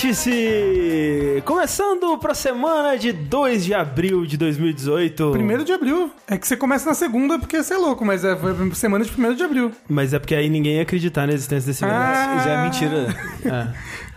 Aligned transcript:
Vértice! 0.00 1.42
Começando 1.44 2.16
pra 2.16 2.32
semana 2.32 2.96
de 2.96 3.12
2 3.12 3.66
de 3.66 3.74
abril 3.74 4.24
de 4.24 4.38
2018. 4.38 5.30
Primeiro 5.30 5.62
de 5.62 5.72
abril. 5.72 6.10
É 6.26 6.38
que 6.38 6.48
você 6.48 6.56
começa 6.56 6.88
na 6.88 6.94
segunda 6.94 7.38
porque 7.38 7.62
você 7.62 7.74
é 7.74 7.76
louco, 7.76 8.02
mas 8.02 8.24
é 8.24 8.34
foi 8.34 8.74
semana 8.74 9.04
de 9.04 9.10
primeiro 9.10 9.36
de 9.36 9.42
abril. 9.42 9.72
Mas 9.86 10.14
é 10.14 10.18
porque 10.18 10.34
aí 10.34 10.48
ninguém 10.48 10.76
ia 10.76 10.82
acreditar 10.82 11.26
na 11.26 11.34
existência 11.34 11.70
desse. 11.70 11.84
Ah. 11.84 12.42
Já 12.42 12.50
é 12.50 12.64
mentira. 12.64 13.06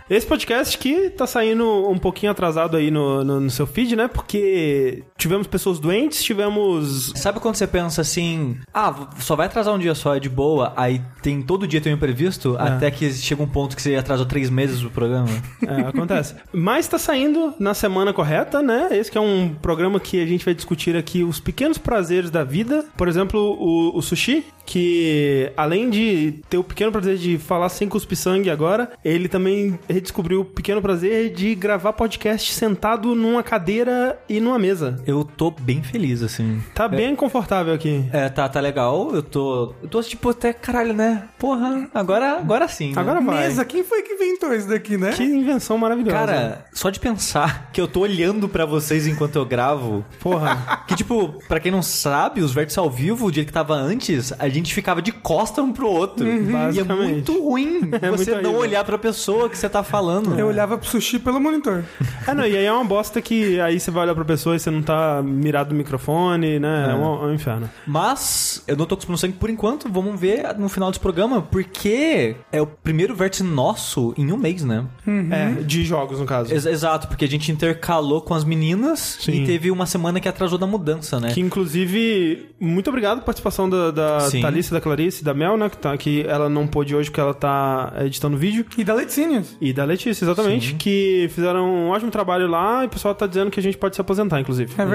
É. 0.08 0.16
Esse 0.16 0.26
podcast 0.26 0.76
que 0.76 1.08
tá 1.10 1.26
saindo 1.26 1.88
um 1.90 1.98
pouquinho 1.98 2.30
atrasado 2.30 2.76
aí 2.76 2.90
no, 2.90 3.24
no, 3.24 3.40
no 3.40 3.50
seu 3.50 3.66
feed, 3.66 3.96
né? 3.96 4.06
Porque 4.06 5.02
tivemos 5.24 5.46
pessoas 5.46 5.78
doentes, 5.78 6.22
tivemos. 6.22 7.10
Sabe 7.16 7.40
quando 7.40 7.54
você 7.54 7.66
pensa 7.66 8.02
assim, 8.02 8.58
ah, 8.74 9.08
só 9.18 9.34
vai 9.34 9.46
atrasar 9.46 9.74
um 9.74 9.78
dia 9.78 9.94
só, 9.94 10.14
é 10.14 10.20
de 10.20 10.28
boa, 10.28 10.74
aí 10.76 11.00
tem 11.22 11.40
todo 11.40 11.66
dia 11.66 11.80
tem 11.80 11.92
um 11.92 11.96
imprevisto, 11.96 12.56
até 12.58 12.90
que 12.90 13.10
chega 13.10 13.42
um 13.42 13.48
ponto 13.48 13.74
que 13.74 13.80
você 13.80 13.96
atrasou 13.96 14.26
três 14.26 14.50
meses 14.50 14.82
o 14.82 14.90
programa. 14.90 15.30
É, 15.66 15.80
acontece. 15.88 16.34
Mas 16.52 16.86
tá 16.86 16.98
saindo 16.98 17.54
na 17.58 17.72
semana 17.72 18.12
correta, 18.12 18.60
né? 18.60 18.88
Esse 18.92 19.10
que 19.10 19.16
é 19.16 19.20
um 19.20 19.54
programa 19.62 19.98
que 19.98 20.22
a 20.22 20.26
gente 20.26 20.44
vai 20.44 20.52
discutir 20.52 20.94
aqui 20.94 21.24
os 21.24 21.40
pequenos 21.40 21.78
prazeres 21.78 22.30
da 22.30 22.44
vida. 22.44 22.84
Por 22.96 23.08
exemplo, 23.08 23.40
o, 23.40 23.96
o 23.96 24.02
sushi, 24.02 24.44
que 24.66 25.50
além 25.56 25.88
de 25.88 26.42
ter 26.50 26.58
o 26.58 26.64
pequeno 26.64 26.92
prazer 26.92 27.16
de 27.16 27.38
falar 27.38 27.70
sem 27.70 27.88
cuspir 27.88 28.18
sangue 28.18 28.50
agora, 28.50 28.92
ele 29.02 29.28
também 29.28 29.78
redescobriu 29.88 30.42
o 30.42 30.44
pequeno 30.44 30.82
prazer 30.82 31.32
de 31.32 31.54
gravar 31.54 31.94
podcast 31.94 32.52
sentado 32.52 33.14
numa 33.14 33.42
cadeira 33.42 34.18
e 34.28 34.40
numa 34.40 34.58
mesa. 34.58 35.02
Eu 35.06 35.13
tô 35.22 35.50
bem 35.50 35.82
feliz, 35.82 36.22
assim. 36.22 36.62
Tá 36.74 36.88
bem 36.88 37.14
confortável 37.14 37.74
aqui. 37.74 38.04
É, 38.12 38.28
tá, 38.30 38.48
tá 38.48 38.58
legal, 38.58 39.10
eu 39.14 39.22
tô. 39.22 39.74
Eu 39.82 39.88
tô 39.88 40.02
tipo 40.02 40.30
até 40.30 40.52
caralho, 40.52 40.94
né? 40.94 41.24
Porra, 41.38 41.88
agora, 41.94 42.38
agora 42.38 42.66
sim. 42.66 42.92
né? 42.94 43.00
Agora 43.00 43.20
vai. 43.20 43.44
Mesa, 43.44 43.64
quem 43.64 43.84
foi 43.84 44.02
que 44.02 44.14
inventou 44.14 44.54
isso 44.54 44.68
daqui, 44.68 44.96
né? 44.96 45.12
Que 45.12 45.22
invenção 45.22 45.76
maravilhosa. 45.76 46.16
Cara, 46.16 46.64
só 46.72 46.88
de 46.90 46.98
pensar 46.98 47.68
que 47.72 47.80
eu 47.80 47.86
tô 47.86 48.00
olhando 48.00 48.48
pra 48.48 48.64
vocês 48.64 49.06
enquanto 49.06 49.36
eu 49.36 49.44
gravo. 49.44 50.04
porra. 50.20 50.82
Que, 50.86 50.94
tipo, 50.96 51.34
pra 51.48 51.58
quem 51.60 51.72
não 51.72 51.82
sabe, 51.82 52.40
os 52.42 52.52
vértices 52.52 52.78
ao 52.78 52.90
vivo, 52.90 53.26
o 53.26 53.30
dia 53.32 53.44
que 53.44 53.52
tava 53.52 53.74
antes, 53.74 54.32
a 54.38 54.48
gente 54.48 54.72
ficava 54.74 55.00
de 55.00 55.12
costa 55.12 55.62
um 55.62 55.72
pro 55.72 55.88
outro. 55.88 56.26
E 56.26 56.78
é 56.78 56.84
muito 56.84 57.42
ruim 57.42 57.90
É 58.02 58.10
você 58.10 58.32
muito 58.32 58.42
não 58.42 58.50
horrível. 58.50 58.60
olhar 58.60 58.84
pra 58.84 58.98
pessoa 58.98 59.48
que 59.48 59.56
você 59.58 59.68
tá 59.68 59.82
falando. 59.82 60.38
Eu 60.38 60.46
olhava 60.48 60.76
pro 60.78 60.88
sushi 60.88 61.18
pelo 61.18 61.40
monitor. 61.40 61.84
Ah, 62.26 62.34
não, 62.34 62.46
e 62.46 62.56
aí 62.56 62.64
é 62.64 62.72
uma 62.72 62.84
bosta 62.84 63.20
que 63.20 63.58
aí 63.60 63.80
você 63.80 63.90
vai 63.90 64.04
olhar 64.04 64.14
pra 64.14 64.24
pessoa 64.24 64.54
e 64.56 64.58
você 64.60 64.70
não 64.70 64.82
tá 64.82 65.03
mirado 65.22 65.70
no 65.70 65.76
microfone, 65.76 66.58
né? 66.58 66.90
É, 66.90 66.94
um, 66.94 67.04
é 67.24 67.26
um 67.26 67.34
inferno. 67.34 67.68
Mas 67.86 68.62
eu 68.66 68.76
não 68.76 68.86
tô 68.86 68.96
cuspindo 68.96 69.18
sangue 69.18 69.34
por 69.34 69.50
enquanto. 69.50 69.88
Vamos 69.90 70.18
ver 70.20 70.56
no 70.58 70.68
final 70.68 70.90
desse 70.90 71.00
programa, 71.00 71.42
porque 71.42 72.36
é 72.52 72.60
o 72.60 72.66
primeiro 72.66 73.14
vértice 73.14 73.42
nosso 73.42 74.14
em 74.16 74.30
um 74.32 74.36
mês, 74.36 74.64
né? 74.64 74.84
É, 75.30 75.62
de 75.62 75.84
jogos, 75.84 76.18
no 76.20 76.26
caso. 76.26 76.52
Ex- 76.52 76.66
exato, 76.66 77.08
porque 77.08 77.24
a 77.24 77.28
gente 77.28 77.50
intercalou 77.52 78.20
com 78.20 78.34
as 78.34 78.44
meninas 78.44 79.18
Sim. 79.20 79.42
e 79.42 79.46
teve 79.46 79.70
uma 79.70 79.86
semana 79.86 80.20
que 80.20 80.28
atrasou 80.28 80.58
da 80.58 80.66
mudança, 80.66 81.18
né? 81.20 81.30
Que 81.32 81.40
inclusive, 81.40 82.46
muito 82.58 82.88
obrigado 82.88 83.14
pela 83.16 83.26
participação 83.26 83.68
da, 83.68 83.90
da 83.90 84.20
Sim. 84.20 84.40
Thalissa, 84.40 84.74
da 84.74 84.80
Clarice, 84.80 85.24
da 85.24 85.34
Mel, 85.34 85.56
né? 85.56 85.68
Que, 85.68 85.76
tá, 85.78 85.96
que 85.96 86.22
ela 86.28 86.48
não 86.48 86.66
pôde 86.66 86.94
hoje 86.94 87.10
porque 87.10 87.20
ela 87.20 87.34
tá 87.34 87.92
editando 88.00 88.36
vídeo. 88.36 88.64
E 88.76 88.84
da 88.84 88.94
Leticínios. 88.94 89.56
E 89.60 89.72
da 89.72 89.84
Letícia, 89.84 90.24
exatamente. 90.24 90.74
Que 90.74 91.28
fizeram 91.34 91.66
um 91.66 91.88
ótimo 91.90 92.10
trabalho 92.10 92.46
lá 92.46 92.82
e 92.84 92.86
o 92.86 92.90
pessoal 92.90 93.14
tá 93.14 93.26
dizendo 93.26 93.50
que 93.50 93.60
a 93.60 93.62
gente 93.62 93.76
pode 93.76 93.94
se 93.94 94.00
aposentar, 94.00 94.40
inclusive. 94.40 94.72
É 94.72 94.84
verdade. 94.84 94.93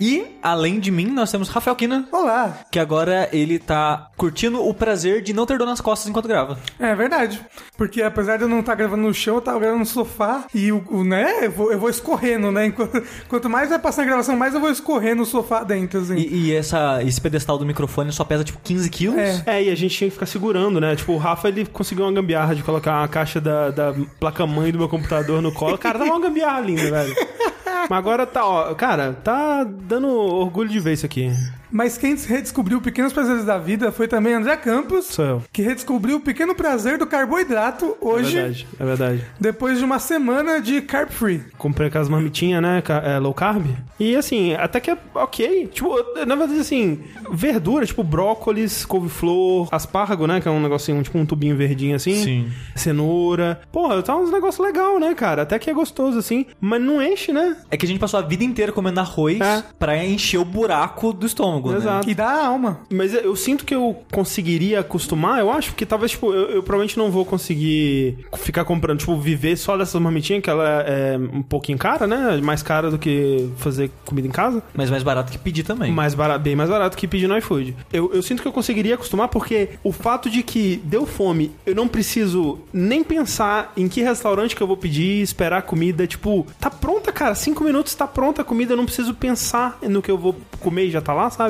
E, 0.00 0.24
além 0.42 0.78
de 0.80 0.90
mim, 0.90 1.06
nós 1.06 1.30
temos 1.30 1.48
Rafael 1.48 1.76
Kina, 1.76 2.08
Olá. 2.12 2.58
que 2.70 2.78
agora 2.78 3.28
ele 3.32 3.58
tá 3.58 4.08
curtindo 4.16 4.66
o 4.66 4.72
prazer 4.74 5.22
de 5.22 5.32
não 5.32 5.46
ter 5.46 5.58
dor 5.58 5.66
nas 5.66 5.80
costas 5.80 6.08
enquanto 6.08 6.28
grava. 6.28 6.58
É 6.78 6.94
verdade. 6.94 7.40
Porque 7.76 8.02
apesar 8.02 8.36
de 8.36 8.42
eu 8.44 8.48
não 8.48 8.60
estar 8.60 8.74
gravando 8.74 9.02
no 9.02 9.12
chão, 9.14 9.36
eu 9.36 9.40
tava 9.40 9.58
gravando 9.58 9.80
no 9.80 9.86
sofá 9.86 10.44
e 10.54 10.72
o, 10.72 10.84
o- 10.90 11.04
né, 11.04 11.44
eu 11.46 11.50
vou, 11.50 11.70
eu 11.72 11.78
vou 11.78 11.90
escorrendo, 11.90 12.50
né? 12.50 12.66
Enquanto, 12.66 13.02
quanto 13.28 13.48
mais 13.50 13.68
vai 13.68 13.78
passar 13.78 14.02
a 14.02 14.06
gravação, 14.06 14.36
mais 14.36 14.54
eu 14.54 14.60
vou 14.60 14.70
escorrendo 14.70 15.16
no 15.16 15.26
sofá 15.26 15.62
dentro, 15.62 16.00
assim. 16.00 16.16
E, 16.16 16.46
e 16.48 16.54
essa, 16.54 17.02
esse 17.02 17.20
pedestal 17.20 17.58
do 17.58 17.66
microfone 17.66 18.10
só 18.12 18.24
pesa 18.24 18.44
tipo 18.44 18.58
15 18.62 18.90
quilos. 18.90 19.18
É. 19.18 19.42
É, 19.46 19.62
e 19.64 19.70
a 19.70 19.74
gente 19.74 19.96
tinha 19.96 20.08
que 20.08 20.14
ficar 20.14 20.26
segurando, 20.26 20.80
né? 20.80 20.96
Tipo, 20.96 21.12
o 21.12 21.16
Rafa, 21.18 21.48
ele 21.48 21.66
conseguiu 21.66 22.04
uma 22.04 22.12
gambiarra 22.12 22.54
de 22.54 22.62
colocar 22.62 23.02
a 23.04 23.08
caixa 23.08 23.40
da, 23.40 23.70
da 23.70 23.94
placa-mãe 24.18 24.72
do 24.72 24.78
meu 24.78 24.88
computador 24.88 25.40
no 25.42 25.52
colo. 25.52 25.76
Cara, 25.78 25.98
tava 25.98 26.10
uma 26.10 26.20
gambiarra 26.20 26.60
linda, 26.60 26.90
velho. 26.90 27.14
Mas 27.88 27.98
agora 27.98 28.26
tá, 28.26 28.44
ó, 28.44 28.74
cara, 28.74 29.12
tá 29.12 29.64
dando 29.64 30.08
orgulho 30.08 30.68
de 30.68 30.80
ver 30.80 30.94
isso 30.94 31.06
aqui. 31.06 31.30
Mas 31.70 31.96
quem 31.98 32.14
redescobriu 32.16 32.80
Pequenos 32.80 33.12
Prazeres 33.12 33.44
da 33.44 33.58
Vida 33.58 33.90
foi 33.92 34.06
também 34.08 34.34
André 34.34 34.56
Campos, 34.56 35.06
Sou 35.06 35.24
eu. 35.24 35.42
que 35.52 35.62
redescobriu 35.62 36.16
o 36.16 36.20
pequeno 36.20 36.54
prazer 36.54 36.98
do 36.98 37.06
carboidrato 37.06 37.96
É 38.00 38.04
hoje, 38.04 38.34
verdade, 38.34 38.66
é 38.78 38.84
verdade. 38.84 39.24
depois 39.40 39.78
de 39.78 39.84
uma 39.84 39.98
semana 39.98 40.60
de 40.60 40.80
carb 40.80 41.10
free. 41.10 41.42
Comprei 41.58 41.88
aquelas 41.88 42.08
marmitinhas, 42.08 42.62
né? 42.62 42.82
é, 43.04 43.18
low 43.18 43.34
carb. 43.34 43.66
E 43.98 44.14
assim, 44.16 44.54
até 44.54 44.78
que 44.80 44.90
é 44.90 44.98
ok. 45.14 45.66
Tipo, 45.68 45.96
na 46.26 46.34
verdade, 46.34 46.60
assim, 46.60 47.00
verdura, 47.30 47.84
tipo 47.86 48.02
brócolis, 48.04 48.84
couve-flor, 48.84 49.68
aspargo, 49.72 50.26
né? 50.26 50.40
Que 50.40 50.48
é 50.48 50.50
um 50.50 50.60
negocinho, 50.60 51.02
tipo 51.02 51.18
um 51.18 51.26
tubinho 51.26 51.56
verdinho 51.56 51.96
assim. 51.96 52.14
Sim. 52.22 52.48
Cenoura. 52.74 53.60
Porra, 53.72 54.02
tá 54.02 54.16
uns 54.16 54.30
negócios 54.30 54.64
legais, 54.64 55.00
né, 55.00 55.14
cara? 55.14 55.42
Até 55.42 55.58
que 55.58 55.68
é 55.70 55.74
gostoso, 55.74 56.18
assim. 56.18 56.46
Mas 56.60 56.80
não 56.80 57.02
enche, 57.02 57.32
né? 57.32 57.56
É 57.70 57.76
que 57.76 57.84
a 57.84 57.88
gente 57.88 57.98
passou 57.98 58.20
a 58.20 58.22
vida 58.22 58.44
inteira 58.44 58.70
comendo 58.72 59.00
arroz 59.00 59.40
É. 59.40 59.62
pra 59.78 60.04
encher 60.04 60.38
o 60.38 60.44
buraco 60.44 61.12
do 61.12 61.26
estômago, 61.26 61.55
né? 61.60 61.76
Exato. 61.76 62.10
E 62.10 62.14
dá 62.14 62.46
alma. 62.46 62.80
Mas 62.90 63.14
eu 63.14 63.34
sinto 63.36 63.64
que 63.64 63.74
eu 63.74 63.96
conseguiria 64.12 64.80
acostumar, 64.80 65.40
eu 65.40 65.50
acho, 65.50 65.70
porque 65.70 65.86
talvez, 65.86 66.12
tipo, 66.12 66.32
eu, 66.32 66.50
eu 66.50 66.62
provavelmente 66.62 66.98
não 66.98 67.10
vou 67.10 67.24
conseguir 67.24 68.18
ficar 68.36 68.64
comprando, 68.64 68.98
tipo, 68.98 69.16
viver 69.16 69.56
só 69.56 69.76
dessas 69.76 70.00
marmitinhas, 70.00 70.42
que 70.42 70.50
ela 70.50 70.82
é 70.82 71.16
um 71.18 71.42
pouquinho 71.42 71.78
cara, 71.78 72.06
né? 72.06 72.38
Mais 72.42 72.62
cara 72.62 72.90
do 72.90 72.98
que 72.98 73.48
fazer 73.56 73.90
comida 74.04 74.26
em 74.26 74.30
casa. 74.30 74.62
Mas 74.74 74.90
mais 74.90 75.02
barato 75.02 75.32
que 75.32 75.38
pedir 75.38 75.62
também. 75.62 75.92
Mais 75.92 76.14
barato, 76.14 76.40
bem 76.40 76.56
mais 76.56 76.70
barato 76.70 76.96
que 76.96 77.06
pedir 77.06 77.28
no 77.28 77.36
iFood. 77.38 77.76
Eu, 77.92 78.12
eu 78.12 78.22
sinto 78.22 78.42
que 78.42 78.48
eu 78.48 78.52
conseguiria 78.52 78.94
acostumar 78.94 79.28
porque 79.28 79.70
o 79.82 79.92
fato 79.92 80.28
de 80.28 80.42
que 80.42 80.80
deu 80.84 81.06
fome, 81.06 81.52
eu 81.64 81.74
não 81.74 81.88
preciso 81.88 82.58
nem 82.72 83.02
pensar 83.02 83.72
em 83.76 83.88
que 83.88 84.02
restaurante 84.02 84.56
que 84.56 84.62
eu 84.62 84.66
vou 84.66 84.76
pedir, 84.76 85.22
esperar 85.22 85.58
a 85.58 85.62
comida. 85.62 86.06
Tipo, 86.06 86.46
tá 86.60 86.70
pronta, 86.70 87.12
cara. 87.12 87.34
Cinco 87.34 87.64
minutos 87.64 87.94
tá 87.94 88.06
pronta 88.06 88.42
a 88.42 88.44
comida, 88.44 88.72
eu 88.72 88.76
não 88.76 88.84
preciso 88.84 89.14
pensar 89.14 89.78
no 89.82 90.02
que 90.02 90.10
eu 90.10 90.18
vou 90.18 90.36
comer 90.60 90.86
e 90.86 90.90
já 90.90 91.00
tá 91.00 91.12
lá, 91.12 91.30
sabe? 91.30 91.45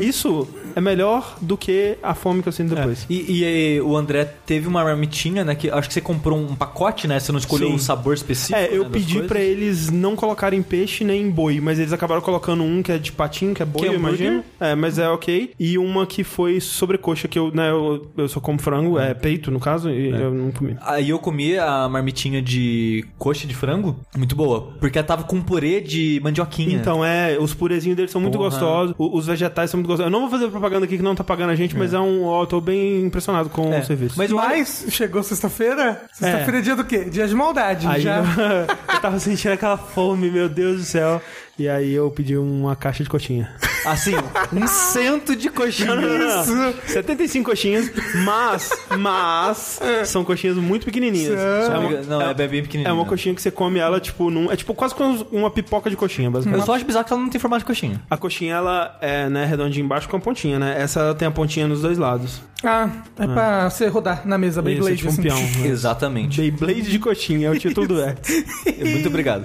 Isso 0.00 0.48
é 0.74 0.80
melhor 0.80 1.36
do 1.40 1.56
que 1.56 1.96
a 2.02 2.14
fome 2.14 2.42
que 2.42 2.48
eu 2.48 2.52
sinto 2.52 2.74
depois. 2.74 3.06
E, 3.08 3.40
e, 3.40 3.76
eh, 3.76 3.82
o 3.82 3.96
André 3.96 4.24
teve 4.24 4.66
uma 4.66 4.82
marmitinha, 4.82 5.44
né? 5.44 5.54
Que 5.54 5.70
acho 5.70 5.88
que 5.88 5.94
você 5.94 6.00
comprou 6.00 6.38
um 6.38 6.54
pacote, 6.54 7.06
né? 7.06 7.18
Você 7.20 7.32
não 7.32 7.38
escolheu 7.38 7.68
Sim. 7.68 7.74
um 7.74 7.78
sabor 7.78 8.14
específico. 8.14 8.58
É, 8.58 8.68
eu 8.74 8.84
né, 8.84 8.90
pedi 8.92 9.22
pra 9.22 9.40
eles 9.40 9.90
não 9.90 10.16
colocarem 10.16 10.62
peixe 10.62 11.04
nem 11.04 11.30
boi, 11.30 11.60
mas 11.60 11.78
eles 11.78 11.92
acabaram 11.92 12.20
colocando 12.20 12.62
um 12.62 12.82
que 12.82 12.92
é 12.92 12.98
de 12.98 13.12
patinho, 13.12 13.54
que 13.54 13.62
é 13.62 13.66
boi, 13.66 13.82
Que 13.82 13.88
é 13.88 13.90
eu 13.90 13.94
imagino. 13.94 14.44
É, 14.58 14.74
mas 14.74 14.98
é 14.98 15.08
ok. 15.08 15.52
E 15.58 15.78
uma 15.78 16.06
que 16.06 16.24
foi 16.24 16.60
sobrecoxa, 16.60 17.28
que 17.28 17.38
eu, 17.38 17.50
né, 17.52 17.70
eu, 17.70 18.10
eu 18.16 18.28
só 18.28 18.40
como 18.40 18.58
frango, 18.58 18.98
é 18.98 19.14
peito 19.14 19.50
no 19.50 19.60
caso, 19.60 19.90
e 19.90 20.10
eu 20.10 20.32
não 20.32 20.50
comi. 20.50 20.76
Aí 20.80 21.10
eu 21.10 21.18
comi 21.18 21.56
a 21.58 21.88
marmitinha 21.88 22.42
de 22.42 23.04
coxa 23.18 23.46
de 23.46 23.54
frango, 23.54 23.98
muito 24.16 24.34
boa. 24.34 24.72
Porque 24.80 24.98
ela 24.98 25.06
tava 25.06 25.24
com 25.24 25.40
purê 25.40 25.80
de 25.80 26.20
mandioquinha. 26.22 26.74
Então, 26.74 27.04
é, 27.04 27.38
os 27.38 27.54
purezinhos 27.54 27.96
deles 27.96 28.10
são 28.10 28.20
muito 28.20 28.38
Porra. 28.38 28.50
gostosos, 28.50 28.94
os 28.98 29.28
vegetais 29.34 29.70
são 29.70 29.78
muito 29.78 29.86
gostosos. 29.88 30.06
Eu 30.06 30.12
não 30.12 30.20
vou 30.22 30.30
fazer 30.30 30.48
propaganda 30.50 30.84
aqui 30.86 30.96
que 30.96 31.02
não 31.02 31.14
tá 31.14 31.24
pagando 31.24 31.50
a 31.50 31.54
gente, 31.56 31.76
mas 31.76 31.92
é 31.92 31.98
um. 31.98 32.24
Ó, 32.24 32.42
eu 32.42 32.46
tô 32.46 32.60
bem 32.60 33.02
impressionado 33.04 33.48
com 33.50 33.72
É. 33.72 33.80
o 33.80 33.84
serviço. 33.84 34.14
Mas 34.16 34.30
Mas 34.30 34.86
chegou 34.90 35.22
sexta-feira. 35.22 36.02
Sexta-feira 36.12 36.58
é. 36.58 36.62
dia 36.62 36.76
do 36.76 36.84
quê? 36.84 37.04
Dia 37.04 37.26
de 37.26 37.34
maldade. 37.34 37.86
Aí 37.86 38.00
já. 38.00 38.18
eu, 38.18 38.24
eu 38.94 39.00
tava 39.00 39.18
sentindo 39.18 39.52
aquela 39.52 39.76
fome, 39.76 40.30
meu 40.30 40.48
Deus 40.48 40.78
do 40.78 40.84
céu. 40.84 41.20
E 41.58 41.68
aí 41.68 41.92
eu 41.92 42.10
pedi 42.10 42.36
uma 42.36 42.74
caixa 42.74 43.04
de 43.04 43.08
coxinha. 43.08 43.48
Assim, 43.86 44.14
um 44.52 44.66
cento 44.66 45.36
de 45.36 45.50
coxinha. 45.50 45.94
Não, 45.94 46.02
não, 46.18 46.56
não. 46.56 46.74
75 46.86 47.50
coxinhas, 47.50 47.92
mas, 48.24 48.70
mas, 48.98 49.80
são 50.06 50.24
coxinhas 50.24 50.56
muito 50.56 50.84
pequenininhas. 50.86 51.38
É 51.38 51.78
uma, 51.78 51.90
Não, 52.02 52.22
é, 52.22 52.34
bem 52.34 52.62
pequenininha. 52.62 52.88
é 52.88 52.92
uma 52.92 53.04
coxinha 53.04 53.34
que 53.34 53.42
você 53.42 53.50
come 53.50 53.78
ela, 53.78 54.00
tipo, 54.00 54.30
num, 54.30 54.50
é 54.50 54.56
tipo 54.56 54.72
quase 54.74 54.94
como 54.94 55.26
uma 55.30 55.50
pipoca 55.50 55.90
de 55.90 55.96
coxinha, 55.96 56.28
Eu 56.28 56.32
basicamente. 56.32 56.64
só 56.64 56.74
acho 56.74 56.84
bizarro 56.84 57.04
que 57.04 57.12
ela 57.12 57.22
não 57.22 57.28
tem 57.28 57.40
formato 57.40 57.60
de 57.60 57.66
coxinha. 57.66 58.00
A 58.10 58.16
coxinha, 58.16 58.54
ela 58.54 58.96
é, 59.00 59.28
né, 59.28 59.44
redondinha 59.44 59.84
embaixo 59.84 60.08
com 60.08 60.16
a 60.16 60.20
pontinha, 60.20 60.58
né? 60.58 60.74
Essa 60.80 61.00
ela 61.00 61.14
tem 61.14 61.28
a 61.28 61.30
pontinha 61.30 61.68
nos 61.68 61.82
dois 61.82 61.98
lados. 61.98 62.40
Ah, 62.66 62.88
é 63.18 63.26
pra 63.26 63.68
você 63.68 63.88
rodar 63.88 64.26
na 64.26 64.38
mesa, 64.38 64.60
Isso, 64.60 64.60
é 64.60 64.72
Beyblade. 64.72 64.96
tipo 64.96 65.08
um 65.10 65.12
assim. 65.12 65.22
peão. 65.22 65.36
né? 65.36 65.66
Exatamente. 65.68 66.40
Beyblade 66.40 66.90
de 66.90 66.98
coxinha 66.98 67.48
é 67.48 67.50
o 67.50 67.58
título 67.58 67.86
do 67.86 67.96
Vértice. 68.00 68.46
Muito 68.82 69.08
obrigado. 69.08 69.44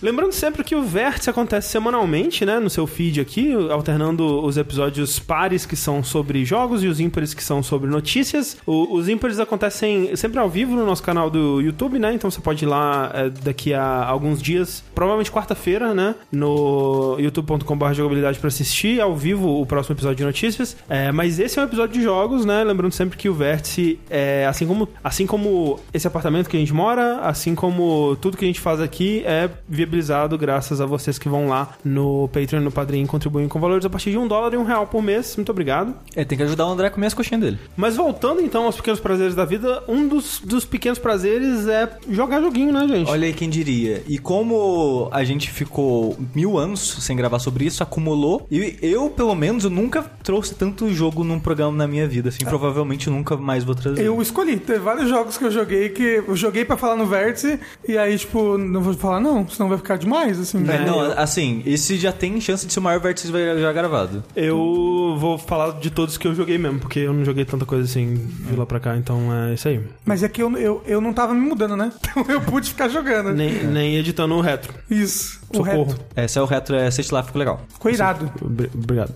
Lembrando 0.00 0.32
sempre 0.32 0.64
que 0.64 0.74
o 0.74 0.82
Vértice 0.82 1.19
acontece 1.28 1.68
semanalmente, 1.68 2.46
né? 2.46 2.58
No 2.58 2.70
seu 2.70 2.86
feed 2.86 3.20
aqui, 3.20 3.52
alternando 3.70 4.42
os 4.42 4.56
episódios 4.56 5.18
pares 5.18 5.66
que 5.66 5.76
são 5.76 6.02
sobre 6.02 6.44
jogos 6.44 6.82
e 6.82 6.86
os 6.86 7.00
ímpares 7.00 7.34
que 7.34 7.42
são 7.44 7.62
sobre 7.62 7.90
notícias. 7.90 8.56
O- 8.66 8.94
os 8.94 9.08
ímpares 9.08 9.38
acontecem 9.38 10.14
sempre 10.16 10.38
ao 10.38 10.48
vivo 10.48 10.74
no 10.76 10.86
nosso 10.86 11.02
canal 11.02 11.28
do 11.28 11.60
YouTube, 11.60 11.98
né? 11.98 12.14
Então 12.14 12.30
você 12.30 12.40
pode 12.40 12.64
ir 12.64 12.68
lá 12.68 13.10
é, 13.12 13.28
daqui 13.28 13.74
a 13.74 14.04
alguns 14.06 14.40
dias, 14.40 14.82
provavelmente 14.94 15.30
quarta-feira, 15.30 15.92
né? 15.92 16.14
No 16.32 17.16
youtube.com.br 17.18 17.92
jogabilidade 17.92 18.38
pra 18.38 18.48
assistir 18.48 19.00
ao 19.00 19.14
vivo 19.16 19.60
o 19.60 19.66
próximo 19.66 19.94
episódio 19.94 20.16
de 20.18 20.24
notícias. 20.24 20.76
É, 20.88 21.10
mas 21.12 21.38
esse 21.38 21.58
é 21.58 21.62
um 21.62 21.64
episódio 21.66 21.94
de 21.94 22.02
jogos 22.02 22.44
né? 22.44 22.62
Lembrando 22.64 22.92
sempre 22.92 23.18
que 23.18 23.28
o 23.28 23.34
Vértice 23.34 23.98
é 24.08 24.46
assim 24.46 24.66
como, 24.66 24.88
assim 25.02 25.26
como 25.26 25.78
esse 25.92 26.06
apartamento 26.06 26.48
que 26.48 26.56
a 26.56 26.60
gente 26.60 26.72
mora, 26.72 27.18
assim 27.20 27.54
como 27.54 28.16
tudo 28.20 28.36
que 28.36 28.44
a 28.44 28.48
gente 28.48 28.60
faz 28.60 28.80
aqui 28.80 29.22
é 29.24 29.50
viabilizado 29.68 30.36
graças 30.38 30.80
a 30.80 30.86
vocês 31.10 31.18
que 31.18 31.28
vão 31.28 31.48
lá 31.48 31.70
no 31.84 32.28
Patreon, 32.28 32.60
no 32.60 32.70
Padrim, 32.70 33.04
contribuem 33.06 33.48
com 33.48 33.60
valores 33.60 33.84
a 33.84 33.90
partir 33.90 34.10
de 34.10 34.18
um 34.18 34.28
dólar 34.28 34.54
e 34.54 34.56
um 34.56 34.64
real 34.64 34.86
por 34.86 35.02
mês. 35.02 35.34
Muito 35.36 35.50
obrigado. 35.50 35.94
É, 36.14 36.24
tem 36.24 36.38
que 36.38 36.44
ajudar 36.44 36.66
o 36.66 36.70
André 36.70 36.86
a 36.86 36.90
comer 36.90 37.06
as 37.06 37.14
coxinhas 37.14 37.42
dele. 37.42 37.58
Mas 37.76 37.96
voltando 37.96 38.40
então 38.40 38.64
aos 38.64 38.76
pequenos 38.76 39.00
prazeres 39.00 39.34
da 39.34 39.44
vida, 39.44 39.82
um 39.88 40.06
dos, 40.06 40.40
dos 40.40 40.64
pequenos 40.64 40.98
prazeres 40.98 41.66
é 41.66 41.90
jogar 42.08 42.40
joguinho, 42.40 42.72
né, 42.72 42.86
gente? 42.86 43.10
Olha 43.10 43.26
aí 43.26 43.32
quem 43.32 43.50
diria. 43.50 44.02
E 44.06 44.18
como 44.18 45.08
a 45.12 45.24
gente 45.24 45.50
ficou 45.50 46.16
mil 46.34 46.58
anos 46.58 46.98
sem 47.00 47.16
gravar 47.16 47.38
sobre 47.38 47.64
isso, 47.64 47.82
acumulou. 47.82 48.46
E 48.50 48.78
eu, 48.80 49.10
pelo 49.10 49.34
menos, 49.34 49.64
eu 49.64 49.70
nunca 49.70 50.02
trouxe 50.22 50.54
tanto 50.54 50.88
jogo 50.90 51.24
num 51.24 51.40
programa 51.40 51.76
na 51.76 51.86
minha 51.86 52.06
vida. 52.06 52.28
Assim, 52.28 52.44
provavelmente 52.44 53.10
nunca 53.10 53.36
mais 53.36 53.64
vou 53.64 53.74
trazer. 53.74 54.04
Eu 54.04 54.20
escolhi. 54.22 54.58
Teve 54.58 54.78
vários 54.78 55.08
jogos 55.08 55.36
que 55.36 55.44
eu 55.44 55.50
joguei 55.50 55.88
que 55.88 56.22
eu 56.26 56.36
joguei 56.36 56.64
pra 56.64 56.76
falar 56.76 56.96
no 56.96 57.06
Vértice 57.06 57.58
e 57.86 57.96
aí, 57.96 58.16
tipo, 58.16 58.56
não 58.56 58.80
vou 58.80 58.94
falar 58.94 59.20
não, 59.20 59.48
senão 59.48 59.68
vai 59.68 59.78
ficar 59.78 59.96
demais, 59.96 60.38
assim. 60.38 60.58
É, 60.68 60.84
não, 60.84 60.99
assim, 61.16 61.62
esse 61.66 61.96
já 61.98 62.12
tem 62.12 62.40
chance 62.40 62.66
de 62.66 62.72
ser 62.72 62.78
o 62.78 62.82
maior 62.82 63.00
vértice 63.00 63.30
já 63.60 63.72
gravado. 63.72 64.22
Eu 64.36 65.16
vou 65.18 65.38
falar 65.38 65.72
de 65.80 65.90
todos 65.90 66.16
que 66.18 66.26
eu 66.26 66.34
joguei 66.34 66.58
mesmo, 66.58 66.78
porque 66.80 67.00
eu 67.00 67.12
não 67.12 67.24
joguei 67.24 67.44
tanta 67.44 67.64
coisa 67.66 67.84
assim 67.84 68.14
de 68.48 68.56
lá 68.56 68.64
pra 68.66 68.80
cá, 68.80 68.96
então 68.96 69.32
é 69.48 69.54
isso 69.54 69.68
aí. 69.68 69.80
Mas 70.04 70.22
é 70.22 70.28
que 70.28 70.42
eu, 70.42 70.56
eu, 70.56 70.82
eu 70.86 71.00
não 71.00 71.12
tava 71.12 71.34
me 71.34 71.40
mudando, 71.40 71.76
né? 71.76 71.92
Então 72.10 72.24
eu 72.28 72.40
pude 72.40 72.68
ficar 72.70 72.88
jogando. 72.88 73.32
Nem, 73.32 73.64
nem 73.64 73.96
editando 73.96 74.34
o 74.34 74.40
retro. 74.40 74.74
Isso. 74.90 75.40
O 75.52 75.58
Socorro. 75.58 75.84
reto. 75.84 76.00
Esse 76.16 76.38
é 76.38 76.42
o 76.42 76.44
retro, 76.44 76.74
é 76.76 76.90
sei 76.90 77.04
lá, 77.12 77.22
ficou 77.22 77.38
legal. 77.38 77.60
Ficou 77.72 77.90
irado. 77.90 78.30
Obri- 78.42 78.70
Obrigado. 78.74 79.14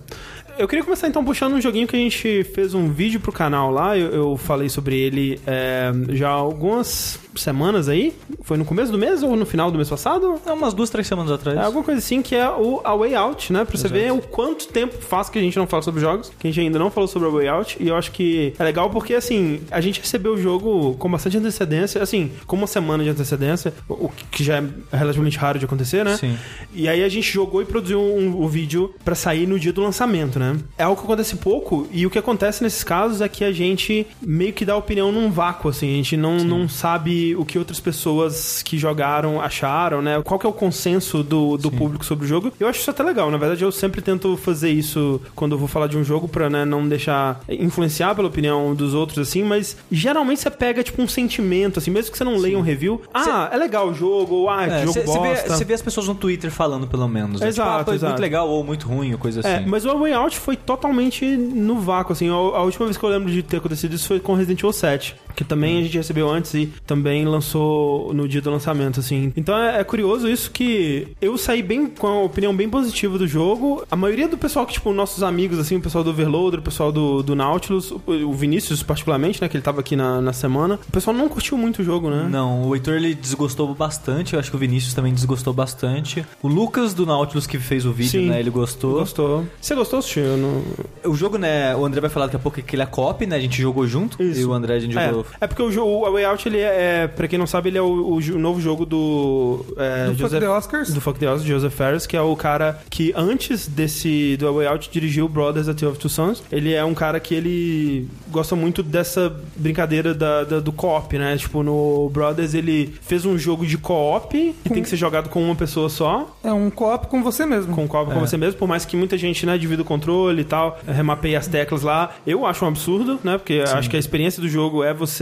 Eu 0.57 0.69
queria 0.69 0.83
começar 0.83 1.07
então 1.07 1.23
puxando 1.23 1.53
um 1.53 1.61
joguinho 1.61 1.85
que 1.85 1.95
a 1.95 1.99
gente 1.99 2.43
fez 2.45 2.73
um 2.73 2.89
vídeo 2.89 3.19
pro 3.19 3.31
canal 3.31 3.71
lá. 3.71 3.97
Eu, 3.97 4.07
eu 4.11 4.37
falei 4.37 4.69
sobre 4.69 4.97
ele 4.97 5.39
é, 5.45 5.91
já 6.09 6.29
há 6.29 6.33
algumas 6.33 7.19
semanas 7.35 7.89
aí. 7.89 8.13
Foi 8.41 8.57
no 8.57 8.63
começo 8.63 8.91
do 8.91 8.97
mês 8.97 9.21
ou 9.21 9.35
no 9.35 9.45
final 9.45 9.69
do 9.69 9.77
mês 9.77 9.89
passado? 9.89 10.39
É 10.45 10.51
umas 10.53 10.73
duas, 10.73 10.89
três 10.89 11.07
semanas 11.07 11.31
atrás. 11.31 11.57
É 11.57 11.61
alguma 11.61 11.83
coisa 11.83 11.99
assim 11.99 12.21
que 12.21 12.35
é 12.35 12.49
o 12.49 12.79
A 12.83 12.95
Way 12.95 13.15
Out, 13.15 13.51
né? 13.51 13.65
Pra 13.65 13.77
você 13.77 13.87
Exato. 13.87 14.01
ver 14.01 14.13
o 14.13 14.21
quanto 14.21 14.67
tempo 14.67 14.95
faz 15.01 15.29
que 15.29 15.37
a 15.37 15.41
gente 15.41 15.57
não 15.57 15.67
fala 15.67 15.83
sobre 15.83 15.99
jogos, 15.99 16.31
que 16.39 16.47
a 16.47 16.51
gente 16.51 16.61
ainda 16.61 16.79
não 16.79 16.89
falou 16.89 17.07
sobre 17.07 17.27
a 17.27 17.31
Way 17.31 17.47
Out. 17.47 17.77
E 17.79 17.87
eu 17.87 17.95
acho 17.95 18.11
que 18.11 18.53
é 18.57 18.63
legal 18.63 18.89
porque, 18.89 19.13
assim, 19.13 19.61
a 19.69 19.81
gente 19.81 19.99
recebeu 19.99 20.33
o 20.33 20.37
jogo 20.37 20.95
com 20.95 21.09
bastante 21.09 21.37
antecedência, 21.37 22.01
assim, 22.01 22.31
com 22.47 22.55
uma 22.55 22.67
semana 22.67 23.03
de 23.03 23.09
antecedência, 23.09 23.73
o 23.89 24.09
que 24.31 24.43
já 24.43 24.57
é 24.57 24.97
relativamente 24.97 25.37
raro 25.37 25.59
de 25.59 25.65
acontecer, 25.65 26.05
né? 26.05 26.15
Sim. 26.15 26.37
E 26.73 26.87
aí 26.87 27.03
a 27.03 27.09
gente 27.09 27.29
jogou 27.31 27.61
e 27.61 27.65
produziu 27.65 27.99
um, 27.99 28.43
um 28.43 28.47
vídeo 28.47 28.93
pra 29.03 29.15
sair 29.15 29.45
no 29.45 29.59
dia 29.59 29.73
do 29.73 29.81
lançamento, 29.81 30.39
né? 30.39 30.44
É 30.77 30.83
algo 30.83 30.99
que 30.99 31.05
acontece 31.05 31.35
pouco 31.37 31.87
e 31.91 32.05
o 32.05 32.09
que 32.09 32.19
acontece 32.19 32.63
nesses 32.63 32.83
casos 32.83 33.21
é 33.21 33.27
que 33.27 33.43
a 33.43 33.51
gente 33.51 34.05
meio 34.21 34.53
que 34.53 34.65
dá 34.65 34.75
opinião 34.75 35.11
num 35.11 35.31
vácuo, 35.31 35.69
assim. 35.69 35.91
A 35.91 35.95
gente 35.95 36.17
não, 36.17 36.37
não 36.37 36.67
sabe 36.69 37.35
o 37.35 37.45
que 37.45 37.57
outras 37.57 37.79
pessoas 37.79 38.61
que 38.63 38.77
jogaram 38.77 39.41
acharam, 39.41 40.01
né? 40.01 40.21
Qual 40.23 40.39
que 40.39 40.45
é 40.45 40.49
o 40.49 40.53
consenso 40.53 41.23
do, 41.23 41.57
do 41.57 41.71
público 41.71 42.05
sobre 42.05 42.25
o 42.25 42.27
jogo. 42.27 42.51
Eu 42.59 42.67
acho 42.67 42.79
isso 42.79 42.89
até 42.89 43.03
legal. 43.03 43.29
Na 43.31 43.37
verdade, 43.37 43.63
eu 43.63 43.71
sempre 43.71 44.01
tento 44.01 44.35
fazer 44.37 44.69
isso 44.69 45.21
quando 45.35 45.53
eu 45.53 45.59
vou 45.59 45.67
falar 45.67 45.87
de 45.87 45.97
um 45.97 46.03
jogo 46.03 46.27
pra 46.27 46.49
né, 46.49 46.65
não 46.65 46.87
deixar 46.87 47.41
influenciar 47.49 48.15
pela 48.15 48.27
opinião 48.27 48.73
dos 48.73 48.93
outros, 48.93 49.19
assim. 49.27 49.43
Mas 49.43 49.77
geralmente 49.91 50.41
você 50.41 50.49
pega, 50.49 50.83
tipo, 50.83 51.01
um 51.01 51.07
sentimento, 51.07 51.79
assim. 51.79 51.91
Mesmo 51.91 52.11
que 52.11 52.17
você 52.17 52.23
não 52.23 52.37
leia 52.37 52.57
um 52.57 52.61
review. 52.61 53.01
Ah, 53.13 53.49
é 53.51 53.57
legal 53.57 53.89
o 53.89 53.93
jogo. 53.93 54.35
Ou, 54.35 54.49
ah, 54.49 54.65
É, 54.65 54.81
jogo 54.81 54.93
Você 54.93 55.01
vê, 55.01 55.29
bosta. 55.29 55.55
cê 55.55 55.65
vê 55.65 55.73
as 55.73 55.81
pessoas 55.81 56.07
no 56.07 56.15
Twitter 56.15 56.51
falando, 56.51 56.87
pelo 56.87 57.07
menos. 57.07 57.41
né? 57.41 57.47
Exato, 57.47 57.79
tipo, 57.79 57.91
ah, 57.91 57.95
exato. 57.95 58.11
muito 58.13 58.21
legal 58.21 58.49
ou 58.49 58.63
muito 58.63 58.87
ruim, 58.87 59.11
ou 59.13 59.17
coisa 59.19 59.39
assim. 59.41 59.49
É, 59.49 59.65
mas 59.65 59.85
o 59.85 59.97
Way 59.97 60.13
Out 60.13 60.34
foi 60.39 60.55
totalmente 60.55 61.25
no 61.25 61.79
vácuo, 61.79 62.13
assim. 62.13 62.29
A, 62.29 62.33
a 62.33 62.63
última 62.63 62.85
vez 62.85 62.97
que 62.97 63.03
eu 63.03 63.09
lembro 63.09 63.31
de 63.31 63.43
ter 63.43 63.57
acontecido 63.57 63.93
isso 63.93 64.07
foi 64.07 64.19
com 64.19 64.33
Resident 64.33 64.59
Evil 64.59 64.73
7. 64.73 65.15
Que 65.35 65.43
também 65.43 65.79
a 65.79 65.83
gente 65.83 65.97
recebeu 65.97 66.29
antes 66.29 66.53
e 66.53 66.67
também 66.85 67.25
lançou 67.25 68.13
no 68.13 68.27
dia 68.27 68.41
do 68.41 68.49
lançamento, 68.49 68.99
assim. 68.99 69.33
Então 69.35 69.57
é, 69.57 69.81
é 69.81 69.83
curioso 69.83 70.27
isso 70.27 70.49
que 70.51 71.07
eu 71.21 71.37
saí 71.37 71.61
bem 71.61 71.87
com 71.87 72.07
a 72.07 72.23
opinião 72.23 72.55
bem 72.55 72.69
positiva 72.69 73.17
do 73.17 73.27
jogo. 73.27 73.83
A 73.91 73.95
maioria 73.95 74.27
do 74.27 74.37
pessoal 74.37 74.65
que, 74.65 74.73
tipo, 74.73 74.93
nossos 74.93 75.23
amigos, 75.23 75.59
assim, 75.59 75.75
o 75.75 75.81
pessoal 75.81 76.03
do 76.03 76.09
Overloader, 76.09 76.59
o 76.59 76.63
pessoal 76.63 76.91
do, 76.91 77.21
do 77.21 77.35
Nautilus, 77.35 77.91
o, 77.91 78.01
o 78.07 78.33
Vinícius 78.33 78.81
particularmente, 78.81 79.41
né, 79.41 79.49
que 79.49 79.57
ele 79.57 79.63
tava 79.63 79.81
aqui 79.81 79.95
na, 79.95 80.21
na 80.21 80.33
semana, 80.33 80.79
o 80.87 80.91
pessoal 80.91 81.15
não 81.15 81.27
curtiu 81.27 81.57
muito 81.57 81.81
o 81.81 81.83
jogo, 81.83 82.09
né? 82.09 82.27
Não, 82.29 82.67
o 82.67 82.75
Heitor 82.75 82.93
ele 82.95 83.13
desgostou 83.13 83.73
bastante, 83.75 84.33
eu 84.33 84.39
acho 84.39 84.49
que 84.49 84.55
o 84.55 84.59
Vinícius 84.59 84.93
também 84.93 85.13
desgostou 85.13 85.53
bastante. 85.53 86.25
O 86.41 86.47
Lucas 86.47 86.93
do 86.93 87.05
Nautilus 87.05 87.45
que 87.45 87.59
fez 87.59 87.85
o 87.85 87.91
vídeo, 87.91 88.21
Sim. 88.21 88.29
né, 88.29 88.39
ele 88.39 88.49
gostou. 88.49 88.99
Gostou. 88.99 89.45
Você 89.59 89.75
gostou, 89.75 90.01
Sushi? 90.01 90.21
Não... 90.21 90.63
O 91.11 91.15
jogo, 91.15 91.37
né, 91.37 91.75
o 91.75 91.85
André 91.85 92.01
vai 92.01 92.09
falar 92.09 92.27
daqui 92.27 92.37
a 92.37 92.39
pouco 92.39 92.61
que 92.61 92.75
ele 92.75 92.83
é 92.83 92.85
cop, 92.85 93.25
né, 93.25 93.35
a 93.35 93.39
gente 93.39 93.61
jogou 93.61 93.85
junto. 93.87 94.21
Isso. 94.21 94.39
E 94.39 94.45
o 94.45 94.53
André 94.53 94.75
a 94.75 94.79
gente 94.79 94.97
É, 94.97 95.11
jogou... 95.25 95.37
é 95.41 95.47
porque 95.47 95.61
o, 95.61 95.71
jogo, 95.71 95.91
o 96.01 96.05
A 96.05 96.11
Way 96.11 96.25
Out, 96.25 96.47
ele 96.47 96.59
é, 96.59 97.03
é, 97.03 97.07
pra 97.07 97.27
quem 97.27 97.37
não 97.39 97.47
sabe, 97.47 97.69
ele 97.69 97.77
é 97.77 97.81
o, 97.81 98.15
o 98.17 98.19
novo 98.39 98.59
jogo 98.61 98.85
do... 98.85 99.65
É, 99.77 100.05
Do 100.05 100.11
Fuck 100.11 100.21
Joseph- 100.21 100.39
the 100.41 100.49
Oscars. 100.49 100.93
do 100.93 101.01
Fuck 101.01 101.19
the 101.19 101.27
Oscars, 101.27 101.43
Joseph 101.47 101.73
Ferris, 101.73 102.05
que 102.07 102.15
é 102.17 102.21
o 102.21 102.35
cara 102.35 102.79
que 102.89 103.13
antes 103.15 103.67
desse 103.67 104.37
do 104.37 104.47
A 104.47 104.51
Way 104.51 104.67
Out 104.67 104.89
dirigiu 104.91 105.27
Brothers 105.27 105.67
A 105.67 105.73
Tale 105.73 105.91
of 105.91 105.99
Two 105.99 106.09
Sons. 106.09 106.43
Ele 106.51 106.73
é 106.73 106.83
um 106.83 106.93
cara 106.93 107.19
que 107.19 107.33
ele 107.35 108.07
gosta 108.29 108.55
muito 108.55 108.81
dessa 108.83 109.33
brincadeira 109.55 110.13
da, 110.13 110.43
da- 110.43 110.59
do 110.59 110.71
co-op, 110.71 111.17
né? 111.17 111.35
Tipo, 111.37 111.63
no 111.63 112.09
Brothers 112.13 112.53
ele 112.53 112.93
fez 113.01 113.25
um 113.25 113.37
jogo 113.37 113.65
de 113.65 113.77
co-op 113.77 114.35
que 114.63 114.69
tem 114.69 114.81
que 114.83 114.89
ser 114.89 114.97
jogado 114.97 115.29
com 115.29 115.41
uma 115.43 115.55
pessoa 115.55 115.89
só, 115.89 116.35
É 116.43 116.51
um 116.51 116.69
co-op 116.69 117.07
com 117.07 117.23
você 117.23 117.45
mesmo. 117.45 117.73
com 117.75 117.87
co-op 117.87 118.11
com 118.11 118.17
É. 118.17 118.19
você 118.19 118.37
mesmo, 118.37 118.57
por 118.59 118.67
mais 118.67 118.85
que 118.85 118.95
muita 118.97 119.17
gente, 119.17 119.45
né, 119.45 119.57
divida 119.57 119.81
o 119.81 119.85
controle 119.85 120.41
e 120.41 120.45
tal, 120.45 120.79
remapeie 120.87 121.35
as 121.35 121.47
teclas 121.47 121.81
lá. 121.83 122.11
Eu 122.25 122.45
acho 122.45 122.65
um 122.65 122.67
absurdo, 122.67 123.19
né? 123.23 123.37
Porque 123.37 123.53
eu 123.53 123.63
acho 123.77 123.89
que 123.89 123.95
a 123.95 123.99
experiência 123.99 124.41
do 124.41 124.47
jogo 124.49 124.83
é 124.83 124.93
você 124.93 125.14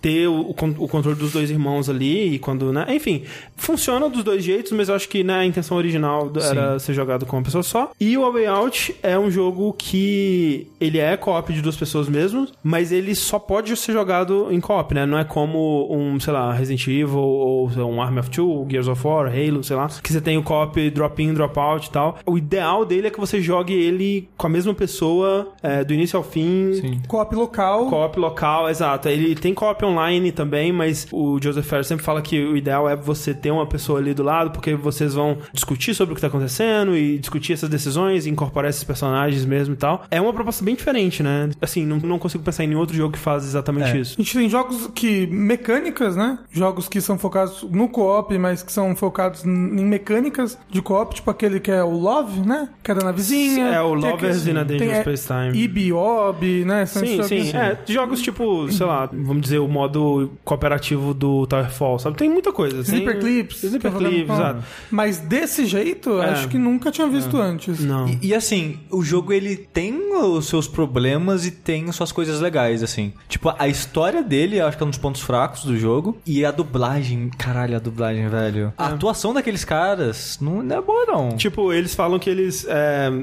ter 0.00 0.26
o, 0.28 0.50
o 0.50 0.54
con- 0.54 0.74
o 0.78 0.88
controle 0.88 1.16
dos 1.18 1.32
dois 1.32 1.50
irmãos 1.50 1.88
ali 1.88 2.34
e 2.34 2.38
quando, 2.38 2.72
né? 2.72 2.86
Enfim, 2.90 3.22
funciona 3.56 4.08
dos 4.08 4.22
dois 4.24 4.42
jeitos, 4.44 4.72
mas 4.72 4.88
eu 4.88 4.94
acho 4.94 5.08
que 5.08 5.22
né, 5.24 5.40
a 5.40 5.46
intenção 5.46 5.76
original 5.76 6.30
era 6.50 6.78
ser 6.78 6.94
jogado 6.94 7.26
com 7.26 7.36
uma 7.36 7.42
pessoa 7.42 7.62
só. 7.62 7.90
E 8.00 8.16
o 8.16 8.24
A 8.24 8.30
Way 8.30 8.46
Out 8.46 8.96
é 9.02 9.18
um 9.18 9.30
jogo 9.30 9.72
que 9.74 10.66
ele 10.80 10.98
é 10.98 11.16
co-op 11.16 11.52
de 11.52 11.60
duas 11.62 11.76
pessoas 11.76 12.08
mesmo, 12.08 12.46
mas 12.62 12.92
ele 12.92 13.14
só 13.14 13.38
pode 13.38 13.76
ser 13.76 13.92
jogado 13.92 14.48
em 14.50 14.60
co-op, 14.60 14.94
né? 14.94 15.06
Não 15.06 15.18
é 15.18 15.24
como 15.24 15.88
um, 15.94 16.18
sei 16.20 16.32
lá, 16.32 16.52
Resident 16.52 16.86
Evil 16.86 17.18
ou 17.18 17.70
um 17.76 18.00
Army 18.00 18.20
of 18.20 18.30
Two, 18.30 18.66
Gears 18.70 18.88
of 18.88 19.06
War, 19.06 19.26
Halo, 19.26 19.62
sei 19.62 19.76
lá, 19.76 19.88
que 20.02 20.12
você 20.12 20.20
tem 20.20 20.36
o 20.38 20.42
co-op 20.42 20.90
drop-in, 20.90 21.34
drop-out 21.34 21.86
e 21.88 21.90
tal. 21.90 22.18
O 22.26 22.38
ideal 22.38 22.84
dele 22.84 23.08
é 23.08 23.10
que 23.10 23.20
você 23.20 23.40
jogue 23.40 23.72
ele 23.74 24.28
com 24.36 24.46
a 24.46 24.50
mesma 24.50 24.74
pessoa 24.74 25.48
é, 25.62 25.84
do 25.84 25.92
início 25.94 26.16
ao 26.16 26.22
fim, 26.22 26.72
Sim. 26.74 27.00
Co-op 27.08 27.34
local. 27.34 27.86
Co-op 27.88 28.18
local, 28.18 28.68
exato. 28.68 29.08
Ele 29.08 29.34
tem 29.40 29.54
co-op 29.54 29.84
online 29.84 30.32
também, 30.32 30.72
mas 30.72 31.06
o 31.12 31.38
Joseph 31.42 31.66
Ferris 31.66 31.86
sempre 31.86 32.04
fala 32.04 32.20
que 32.22 32.38
o 32.38 32.56
ideal 32.56 32.88
é 32.88 32.94
você 32.96 33.32
ter 33.34 33.50
uma 33.50 33.66
pessoa 33.66 33.98
ali 33.98 34.14
do 34.14 34.22
lado, 34.22 34.50
porque 34.50 34.74
vocês 34.74 35.14
vão 35.14 35.38
discutir 35.52 35.94
sobre 35.94 36.12
o 36.12 36.14
que 36.14 36.20
tá 36.20 36.28
acontecendo 36.28 36.96
e 36.96 37.18
discutir 37.18 37.52
essas 37.54 37.68
decisões, 37.68 38.26
incorporar 38.26 38.70
esses 38.70 38.84
personagens 38.84 39.44
mesmo 39.44 39.74
e 39.74 39.76
tal. 39.76 40.04
É 40.10 40.20
uma 40.20 40.32
proposta 40.32 40.64
bem 40.64 40.74
diferente, 40.74 41.22
né? 41.22 41.50
Assim, 41.60 41.84
não, 41.84 41.98
não 41.98 42.18
consigo 42.18 42.42
pensar 42.44 42.64
em 42.64 42.68
nenhum 42.68 42.80
outro 42.80 42.96
jogo 42.96 43.12
que 43.12 43.18
faz 43.18 43.44
exatamente 43.44 43.88
É. 43.96 43.98
isso. 44.00 44.16
A 44.18 44.22
gente 44.22 44.36
tem 44.38 44.48
jogos 44.48 44.88
que. 44.94 45.26
mecânicas, 45.28 46.16
né? 46.16 46.38
Jogos 46.50 46.88
que 46.88 47.00
são 47.00 47.18
focados 47.18 47.62
no 47.70 47.88
co-op, 47.88 48.36
mas 48.38 48.62
que 48.62 48.72
são 48.72 48.94
focados 48.94 49.44
em 49.44 49.84
mecânicas 49.84 50.58
de 50.68 50.80
co-op, 50.82 51.14
tipo 51.14 51.30
aquele 51.30 51.60
que 51.60 51.70
é 51.70 51.82
o 51.82 51.90
Love, 51.90 52.40
né? 52.40 52.68
Que 52.82 52.90
é 52.90 52.94
da 52.94 53.04
navezinha. 53.04 53.66
É, 53.68 53.80
o 53.82 53.94
Lovers 53.94 54.42
aquele- 54.42 54.58
in 54.58 54.60
a 54.60 54.64
tem, 54.64 54.78
Dangerous 54.78 54.98
é, 54.98 55.02
Space 55.16 55.26
Time. 55.26 55.64
Ibi, 55.64 55.92
Ob, 55.92 56.64
né? 56.64 56.86
São 56.86 57.02
Sim, 57.02 57.12
jogos 57.16 57.26
sim. 57.26 57.38
assim. 57.40 57.56
É, 57.56 57.78
jogos 57.86 58.20
tipo, 58.22 58.70
sei 58.70 58.86
lá, 58.86 59.08
vamos 59.30 59.42
dizer, 59.42 59.58
o 59.58 59.68
modo 59.68 60.32
cooperativo 60.44 61.14
do 61.14 61.46
Towerfall, 61.46 61.98
sabe? 61.98 62.16
Tem 62.16 62.28
muita 62.28 62.52
coisa. 62.52 62.76
Tem- 62.82 62.98
Zipper 63.00 63.18
Clips. 63.20 63.60
Zipper 63.60 63.80
que 63.80 63.86
eu 63.86 63.92
tô 63.92 63.98
Clips, 64.08 64.26
falando. 64.26 64.42
exato. 64.58 64.64
Mas 64.90 65.18
desse 65.18 65.64
jeito, 65.66 66.20
É. 66.20 66.30
acho 66.30 66.48
que 66.48 66.58
nunca 66.58 66.90
tinha 66.90 67.06
visto 67.08 67.36
antes. 67.36 67.80
Não. 67.80 68.08
E, 68.08 68.18
e, 68.28 68.34
assim, 68.34 68.78
o 68.90 69.02
jogo 69.02 69.32
ele 69.32 69.56
tem 69.56 70.12
os 70.14 70.46
seus 70.46 70.66
problemas 70.66 71.46
e 71.46 71.50
tem 71.50 71.90
suas 71.92 72.10
coisas 72.12 72.40
legais, 72.40 72.82
assim. 72.82 73.12
Tipo, 73.28 73.54
a 73.58 73.68
história 73.68 74.22
dele 74.22 74.58
eu 74.60 74.66
acho 74.66 74.76
que 74.76 74.82
é 74.82 74.86
um 74.86 74.90
dos 74.90 74.98
pontos 74.98 75.20
fracos 75.20 75.64
do 75.64 75.76
jogo. 75.76 76.18
E 76.26 76.44
a 76.44 76.50
dublagem, 76.50 77.30
caralho, 77.38 77.76
a 77.76 77.78
dublagem, 77.78 78.28
velho. 78.28 78.72
A 78.76 78.88
atuação 78.88 79.32
daqueles 79.32 79.64
caras 79.64 80.38
não, 80.40 80.62
não 80.62 80.76
é 80.76 80.80
boa, 80.80 81.06
não. 81.06 81.36
Tipo, 81.36 81.72
eles 81.72 81.94
falam 81.94 82.18
que 82.18 82.28
eles 82.28 82.66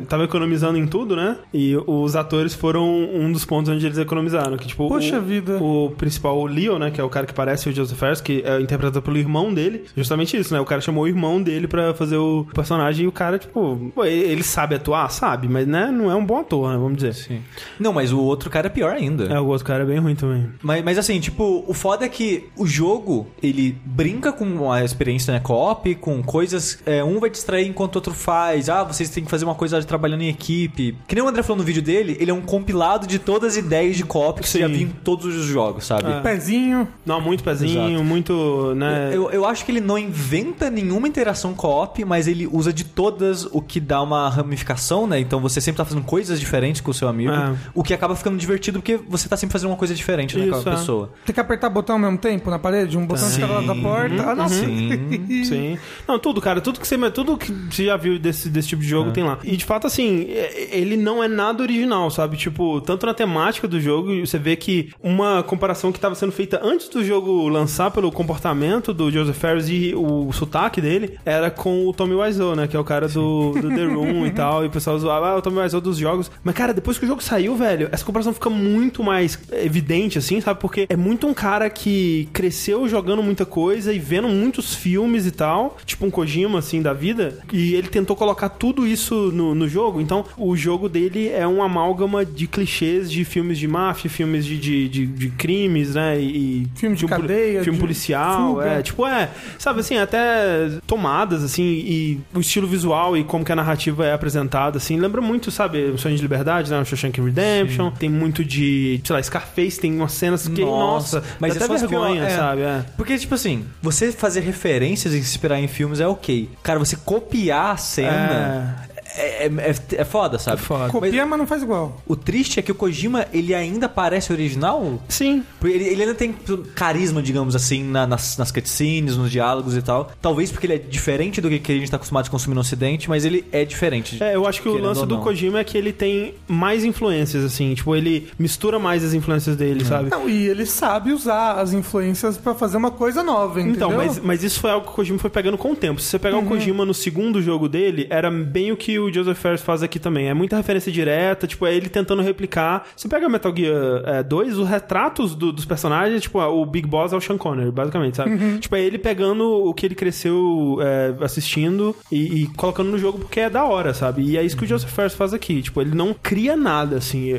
estavam 0.01 0.25
economizando 0.25 0.77
em 0.77 0.87
tudo, 0.87 1.15
né? 1.15 1.37
E 1.53 1.75
os 1.85 2.15
atores 2.15 2.53
foram 2.53 2.87
um 2.87 3.31
dos 3.31 3.43
pontos 3.45 3.71
onde 3.71 3.85
eles 3.85 3.97
economizaram. 3.97 4.57
Que, 4.57 4.67
tipo, 4.67 4.87
Poxa 4.87 5.19
o, 5.19 5.21
vida. 5.21 5.57
O 5.61 5.91
principal, 5.97 6.37
o 6.37 6.45
Leo, 6.45 6.79
né? 6.79 6.91
Que 6.91 7.01
é 7.01 7.03
o 7.03 7.09
cara 7.09 7.25
que 7.25 7.33
parece 7.33 7.69
o 7.69 7.73
Joseph 7.73 7.97
Ferris, 7.97 8.21
que 8.21 8.41
é 8.45 8.59
interpretado 8.59 9.01
pelo 9.01 9.17
irmão 9.17 9.53
dele. 9.53 9.85
Justamente 9.95 10.37
isso, 10.37 10.53
né? 10.53 10.59
O 10.59 10.65
cara 10.65 10.81
chamou 10.81 11.03
o 11.03 11.07
irmão 11.07 11.41
dele 11.41 11.67
pra 11.67 11.93
fazer 11.93 12.17
o 12.17 12.45
personagem 12.53 13.05
e 13.05 13.07
o 13.07 13.11
cara, 13.11 13.37
tipo, 13.37 13.91
ele 14.05 14.43
sabe 14.43 14.75
atuar? 14.75 15.09
Sabe, 15.09 15.47
mas 15.47 15.67
né, 15.67 15.89
não 15.91 16.11
é 16.11 16.15
um 16.15 16.25
bom 16.25 16.39
ator, 16.39 16.71
né? 16.71 16.77
Vamos 16.77 16.97
dizer. 16.97 17.13
Sim. 17.13 17.41
Não, 17.79 17.93
mas 17.93 18.11
o 18.11 18.19
outro 18.19 18.49
cara 18.49 18.67
é 18.67 18.69
pior 18.69 18.93
ainda. 18.93 19.25
É, 19.25 19.39
o 19.39 19.47
outro 19.47 19.65
cara 19.65 19.83
é 19.83 19.85
bem 19.85 19.99
ruim 19.99 20.15
também. 20.15 20.49
Mas, 20.61 20.83
mas 20.83 20.97
assim, 20.97 21.19
tipo, 21.19 21.63
o 21.67 21.73
foda 21.73 22.05
é 22.05 22.09
que 22.09 22.47
o 22.55 22.65
jogo, 22.65 23.27
ele 23.41 23.77
brinca 23.85 24.31
com 24.31 24.71
a 24.71 24.83
experiência, 24.83 25.33
né, 25.33 25.39
co-op, 25.39 25.95
com 25.95 26.21
coisas, 26.23 26.79
é, 26.85 27.03
um 27.03 27.19
vai 27.19 27.29
distrair 27.29 27.67
enquanto 27.67 27.95
o 27.95 27.97
outro 27.97 28.13
faz, 28.13 28.69
ah, 28.69 28.83
vocês 28.83 29.09
têm 29.09 29.23
que 29.23 29.29
fazer 29.29 29.45
uma 29.45 29.55
coisa 29.55 29.81
trabalhando 29.83 30.21
em 30.21 30.29
equipe. 30.29 30.95
Que 31.07 31.15
nem 31.15 31.23
o 31.23 31.27
André 31.27 31.43
falou 31.43 31.57
no 31.57 31.63
vídeo 31.63 31.81
dele, 31.81 32.17
ele 32.19 32.31
é 32.31 32.33
um 32.33 32.41
compilado 32.41 33.07
de 33.07 33.19
todas 33.19 33.53
as 33.53 33.57
ideias 33.57 33.95
de 33.95 34.03
co-op 34.03 34.41
que 34.41 34.47
você 34.47 34.59
Sim. 34.59 34.63
já 34.63 34.67
viu 34.67 34.81
em 34.81 34.87
todos 34.87 35.25
os 35.25 35.45
jogos, 35.45 35.76
sabe? 35.81 36.11
É. 36.11 36.19
Pezinho. 36.21 36.87
Não, 37.05 37.19
muito 37.21 37.43
pezinho, 37.43 37.89
Exato. 37.89 38.03
muito, 38.03 38.73
né? 38.75 39.11
Eu, 39.13 39.29
eu 39.31 39.45
acho 39.45 39.65
que 39.65 39.71
ele 39.71 39.81
não 39.81 39.97
inventa 39.97 40.69
nenhuma 40.69 41.07
interação 41.07 41.53
co-op, 41.53 42.03
mas 42.05 42.27
ele 42.27 42.47
usa 42.47 42.71
de 42.73 42.83
todas 42.83 43.45
o 43.45 43.61
que 43.61 43.79
dá 43.79 44.01
uma 44.01 44.29
ramificação, 44.29 45.07
né? 45.07 45.19
Então 45.19 45.39
você 45.39 45.59
sempre 45.61 45.77
tá 45.77 45.85
fazendo 45.85 46.03
coisas 46.03 46.39
diferentes 46.39 46.81
com 46.81 46.91
o 46.91 46.93
seu 46.93 47.07
amigo, 47.07 47.31
É. 47.31 47.55
o 47.73 47.83
que 47.83 47.93
acaba 47.93 48.15
ficando 48.15 48.37
divertido 48.37 48.79
porque 48.79 48.97
você 49.07 49.27
tá 49.27 49.37
sempre 49.37 49.53
fazendo 49.53 49.69
uma 49.69 49.77
coisa 49.77 49.93
diferente 49.93 50.37
né, 50.37 50.47
com 50.47 50.55
a 50.55 50.59
é. 50.59 50.75
pessoa. 50.75 51.11
Tem 51.25 51.33
que 51.33 51.39
apertar 51.39 51.69
botão 51.69 51.95
ao 51.95 52.01
mesmo 52.01 52.17
tempo 52.17 52.49
na 52.49 52.59
parede? 52.59 52.97
Um 52.97 53.05
botão 53.05 53.29
de 53.29 53.39
cada 53.39 53.53
lado 53.53 53.67
da 53.67 53.75
porta. 53.75 54.31
Ah, 54.31 54.35
não. 54.35 54.49
Sim. 54.49 55.43
Sim. 55.43 55.77
Não, 56.07 56.19
tudo, 56.19 56.41
cara. 56.41 56.61
Tudo 56.61 56.79
que 56.79 56.87
você, 56.87 56.97
tudo 57.11 57.37
que 57.37 57.51
você 57.51 57.85
já 57.85 57.97
viu 57.97 58.17
desse, 58.19 58.49
desse 58.49 58.69
tipo 58.69 58.81
de 58.81 58.87
jogo 58.87 59.11
tem 59.11 59.23
lá. 59.23 59.37
E 59.43 59.55
de 59.55 59.65
fato, 59.65 59.87
assim, 59.87 60.25
é- 60.29 60.69
ele 60.77 60.97
não 60.97 61.23
é 61.23 61.27
nada 61.27 61.61
original, 61.63 62.09
sabe? 62.09 62.37
Tipo, 62.37 62.81
tanto 62.81 63.05
na 63.05 63.13
temática 63.13 63.67
do 63.67 63.79
jogo, 63.79 64.25
você 64.25 64.37
vê 64.37 64.55
que 64.55 64.89
uma 65.01 65.43
comparação 65.43 65.66
que 65.73 65.97
estava 65.97 66.15
sendo 66.15 66.31
feita 66.31 66.59
antes 66.63 66.89
do 66.89 67.03
jogo 67.03 67.47
lançar 67.47 67.91
pelo 67.91 68.11
comportamento 68.11 68.93
do 68.93 69.11
Joseph 69.11 69.37
Ferris 69.37 69.69
e 69.69 69.93
o 69.95 70.31
sotaque 70.31 70.81
dele 70.81 71.19
era 71.25 71.49
com 71.51 71.87
o 71.87 71.93
Tommy 71.93 72.15
Wiseau, 72.15 72.55
né? 72.55 72.67
Que 72.67 72.75
é 72.75 72.79
o 72.79 72.83
cara 72.83 73.07
do, 73.07 73.51
do 73.53 73.69
The 73.69 73.85
Room 73.85 74.25
e 74.25 74.31
tal. 74.33 74.63
E 74.63 74.67
o 74.67 74.69
pessoal 74.69 74.97
zoava, 74.97 75.29
ah, 75.29 75.37
o 75.37 75.41
Tommy 75.41 75.59
Wiseau 75.59 75.81
dos 75.81 75.97
jogos. 75.97 76.31
Mas, 76.43 76.55
cara, 76.55 76.73
depois 76.73 76.97
que 76.97 77.05
o 77.05 77.07
jogo 77.07 77.21
saiu, 77.21 77.55
velho, 77.55 77.89
essa 77.91 78.05
comparação 78.05 78.33
fica 78.33 78.49
muito 78.49 79.03
mais 79.03 79.39
evidente, 79.51 80.17
assim, 80.17 80.39
sabe? 80.41 80.59
Porque 80.59 80.85
é 80.89 80.95
muito 80.95 81.27
um 81.27 81.33
cara 81.33 81.69
que 81.69 82.29
cresceu 82.33 82.87
jogando 82.87 83.21
muita 83.21 83.45
coisa 83.45 83.93
e 83.93 83.99
vendo 83.99 84.27
muitos 84.27 84.75
filmes 84.75 85.25
e 85.25 85.31
tal, 85.31 85.77
tipo 85.85 86.05
um 86.05 86.11
Kojima, 86.11 86.59
assim, 86.59 86.81
da 86.81 86.93
vida, 86.93 87.39
e 87.51 87.75
ele 87.75 87.87
tentou 87.87 88.15
colocar 88.15 88.49
tudo 88.49 88.87
isso 88.87 89.31
no, 89.31 89.53
no 89.53 89.67
jogo. 89.67 90.01
Então, 90.01 90.25
o 90.37 90.55
jogo 90.55 90.87
dele 90.89 91.29
é 91.29 91.47
um 91.47 91.61
amálgama 91.61 92.25
de 92.25 92.47
clichês 92.47 93.11
de 93.11 93.23
filmes 93.25 93.57
de 93.57 93.67
máfia, 93.67 94.09
filmes 94.09 94.45
de, 94.45 94.57
de, 94.57 94.89
de, 94.89 95.05
de 95.05 95.29
crimes, 95.57 95.95
né? 95.95 96.19
E, 96.19 96.67
Filme 96.75 96.95
de 96.95 97.05
poli- 97.07 97.21
cadeia, 97.21 97.63
filme 97.63 97.77
de 97.77 97.81
policial, 97.81 98.53
fuga. 98.55 98.65
é, 98.65 98.81
tipo, 98.81 99.05
é, 99.07 99.29
sabe 99.57 99.79
assim, 99.79 99.97
até 99.97 100.69
tomadas, 100.85 101.43
assim, 101.43 101.63
e 101.63 102.19
o 102.33 102.39
estilo 102.39 102.67
visual 102.67 103.17
e 103.17 103.23
como 103.23 103.43
que 103.43 103.51
a 103.51 103.55
narrativa 103.55 104.05
é 104.05 104.13
apresentada, 104.13 104.77
assim, 104.77 104.99
lembra 104.99 105.21
muito, 105.21 105.49
sabe, 105.51 105.79
o 105.85 105.97
Sonho 105.97 106.15
de 106.15 106.21
Liberdade, 106.21 106.69
né, 106.71 106.79
o 106.79 106.85
Shawshank 106.85 107.19
Redemption, 107.19 107.91
tem 107.91 108.09
muito 108.09 108.43
de, 108.45 109.01
sei 109.03 109.15
lá, 109.15 109.21
Scarface, 109.23 109.79
tem 109.79 109.95
umas 109.95 110.11
cenas 110.13 110.47
que, 110.47 110.61
nossa, 110.63 111.23
mas 111.39 111.55
dá 111.55 111.61
é 111.61 111.65
até 111.65 111.77
vergonha, 111.77 112.23
é. 112.23 112.29
sabe, 112.29 112.61
é. 112.61 112.85
Porque, 112.95 113.17
tipo 113.17 113.33
assim, 113.35 113.65
você 113.81 114.11
fazer 114.11 114.41
referências 114.41 115.13
e 115.13 115.17
se 115.23 115.23
inspirar 115.35 115.59
em 115.59 115.67
filmes 115.67 115.99
é 115.99 116.07
ok. 116.07 116.49
Cara, 116.63 116.79
você 116.79 116.95
copiar 116.95 117.71
a 117.71 117.77
cena 117.77 118.86
é, 119.17 119.45
é, 119.45 119.71
é- 119.71 120.01
é 120.01 120.05
foda, 120.05 120.37
sabe? 120.39 120.57
É 120.61 120.63
foda. 120.63 120.89
Copia, 120.91 121.25
mas 121.25 121.39
não 121.39 121.47
faz 121.47 121.61
igual. 121.63 122.01
O 122.05 122.15
triste 122.15 122.59
é 122.59 122.61
que 122.61 122.71
o 122.71 122.75
Kojima, 122.75 123.25
ele 123.33 123.53
ainda 123.53 123.87
parece 123.89 124.31
original. 124.31 125.01
Sim, 125.09 125.43
Porque 125.59 125.75
Ele, 125.75 125.85
ele 125.85 126.01
ainda 126.03 126.15
tem 126.15 126.33
carisma, 126.75 127.21
digamos 127.21 127.55
assim, 127.55 127.83
na- 127.83 128.07
nas, 128.07 128.37
nas 128.37 128.51
cutscenes, 128.51 129.17
nos 129.17 129.29
diálogos 129.31 129.75
e 129.75 129.81
tal. 129.81 130.11
Talvez 130.21 130.51
porque 130.51 130.65
ele 130.67 130.73
é 130.75 130.77
diferente 130.77 131.39
do 131.41 131.49
que 131.49 131.59
que 131.59 131.71
a 131.71 131.75
gente 131.75 131.89
tá 131.91 131.97
acostumado 131.97 132.27
a 132.27 132.29
consumir 132.29 132.55
no 132.55 132.61
ocidente, 132.61 133.09
mas 133.09 133.25
ele 133.25 133.45
é 133.51 133.65
diferente. 133.65 134.21
É, 134.23 134.35
eu 134.35 134.47
acho 134.47 134.61
que 134.61 134.69
o 134.69 134.77
lance 134.77 135.05
do. 135.05 135.17
Kojima 135.19 135.59
é 135.59 135.63
que 135.63 135.77
ele 135.77 135.91
tem 135.91 136.35
mais 136.47 136.83
influências, 136.85 137.43
assim. 137.43 137.73
Tipo, 137.73 137.95
ele 137.95 138.27
mistura 138.39 138.79
mais 138.79 139.03
as 139.03 139.13
influências 139.13 139.55
dele, 139.55 139.83
sabe? 139.83 140.09
Não, 140.09 140.29
e 140.29 140.47
ele 140.47 140.65
sabe 140.65 141.11
usar 141.11 141.53
as 141.59 141.73
influências 141.73 142.37
pra 142.37 142.53
fazer 142.53 142.77
uma 142.77 142.91
coisa 142.91 143.23
nova, 143.23 143.59
entendeu? 143.59 143.75
Então, 143.75 143.91
mas, 143.97 144.19
mas 144.19 144.43
isso 144.43 144.59
foi 144.59 144.71
algo 144.71 144.85
que 144.85 144.91
o 144.91 144.95
Kojima 144.95 145.19
foi 145.19 145.29
pegando 145.29 145.57
com 145.57 145.71
o 145.71 145.75
tempo. 145.75 145.99
Se 146.01 146.07
você 146.07 146.19
pegar 146.19 146.37
o 146.37 146.43
Kojima 146.45 146.85
no 146.85 146.93
segundo 146.93 147.41
jogo 147.41 147.67
dele, 147.67 148.07
era 148.09 148.29
bem 148.31 148.71
o 148.71 148.77
que 148.77 148.97
o 148.99 149.06
Joseph 149.13 149.37
Ferris 149.37 149.61
faz 149.61 149.81
aqui 149.83 149.99
também. 149.99 150.27
É 150.29 150.33
muita 150.33 150.57
referência 150.57 150.91
direta, 150.91 151.47
tipo, 151.47 151.65
é 151.65 151.73
ele 151.75 151.89
tentando 151.89 152.21
replicar. 152.21 152.87
Você 152.95 153.07
pega 153.07 153.27
Metal 153.29 153.53
Gear 153.55 154.01
é, 154.05 154.23
2, 154.23 154.57
os 154.57 154.67
retratos 154.67 155.35
do- 155.35 155.51
dos 155.51 155.65
personagens, 155.65 156.21
tipo, 156.23 156.39
o 156.39 156.65
Big 156.65 156.87
Boss 156.87 157.13
é 157.13 157.15
o 157.17 157.21
Sean 157.21 157.37
Connery, 157.37 157.71
basicamente, 157.71 158.17
sabe? 158.17 158.57
Tipo, 158.59 158.75
é 158.75 158.81
ele 158.81 158.97
pegando 158.97 159.43
o 159.67 159.73
que 159.73 159.85
ele 159.85 159.95
cresceu 159.95 160.79
é, 160.81 161.13
assistindo 161.23 161.95
e, 162.11 162.43
e 162.43 162.47
colocando 162.55 162.89
no 162.89 162.97
jogo 162.97 163.19
porque 163.19 163.39
é 163.41 163.49
da 163.49 163.63
hora, 163.65 163.93
sabe? 163.93 164.21
E 164.23 164.37
é 164.37 164.43
isso 164.43 164.55
que 164.57 164.63
o 164.63 164.67
Joseph 164.67 164.89
Ferris 164.91 165.13
faz 165.13 165.33
aqui. 165.33 165.61
Tipo, 165.61 165.81
ele 165.81 165.93
não 165.95 166.13
cria 166.13 166.55
nada, 166.55 166.97
assim, 166.97 167.31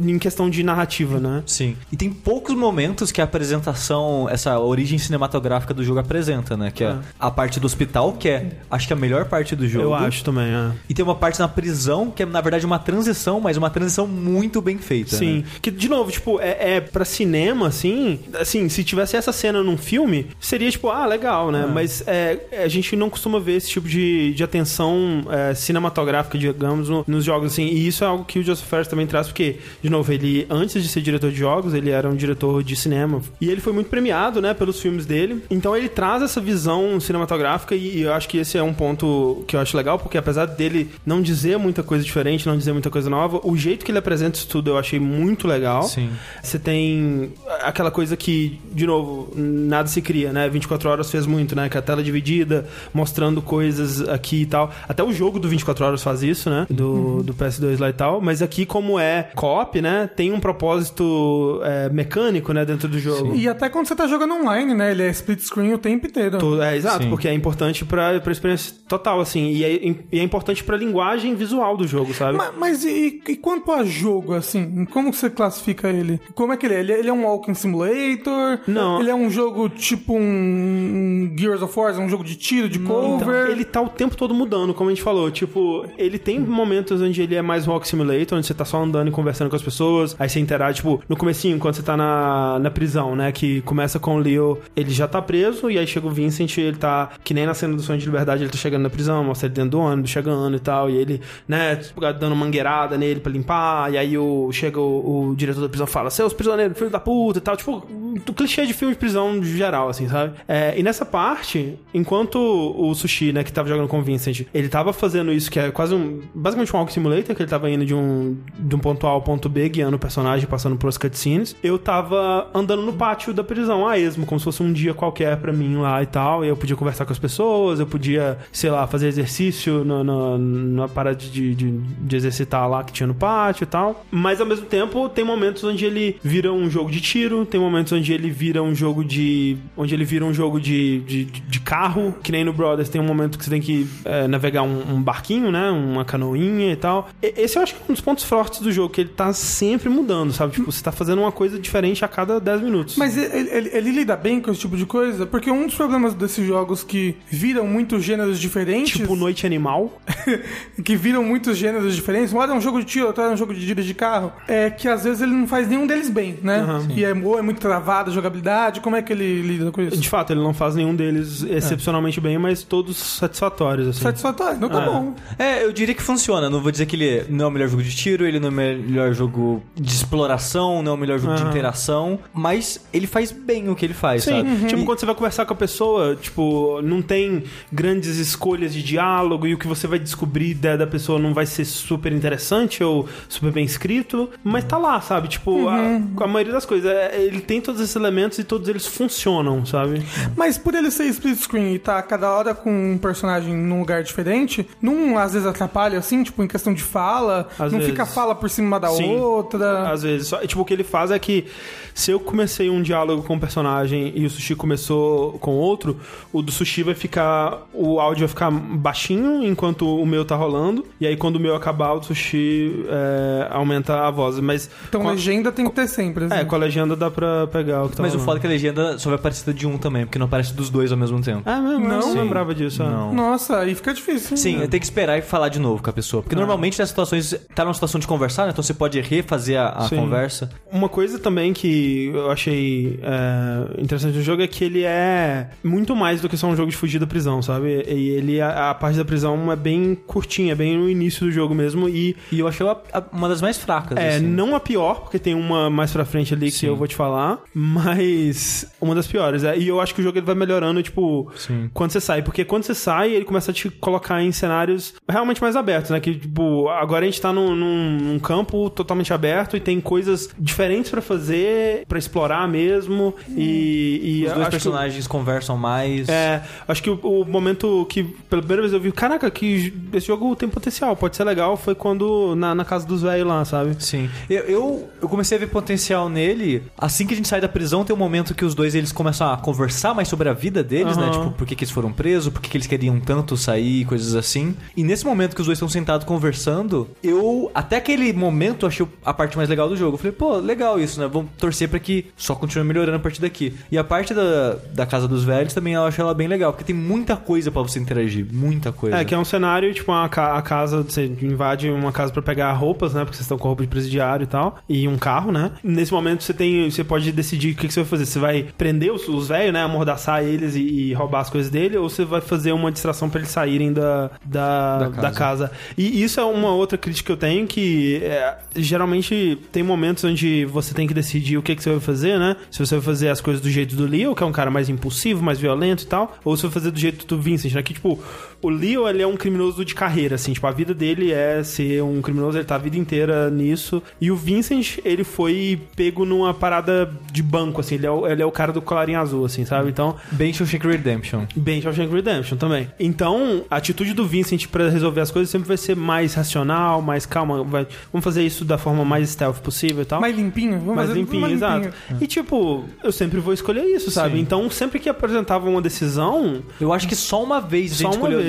em 0.00 0.18
questão 0.18 0.48
de 0.50 0.62
narrativa, 0.62 1.18
né? 1.18 1.42
Sim. 1.46 1.76
E 1.90 1.96
tem 1.96 2.10
poucos 2.10 2.54
momentos 2.54 3.10
que 3.12 3.20
a 3.20 3.24
apresentação, 3.24 4.28
essa 4.30 4.58
origem 4.58 4.98
cinematográfica 4.98 5.72
do 5.72 5.82
jogo 5.82 5.98
apresenta, 6.00 6.56
né? 6.56 6.70
Que 6.70 6.84
é, 6.84 6.88
É. 6.88 6.96
a 7.18 7.30
parte 7.30 7.58
do 7.58 7.66
hospital, 7.66 8.12
que 8.12 8.28
é, 8.28 8.50
acho 8.70 8.86
que 8.86 8.92
a 8.92 8.96
melhor 8.96 9.24
parte 9.26 9.56
do 9.56 9.66
jogo. 9.66 9.84
Eu 9.86 9.94
acho 9.94 10.22
também, 10.24 10.46
é. 10.46 10.70
E 10.88 10.94
tem 10.94 11.04
uma 11.06 11.14
parte 11.14 11.38
na 11.38 11.48
prisão, 11.48 12.10
que 12.10 12.22
é, 12.22 12.26
na 12.26 12.40
verdade, 12.40 12.66
uma 12.66 12.78
transição, 12.78 13.40
mas 13.40 13.56
uma 13.56 13.70
transição 13.70 14.06
muito 14.06 14.60
bem 14.60 14.78
feita. 14.78 15.16
Sim. 15.16 15.38
né? 15.38 15.44
Que, 15.62 15.70
de 15.70 15.88
novo, 15.88 16.10
tipo, 16.10 16.40
é, 16.40 16.76
é 16.76 16.80
pra 16.80 17.04
cinema, 17.04 17.68
assim. 17.68 18.18
Assim, 18.38 18.68
se 18.68 18.82
tivesse 18.84 19.16
essa 19.16 19.32
cena 19.32 19.62
num 19.62 19.76
filme, 19.76 20.26
seria 20.40 20.70
tipo, 20.70 20.88
ah, 20.90 21.06
legal, 21.06 21.50
né? 21.50 21.68
Mas 21.72 22.02
é, 22.06 22.38
a 22.64 22.68
gente 22.68 22.94
não 22.96 23.08
costuma 23.10 23.38
ver 23.40 23.56
esse 23.56 23.68
tipo 23.68 23.88
de, 23.88 24.32
de 24.34 24.42
atenção 24.44 25.22
é, 25.30 25.54
cinematográfica, 25.54 26.38
digamos, 26.38 26.88
no- 26.88 27.04
nos 27.06 27.24
jogos, 27.24 27.52
assim. 27.52 27.66
E 27.66 27.86
isso 27.86 28.04
é 28.04 28.06
algo 28.06 28.24
que 28.24 28.38
o 28.38 28.42
Joseph 28.42 28.66
Ferris 28.68 28.88
também 28.88 29.06
traz, 29.06 29.26
porque, 29.28 29.56
de 29.82 29.90
novo, 29.90 30.12
ele, 30.12 30.46
antes 30.50 30.82
de 30.82 30.88
ser 30.88 31.00
diretor 31.00 31.30
de 31.30 31.36
jogos, 31.38 31.74
ele 31.74 31.90
era 31.90 32.08
um 32.08 32.14
diretor 32.16 32.62
de 32.62 32.74
cinema. 32.76 33.20
E 33.40 33.48
ele 33.50 33.60
foi 33.60 33.72
muito 33.72 33.88
premiado, 33.88 34.40
né, 34.40 34.54
pelos 34.54 34.80
filmes 34.80 35.06
dele. 35.06 35.42
Então 35.50 35.76
ele 35.76 35.88
traz 35.88 36.22
essa 36.22 36.40
visão 36.40 36.98
cinematográfica 37.00 37.74
e, 37.74 37.98
e 37.98 38.02
eu 38.02 38.12
acho 38.12 38.28
que 38.28 38.38
esse 38.38 38.56
é 38.58 38.62
um 38.62 38.72
ponto 38.74 39.44
que 39.46 39.56
eu 39.56 39.60
acho 39.60 39.76
legal, 39.76 39.98
porque 39.98 40.16
apesar 40.18 40.46
dele 40.46 40.90
não 41.04 41.20
dizer 41.20 41.58
muita 41.58 41.82
coisa 41.82 42.04
diferente, 42.04 42.46
não 42.46 42.56
dizer 42.56 42.72
muita 42.72 42.90
coisa 42.90 43.08
nova, 43.10 43.40
o 43.44 43.56
jeito 43.56 43.84
que 43.84 43.90
ele 43.90 43.98
apresenta 43.98 44.38
isso 44.38 44.48
tudo 44.48 44.70
eu 44.70 44.78
achei 44.78 44.98
muito 44.98 45.46
legal. 45.46 45.82
Sim. 45.84 46.10
Você 46.42 46.58
tem 46.58 47.32
aquela 47.62 47.90
coisa 47.90 48.16
que, 48.16 48.60
de 48.72 48.86
novo, 48.86 49.32
nada 49.36 49.88
se 49.88 50.00
cria, 50.02 50.32
né? 50.32 50.48
24 50.48 50.88
horas 50.88 51.10
fez 51.10 51.26
muito, 51.26 51.54
né? 51.54 51.68
Que 51.68 51.78
a 51.78 51.82
tela 51.82 52.02
dividida, 52.02 52.66
mostrando 52.92 53.40
coisas 53.42 54.06
aqui 54.08 54.42
e 54.42 54.46
tal. 54.46 54.72
Até 54.88 55.02
o 55.02 55.12
jogo 55.12 55.38
do 55.38 55.48
24 55.48 55.84
horas 55.84 56.02
faz 56.02 56.22
isso, 56.22 56.48
né? 56.50 56.66
Do, 56.70 57.22
do 57.22 57.34
PS2 57.34 57.78
lá 57.78 57.88
e 57.88 57.92
tal. 57.92 58.20
Mas 58.20 58.42
aqui, 58.42 58.64
como 58.66 58.98
é 58.98 59.30
co-op, 59.34 59.80
né? 59.80 60.08
Tem 60.14 60.32
um 60.32 60.40
propósito 60.40 61.60
é, 61.64 61.88
mecânico, 61.88 62.52
né? 62.52 62.64
Dentro 62.64 62.88
do 62.88 62.98
jogo. 62.98 63.34
E 63.34 63.48
até 63.48 63.68
quando 63.68 63.86
você 63.86 63.94
tá 63.96 64.06
jogando 64.06 64.34
online, 64.34 64.74
né? 64.74 64.90
Ele 64.90 65.02
é 65.02 65.10
split 65.10 65.40
screen 65.40 65.72
o 65.72 65.78
tempo 65.78 66.06
inteiro. 66.06 66.38
Todo- 66.38 66.62
é, 66.62 66.76
exato, 66.76 67.04
Sim. 67.04 67.10
porque 67.10 67.28
é 67.28 67.34
importante 67.34 67.84
pra, 67.84 68.18
pra 68.20 68.32
experiência 68.32 68.74
total, 68.88 69.20
assim. 69.20 69.50
E 69.50 69.64
é, 69.64 69.74
e 70.12 70.18
é 70.18 70.22
importante 70.22 70.62
pra 70.64 70.76
linguagem 70.86 71.34
visual 71.34 71.76
do 71.76 71.86
jogo, 71.86 72.12
sabe? 72.14 72.36
Ma- 72.38 72.52
Mas, 72.56 72.84
e, 72.84 73.20
e 73.28 73.36
quanto 73.36 73.70
a 73.72 73.84
jogo, 73.84 74.34
assim? 74.34 74.84
Como 74.86 75.12
você 75.12 75.28
classifica 75.30 75.88
ele? 75.88 76.20
Como 76.34 76.52
é 76.52 76.56
que 76.56 76.66
ele 76.66 76.74
é? 76.74 76.80
Ele, 76.80 76.92
ele 76.92 77.08
é 77.08 77.12
um 77.12 77.24
walking 77.24 77.54
simulator? 77.54 78.58
Não. 78.66 79.00
Ele 79.00 79.10
é 79.10 79.14
um 79.14 79.28
jogo 79.30 79.68
tipo 79.68 80.14
um, 80.14 80.20
um 80.20 81.34
Gears 81.38 81.62
of 81.62 81.78
War, 81.78 81.98
um 81.98 82.08
jogo 82.08 82.24
de 82.24 82.36
tiro, 82.36 82.68
de 82.68 82.78
Então, 82.78 83.18
cover? 83.18 83.50
ele 83.50 83.64
tá 83.64 83.80
o 83.80 83.88
tempo 83.88 84.16
todo 84.16 84.34
mudando, 84.34 84.74
como 84.74 84.90
a 84.90 84.92
gente 84.92 85.02
falou. 85.02 85.30
Tipo, 85.30 85.86
ele 85.98 86.18
tem 86.18 86.38
momentos 86.40 87.00
onde 87.02 87.20
ele 87.22 87.34
é 87.34 87.42
mais 87.42 87.66
Walk 87.66 87.86
Simulator, 87.86 88.38
onde 88.38 88.46
você 88.46 88.54
tá 88.54 88.64
só 88.64 88.82
andando 88.82 89.08
e 89.08 89.10
conversando 89.10 89.48
com 89.50 89.56
as 89.56 89.62
pessoas. 89.62 90.14
Aí 90.18 90.28
você 90.28 90.40
interage, 90.40 90.76
tipo, 90.76 91.00
no 91.08 91.16
comecinho, 91.16 91.58
quando 91.58 91.74
você 91.74 91.82
tá 91.82 91.96
na, 91.96 92.58
na 92.58 92.70
prisão, 92.70 93.14
né? 93.16 93.32
Que 93.32 93.60
começa 93.62 93.98
com 93.98 94.16
o 94.16 94.18
Leo, 94.18 94.58
ele 94.74 94.90
já 94.90 95.08
tá 95.08 95.20
preso, 95.22 95.70
e 95.70 95.78
aí 95.78 95.86
chega 95.86 96.06
o 96.06 96.10
Vincent, 96.10 96.56
ele 96.58 96.76
tá, 96.76 97.10
que 97.24 97.32
nem 97.34 97.46
na 97.46 97.54
cena 97.54 97.74
do 97.74 97.82
Sonho 97.82 97.98
de 97.98 98.06
Liberdade, 98.06 98.42
ele 98.42 98.50
tá 98.50 98.58
chegando 98.58 98.82
na 98.82 98.90
prisão, 98.90 99.24
mostra 99.24 99.46
ele 99.46 99.54
dentro 99.54 99.70
do 99.70 99.78
ônibus, 99.80 100.10
chegando 100.10 100.56
e 100.56 100.60
tal, 100.60 100.75
e 100.88 100.96
ele, 100.96 101.20
né, 101.48 101.76
tipo, 101.76 102.00
dando 102.00 102.36
mangueirada 102.36 102.96
nele 102.96 103.20
pra 103.20 103.32
limpar, 103.32 103.92
e 103.92 103.98
aí 103.98 104.18
o, 104.18 104.50
chega 104.52 104.80
o, 104.80 105.30
o 105.30 105.36
diretor 105.36 105.60
da 105.60 105.68
prisão 105.68 105.86
e 105.86 105.90
fala, 105.90 106.10
seus 106.10 106.32
prisioneiros, 106.32 106.76
filho 106.76 106.90
da 106.90 107.00
puta 107.00 107.38
e 107.38 107.42
tal, 107.42 107.56
tipo, 107.56 107.86
um 107.90 108.14
clichê 108.32 108.66
de 108.66 108.72
filme 108.72 108.94
de 108.94 108.98
prisão 108.98 109.42
geral, 109.42 109.88
assim, 109.88 110.08
sabe? 110.08 110.34
É, 110.46 110.78
e 110.78 110.82
nessa 110.82 111.04
parte, 111.04 111.78
enquanto 111.92 112.36
o 112.38 112.94
Sushi, 112.94 113.32
né, 113.32 113.44
que 113.44 113.52
tava 113.52 113.68
jogando 113.68 113.88
com 113.88 113.98
o 113.98 114.02
Vincent, 114.02 114.46
ele 114.52 114.68
tava 114.68 114.92
fazendo 114.92 115.32
isso, 115.32 115.50
que 115.50 115.58
é 115.58 115.70
quase 115.70 115.94
um, 115.94 116.20
basicamente 116.34 116.74
um 116.74 116.78
Walk 116.78 116.92
Simulator, 116.92 117.34
que 117.34 117.42
ele 117.42 117.50
tava 117.50 117.70
indo 117.70 117.84
de 117.84 117.94
um, 117.94 118.36
de 118.58 118.74
um 118.74 118.78
ponto 118.78 119.06
A 119.06 119.10
ao 119.10 119.22
ponto 119.22 119.48
B, 119.48 119.68
guiando 119.68 119.96
o 119.96 119.98
personagem, 119.98 120.46
passando 120.46 120.76
por 120.76 120.88
as 120.88 120.98
cutscenes, 120.98 121.56
eu 121.62 121.78
tava 121.78 122.48
andando 122.54 122.82
no 122.82 122.92
pátio 122.92 123.32
da 123.32 123.44
prisão, 123.44 123.86
a 123.86 123.98
esmo, 123.98 124.26
como 124.26 124.38
se 124.38 124.44
fosse 124.44 124.62
um 124.62 124.72
dia 124.72 124.94
qualquer 124.94 125.36
pra 125.36 125.52
mim 125.52 125.76
lá 125.76 126.02
e 126.02 126.06
tal, 126.06 126.44
e 126.44 126.48
eu 126.48 126.56
podia 126.56 126.76
conversar 126.76 127.04
com 127.04 127.12
as 127.12 127.18
pessoas, 127.18 127.80
eu 127.80 127.86
podia, 127.86 128.38
sei 128.52 128.70
lá, 128.70 128.86
fazer 128.86 129.08
exercício 129.08 129.84
na, 129.84 130.02
na, 130.02 130.38
na 130.66 130.88
parada 130.88 131.16
de, 131.16 131.54
de, 131.54 131.70
de 131.78 132.16
exercitar 132.16 132.68
lá 132.68 132.82
que 132.84 132.92
tinha 132.92 133.06
no 133.06 133.14
pátio 133.14 133.64
e 133.64 133.66
tal, 133.66 134.04
mas 134.10 134.40
ao 134.40 134.46
mesmo 134.46 134.66
tempo 134.66 135.08
tem 135.08 135.24
momentos 135.24 135.62
onde 135.64 135.84
ele 135.84 136.16
vira 136.22 136.52
um 136.52 136.68
jogo 136.70 136.90
de 136.90 137.00
tiro, 137.00 137.44
tem 137.44 137.60
momentos 137.60 137.92
onde 137.92 138.06
onde 138.06 138.12
ele 138.12 138.30
vira 138.30 138.62
um 138.62 138.74
jogo 138.74 139.02
de. 139.02 139.56
onde 139.76 139.92
ele 139.94 140.04
vira 140.04 140.24
um 140.24 140.32
jogo 140.32 140.60
de, 140.60 141.00
de, 141.00 141.24
de 141.24 141.60
carro, 141.60 142.14
que 142.22 142.30
nem 142.30 142.44
no 142.44 142.52
Brothers 142.52 142.88
tem 142.88 143.00
um 143.00 143.04
momento 143.04 143.36
que 143.38 143.42
você 143.44 143.50
tem 143.50 143.60
que 143.60 143.84
é, 144.04 144.28
navegar 144.28 144.62
um, 144.62 144.94
um 144.96 145.02
barquinho, 145.02 145.50
né? 145.50 145.70
Uma 145.70 146.04
canoinha 146.04 146.70
e 146.72 146.76
tal. 146.76 147.08
E- 147.22 147.32
esse 147.38 147.56
eu 147.58 147.62
acho 147.62 147.74
que 147.74 147.80
é 147.80 147.84
um 147.88 147.94
dos 147.94 148.00
pontos 148.02 148.22
fortes 148.22 148.60
do 148.60 148.70
jogo, 148.70 148.90
que 148.92 149.00
ele 149.00 149.10
tá 149.10 149.32
sempre 149.32 149.88
mudando, 149.88 150.30
sabe? 150.32 150.52
Tipo, 150.52 150.70
você 150.70 150.84
tá 150.84 150.92
fazendo 150.92 151.20
uma 151.22 151.32
coisa 151.32 151.58
diferente 151.58 152.04
a 152.04 152.08
cada 152.08 152.38
10 152.38 152.60
minutos. 152.62 152.96
Mas 152.96 153.16
ele, 153.16 153.48
ele- 153.50 153.70
ele 153.72 153.90
lida 153.90 154.14
bem 154.14 154.40
com 154.40 154.50
esse 154.50 154.60
tipo 154.60 154.76
de 154.76 154.84
coisa? 154.86 155.24
Porque 155.26 155.50
um 155.50 155.64
dos 155.66 155.74
problemas 155.74 156.12
desses 156.14 156.46
jogos 156.46 156.84
que 156.84 157.16
viram 157.30 157.66
muitos 157.66 158.04
gêneros 158.04 158.38
diferentes. 158.38 158.92
Tipo 158.92 159.16
Noite 159.16 159.46
Animal. 159.46 160.00
que 160.84 160.96
viram 160.96 161.22
muitos 161.24 161.56
gêneros 161.56 161.94
diferentes. 161.94 162.32
Um 162.32 162.42
é 162.42 162.52
um 162.52 162.60
jogo 162.60 162.78
de 162.80 162.84
tiro, 162.86 163.06
outro 163.08 163.22
é 163.24 163.30
um 163.30 163.36
jogo 163.36 163.54
de 163.54 163.64
tiro 163.66 163.82
de 163.82 163.94
carro. 163.94 164.32
É 164.46 164.70
que 164.70 164.88
às 164.88 165.04
vezes 165.04 165.20
ele 165.22 165.32
não 165.32 165.46
faz 165.46 165.68
nenhum 165.68 165.86
deles 165.86 166.08
bem, 166.08 166.38
né? 166.42 166.64
e 166.94 167.04
é, 167.04 167.12
ou 167.12 167.38
é 167.38 167.42
muito 167.42 167.60
travado 167.60 168.10
a 168.10 168.14
jogabilidade. 168.14 168.80
Como 168.80 168.94
é 168.96 169.02
que 169.02 169.12
ele 169.12 169.42
lida 169.42 169.70
com 169.72 169.80
isso? 169.82 169.96
De 169.96 170.08
fato, 170.08 170.32
ele 170.32 170.40
não 170.40 170.54
faz 170.54 170.74
nenhum 170.74 170.94
deles 170.94 171.42
excepcionalmente 171.42 172.20
bem, 172.20 172.38
mas 172.38 172.62
todos 172.62 172.96
satisfatórios, 172.96 173.88
assim. 173.88 174.00
Satisfatório, 174.02 174.58
não 174.60 174.68
tá 174.68 174.82
É. 174.82 174.86
bom. 174.86 175.14
É, 175.38 175.64
eu 175.64 175.72
diria 175.72 175.94
que 175.94 176.02
funciona. 176.02 176.48
Não 176.50 176.60
vou 176.60 176.70
dizer 176.70 176.86
que 176.86 176.96
ele 176.96 177.24
não 177.28 177.46
é 177.46 177.48
o 177.48 177.50
melhor 177.50 177.68
jogo 177.68 177.82
de 177.82 177.94
tiro, 177.94 178.24
ele 178.26 178.38
não 178.38 178.48
é 178.48 178.50
o 178.50 178.54
melhor 178.54 179.12
jogo 179.14 179.62
de 179.74 179.90
exploração, 179.92 180.82
não 180.82 180.92
é 180.92 180.94
o 180.94 180.98
melhor 180.98 181.18
jogo 181.18 181.34
de 181.34 181.42
Aham. 181.42 181.50
interação, 181.50 182.18
mas 182.32 182.80
ele 182.92 183.06
faz 183.06 183.30
bem 183.32 183.68
o 183.68 183.74
que 183.74 183.84
ele 183.84 183.94
faz, 183.94 184.24
Sim, 184.24 184.30
sabe? 184.30 184.66
tipo, 184.66 184.82
E- 184.82 184.84
quando 184.84 184.98
você 185.00 185.06
vai 185.06 185.14
conversar 185.14 185.44
com 185.46 185.52
a 185.52 185.56
pessoa, 185.56 186.16
tipo, 186.16 186.80
não 186.82 187.02
tem 187.02 187.44
grandes 187.72 188.16
escolhas 188.18 188.72
de 188.72 188.82
diálogo 188.82 189.46
e 189.46 189.54
o 189.54 189.58
que 189.58 189.66
você 189.66 189.86
vai 189.86 189.98
descobrir 189.98 190.45
da, 190.54 190.76
da 190.76 190.86
pessoa 190.86 191.18
não 191.18 191.32
vai 191.34 191.46
ser 191.46 191.64
super 191.64 192.12
interessante 192.12 192.82
ou 192.82 193.08
super 193.28 193.52
bem 193.52 193.64
escrito, 193.64 194.30
mas 194.42 194.64
tá 194.64 194.78
lá, 194.78 195.00
sabe? 195.00 195.28
Tipo, 195.28 195.68
a, 195.68 195.76
a 196.24 196.26
maioria 196.26 196.52
das 196.52 196.64
coisas, 196.66 196.90
é, 196.90 197.20
ele 197.20 197.40
tem 197.40 197.60
todos 197.60 197.80
esses 197.80 197.96
elementos 197.96 198.38
e 198.38 198.44
todos 198.44 198.68
eles 198.68 198.86
funcionam, 198.86 199.64
sabe? 199.64 200.02
Mas 200.36 200.58
por 200.58 200.74
ele 200.74 200.90
ser 200.90 201.04
split 201.06 201.38
screen 201.38 201.74
e 201.74 201.78
tá 201.78 202.00
cada 202.02 202.30
hora 202.30 202.54
com 202.54 202.92
um 202.92 202.98
personagem 202.98 203.54
num 203.54 203.80
lugar 203.80 204.02
diferente, 204.02 204.66
não 204.80 205.18
às 205.18 205.32
vezes 205.32 205.46
atrapalha 205.46 205.98
assim, 205.98 206.22
tipo, 206.22 206.42
em 206.42 206.48
questão 206.48 206.72
de 206.72 206.82
fala, 206.82 207.48
Às 207.58 207.72
não 207.72 207.78
vezes. 207.78 207.86
fica 207.86 208.06
fala 208.06 208.34
por 208.34 208.48
cima 208.50 208.78
da 208.78 208.88
Sim. 208.88 209.16
outra. 209.16 209.90
Às 209.90 210.02
vezes. 210.02 210.28
Só, 210.28 210.38
tipo, 210.46 210.60
o 210.60 210.64
que 210.64 210.72
ele 210.74 210.84
faz 210.84 211.10
é 211.10 211.18
que 211.18 211.46
se 211.94 212.10
eu 212.10 212.20
comecei 212.20 212.68
um 212.68 212.82
diálogo 212.82 213.22
com 213.22 213.34
um 213.34 213.38
personagem 213.38 214.12
e 214.14 214.26
o 214.26 214.30
Sushi 214.30 214.54
começou 214.54 215.38
com 215.38 215.54
outro, 215.54 215.98
o 216.32 216.42
do 216.42 216.52
Sushi 216.52 216.82
vai 216.82 216.94
ficar. 216.94 217.66
O 217.72 217.98
áudio 217.98 218.20
vai 218.20 218.28
ficar 218.28 218.50
baixinho 218.50 219.42
enquanto 219.44 219.86
o 219.88 220.04
meu 220.06 220.24
tá 220.24 220.35
rolando. 220.36 220.84
E 221.00 221.06
aí 221.06 221.16
quando 221.16 221.36
o 221.36 221.40
meu 221.40 221.54
acabar, 221.54 221.92
o 221.92 222.02
Sushi 222.02 222.84
é, 222.88 223.48
aumenta 223.50 224.06
a 224.06 224.10
voz. 224.10 224.38
Mas. 224.40 224.70
Então 224.88 225.06
a, 225.08 225.12
legenda 225.12 225.50
tem 225.50 225.64
que 225.66 225.72
ter 225.72 225.88
sempre. 225.88 226.24
Assim. 226.26 226.34
é, 226.34 226.44
com 226.44 226.54
a 226.54 226.58
legenda 226.58 226.94
dá 226.96 227.10
pra 227.10 227.46
pegar 227.46 227.84
o 227.84 227.88
que 227.88 227.96
tá 227.96 228.02
Mas 228.02 228.12
o 228.12 228.18
rolando. 228.18 228.24
foda 228.24 228.38
é 228.38 228.40
que 228.40 228.46
a 228.46 228.50
legenda 228.50 228.98
só 228.98 229.10
vai 229.10 229.18
aparecer 229.18 229.52
de 229.54 229.66
um 229.66 229.78
também, 229.78 230.04
porque 230.04 230.18
não 230.18 230.26
aparece 230.26 230.54
dos 230.54 230.70
dois 230.70 230.92
ao 230.92 230.98
mesmo 230.98 231.20
tempo. 231.20 231.48
É 231.48 231.58
mesmo? 231.58 231.88
Não? 231.88 232.00
Não 232.00 232.14
lembrava 232.14 232.54
disso. 232.54 232.82
é. 232.82 232.86
Não. 232.86 233.12
Nossa, 233.12 233.58
aí 233.58 233.74
fica 233.74 233.92
difícil. 233.92 234.36
Sim, 234.36 234.66
tem 234.68 234.80
que 234.80 234.86
esperar 234.86 235.18
e 235.18 235.22
falar 235.22 235.48
de 235.48 235.58
novo 235.58 235.82
com 235.82 235.90
a 235.90 235.92
pessoa. 235.92 236.22
Porque 236.22 236.36
normalmente 236.36 236.78
nessas 236.78 236.90
situações, 236.90 237.34
tá 237.54 237.64
numa 237.64 237.74
situação 237.74 238.00
de 238.00 238.06
conversar, 238.06 238.44
né? 238.44 238.50
Então 238.50 238.62
você 238.62 238.74
pode 238.74 239.00
refazer 239.00 239.58
a, 239.60 239.68
a 239.68 239.88
conversa. 239.88 240.50
Uma 240.70 240.88
coisa 240.88 241.18
também 241.18 241.52
que 241.52 242.10
eu 242.12 242.30
achei 242.30 242.98
é, 243.02 243.82
interessante 243.82 244.16
no 244.16 244.22
jogo 244.22 244.42
é 244.42 244.46
que 244.46 244.64
ele 244.64 244.82
é 244.84 245.48
muito 245.62 245.94
mais 245.94 246.20
do 246.20 246.28
que 246.28 246.36
só 246.36 246.46
um 246.46 246.56
jogo 246.56 246.70
de 246.70 246.76
fugir 246.76 246.98
da 246.98 247.06
prisão, 247.06 247.40
sabe? 247.42 247.82
E 247.86 248.10
ele, 248.10 248.40
a, 248.40 248.70
a 248.70 248.74
parte 248.74 248.96
da 248.98 249.04
prisão 249.04 249.50
é 249.50 249.56
bem 249.56 249.94
curtinha, 250.06 250.25
é 250.50 250.54
bem 250.54 250.76
no 250.76 250.88
início 250.88 251.26
do 251.26 251.32
jogo 251.32 251.54
mesmo. 251.54 251.88
E 251.88 252.16
E 252.32 252.40
eu 252.40 252.48
achei 252.48 252.66
a- 252.66 252.76
a- 252.92 253.04
uma 253.12 253.28
das 253.28 253.40
mais 253.40 253.56
fracas. 253.58 253.96
é, 253.98 254.16
assim. 254.16 254.26
não 254.26 254.54
a 254.54 254.60
pior, 254.60 255.00
porque 255.00 255.18
tem 255.18 255.34
uma 255.34 255.70
mais 255.70 255.90
pra 255.92 256.04
frente 256.04 256.34
ali 256.34 256.46
que 256.50 256.58
Sim. 256.58 256.66
eu 256.66 256.76
vou 256.76 256.86
te 256.86 256.94
falar, 256.96 257.38
mas 257.54 258.66
uma 258.80 258.94
das 258.94 259.06
piores. 259.06 259.44
É, 259.44 259.56
e 259.56 259.68
eu 259.68 259.80
acho 259.80 259.94
que 259.94 260.00
o 260.00 260.04
jogo 260.04 260.18
ele 260.18 260.26
vai 260.26 260.34
melhorando, 260.34 260.82
tipo, 260.82 261.30
Sim. 261.36 261.70
quando 261.72 261.90
você 261.92 262.00
sai. 262.00 262.22
Porque 262.22 262.44
quando 262.44 262.64
você 262.64 262.74
sai, 262.74 263.12
ele 263.12 263.24
começa 263.24 263.50
a 263.50 263.54
te 263.54 263.70
colocar 263.70 264.22
em 264.22 264.32
cenários 264.32 264.94
realmente 265.08 265.40
mais 265.40 265.56
abertos, 265.56 265.90
né? 265.90 266.00
Que, 266.00 266.14
tipo, 266.14 266.68
agora 266.68 267.04
a 267.04 267.06
gente 267.08 267.20
tá 267.20 267.32
num, 267.32 267.54
num- 267.54 268.18
campo 268.18 268.68
totalmente 268.70 269.12
aberto 269.12 269.56
e 269.56 269.60
tem 269.60 269.80
coisas 269.80 270.30
diferentes 270.38 270.90
pra 270.90 271.00
fazer, 271.02 271.84
pra 271.86 271.98
explorar 271.98 272.48
mesmo. 272.48 273.14
E, 273.28 274.00
e 274.02 274.24
Os 274.26 274.32
dois 274.32 274.32
acho 274.40 274.44
que- 274.46 274.50
personagens 274.50 275.06
conversam 275.06 275.56
mais. 275.56 276.08
é, 276.08 276.42
acho 276.66 276.82
que 276.82 276.90
o, 276.90 276.94
o 277.02 277.24
momento 277.24 277.86
que 277.88 278.02
pela 278.02 278.42
primeira 278.42 278.62
vez 278.62 278.72
eu 278.72 278.80
vi, 278.80 278.90
caraca, 278.90 279.30
que 279.30 279.72
esse 279.92 280.05
jogo 280.06 280.34
tem 280.36 280.48
potencial, 280.48 280.96
pode 280.96 281.16
ser 281.16 281.24
legal, 281.24 281.56
foi 281.56 281.74
quando 281.74 282.34
na, 282.36 282.54
na 282.54 282.64
casa 282.64 282.86
dos 282.86 283.02
velhos 283.02 283.26
lá, 283.26 283.44
sabe? 283.44 283.76
Sim. 283.82 284.08
Eu, 284.28 284.44
eu, 284.44 284.90
eu 285.02 285.08
comecei 285.08 285.36
a 285.36 285.40
ver 285.40 285.48
potencial 285.48 286.08
nele. 286.08 286.62
Assim 286.76 287.06
que 287.06 287.14
a 287.14 287.16
gente 287.16 287.28
sai 287.28 287.40
da 287.40 287.48
prisão, 287.48 287.84
tem 287.84 287.94
um 287.94 287.98
momento 287.98 288.34
que 288.34 288.44
os 288.44 288.54
dois 288.54 288.74
eles 288.74 288.92
começam 288.92 289.32
a 289.32 289.36
conversar 289.36 289.94
mais 289.94 290.08
sobre 290.08 290.28
a 290.28 290.32
vida 290.32 290.62
deles, 290.62 290.96
né? 290.96 291.04
Aham. 291.06 291.12
Tipo, 291.12 291.30
por 291.32 291.46
que, 291.46 291.56
que 291.56 291.64
eles 291.64 291.72
foram 291.72 291.92
presos, 291.92 292.32
por 292.32 292.40
que, 292.40 292.48
que 292.48 292.56
eles 292.56 292.66
queriam 292.66 292.98
tanto 293.00 293.36
sair, 293.36 293.84
coisas 293.84 294.14
assim. 294.14 294.54
E 294.76 294.82
nesse 294.82 295.04
momento 295.04 295.34
que 295.34 295.40
os 295.40 295.46
dois 295.46 295.56
estão 295.56 295.68
sentados 295.68 296.06
conversando, 296.06 296.88
eu, 297.02 297.50
até 297.54 297.76
aquele 297.76 298.12
momento, 298.12 298.66
achei 298.66 298.86
a 299.04 299.12
parte 299.12 299.36
mais 299.36 299.48
legal 299.48 299.68
do 299.68 299.76
jogo. 299.76 299.94
Eu 299.94 299.98
falei, 299.98 300.12
pô, 300.12 300.36
legal 300.36 300.80
isso, 300.80 301.00
né? 301.00 301.08
Vamos 301.08 301.30
torcer 301.38 301.68
pra 301.68 301.78
que 301.78 302.06
só 302.16 302.34
continue 302.34 302.66
melhorando 302.66 302.96
a 302.96 303.00
partir 303.00 303.20
daqui. 303.20 303.54
E 303.70 303.78
a 303.78 303.84
parte 303.84 304.14
da, 304.14 304.56
da 304.72 304.86
casa 304.86 305.08
dos 305.08 305.24
velhos 305.24 305.52
também 305.52 305.74
eu 305.74 305.84
acho 305.84 306.00
ela 306.00 306.14
bem 306.14 306.28
legal, 306.28 306.52
porque 306.52 306.64
tem 306.64 306.74
muita 306.74 307.16
coisa 307.16 307.50
pra 307.50 307.62
você 307.62 307.78
interagir. 307.78 308.26
Muita 308.30 308.72
coisa. 308.72 308.96
É, 308.96 309.04
que 309.04 309.14
é 309.14 309.18
um 309.18 309.24
cenário, 309.24 309.72
tipo, 309.72 309.92
uma 310.00 310.08
ca- 310.08 310.36
a 310.36 310.42
casa, 310.42 310.82
você 310.82 311.06
invade 311.22 311.68
uma 311.70 311.92
casa 311.92 312.12
pra 312.12 312.22
pegar 312.22 312.52
roupas, 312.52 312.94
né? 312.94 313.00
Porque 313.04 313.16
vocês 313.16 313.24
estão 313.24 313.38
com 313.38 313.48
roupa 313.48 313.62
de 313.62 313.68
presidiário 313.68 314.24
e 314.24 314.26
tal, 314.26 314.58
e 314.68 314.86
um 314.88 314.96
carro, 314.98 315.30
né? 315.32 315.52
Nesse 315.62 315.92
momento 315.92 316.22
você 316.22 316.32
tem, 316.34 316.70
você 316.70 316.82
pode 316.84 317.10
decidir 317.12 317.52
o 317.52 317.56
que, 317.56 317.66
que 317.68 317.72
você 317.74 317.80
vai 317.80 317.88
fazer. 317.88 318.06
Você 318.06 318.18
vai 318.18 318.46
prender 318.56 318.92
os, 318.92 319.08
os 319.08 319.28
velhos, 319.28 319.52
né? 319.52 319.62
Amordaçar 319.62 320.22
eles 320.22 320.54
e, 320.54 320.60
e 320.60 320.92
roubar 320.94 321.20
as 321.20 321.30
coisas 321.30 321.50
dele, 321.50 321.76
ou 321.76 321.88
você 321.88 322.04
vai 322.04 322.20
fazer 322.20 322.52
uma 322.52 322.70
distração 322.72 323.08
pra 323.10 323.20
eles 323.20 323.30
saírem 323.30 323.72
da, 323.72 324.10
da, 324.24 324.78
Da 324.78 324.88
da, 324.88 325.10
casa. 325.10 325.16
casa. 325.16 325.50
E 325.76 326.02
isso 326.02 326.20
é 326.20 326.24
uma 326.24 326.50
outra 326.50 326.76
crítica 326.78 327.06
que 327.06 327.12
eu 327.12 327.16
tenho, 327.16 327.46
que 327.46 328.00
é, 328.02 328.36
geralmente 328.56 329.38
tem 329.52 329.62
momentos 329.62 330.04
onde 330.04 330.44
você 330.46 330.74
tem 330.74 330.86
que 330.86 330.94
decidir 330.94 331.36
o 331.38 331.42
que, 331.42 331.54
que 331.56 331.62
você 331.62 331.70
vai 331.70 331.80
fazer, 331.80 332.18
né? 332.18 332.36
Se 332.50 332.58
você 332.58 332.74
vai 332.76 332.84
fazer 332.84 333.08
as 333.08 333.20
coisas 333.20 333.42
do 333.42 333.48
jeito 333.50 333.74
do 333.76 333.86
Leo, 333.86 334.14
que 334.14 334.22
é 334.22 334.26
um 334.26 334.32
cara 334.32 334.50
mais 334.50 334.68
impulsivo, 334.68 335.22
mais 335.22 335.38
violento 335.38 335.82
e 335.84 335.86
tal, 335.86 336.16
ou 336.24 336.36
se 336.36 336.42
você 336.42 336.46
vai 336.48 336.54
fazer 336.54 336.70
do 336.70 336.78
jeito 336.78 337.06
do 337.06 337.20
Vincent, 337.20 337.52
né? 337.54 337.62
Que, 337.62 337.74
tipo, 337.74 337.98
o 338.42 338.48
Leo, 338.48 338.88
ele 338.88 339.02
é 339.02 339.06
um 339.06 339.16
criminoso 339.16 339.64
de 339.64 339.74
carreira, 339.74 340.14
assim. 340.16 340.32
Tipo, 340.32 340.46
a 340.46 340.50
vida 340.50 340.72
dele 340.74 341.12
é 341.12 341.42
ser 341.42 341.82
um 341.82 342.00
criminoso, 342.02 342.38
ele 342.38 342.44
tá 342.44 342.54
a 342.56 342.58
vida 342.58 342.76
inteira 342.76 343.30
nisso. 343.30 343.82
E 344.00 344.10
o 344.10 344.16
Vincent, 344.16 344.78
ele 344.84 345.04
foi 345.04 345.60
pego 345.74 346.04
numa 346.04 346.32
parada 346.34 346.90
de 347.12 347.22
banco, 347.22 347.60
assim. 347.60 347.76
Ele 347.76 347.86
é 347.86 347.90
o, 347.90 348.06
ele 348.06 348.22
é 348.22 348.26
o 348.26 348.30
cara 348.30 348.52
do 348.52 348.60
colarinho 348.62 349.00
azul, 349.00 349.24
assim, 349.24 349.44
sabe? 349.44 349.68
Então, 349.70 349.96
Bem 350.12 350.32
Shawshank 350.32 350.66
Redemption. 350.66 351.24
Bem 351.34 351.60
Shawshank 351.60 351.92
Redemption 351.92 352.36
também. 352.36 352.70
Então, 352.78 353.44
a 353.50 353.56
atitude 353.56 353.92
do 353.94 354.06
Vincent 354.06 354.46
pra 354.48 354.68
resolver 354.68 355.00
as 355.00 355.10
coisas 355.10 355.30
sempre 355.30 355.48
vai 355.48 355.56
ser 355.56 355.74
mais 355.76 356.14
racional, 356.14 356.80
mais 356.82 357.06
calma. 357.06 357.42
vai- 357.44 357.66
vamos 357.92 358.04
fazer 358.04 358.22
isso 358.24 358.44
da 358.44 358.58
forma 358.58 358.84
mais 358.84 359.08
stealth 359.10 359.38
possível 359.40 359.82
e 359.82 359.86
tal. 359.86 360.00
Mais 360.00 360.14
limpinho? 360.16 360.58
Vamos 360.60 360.76
mais 360.76 360.88
fazer 360.88 361.00
limpinho, 361.00 361.20
mais 361.22 361.32
exato. 361.34 361.68
E 362.00 362.06
tipo, 362.06 362.64
eu 362.82 362.92
sempre 362.92 363.18
vou 363.20 363.32
escolher 363.34 363.64
isso, 363.64 363.90
sabe? 363.90 364.16
Sim. 364.16 364.20
Então, 364.20 364.48
sempre 364.50 364.78
que 364.78 364.88
apresentava 364.88 365.48
uma 365.48 365.60
decisão, 365.60 366.42
Eu 366.60 366.72
acho 366.72 366.86
que 366.88 366.94
só 366.96 367.22
uma 367.22 367.40
vez 367.40 367.72
a 367.72 367.74
Só 367.74 367.82
gente 367.84 367.98
uma 367.98 368.08
escolheu 368.08 368.20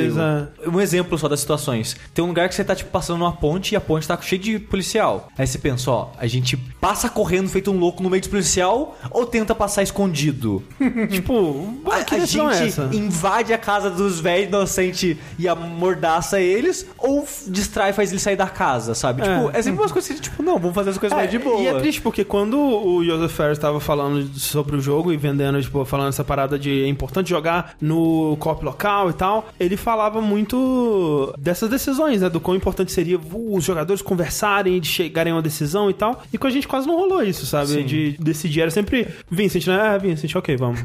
Um 0.68 0.80
exemplo 0.80 1.18
só 1.18 1.28
das 1.28 1.40
situações. 1.40 1.96
Tem 2.14 2.24
um 2.24 2.28
lugar 2.28 2.50
que 2.50 2.56
você 2.56 2.64
tá, 2.64 2.76
tipo, 2.76 2.90
passando 2.90 3.20
numa 3.20 3.32
ponte 3.32 3.74
e 3.74 3.76
a 3.76 3.82
ponte 3.82 4.08
tá 4.08 4.18
cheia 4.22 4.42
de 4.42 4.60
policial. 4.60 5.30
Aí 5.38 5.46
você 5.48 5.58
pensa, 5.58 5.92
ó, 5.92 6.10
a 6.18 6.28
gente 6.28 6.58
passa 6.58 7.10
correndo 7.10 7.50
feito 7.50 7.72
um 7.72 7.78
louco 7.78 8.02
no 8.04 8.10
meio 8.10 8.22
de 8.22 8.30
policial 8.30 8.98
ou 9.12 9.26
tenta 9.26 9.54
passar 9.56 9.84
escondido? 9.84 10.64
tipo, 11.12 11.82
A, 11.86 12.04
que 12.04 12.16
a 12.16 12.26
gente 12.26 12.40
é 12.40 12.68
essa? 12.68 12.90
invade 12.94 13.54
a 13.54 13.58
casa 13.58 13.90
dos 13.90 14.20
velhos 14.20 14.48
inocentes 14.48 15.18
e 15.38 15.48
amordaça 15.48 16.40
eles 16.40 16.86
ou 16.98 17.28
distrai 17.48 17.92
e 17.92 17.94
faz 17.94 18.12
eles 18.12 18.22
sair 18.22 18.36
da 18.36 18.48
casa, 18.48 18.94
sabe? 18.94 19.22
É. 19.22 19.26
Tipo, 19.26 19.58
é 19.58 19.62
sempre 19.62 19.82
umas 19.82 19.92
coisas 19.92 20.16
que, 20.16 20.22
tipo, 20.22 20.44
não, 20.44 20.58
vamos 20.60 20.76
fazer 20.76 20.92
as 20.92 20.98
coisas 20.98 21.18
mais 21.18 21.30
de 21.30 21.40
boa. 21.40 21.62
E 21.62 21.68
é 21.68 21.74
triste 21.80 22.02
porque 22.02 22.24
quando 22.24 22.58
o 22.60 23.04
Joseph 23.04 23.32
Ferris 23.32 23.58
tava 23.58 23.80
falando 23.80 24.28
sobre 24.38 24.76
o 24.76 24.82
jogo 24.82 25.12
e 25.12 25.18
vendendo, 25.18 25.62
tipo, 25.62 25.84
falando 25.86 26.10
essa 26.10 26.24
parada 26.24 26.58
de 26.58 26.84
é 26.84 26.88
importante 26.88 27.30
jogar 27.30 27.76
no 27.82 28.36
co-op 28.40 28.64
local 28.64 29.10
e 29.10 29.14
tal, 29.14 29.48
ele 29.60 29.78
falava 29.88 30.20
muito 30.22 31.34
dessas 31.40 31.70
decisões, 31.70 32.20
né? 32.20 32.30
Do 32.30 32.42
quão 32.42 32.58
importante 32.58 32.92
seria 32.92 33.18
os 33.18 33.64
jogadores 33.64 34.02
conversarem, 34.02 34.82
de 34.82 34.88
chegarem 34.88 35.32
a 35.32 35.36
uma 35.38 35.42
decisão 35.42 35.90
e 35.90 35.94
tal. 35.94 36.22
E 36.34 36.38
com 36.38 36.46
a 36.46 36.50
gente 36.50 36.68
quase 36.68 36.86
não 36.86 36.98
rolou 36.98 37.24
isso, 37.24 37.46
sabe? 37.46 37.68
Sim. 37.70 37.86
De 37.86 38.18
decidir. 38.20 38.60
Era 38.64 38.72
sempre 38.72 39.08
Vincent, 39.32 39.66
né? 39.66 39.80
Ah, 39.80 39.98
Vincent, 39.98 40.36
ok, 40.36 40.58
vamos. 40.58 40.82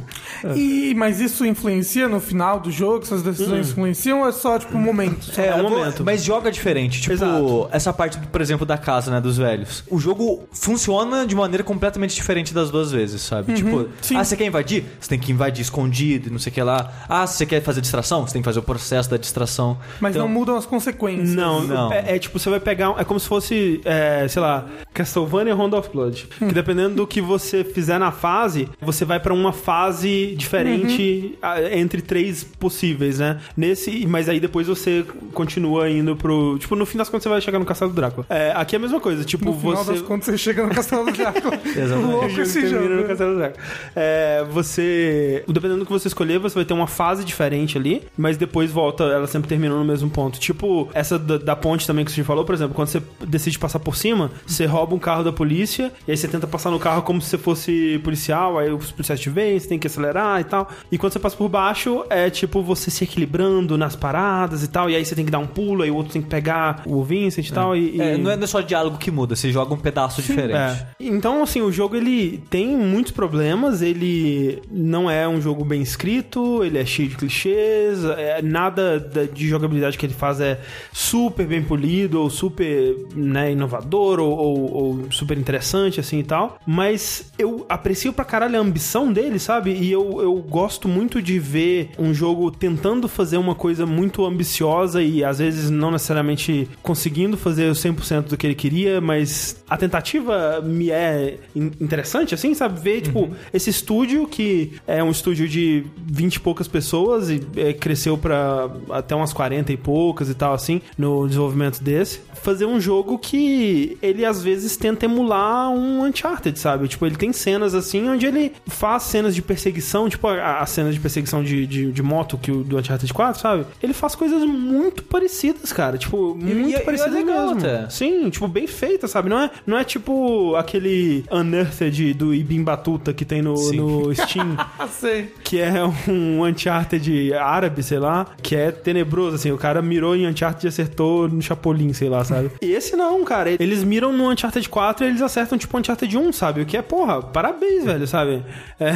E, 0.54 0.94
mas 0.96 1.18
isso 1.20 1.44
influencia 1.44 2.08
no 2.08 2.20
final 2.20 2.60
do 2.60 2.70
jogo? 2.70 3.02
Essas 3.02 3.22
decisões 3.24 3.70
influenciam 3.70 4.20
ou 4.20 4.28
é 4.28 4.30
só, 4.30 4.56
tipo, 4.56 4.76
um 4.76 4.80
momento? 4.80 5.28
É, 5.36 5.48
É, 5.48 5.54
um 5.56 5.62
vou- 5.68 5.78
momento. 5.78 6.04
Mas 6.04 6.22
joga 6.22 6.48
diferente. 6.52 7.00
Tipo, 7.00 7.12
Exato. 7.14 7.68
essa 7.72 7.92
parte, 7.92 8.18
por 8.18 8.40
exemplo, 8.40 8.64
da 8.64 8.78
casa, 8.78 9.10
né, 9.10 9.20
dos 9.20 9.36
velhos. 9.36 9.82
O 9.90 9.98
jogo 9.98 10.44
funciona 10.52 11.26
de 11.26 11.34
maneira 11.34 11.64
completamente 11.64 12.14
diferente 12.14 12.54
das 12.54 12.70
duas 12.70 12.92
vezes, 12.92 13.20
sabe? 13.22 13.52
Tipo, 13.54 13.88
sim. 14.00 14.14
ah, 14.16 14.22
você 14.22 14.36
quer 14.36 14.44
invadir? 14.46 14.84
Você 15.00 15.08
tem 15.08 15.18
que 15.18 15.32
invadir 15.32 15.62
escondido, 15.62 16.28
e 16.28 16.30
não 16.30 16.38
sei 16.38 16.52
o 16.52 16.54
que 16.54 16.62
lá. 16.62 16.92
Ah, 17.08 17.26
você 17.26 17.44
quer 17.44 17.60
fazer 17.62 17.80
distração? 17.80 18.24
Você 18.24 18.34
tem 18.34 18.42
que 18.42 18.46
fazer 18.46 18.60
o 18.60 18.62
processo 18.62 18.91
da 19.10 19.16
distração. 19.16 19.78
Mas 20.00 20.14
Então, 20.14 20.26
não 20.26 20.32
mudam 20.34 20.56
as 20.56 20.66
consequências. 20.66 21.30
Não, 21.34 21.62
Não. 21.62 21.92
É, 21.92 22.16
é 22.16 22.18
tipo, 22.18 22.38
você 22.38 22.48
vai 22.50 22.60
pegar. 22.60 22.94
É 22.98 23.04
como 23.04 23.18
se 23.20 23.28
fosse, 23.28 23.80
é, 23.84 24.26
sei 24.28 24.40
lá, 24.42 24.66
Castlevania 24.92 25.54
Round 25.54 25.74
of 25.74 25.88
Blood. 25.90 26.28
Que 26.38 26.46
dependendo 26.52 26.94
do 26.96 27.06
que 27.06 27.20
você 27.20 27.64
fizer 27.64 27.98
na 27.98 28.10
fase, 28.12 28.68
você 28.80 29.04
vai 29.04 29.18
pra 29.20 29.32
uma 29.32 29.52
fase 29.52 30.34
diferente 30.36 31.38
a- 31.40 31.62
entre 31.76 32.02
três 32.02 32.44
possíveis, 32.44 33.18
né? 33.18 33.40
Nesse, 33.56 34.06
mas 34.06 34.28
aí 34.28 34.38
depois 34.40 34.66
você 34.66 35.04
continua 35.32 35.88
indo 35.88 36.16
pro. 36.16 36.58
Tipo, 36.58 36.76
no 36.76 36.84
fim 36.86 36.98
das 36.98 37.08
contas 37.08 37.22
você 37.24 37.28
vai 37.28 37.40
chegar 37.40 37.58
no 37.58 37.64
Castelo 37.64 37.90
do 37.90 37.94
Drácula. 37.96 38.26
É, 38.28 38.52
aqui 38.54 38.74
é 38.76 38.78
a 38.78 38.80
mesma 38.80 39.00
coisa, 39.00 39.24
tipo, 39.24 39.44
No 39.46 39.58
final 39.58 39.76
você. 39.84 39.92
das 39.92 40.02
contas, 40.02 40.26
você 40.26 40.38
chega 40.38 40.62
no 40.66 40.74
Castelo 40.74 41.04
do 41.06 41.12
Drácula. 41.12 41.54
Exatamente. 41.64 42.10
Louco 42.12 42.40
esse 42.40 42.66
jogo. 42.66 42.88
no 42.88 43.04
Castelo 43.04 43.32
do 43.32 43.38
Drácula. 43.38 43.64
É, 43.96 44.44
você. 44.50 45.44
Dependendo 45.48 45.80
do 45.80 45.86
que 45.86 45.92
você 45.92 46.08
escolher, 46.08 46.38
você 46.38 46.54
vai 46.54 46.64
ter 46.64 46.74
uma 46.74 46.86
fase 46.86 47.24
diferente 47.24 47.76
ali, 47.78 48.02
mas 48.16 48.36
depois 48.36 48.70
volta, 48.70 48.81
ela 49.00 49.26
sempre 49.26 49.48
termina 49.48 49.74
no 49.74 49.84
mesmo 49.84 50.08
ponto. 50.10 50.38
Tipo, 50.38 50.88
essa 50.94 51.18
da, 51.18 51.38
da 51.38 51.56
ponte 51.56 51.86
também 51.86 52.04
que 52.04 52.12
você 52.12 52.22
falou, 52.24 52.44
por 52.44 52.54
exemplo, 52.54 52.74
quando 52.74 52.88
você 52.88 53.02
decide 53.26 53.58
passar 53.58 53.78
por 53.78 53.96
cima, 53.96 54.30
você 54.46 54.66
rouba 54.66 54.94
um 54.94 54.98
carro 54.98 55.22
da 55.24 55.32
polícia, 55.32 55.92
e 56.06 56.10
aí 56.10 56.16
você 56.16 56.28
tenta 56.28 56.46
passar 56.46 56.70
no 56.70 56.78
carro 56.78 57.02
como 57.02 57.20
se 57.20 57.28
você 57.30 57.38
fosse 57.38 58.00
policial, 58.04 58.58
aí 58.58 58.70
os 58.70 58.90
policiais 58.92 59.20
te 59.20 59.30
veem, 59.30 59.58
você 59.58 59.68
tem 59.68 59.78
que 59.78 59.86
acelerar 59.86 60.40
e 60.40 60.44
tal. 60.44 60.68
E 60.90 60.98
quando 60.98 61.12
você 61.12 61.18
passa 61.18 61.36
por 61.36 61.48
baixo, 61.48 62.04
é 62.10 62.30
tipo 62.30 62.62
você 62.62 62.90
se 62.90 63.04
equilibrando 63.04 63.76
nas 63.76 63.94
paradas 63.96 64.62
e 64.62 64.68
tal, 64.68 64.88
e 64.88 64.96
aí 64.96 65.04
você 65.04 65.14
tem 65.14 65.24
que 65.24 65.30
dar 65.30 65.38
um 65.38 65.46
pulo, 65.46 65.82
aí 65.82 65.90
o 65.90 65.96
outro 65.96 66.12
tem 66.12 66.22
que 66.22 66.28
pegar 66.28 66.82
o 66.86 67.02
Vincent 67.02 67.48
e 67.48 67.52
tal. 67.52 67.76
E, 67.76 68.00
É, 68.00 68.14
e- 68.14 68.18
não 68.18 68.30
é 68.30 68.36
não 68.36 68.44
é 68.44 68.46
só 68.46 68.60
diálogo 68.60 68.98
que 68.98 69.10
muda, 69.10 69.34
você 69.36 69.50
joga 69.52 69.74
um 69.74 69.78
pedaço 69.78 70.22
diferente. 70.22 70.56
é. 70.56 70.86
Então, 71.00 71.42
assim, 71.42 71.60
o 71.60 71.70
jogo 71.70 71.96
ele 71.96 72.42
tem 72.50 72.76
muitos 72.76 73.12
problemas, 73.12 73.82
ele 73.82 74.62
não 74.70 75.10
é 75.10 75.26
um 75.28 75.40
jogo 75.40 75.64
bem 75.64 75.82
escrito, 75.82 76.62
ele 76.64 76.78
é 76.78 76.84
cheio 76.84 77.08
de 77.08 77.16
clichês, 77.16 78.04
é, 78.04 78.40
nada 78.42 78.71
da- 78.72 79.24
de 79.24 79.48
jogabilidade 79.48 79.96
que 79.98 80.06
ele 80.06 80.14
faz 80.14 80.40
é 80.40 80.60
super 80.92 81.46
bem 81.46 81.62
polido, 81.62 82.20
ou 82.20 82.30
super 82.30 82.96
né, 83.14 83.52
inovador, 83.52 84.18
ou, 84.20 84.30
ou- 84.38 84.72
ou 84.74 85.12
super 85.12 85.36
interessante, 85.38 86.00
assim 86.00 86.18
e 86.18 86.24
tal. 86.24 86.58
Mas 86.66 87.32
eu 87.38 87.64
aprecio 87.68 88.12
pra 88.12 88.24
caralho 88.24 88.56
a 88.58 88.60
ambição 88.60 89.12
dele, 89.12 89.38
sabe? 89.38 89.72
E 89.72 89.90
eu, 89.90 90.20
eu 90.22 90.34
gosto 90.36 90.88
muito 90.88 91.20
de 91.22 91.38
ver 91.38 91.90
um 91.98 92.12
jogo 92.12 92.50
tentando 92.50 93.08
fazer 93.08 93.36
uma 93.36 93.54
coisa 93.54 93.86
muito 93.86 94.24
ambiciosa 94.24 95.02
e 95.02 95.22
às 95.24 95.38
vezes 95.38 95.70
não 95.70 95.90
necessariamente 95.90 96.68
conseguindo 96.82 97.36
fazer 97.36 97.70
o 97.70 97.74
100% 97.74 98.28
do 98.28 98.36
que 98.36 98.46
ele 98.46 98.54
queria, 98.54 99.00
mas 99.00 99.62
a 99.68 99.76
tentativa 99.76 100.60
me 100.62 100.90
é 100.90 101.38
in- 101.54 101.70
interessante, 101.80 102.34
assim, 102.34 102.54
sabe? 102.54 102.80
Ver, 102.80 103.00
tipo, 103.02 103.30
esse 103.52 103.70
estúdio 103.70 104.26
que 104.26 104.72
é 104.86 105.02
um 105.02 105.10
estúdio 105.10 105.48
de 105.48 105.84
20 106.06 106.36
e 106.36 106.40
poucas 106.40 106.68
pessoas 106.68 107.30
e 107.30 107.40
é, 107.56 107.72
cresceu 107.72 108.16
pra 108.16 108.61
até 108.90 109.14
umas 109.14 109.32
40 109.32 109.72
e 109.72 109.76
poucas 109.76 110.28
e 110.28 110.34
tal, 110.34 110.52
assim, 110.54 110.80
no 110.96 111.26
desenvolvimento 111.26 111.82
desse. 111.82 112.20
Fazer 112.42 112.66
um 112.66 112.80
jogo 112.80 113.18
que 113.18 113.96
ele 114.02 114.24
às 114.24 114.42
vezes 114.42 114.76
tenta 114.76 115.04
emular 115.04 115.70
um 115.70 116.02
Uncharted, 116.04 116.58
sabe? 116.58 116.88
Tipo, 116.88 117.06
ele 117.06 117.16
tem 117.16 117.32
cenas 117.32 117.74
assim 117.74 118.08
onde 118.08 118.26
ele 118.26 118.52
faz 118.66 119.04
cenas 119.04 119.34
de 119.34 119.40
perseguição, 119.42 120.08
tipo 120.08 120.26
a, 120.26 120.64
cena 120.66 120.90
de 120.92 120.98
perseguição 120.98 121.42
de, 121.44 121.66
de, 121.66 121.92
de 121.92 122.02
moto 122.02 122.36
que 122.38 122.50
o 122.50 122.64
do 122.64 122.76
Uncharted 122.78 123.12
4, 123.12 123.40
sabe? 123.40 123.66
Ele 123.82 123.92
faz 123.92 124.14
coisas 124.14 124.44
muito 124.44 125.04
parecidas, 125.04 125.72
cara. 125.72 125.96
Tipo, 125.98 126.34
muito 126.34 126.68
e 126.68 126.74
é- 126.74 126.78
e 126.78 126.80
é 126.80 126.80
parecidas 126.80 127.14
legal 127.14 127.54
mesmo. 127.54 127.58
até. 127.60 127.90
Sim, 127.90 128.28
tipo, 128.30 128.48
bem 128.48 128.66
feita, 128.66 129.06
sabe? 129.06 129.28
Não 129.28 129.38
é, 129.38 129.50
não 129.66 129.78
é 129.78 129.84
tipo 129.84 130.54
aquele 130.56 131.24
Unearthed 131.30 132.14
do 132.14 132.34
Ibim 132.34 132.62
Batuta 132.64 133.12
que 133.12 133.24
tem 133.24 133.40
no, 133.42 133.56
Sim. 133.56 133.76
no 133.76 134.14
Steam. 134.14 134.56
Que 135.44 135.60
é 135.60 135.72
um 136.08 136.42
Uncharted 136.44 137.34
árabe, 137.34 137.82
sei 137.82 137.98
lá, 137.98 138.26
que 138.42 138.51
é 138.54 138.70
tenebroso, 138.70 139.36
assim. 139.36 139.50
O 139.50 139.58
cara 139.58 139.80
mirou 139.82 140.14
em 140.16 140.26
Uncharted 140.26 140.66
e 140.66 140.68
acertou 140.68 141.28
no 141.28 141.42
Chapolin, 141.42 141.92
sei 141.92 142.08
lá, 142.08 142.24
sabe? 142.24 142.50
E 142.60 142.70
esse 142.72 142.96
não, 142.96 143.24
cara. 143.24 143.50
Eles 143.50 143.84
miram 143.84 144.12
no 144.12 144.30
Uncharted 144.30 144.68
4 144.68 145.04
e 145.04 145.08
eles 145.08 145.22
acertam 145.22 145.58
tipo 145.58 145.76
Uncharted 145.78 146.16
1, 146.16 146.32
sabe? 146.32 146.62
O 146.62 146.66
que 146.66 146.76
é, 146.76 146.82
porra, 146.82 147.22
parabéns, 147.22 147.84
velho, 147.84 148.06
sabe? 148.06 148.44
É... 148.78 148.92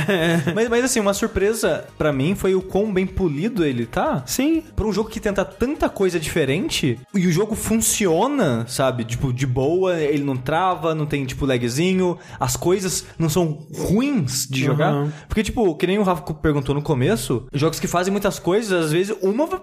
Mas, 0.54 0.68
mas 0.68 0.84
assim, 0.84 1.00
uma 1.00 1.12
surpresa 1.12 1.84
pra 1.98 2.12
mim 2.12 2.34
foi 2.34 2.54
o 2.54 2.62
quão 2.62 2.92
bem 2.92 3.06
polido 3.06 3.64
ele 3.64 3.84
tá. 3.84 4.22
Sim, 4.26 4.62
Pra 4.74 4.86
um 4.86 4.92
jogo 4.92 5.08
que 5.08 5.20
tenta 5.20 5.44
tanta 5.44 5.88
coisa 5.88 6.18
diferente 6.18 6.98
e 7.14 7.26
o 7.26 7.32
jogo 7.32 7.54
funciona, 7.54 8.64
sabe? 8.68 9.04
Tipo, 9.04 9.32
de 9.32 9.46
boa, 9.46 9.98
ele 9.98 10.24
não 10.24 10.36
trava, 10.36 10.94
não 10.94 11.06
tem, 11.06 11.24
tipo, 11.24 11.46
lagzinho, 11.46 12.18
as 12.38 12.56
coisas 12.56 13.06
não 13.18 13.28
são 13.28 13.66
ruins 13.74 14.46
de 14.48 14.64
jogar. 14.64 14.94
Uhum. 14.94 15.10
Porque, 15.28 15.42
tipo, 15.42 15.74
que 15.74 15.86
nem 15.86 15.98
o 15.98 16.02
Rafa 16.02 16.34
perguntou 16.34 16.74
no 16.74 16.82
começo, 16.82 17.46
jogos 17.52 17.80
que 17.80 17.86
fazem 17.86 18.12
muitas 18.12 18.38
coisas, 18.38 18.86
às 18.86 18.92
vezes 18.92 19.16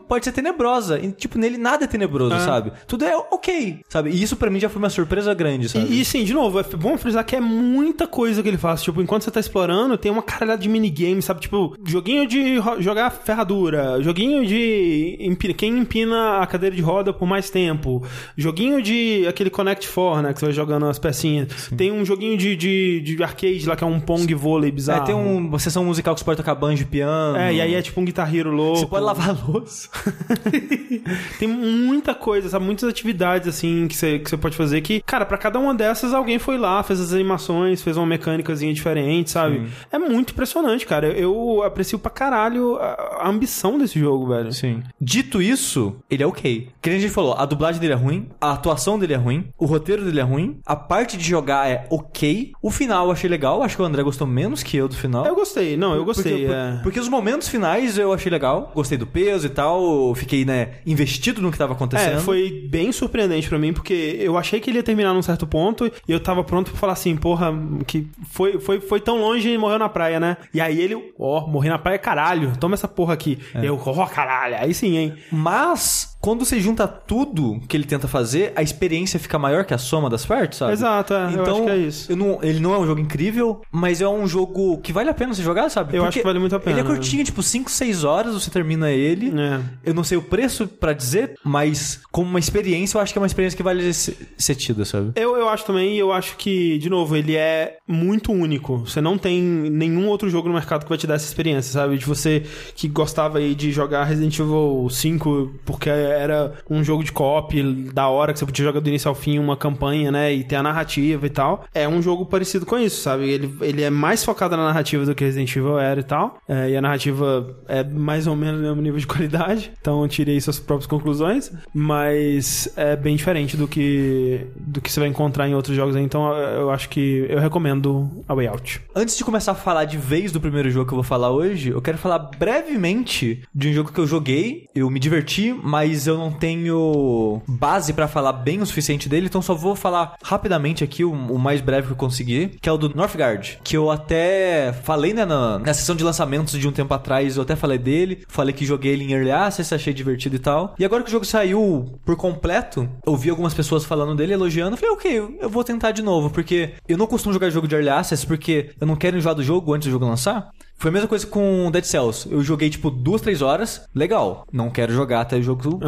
pode 0.08 0.26
ser 0.26 0.32
tenebrosa. 0.32 1.00
E, 1.00 1.12
tipo, 1.12 1.38
nele 1.38 1.58
nada 1.58 1.86
é 1.86 1.88
tenebroso, 1.88 2.38
sabe? 2.40 2.72
Tudo 2.88 3.06
é 3.06 3.16
ok, 3.16 3.80
sabe? 3.90 4.10
E 4.12 4.22
isso 4.22 4.36
pra 4.36 4.50
mim 4.50 4.60
já 4.60 4.70
foi 4.70 4.80
uma 4.82 4.90
surpresa 4.90 5.34
grande, 5.34 5.70
sabe? 5.70 5.86
E, 5.92 6.02
e 6.02 6.06
sim, 6.06 6.24
de 6.24 6.34
novo, 6.34 6.60
é 6.60 6.64
bom 6.64 6.98
frisar 6.98 7.24
que 7.26 7.36
é 7.36 7.40
muita 7.42 8.06
coisa 8.08 8.42
que 8.44 8.48
ele 8.50 8.58
faz. 8.58 8.82
Tipo, 8.84 9.02
enquanto 9.02 9.24
você 9.24 9.32
tá 9.32 9.40
explorando, 9.40 9.98
tem 9.98 10.12
uma 10.12 10.22
caralhada 10.24 10.62
de 10.62 10.70
minigame, 10.70 11.22
sabe? 11.22 11.42
Tipo, 11.42 11.76
joguinho 11.86 12.28
de 12.28 12.56
jogar 12.80 13.10
ferradura, 13.12 14.02
joguinho 14.02 14.46
de 14.46 15.18
empi- 15.20 15.54
quem 15.54 15.78
empina 15.78 16.40
a 16.40 16.48
cadeira 16.48 16.76
de 16.76 16.82
roda 16.82 17.14
por 17.14 17.26
mais 17.26 17.50
tempo, 17.50 18.04
joguinho 18.38 18.82
de 18.82 19.26
aquele 19.28 19.50
Connect 19.50 19.88
4, 19.88 20.22
né? 20.22 20.34
Que 20.34 20.40
você 20.40 20.46
vai 20.48 20.54
jogando 20.54 20.86
as 20.86 21.00
pecinhas. 21.00 21.70
Tem 21.76 21.92
um 21.92 22.04
joguinho 22.06 22.38
de, 22.38 22.56
de, 22.56 23.02
de 23.02 23.24
arcade 23.24 23.66
lá 23.68 23.76
que 23.76 23.84
é 23.84 23.88
um 23.88 24.00
Pong 24.00 24.34
vôlei 24.36 24.70
É, 24.70 24.72
bizarro. 24.72 25.06
tem 25.06 25.16
um- 25.16 25.38
uma 25.38 25.60
sessão 25.60 25.86
musical 25.86 26.14
que 26.14 26.20
você 26.20 26.26
pode 26.26 26.38
tocar 26.38 26.56
banjo 26.56 26.86
piano. 26.88 27.38
É, 27.38 27.54
e 27.54 27.62
aí 27.62 27.74
é 27.76 27.82
tipo 27.82 28.00
um 28.02 28.06
Guitar 28.06 28.34
Hero 28.34 28.52
louco. 28.52 28.80
Você 28.80 28.86
pode 28.88 29.06
lavar 29.06 29.30
a 29.30 29.34
Tem 31.40 31.48
muita 31.48 32.14
coisa, 32.14 32.50
sabe? 32.50 32.66
Muitas 32.66 32.90
atividades, 32.90 33.48
assim, 33.48 33.88
que 33.88 33.96
você, 33.96 34.20
que 34.20 34.38
pode 34.38 34.56
fazer 34.56 34.82
que, 34.82 35.02
cara, 35.02 35.26
pra 35.26 35.38
cada 35.38 35.60
uma 35.60 35.74
dessas 35.74 36.14
alguém 36.14 36.40
foi 36.40 36.58
lá, 36.58 36.82
fez 36.84 37.00
as 37.00 37.14
animações, 37.14 37.82
fez 37.82 37.98
uma 37.98 38.06
mecânicazinha 38.06 38.74
diferente, 38.74 39.32
sabe? 39.32 39.68
É 39.92 39.98
muito 39.98 40.32
impressionante, 40.32 40.86
cara. 40.86 41.08
Eu 41.08 41.64
aprecio 41.64 42.00
pra 42.00 42.12
caralho 42.12 42.78
a, 42.78 43.22
a 43.22 43.30
ambição 43.30 43.78
desse 43.78 44.00
jogo, 44.00 44.28
velho. 44.28 44.52
Sim. 44.52 44.84
Dito 45.00 45.42
isso, 45.42 45.96
ele 46.10 46.24
é 46.24 46.28
ok. 46.28 46.70
Que 46.82 46.90
nem 46.90 47.00
a 47.00 47.02
gente 47.02 47.14
falou, 47.14 47.34
a 47.34 47.46
dublagem 47.46 47.80
dele 47.80 47.94
é 47.94 47.96
ruim, 47.96 48.30
a 48.40 48.52
atuação 48.52 48.98
dele 48.98 49.14
é 49.14 49.18
ruim, 49.18 49.50
o 49.58 49.66
roteiro 49.66 50.04
dele 50.04 50.20
é 50.20 50.24
ruim, 50.24 50.60
a 50.66 50.76
parte 50.76 51.18
de 51.18 51.24
jogar 51.24 51.70
é 51.70 51.88
ok, 51.90 52.52
o 52.62 52.72
final 52.72 53.08
eu 53.08 53.12
achei 53.12 53.30
legal, 53.30 53.62
acho 53.64 53.76
que 53.76 53.82
o 53.82 53.86
André 53.86 54.04
gostou 54.04 54.28
menos 54.28 54.64
que 54.64 54.78
eu 54.78 54.88
do 54.88 54.96
final. 54.96 55.26
Eu 55.26 55.36
gostei, 55.36 55.78
não, 55.78 55.96
eu 55.96 56.06
gostei. 56.06 56.46
Porque, 56.46 56.54
é. 56.54 56.80
porque 56.84 57.00
os 57.00 57.10
momentos 57.10 57.48
finais 57.48 57.98
eu 57.98 58.14
achei 58.14 58.32
legal, 58.32 58.72
gostei 58.74 58.98
do 58.98 59.08
peso 59.08 59.48
e 59.48 59.50
tal, 59.54 60.10
eu 60.10 60.16
fiquei, 60.16 60.44
né, 60.44 60.72
investido 60.86 61.42
no 61.42 61.52
que 61.52 61.58
tava 61.58 61.74
acontecendo. 61.74 62.18
É, 62.18 62.20
foi 62.20 62.68
bem 62.70 62.92
surpreendente 62.92 63.48
pra 63.48 63.58
mim, 63.58 63.72
porque 63.72 64.18
eu 64.20 64.38
achei 64.38 64.60
que 64.60 64.70
ele 64.70 64.78
ia 64.78 64.84
terminar 64.84 65.14
num 65.14 65.22
certo 65.22 65.48
ponto 65.48 65.86
e 66.08 66.12
eu 66.12 66.20
tava 66.20 66.44
pronto 66.44 66.72
pra 66.72 66.80
falar 66.80 66.94
assim, 66.94 67.16
porra, 67.16 67.54
que 67.88 68.08
foi, 68.30 68.60
foi, 68.60 68.80
foi 68.80 69.00
tão 69.00 69.20
longe 69.20 69.50
e 69.50 69.58
morreu 69.58 69.80
na 69.80 69.90
praia, 69.90 70.20
né? 70.20 70.38
E 70.54 70.60
aí 70.60 70.80
ele, 70.82 71.14
ó, 71.18 71.48
morri 71.48 71.70
na 71.70 71.80
praia, 71.80 71.98
caralho, 71.98 72.54
toma 72.58 72.74
essa 72.74 72.88
porra 72.88 73.14
aqui. 73.14 73.40
É. 73.54 73.66
Eu, 73.66 73.80
ó, 73.86 74.06
caralho, 74.08 74.56
aí 74.60 74.74
sim, 74.74 74.98
hein? 74.98 75.14
Mas, 75.32 76.13
quando 76.24 76.46
você 76.46 76.58
junta 76.58 76.88
tudo 76.88 77.60
que 77.68 77.76
ele 77.76 77.84
tenta 77.84 78.08
fazer, 78.08 78.54
a 78.56 78.64
experiência 78.64 79.20
fica 79.20 79.38
maior 79.38 79.66
que 79.66 79.74
a 79.74 79.78
soma 79.78 80.10
das 80.10 80.26
partes, 80.26 80.58
sabe? 80.58 80.72
Exato, 80.72 81.14
é, 81.14 81.26
eu 81.26 81.30
Então, 81.42 81.56
acho 81.58 81.64
que 81.66 81.70
é 81.72 81.78
isso. 81.78 82.12
eu 82.12 82.16
não- 82.16 82.40
ele 82.42 82.62
não 82.62 82.74
é 82.74 82.78
um 82.80 82.86
jogo 82.86 83.02
incrível, 83.02 83.62
mas 83.70 84.00
é 84.00 84.08
um 84.08 84.26
jogo 84.26 84.78
que 84.78 84.94
vale 84.94 85.10
a 85.10 85.14
pena 85.14 85.34
você 85.34 85.44
jogar, 85.44 85.70
sabe? 85.70 85.98
Eu 85.98 86.06
acho 86.06 86.18
que 86.20 86.24
vale 86.24 86.40
muito 86.40 86.56
a 86.56 86.60
pena, 86.62 86.78
Ele 86.78 86.80
é 86.80 86.84
né? 86.84 86.90
curtinho, 86.96 87.26
tipo 87.26 87.44
5, 87.44 87.70
6 87.70 88.06
horas 88.06 88.34
você 88.34 88.50
termina 88.50 88.90
ele. 88.90 89.34
É. 89.38 89.60
Eu 89.84 89.94
não 89.94 90.04
sei 90.04 90.18
o 90.18 90.22
preço 90.22 90.66
pra 90.66 90.94
dizer, 90.94 91.34
mas 91.44 92.00
como 92.10 92.30
uma 92.30 92.40
experiência, 92.40 92.98
eu 92.98 93.02
acho 93.02 93.12
que 93.12 93.20
é 93.20 93.22
uma 93.22 93.28
experiência 93.28 93.58
que 93.58 93.64
vale 93.64 93.92
ser, 93.94 94.16
ser 94.38 94.56
tida, 94.56 94.86
sabe? 94.86 95.12
Eu, 95.18 95.36
eu 95.36 95.50
acho 95.50 95.66
também, 95.66 95.98
eu 95.98 96.14
acho 96.14 96.38
que, 96.38 96.78
de 96.78 96.90
novo, 96.90 97.18
ele 97.18 97.36
é 97.36 97.78
muito 97.86 98.32
único. 98.32 98.78
Você 98.88 99.02
não 99.02 99.18
tem 99.18 99.42
nenhum 99.42 100.08
outro 100.08 100.30
jogo 100.30 100.48
no 100.48 100.54
mercado 100.54 100.84
que 100.84 100.90
vai 100.90 100.98
te 100.98 101.06
dar 101.06 101.16
essa 101.16 101.26
experiência, 101.26 101.74
sabe? 101.74 101.98
De 101.98 102.06
você 102.06 102.44
que 102.76 102.88
gostava 102.88 103.40
aí 103.40 103.54
de 103.54 103.72
jogar 103.74 104.06
Resident 104.06 104.40
Evil 104.40 104.88
5 104.90 105.52
porque 105.66 105.90
era 106.14 106.54
um 106.70 106.84
jogo 106.84 107.04
de 107.04 107.12
co-op 107.12 107.62
da 107.94 108.08
hora 108.08 108.34
que 108.34 108.40
você 108.40 108.46
podia 108.46 108.66
jogar 108.66 108.80
do 108.80 108.90
início 108.90 109.10
ao 109.10 109.16
fim 109.16 109.40
uma 109.40 109.56
campanha, 109.56 110.12
né? 110.12 110.34
E 110.34 110.44
ter 110.44 110.56
a 110.56 110.64
narrativa 110.64 111.26
e 111.26 111.30
tal. 111.30 111.66
É 111.74 111.88
um 111.88 112.02
jogo 112.02 112.26
parecido 112.26 112.66
com 112.66 112.78
isso, 112.78 113.02
sabe? 113.02 113.30
Ele, 113.30 113.54
ele 113.62 113.84
é 113.84 113.90
mais 113.90 114.24
focado 114.24 114.58
na 114.58 114.66
narrativa 114.66 115.06
do 115.06 115.14
que 115.14 115.24
Resident 115.24 115.56
Evil 115.56 115.78
era 115.78 116.00
e 116.00 116.04
tal. 116.04 116.38
É, 116.48 116.72
e 116.72 116.78
a 116.78 116.82
narrativa 116.82 117.56
é 117.68 117.84
mais 117.84 118.28
ou 118.28 118.36
menos 118.36 118.62
no 118.62 118.68
mesmo 118.68 118.82
nível 118.82 119.00
de 119.00 119.08
qualidade. 119.08 119.72
Então 119.84 120.08
tirei 120.08 120.40
suas 120.40 120.60
próprias 120.60 120.88
conclusões. 120.88 121.52
Mas 121.74 122.72
é 122.78 122.96
bem 122.96 123.18
diferente 123.18 123.58
do 123.58 123.68
que, 123.68 124.48
do 124.56 124.80
que 124.80 124.90
você 124.90 125.00
vai 125.00 125.10
encontrar 125.10 125.48
em 125.48 125.54
outros 125.54 125.76
jogos. 125.76 125.96
Então 125.98 126.32
eu 126.34 126.64
eu 126.64 126.72
acho 126.72 126.90
que 126.90 127.26
eu 127.30 127.40
recomendo 127.40 128.10
a 128.28 128.34
Way 128.34 128.48
Out. 128.48 128.82
Antes 128.96 129.18
de 129.18 129.24
começar 129.24 129.52
a 129.52 129.56
falar 129.56 129.86
de 129.86 129.98
vez 129.98 130.32
do 130.32 130.40
primeiro 130.40 130.70
jogo 130.70 130.88
que 130.88 130.94
eu 130.94 130.98
vou 130.98 131.04
falar 131.04 131.30
hoje, 131.30 131.70
eu 131.70 131.82
quero 131.82 131.98
falar 131.98 132.20
brevemente 132.20 133.44
de 133.54 133.70
um 133.70 133.74
jogo 133.74 133.92
que 133.92 134.00
eu 134.00 134.08
joguei, 134.08 134.68
eu 134.74 134.90
me 134.90 135.00
diverti, 135.00 135.54
mas 135.54 136.03
mas 136.04 136.08
eu 136.08 136.18
não 136.18 136.32
tenho 136.32 137.42
base 137.48 137.94
pra 137.94 138.10
falar 138.10 138.34
bem 138.34 138.62
o 138.62 138.66
suficiente 138.66 139.08
dele, 139.08 139.28
então 139.28 139.42
só 139.42 139.56
vou 139.56 139.74
falar 139.74 140.18
rapidamente 140.22 140.84
aqui 140.84 141.06
o, 141.06 141.12
o 141.12 141.40
mais 141.40 141.62
breve 141.62 141.88
que 141.88 141.94
eu 141.94 141.98
consegui, 141.98 142.50
que 142.60 142.68
é 142.68 142.72
o 142.72 142.78
do 142.78 142.94
Northgard, 142.94 143.60
que 143.64 143.78
eu 143.78 143.90
até 143.90 144.74
falei 144.84 145.14
né, 145.14 145.24
na, 145.24 145.60
na 145.60 145.74
sessão 145.74 145.96
de 145.96 146.04
lançamentos 146.04 146.60
de 146.60 146.68
um 146.68 146.74
tempo 146.74 146.94
atrás, 146.94 147.38
eu 147.38 147.44
até 147.44 147.56
falei 147.56 147.78
dele, 147.78 148.26
falei 148.28 148.54
que 148.54 148.66
joguei 148.66 148.92
ele 148.92 149.06
em 149.06 149.14
Early 149.14 149.32
Access, 149.32 149.74
achei 149.74 149.94
divertido 149.94 150.36
e 150.36 150.40
tal. 150.40 150.76
E 150.78 150.84
agora 150.84 151.04
que 151.04 151.10
o 151.10 151.12
jogo 151.12 151.24
saiu 151.24 151.98
por 152.04 152.18
completo, 152.18 152.90
eu 153.06 153.16
vi 153.16 153.30
algumas 153.30 153.54
pessoas 153.54 153.86
falando 153.86 154.14
dele, 154.14 154.34
elogiando, 154.34 154.76
falei, 154.76 154.94
ok, 154.94 155.38
eu 155.40 155.50
vou 155.50 155.64
tentar 155.64 155.92
de 155.92 156.02
novo, 156.02 156.30
porque 156.30 156.74
eu 156.86 156.98
não 156.98 157.08
costumo 157.08 157.32
jogar 157.32 157.50
jogo 157.50 157.68
de 157.68 157.76
Early 157.76 157.90
Access 157.90 158.28
porque 158.28 158.72
eu 158.80 158.86
não 158.86 158.98
quero 158.98 159.18
enjoar 159.18 159.36
do 159.36 159.44
jogo 159.44 159.74
antes 159.74 159.88
do 159.88 159.92
jogo 159.92 160.06
lançar. 160.06 160.50
Foi 160.84 160.90
a 160.90 160.92
mesma 160.92 161.08
coisa 161.08 161.26
com 161.26 161.72
Dead 161.72 161.86
Cells. 161.86 162.28
Eu 162.30 162.44
joguei, 162.44 162.70
tipo, 162.70 162.92
duas, 162.92 163.22
três 163.22 163.42
horas. 163.42 163.88
Legal. 163.96 164.46
Não 164.52 164.70
quero 164.70 164.92
jogar 164.92 165.22
até 165.22 165.38
o 165.38 165.42
jogo 165.42 165.80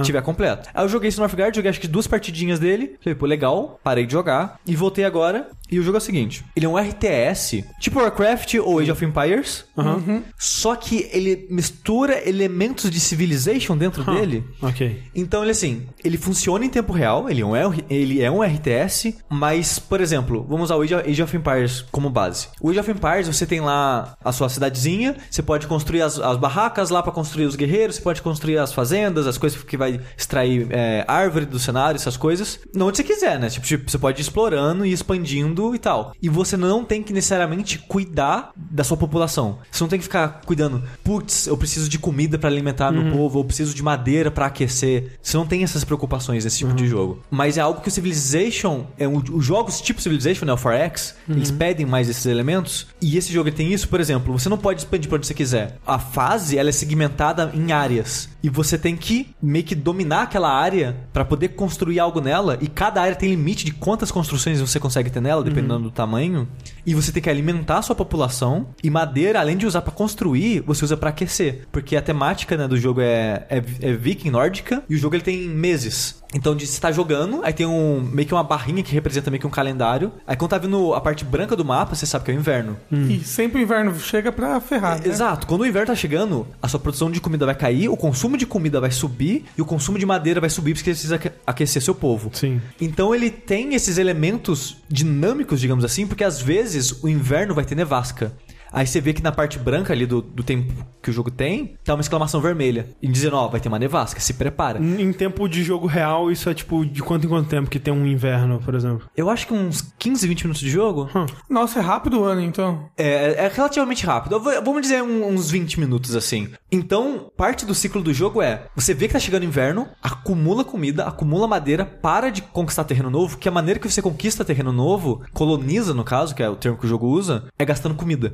estiver 0.00 0.20
completo. 0.22 0.68
Aí 0.74 0.84
eu 0.84 0.88
joguei 0.88 1.08
esse 1.08 1.20
Northgard, 1.20 1.54
joguei 1.54 1.70
acho 1.70 1.80
que 1.80 1.86
duas 1.86 2.08
partidinhas 2.08 2.58
dele. 2.58 2.96
Falei, 3.00 3.14
pô, 3.14 3.26
legal. 3.26 3.78
Parei 3.84 4.06
de 4.06 4.10
jogar. 4.12 4.58
E 4.66 4.74
voltei 4.74 5.04
agora. 5.04 5.50
E 5.70 5.78
o 5.78 5.82
jogo 5.82 5.96
é 5.96 5.98
o 5.98 6.02
seguinte. 6.02 6.44
Ele 6.56 6.66
é 6.66 6.68
um 6.68 6.76
RTS, 6.78 7.64
tipo 7.80 8.00
Warcraft 8.00 8.54
ou 8.54 8.78
Age 8.78 8.90
of 8.90 9.04
Empires. 9.04 9.64
Uhum. 9.76 10.22
Só 10.38 10.74
que 10.76 11.08
ele 11.12 11.46
mistura 11.50 12.28
elementos 12.28 12.90
de 12.90 13.00
Civilization 13.00 13.76
dentro 13.76 14.04
dele. 14.04 14.44
Ok. 14.60 15.02
Então 15.14 15.42
ele 15.42 15.52
assim, 15.52 15.86
ele 16.04 16.18
funciona 16.18 16.64
em 16.64 16.68
tempo 16.68 16.92
real, 16.92 17.28
ele 17.30 17.40
é 17.40 17.44
um, 17.46 17.74
ele 17.88 18.22
é 18.22 18.30
um 18.30 18.42
RTS, 18.42 19.14
mas, 19.28 19.78
por 19.78 20.00
exemplo, 20.00 20.44
vamos 20.48 20.64
usar 20.64 20.76
o 20.76 20.82
Age 20.82 20.94
of- 20.94 21.10
Age 21.10 21.22
of 21.22 21.36
Empires 21.36 21.84
como 21.90 22.10
base. 22.10 22.48
O 22.60 22.70
Age 22.70 22.80
of 22.80 22.90
Empires, 22.90 23.26
você 23.28 23.46
tem 23.46 23.60
lá 23.60 24.14
a 24.24 24.32
sua 24.32 24.48
cidadezinha, 24.48 25.16
você 25.30 25.42
pode 25.42 25.66
construir 25.66 26.02
as, 26.02 26.18
as 26.18 26.36
barracas 26.36 26.90
lá 26.90 27.02
pra 27.02 27.12
construir 27.12 27.46
os 27.46 27.56
guerreiros, 27.56 27.96
você 27.96 28.02
pode 28.02 28.22
construir 28.22 28.58
as 28.58 28.72
fazendas, 28.72 29.26
as 29.26 29.38
coisas 29.38 29.62
que 29.62 29.76
vai 29.76 30.00
extrair 30.16 30.66
é, 30.70 31.04
árvore 31.08 31.46
do 31.46 31.58
cenário, 31.58 31.96
essas 31.96 32.16
coisas. 32.16 32.58
Não 32.74 32.88
onde 32.88 32.96
você 32.98 33.04
quiser, 33.04 33.38
né? 33.38 33.48
Tipo, 33.48 33.66
tipo, 33.66 33.90
você 33.90 33.98
pode 33.98 34.20
ir 34.20 34.22
explorando 34.22 34.84
e 34.84 34.92
expandindo 34.92 35.59
e 35.74 35.78
tal. 35.78 36.14
E 36.22 36.28
você 36.28 36.56
não 36.56 36.84
tem 36.84 37.02
que 37.02 37.12
necessariamente 37.12 37.78
cuidar 37.78 38.50
da 38.56 38.82
sua 38.84 38.96
população. 38.96 39.58
Você 39.70 39.82
não 39.84 39.88
tem 39.88 39.98
que 39.98 40.04
ficar 40.04 40.40
cuidando, 40.44 40.82
putz, 41.04 41.46
eu 41.46 41.56
preciso 41.56 41.88
de 41.88 41.98
comida 41.98 42.38
pra 42.38 42.48
alimentar 42.48 42.90
meu 42.90 43.12
povo, 43.12 43.40
eu 43.40 43.44
preciso 43.44 43.74
de 43.74 43.82
madeira 43.82 44.30
pra 44.30 44.46
aquecer. 44.46 45.18
Você 45.22 45.36
não 45.36 45.46
tem 45.46 45.62
essas 45.62 45.84
preocupações 45.84 46.44
nesse 46.44 46.58
tipo 46.58 46.72
de 46.74 46.86
jogo. 46.86 47.22
Mas 47.30 47.56
é 47.58 47.60
algo 47.60 47.80
que 47.80 47.88
o 47.88 47.90
Civilization, 47.90 48.86
é, 48.98 49.06
o- 49.08 49.22
os 49.32 49.44
jogos 49.44 49.80
tipo 49.80 50.00
Civilization, 50.00 50.44
né, 50.46 50.52
o 50.52 50.56
4X, 50.56 51.14
eles 51.28 51.50
pedem 51.50 51.86
mais 51.86 52.08
esses 52.08 52.26
elementos. 52.26 52.86
E 53.00 53.16
esse 53.16 53.32
jogo 53.32 53.50
tem 53.50 53.72
isso, 53.72 53.88
por 53.88 54.00
exemplo, 54.00 54.38
você 54.38 54.48
não 54.48 54.58
pode 54.58 54.80
expandir 54.80 55.08
pra 55.08 55.16
onde 55.16 55.26
você 55.26 55.34
quiser. 55.34 55.78
A 55.86 55.98
fase, 55.98 56.56
ela 56.58 56.68
é 56.68 56.72
segmentada 56.72 57.50
em 57.54 57.72
áreas. 57.72 58.28
E 58.42 58.48
você 58.48 58.78
tem 58.78 58.96
que 58.96 59.28
meio 59.42 59.64
que 59.64 59.74
dominar 59.74 60.22
aquela 60.22 60.50
área 60.50 60.96
pra 61.12 61.24
poder 61.24 61.48
construir 61.50 62.00
algo 62.00 62.20
nela. 62.20 62.56
E 62.60 62.66
cada 62.68 63.02
área 63.02 63.14
tem 63.14 63.28
limite 63.30 63.64
de 63.66 63.72
quantas 63.72 64.10
construções 64.10 64.60
você 64.60 64.80
consegue 64.80 65.10
ter 65.10 65.20
nela, 65.20 65.42
dependendo 65.50 65.84
do 65.84 65.90
tamanho. 65.90 66.48
E 66.86 66.94
você 66.94 67.12
tem 67.12 67.22
que 67.22 67.30
alimentar 67.30 67.78
a 67.78 67.82
sua 67.82 67.94
população. 67.94 68.68
E 68.82 68.90
madeira, 68.90 69.40
além 69.40 69.56
de 69.56 69.66
usar 69.66 69.82
pra 69.82 69.92
construir, 69.92 70.60
você 70.60 70.84
usa 70.84 70.96
pra 70.96 71.10
aquecer. 71.10 71.66
Porque 71.70 71.96
a 71.96 72.02
temática 72.02 72.56
né, 72.56 72.66
do 72.66 72.76
jogo 72.76 73.00
é, 73.00 73.46
é, 73.50 73.62
é 73.80 73.92
viking 73.92 74.30
nórdica. 74.30 74.82
E 74.88 74.94
o 74.94 74.98
jogo 74.98 75.14
ele 75.14 75.22
tem 75.22 75.48
meses. 75.48 76.19
Então, 76.32 76.54
de 76.54 76.64
você 76.66 76.80
tá 76.80 76.92
jogando, 76.92 77.40
aí 77.42 77.52
tem 77.52 77.66
um 77.66 78.00
meio 78.00 78.26
que 78.28 78.32
uma 78.32 78.44
barrinha 78.44 78.82
que 78.84 78.92
representa 78.92 79.30
meio 79.30 79.40
que 79.40 79.46
um 79.46 79.50
calendário. 79.50 80.12
Aí 80.26 80.36
quando 80.36 80.50
tá 80.50 80.58
vindo 80.58 80.94
a 80.94 81.00
parte 81.00 81.24
branca 81.24 81.56
do 81.56 81.64
mapa, 81.64 81.94
você 81.96 82.06
sabe 82.06 82.24
que 82.24 82.30
é 82.30 82.34
o 82.34 82.36
inverno. 82.36 82.76
E 82.92 83.18
sempre 83.24 83.60
o 83.60 83.62
inverno 83.62 83.98
chega 83.98 84.30
pra 84.30 84.60
ferrar. 84.60 84.98
né? 85.00 85.08
Exato. 85.08 85.46
Quando 85.46 85.62
o 85.62 85.66
inverno 85.66 85.88
tá 85.88 85.94
chegando, 85.96 86.46
a 86.62 86.68
sua 86.68 86.78
produção 86.78 87.10
de 87.10 87.20
comida 87.20 87.44
vai 87.46 87.54
cair, 87.56 87.88
o 87.88 87.96
consumo 87.96 88.36
de 88.36 88.46
comida 88.46 88.80
vai 88.80 88.92
subir 88.92 89.44
e 89.58 89.62
o 89.62 89.64
consumo 89.64 89.98
de 89.98 90.06
madeira 90.06 90.40
vai 90.40 90.50
subir 90.50 90.74
porque 90.74 90.84
você 90.84 90.90
precisa 90.92 91.16
aque- 91.16 91.32
aquecer 91.44 91.82
seu 91.82 91.94
povo. 91.96 92.30
Sim. 92.32 92.60
Então 92.80 93.12
ele 93.12 93.28
tem 93.30 93.74
esses 93.74 93.98
elementos 93.98 94.76
dinâmicos, 94.88 95.60
digamos 95.60 95.84
assim, 95.84 96.06
porque 96.06 96.22
às 96.22 96.40
vezes 96.40 97.02
o 97.02 97.08
inverno 97.08 97.54
vai 97.54 97.64
ter 97.64 97.74
nevasca. 97.74 98.32
Aí 98.72 98.86
você 98.86 99.00
vê 99.00 99.12
que 99.12 99.22
na 99.22 99.32
parte 99.32 99.58
branca 99.58 99.92
ali 99.92 100.06
do, 100.06 100.20
do 100.22 100.42
tempo 100.42 100.72
que 101.02 101.10
o 101.10 101.12
jogo 101.12 101.30
tem, 101.30 101.76
tá 101.84 101.94
uma 101.94 102.00
exclamação 102.00 102.40
vermelha. 102.40 102.88
E 103.02 103.08
dizendo, 103.08 103.36
ó, 103.36 103.48
vai 103.48 103.60
ter 103.60 103.68
uma 103.68 103.78
nevasca, 103.78 104.20
se 104.20 104.34
prepara. 104.34 104.78
Em 104.82 105.12
tempo 105.12 105.48
de 105.48 105.62
jogo 105.64 105.86
real, 105.86 106.30
isso 106.30 106.48
é 106.48 106.54
tipo 106.54 106.84
de 106.84 107.02
quanto 107.02 107.26
em 107.26 107.28
quanto 107.28 107.48
tempo 107.48 107.70
que 107.70 107.78
tem 107.78 107.92
um 107.92 108.06
inverno, 108.06 108.60
por 108.60 108.74
exemplo? 108.74 109.08
Eu 109.16 109.28
acho 109.30 109.46
que 109.46 109.54
uns 109.54 109.92
15, 109.98 110.26
20 110.28 110.42
minutos 110.44 110.60
de 110.62 110.70
jogo 110.70 111.08
Hum. 111.14 111.26
Nossa, 111.48 111.78
é 111.78 111.82
rápido 111.82 112.20
o 112.20 112.24
ano, 112.24 112.40
então. 112.42 112.88
é, 112.96 113.44
é 113.46 113.48
relativamente 113.52 114.04
rápido. 114.06 114.38
Vou- 114.40 114.62
Vamos 114.62 114.82
dizer 114.82 115.02
um- 115.02 115.26
uns 115.28 115.50
20 115.50 115.80
minutos 115.80 116.14
assim. 116.14 116.48
Então, 116.70 117.30
parte 117.36 117.64
do 117.66 117.74
ciclo 117.74 118.02
do 118.02 118.12
jogo 118.12 118.40
é: 118.42 118.66
você 118.76 118.92
vê 118.94 119.06
que 119.06 119.12
tá 119.14 119.18
chegando 119.18 119.44
inverno, 119.44 119.88
acumula 120.02 120.64
comida, 120.64 121.04
acumula 121.04 121.48
madeira, 121.48 121.84
para 121.84 122.30
de 122.30 122.42
conquistar 122.42 122.84
terreno 122.84 123.10
novo, 123.10 123.38
que 123.38 123.48
a 123.48 123.52
maneira 123.52 123.80
que 123.80 123.90
você 123.90 124.00
conquista 124.02 124.44
terreno 124.44 124.72
novo, 124.72 125.22
coloniza 125.32 125.92
no 125.94 126.04
caso, 126.04 126.34
que 126.34 126.42
é 126.42 126.48
o 126.48 126.56
termo 126.56 126.76
que 126.78 126.86
o 126.86 126.88
jogo 126.88 127.06
usa, 127.08 127.44
é 127.58 127.64
gastando 127.64 127.94
comida. 127.94 128.32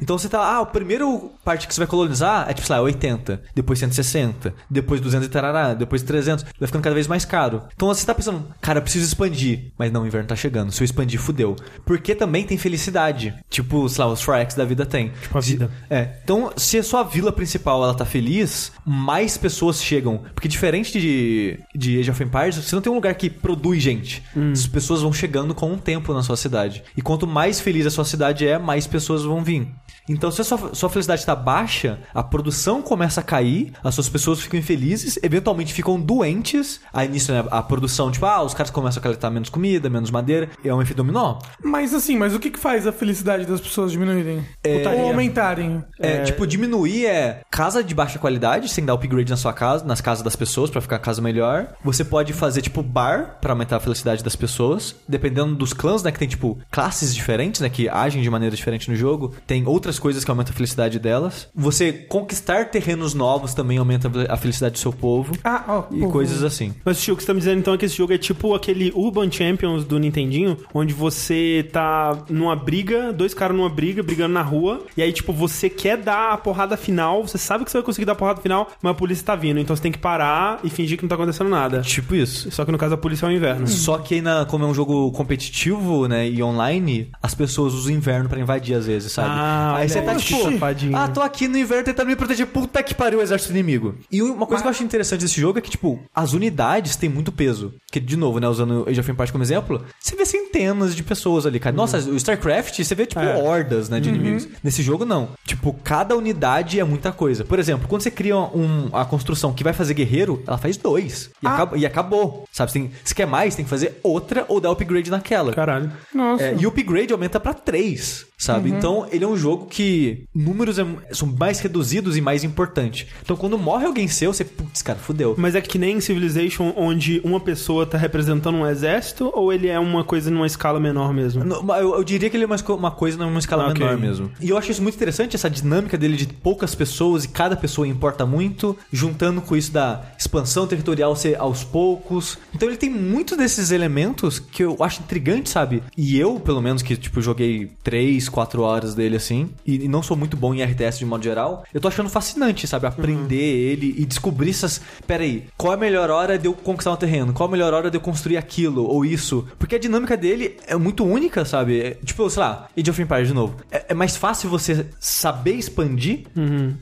Então 0.00 0.18
você 0.18 0.28
tá, 0.28 0.40
ah, 0.40 0.60
a 0.60 0.66
primeira 0.66 1.04
parte 1.44 1.66
que 1.66 1.74
você 1.74 1.80
vai 1.80 1.86
colonizar 1.86 2.48
é 2.48 2.54
tipo, 2.54 2.66
sei 2.66 2.76
lá, 2.76 2.82
80, 2.82 3.42
depois 3.54 3.78
160, 3.78 4.54
depois 4.70 5.00
200 5.00 5.26
e 5.26 5.30
tarará, 5.30 5.74
depois 5.74 6.02
300, 6.02 6.44
vai 6.58 6.66
ficando 6.66 6.82
cada 6.82 6.94
vez 6.94 7.06
mais 7.06 7.24
caro. 7.24 7.62
Então 7.74 7.88
você 7.88 8.04
tá 8.04 8.14
pensando, 8.14 8.44
cara, 8.60 8.78
eu 8.78 8.82
preciso 8.82 9.04
expandir, 9.04 9.72
mas 9.78 9.92
não, 9.92 10.02
o 10.02 10.06
inverno 10.06 10.28
tá 10.28 10.36
chegando, 10.36 10.72
se 10.72 10.82
eu 10.82 10.84
expandir, 10.84 11.20
fudeu. 11.20 11.56
Porque 11.84 12.14
também 12.14 12.44
tem 12.44 12.58
felicidade, 12.58 13.34
tipo, 13.48 13.88
sei 13.88 14.04
lá, 14.04 14.12
os 14.12 14.22
Forex 14.22 14.54
da 14.54 14.64
vida 14.64 14.84
tem. 14.84 15.12
Tipo 15.22 15.38
a 15.38 15.40
vida. 15.40 15.70
É, 15.88 16.08
então 16.22 16.52
se 16.56 16.78
a 16.78 16.82
sua 16.82 17.02
vila 17.02 17.32
principal 17.32 17.82
ela 17.82 17.94
tá 17.94 18.04
feliz, 18.04 18.72
mais 18.84 19.36
pessoas 19.36 19.82
chegam. 19.82 20.22
Porque 20.34 20.48
diferente 20.48 20.98
de, 20.98 21.58
de 21.74 21.98
Age 21.98 22.10
of 22.10 22.22
Empires, 22.22 22.56
você 22.56 22.74
não 22.74 22.82
tem 22.82 22.92
um 22.92 22.96
lugar 22.96 23.14
que 23.14 23.28
produz 23.28 23.82
gente. 23.82 24.22
As 24.52 24.66
pessoas 24.66 25.02
vão 25.02 25.12
chegando 25.12 25.54
com 25.54 25.72
um 25.72 25.78
tempo 25.78 26.12
na 26.12 26.22
sua 26.22 26.36
cidade. 26.36 26.82
E 26.96 27.02
quanto 27.02 27.26
mais 27.26 27.60
feliz 27.60 27.86
a 27.86 27.90
sua 27.90 28.04
cidade 28.04 28.46
é, 28.46 28.58
mais 28.58 28.86
pessoas 28.86 29.22
vão 29.26 29.42
vir. 29.44 29.68
Então, 30.08 30.30
se 30.30 30.40
a 30.40 30.44
sua, 30.44 30.74
sua 30.74 30.88
felicidade 30.88 31.20
está 31.20 31.34
baixa, 31.34 31.98
a 32.14 32.22
produção 32.22 32.82
começa 32.82 33.20
a 33.20 33.24
cair, 33.24 33.72
as 33.82 33.94
suas 33.94 34.08
pessoas 34.08 34.40
ficam 34.40 34.58
infelizes, 34.58 35.18
eventualmente 35.22 35.72
ficam 35.72 36.00
doentes. 36.00 36.80
Aí 36.92 37.08
nisso, 37.08 37.32
né, 37.32 37.44
a 37.50 37.62
produção, 37.62 38.10
tipo, 38.10 38.26
ah, 38.26 38.42
os 38.42 38.54
caras 38.54 38.70
começam 38.70 39.00
a 39.00 39.02
coletar 39.02 39.30
menos 39.30 39.48
comida, 39.48 39.90
menos 39.90 40.10
madeira, 40.10 40.50
é 40.64 40.72
um 40.72 40.80
efeito 40.80 40.98
dominó. 40.98 41.38
Mas 41.62 41.92
assim, 41.94 42.16
mas 42.16 42.34
o 42.34 42.38
que, 42.38 42.50
que 42.50 42.58
faz 42.58 42.86
a 42.86 42.92
felicidade 42.92 43.44
das 43.46 43.60
pessoas 43.60 43.92
diminuírem? 43.92 44.44
Ou 44.64 45.08
aumentarem? 45.08 45.84
É, 45.98 46.22
tipo, 46.22 46.46
diminuir 46.46 47.06
é 47.06 47.40
casa 47.50 47.82
de 47.82 47.94
baixa 47.94 48.18
qualidade, 48.18 48.68
sem 48.68 48.84
dar 48.84 48.94
upgrade 48.94 49.30
na 49.30 49.36
sua 49.36 49.52
casa, 49.52 49.84
nas 49.84 50.00
casas 50.00 50.22
das 50.22 50.36
pessoas 50.36 50.70
pra 50.70 50.80
ficar 50.80 50.96
a 50.96 51.00
casa 51.00 51.20
melhor. 51.20 51.68
Você 51.84 52.04
pode 52.04 52.32
fazer, 52.32 52.62
tipo, 52.62 52.82
bar 52.82 53.38
pra 53.40 53.52
aumentar 53.52 53.76
a 53.76 53.80
felicidade 53.80 54.22
das 54.22 54.36
pessoas. 54.36 54.94
Dependendo 55.08 55.54
dos 55.54 55.72
clãs, 55.72 56.02
né, 56.02 56.12
que 56.12 56.18
tem, 56.18 56.28
tipo, 56.28 56.58
classes 56.70 57.14
diferentes, 57.14 57.60
né, 57.60 57.68
que 57.68 57.88
agem 57.88 58.22
de 58.22 58.30
maneira 58.30 58.54
diferente 58.54 58.90
no 58.90 58.96
jogo. 58.96 59.34
Tem 59.46 59.66
outras 59.66 59.95
coisas 59.98 60.24
que 60.24 60.30
aumentam 60.30 60.52
a 60.52 60.56
felicidade 60.56 60.98
delas. 60.98 61.48
Você 61.54 61.92
conquistar 61.92 62.66
terrenos 62.66 63.14
novos 63.14 63.54
também 63.54 63.78
aumenta 63.78 64.10
a 64.28 64.36
felicidade 64.36 64.74
do 64.74 64.78
seu 64.78 64.92
povo. 64.92 65.34
Ah, 65.44 65.64
ó. 65.68 65.84
E 65.90 66.00
pô, 66.00 66.10
coisas 66.10 66.42
assim. 66.42 66.74
Mas 66.84 67.06
o 67.08 67.16
que 67.16 67.22
você 67.22 67.26
tá 67.26 67.34
me 67.34 67.40
dizendo 67.40 67.58
então 67.58 67.74
é 67.74 67.78
que 67.78 67.84
esse 67.84 67.96
jogo 67.96 68.12
é 68.12 68.18
tipo 68.18 68.54
aquele 68.54 68.92
Urban 68.94 69.30
Champions 69.30 69.84
do 69.84 69.98
Nintendinho, 69.98 70.56
onde 70.72 70.92
você 70.94 71.68
tá 71.72 72.24
numa 72.28 72.56
briga, 72.56 73.12
dois 73.12 73.34
caras 73.34 73.56
numa 73.56 73.68
briga, 73.68 74.02
brigando 74.02 74.34
na 74.34 74.42
rua, 74.42 74.84
e 74.96 75.02
aí, 75.02 75.12
tipo, 75.12 75.32
você 75.32 75.68
quer 75.68 75.96
dar 75.96 76.32
a 76.32 76.36
porrada 76.36 76.76
final, 76.76 77.26
você 77.26 77.38
sabe 77.38 77.64
que 77.64 77.70
você 77.70 77.78
vai 77.78 77.84
conseguir 77.84 78.04
dar 78.04 78.12
a 78.12 78.16
porrada 78.16 78.40
final, 78.40 78.70
mas 78.82 78.92
a 78.92 78.94
polícia 78.94 79.24
tá 79.24 79.36
vindo, 79.36 79.60
então 79.60 79.74
você 79.74 79.82
tem 79.82 79.92
que 79.92 79.98
parar 79.98 80.60
e 80.64 80.70
fingir 80.70 80.96
que 80.96 81.04
não 81.04 81.08
tá 81.08 81.14
acontecendo 81.14 81.50
nada. 81.50 81.80
Tipo 81.80 82.14
isso. 82.14 82.50
Só 82.50 82.64
que 82.64 82.72
no 82.72 82.78
caso 82.78 82.94
a 82.94 82.98
polícia 82.98 83.26
é 83.26 83.28
o 83.28 83.32
inverno. 83.32 83.66
Só 83.66 83.98
que 83.98 84.14
aí 84.14 84.22
na, 84.22 84.44
como 84.44 84.64
é 84.64 84.66
um 84.66 84.74
jogo 84.74 85.10
competitivo, 85.12 86.06
né, 86.08 86.28
e 86.28 86.42
online, 86.42 87.10
as 87.22 87.34
pessoas 87.34 87.74
usam 87.74 87.92
o 87.92 87.96
inverno 87.96 88.28
pra 88.28 88.38
invadir 88.40 88.74
às 88.74 88.86
vezes, 88.86 89.12
sabe? 89.12 89.28
Ah, 89.30 89.76
aí 89.76 89.85
olha 89.86 90.00
você 90.00 90.02
tá 90.02 90.12
aí, 90.12 90.18
tipo, 90.18 90.52
safadinho. 90.52 90.96
ah, 90.96 91.08
tô 91.08 91.20
aqui 91.20 91.48
no 91.48 91.56
inverno 91.58 91.84
tentando 91.84 92.06
me 92.08 92.16
proteger, 92.16 92.46
puta 92.46 92.82
que 92.82 92.94
pariu 92.94 93.18
o 93.18 93.22
exército 93.22 93.52
inimigo. 93.52 93.94
E 94.10 94.22
uma 94.22 94.46
coisa 94.46 94.62
que 94.62 94.66
eu 94.68 94.70
acho 94.70 94.82
interessante 94.84 95.20
desse 95.22 95.40
jogo 95.40 95.58
é 95.58 95.62
que, 95.62 95.70
tipo, 95.70 96.00
as 96.14 96.32
unidades 96.32 96.96
têm 96.96 97.08
muito 97.08 97.32
peso. 97.32 97.74
Que, 97.90 98.00
de 98.00 98.16
novo, 98.16 98.38
né, 98.38 98.48
usando 98.48 98.84
o 98.84 98.88
Age 98.88 99.00
of 99.00 99.10
Empires 99.10 99.30
como 99.30 99.42
exemplo, 99.44 99.84
você 99.98 100.14
vê 100.16 100.24
centenas 100.26 100.94
de 100.94 101.02
pessoas 101.02 101.46
ali, 101.46 101.58
cara. 101.58 101.74
Nossa, 101.74 101.98
o 101.98 102.16
StarCraft, 102.16 102.78
você 102.82 102.94
vê, 102.94 103.06
tipo, 103.06 103.20
É. 103.20 103.36
hordas, 103.42 103.88
né, 103.88 104.00
de 104.00 104.08
inimigos. 104.08 104.48
Nesse 104.62 104.82
jogo, 104.82 105.04
não. 105.04 105.30
Tipo, 105.44 105.72
cada 105.84 106.16
unidade 106.16 106.78
é 106.80 106.84
muita 106.84 107.12
coisa. 107.12 107.44
Por 107.44 107.58
exemplo, 107.58 107.88
quando 107.88 108.02
você 108.02 108.10
cria 108.10 108.36
um, 108.36 108.88
a 108.92 109.04
construção 109.04 109.52
que 109.52 109.64
vai 109.64 109.72
fazer 109.72 109.94
guerreiro, 109.94 110.42
ela 110.46 110.58
faz 110.58 110.76
dois. 110.76 111.30
E, 111.42 111.46
Ah. 111.46 111.54
acaba- 111.54 111.76
e 111.78 111.86
acabou. 111.86 112.44
Sabe? 112.52 112.72
Você 112.72 112.78
tem- 112.80 112.90
se 113.04 113.14
quer 113.14 113.26
mais, 113.26 113.54
tem 113.54 113.64
que 113.64 113.70
fazer 113.70 113.98
outra 114.02 114.44
ou 114.48 114.60
dar 114.60 114.70
upgrade 114.70 115.10
naquela. 115.10 115.52
Caralho. 115.52 115.90
Nossa. 116.14 116.42
É, 116.42 116.56
e 116.58 116.66
o 116.66 116.68
upgrade 116.68 117.12
aumenta 117.12 117.38
pra 117.40 117.54
3, 117.54 118.26
sabe? 118.38 118.70
Então, 118.70 119.06
ele 119.10 119.24
é 119.24 119.28
um 119.28 119.36
jogo 119.36 119.66
que 119.76 120.24
números 120.34 120.78
é- 120.78 120.86
são 121.12 121.28
mais 121.38 121.60
reduzidos 121.60 122.16
e 122.16 122.20
mais 122.22 122.42
importante. 122.42 123.06
Então, 123.22 123.36
quando 123.36 123.58
morre 123.58 123.84
alguém 123.84 124.08
seu, 124.08 124.32
você, 124.32 124.42
putz, 124.42 124.80
cara, 124.80 124.98
fudeu. 124.98 125.34
Mas 125.36 125.54
é 125.54 125.60
que 125.60 125.78
nem 125.78 125.96
em 125.98 126.00
Civilization, 126.00 126.72
onde 126.76 127.20
uma 127.22 127.38
pessoa 127.38 127.84
tá 127.84 127.98
representando 127.98 128.56
um 128.56 128.66
exército 128.66 129.30
ou 129.34 129.52
ele 129.52 129.68
é 129.68 129.78
uma 129.78 130.02
coisa 130.02 130.30
numa 130.30 130.46
escala 130.46 130.80
menor 130.80 131.12
mesmo? 131.12 131.42
Eu, 131.44 131.94
eu 131.96 132.02
diria 132.04 132.30
que 132.30 132.36
ele 132.38 132.44
é 132.44 132.46
uma, 132.46 132.56
uma 132.74 132.90
coisa 132.90 133.18
numa 133.18 133.38
escala 133.38 133.68
Ok. 133.68 133.74
menor 133.84 133.98
mesmo. 133.98 134.30
E 134.40 134.48
eu 134.48 134.56
acho 134.56 134.70
isso 134.70 134.82
muito 134.82 134.94
interessante, 134.94 135.36
essa 135.36 135.50
dinâmica 135.50 135.98
dele 135.98 136.16
de 136.16 136.26
poucas 136.26 136.74
pessoas 136.74 137.24
e 137.24 137.28
cada 137.28 137.54
pessoa 137.54 137.86
importa 137.86 138.24
muito, 138.24 138.74
juntando 138.90 139.42
com 139.42 139.54
isso 139.54 139.70
da 139.72 140.04
expansão 140.18 140.66
territorial 140.66 141.14
ser 141.14 141.36
aos 141.38 141.62
poucos. 141.64 142.38
Então 142.54 142.66
ele 142.66 142.78
tem 142.78 142.88
muito 142.88 143.36
desses 143.36 143.70
elementos 143.70 144.38
que 144.38 144.64
eu 144.64 144.76
acho 144.80 145.02
intrigante, 145.02 145.50
sabe? 145.50 145.82
E 145.94 146.18
eu, 146.18 146.40
pelo 146.40 146.62
menos, 146.62 146.80
que 146.80 146.96
tipo, 146.96 147.20
joguei 147.20 147.70
3, 147.84 148.30
4 148.30 148.62
horas 148.62 148.94
dele 148.94 149.16
assim, 149.16 149.50
e, 149.66 149.88
não 149.88 150.02
sou 150.02 150.16
muito 150.16 150.36
bom 150.36 150.54
em 150.54 150.62
RTS 150.62 150.98
de 150.98 151.06
modo 151.06 151.22
geral, 151.24 151.64
eu 151.72 151.80
tô 151.80 151.88
achando 151.88 152.08
fascinante, 152.08 152.66
sabe? 152.66 152.86
Aprender 152.86 153.36
ele 153.36 153.94
e 153.98 154.04
descobrir 154.04 154.50
essas. 154.50 154.80
Pera 155.06 155.22
aí, 155.22 155.44
qual 155.56 155.72
é 155.72 155.76
a 155.76 155.78
melhor 155.78 156.10
hora 156.10 156.38
de 156.38 156.46
eu 156.46 156.52
conquistar 156.54 156.92
um 156.92 156.96
terreno? 156.96 157.32
Qual 157.32 157.48
a 157.48 157.52
melhor 157.52 157.72
hora 157.74 157.90
de 157.90 157.96
eu 157.96 158.00
construir 158.00 158.36
aquilo 158.36 158.84
ou 158.84 159.04
isso? 159.04 159.46
Porque 159.58 159.76
a 159.76 159.78
dinâmica 159.78 160.16
dele 160.16 160.56
é 160.66 160.76
muito 160.76 161.04
única, 161.04 161.44
sabe? 161.44 161.80
É, 161.80 161.90
tipo, 162.04 162.28
sei 162.30 162.40
lá, 162.40 162.68
Age 162.78 162.90
of 162.90 163.02
Empires 163.02 163.28
de 163.28 163.34
novo. 163.34 163.56
É, 163.70 163.86
é 163.88 163.94
mais 163.94 164.16
fácil 164.16 164.48
você 164.50 164.86
saber 165.00 165.52
expandir, 165.54 166.20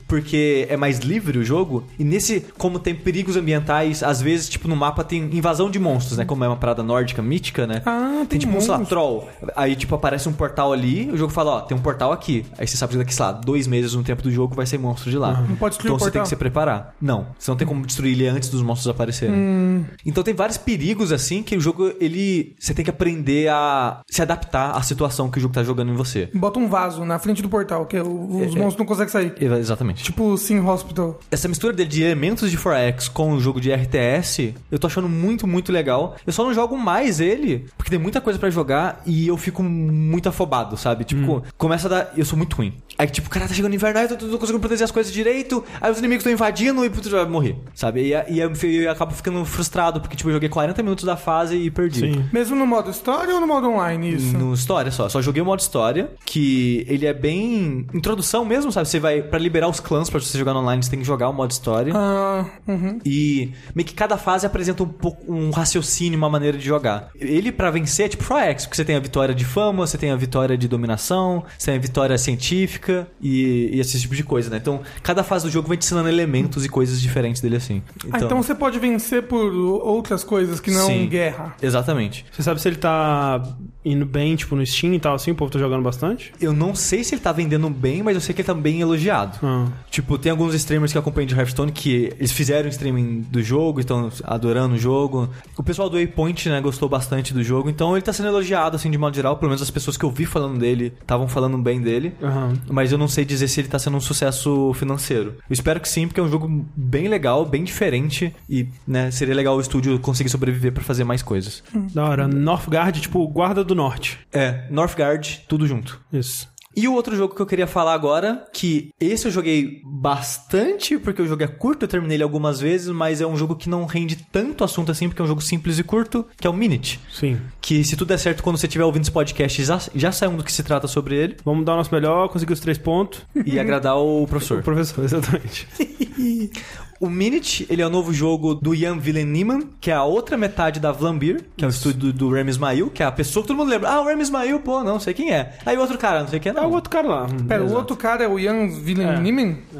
porque 0.07 0.65
é 0.69 0.77
mais 0.77 0.99
livre 0.99 1.37
o 1.37 1.43
jogo. 1.43 1.83
E 1.97 2.03
nesse, 2.03 2.41
como 2.57 2.79
tem 2.79 2.95
perigos 2.95 3.35
ambientais, 3.35 4.03
às 4.03 4.21
vezes, 4.21 4.49
tipo, 4.49 4.67
no 4.67 4.75
mapa 4.75 5.03
tem 5.03 5.23
invasão 5.35 5.69
de 5.69 5.79
monstros, 5.79 6.17
né? 6.17 6.25
Como 6.25 6.43
é 6.43 6.47
uma 6.47 6.57
parada 6.57 6.83
nórdica 6.83 7.21
mítica, 7.21 7.65
né? 7.67 7.81
Ah, 7.85 8.17
tem 8.19 8.35
Tem 8.35 8.39
tipo 8.39 8.55
um 8.55 8.61
sei 8.61 8.69
lá, 8.71 8.77
monstros. 8.77 8.89
troll. 8.89 9.29
Aí, 9.55 9.75
tipo, 9.75 9.95
aparece 9.95 10.27
um 10.29 10.33
portal 10.33 10.73
ali, 10.73 11.09
o 11.11 11.17
jogo 11.17 11.31
fala, 11.31 11.51
ó, 11.51 11.61
tem 11.61 11.75
um 11.77 11.81
portal 11.81 12.11
aqui. 12.11 12.45
Aí 12.57 12.67
você 12.75 12.79
sabe 12.79 12.91
que 12.93 12.97
daqui, 12.99 13.13
sei 13.13 13.25
lá, 13.25 13.31
dois 13.31 13.67
meses 13.67 13.93
no 13.95 14.03
tempo 14.03 14.21
do 14.21 14.31
jogo 14.31 14.55
vai 14.55 14.65
ser 14.65 14.77
monstro 14.77 15.09
de 15.09 15.17
lá. 15.17 15.41
Não 15.47 15.55
pode 15.55 15.75
destruir 15.75 15.87
então 15.91 15.95
o 15.95 15.99
você 15.99 16.05
tem 16.05 16.11
portal? 16.11 16.23
que 16.23 16.29
se 16.29 16.35
preparar. 16.35 16.95
Não, 17.01 17.27
você 17.37 17.49
não 17.51 17.57
tem 17.57 17.67
como 17.67 17.85
destruir 17.85 18.11
ele 18.13 18.27
antes 18.27 18.49
dos 18.49 18.61
monstros 18.61 18.87
aparecerem. 18.87 19.35
Hum. 19.35 19.85
Então 20.05 20.23
tem 20.23 20.33
vários 20.33 20.57
perigos, 20.57 21.11
assim, 21.11 21.41
que 21.41 21.55
o 21.55 21.61
jogo, 21.61 21.91
ele... 21.99 22.55
Você 22.59 22.73
tem 22.73 22.83
que 22.83 22.91
aprender 22.91 23.47
a 23.49 24.01
se 24.09 24.21
adaptar 24.21 24.71
à 24.71 24.81
situação 24.81 25.29
que 25.29 25.37
o 25.37 25.41
jogo 25.41 25.53
tá 25.53 25.63
jogando 25.63 25.91
em 25.91 25.95
você. 25.95 26.29
Bota 26.33 26.59
um 26.59 26.67
vaso 26.67 27.03
na 27.05 27.17
frente 27.19 27.41
do 27.41 27.49
portal, 27.49 27.85
que 27.85 27.97
o- 27.99 28.41
os 28.45 28.55
monstros 28.55 28.77
não 28.77 28.85
conseguem 28.85 29.11
sair. 29.11 29.33
Exa- 29.39 29.59
Exatamente. 29.59 30.03
Tipo 30.03 30.37
Sim 30.37 30.59
Hospital. 30.59 31.19
Essa 31.31 31.47
mistura 31.47 31.73
de, 31.73 31.85
de 31.85 32.03
elementos 32.03 32.49
de 32.51 32.57
4X 32.57 33.09
com 33.09 33.33
o 33.33 33.39
jogo 33.39 33.59
de 33.61 33.71
RTS, 33.71 34.53
eu 34.71 34.79
tô 34.79 34.87
achando 34.87 35.07
muito, 35.09 35.47
muito 35.47 35.71
legal. 35.71 36.15
Eu 36.25 36.33
só 36.33 36.43
não 36.43 36.53
jogo 36.53 36.77
mais 36.77 37.19
ele, 37.19 37.65
porque 37.77 37.89
tem 37.89 37.99
muita 37.99 38.19
coisa 38.21 38.37
pra 38.39 38.49
jogar 38.49 39.01
e 39.05 39.27
eu 39.27 39.37
fico 39.37 39.63
muito 39.63 40.27
afobado, 40.29 40.77
sabe? 40.77 41.03
Tipo, 41.03 41.43
começa 41.57 41.87
a 41.87 41.89
dar. 41.89 42.13
Eu 42.17 42.25
sou 42.25 42.37
muito 42.37 42.55
ruim. 42.55 42.64
Aí, 42.97 43.07
tipo, 43.07 43.29
cara, 43.29 43.47
tá 43.47 43.53
chegando 43.53 43.71
no 43.71 43.75
inverno, 43.75 43.99
aí 43.99 44.05
eu 44.05 44.17
tô, 44.17 44.27
tô 44.27 44.39
conseguindo 44.39 44.59
proteger 44.59 44.85
as 44.85 44.91
coisas 44.91 45.11
direito, 45.11 45.63
aí 45.81 45.91
os 45.91 45.99
inimigos 45.99 46.21
estão 46.21 46.31
invadindo 46.31 46.85
e 46.85 46.89
putz, 46.89 47.07
eu 47.07 47.19
vou 47.19 47.29
morrer, 47.29 47.55
sabe? 47.73 48.01
E, 48.01 48.33
e 48.33 48.39
eu, 48.39 48.51
eu 48.63 48.91
acabo 48.91 49.13
ficando 49.13 49.43
frustrado, 49.43 49.99
porque, 49.99 50.15
tipo, 50.15 50.29
eu 50.29 50.33
joguei 50.33 50.47
40 50.47 50.81
minutos 50.81 51.03
da 51.03 51.17
fase 51.17 51.57
e 51.57 51.69
perdi. 51.69 51.99
Sim. 51.99 52.25
Mesmo 52.31 52.55
no 52.55 52.65
modo 52.65 52.89
história 52.89 53.33
ou 53.33 53.41
no 53.41 53.47
modo 53.47 53.69
online, 53.69 54.15
isso? 54.15 54.37
No 54.37 54.53
história 54.53 54.91
só. 54.91 55.09
Só 55.09 55.21
joguei 55.21 55.41
o 55.41 55.45
modo 55.45 55.59
história, 55.59 56.09
que 56.25 56.85
ele 56.87 57.05
é 57.05 57.13
bem 57.13 57.85
introdução 57.93 58.45
mesmo, 58.45 58.71
sabe? 58.71 58.87
Você 58.87 58.99
vai 58.99 59.21
pra 59.21 59.37
liberar 59.37 59.67
os 59.67 59.81
clãs 59.81 60.09
pra 60.09 60.19
você 60.19 60.37
jogar 60.37 60.53
no 60.53 60.61
online, 60.61 60.81
você 60.81 60.89
tem 60.89 60.99
que 60.99 61.05
jogar 61.05 61.27
o 61.27 61.33
modo 61.33 61.51
história. 61.51 61.91
Ah, 61.93 62.45
uhum. 62.65 62.99
E 63.05 63.51
meio 63.73 63.85
que 63.85 63.93
cada 63.93 64.17
fase 64.17 64.45
apresenta 64.45 64.83
um 64.83 64.87
pouco 64.87 65.31
um 65.31 65.49
raciocínio, 65.49 66.17
uma 66.17 66.29
maneira 66.29 66.57
de 66.57 66.65
jogar. 66.65 67.09
Ele 67.15 67.51
pra 67.51 67.69
vencer 67.69 68.05
é 68.05 68.09
tipo 68.09 68.23
X, 68.23 68.65
porque 68.65 68.77
você 68.77 68.85
tem 68.85 68.95
a 68.95 68.99
vitória 68.99 69.35
de 69.35 69.43
fama, 69.43 69.85
você 69.85 69.97
tem 69.97 70.11
a 70.11 70.15
vitória 70.15 70.57
de 70.57 70.67
dominação, 70.67 71.43
você 71.57 71.71
tem 71.71 71.75
a 71.75 71.81
vitória 71.81 72.17
científica 72.17 72.54
e, 72.63 73.69
e 73.73 73.79
esse 73.79 73.99
tipo 73.99 74.15
de 74.15 74.23
coisa, 74.23 74.49
né? 74.49 74.57
Então, 74.57 74.81
cada 75.03 75.23
fase 75.23 75.45
do 75.45 75.51
jogo 75.51 75.67
vai 75.67 75.77
te 75.77 75.85
ensinando 75.85 76.09
elementos 76.09 76.65
e 76.65 76.69
coisas 76.69 77.01
diferentes 77.01 77.41
dele 77.41 77.55
assim. 77.57 77.81
Ah, 78.11 78.19
então 78.21 78.41
você 78.41 78.55
pode 78.55 78.79
vencer 78.79 79.23
por 79.23 79.53
outras 79.53 80.23
coisas 80.23 80.59
que 80.59 80.71
não 80.71 80.87
Sim. 80.87 81.07
guerra. 81.07 81.55
Exatamente. 81.61 82.25
Você 82.31 82.43
sabe 82.43 82.61
se 82.61 82.67
ele 82.67 82.77
tá 82.77 83.41
indo 83.83 84.05
bem, 84.05 84.35
tipo, 84.35 84.55
no 84.55 84.65
Steam 84.65 84.93
e 84.93 84.99
tal, 84.99 85.15
assim? 85.15 85.31
O 85.31 85.35
povo 85.35 85.51
tá 85.51 85.59
jogando 85.59 85.83
bastante? 85.83 86.33
Eu 86.41 86.53
não 86.53 86.73
sei 86.73 87.03
se 87.03 87.13
ele 87.13 87.21
tá 87.21 87.31
vendendo 87.31 87.69
bem, 87.69 88.01
mas 88.01 88.15
eu 88.15 88.21
sei 88.21 88.33
que 88.33 88.41
ele 88.41 88.47
tá 88.47 88.53
bem 88.53 88.81
elogiado. 88.81 89.37
Ah. 89.43 89.67
Tipo, 89.91 90.17
tem 90.17 90.31
alguns 90.31 90.53
streamers 90.55 90.91
que 90.91 90.97
acompanham 90.97 91.27
de 91.27 91.35
Hearthstone 91.35 91.71
que 91.71 92.11
eles 92.17 92.31
fizeram 92.31 92.67
streaming 92.69 93.21
do 93.29 93.43
jogo, 93.43 93.79
estão 93.79 94.09
adorando 94.23 94.75
o 94.75 94.77
jogo. 94.77 95.29
O 95.57 95.63
pessoal 95.63 95.89
do 95.89 95.97
Waypoint, 95.97 96.49
né, 96.49 96.59
gostou 96.61 96.89
bastante 96.89 97.33
do 97.33 97.43
jogo, 97.43 97.69
então 97.69 97.95
ele 97.95 98.01
tá 98.01 98.11
sendo 98.11 98.29
elogiado, 98.29 98.75
assim, 98.75 98.89
de 98.89 98.97
modo 98.97 99.15
geral. 99.15 99.37
Pelo 99.37 99.49
menos 99.49 99.61
as 99.61 99.69
pessoas 99.69 99.97
que 99.97 100.03
eu 100.03 100.09
vi 100.09 100.25
falando 100.25 100.57
dele 100.57 100.93
estavam 100.99 101.27
falando 101.27 101.57
bem 101.57 101.81
dele. 101.81 102.13
Aham. 102.35 102.53
Mas 102.69 102.91
eu 102.91 102.97
não 102.97 103.07
sei 103.07 103.23
dizer 103.23 103.47
se 103.47 103.61
ele 103.61 103.67
tá 103.67 103.79
sendo 103.79 103.97
um 103.97 104.01
sucesso 104.01 104.73
financeiro. 104.73 105.35
Eu 105.49 105.53
espero 105.53 105.79
que 105.79 105.87
sim, 105.87 106.07
porque 106.07 106.19
é 106.19 106.23
um 106.23 106.29
jogo 106.29 106.65
bem 106.75 107.07
legal, 107.07 107.45
bem 107.45 107.63
diferente. 107.63 108.35
E, 108.49 108.67
né, 108.87 109.09
seria 109.11 109.33
legal 109.35 109.55
o 109.55 109.61
estúdio 109.61 109.99
conseguir 109.99 110.29
sobreviver 110.29 110.71
pra 110.71 110.83
fazer 110.83 111.03
mais 111.03 111.21
coisas. 111.21 111.63
Da 111.93 112.05
hora. 112.05 112.27
Northgard, 112.27 112.99
tipo, 112.99 113.25
guarda 113.27 113.63
do 113.63 113.75
norte. 113.75 114.19
É, 114.31 114.67
Northgard, 114.69 115.45
tudo 115.47 115.67
junto. 115.67 115.99
Isso. 116.11 116.53
E 116.75 116.87
o 116.87 116.93
outro 116.93 117.15
jogo 117.15 117.33
que 117.33 117.41
eu 117.41 117.45
queria 117.45 117.67
falar 117.67 117.93
agora, 117.93 118.45
que 118.51 118.89
esse 118.99 119.25
eu 119.27 119.31
joguei 119.31 119.81
bastante, 119.85 120.97
porque 120.97 121.21
o 121.21 121.27
jogo 121.27 121.43
é 121.43 121.47
curto, 121.47 121.83
eu 121.83 121.87
terminei 121.87 122.15
ele 122.17 122.23
algumas 122.23 122.59
vezes, 122.59 122.89
mas 122.89 123.21
é 123.21 123.25
um 123.27 123.37
jogo 123.37 123.55
que 123.55 123.69
não 123.69 123.85
rende 123.85 124.15
tanto 124.31 124.63
assunto 124.63 124.91
assim, 124.91 125.07
porque 125.07 125.21
é 125.21 125.25
um 125.25 125.27
jogo 125.27 125.41
simples 125.41 125.79
e 125.79 125.83
curto, 125.83 126.25
que 126.39 126.45
é 126.45 126.49
o 126.49 126.53
Minute. 126.53 126.99
Sim. 127.11 127.39
Que 127.61 127.83
se 127.83 127.95
tudo 127.95 128.09
der 128.09 128.17
certo, 128.19 128.43
quando 128.43 128.57
você 128.57 128.67
estiver 128.67 128.83
ouvindo 128.83 129.03
esse 129.03 129.11
podcast, 129.11 129.63
já, 129.63 129.79
já 129.95 130.11
saiu 130.11 130.31
do 130.31 130.43
que 130.43 130.51
se 130.51 130.63
trata 130.63 130.87
sobre 130.87 131.15
ele 131.15 131.37
Vamos 131.45 131.65
dar 131.65 131.73
o 131.73 131.77
nosso 131.77 131.93
melhor, 131.93 132.27
conseguir 132.29 132.53
os 132.53 132.59
três 132.59 132.77
pontos. 132.77 133.21
e 133.45 133.59
agradar 133.59 133.97
o 133.97 134.23
O 134.25 134.27
professor. 134.27 134.61
professor, 134.63 135.03
exatamente. 135.03 135.67
O 136.99 137.09
Minute, 137.09 137.65
ele 137.69 137.81
é 137.81 137.85
o 137.87 137.89
novo 137.89 138.13
jogo 138.13 138.55
do 138.55 138.73
Ian 138.73 138.97
Villen 138.97 139.25
Niemann, 139.25 139.63
que 139.81 139.91
é 139.91 139.93
a 139.93 140.03
outra 140.03 140.37
metade 140.37 140.79
da 140.79 140.91
Vlambeer, 140.91 141.43
que 141.57 141.65
é 141.65 141.67
o 141.67 141.69
estúdio 141.69 141.99
do, 141.99 142.13
do 142.13 142.29
Remy 142.31 142.49
Ismail, 142.49 142.89
que 142.89 143.03
é 143.03 143.05
a 143.05 143.11
pessoa 143.11 143.43
que 143.43 143.49
todo 143.49 143.57
mundo 143.57 143.69
lembra. 143.69 143.89
Ah, 143.89 144.01
o 144.01 144.05
Remy 144.05 144.21
Ismail, 144.21 144.59
pô, 144.61 144.83
não 144.83 144.99
sei 144.99 145.13
quem 145.13 145.31
é. 145.33 145.53
Aí 145.65 145.75
o 145.75 145.81
outro 145.81 145.97
cara, 145.97 146.21
não 146.21 146.27
sei 146.29 146.39
quem 146.39 146.51
é, 146.51 146.55
É 146.55 146.61
não. 146.61 146.69
o 146.69 146.73
outro 146.73 146.89
cara 146.89 147.07
lá. 147.07 147.27
Pera, 147.47 147.61
o 147.63 147.65
Exato. 147.65 147.79
outro 147.79 147.95
cara 147.97 148.23
é 148.23 148.27
o 148.27 148.39
Jan 148.39 148.69
Willem 148.85 149.07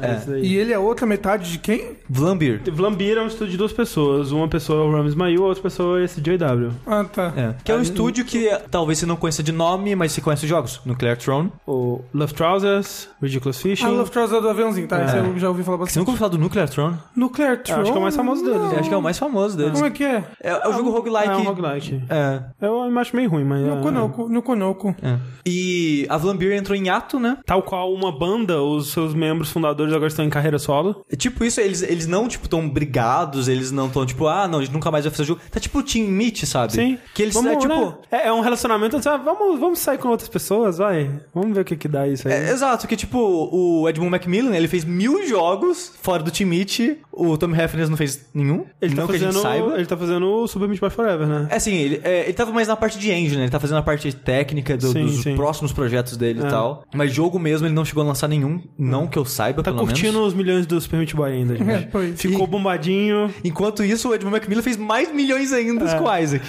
É. 0.02 0.06
É, 0.06 0.16
isso 0.18 0.30
aí. 0.32 0.42
E 0.46 0.56
ele 0.56 0.72
é 0.72 0.78
outra 0.78 1.06
metade 1.06 1.50
de 1.50 1.58
quem? 1.58 1.92
Vlambeer. 2.08 2.60
Vlambeer 2.70 3.16
é 3.16 3.22
um 3.22 3.26
estúdio 3.28 3.52
de 3.52 3.56
duas 3.56 3.72
pessoas. 3.72 4.30
Uma 4.30 4.46
pessoa 4.48 4.84
é 4.84 4.86
o 4.86 4.92
Ram 4.92 5.06
Ismail, 5.06 5.42
a 5.42 5.46
outra 5.46 5.62
pessoa 5.62 6.00
é 6.00 6.04
esse 6.04 6.20
JW. 6.20 6.70
Ah, 6.86 7.04
tá. 7.04 7.32
É. 7.36 7.54
Que 7.64 7.72
é 7.72 7.74
um 7.76 7.80
estúdio 7.82 8.24
que 8.24 8.48
talvez 8.70 8.98
você 8.98 9.06
não 9.06 9.16
conheça 9.16 9.42
de 9.42 9.52
nome, 9.52 9.96
mas 9.96 10.12
você 10.12 10.20
conhece 10.20 10.44
os 10.44 10.48
jogos. 10.50 10.80
Nuclear 10.84 11.16
Throne. 11.16 11.50
O 11.66 12.02
Love 12.12 12.34
Trousers, 12.34 13.08
Ridiculous 13.22 13.60
Fishing. 13.60 13.84
Ah, 13.86 13.88
Love 13.88 14.10
Trouser 14.10 14.40
do 14.40 14.48
aviãozinho, 14.50 14.86
tá? 14.86 15.02
Esse 15.04 15.16
eu 15.16 15.38
já 15.38 15.48
ouvi 15.48 15.62
falar 15.62 15.78
Você 15.78 15.80
bastante. 15.84 15.98
nunca 16.00 16.10
ouviu 16.10 16.18
falar 16.18 16.30
do 16.30 16.38
Nuclear 16.38 16.68
Throne? 16.68 16.96
Nuclear 17.16 17.62
Throne? 17.62 17.82
acho 17.82 17.92
que 17.92 17.96
é 17.96 18.00
o 18.00 18.02
mais 18.02 18.16
famoso 18.16 18.44
deles. 18.44 18.60
Eu 18.60 18.78
acho 18.78 18.88
que 18.88 18.94
é 18.94 18.98
o 18.98 19.02
mais 19.02 19.18
famoso 19.18 19.56
deles. 19.56 19.72
Como 19.72 19.86
é 19.86 19.90
que 19.90 20.04
é? 20.04 20.24
É, 20.42 20.50
é 20.50 20.68
o 20.68 20.72
jogo 20.72 20.90
roguelike. 20.90 21.28
É 21.28 21.36
um 21.36 21.42
roguelike. 21.42 22.02
É. 22.10 22.42
Eu 22.60 22.82
acho 22.98 23.16
meio 23.16 23.30
ruim, 23.30 23.44
mas... 23.44 23.62
No 23.62 23.78
é- 23.78 23.82
Konoco, 23.82 24.28
no 24.28 24.42
Konoco. 24.42 24.94
é. 25.02 25.18
E 25.48 26.06
a 26.08 26.16
Vlambeer 26.16 26.58
entrou 26.58 26.76
em 26.76 26.88
ato, 26.88 27.20
né? 27.20 27.38
Tal 27.46 27.62
qual 27.62 27.92
uma 27.92 28.10
banda, 28.10 28.60
os 28.60 28.92
seus 28.92 29.14
membros 29.14 29.50
fundadores 29.50 29.92
agora 29.92 30.08
estão 30.08 30.24
em 30.24 30.30
carreira 30.30 30.58
solo. 30.58 31.04
É 31.10 31.16
Tipo 31.16 31.44
isso, 31.44 31.60
eles, 31.60 31.82
eles 31.82 32.06
não, 32.06 32.28
tipo, 32.28 32.48
tão 32.48 32.68
brigados, 32.68 33.48
eles 33.48 33.70
não 33.70 33.88
tão, 33.88 34.04
tipo, 34.04 34.26
ah, 34.26 34.48
não, 34.48 34.58
a 34.58 34.62
gente 34.62 34.72
nunca 34.72 34.90
mais 34.90 35.04
vai 35.04 35.10
fazer 35.12 35.24
jogo. 35.24 35.40
Tá 35.50 35.60
tipo 35.60 35.78
o 35.78 35.82
Team 35.82 36.06
Meet, 36.08 36.44
sabe? 36.44 36.72
Sim. 36.72 36.98
Que 37.14 37.22
eles, 37.22 37.34
vamos, 37.34 37.52
é 37.52 37.56
tipo... 37.56 37.74
né? 37.74 37.94
é, 38.10 38.28
é 38.28 38.32
um 38.32 38.40
relacionamento, 38.40 38.96
assim, 38.96 39.08
ah, 39.08 39.16
vamos, 39.16 39.58
vamos 39.58 39.78
sair 39.78 39.98
com 39.98 40.08
outras 40.08 40.28
pessoas, 40.28 40.78
vai. 40.78 41.10
Vamos 41.34 41.54
ver 41.54 41.60
o 41.60 41.64
que 41.64 41.76
que 41.76 41.88
dá 41.88 42.06
isso 42.06 42.26
aí. 42.26 42.34
É, 42.34 42.50
exato, 42.50 42.86
que 42.86 42.96
tipo, 42.96 43.18
o 43.18 43.88
Edmund 43.88 44.10
Macmillan, 44.10 44.54
ele 44.56 44.68
fez 44.68 44.84
mil 44.84 45.26
jogos 45.26 45.92
fora 46.02 46.22
do 46.22 46.30
Team 46.30 46.48
Meet, 46.50 46.98
o 47.16 47.36
Tommy 47.38 47.58
Hefner 47.58 47.88
não 47.88 47.96
fez 47.96 48.26
nenhum, 48.34 48.66
ele, 48.80 48.94
tá 48.94 49.00
não 49.00 49.08
que 49.08 49.16
a 49.16 49.18
gente 49.18 49.26
fazendo, 49.28 49.42
saiba. 49.42 49.74
ele 49.76 49.86
tá 49.86 49.96
fazendo 49.96 50.26
o 50.26 50.46
Super 50.46 50.68
Meat 50.68 50.80
Boy 50.80 50.90
Forever, 50.90 51.26
né? 51.26 51.48
É 51.50 51.56
assim, 51.56 51.74
ele, 51.74 52.00
é, 52.04 52.24
ele 52.24 52.32
tava 52.34 52.52
mais 52.52 52.68
na 52.68 52.76
parte 52.76 52.98
de 52.98 53.10
engine, 53.10 53.36
né? 53.36 53.42
Ele 53.44 53.50
tá 53.50 53.58
fazendo 53.58 53.78
a 53.78 53.82
parte 53.82 54.12
técnica 54.14 54.76
do- 54.76 54.88
Sim, 54.92 55.06
dos 55.06 55.22
sim. 55.22 55.34
próximos 55.34 55.72
projetos 55.72 56.16
dele 56.16 56.42
É. 56.42 56.46
e 56.46 56.50
tal. 56.50 56.84
Mas 56.94 57.12
jogo 57.12 57.38
mesmo 57.38 57.66
ele 57.66 57.74
não 57.74 57.84
chegou 57.84 58.02
a 58.02 58.06
lançar 58.06 58.28
nenhum, 58.28 58.60
não 58.78 59.06
que 59.06 59.18
eu 59.18 59.24
saiba, 59.24 59.62
Tá 59.62 59.72
curtindo 59.72 60.12
menos. 60.12 60.28
os 60.28 60.34
milhões 60.34 60.66
do 60.66 60.80
Super 60.80 60.98
Meat 60.98 61.14
Boy 61.16 61.32
ainda, 61.32 61.54
É, 61.58 61.78
gente. 61.78 61.88
pois. 61.90 62.20
Ficou 62.20 62.46
bombadinho. 62.46 63.32
Enquanto 63.42 63.82
isso, 63.82 64.10
o 64.10 64.14
Edmund 64.14 64.36
Macmillan 64.38 64.62
fez 64.62 64.76
mais 64.76 65.12
milhões 65.12 65.52
ainda 65.52 65.84
É. 65.90 65.94
com 65.98 66.04
o 66.04 66.18
Isaac. 66.18 66.44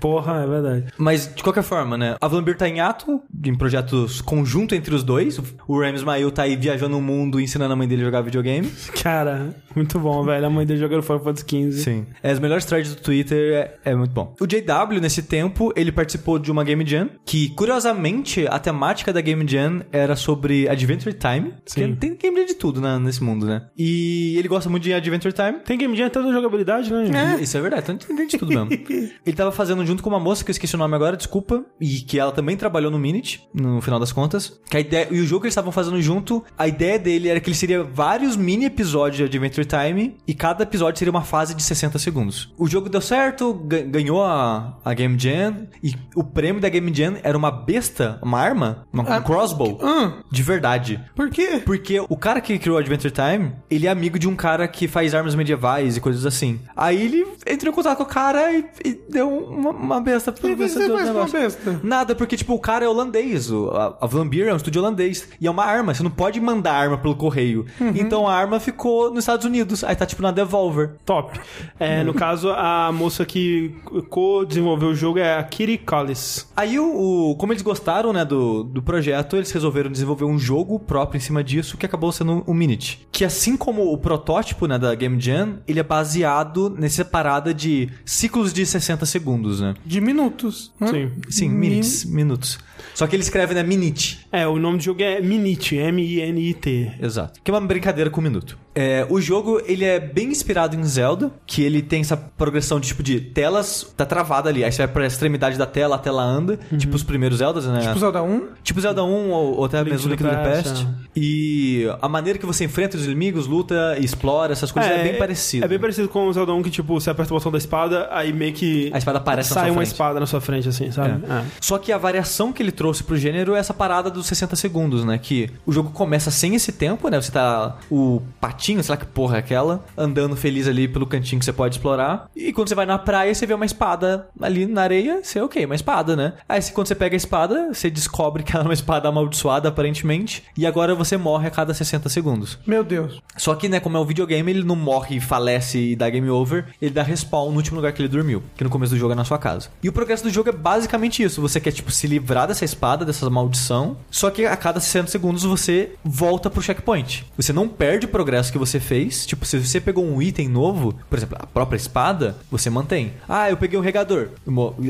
Porra, 0.00 0.42
é 0.42 0.46
verdade. 0.46 0.84
Mas, 0.98 1.32
de 1.34 1.42
qualquer 1.42 1.62
forma, 1.62 1.96
né? 1.96 2.16
A 2.20 2.28
Vlambeer 2.28 2.56
tá 2.56 2.68
em 2.68 2.80
ato, 2.80 3.20
em 3.44 3.54
projetos 3.54 4.20
conjunto 4.20 4.74
entre 4.74 4.94
os 4.94 5.02
dois. 5.02 5.40
O 5.66 5.78
Rams 5.80 6.00
Ismail 6.00 6.30
tá 6.30 6.42
aí 6.42 6.56
viajando 6.56 6.96
o 6.98 7.02
mundo, 7.02 7.40
ensinando 7.40 7.72
a 7.72 7.76
mãe 7.76 7.86
dele 7.88 8.02
a 8.02 8.04
jogar 8.06 8.20
videogame. 8.22 8.68
Cara, 9.02 9.54
muito 9.76 9.98
bom, 9.98 10.11
velho. 10.24 10.46
A 10.46 10.50
mãe 10.50 10.66
dele 10.66 10.80
jogando 10.80 11.02
Final 11.02 11.20
Fantasy 11.20 11.44
XV. 11.48 11.72
Sim. 11.72 12.06
É, 12.22 12.30
as 12.30 12.38
melhores 12.38 12.64
threads 12.64 12.94
do 12.94 13.00
Twitter 13.00 13.54
é, 13.54 13.90
é 13.90 13.94
muito 13.94 14.12
bom. 14.12 14.34
O 14.40 14.46
JW, 14.46 15.00
nesse 15.00 15.22
tempo, 15.22 15.72
ele 15.76 15.92
participou 15.92 16.38
de 16.38 16.50
uma 16.50 16.64
Game 16.64 16.84
Jam, 16.86 17.10
que, 17.24 17.50
curiosamente, 17.50 18.46
a 18.48 18.58
temática 18.58 19.12
da 19.12 19.20
Game 19.20 19.46
Jam 19.48 19.82
era 19.92 20.16
sobre 20.16 20.68
Adventure 20.68 21.14
Time. 21.14 21.54
Sim. 21.64 21.94
Tem 21.94 22.16
Game 22.16 22.36
Jam 22.36 22.46
de 22.46 22.54
tudo 22.54 22.80
né, 22.80 22.98
nesse 22.98 23.22
mundo, 23.22 23.46
né? 23.46 23.66
E 23.76 24.36
ele 24.38 24.48
gosta 24.48 24.68
muito 24.68 24.82
de 24.82 24.92
Adventure 24.92 25.32
Time. 25.32 25.60
Tem 25.64 25.78
Game 25.78 25.96
Jam 25.96 26.06
até 26.06 26.20
da 26.20 26.32
jogabilidade, 26.32 26.92
né? 26.92 27.06
gente? 27.06 27.42
Isso 27.42 27.56
é 27.56 27.60
verdade, 27.60 27.92
então 27.92 28.16
tem 28.16 28.26
de 28.26 28.36
tudo 28.36 28.48
mesmo. 28.48 28.70
ele 29.24 29.36
tava 29.36 29.52
fazendo 29.52 29.84
junto 29.86 30.02
com 30.02 30.08
uma 30.08 30.20
moça 30.20 30.44
que 30.44 30.50
eu 30.50 30.52
esqueci 30.52 30.74
o 30.74 30.78
nome 30.78 30.94
agora, 30.94 31.16
desculpa, 31.16 31.64
e 31.80 32.00
que 32.00 32.18
ela 32.18 32.32
também 32.32 32.56
trabalhou 32.56 32.90
no 32.90 32.98
Minute, 32.98 33.48
no 33.54 33.80
final 33.80 33.98
das 33.98 34.12
contas. 34.12 34.60
Que 34.68 34.76
a 34.76 34.80
ideia, 34.80 35.08
e 35.10 35.20
o 35.20 35.26
jogo 35.26 35.42
que 35.42 35.46
eles 35.46 35.52
estavam 35.52 35.72
fazendo 35.72 36.00
junto, 36.00 36.44
a 36.56 36.66
ideia 36.66 36.98
dele 36.98 37.28
era 37.28 37.40
que 37.40 37.48
ele 37.48 37.56
seria 37.56 37.82
vários 37.82 38.36
mini 38.36 38.64
episódios 38.64 39.16
de 39.16 39.24
Adventure 39.24 39.66
Time 39.66 40.01
e 40.26 40.34
cada 40.34 40.62
episódio 40.62 40.98
seria 40.98 41.10
uma 41.10 41.22
fase 41.22 41.54
de 41.54 41.62
60 41.62 41.98
segundos. 41.98 42.52
O 42.56 42.66
jogo 42.66 42.88
deu 42.88 43.00
certo, 43.00 43.54
ganhou 43.54 44.22
a, 44.22 44.76
a 44.84 44.94
Game 44.94 45.18
Jam 45.18 45.66
e 45.82 45.94
o 46.14 46.24
prêmio 46.24 46.60
da 46.60 46.68
Game 46.68 46.92
Jam 46.94 47.16
era 47.22 47.36
uma 47.36 47.50
besta, 47.50 48.18
uma 48.22 48.38
arma, 48.38 48.86
uma, 48.92 49.02
um 49.02 49.12
ah, 49.12 49.20
crossbow 49.20 49.78
uh, 49.82 50.22
de 50.30 50.42
verdade. 50.42 51.00
Por 51.14 51.30
quê? 51.30 51.62
Porque 51.64 52.00
o 52.08 52.16
cara 52.16 52.40
que 52.40 52.58
criou 52.58 52.78
Adventure 52.78 53.12
Time, 53.12 53.52
ele 53.70 53.86
é 53.86 53.90
amigo 53.90 54.18
de 54.18 54.28
um 54.28 54.36
cara 54.36 54.66
que 54.68 54.88
faz 54.88 55.14
armas 55.14 55.34
medievais 55.34 55.96
e 55.96 56.00
coisas 56.00 56.26
assim. 56.26 56.60
Aí 56.76 57.02
ele 57.02 57.26
entrou 57.46 57.72
em 57.72 57.74
contato 57.74 57.98
com 57.98 58.04
o 58.04 58.06
cara 58.06 58.52
e, 58.52 58.64
e 58.84 59.00
deu 59.08 59.28
uma, 59.28 59.70
uma 59.70 60.00
besta 60.00 60.32
pra 60.32 60.54
ver 60.54 60.68
se 60.68 60.78
uma 60.88 61.26
besta? 61.26 61.80
Nada, 61.82 62.14
porque, 62.14 62.36
tipo, 62.36 62.54
o 62.54 62.58
cara 62.58 62.84
é 62.84 62.88
holandês. 62.88 63.50
O, 63.50 63.70
a, 63.70 63.98
a 64.00 64.06
Vlambeer 64.06 64.48
é 64.48 64.52
um 64.52 64.56
estúdio 64.56 64.80
holandês. 64.80 65.28
E 65.40 65.46
é 65.46 65.50
uma 65.50 65.64
arma. 65.64 65.94
Você 65.94 66.02
não 66.02 66.10
pode 66.10 66.40
mandar 66.40 66.74
arma 66.74 66.98
pelo 66.98 67.14
correio. 67.14 67.66
Uhum. 67.80 67.92
Então 67.94 68.26
a 68.26 68.34
arma 68.34 68.60
ficou 68.60 69.10
nos 69.10 69.20
Estados 69.20 69.44
Unidos. 69.44 69.84
Aí 69.92 69.96
tá, 69.96 70.06
tipo, 70.06 70.22
na 70.22 70.30
Devolver. 70.30 70.92
Top. 71.04 71.38
É, 71.78 72.02
no 72.02 72.14
caso, 72.14 72.48
a 72.48 72.90
moça 72.90 73.26
que 73.26 73.74
co-desenvolveu 74.08 74.88
o 74.88 74.94
jogo 74.94 75.18
é 75.18 75.36
a 75.36 75.42
Kitty 75.42 75.76
Collis. 75.76 76.50
Aí, 76.56 76.78
o, 76.78 77.32
o, 77.32 77.36
como 77.36 77.52
eles 77.52 77.62
gostaram, 77.62 78.10
né, 78.10 78.24
do, 78.24 78.64
do 78.64 78.82
projeto, 78.82 79.36
eles 79.36 79.50
resolveram 79.52 79.92
desenvolver 79.92 80.24
um 80.24 80.38
jogo 80.38 80.78
próprio 80.78 81.18
em 81.18 81.20
cima 81.20 81.44
disso, 81.44 81.76
que 81.76 81.84
acabou 81.84 82.10
sendo 82.10 82.42
o 82.46 82.54
Minute. 82.54 83.06
Que 83.12 83.22
assim 83.22 83.54
como 83.54 83.92
o 83.92 83.98
protótipo, 83.98 84.66
né, 84.66 84.78
da 84.78 84.94
Game 84.94 85.20
Jam, 85.20 85.58
ele 85.68 85.78
é 85.78 85.82
baseado 85.82 86.70
nessa 86.70 87.04
parada 87.04 87.52
de 87.52 87.90
ciclos 88.02 88.50
de 88.50 88.64
60 88.64 89.04
segundos, 89.04 89.60
né? 89.60 89.74
De 89.84 90.00
minutos. 90.00 90.72
Né? 90.80 90.88
Sim. 90.88 91.10
Sim, 91.28 91.48
minutes, 91.50 92.06
minutos. 92.06 92.58
Só 92.94 93.06
que 93.06 93.14
ele 93.14 93.22
escreve, 93.22 93.52
né, 93.52 93.62
Minute. 93.62 94.26
É, 94.32 94.46
o 94.46 94.58
nome 94.58 94.78
do 94.78 94.84
jogo 94.84 95.02
é 95.02 95.20
Minute, 95.20 95.76
M-I-N-I-T. 95.76 96.92
Exato. 96.98 97.40
Que 97.44 97.50
é 97.50 97.54
uma 97.54 97.60
brincadeira 97.60 98.08
com 98.08 98.22
minuto. 98.22 98.58
É, 98.74 99.06
o 99.08 99.20
jogo, 99.20 99.60
ele 99.66 99.84
é 99.84 100.00
bem 100.00 100.28
inspirado 100.28 100.74
em 100.74 100.84
Zelda, 100.84 101.30
que 101.46 101.62
ele 101.62 101.82
tem 101.82 102.00
essa 102.00 102.16
progressão 102.16 102.80
de, 102.80 102.88
tipo, 102.88 103.02
de 103.02 103.20
telas, 103.20 103.92
tá 103.96 104.06
travada 104.06 104.48
ali, 104.48 104.64
aí 104.64 104.72
você 104.72 104.78
vai 104.78 104.88
pra 104.88 105.06
extremidade 105.06 105.58
da 105.58 105.66
tela, 105.66 105.96
a 105.96 105.98
tela 105.98 106.22
anda, 106.22 106.58
uhum. 106.70 106.78
tipo 106.78 106.96
os 106.96 107.02
primeiros 107.02 107.38
Zeldas, 107.38 107.66
né? 107.66 107.80
Tipo 107.80 107.98
Zelda 107.98 108.22
1? 108.22 108.48
Tipo 108.62 108.80
Zelda 108.80 109.04
1, 109.04 109.30
ou, 109.30 109.56
ou 109.58 109.64
até 109.64 109.78
Link 109.82 109.90
mesmo 109.90 110.10
Link 110.10 110.22
to 110.22 110.28
the 110.28 110.36
Past. 110.36 110.84
É. 110.84 110.88
E 111.14 111.86
a 112.00 112.08
maneira 112.08 112.38
que 112.38 112.46
você 112.46 112.64
enfrenta 112.64 112.96
os 112.96 113.04
inimigos, 113.04 113.46
luta, 113.46 113.96
explora, 113.98 114.52
essas 114.52 114.72
coisas, 114.72 114.90
é, 114.90 115.00
é 115.00 115.02
bem 115.02 115.18
parecido. 115.18 115.64
É 115.64 115.68
bem 115.68 115.78
parecido 115.78 116.08
com 116.08 116.26
o 116.28 116.32
Zelda 116.32 116.52
1, 116.52 116.62
que, 116.62 116.70
tipo, 116.70 116.98
você 116.98 117.10
aperta 117.10 117.32
o 117.32 117.36
botão 117.36 117.52
da 117.52 117.58
espada, 117.58 118.08
aí 118.10 118.32
meio 118.32 118.52
que... 118.52 118.90
A 118.92 118.98
espada 118.98 119.18
aparece 119.18 119.52
Sai 119.52 119.70
uma 119.70 119.82
espada 119.82 120.18
na 120.18 120.26
sua 120.26 120.40
frente, 120.40 120.68
assim, 120.68 120.90
sabe? 120.90 121.24
É. 121.28 121.32
É. 121.32 121.44
Só 121.60 121.78
que 121.78 121.92
a 121.92 121.98
variação 121.98 122.52
que 122.52 122.62
ele 122.62 122.72
trouxe 122.72 123.02
pro 123.02 123.16
gênero 123.16 123.54
é 123.54 123.58
essa 123.58 123.74
parada 123.74 124.10
dos 124.10 124.26
60 124.26 124.56
segundos, 124.56 125.04
né? 125.04 125.18
Que 125.18 125.50
o 125.66 125.72
jogo 125.72 125.90
começa 125.90 126.30
sem 126.30 126.54
esse 126.54 126.72
tempo, 126.72 127.08
né? 127.08 127.20
Você 127.20 127.32
tá 127.32 127.76
o 127.90 128.22
patinho, 128.40 128.61
sei 128.62 128.92
lá 128.92 128.96
que 128.96 129.06
porra 129.06 129.36
é 129.36 129.38
aquela, 129.40 129.84
andando 129.96 130.36
feliz 130.36 130.68
ali 130.68 130.86
pelo 130.86 131.06
cantinho 131.06 131.38
que 131.38 131.44
você 131.44 131.52
pode 131.52 131.76
explorar. 131.76 132.28
E 132.34 132.52
quando 132.52 132.68
você 132.68 132.74
vai 132.74 132.86
na 132.86 132.98
praia, 132.98 133.34
você 133.34 133.46
vê 133.46 133.54
uma 133.54 133.64
espada 133.64 134.28
ali 134.40 134.66
na 134.66 134.82
areia, 134.82 135.20
você 135.22 135.38
é 135.38 135.44
ok, 135.44 135.64
uma 135.64 135.74
espada, 135.74 136.14
né? 136.14 136.34
Aí 136.48 136.62
quando 136.70 136.86
você 136.86 136.94
pega 136.94 137.16
a 137.16 137.16
espada, 137.16 137.68
você 137.72 137.90
descobre 137.90 138.42
que 138.44 138.54
ela 138.54 138.64
é 138.64 138.68
uma 138.68 138.74
espada 138.74 139.08
amaldiçoada, 139.08 139.68
aparentemente, 139.68 140.44
e 140.56 140.66
agora 140.66 140.94
você 140.94 141.16
morre 141.16 141.48
a 141.48 141.50
cada 141.50 141.74
60 141.74 142.08
segundos. 142.08 142.58
Meu 142.66 142.84
Deus. 142.84 143.20
Só 143.36 143.54
que, 143.54 143.68
né, 143.68 143.80
como 143.80 143.96
é 143.96 144.00
um 144.00 144.04
videogame, 144.04 144.50
ele 144.50 144.64
não 144.64 144.76
morre, 144.76 145.20
falece 145.20 145.78
e 145.78 145.96
dá 145.96 146.08
game 146.08 146.30
over, 146.30 146.66
ele 146.80 146.92
dá 146.92 147.02
respawn 147.02 147.50
no 147.50 147.56
último 147.56 147.76
lugar 147.76 147.92
que 147.92 148.00
ele 148.00 148.08
dormiu, 148.08 148.42
que 148.56 148.64
no 148.64 148.70
começo 148.70 148.94
do 148.94 148.98
jogo 148.98 149.12
é 149.12 149.16
na 149.16 149.24
sua 149.24 149.38
casa. 149.38 149.70
E 149.82 149.88
o 149.88 149.92
progresso 149.92 150.22
do 150.22 150.30
jogo 150.30 150.50
é 150.50 150.52
basicamente 150.52 151.22
isso, 151.22 151.40
você 151.40 151.60
quer, 151.60 151.72
tipo, 151.72 151.90
se 151.90 152.06
livrar 152.06 152.46
dessa 152.46 152.64
espada, 152.64 153.04
dessa 153.04 153.28
maldição, 153.28 153.96
só 154.10 154.30
que 154.30 154.44
a 154.44 154.56
cada 154.56 154.78
60 154.80 155.10
segundos 155.10 155.42
você 155.42 155.92
volta 156.04 156.50
pro 156.50 156.62
checkpoint. 156.62 157.26
Você 157.36 157.52
não 157.52 157.68
perde 157.68 158.06
o 158.06 158.08
progresso 158.08 158.51
que 158.52 158.58
você 158.58 158.78
fez, 158.78 159.26
tipo, 159.26 159.44
se 159.44 159.58
você 159.58 159.80
pegou 159.80 160.04
um 160.04 160.20
item 160.20 160.48
novo, 160.48 160.94
por 161.08 161.18
exemplo, 161.18 161.36
a 161.40 161.46
própria 161.46 161.76
espada, 161.76 162.36
você 162.50 162.70
mantém. 162.70 163.12
Ah, 163.28 163.50
eu 163.50 163.56
peguei 163.56 163.78
um 163.78 163.82
regador. 163.82 164.28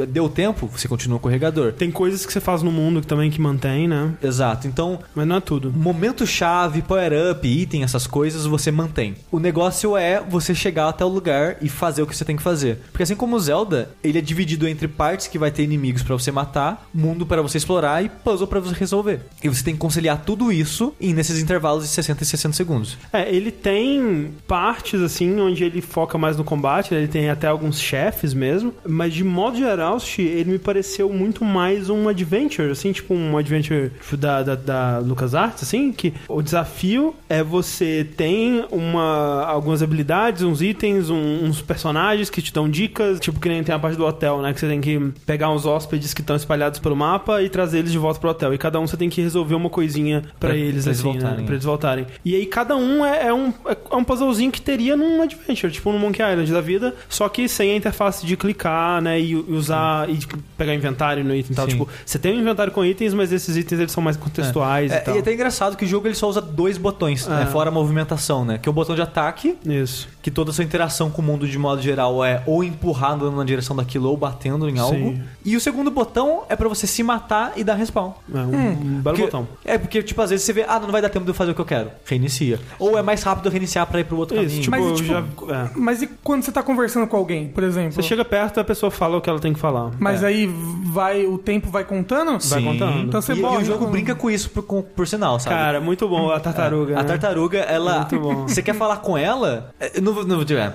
Deu 0.09 0.29
tempo, 0.29 0.67
você 0.67 0.89
continua 0.89 1.19
com 1.19 1.29
o 1.29 1.31
regador. 1.31 1.73
Tem 1.73 1.91
coisas 1.91 2.27
que 2.27 2.33
você 2.33 2.41
faz 2.41 2.63
no 2.63 2.73
mundo 2.73 3.01
que 3.01 3.07
também 3.07 3.31
que 3.31 3.41
mantém, 3.41 3.89
né? 3.89 4.15
Exato. 4.23 4.67
Então, 4.67 4.99
mas 5.15 5.27
não 5.27 5.37
é 5.37 5.41
tudo. 5.41 5.73
Momento 5.73 6.27
chave, 6.27 6.83
power 6.83 7.31
up, 7.31 7.47
item, 7.47 7.83
essas 7.83 8.07
coisas 8.07 8.47
você 8.47 8.71
mantém. 8.71 9.15
O 9.31 9.39
negócio 9.39 9.97
é 9.97 10.21
você 10.21 10.55
chegar 10.55 10.89
até 10.89 11.05
o 11.05 11.09
lugar 11.09 11.57
e 11.61 11.69
fazer 11.69 12.03
o 12.03 12.07
que 12.07 12.17
você 12.17 12.25
tem 12.25 12.37
que 12.37 12.43
fazer. 12.43 12.79
Porque 12.91 13.03
assim 13.03 13.17
como 13.17 13.37
o 13.37 13.41
Zelda, 13.41 13.91
ele 14.03 14.19
é 14.19 14.23
dividido 14.23 14.67
entre 14.67 14.89
partes 14.89 15.27
que 15.27 15.39
vai 15.39 15.51
ter 15.51 15.63
inimigos 15.63 16.03
para 16.03 16.15
você 16.15 16.33
matar, 16.33 16.89
mundo 16.93 17.25
para 17.27 17.43
você 17.43 17.59
explorar 17.59 18.05
e 18.05 18.09
puzzle 18.09 18.47
para 18.47 18.61
você 18.61 18.75
resolver. 18.75 19.21
E 19.43 19.49
você 19.49 19.63
tem 19.63 19.75
que 19.75 19.81
conciliar 19.81 20.23
tudo 20.25 20.51
isso 20.51 20.95
em 21.01 21.15
nesses 21.15 21.41
intervalos 21.41 21.85
de 21.85 21.91
60 21.91 22.23
e 22.23 22.27
60 22.27 22.57
segundos. 22.57 22.99
É, 23.13 23.33
ele 23.33 23.52
tem 23.53 24.33
partes, 24.47 25.01
assim, 25.01 25.41
onde 25.41 25.65
ele 25.65 25.81
foca 25.81 26.19
mais 26.19 26.37
no 26.37 26.45
combate, 26.45 26.93
né? 26.93 27.01
ele 27.01 27.09
tem 27.09 27.31
até 27.31 27.47
alguns 27.47 27.81
chefes 27.81 28.35
mesmo, 28.35 28.75
mas 28.87 29.13
de 29.13 29.23
modo 29.23 29.57
geral, 29.57 29.99
ele 30.19 30.53
me 30.53 30.59
pareceu 30.59 31.09
muito 31.09 31.45
mais 31.45 31.89
um 31.91 32.09
adventure, 32.09 32.71
assim, 32.71 32.93
tipo 32.93 33.15
um 33.15 33.37
adventure 33.37 33.93
da, 34.19 34.43
da, 34.43 34.55
da 34.55 34.99
LucasArts, 34.99 35.63
assim, 35.63 35.93
que 35.93 36.13
o 36.29 36.43
desafio 36.43 37.15
é 37.29 37.43
você 37.43 38.07
tem 38.17 38.65
uma, 38.71 39.45
algumas 39.45 39.83
habilidades, 39.83 40.43
uns 40.43 40.63
itens, 40.63 41.11
um, 41.11 41.45
uns 41.45 41.61
personagens 41.61 42.31
que 42.31 42.41
te 42.41 42.53
dão 42.53 42.69
dicas, 42.69 43.21
tipo 43.21 43.39
que 43.39 43.49
nem 43.49 43.63
tem 43.63 43.75
a 43.75 43.79
parte 43.79 43.97
do 43.97 44.05
hotel, 44.05 44.41
né, 44.41 44.53
que 44.53 44.61
você 44.61 44.69
tem 44.69 44.81
que 44.81 44.99
pegar 45.27 45.51
uns 45.51 45.67
hóspedes 45.67 46.15
que 46.15 46.21
estão 46.21 46.37
espalhados 46.37 46.79
pelo 46.79 46.97
mapa 46.97 47.43
e 47.43 47.49
trazer 47.49 47.79
eles 47.79 47.93
de 47.93 47.99
volta 47.99 48.19
pro 48.19 48.31
hotel, 48.31 48.55
e 48.55 48.59
cada 48.59 48.81
um 48.81 48.87
você 48.87 48.97
tem 48.97 49.09
que 49.09 49.21
resolver 49.21 49.55
uma 49.55 49.71
coisinha 49.71 50.23
para 50.41 50.57
eles, 50.57 50.85
pra 50.85 50.93
assim, 50.93 51.11
eles 51.11 51.23
né, 51.23 51.43
pra 51.45 51.55
eles 51.55 51.65
voltarem. 51.65 52.07
E 52.25 52.35
aí 52.35 52.47
cada 52.47 52.77
um 52.77 53.05
é, 53.05 53.27
é 53.27 53.35
um, 53.35 53.42
é 53.91 53.97
um 53.97 54.05
puzzlezinho 54.05 54.51
que 54.51 54.61
teria 54.61 54.97
num 54.97 55.23
Adventure, 55.23 55.73
tipo 55.73 55.93
no 55.93 55.99
Monkey 55.99 56.23
Island 56.23 56.53
da 56.53 56.61
vida, 56.61 56.95
só 57.09 57.29
que 57.29 57.49
sem 57.49 57.73
a 57.73 57.77
interface 57.77 58.25
de 58.27 58.37
clicar, 58.37 59.01
né, 59.01 59.21
e, 59.21 59.35
usar 59.35 60.07
Sim. 60.07 60.13
e 60.13 60.19
tipo, 60.19 60.39
pegar 60.57 60.75
inventário 60.75 61.25
no 61.25 61.35
item 61.35 61.53
e 61.53 61.55
tal. 61.55 61.67
Tipo, 61.67 61.89
você 62.05 62.19
tem 62.19 62.37
um 62.37 62.41
inventário 62.41 62.73
com 62.73 62.85
itens, 62.85 63.15
mas 63.15 63.33
esses 63.33 63.57
itens 63.57 63.81
eles 63.81 63.93
são 63.93 64.03
mais 64.03 64.17
contextuais 64.17 64.93
é. 64.93 64.97
e 64.97 65.01
tal. 65.01 65.15
É, 65.15 65.17
e 65.17 65.19
é 65.19 65.21
até 65.21 65.33
engraçado 65.33 65.77
que 65.77 65.85
o 65.85 65.89
jogo 65.89 66.07
ele 66.07 66.15
só 66.15 66.29
usa 66.29 66.41
dois 66.41 66.79
botões, 66.79 67.27
né, 67.27 67.43
é. 67.43 67.47
fora 67.47 67.69
a 67.69 67.73
movimentação, 67.73 68.45
né, 68.45 68.59
que 68.59 68.69
é 68.69 68.71
o 68.71 68.73
botão 68.73 68.95
de 68.95 69.03
ataque. 69.03 69.57
Isso. 69.65 70.09
Que 70.23 70.31
toda 70.31 70.51
a 70.51 70.55
sua 70.55 70.65
interação 70.65 71.11
com 71.11 71.21
o 71.21 71.25
mundo 71.25 71.49
de 71.49 71.59
modo 71.59 71.83
geral 71.83 72.25
é 72.25 72.43
ou 72.47 72.63
empurrando 72.63 73.31
na 73.31 73.45
direção 73.45 73.75
daquilo 73.75 74.09
ou 74.09 74.17
batendo 74.17 74.69
em 74.69 74.79
algo. 74.79 74.95
Sim. 74.95 75.23
E 75.45 75.57
o 75.57 75.61
segundo 75.61 75.91
botão 75.91 76.45
é 76.49 76.57
para 76.57 76.69
você 76.69 76.87
se 76.87 77.03
matar 77.03 77.53
e 77.57 77.65
dar 77.65 77.75
respawn. 77.75 78.13
É 78.33 78.39
um, 78.39 78.43
hum, 78.43 78.71
um 78.71 79.01
belo 79.01 79.03
porque, 79.03 79.23
botão. 79.23 79.49
É, 79.65 79.79
porque, 79.79 80.03
tipo, 80.03 80.21
às 80.23 80.31
vezes 80.31 80.45
você 80.45 80.53
vê, 80.53 80.65
ah, 80.69 80.79
não 80.79 80.91
vai 80.91 81.03
dar 81.03 81.09
tempo 81.09 81.25
de 81.25 81.31
eu 81.31 81.35
fazer 81.35 81.53
o 81.53 81.55
que 81.55 81.61
eu 81.61 81.65
quero. 81.65 81.91
Reinicia. 82.05 82.61
Ou 82.79 82.99
é 82.99 83.03
mais 83.03 83.23
rápido 83.23 83.32
reiniciar 83.35 83.87
pra 83.87 84.01
ir 84.01 84.05
pro 84.05 84.17
outro 84.17 84.37
Isso, 84.37 84.71
caminho. 84.71 84.95
Tipo, 84.97 85.11
mas, 85.11 85.27
tipo, 85.27 85.49
já, 85.49 85.55
é. 85.55 85.71
mas 85.75 86.03
e 86.03 86.07
quando 86.23 86.43
você 86.43 86.53
tá 86.53 86.63
conversando 86.63 87.07
com 87.07 87.17
alguém, 87.17 87.49
por 87.49 87.63
exemplo? 87.65 87.93
Você 87.93 88.03
chega 88.03 88.25
perto 88.25 88.61
a 88.61 88.65
pessoa 88.65 88.91
fala 88.91 89.17
o 89.17 89.21
que 89.21 89.29
ela 89.29 89.39
tem 89.39 89.53
que 89.53 89.61
falar. 89.61 89.91
Mas 89.99 90.23
é. 90.23 90.27
aí 90.27 90.51
vai, 90.85 91.27
o 91.27 91.39
tempo 91.39 91.71
vai 91.71 91.85
contando? 91.85 92.41
Sim. 92.41 92.51
Vai 92.51 92.63
contando. 92.65 92.99
Então 93.07 93.21
você 93.21 93.35
e, 93.35 93.41
e 93.41 93.45
o 93.45 93.65
jogo 93.65 93.87
brinca 93.87 94.15
com 94.15 94.31
isso 94.31 94.51
por, 94.51 94.63
com, 94.63 94.83
por 94.83 95.07
sinal, 95.07 95.39
sabe? 95.39 95.57
Cara, 95.57 95.81
muito 95.81 96.09
bom 96.09 96.31
a 96.31 96.41
tartaruga. 96.41 96.93
É. 96.93 96.97
Né? 96.97 97.01
A 97.01 97.05
tartaruga, 97.05 97.59
ela. 97.59 97.99
Muito 98.01 98.21
bom. 98.21 98.43
Você 98.49 98.63
quer 98.63 98.75
falar 98.75 98.99
com 98.99 99.17
ela? 99.17 99.73
É, 99.81 100.01
não, 100.01 100.13
não 100.25 100.37
vou 100.37 100.45
dizer. 100.45 100.73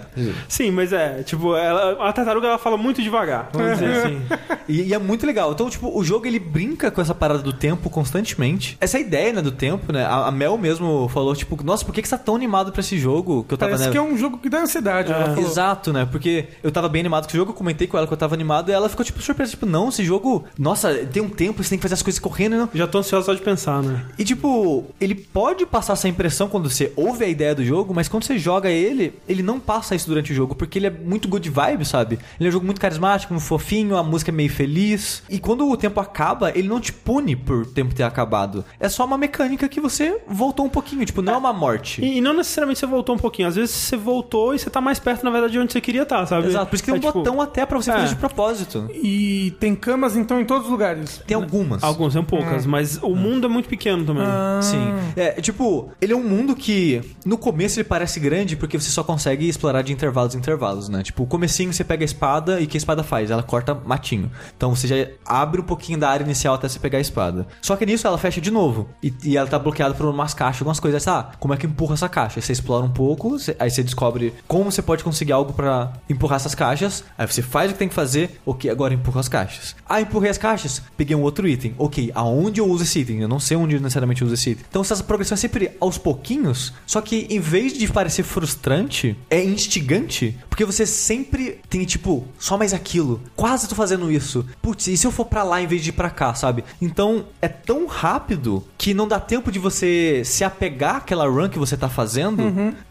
Sim, 0.47 0.71
mas 0.71 0.93
é, 0.93 1.23
tipo, 1.23 1.55
ela, 1.55 2.07
a 2.07 2.13
tartaruga 2.13 2.47
ela 2.47 2.57
fala 2.57 2.77
muito 2.77 3.01
devagar. 3.01 3.49
Vamos 3.53 3.79
dizer 3.79 3.97
assim. 3.97 4.21
E, 4.67 4.81
e, 4.81 4.93
é 4.93 4.99
muito 4.99 5.25
legal. 5.25 5.53
Então, 5.53 5.69
tipo, 5.69 5.97
o 5.97 6.03
jogo 6.03 6.25
ele 6.27 6.39
brinca 6.39 6.91
com 6.91 7.01
essa 7.01 7.15
parada 7.15 7.39
do 7.39 7.53
tempo 7.53 7.89
constantemente. 7.89 8.77
Essa 8.81 8.99
ideia, 8.99 9.31
né, 9.31 9.41
do 9.41 9.51
tempo, 9.51 9.93
né? 9.93 10.03
A, 10.05 10.27
a 10.27 10.31
Mel 10.31 10.57
mesmo 10.57 11.07
falou, 11.07 11.33
tipo, 11.33 11.63
nossa, 11.63 11.85
por 11.85 11.93
que, 11.93 12.01
que 12.01 12.07
você 12.07 12.17
tá 12.17 12.23
tão 12.23 12.35
animado 12.47 12.71
pra 12.71 12.79
esse 12.79 12.97
jogo? 12.97 13.43
Que 13.43 13.53
eu 13.53 13.57
tava, 13.57 13.71
Parece 13.71 13.87
né? 13.87 13.91
que 13.91 13.97
é 13.97 14.01
um 14.01 14.17
jogo 14.17 14.37
que 14.37 14.49
dá 14.49 14.61
ansiedade, 14.61 15.11
é. 15.11 15.39
Exato, 15.39 15.91
né? 15.91 16.07
Porque 16.09 16.47
eu 16.63 16.71
tava 16.71 16.87
bem 16.89 17.01
animado 17.01 17.23
com 17.23 17.29
esse 17.29 17.37
jogo, 17.37 17.51
eu 17.51 17.55
comentei 17.55 17.87
com 17.87 17.97
ela 17.97 18.07
que 18.07 18.13
eu 18.13 18.17
tava 18.17 18.33
animado 18.33 18.69
e 18.69 18.71
ela 18.71 18.89
ficou, 18.89 19.05
tipo, 19.05 19.21
surpresa. 19.21 19.51
Tipo, 19.51 19.65
não, 19.65 19.89
esse 19.89 20.03
jogo, 20.03 20.45
nossa, 20.57 20.93
tem 20.93 21.21
um 21.21 21.29
tempo, 21.29 21.63
você 21.63 21.69
tem 21.69 21.77
que 21.77 21.81
fazer 21.83 21.95
as 21.95 22.01
coisas 22.01 22.19
correndo. 22.19 22.57
Não. 22.57 22.69
Já 22.73 22.87
tô 22.87 22.97
ansioso 22.97 23.25
só 23.25 23.33
de 23.33 23.41
pensar, 23.41 23.83
né? 23.83 24.05
E, 24.17 24.23
tipo, 24.23 24.85
ele 24.99 25.15
pode 25.15 25.65
passar 25.65 25.93
essa 25.93 26.07
impressão 26.07 26.47
quando 26.47 26.69
você 26.69 26.91
ouve 26.95 27.25
a 27.25 27.27
ideia 27.27 27.53
do 27.53 27.63
jogo, 27.63 27.93
mas 27.93 28.07
quando 28.07 28.23
você 28.23 28.37
joga 28.37 28.69
ele, 28.69 29.13
ele 29.27 29.43
não 29.43 29.59
passa 29.59 29.95
isso 29.95 30.07
durante 30.07 30.31
o 30.31 30.35
jogo, 30.35 30.55
porque 30.55 30.79
ele 30.79 30.87
é 30.87 30.91
muito 30.91 31.27
good 31.27 31.49
vibe, 31.49 31.85
sabe? 31.85 32.19
Ele 32.39 32.47
é 32.47 32.49
um 32.49 32.51
jogo 32.51 32.65
muito 32.65 32.81
carismático, 32.81 33.33
muito 33.33 33.45
fofinho, 33.45 33.97
a 33.97 34.03
música 34.03 34.31
é 34.31 34.33
meio 34.33 34.49
feliz. 34.49 35.23
E 35.29 35.39
quando 35.39 35.69
o 35.69 35.77
tempo 35.77 35.99
acaba, 35.99 36.51
ele 36.55 36.67
não 36.67 36.79
te 36.79 36.93
pune 36.93 37.35
por 37.35 37.61
o 37.61 37.65
tempo 37.65 37.93
ter 37.93 38.03
acabado. 38.03 38.63
É 38.79 38.87
só 38.89 39.05
uma 39.05 39.17
mecânica 39.17 39.67
que 39.67 39.79
você 39.79 40.21
voltou 40.27 40.65
um 40.65 40.69
pouquinho, 40.69 41.05
tipo, 41.05 41.21
não 41.21 41.33
é 41.33 41.37
uma 41.37 41.53
morte. 41.53 42.01
E, 42.03 42.17
e 42.17 42.21
não 42.27 42.35
necessariamente 42.35 42.79
você 42.79 42.85
voltou 42.85 43.15
um 43.15 43.17
pouquinho. 43.17 43.47
Às 43.47 43.55
vezes 43.55 43.73
você 43.75 43.97
voltou 43.97 44.53
e 44.53 44.59
você 44.59 44.69
tá 44.69 44.79
mais 44.81 44.99
perto, 44.99 45.23
na 45.23 45.31
verdade, 45.31 45.53
de 45.53 45.59
onde 45.59 45.73
você 45.73 45.81
queria 45.81 46.03
estar, 46.03 46.25
sabe? 46.25 46.47
Exato, 46.47 46.67
por 46.67 46.75
isso 46.75 46.83
que 46.83 46.91
tem 46.91 46.95
É, 46.95 46.97
um 46.99 47.01
tipo, 47.07 47.19
botão 47.19 47.41
até 47.41 47.65
pra 47.65 47.77
você 47.77 47.91
é. 47.91 47.93
fazer 47.93 48.09
de 48.09 48.15
propósito. 48.15 48.89
E 48.93 49.55
tem 49.59 49.75
camas, 49.75 50.15
então, 50.15 50.39
em 50.39 50.45
todos 50.45 50.65
os 50.65 50.71
lugares. 50.71 51.21
Tem 51.25 51.35
algumas. 51.35 51.83
Alguns, 51.83 52.13
são 52.13 52.23
poucas, 52.23 52.65
mas 52.65 52.97
o 53.01 53.15
mundo 53.15 53.45
é 53.47 53.49
muito 53.49 53.69
pequeno 53.69 54.05
também. 54.05 54.23
Ah, 54.25 54.59
Sim. 54.61 54.93
É, 55.15 55.41
tipo, 55.41 55.89
ele 56.01 56.13
é 56.13 56.15
um 56.15 56.23
mundo 56.23 56.55
que 56.55 57.01
no 57.25 57.37
começo 57.37 57.79
ele 57.79 57.87
parece 57.87 58.19
grande 58.19 58.55
porque 58.55 58.79
você 58.79 58.89
só 58.89 59.03
consegue 59.03 59.47
explorar 59.47 59.81
de 59.81 59.93
intervalos 59.93 60.35
em 60.35 60.37
intervalos, 60.37 60.89
né? 60.89 61.03
Tipo, 61.03 61.23
o 61.23 61.27
comecinho 61.27 61.71
você 61.73 61.83
pega 61.83 62.03
a 62.03 62.05
espada 62.05 62.59
e 62.59 62.65
o 62.65 62.67
que 62.67 62.77
a 62.77 62.79
espada 62.79 63.03
faz? 63.03 63.31
Ela 63.31 63.43
corta 63.43 63.73
matinho. 63.75 64.31
Então 64.55 64.75
você 64.75 64.87
já 64.87 65.07
abre 65.25 65.61
um 65.61 65.63
pouquinho 65.63 65.99
da 65.99 66.09
área 66.09 66.23
inicial 66.23 66.55
até 66.55 66.67
você 66.67 66.79
pegar 66.79 66.97
a 66.97 67.01
espada. 67.01 67.47
Só 67.61 67.75
que 67.75 67.85
nisso 67.85 68.07
ela 68.07 68.17
fecha 68.17 68.39
de 68.41 68.51
novo. 68.51 68.89
E, 69.01 69.13
e 69.23 69.37
ela 69.37 69.47
tá 69.47 69.57
bloqueada 69.59 69.93
por 69.93 70.05
umas 70.07 70.33
caixas, 70.33 70.61
algumas 70.61 70.79
coisas. 70.79 71.07
Ah, 71.07 71.31
como 71.39 71.53
é 71.53 71.57
que 71.57 71.65
empurra 71.65 71.93
essa 71.93 72.09
caixa? 72.17 72.41
Você 72.41 72.51
explora 72.51 72.83
um 72.83 72.89
pouco, 72.89 73.37
aí 73.59 73.69
você 73.69 73.83
descobre 73.83 74.33
como 74.47 74.71
você 74.71 74.81
pode 74.81 75.03
conseguir 75.03 75.33
algo 75.33 75.53
pra 75.53 75.93
empurrar 76.09 76.37
essas 76.37 76.55
caixas. 76.55 77.03
Aí 77.15 77.27
você 77.27 77.43
faz 77.43 77.69
o 77.69 77.73
que 77.73 77.79
tem 77.79 77.87
que 77.87 77.93
fazer, 77.93 78.41
ok, 78.43 78.71
agora 78.71 78.91
empurra 78.91 79.19
as 79.19 79.29
caixas. 79.29 79.75
Ah, 79.87 80.01
empurrei 80.01 80.31
as 80.31 80.37
caixas, 80.37 80.81
peguei 80.97 81.15
um 81.15 81.21
outro 81.21 81.47
item. 81.47 81.75
Ok, 81.77 82.11
aonde 82.15 82.59
eu 82.59 82.67
uso 82.67 82.83
esse 82.83 82.99
item? 82.99 83.21
Eu 83.21 83.27
não 83.27 83.39
sei 83.39 83.55
onde 83.55 83.79
necessariamente 83.79 84.23
eu 84.23 84.25
uso 84.25 84.33
esse 84.33 84.51
item. 84.51 84.65
Então 84.67 84.81
essa 84.81 85.03
progressão 85.03 85.35
é 85.35 85.37
sempre 85.37 85.71
aos 85.79 85.99
pouquinhos, 85.99 86.73
só 86.87 87.01
que 87.01 87.27
em 87.29 87.39
vez 87.39 87.73
de 87.73 87.87
parecer 87.87 88.23
frustrante, 88.23 89.15
é 89.29 89.43
instigante, 89.43 90.35
porque 90.49 90.65
você 90.65 90.87
sempre 90.87 91.59
tem 91.69 91.85
tipo, 91.85 92.27
só 92.39 92.57
mais 92.57 92.73
aquilo. 92.73 93.21
Quase 93.35 93.67
tô 93.67 93.75
fazendo 93.75 94.11
isso. 94.11 94.43
Putz, 94.59 94.87
e 94.87 94.97
se 94.97 95.05
eu 95.05 95.11
for 95.11 95.25
pra 95.25 95.43
lá 95.43 95.61
em 95.61 95.67
vez 95.67 95.83
de 95.83 95.89
ir 95.89 95.93
pra 95.93 96.09
cá, 96.09 96.33
sabe? 96.33 96.63
Então 96.81 97.25
é 97.39 97.47
tão 97.47 97.85
rápido 97.85 98.63
que 98.75 98.93
não 98.93 99.07
dá 99.07 99.19
tempo 99.19 99.51
de 99.51 99.59
você 99.59 100.23
se 100.25 100.43
apegar 100.43 100.95
àquela 100.95 101.27
run 101.27 101.49
que 101.49 101.59
você 101.59 101.77
tá 101.77 101.87
fazendo 101.87 102.06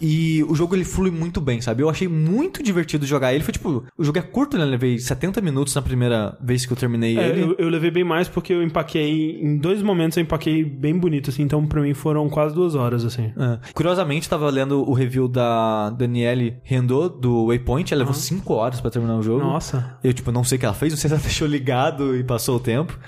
e 0.00 0.44
o 0.48 0.54
jogo 0.54 0.74
ele 0.74 0.84
flui 0.84 1.10
muito 1.10 1.40
bem, 1.40 1.60
sabe? 1.60 1.82
Eu 1.82 1.88
achei 1.90 2.08
muito 2.08 2.62
divertido 2.62 3.06
jogar 3.06 3.34
ele. 3.34 3.42
Foi 3.44 3.52
tipo, 3.52 3.84
o 3.96 4.04
jogo 4.04 4.18
é 4.18 4.22
curto, 4.22 4.56
né? 4.56 4.64
Eu 4.64 4.68
levei 4.68 4.98
70 4.98 5.40
minutos 5.40 5.74
na 5.74 5.82
primeira 5.82 6.36
vez 6.40 6.66
que 6.66 6.72
eu 6.72 6.76
terminei 6.76 7.18
É, 7.18 7.28
ele. 7.28 7.42
eu, 7.42 7.56
eu 7.58 7.68
levei 7.68 7.90
bem 7.90 8.04
mais 8.04 8.28
porque 8.28 8.52
eu 8.52 8.62
empaquei. 8.62 9.40
Em 9.42 9.56
dois 9.56 9.82
momentos 9.82 10.16
eu 10.16 10.22
empaquei 10.22 10.64
bem 10.64 10.96
bonito, 10.98 11.30
assim. 11.30 11.42
Então 11.42 11.66
pra 11.66 11.80
mim 11.80 11.94
foram 11.94 12.28
quase 12.28 12.54
duas 12.54 12.74
horas, 12.74 13.04
assim. 13.04 13.32
É. 13.36 13.58
Curiosamente, 13.72 14.28
tava 14.28 14.48
lendo 14.50 14.88
o 14.88 14.92
review 14.92 15.28
da 15.28 15.90
Daniele 15.90 16.58
Rendo, 16.62 17.08
do 17.08 17.46
Waypoint. 17.46 17.92
Ela 17.92 18.00
levou 18.00 18.14
5 18.14 18.52
horas 18.54 18.80
pra 18.80 18.90
terminar 18.90 19.16
o 19.16 19.22
jogo. 19.22 19.40
Nossa. 19.44 19.96
Eu, 20.02 20.12
tipo, 20.12 20.30
não 20.32 20.44
sei 20.44 20.56
o 20.56 20.58
que 20.58 20.64
ela 20.66 20.74
fez, 20.74 20.92
não 20.92 20.98
sei 20.98 21.08
se 21.08 21.14
ela 21.14 21.22
deixou 21.26 21.46
ligado 21.46 22.16
e 22.16 22.24
passou 22.24 22.56
o 22.56 22.60
tempo. 22.60 22.98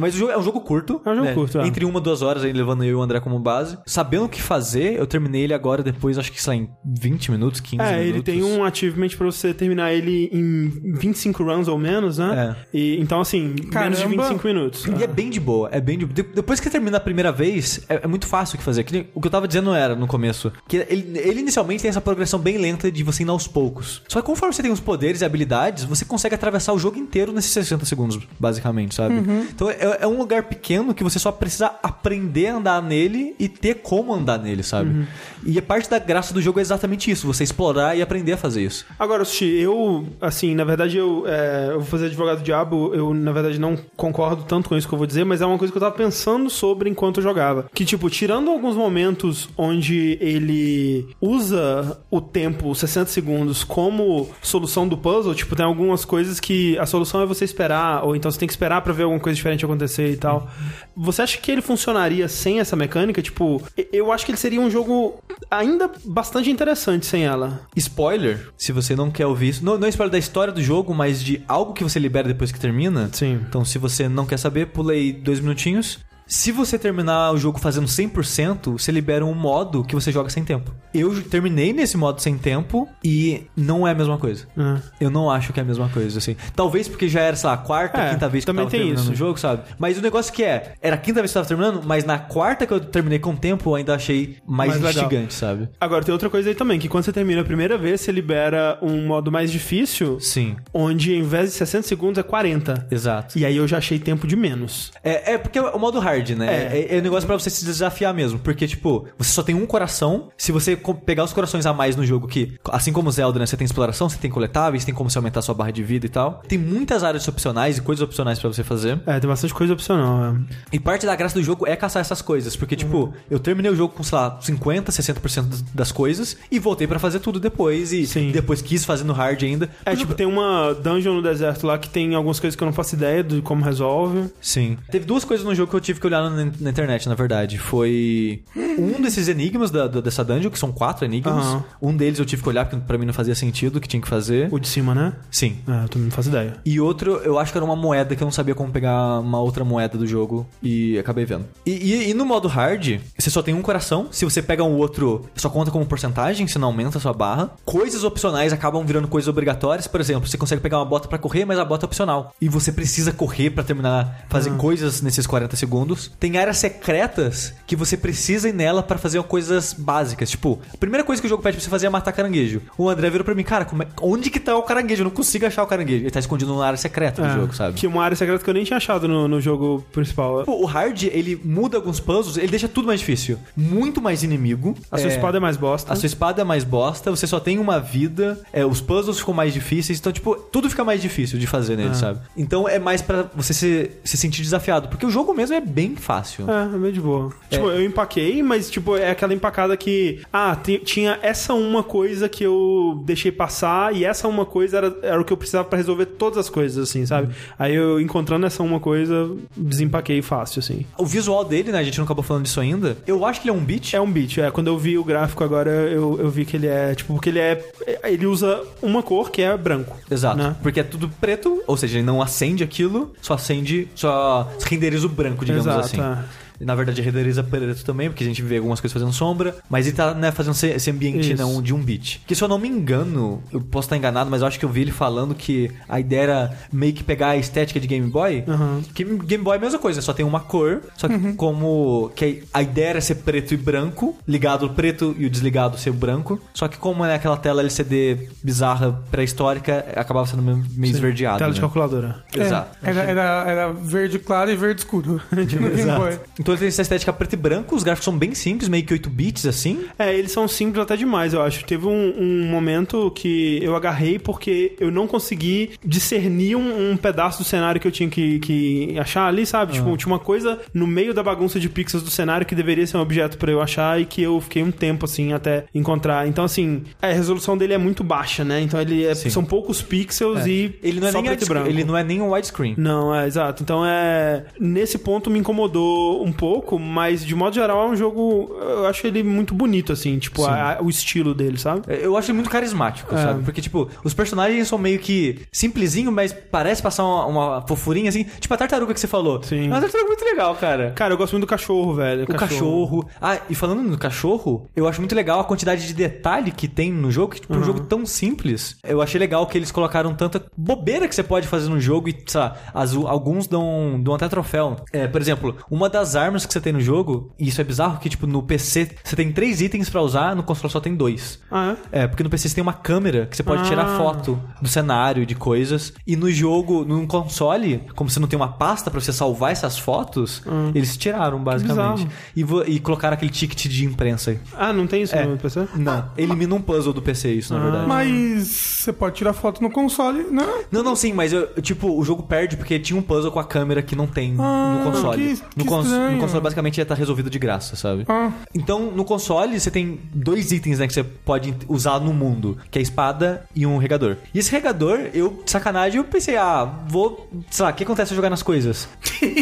Mas 0.00 0.14
o 0.14 0.18
jogo 0.18 0.32
é 0.32 0.38
um 0.38 0.42
jogo 0.42 0.60
curto. 0.60 1.00
É 1.04 1.10
um 1.10 1.14
jogo 1.14 1.26
né? 1.26 1.34
curto, 1.34 1.58
é. 1.58 1.66
Entre 1.66 1.84
uma 1.84 1.98
e 1.98 2.02
duas 2.02 2.22
horas, 2.22 2.44
aí 2.44 2.52
levando 2.52 2.84
eu 2.84 2.90
e 2.90 2.94
o 2.94 3.02
André 3.02 3.20
como 3.20 3.38
base. 3.38 3.78
Sabendo 3.86 4.24
o 4.24 4.28
que 4.28 4.40
fazer, 4.42 4.98
eu 4.98 5.06
terminei 5.06 5.41
ele 5.42 5.54
agora 5.54 5.82
depois, 5.82 6.18
acho 6.18 6.30
que, 6.32 6.42
sei 6.42 6.54
lá, 6.58 6.62
em 6.62 6.68
20 6.84 7.30
minutos, 7.30 7.60
15 7.60 7.82
É, 7.82 7.98
minutos. 7.98 8.08
ele 8.14 8.22
tem 8.22 8.42
um 8.42 8.64
achievement 8.64 9.08
pra 9.16 9.26
você 9.26 9.52
terminar 9.54 9.92
ele 9.92 10.28
em 10.32 10.68
25 10.94 11.42
runs 11.44 11.68
ou 11.68 11.78
menos, 11.78 12.18
né? 12.18 12.56
E, 12.72 13.00
então, 13.00 13.20
assim, 13.20 13.40
menos 13.48 13.60
de 13.62 13.66
Caramba. 13.68 13.98
25 14.08 14.46
minutos. 14.46 14.84
E 14.86 15.02
é 15.02 15.06
bem 15.06 15.30
de 15.30 15.40
boa, 15.40 15.68
é 15.72 15.80
bem 15.80 15.98
de 15.98 16.04
de- 16.06 16.22
Depois 16.22 16.60
que 16.60 16.68
termina 16.70 16.96
a 16.96 17.00
primeira 17.00 17.30
vez, 17.32 17.84
é, 17.88 18.00
é 18.04 18.06
muito 18.06 18.26
fácil 18.26 18.56
o 18.56 18.58
que 18.58 18.64
fazer. 18.64 18.84
Que 18.84 19.06
o 19.14 19.20
que 19.20 19.26
eu 19.26 19.30
tava 19.30 19.46
dizendo 19.48 19.72
era 19.74 19.94
no 19.94 20.06
começo. 20.06 20.52
Que 20.68 20.78
ele, 20.88 21.18
ele 21.18 21.40
inicialmente 21.40 21.82
tem 21.82 21.88
essa 21.88 22.00
progressão 22.00 22.38
bem 22.38 22.58
lenta 22.58 22.90
de 22.90 23.02
você 23.02 23.22
indo 23.22 23.32
aos 23.32 23.46
poucos. 23.46 24.02
Só 24.08 24.20
que 24.20 24.26
conforme 24.26 24.54
você 24.54 24.62
tem 24.62 24.70
os 24.72 24.80
poderes 24.80 25.20
e 25.20 25.24
habilidades, 25.24 25.84
você 25.84 26.04
consegue 26.04 26.34
atravessar 26.34 26.72
o 26.72 26.78
jogo 26.78 26.98
inteiro 26.98 27.32
nesses 27.32 27.50
60 27.52 27.84
segundos, 27.84 28.18
basicamente, 28.38 28.94
sabe? 28.94 29.14
Então 29.54 29.70
é, 29.70 29.98
é 30.00 30.06
um 30.06 30.18
lugar 30.18 30.42
pequeno 30.44 30.94
que 30.94 31.02
você 31.04 31.18
só 31.18 31.30
precisa 31.32 31.72
aprender 31.82 32.48
a 32.48 32.56
andar 32.56 32.82
nele 32.82 33.34
e 33.38 33.48
ter 33.48 33.76
como 33.76 34.12
andar 34.14 34.38
nele, 34.38 34.62
sabe? 34.62 35.06
E 35.44 35.58
a 35.58 35.62
parte 35.62 35.88
da 35.90 35.98
graça 35.98 36.32
do 36.32 36.40
jogo 36.40 36.58
é 36.58 36.62
exatamente 36.62 37.10
isso: 37.10 37.26
você 37.26 37.44
explorar 37.44 37.96
e 37.96 38.02
aprender 38.02 38.32
a 38.32 38.36
fazer 38.36 38.62
isso. 38.62 38.86
Agora, 38.98 39.24
Sushi, 39.24 39.60
eu, 39.60 40.06
assim, 40.20 40.54
na 40.54 40.64
verdade, 40.64 40.96
eu, 40.96 41.24
é, 41.26 41.68
eu 41.70 41.80
vou 41.80 41.86
fazer 41.86 42.06
advogado 42.06 42.38
do 42.38 42.44
diabo, 42.44 42.94
eu, 42.94 43.12
na 43.14 43.32
verdade, 43.32 43.58
não 43.58 43.76
concordo 43.96 44.44
tanto 44.44 44.68
com 44.68 44.76
isso 44.76 44.88
que 44.88 44.94
eu 44.94 44.98
vou 44.98 45.06
dizer, 45.06 45.24
mas 45.24 45.40
é 45.40 45.46
uma 45.46 45.58
coisa 45.58 45.72
que 45.72 45.76
eu 45.76 45.82
tava 45.82 45.94
pensando 45.94 46.48
sobre 46.48 46.88
enquanto 46.88 47.18
eu 47.18 47.22
jogava. 47.22 47.66
Que, 47.74 47.84
tipo, 47.84 48.08
tirando 48.10 48.50
alguns 48.50 48.76
momentos 48.76 49.48
onde 49.56 50.18
ele 50.20 51.06
usa 51.20 51.98
o 52.10 52.20
tempo, 52.20 52.74
60 52.74 53.10
segundos, 53.10 53.64
como 53.64 54.28
solução 54.40 54.86
do 54.86 54.96
puzzle, 54.96 55.34
tipo, 55.34 55.56
tem 55.56 55.64
algumas 55.64 56.04
coisas 56.04 56.38
que 56.40 56.78
a 56.78 56.86
solução 56.86 57.22
é 57.22 57.26
você 57.26 57.44
esperar, 57.44 58.04
ou 58.04 58.14
então 58.14 58.30
você 58.30 58.38
tem 58.38 58.46
que 58.46 58.52
esperar 58.52 58.80
pra 58.82 58.92
ver 58.92 59.04
alguma 59.04 59.20
coisa 59.20 59.36
diferente 59.36 59.64
acontecer 59.64 60.10
e 60.10 60.16
tal. 60.16 60.48
Você 60.96 61.22
acha 61.22 61.38
que 61.38 61.50
ele 61.50 61.62
funcionaria 61.62 62.28
sem 62.28 62.60
essa 62.60 62.76
mecânica? 62.76 63.22
Tipo, 63.22 63.62
eu 63.92 64.12
acho 64.12 64.24
que 64.24 64.30
ele 64.30 64.38
seria 64.38 64.60
um 64.60 64.70
jogo 64.70 65.18
ainda 65.50 65.90
bastante 66.04 66.50
interessante 66.50 67.06
sem 67.06 67.24
ela. 67.24 67.60
Spoiler, 67.76 68.48
se 68.56 68.72
você 68.72 68.96
não 68.96 69.10
quer 69.10 69.26
ouvir 69.26 69.48
isso, 69.48 69.64
não, 69.64 69.78
não 69.78 69.86
é 69.86 69.90
spoiler 69.90 70.12
da 70.12 70.18
história 70.18 70.52
do 70.52 70.62
jogo, 70.62 70.94
mas 70.94 71.22
de 71.22 71.42
algo 71.46 71.72
que 71.72 71.84
você 71.84 71.98
libera 71.98 72.28
depois 72.28 72.52
que 72.52 72.60
termina. 72.60 73.10
Sim. 73.12 73.40
Então, 73.48 73.64
se 73.64 73.78
você 73.78 74.08
não 74.08 74.26
quer 74.26 74.38
saber, 74.38 74.66
pulei 74.66 75.12
dois 75.12 75.40
minutinhos. 75.40 75.98
Se 76.34 76.50
você 76.50 76.78
terminar 76.78 77.30
o 77.32 77.36
jogo 77.36 77.58
fazendo 77.58 77.86
100%, 77.86 78.72
você 78.78 78.90
libera 78.90 79.22
um 79.22 79.34
modo 79.34 79.84
que 79.84 79.94
você 79.94 80.10
joga 80.10 80.30
sem 80.30 80.42
tempo. 80.42 80.74
Eu 80.94 81.22
terminei 81.24 81.74
nesse 81.74 81.94
modo 81.98 82.22
sem 82.22 82.38
tempo 82.38 82.88
e 83.04 83.42
não 83.54 83.86
é 83.86 83.90
a 83.90 83.94
mesma 83.94 84.16
coisa. 84.16 84.46
É. 84.56 85.04
Eu 85.04 85.10
não 85.10 85.30
acho 85.30 85.52
que 85.52 85.60
é 85.60 85.62
a 85.62 85.66
mesma 85.66 85.90
coisa, 85.90 86.16
assim. 86.16 86.34
Talvez 86.56 86.88
porque 86.88 87.06
já 87.06 87.20
era, 87.20 87.36
sei 87.36 87.48
lá, 87.48 87.52
a 87.52 87.58
quarta, 87.58 88.00
É, 88.00 88.10
quinta 88.14 88.30
vez 88.30 88.46
que 88.46 88.50
eu 88.50 88.54
tava 88.54 88.70
terminando 88.70 88.98
isso. 88.98 89.12
o 89.12 89.14
jogo, 89.14 89.38
sabe? 89.38 89.62
Mas 89.78 89.98
o 89.98 90.00
negócio 90.00 90.32
que 90.32 90.42
é, 90.42 90.72
era 90.80 90.94
a 90.96 90.98
quinta 90.98 91.20
vez 91.20 91.30
que 91.32 91.36
eu 91.36 91.42
tava 91.42 91.54
terminando, 91.54 91.86
mas 91.86 92.06
na 92.06 92.18
quarta 92.18 92.66
que 92.66 92.72
eu 92.72 92.80
terminei 92.80 93.18
com 93.18 93.32
o 93.32 93.36
tempo, 93.36 93.68
eu 93.68 93.74
ainda 93.74 93.94
achei 93.94 94.38
mais, 94.46 94.70
Mais 94.70 94.82
legal. 94.82 95.04
instigante, 95.04 95.34
sabe? 95.34 95.68
Agora, 95.78 96.02
tem 96.02 96.14
outra 96.14 96.30
coisa 96.30 96.48
aí 96.48 96.54
também, 96.54 96.78
que 96.78 96.88
quando 96.88 97.04
você 97.04 97.12
termina 97.12 97.42
a 97.42 97.44
primeira 97.44 97.76
vez, 97.76 98.00
você 98.00 98.10
libera 98.10 98.78
um 98.80 99.06
modo 99.06 99.30
mais 99.30 99.52
difícil, 99.52 100.18
Sim, 100.18 100.56
onde 100.72 101.14
em 101.14 101.22
vez 101.22 101.50
de 101.50 101.56
60 101.56 101.86
segundos 101.86 102.16
é 102.18 102.22
40. 102.22 102.86
exato. 102.90 103.38
E 103.38 103.44
aí 103.44 103.54
eu 103.58 103.68
já 103.68 103.76
achei 103.76 103.98
tempo 103.98 104.26
de 104.26 104.34
menos. 104.34 104.92
É, 105.04 105.34
é 105.34 105.38
porque 105.38 105.58
é 105.58 105.62
o 105.62 105.78
modo 105.78 105.98
hard, 105.98 106.21
né? 106.34 106.46
É. 106.72 106.78
É, 106.92 106.96
é 106.96 106.98
um 106.98 107.02
negócio 107.02 107.26
pra 107.26 107.36
você 107.38 107.50
se 107.50 107.64
desafiar 107.64 108.14
mesmo. 108.14 108.38
Porque, 108.38 108.66
tipo, 108.66 109.06
você 109.18 109.30
só 109.32 109.42
tem 109.42 109.54
um 109.54 109.66
coração. 109.66 110.28
Se 110.36 110.52
você 110.52 110.76
pegar 111.04 111.24
os 111.24 111.32
corações 111.32 111.66
a 111.66 111.72
mais 111.72 111.96
no 111.96 112.04
jogo, 112.06 112.26
que, 112.28 112.54
assim 112.70 112.92
como 112.92 113.10
Zelda, 113.10 113.38
né? 113.38 113.46
Você 113.46 113.56
tem 113.56 113.64
exploração, 113.64 114.08
você 114.08 114.18
tem 114.18 114.30
coletáveis, 114.30 114.84
tem 114.84 114.94
como 114.94 115.10
você 115.10 115.18
aumentar 115.18 115.42
sua 115.42 115.54
barra 115.54 115.70
de 115.70 115.82
vida 115.82 116.06
e 116.06 116.08
tal. 116.08 116.42
Tem 116.46 116.58
muitas 116.58 117.02
áreas 117.04 117.26
opcionais 117.28 117.78
e 117.78 117.82
coisas 117.82 118.02
opcionais 118.02 118.38
pra 118.38 118.48
você 118.52 118.62
fazer. 118.62 119.00
É, 119.06 119.18
tem 119.18 119.28
bastante 119.28 119.52
coisa 119.54 119.72
opcional. 119.72 120.34
é. 120.34 120.34
E 120.72 120.78
parte 120.78 121.06
da 121.06 121.14
graça 121.16 121.34
do 121.34 121.42
jogo 121.42 121.66
é 121.66 121.74
caçar 121.76 122.00
essas 122.00 122.22
coisas. 122.22 122.54
Porque, 122.56 122.76
tipo, 122.76 122.96
Uhum. 123.04 123.12
eu 123.30 123.38
terminei 123.38 123.70
o 123.70 123.76
jogo 123.76 123.94
com, 123.94 124.02
sei 124.02 124.16
lá, 124.18 124.38
50, 124.40 124.92
60% 124.92 125.46
das- 125.48 125.62
das 125.62 125.92
coisas 125.92 126.36
e 126.50 126.58
voltei 126.58 126.86
pra 126.86 126.98
fazer 126.98 127.18
tudo 127.20 127.40
depois. 127.40 127.92
E 127.92 128.06
Sim. 128.06 128.30
depois 128.30 128.60
quis 128.62 128.84
fazer 128.84 129.04
no 129.04 129.12
hard 129.12 129.42
ainda. 129.42 129.68
É, 129.84 129.94
tipo, 129.96 130.14
tem 130.14 130.26
uma 130.26 130.74
dungeon 130.74 131.14
no 131.14 131.22
deserto 131.22 131.66
lá 131.66 131.78
que 131.78 131.88
tem 131.88 132.14
algumas 132.14 132.38
coisas 132.38 132.56
que 132.56 132.62
eu 132.62 132.66
não 132.66 132.72
faço 132.72 132.94
ideia 132.94 133.22
de 133.24 133.40
como 133.42 133.64
resolve. 133.64 134.30
Sim. 134.40 134.76
Teve 134.90 135.04
duas 135.04 135.24
coisas 135.24 135.44
no 135.46 135.54
jogo 135.54 135.70
que 135.70 135.76
eu 135.76 135.80
tive 135.80 136.00
que 136.00 136.06
olhar 136.14 136.30
na, 136.30 136.44
na 136.60 136.70
internet, 136.70 137.08
na 137.08 137.14
verdade. 137.14 137.58
Foi 137.58 138.42
um 138.78 139.00
desses 139.00 139.28
enigmas 139.28 139.70
da, 139.70 139.86
da- 139.86 140.00
dessa 140.00 140.24
dungeon, 140.24 140.50
que 140.50 140.58
são 140.58 140.72
quatro 140.72 141.04
enigmas. 141.04 141.34
Aham. 141.44 141.64
Um 141.80 141.96
deles 141.96 142.18
eu 142.18 142.24
tive 142.24 142.42
que 142.42 142.48
olhar, 142.48 142.64
porque 142.66 142.84
pra 142.86 142.98
mim 142.98 143.06
não 143.06 143.12
fazia 143.14 143.34
sentido 143.34 143.76
o 143.76 143.80
que 143.80 143.88
tinha 143.88 144.00
que 144.00 144.08
fazer. 144.08 144.48
O 144.52 144.58
de 144.58 144.68
cima, 144.68 144.94
né? 144.94 145.12
Sim. 145.30 145.56
É, 145.68 145.84
eu 145.84 145.88
também 145.88 146.06
não 146.08 146.10
faço 146.14 146.28
ideia. 146.28 146.56
E 146.64 146.80
outro, 146.80 147.16
eu 147.24 147.38
acho 147.38 147.52
que 147.52 147.58
era 147.58 147.64
uma 147.64 147.76
moeda 147.76 148.14
que 148.14 148.22
eu 148.22 148.26
não 148.26 148.32
sabia 148.32 148.54
como 148.54 148.70
pegar 148.72 149.20
uma 149.20 149.40
outra 149.40 149.64
moeda 149.64 149.96
do 149.98 150.06
jogo 150.06 150.46
e 150.62 150.98
acabei 150.98 151.24
vendo. 151.24 151.44
E, 151.66 151.70
e- 151.72 152.10
e 152.10 152.14
no 152.14 152.24
modo 152.24 152.48
hard, 152.48 153.00
você 153.18 153.30
só 153.30 153.42
tem 153.42 153.54
um 153.54 153.62
coração. 153.62 154.08
Se 154.10 154.24
você 154.24 154.42
pega 154.42 154.62
um 154.64 154.76
outro, 154.76 155.26
só 155.36 155.48
conta 155.48 155.70
como 155.70 155.84
porcentagem, 155.86 156.46
você 156.46 156.58
não 156.58 156.68
aumenta 156.68 156.98
a 156.98 157.00
sua 157.00 157.12
barra. 157.12 157.50
Coisas 157.64 158.04
opcionais 158.04 158.52
acabam 158.52 158.84
virando 158.84 159.08
coisas 159.08 159.28
obrigatórias. 159.28 159.86
Por 159.86 160.00
exemplo, 160.00 160.28
você 160.28 160.36
consegue 160.36 160.60
pegar 160.62 160.78
uma 160.78 160.84
bota 160.84 161.08
pra 161.08 161.18
correr, 161.18 161.44
mas 161.44 161.58
a 161.58 161.64
bota 161.64 161.84
é 161.84 161.88
opcional. 161.88 162.34
E 162.40 162.48
você 162.48 162.72
precisa 162.72 163.12
correr 163.12 163.50
pra 163.50 163.62
terminar, 163.64 164.26
fazer 164.28 164.50
coisas 164.56 165.00
nesses 165.02 165.26
40 165.26 165.56
segundos. 165.56 166.01
Tem 166.18 166.36
áreas 166.38 166.58
secretas 166.58 167.54
que 167.66 167.76
você 167.76 167.96
precisa 167.96 168.48
ir 168.48 168.52
nela 168.52 168.82
pra 168.82 168.98
fazer 168.98 169.22
coisas 169.22 169.72
básicas. 169.72 170.30
Tipo, 170.30 170.60
a 170.72 170.76
primeira 170.76 171.04
coisa 171.04 171.20
que 171.22 171.26
o 171.26 171.28
jogo 171.28 171.42
pede 171.42 171.56
pra 171.56 171.64
você 171.64 171.70
fazer 171.70 171.86
é 171.86 171.90
matar 171.90 172.12
caranguejo. 172.12 172.60
O 172.76 172.88
André 172.88 173.08
virou 173.10 173.24
pra 173.24 173.34
mim, 173.34 173.42
cara, 173.44 173.64
é- 173.64 173.86
onde 174.02 174.30
que 174.30 174.38
tá 174.40 174.56
o 174.56 174.62
caranguejo? 174.62 175.02
Eu 175.02 175.04
não 175.04 175.10
consigo 175.10 175.46
achar 175.46 175.62
o 175.62 175.66
caranguejo. 175.66 176.02
Ele 176.04 176.10
tá 176.10 176.20
escondido 176.20 176.52
numa 176.52 176.66
área 176.66 176.76
secreta 176.76 177.22
do 177.22 177.28
É, 177.28 177.34
jogo, 177.34 177.54
sabe? 177.54 177.74
Que 177.74 177.86
é 177.86 177.88
uma 177.88 178.02
área 178.04 178.16
secreta 178.16 178.42
que 178.42 178.50
eu 178.50 178.54
nem 178.54 178.64
tinha 178.64 178.76
achado 178.76 179.06
no, 179.08 179.26
no 179.28 179.40
jogo 179.40 179.84
principal. 179.92 180.40
Tipo, 180.40 180.52
o 180.52 180.64
hard, 180.66 181.04
ele 181.04 181.40
muda 181.44 181.76
alguns 181.76 182.00
puzzles, 182.00 182.36
ele 182.36 182.48
deixa 182.48 182.68
tudo 182.68 182.86
mais 182.86 183.00
difícil. 183.00 183.38
Muito 183.56 184.00
mais 184.02 184.22
inimigo. 184.22 184.76
A 184.90 184.98
sua 184.98 185.08
É, 185.10 185.14
espada 185.14 185.36
é 185.38 185.40
mais 185.40 185.56
bosta. 185.56 185.92
A 185.92 185.96
sua 185.96 186.06
espada 186.06 186.42
é 186.42 186.44
mais 186.44 186.64
bosta, 186.64 187.10
você 187.10 187.26
só 187.26 187.40
tem 187.40 187.58
uma 187.58 187.78
vida, 187.80 188.40
é, 188.52 188.64
os 188.66 188.80
puzzles 188.80 189.18
ficam 189.18 189.34
mais 189.34 189.52
difíceis, 189.54 189.98
então, 189.98 190.12
tipo, 190.12 190.34
tudo 190.36 190.68
fica 190.68 190.84
mais 190.84 191.00
difícil 191.00 191.38
de 191.38 191.46
fazer 191.46 191.76
nele, 191.76 191.90
Ah. 191.90 191.94
sabe? 191.94 192.20
Então 192.36 192.68
é 192.68 192.78
mais 192.78 193.00
pra 193.02 193.26
você 193.34 193.52
se, 193.54 193.90
se 194.04 194.16
sentir 194.16 194.42
desafiado, 194.42 194.88
porque 194.88 195.06
o 195.06 195.10
jogo 195.10 195.32
mesmo 195.34 195.54
é 195.54 195.60
bem 195.60 195.81
bem 195.88 195.96
fácil. 195.96 196.50
É, 196.50 196.62
é 196.74 196.78
meio 196.78 196.92
de 196.92 197.00
boa. 197.00 197.32
Tipo, 197.50 197.70
eu 197.70 197.84
empaquei, 197.84 198.42
mas, 198.42 198.70
tipo, 198.70 198.96
é 198.96 199.10
aquela 199.10 199.34
empacada 199.34 199.76
que. 199.76 200.20
Ah, 200.32 200.56
ti- 200.56 200.80
tinha 200.84 201.18
essa 201.22 201.54
uma 201.54 201.82
coisa 201.82 202.28
que 202.28 202.44
eu 202.44 203.02
deixei 203.04 203.30
passar 203.32 203.94
e 203.94 204.04
essa 204.04 204.26
uma 204.28 204.44
coisa 204.46 204.76
era, 204.78 204.96
era 205.02 205.20
o 205.20 205.24
que 205.24 205.32
eu 205.32 205.36
precisava 205.36 205.64
pra 205.68 205.76
resolver 205.76 206.06
todas 206.06 206.38
as 206.38 206.48
coisas, 206.50 206.88
assim, 206.88 207.04
sabe? 207.06 207.34
Aí 207.58 207.74
eu 207.74 208.00
encontrando 208.00 208.46
essa 208.46 208.62
uma 208.62 208.80
coisa, 208.80 209.30
desempaquei 209.56 210.22
fácil, 210.22 210.60
assim. 210.60 210.86
O 210.96 211.04
visual 211.06 211.44
dele, 211.44 211.72
né? 211.72 211.78
A 211.78 211.82
gente 211.84 211.98
não 211.98 212.04
acabou 212.04 212.22
falando 212.22 212.44
disso 212.44 212.60
ainda. 212.60 212.96
Eu 213.06 213.24
acho 213.24 213.40
que 213.40 213.48
ele 213.48 213.56
é 213.56 213.60
um 213.60 213.64
beat. 213.64 213.94
É 213.94 214.00
um 214.00 214.10
beat, 214.10 214.38
é. 214.38 214.50
Quando 214.50 214.68
eu 214.68 214.78
vi 214.78 214.98
o 214.98 215.04
gráfico 215.04 215.42
agora, 215.44 215.70
eu, 215.70 216.18
eu 216.20 216.30
vi 216.30 216.44
que 216.44 216.56
ele 216.56 216.66
é, 216.66 216.94
tipo, 216.94 217.12
porque 217.14 217.28
ele 217.28 217.38
é. 217.38 217.64
Ele 218.04 218.26
usa 218.26 218.62
uma 218.80 219.02
cor 219.02 219.30
que 219.30 219.42
é 219.42 219.56
branco. 219.56 219.96
Exato. 220.10 220.36
né? 220.36 220.56
Porque 220.62 220.80
é 220.80 220.82
tudo 220.82 221.08
preto, 221.20 221.62
ou 221.66 221.76
seja, 221.76 221.98
ele 221.98 222.06
não 222.06 222.20
acende 222.22 222.62
aquilo, 222.64 223.12
só 223.20 223.34
acende, 223.34 223.88
só 223.94 224.50
renderiza 224.66 225.06
o 225.06 225.08
branco, 225.08 225.44
digamos 225.44 225.66
Exato, 225.66 225.71
assim. 225.80 226.00
é. 226.00 226.41
Na 226.64 226.74
verdade, 226.74 227.00
renderiza 227.02 227.42
preto 227.42 227.84
também, 227.84 228.08
porque 228.08 228.24
a 228.24 228.26
gente 228.26 228.42
vê 228.42 228.56
algumas 228.56 228.80
coisas 228.80 228.92
fazendo 228.92 229.12
sombra, 229.12 229.56
mas 229.68 229.86
ele 229.86 229.96
tá 229.96 230.14
né, 230.14 230.30
fazendo 230.30 230.54
esse- 230.54 230.90
ambiente 230.90 231.34
não, 231.34 231.62
de 231.62 231.74
um 231.74 231.82
beat. 231.82 232.20
Que 232.26 232.34
se 232.34 232.42
eu 232.42 232.48
não 232.48 232.58
me 232.58 232.68
engano, 232.68 233.42
eu 233.52 233.60
posso 233.60 233.86
estar 233.86 233.96
enganado, 233.96 234.30
mas 234.30 234.42
eu 234.42 234.46
acho 234.46 234.58
que 234.58 234.64
eu 234.64 234.68
vi 234.68 234.82
ele 234.82 234.92
falando 234.92 235.34
que 235.34 235.70
a 235.88 235.98
ideia 235.98 236.22
era 236.22 236.58
meio 236.72 236.92
que 236.92 237.02
pegar 237.02 237.28
a 237.28 237.36
estética 237.36 237.80
de 237.80 237.86
Game 237.86 238.08
Boy. 238.08 238.44
Uhum. 238.46 238.82
Que 238.94 239.04
Game 239.04 239.42
Boy 239.42 239.54
é 239.54 239.58
a 239.58 239.60
mesma 239.60 239.78
coisa, 239.78 240.00
só 240.02 240.12
tem 240.12 240.24
uma 240.24 240.40
cor, 240.40 240.82
só 240.96 241.08
que 241.08 241.32
como 241.34 242.10
que 242.14 242.44
a 242.52 242.62
ideia 242.62 242.88
era 242.88 243.00
ser 243.00 243.16
preto 243.16 243.54
e 243.54 243.56
branco, 243.56 244.16
ligado 244.26 244.66
o 244.66 244.70
preto 244.70 245.14
e 245.18 245.26
o 245.26 245.30
desligado 245.30 245.78
ser 245.78 245.92
branco, 245.92 246.40
só 246.54 246.68
que 246.68 246.76
como 246.76 247.04
é 247.04 247.14
aquela 247.14 247.36
tela 247.36 247.62
LCD 247.62 248.28
bizarra 248.42 248.92
pré-histórica, 249.10 249.84
acabava 249.96 250.26
sendo 250.26 250.42
meio, 250.42 250.64
meio 250.74 250.92
esverdeado. 250.92 251.38
Tela 251.38 251.50
né? 251.50 251.54
de 251.54 251.60
calculadora. 251.60 252.24
É, 252.36 252.40
Exato. 252.40 252.76
era, 252.82 253.00
era, 253.02 253.44
era 253.46 253.72
verde 253.72 254.18
claro 254.18 254.50
e 254.50 254.56
verde 254.56 254.80
escuro. 254.80 255.20
no 255.32 255.44
Game 255.46 255.92
Boy. 255.96 256.18
Então 256.38 256.51
ele 256.52 256.60
tem 256.60 256.68
essa 256.68 256.82
estética 256.82 257.12
preto 257.12 257.32
e 257.34 257.36
branco, 257.36 257.74
os 257.74 257.82
gráficos 257.82 258.04
são 258.04 258.16
bem 258.16 258.34
simples, 258.34 258.68
meio 258.68 258.84
que 258.84 258.92
8 258.92 259.08
bits 259.10 259.46
assim. 259.46 259.80
É, 259.98 260.14
eles 260.14 260.32
são 260.32 260.46
simples 260.48 260.82
até 260.82 260.96
demais, 260.96 261.32
eu 261.34 261.42
acho. 261.42 261.64
Teve 261.64 261.86
um, 261.86 262.14
um 262.18 262.46
momento 262.46 263.10
que 263.14 263.58
eu 263.62 263.74
agarrei 263.76 264.18
porque 264.18 264.74
eu 264.80 264.90
não 264.90 265.06
consegui 265.06 265.70
discernir 265.84 266.56
um, 266.56 266.92
um 266.92 266.96
pedaço 266.96 267.38
do 267.38 267.44
cenário 267.44 267.80
que 267.80 267.86
eu 267.86 267.92
tinha 267.92 268.08
que, 268.08 268.38
que 268.40 268.98
achar 268.98 269.26
ali, 269.26 269.44
sabe? 269.46 269.72
Tipo, 269.74 269.96
tinha 269.96 270.12
uma 270.12 270.18
coisa 270.18 270.58
no 270.74 270.86
meio 270.86 271.12
da 271.14 271.22
bagunça 271.22 271.58
de 271.60 271.68
pixels 271.68 272.02
do 272.02 272.10
cenário 272.10 272.46
que 272.46 272.54
deveria 272.54 272.86
ser 272.86 272.96
um 272.96 273.00
objeto 273.00 273.38
pra 273.38 273.50
eu 273.50 273.60
achar 273.60 274.00
e 274.00 274.04
que 274.06 274.22
eu 274.22 274.40
fiquei 274.40 274.62
um 274.62 274.70
tempo, 274.70 275.04
assim, 275.04 275.32
até 275.32 275.64
encontrar. 275.74 276.26
Então, 276.26 276.44
assim, 276.44 276.82
a 277.00 277.08
resolução 277.08 277.56
dele 277.56 277.72
é 277.74 277.78
muito 277.78 278.02
baixa, 278.04 278.44
né? 278.44 278.60
Então, 278.60 278.80
ele 278.80 279.04
é- 279.04 279.14
são 279.14 279.44
poucos 279.44 279.80
pixels 279.82 280.46
e 280.46 280.74
Ele 280.82 281.00
não 281.00 281.08
é 281.08 281.12
nem 281.12 281.24
preto 281.24 281.44
e 281.44 281.48
branco. 281.48 281.68
ele 281.68 281.84
não 281.84 281.96
é 281.96 282.04
nem 282.04 282.20
um 282.20 282.32
widescreen. 282.32 282.74
Não, 282.76 283.14
é 283.14 283.26
exato. 283.26 283.62
Então 283.62 283.84
é. 283.86 284.44
Nesse 284.58 284.98
ponto 284.98 285.30
me 285.30 285.38
incomodou 285.38 286.24
um 286.24 286.32
pouco, 286.32 286.41
mas 286.78 287.24
de 287.24 287.34
modo 287.34 287.54
geral 287.54 287.88
é 287.88 287.90
um 287.90 287.96
jogo. 287.96 288.54
Eu 288.60 288.86
acho 288.86 289.06
ele 289.06 289.22
muito 289.22 289.54
bonito, 289.54 289.92
assim, 289.92 290.18
tipo, 290.18 290.44
a- 290.44 290.74
a- 290.78 290.82
o 290.82 290.88
estilo 290.90 291.34
dele, 291.34 291.58
sabe? 291.58 291.82
Eu 291.88 292.16
acho 292.16 292.30
ele 292.30 292.34
muito 292.36 292.50
carismático, 292.50 293.14
É. 293.14 293.18
sabe? 293.18 293.42
Porque, 293.44 293.60
tipo, 293.60 293.88
os 294.04 294.14
personagens 294.14 294.68
são 294.68 294.78
meio 294.78 294.98
que 294.98 295.40
simplesinho, 295.52 296.10
mas 296.12 296.32
parece 296.32 296.82
passar 296.82 297.04
uma, 297.04 297.26
uma 297.26 297.66
fofurinha, 297.66 298.08
assim. 298.08 298.24
Tipo 298.40 298.54
a 298.54 298.56
tartaruga 298.56 298.94
que 298.94 299.00
você 299.00 299.06
falou. 299.06 299.42
Sim. 299.42 299.64
É 299.66 299.68
uma 299.68 299.80
tartaruga 299.80 300.08
muito 300.08 300.24
legal, 300.24 300.54
cara. 300.56 300.92
Cara, 300.94 301.12
eu 301.14 301.18
gosto 301.18 301.32
muito 301.32 301.44
do 301.44 301.48
cachorro, 301.48 301.94
velho. 301.94 302.24
O 302.24 302.34
cachorro. 302.34 303.06
Ah, 303.20 303.38
e 303.50 303.54
falando 303.54 303.82
no 303.82 303.98
cachorro, 303.98 304.66
eu 304.74 304.88
acho 304.88 305.00
muito 305.00 305.14
legal 305.14 305.40
a 305.40 305.44
quantidade 305.44 305.86
de 305.86 305.94
detalhe 305.94 306.50
que 306.50 306.66
tem 306.68 306.92
no 306.92 307.10
jogo, 307.10 307.34
que 307.34 307.40
tipo, 307.40 307.56
um 307.56 307.62
jogo 307.64 307.80
tão 307.80 308.04
simples. 308.06 308.76
Eu 308.82 309.02
achei 309.02 309.18
legal 309.18 309.46
que 309.46 309.58
eles 309.58 309.70
colocaram 309.70 310.14
tanta 310.14 310.42
bobeira 310.56 311.06
que 311.08 311.14
você 311.14 311.22
pode 311.22 311.46
fazer 311.46 311.68
no 311.68 311.80
jogo 311.80 312.08
e, 312.08 312.16
sei 312.26 312.40
lá, 312.40 312.56
as- 312.72 312.94
alguns 312.94 313.46
dão, 313.46 314.00
dão 314.02 314.14
até 314.14 314.28
troféu. 314.28 314.76
É, 314.92 315.06
por 315.06 315.20
exemplo, 315.20 315.56
uma 315.70 315.88
das 315.88 316.14
armas 316.16 316.31
que 316.46 316.52
você 316.52 316.60
tem 316.60 316.72
no 316.72 316.80
jogo, 316.80 317.32
e 317.38 317.48
isso 317.48 317.60
é 317.60 317.64
bizarro, 317.64 317.98
que 317.98 318.08
tipo, 318.08 318.26
no 318.26 318.42
PC 318.42 318.90
você 319.02 319.14
tem 319.16 319.32
três 319.32 319.60
itens 319.60 319.88
pra 319.90 320.00
usar, 320.02 320.34
no 320.36 320.42
console 320.42 320.70
só 320.72 320.80
tem 320.80 320.94
dois. 320.94 321.40
Ah, 321.50 321.76
é? 321.92 322.02
É, 322.02 322.06
porque 322.06 322.22
no 322.22 322.30
PC 322.30 322.48
você 322.48 322.54
tem 322.54 322.62
uma 322.62 322.72
câmera 322.72 323.26
que 323.26 323.36
você 323.36 323.42
pode 323.42 323.62
Ah. 323.62 323.64
tirar 323.66 323.96
foto 323.98 324.38
do 324.60 324.68
cenário, 324.68 325.24
de 325.26 325.34
coisas. 325.34 325.92
E 326.06 326.16
no 326.16 326.30
jogo, 326.30 326.84
num 326.84 327.06
console, 327.06 327.82
como 327.94 328.08
você 328.10 328.18
não 328.20 328.28
tem 328.28 328.36
uma 328.36 328.48
pasta 328.48 328.90
pra 328.90 329.00
você 329.00 329.12
salvar 329.12 329.52
essas 329.52 329.78
fotos, 329.78 330.42
eles 330.74 330.96
tiraram, 330.96 331.42
basicamente. 331.42 332.06
E, 332.36 332.44
e 332.66 332.78
colocaram 332.80 333.14
aquele 333.14 333.30
ticket 333.30 333.66
de 333.68 333.84
imprensa 333.84 334.32
aí. 334.32 334.40
Ah, 334.56 334.72
não 334.72 334.86
tem 334.86 335.02
isso 335.02 335.14
É. 335.14 335.24
no 335.26 335.36
PC? 335.36 335.66
Não, 335.76 336.04
elimina 336.16 336.54
um 336.54 336.60
puzzle 336.60 336.92
do 336.92 337.02
PC, 337.02 337.32
isso, 337.32 337.52
na 337.54 337.60
Ah. 337.60 337.62
verdade. 337.62 337.86
Mas 337.88 338.46
você 338.48 338.92
pode 338.92 339.16
tirar 339.16 339.32
foto 339.32 339.62
no 339.62 339.70
console, 339.70 340.24
né? 340.30 340.46
Não, 340.70 340.82
não, 340.82 340.96
sim, 340.96 341.12
mas 341.12 341.32
eu, 341.32 341.48
eu, 341.56 341.62
tipo, 341.62 341.88
o 341.98 342.04
jogo 342.04 342.22
perde 342.22 342.56
porque 342.56 342.78
tinha 342.78 342.98
um 342.98 343.02
puzzle 343.02 343.30
com 343.30 343.38
a 343.38 343.44
câmera 343.44 343.82
que 343.82 343.94
não 343.96 344.06
tem 344.06 344.34
Ah, 344.38 344.76
no 344.84 344.90
console. 344.90 345.22
que- 345.36 345.42
no, 345.56 345.64
que 345.64 345.68
cons- 345.68 345.86
estranho. 345.86 346.11
No 346.12 346.20
console, 346.20 346.42
basicamente, 346.42 346.76
já 346.76 346.84
tá 346.84 346.94
resolvido 346.94 347.28
de 347.30 347.38
graça, 347.38 347.76
sabe? 347.76 348.04
Ah, 348.08 348.30
Então, 348.54 348.90
no 348.90 349.04
console, 349.04 349.58
você 349.58 349.70
tem 349.70 349.98
dois 350.14 350.52
itens 350.52 350.78
né, 350.78 350.86
que 350.86 350.92
você 350.92 351.02
pode 351.02 351.54
usar 351.68 351.98
no 352.00 352.12
mundo, 352.12 352.58
que 352.70 352.78
é 352.78 352.80
a 352.80 352.82
espada 352.82 353.44
e 353.54 353.66
um 353.66 353.78
regador. 353.78 354.16
E 354.34 354.38
esse 354.38 354.50
regador, 354.50 354.98
eu, 355.14 355.42
sacanagem, 355.46 355.98
eu 355.98 356.04
pensei, 356.04 356.36
ah, 356.36 356.64
vou. 356.88 357.28
Sei 357.50 357.64
lá, 357.64 357.70
o 357.70 357.74
que 357.74 357.84
acontece 357.84 358.08
se 358.08 358.14
eu 358.14 358.16
jogar 358.16 358.30
nas 358.30 358.42
coisas? 358.42 358.88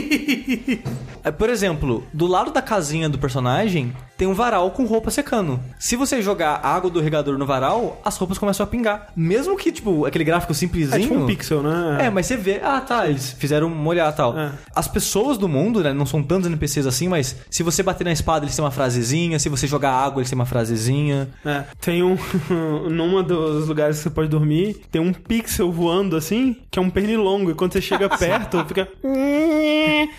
É, 1.23 1.31
Por 1.31 1.51
exemplo, 1.51 2.03
do 2.15 2.27
lado 2.27 2.51
da 2.51 2.63
casinha 2.63 3.09
do 3.09 3.19
personagem 3.19 3.93
tem 4.17 4.27
um 4.27 4.35
varal 4.35 4.71
com 4.71 4.85
roupa 4.85 5.11
secando. 5.11 5.61
Se 5.79 5.97
você 5.97 6.21
jogar 6.23 6.61
água 6.63 6.91
do 6.91 7.01
regador 7.01 7.37
no 7.39 7.47
varal, 7.47 8.01
as 8.05 8.17
roupas 8.17 8.39
começam 8.39 8.65
a 8.65 8.67
pingar. 8.67 9.09
Mesmo 9.17 9.57
que, 9.57 9.73
tipo, 9.73 10.05
aquele 10.05 10.25
gráfico 10.25 10.53
simplesinho. 10.55 10.97
É 10.97 11.01
tipo 11.01 11.15
um 11.15 11.27
pixel, 11.27 11.63
né? 11.63 12.07
É, 12.07 12.11
mas 12.11 12.27
você 12.27 12.37
vê, 12.37 12.61
ah 12.63 12.81
tá, 12.81 13.09
eles 13.09 13.33
fizeram 13.33 13.69
molhar 13.71 14.11
e 14.13 14.17
tal. 14.17 14.39
É. 14.39 14.53
As 14.75 14.89
pessoas 14.89 15.39
do 15.39 15.49
mundo, 15.49 15.83
né, 15.83 15.93
não 15.93 16.05
são 16.07 16.23
tantos 16.23 16.49
NPCs 16.61 16.87
assim, 16.87 17.09
mas 17.09 17.37
se 17.49 17.63
você 17.63 17.83
bater 17.83 18.05
na 18.05 18.13
espada, 18.13 18.45
eles 18.45 18.55
têm 18.55 18.65
uma 18.65 18.71
frasezinha, 18.71 19.39
se 19.39 19.49
você 19.49 19.67
jogar 19.67 19.93
água, 19.93 20.21
eles 20.21 20.29
têm 20.31 20.39
uma 20.39 20.47
frasezinha. 20.47 21.29
É, 21.45 21.65
tem 21.81 22.03
um. 22.03 22.17
numa 22.91 23.23
dos 23.23 23.67
lugares 23.69 23.97
que 23.97 24.03
você 24.05 24.11
pode 24.11 24.29
dormir, 24.29 24.83
tem 24.91 25.01
um 25.01 25.13
pixel 25.13 25.73
voando 25.73 26.17
assim, 26.17 26.57
que 26.71 26.79
é 26.79 26.83
um 26.83 26.91
pernilongo. 26.91 27.51
E 27.51 27.55
quando 27.55 27.73
você 27.73 27.81
chega 27.81 28.09
perto, 28.17 28.65
fica. 28.67 28.89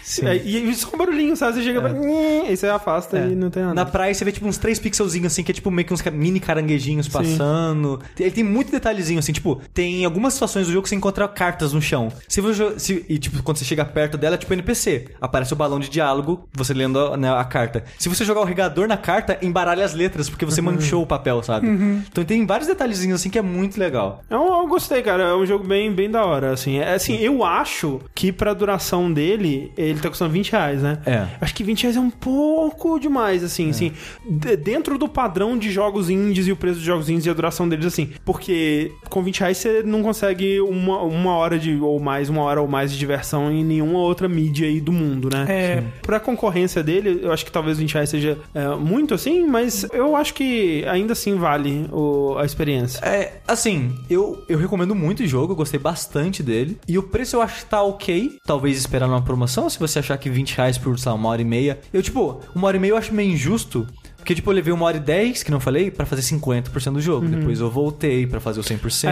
Sim. 0.03 0.25
É, 0.27 0.35
e 0.37 0.69
isso 0.69 0.87
com 0.87 0.97
barulhinho, 0.97 1.35
sabe? 1.35 1.53
Você 1.57 1.63
chega 1.63 1.81
perto. 1.81 2.01
Aí 2.47 2.55
você 2.57 2.67
afasta 2.67 3.17
É. 3.17 3.27
e 3.29 3.35
não 3.35 3.49
tem 3.49 3.63
nada. 3.63 3.75
Na 3.75 3.85
praia 3.85 4.13
você 4.13 4.25
vê 4.25 4.31
tipo 4.31 4.47
uns 4.47 4.57
três 4.57 4.79
pixelzinhos 4.79 5.27
assim, 5.31 5.43
que 5.43 5.51
é 5.51 5.53
tipo 5.53 5.69
meio 5.71 5.87
que 5.87 5.93
uns 5.93 6.01
mini 6.03 6.39
caranguejinhos 6.39 7.07
passando. 7.07 7.99
Ele 8.19 8.31
tem 8.31 8.43
muito 8.43 8.71
detalhezinho 8.71 9.19
assim, 9.19 9.31
tipo, 9.31 9.61
tem 9.73 10.03
algumas 10.05 10.33
situações 10.33 10.67
do 10.67 10.73
jogo 10.73 10.83
que 10.83 10.89
você 10.89 10.95
encontra 10.95 11.27
cartas 11.27 11.73
no 11.73 11.81
chão. 11.81 12.11
Se 12.27 12.41
você, 12.41 12.79
se- 12.79 13.05
e 13.07 13.17
tipo, 13.17 13.41
quando 13.43 13.57
você 13.57 13.65
chega 13.65 13.83
perto 13.85 14.17
dela, 14.17 14.35
é 14.35 14.37
tipo 14.37 14.53
NPC. 14.53 15.09
Aparece 15.19 15.53
o 15.53 15.55
balão 15.55 15.79
de 15.79 15.89
diálogo, 15.89 16.30
você 16.53 16.73
lendo 16.73 16.99
a, 16.99 17.17
né, 17.17 17.32
a 17.32 17.43
carta. 17.43 17.84
Se 17.97 18.09
você 18.09 18.23
jogar 18.25 18.41
o 18.41 18.45
regador 18.45 18.88
na 18.88 18.97
carta, 18.97 19.38
embaralha 19.41 19.84
as 19.86 19.93
letras, 19.93 20.29
porque 20.29 20.45
você 20.45 20.61
manchou 20.61 21.01
o 21.03 21.07
papel, 21.07 21.41
sabe? 21.43 21.67
Então 22.11 22.23
tem 22.23 22.45
vários 22.45 22.67
detalhezinhos 22.67 23.19
assim 23.21 23.29
que 23.29 23.38
é 23.39 23.41
muito 23.41 23.79
legal. 23.79 24.21
Eu, 24.29 24.41
eu 24.45 24.67
gostei, 24.67 25.01
cara. 25.01 25.23
É 25.23 25.36
um 25.36 25.45
jogo 25.45 25.65
bem, 25.65 25.91
bem 25.91 26.09
da 26.09 26.25
hora, 26.25 26.51
assim. 26.51 26.77
É, 26.79 26.93
assim, 26.93 27.17
eu 27.17 27.43
acho 27.43 27.99
que 28.13 28.32
pra 28.32 28.53
duração 28.53 29.11
dele, 29.11 29.71
ele 29.77 29.99
tá 29.99 30.09
custando 30.09 30.32
20 30.32 30.51
reais, 30.51 30.82
né? 30.82 30.99
É. 31.05 31.25
Acho 31.39 31.53
que 31.55 31.63
20 31.63 31.84
reais 31.84 31.97
é 31.97 31.99
um 31.99 32.09
pouco 32.09 32.99
demais, 32.99 33.43
assim, 33.43 33.69
assim. 33.69 33.91
D- 34.27 34.55
dentro 34.57 34.97
do 34.97 35.07
padrão 35.07 35.57
de 35.57 35.71
jogos 35.71 36.09
indies 36.09 36.47
e 36.47 36.51
o 36.51 36.55
preço 36.55 36.79
de 36.79 36.86
jogos 36.86 37.09
indies 37.09 37.25
e 37.25 37.29
a 37.29 37.34
duração 37.34 37.67
deles, 37.67 37.86
assim. 37.86 38.11
Porque 38.25 38.91
com 39.09 39.21
20 39.23 39.39
reais 39.39 39.57
você 39.57 39.84
não 39.84 40.01
consegue 40.01 40.59
uma, 40.61 41.01
uma 41.01 41.34
hora 41.36 41.57
de, 41.59 41.75
ou 41.79 41.99
mais, 41.99 42.29
uma 42.29 42.41
hora 42.43 42.61
ou 42.61 42.67
mais 42.67 42.91
de 42.91 42.97
diversão 42.97 43.51
em 43.51 43.63
nenhuma 43.63 43.99
outra 43.99 44.27
mídia 44.27 44.67
aí 44.67 44.79
do 44.79 44.91
mundo, 44.91 45.29
né? 45.32 45.45
É. 45.49 45.84
Pra 46.01 46.19
concorrência 46.22 46.82
dele, 46.84 47.19
eu 47.24 47.32
acho 47.32 47.45
que 47.45 47.51
talvez 47.51 47.78
20 47.78 47.93
reais 47.93 48.09
seja 48.09 48.38
é, 48.53 48.67
muito 48.76 49.13
assim, 49.13 49.45
mas 49.45 49.86
eu 49.91 50.15
acho 50.15 50.34
que 50.34 50.86
ainda 50.88 51.13
assim 51.13 51.36
vale 51.36 51.86
o- 51.91 52.38
a 52.38 52.45
experiência. 52.45 52.99
É, 53.05 53.41
assim, 53.47 53.93
eu, 54.09 54.43
eu 54.47 54.57
recomendo 54.57 54.95
muito 54.95 55.24
o 55.24 55.28
jogo, 55.28 55.53
eu 55.53 55.57
gostei 55.57 55.80
bastante 55.80 56.41
dele. 56.43 56.78
E 56.88 56.97
o 56.97 57.03
preço 57.03 57.36
eu 57.36 57.41
acho 57.41 57.63
que 57.63 57.69
tá 57.69 57.82
ok. 57.82 58.38
Talvez 58.45 58.78
esperar 58.78 59.07
numa 59.07 59.22
promoção, 59.22 59.69
se 59.69 59.80
você 59.80 59.99
achar 59.99 60.17
que 60.17 60.30
20 60.30 60.55
reais 60.55 60.78
por, 60.78 60.97
sei 60.97 61.11
lá, 61.11 61.17
uma 61.17 61.30
hora 61.30 61.41
e 61.41 61.45
meia. 61.45 61.80
Eu, 61.93 62.01
tipo, 62.01 62.39
uma 62.55 62.67
hora 62.67 62.78
e 62.78 62.80
meia 62.80 62.91
eu 62.91 62.97
acho 62.97 63.13
meio 63.13 63.32
injusto. 63.32 63.86
Porque, 64.22 64.36
tipo, 64.36 64.49
eu 64.51 64.55
levei 64.55 64.72
uma 64.72 64.86
hora 64.86 64.97
e 64.97 64.99
dez, 64.99 65.41
que 65.43 65.49
não 65.51 65.59
falei, 65.59 65.89
pra 65.91 66.05
fazer 66.05 66.22
50% 66.22 66.93
do 66.93 67.01
jogo. 67.01 67.28
Depois 67.28 67.59
eu 67.59 67.69
voltei 67.69 68.26
pra 68.28 68.39
fazer 68.39 68.59
o 68.59 68.63
100% 68.63 69.01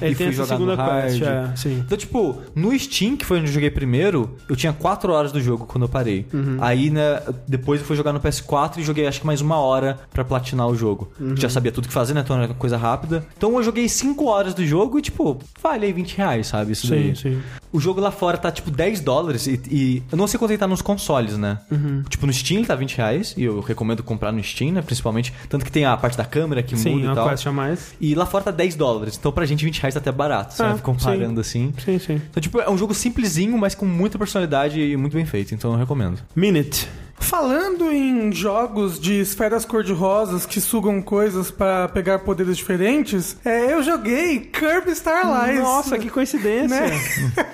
É, 0.00 0.06
é, 0.06 0.10
e 0.10 0.14
tem 0.14 0.26
fui 0.28 0.32
jogar 0.36 0.58
no 0.58 0.74
hard. 0.74 1.04
quest, 1.12 1.22
é. 1.66 1.68
Então, 1.70 1.96
tipo, 1.98 2.40
no 2.54 2.76
Steam, 2.78 3.16
que 3.16 3.24
foi 3.24 3.38
onde 3.38 3.48
eu 3.48 3.52
joguei 3.52 3.70
primeiro, 3.70 4.34
eu 4.48 4.56
tinha 4.56 4.72
4 4.72 5.12
horas 5.12 5.30
do 5.30 5.40
jogo 5.40 5.66
quando 5.66 5.82
eu 5.84 5.88
parei. 5.88 6.26
Uhum. 6.32 6.56
Aí, 6.60 6.90
né, 6.90 7.20
depois 7.46 7.80
eu 7.80 7.86
fui 7.86 7.96
jogar 7.96 8.12
no 8.12 8.20
PS4 8.20 8.78
e 8.78 8.82
joguei 8.82 9.06
acho 9.06 9.20
que 9.20 9.26
mais 9.26 9.40
uma 9.40 9.56
hora 9.58 9.98
pra 10.12 10.24
platinar 10.24 10.66
o 10.68 10.74
jogo. 10.74 11.10
Uhum. 11.20 11.36
Já 11.36 11.48
sabia 11.48 11.70
tudo 11.70 11.86
que 11.88 11.94
fazer, 11.94 12.14
né? 12.14 12.22
Então 12.24 12.36
era 12.40 12.52
coisa 12.54 12.76
rápida. 12.76 13.24
Então 13.36 13.54
eu 13.56 13.62
joguei 13.62 13.88
5 13.88 14.24
horas 14.26 14.54
do 14.54 14.64
jogo 14.66 14.98
e, 14.98 15.02
tipo, 15.02 15.38
falei 15.60 15.92
20 15.92 16.16
reais, 16.16 16.46
sabe? 16.46 16.72
Isso 16.72 16.86
Sim, 16.86 16.94
daí. 16.94 17.16
sim. 17.16 17.40
O 17.72 17.80
jogo 17.80 18.00
lá 18.00 18.10
fora 18.10 18.38
tá 18.38 18.50
tipo 18.50 18.70
10 18.70 19.00
dólares 19.00 19.46
e, 19.46 19.60
e 19.70 20.02
eu 20.10 20.16
não 20.16 20.26
sei 20.26 20.38
quanto 20.38 20.50
ele 20.52 20.58
tá 20.58 20.66
nos 20.66 20.80
consoles, 20.80 21.36
né? 21.36 21.58
Uhum. 21.70 22.02
Tipo, 22.08 22.26
no 22.26 22.32
Steam 22.32 22.58
ele 22.58 22.66
tá 22.66 22.74
20 22.74 22.96
reais 22.96 23.34
e 23.36 23.44
eu 23.44 23.60
recomendo 23.60 24.02
comprar 24.02 24.32
no, 24.32 24.40
Steam, 24.48 24.72
né? 24.72 24.82
Principalmente. 24.82 25.32
Tanto 25.48 25.64
que 25.64 25.70
tem 25.72 25.84
a 25.84 25.96
parte 25.96 26.16
da 26.16 26.24
câmera 26.24 26.62
que 26.62 26.76
Sim, 26.76 26.96
muda 26.96 27.04
uma 27.06 27.12
e 27.12 27.14
tal. 27.14 27.28
quest 27.28 27.46
a 27.46 27.52
mais. 27.52 27.94
E 28.00 28.14
lá 28.14 28.26
fora 28.26 28.44
tá 28.44 28.50
10 28.50 28.74
dólares. 28.76 29.16
Então 29.18 29.30
pra 29.32 29.44
gente 29.46 29.64
20 29.64 29.80
reais 29.80 29.94
tá 29.94 30.00
até 30.00 30.12
barato, 30.12 30.50
Ah, 30.54 30.56
sabe? 30.56 30.82
Comparando 30.82 31.40
assim. 31.40 31.72
Sim, 31.84 31.98
sim. 31.98 32.22
Então, 32.30 32.40
tipo, 32.40 32.60
é 32.60 32.70
um 32.70 32.78
jogo 32.78 32.94
simplesinho, 32.94 33.56
mas 33.58 33.74
com 33.74 33.86
muita 33.86 34.18
personalidade 34.18 34.80
e 34.80 34.96
muito 34.96 35.14
bem 35.14 35.26
feito. 35.26 35.54
Então 35.54 35.72
eu 35.72 35.78
recomendo. 35.78 36.18
Minute. 36.34 36.88
Falando 37.18 37.90
em 37.90 38.30
jogos 38.30 39.00
de 39.00 39.14
esferas 39.20 39.64
cor-de-rosas 39.64 40.44
que 40.44 40.60
sugam 40.60 41.00
coisas 41.00 41.50
pra 41.50 41.88
pegar 41.88 42.18
poderes 42.20 42.56
diferentes, 42.58 43.36
é, 43.44 43.72
eu 43.72 43.82
joguei 43.82 44.40
Kirby 44.40 44.94
Star 44.94 45.26
Allies. 45.26 45.60
Nossa, 45.62 45.98
que 45.98 46.10
coincidência. 46.10 46.78
Né? 46.78 46.90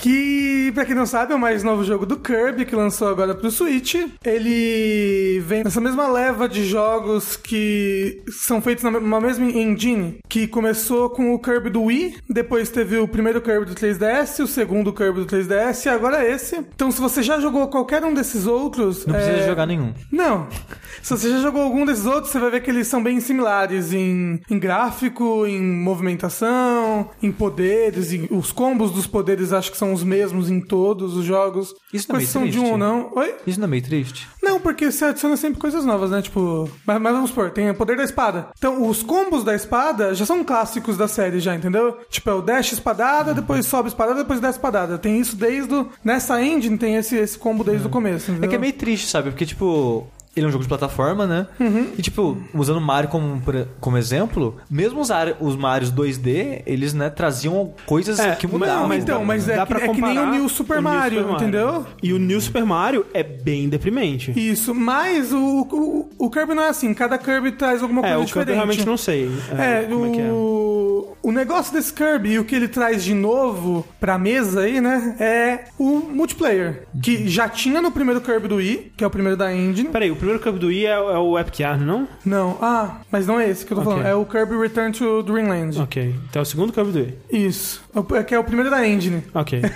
Que, 0.00 0.70
pra 0.74 0.84
quem 0.84 0.94
não 0.94 1.04
sabe, 1.06 1.32
é 1.32 1.36
o 1.36 1.38
mais 1.38 1.62
novo 1.62 1.84
jogo 1.84 2.06
do 2.06 2.16
Kirby, 2.18 2.64
que 2.64 2.74
lançou 2.74 3.08
agora 3.08 3.34
pro 3.34 3.50
Switch. 3.50 3.94
Ele 4.24 5.40
vem 5.46 5.62
nessa 5.64 5.80
mesma 5.80 6.08
leva 6.08 6.48
de 6.48 6.64
jogos 6.64 7.36
que 7.36 8.22
são 8.30 8.60
feitos 8.62 8.84
na 8.84 8.90
na 9.00 9.20
mesma 9.20 9.46
engine, 9.46 10.18
que 10.28 10.46
começou 10.46 11.10
com 11.10 11.34
o 11.34 11.38
Kirby 11.38 11.70
do 11.70 11.82
Wii, 11.82 12.16
depois 12.28 12.68
teve 12.70 12.96
o 12.98 13.06
primeiro 13.08 13.40
Kirby 13.40 13.66
do 13.66 13.74
3DS, 13.74 14.42
o 14.42 14.46
segundo 14.46 14.92
Kirby 14.92 15.20
do 15.20 15.26
3DS, 15.26 15.84
e 15.86 15.88
agora 15.88 16.26
esse. 16.26 16.56
Então, 16.56 16.90
se 16.90 17.00
você 17.00 17.22
já 17.22 17.38
jogou 17.40 17.68
qualquer 17.68 18.04
um 18.04 18.14
desses 18.14 18.46
outros... 18.46 19.04
Não 19.06 19.14
precisa 19.14 19.36
é, 19.38 19.46
jogar 19.46 19.66
nenhum. 19.66 19.92
não. 20.10 20.48
Se 21.02 21.16
você 21.16 21.30
já 21.30 21.38
jogou 21.40 21.62
algum 21.62 21.86
desses 21.86 22.04
outros, 22.04 22.30
você 22.30 22.38
vai 22.38 22.50
ver 22.50 22.60
que 22.60 22.68
eles 22.70 22.86
são 22.86 23.02
bem 23.02 23.20
similares 23.20 23.90
em, 23.90 24.38
em 24.50 24.58
gráfico, 24.58 25.46
em 25.46 25.58
movimentação, 25.62 27.08
em 27.22 27.32
poderes. 27.32 28.12
em- 28.12 28.28
os 28.30 28.52
combos 28.52 28.90
dos 28.90 29.06
poderes 29.06 29.50
acho 29.52 29.70
que 29.70 29.78
são 29.78 29.89
os 29.92 30.02
mesmos 30.04 30.50
em 30.50 30.60
todos 30.60 31.16
os 31.16 31.24
jogos. 31.24 31.74
Isso 31.92 32.06
não 32.08 32.16
é 32.16 32.18
meio 32.18 32.24
Exceção 32.24 32.42
de 32.46 32.58
um 32.58 32.60
triste? 32.60 32.72
ou 32.72 32.78
não. 32.78 33.10
Oi? 33.14 33.34
Isso 33.46 33.58
não 33.60 33.66
é 33.66 33.70
meio 33.70 33.82
triste? 33.82 34.28
Não, 34.42 34.60
porque 34.60 34.90
você 34.90 35.04
adiciona 35.06 35.36
sempre 35.36 35.60
coisas 35.60 35.84
novas, 35.84 36.10
né? 36.10 36.22
Tipo, 36.22 36.68
mas, 36.86 37.00
mas 37.00 37.12
vamos 37.12 37.30
supor, 37.30 37.50
tem 37.50 37.70
o 37.70 37.74
poder 37.74 37.96
da 37.96 38.04
espada. 38.04 38.48
Então, 38.56 38.88
os 38.88 39.02
combos 39.02 39.44
da 39.44 39.54
espada 39.54 40.14
já 40.14 40.24
são 40.26 40.42
clássicos 40.44 40.96
da 40.96 41.06
série, 41.08 41.40
já, 41.40 41.54
entendeu? 41.54 41.98
Tipo, 42.08 42.30
é 42.30 42.34
o 42.34 42.42
dash 42.42 42.72
espadada, 42.72 43.34
depois 43.34 43.66
sobe 43.66 43.88
espadada, 43.88 44.18
depois 44.20 44.40
desce 44.40 44.58
espadada. 44.58 44.98
Tem 44.98 45.18
isso 45.20 45.36
desde 45.36 45.74
o... 45.74 45.88
Nessa 46.04 46.42
engine 46.42 46.76
tem 46.78 46.96
esse, 46.96 47.16
esse 47.16 47.38
combo 47.38 47.62
desde 47.64 47.86
o 47.86 47.90
começo, 47.90 48.30
É 48.30 48.32
entendeu? 48.32 48.50
que 48.50 48.56
é 48.56 48.58
meio 48.58 48.72
triste, 48.72 49.08
sabe? 49.08 49.30
Porque, 49.30 49.46
tipo, 49.46 50.06
ele 50.36 50.46
é 50.46 50.48
um 50.48 50.52
jogo 50.52 50.62
de 50.62 50.68
plataforma, 50.68 51.26
né? 51.26 51.46
E, 51.98 52.02
tipo, 52.02 52.38
usando 52.54 52.76
o 52.78 52.80
Mario 52.80 53.10
como, 53.10 53.42
como 53.80 53.96
exemplo, 53.98 54.56
mesmo 54.70 55.00
os, 55.00 55.10
Ar- 55.10 55.36
os 55.40 55.56
Marios 55.56 55.90
2D, 55.92 56.62
eles, 56.66 56.94
né, 56.94 57.10
traziam 57.10 57.74
coisas 57.86 58.18
É, 58.20 58.34
que 58.36 58.46
mudavam. 58.46 58.86
mas 58.88 59.02
então, 59.02 59.24
mas 59.24 59.48
é 59.48 59.56
dá 59.56 59.66
que- 59.66 59.74
pra 59.74 59.84
é 59.84 59.88
que 59.88 60.00
nem 60.00 60.18
o 60.18 60.26
New 60.30 60.48
Super 60.48 60.80
Mario, 60.80 61.30
entendeu? 61.32 61.84
E 62.02 62.12
o 62.12 62.18
New 62.18 62.40
Super 62.40 62.64
Mario 62.64 63.04
é 63.12 63.22
bem 63.22 63.68
deprimente. 63.68 64.32
Isso, 64.36 64.74
mas 64.74 65.32
o, 65.32 65.38
o, 65.70 66.10
o 66.18 66.30
Kirby 66.30 66.54
não 66.54 66.62
é 66.62 66.68
assim. 66.68 66.94
Cada 66.94 67.18
Kirby 67.18 67.52
traz 67.52 67.82
alguma 67.82 68.00
é, 68.00 68.14
coisa 68.14 68.18
o 68.22 68.24
diferente. 68.26 68.46
Kirby 68.46 68.50
eu 68.52 68.56
realmente 68.56 68.86
não 68.86 68.96
sei. 68.96 69.30
É, 69.58 69.82
como 69.88 70.06
é 70.06 70.10
que 70.10 70.20
é. 70.20 70.30
o, 70.32 71.16
o 71.22 71.32
negócio 71.32 71.72
desse 71.72 71.92
Kirby 71.92 72.32
e 72.32 72.38
o 72.38 72.44
que 72.44 72.54
ele 72.54 72.68
traz 72.68 73.02
de 73.02 73.14
novo 73.14 73.86
pra 73.98 74.16
mesa 74.18 74.60
aí, 74.62 74.80
né? 74.80 75.16
É 75.18 75.64
o 75.78 75.98
multiplayer. 75.98 76.84
Que 77.02 77.28
já 77.28 77.48
tinha 77.48 77.82
no 77.82 77.90
primeiro 77.90 78.20
Kirby 78.20 78.48
do 78.48 78.56
Wii, 78.56 78.92
que 78.96 79.02
é 79.04 79.06
o 79.06 79.10
primeiro 79.10 79.36
da 79.36 79.54
Engine. 79.54 79.88
Peraí, 79.88 80.10
o 80.10 80.16
primeiro 80.20 80.40
Kirby 80.42 80.58
do 80.58 80.66
Wii 80.68 80.86
é, 80.86 80.90
é 80.90 81.18
o 81.18 81.38
Epic 81.38 81.60
Yarn, 81.60 81.84
não? 81.84 82.06
Não, 82.24 82.58
ah, 82.60 82.98
mas 83.10 83.26
não 83.26 83.40
é 83.40 83.48
esse 83.48 83.64
que 83.64 83.72
eu 83.72 83.76
tô 83.76 83.82
Ok. 83.82 83.92
falando. 83.94 84.06
É 84.06 84.14
o 84.14 84.24
Kirby 84.26 84.56
Return 84.56 84.92
to 84.92 85.22
Dreamland. 85.22 85.80
Ok. 85.80 86.14
Então 86.28 86.40
é 86.40 86.42
o 86.42 86.46
segundo 86.46 86.72
Kirby 86.72 86.92
do 86.92 86.98
Wii. 86.98 87.18
Isso. 87.46 87.82
É 88.14 88.22
que 88.22 88.34
é 88.34 88.38
o 88.38 88.44
primeiro 88.44 88.70
da 88.70 88.86
Engine. 88.86 89.22
Ok. 89.34 89.60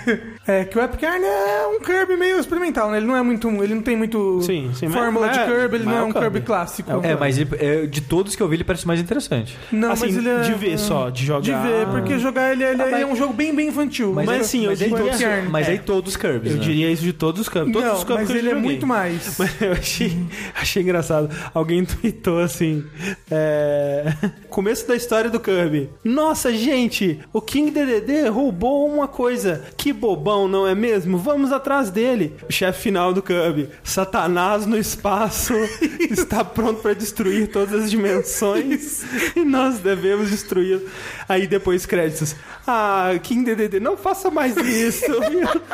É 0.47 0.63
que 0.63 0.77
o 0.77 0.81
Epic 0.83 1.01
Yarn 1.01 1.25
é 1.25 1.65
um 1.75 1.79
Kirby 1.79 2.15
meio 2.17 2.37
experimental, 2.39 2.91
né? 2.91 2.97
Ele 2.97 3.07
não 3.07 3.15
é 3.17 3.21
muito. 3.23 3.49
Ele 3.63 3.73
não 3.73 3.81
tem 3.81 3.97
muito 3.97 4.43
Sim, 4.43 4.69
sim, 4.75 4.85
mas- 4.85 4.93
fórmula 4.95 5.25
mas 5.25 5.35
de 5.37 5.41
é- 5.41 5.45
Kirby, 5.47 5.75
ele 5.77 5.85
mas 5.85 5.85
não 5.85 5.93
é 5.93 5.97
é 5.97 6.03
um 6.03 6.11
Kirby, 6.11 6.21
Kirby. 6.29 6.41
clássico. 6.45 6.91
É 7.03 7.09
É, 7.13 7.15
mas 7.15 7.39
ele- 7.39 7.49
é, 7.57 7.85
de 7.87 8.01
todos 8.01 8.35
que 8.35 8.43
eu 8.43 8.47
vi, 8.47 8.57
ele 8.57 8.63
parece 8.63 8.85
mais 8.85 8.99
interessante. 8.99 9.57
Não, 9.71 9.91
assim, 9.91 10.05
mas 10.05 10.17
ele 10.17 10.29
é. 10.29 10.41
de 10.41 10.53
ver 10.53 10.77
só, 10.77 11.09
de 11.09 11.25
jogar. 11.25 11.41
De 11.41 11.51
ver, 11.51 11.87
porque 11.87 12.19
jogar 12.19 12.51
ele, 12.51 12.63
ele, 12.63 12.79
ele 12.79 13.01
é 13.01 13.05
um 13.07 13.15
jogo 13.15 13.33
bem, 13.33 13.55
bem 13.55 13.69
infantil. 13.69 14.13
Mas 14.13 14.27
Mas 14.27 14.41
assim, 14.41 14.65
eu 14.65 14.69
mas, 14.69 14.81
aí 14.83 14.89
diria- 14.89 15.03
todos, 15.03 15.49
mas 15.49 15.67
É. 15.67 15.71
aí 15.71 15.79
todos 15.79 16.11
os 16.11 16.15
Kirby's, 16.17 16.51
Eu 16.51 16.57
né? 16.59 16.63
diria 16.63 16.91
isso 16.91 17.01
de 17.01 17.13
todos 17.13 17.41
os 17.41 17.49
Kirby. 17.49 17.71
Todos 17.71 17.87
não, 17.87 17.95
os 17.95 18.03
Kirby 18.03 18.19
mas 18.21 18.27
que 18.29 18.33
eu 18.33 18.37
ele 18.37 18.49
é 18.51 18.53
muito 18.53 18.85
mais. 18.85 19.35
Mas 19.39 19.59
eu 19.59 19.71
achei, 19.71 20.15
achei 20.61 20.83
engraçado. 20.83 21.27
Alguém 21.55 21.83
tweetou 21.89 22.37
assim: 22.39 22.85
é, 23.31 24.13
Começo 24.49 24.87
da 24.87 24.95
história 24.95 25.29
do 25.31 25.39
Kirby. 25.39 25.89
Nossa, 26.03 26.53
gente, 26.53 27.19
o 27.33 27.41
King 27.41 27.71
DDD 28.05 28.29
roubou 28.29 28.87
uma 28.87 29.07
coisa. 29.07 29.63
Que 29.77 29.91
bobão, 29.91 30.47
não 30.47 30.67
é 30.67 30.73
mesmo? 30.75 31.17
Vamos 31.17 31.51
atrás 31.51 31.89
dele. 31.89 32.35
O 32.47 32.51
chefe 32.51 32.81
final 32.83 33.13
do 33.13 33.21
Kirby: 33.21 33.69
Satanás 33.83 34.65
no 34.65 34.77
espaço 34.77 35.53
está 36.09 36.43
pronto 36.43 36.81
para 36.81 36.93
destruir 36.93 37.47
todas 37.47 37.83
as 37.83 37.91
dimensões 37.91 39.03
e 39.35 39.43
nós 39.43 39.79
devemos 39.79 40.29
destruí-lo. 40.29 40.81
Aí 41.27 41.47
depois 41.47 41.85
créditos. 41.85 42.35
Ah, 42.67 43.11
King 43.21 43.43
DDD, 43.55 43.79
não 43.79 43.95
faça 43.97 44.29
mais 44.29 44.55
isso. 44.57 45.05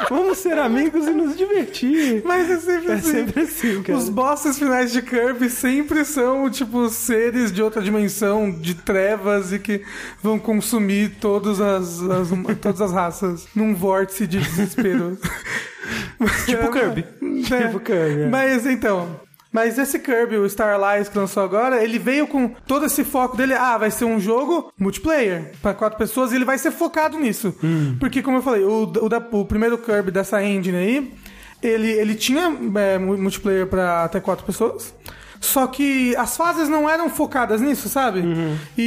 Vamos 0.10 0.38
ser 0.40 0.58
amigos 0.58 1.08
e 1.08 1.12
nos 1.12 1.38
divertir. 1.38 2.22
Mas 2.26 2.50
é 2.50 2.58
sempre 2.58 2.92
É 2.92 2.96
assim. 2.96 3.12
sempre 3.12 3.42
assim, 3.42 3.84
cara. 3.84 3.98
Os 4.00 4.10
bosses 4.10 4.58
finais 4.58 4.92
de 4.92 5.02
Kirby 5.02 5.50
sempre 5.50 6.04
são, 6.06 6.50
tipo, 6.50 6.90
seres 6.90 7.52
de 7.52 7.62
outra 7.62 7.82
dimensão, 7.82 8.52
de 8.52 8.74
trevas 8.76 9.52
e 9.54 9.60
que 9.60 9.82
vão 10.22 10.38
consumir 10.40 11.16
todas 11.20 11.60
as, 11.62 12.02
as- 12.02 12.21
todas 12.62 12.82
as 12.82 12.92
raças 12.92 13.48
num 13.56 13.74
vórtice 13.76 14.26
de 14.28 14.40
desespero. 14.40 15.18
Tipo 16.46 16.72
Kirby. 16.72 17.06
É. 17.54 17.68
Tipo 17.68 17.80
Kirby, 17.80 18.22
é. 18.24 18.28
Mas 18.30 18.66
então. 18.66 19.20
Mas 19.52 19.78
esse 19.78 20.00
Kirby, 20.00 20.38
o 20.38 20.50
Star 20.50 20.80
Allies 20.80 21.10
que 21.10 21.18
lançou 21.18 21.44
agora, 21.44 21.84
ele 21.84 22.00
veio 22.00 22.26
com 22.26 22.48
todo 22.66 22.86
esse 22.86 23.04
foco 23.04 23.36
dele. 23.36 23.54
Ah, 23.54 23.78
vai 23.78 23.92
ser 23.92 24.06
um 24.06 24.18
jogo 24.20 24.72
multiplayer 24.80 25.52
para 25.62 25.74
quatro 25.74 25.98
pessoas 25.98 26.32
e 26.32 26.36
ele 26.36 26.46
vai 26.46 26.58
ser 26.58 26.72
focado 26.72 27.20
nisso. 27.20 27.54
Hum. 27.62 27.98
Porque, 28.00 28.22
como 28.22 28.38
eu 28.38 28.42
falei, 28.42 28.64
o, 28.64 28.84
o, 28.84 29.10
da- 29.10 29.18
o 29.32 29.44
primeiro 29.44 29.78
Kirby 29.78 30.10
dessa 30.10 30.42
engine 30.42 30.78
aí, 30.78 31.14
ele, 31.62 31.90
ele 31.92 32.16
tinha 32.16 32.56
é, 32.76 32.98
mu- 32.98 33.18
multiplayer 33.18 33.68
para 33.68 34.06
até 34.06 34.22
quatro 34.22 34.46
pessoas. 34.46 34.94
Só 35.42 35.66
que 35.66 36.16
as 36.16 36.38
fases 36.38 36.70
não 36.70 36.88
eram 36.88 37.10
focadas 37.10 37.60
nisso, 37.60 37.90
sabe? 37.90 38.20
Uhum. 38.20 38.56
E, 38.78 38.84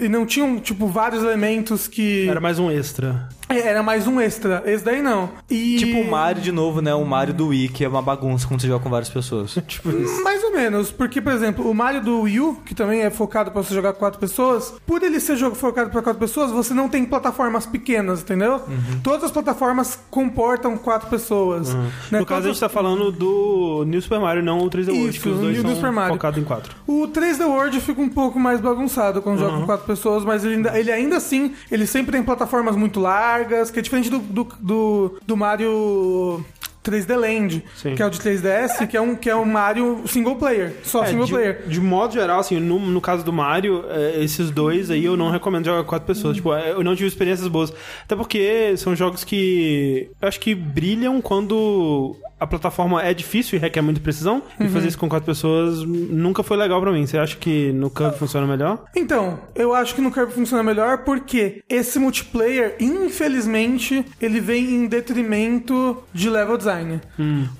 e, 0.00 0.06
e 0.06 0.08
não 0.08 0.24
tinham, 0.24 0.58
tipo, 0.58 0.86
vários 0.86 1.22
elementos 1.22 1.86
que. 1.86 2.26
Era 2.26 2.40
mais 2.40 2.58
um 2.58 2.70
extra. 2.70 3.28
É, 3.50 3.58
Era 3.68 3.82
mais 3.82 4.06
um 4.06 4.20
extra. 4.20 4.62
Esse 4.66 4.84
daí 4.84 5.02
não. 5.02 5.30
E... 5.50 5.76
Tipo 5.76 5.98
o 6.00 6.10
Mario 6.10 6.40
de 6.42 6.52
novo, 6.52 6.80
né? 6.80 6.94
O 6.94 7.04
Mario 7.04 7.34
do 7.34 7.48
Wii, 7.48 7.68
que 7.68 7.84
é 7.84 7.88
uma 7.88 8.00
bagunça 8.02 8.46
quando 8.46 8.60
você 8.60 8.66
joga 8.68 8.82
com 8.82 8.90
várias 8.90 9.08
pessoas. 9.10 9.54
Tipo 9.66 9.90
isso. 9.90 10.22
Mais 10.24 10.42
ou 10.44 10.52
menos, 10.52 10.90
porque, 10.90 11.20
por 11.20 11.32
exemplo, 11.32 11.68
o 11.70 11.74
Mario 11.74 12.00
do 12.02 12.20
Wii 12.22 12.40
U, 12.40 12.56
que 12.64 12.74
também 12.74 13.02
é 13.02 13.10
focado 13.10 13.50
pra 13.50 13.62
você 13.62 13.74
jogar 13.74 13.92
com 13.92 13.98
quatro 14.00 14.18
pessoas, 14.18 14.74
por 14.86 15.02
ele 15.02 15.18
ser 15.20 15.36
jogo 15.36 15.54
focado 15.56 15.90
pra 15.90 16.02
quatro 16.02 16.18
pessoas, 16.20 16.50
você 16.50 16.72
não 16.74 16.88
tem 16.88 17.04
plataformas 17.04 17.66
pequenas, 17.66 18.20
entendeu? 18.22 18.54
Uhum. 18.66 19.00
Todas 19.02 19.24
as 19.24 19.30
plataformas 19.30 19.98
comportam 20.10 20.76
quatro 20.76 21.08
pessoas. 21.08 21.74
Né? 21.74 22.18
No 22.20 22.26
caso, 22.26 22.46
a 22.48 22.50
gente 22.50 22.60
tá 22.60 22.68
falando 22.68 23.10
do 23.12 23.84
New 23.86 24.00
Super 24.02 24.20
Mario, 24.20 24.42
não 24.42 24.58
o 24.60 24.70
3D 24.70 24.88
World, 24.92 25.08
Isso, 25.10 25.20
que 25.22 25.28
os 25.28 25.38
dois 25.40 25.52
New 25.54 25.62
são 25.62 25.74
Super 25.76 25.92
Mario. 25.92 26.12
focados 26.14 26.38
em 26.38 26.44
quatro. 26.44 26.74
O 26.86 27.06
3D 27.08 27.44
World 27.46 27.80
fica 27.80 28.00
um 28.00 28.08
pouco 28.08 28.38
mais 28.38 28.60
bagunçado 28.60 29.20
quando 29.22 29.40
Uhum. 29.40 29.46
joga 29.48 29.60
com 29.60 29.66
quatro 29.66 29.86
pessoas, 29.86 30.24
mas 30.24 30.44
ele 30.44 30.54
ainda, 30.56 30.78
ele 30.78 30.92
ainda 30.92 31.16
assim, 31.16 31.52
ele 31.70 31.86
sempre 31.86 32.12
tem 32.12 32.22
plataformas 32.22 32.76
muito 32.76 33.00
largas, 33.00 33.39
que 33.72 33.78
é 33.78 33.82
diferente 33.82 34.10
do, 34.10 34.18
do, 34.18 34.48
do, 34.60 35.18
do 35.26 35.36
Mario 35.36 36.44
3D 36.82 37.14
Land, 37.14 37.62
Sim. 37.76 37.94
que 37.94 38.02
é 38.02 38.06
o 38.06 38.10
de 38.10 38.18
3DS, 38.18 38.86
que 38.88 38.96
é 38.96 39.00
um, 39.00 39.14
que 39.14 39.28
é 39.28 39.36
um 39.36 39.44
Mario 39.44 40.02
single 40.06 40.36
player, 40.36 40.76
só 40.82 41.04
É, 41.04 41.08
single 41.08 41.26
de, 41.26 41.32
player. 41.32 41.62
de 41.66 41.80
modo 41.80 42.14
geral, 42.14 42.40
assim, 42.40 42.58
no, 42.58 42.78
no 42.78 43.00
caso 43.00 43.22
do 43.22 43.32
Mario, 43.32 43.84
é, 43.90 44.22
esses 44.24 44.50
dois 44.50 44.90
aí 44.90 45.04
eu 45.04 45.16
não 45.16 45.30
recomendo 45.30 45.66
jogar 45.66 45.82
com 45.82 45.88
quatro 45.90 46.06
pessoas. 46.06 46.36
Tipo, 46.36 46.54
é, 46.54 46.72
eu 46.72 46.82
não 46.82 46.96
tive 46.96 47.08
experiências 47.08 47.46
boas. 47.48 47.72
Até 48.04 48.16
porque 48.16 48.74
são 48.78 48.96
jogos 48.96 49.24
que 49.24 50.08
eu 50.20 50.26
acho 50.28 50.40
que 50.40 50.54
brilham 50.54 51.20
quando 51.20 52.16
a 52.40 52.46
plataforma 52.46 53.02
é 53.02 53.12
difícil 53.12 53.58
e 53.58 53.60
requer 53.60 53.82
muita 53.82 54.00
precisão. 54.00 54.42
E 54.58 54.66
fazer 54.68 54.88
isso 54.88 54.98
com 54.98 55.08
quatro 55.08 55.26
pessoas 55.26 55.82
nunca 55.84 56.42
foi 56.42 56.56
legal 56.56 56.80
pra 56.80 56.90
mim. 56.90 57.06
Você 57.06 57.18
acha 57.18 57.36
que 57.36 57.70
no 57.72 57.90
Kirby 57.90 58.18
funciona 58.18 58.46
melhor? 58.46 58.84
Então, 58.96 59.38
eu 59.54 59.74
acho 59.74 59.94
que 59.94 60.00
no 60.00 60.10
Kirby 60.10 60.32
funciona 60.32 60.62
melhor 60.62 60.98
porque 60.98 61.62
esse 61.68 61.98
multiplayer, 61.98 62.76
infelizmente, 62.80 64.04
ele 64.20 64.40
vem 64.40 64.74
em 64.74 64.86
detrimento 64.86 66.02
de 66.12 66.30
level 66.30 66.56
design. 66.56 67.00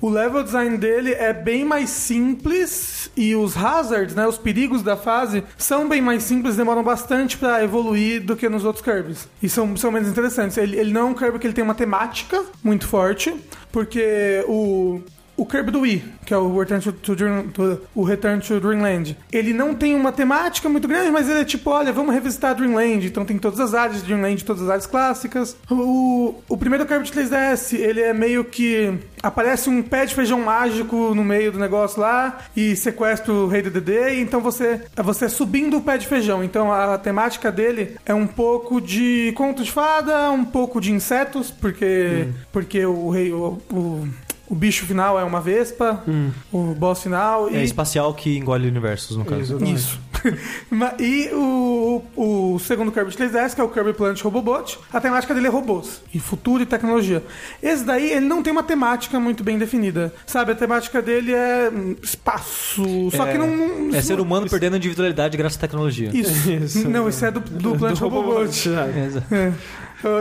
O 0.01 0.09
level 0.09 0.43
design 0.43 0.77
dele 0.77 1.13
é 1.13 1.31
bem 1.31 1.63
mais 1.63 1.89
simples 1.89 3.11
e 3.15 3.35
os 3.35 3.55
hazards, 3.55 4.15
né, 4.15 4.27
os 4.27 4.37
perigos 4.37 4.81
da 4.81 4.97
fase, 4.97 5.43
são 5.57 5.87
bem 5.87 6.01
mais 6.01 6.23
simples, 6.23 6.55
demoram 6.55 6.83
bastante 6.83 7.37
pra 7.37 7.63
evoluir 7.63 8.23
do 8.23 8.35
que 8.35 8.49
nos 8.49 8.65
outros 8.65 8.83
Kirbys. 8.83 9.27
E 9.41 9.47
são, 9.49 9.75
são 9.77 9.91
menos 9.91 10.09
interessantes. 10.09 10.57
Ele, 10.57 10.77
ele 10.77 10.91
não 10.91 11.01
é 11.01 11.05
um 11.05 11.13
Kirby 11.13 11.39
que 11.39 11.47
ele 11.47 11.53
tem 11.53 11.63
uma 11.63 11.75
temática 11.75 12.43
muito 12.63 12.87
forte, 12.87 13.33
porque 13.71 14.43
o 14.47 15.01
o 15.37 15.45
Kirby 15.45 15.71
do 15.71 15.79
Wii, 15.81 16.03
que 16.25 16.33
é 16.33 16.37
o 16.37 16.57
Return 16.59 16.83
to, 16.83 16.91
to 16.91 17.15
Dream- 17.15 17.47
to- 17.49 17.79
o 17.95 18.03
Return 18.03 18.41
to 18.41 18.59
Dreamland, 18.59 19.17
ele 19.31 19.53
não 19.53 19.73
tem 19.73 19.95
uma 19.95 20.11
temática 20.11 20.69
muito 20.69 20.87
grande, 20.87 21.09
mas 21.11 21.27
ele 21.29 21.39
é 21.39 21.45
tipo, 21.45 21.69
olha, 21.71 21.91
vamos 21.91 22.13
revisitar 22.13 22.53
Dreamland. 22.55 23.07
Então 23.07 23.25
tem 23.25 23.37
todas 23.37 23.59
as 23.59 23.73
áreas 23.73 23.97
de 24.01 24.03
Dreamland, 24.07 24.43
todas 24.45 24.61
as 24.63 24.69
áreas 24.69 24.85
clássicas. 24.85 25.55
O, 25.69 26.35
o 26.47 26.57
primeiro 26.57 26.85
Kirby 26.85 27.05
de 27.05 27.11
3DS, 27.13 27.73
ele 27.77 28.01
é 28.01 28.13
meio 28.13 28.43
que 28.43 28.93
aparece 29.23 29.69
um 29.69 29.81
pé 29.81 30.05
de 30.05 30.13
feijão 30.15 30.39
mágico 30.41 31.13
no 31.15 31.23
meio 31.23 31.51
do 31.51 31.59
negócio 31.59 32.01
lá 32.01 32.39
e 32.55 32.75
sequestra 32.75 33.31
o 33.31 33.47
rei 33.47 33.61
e 33.61 34.19
então 34.19 34.41
você 34.41 34.81
você 34.97 35.25
é 35.25 35.29
subindo 35.29 35.77
o 35.77 35.81
pé 35.81 35.97
de 35.97 36.07
feijão. 36.07 36.43
Então 36.43 36.71
a 36.71 36.97
temática 36.97 37.51
dele 37.51 37.95
é 38.05 38.13
um 38.13 38.25
pouco 38.27 38.81
de 38.81 39.31
conto 39.35 39.63
de 39.63 39.71
fada, 39.71 40.31
um 40.31 40.43
pouco 40.43 40.81
de 40.81 40.91
insetos, 40.91 41.51
porque 41.51 42.27
porque 42.51 42.85
o 42.85 43.09
rei 43.09 43.31
o, 43.31 43.59
o, 43.71 44.07
o 44.51 44.55
bicho 44.55 44.85
final 44.85 45.17
é 45.17 45.23
uma 45.23 45.39
vespa, 45.39 46.03
o 46.51 46.73
boss 46.75 47.01
final 47.03 47.47
É 47.47 47.61
e 47.61 47.63
espacial 47.63 48.13
que 48.13 48.37
engole 48.37 48.67
universos, 48.67 49.15
no 49.15 49.23
caso. 49.23 49.57
isso. 49.63 49.97
Ma- 50.69 50.93
e 50.99 51.29
o, 51.33 52.03
o 52.15 52.59
segundo 52.59 52.91
Kirby 52.91 53.09
de 53.11 53.17
3DS, 53.17 53.55
que 53.55 53.61
é 53.61 53.63
o 53.63 53.69
Kirby 53.69 53.93
Planet 53.93 54.21
Robobot, 54.21 54.77
a 54.93 54.99
temática 54.99 55.33
dele 55.33 55.47
é 55.47 55.49
robôs 55.49 56.01
e 56.13 56.19
futuro 56.19 56.61
e 56.61 56.65
tecnologia. 56.65 57.23
Esse 57.63 57.83
daí, 57.85 58.11
ele 58.11 58.25
não 58.27 58.43
tem 58.43 58.51
uma 58.51 58.61
temática 58.61 59.19
muito 59.19 59.41
bem 59.43 59.57
definida. 59.57 60.13
Sabe, 60.27 60.51
a 60.51 60.55
temática 60.55 61.01
dele 61.01 61.33
é 61.33 61.71
hum, 61.73 61.95
espaço, 62.03 62.83
só 63.15 63.25
que 63.25 63.37
não... 63.37 63.95
É 63.95 64.01
ser 64.01 64.19
humano 64.19 64.47
perdendo 64.49 64.73
a 64.73 64.77
individualidade 64.77 65.37
graças 65.37 65.57
à 65.57 65.61
tecnologia. 65.61 66.11
Isso. 66.13 66.51
Isso. 66.51 66.89
Não, 66.89 67.07
esse 67.07 67.25
é 67.25 67.31
do, 67.31 67.39
do 67.39 67.75
Planet 67.77 67.97
Do 67.97 68.07
Robobot. 68.09 68.69
É. 68.69 69.05
Exato. 69.05 69.33
É. 69.33 69.53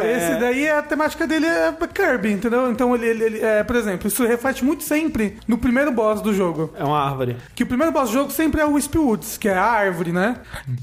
Esse 0.05 0.39
daí, 0.41 0.69
a 0.69 0.83
temática 0.83 1.27
dele 1.27 1.47
é 1.47 1.73
Kirby, 1.93 2.33
entendeu? 2.33 2.71
Então, 2.71 2.95
ele, 2.95 3.07
ele, 3.07 3.25
ele- 3.25 3.41
é, 3.41 3.63
por 3.63 3.77
exemplo, 3.77 4.09
isso 4.09 4.25
reflete 4.27 4.65
muito 4.65 4.83
sempre 4.85 5.37
no 5.47 5.59
primeiro 5.59 5.91
boss 5.93 6.21
do 6.21 6.33
jogo. 6.35 6.73
É 6.77 6.85
uma 6.85 6.99
árvore. 7.03 7.37
Que 7.55 7.63
o 7.63 7.67
primeiro 7.67 7.93
boss 7.93 8.09
do 8.11 8.15
jogo 8.15 8.31
sempre 8.31 8.61
é 8.61 8.67
o 8.67 8.81
Spewoods, 8.81 9.37
que 9.39 9.49
é 9.49 9.55
a 9.55 9.65
árvore, 9.65 10.13
né? 10.13 10.37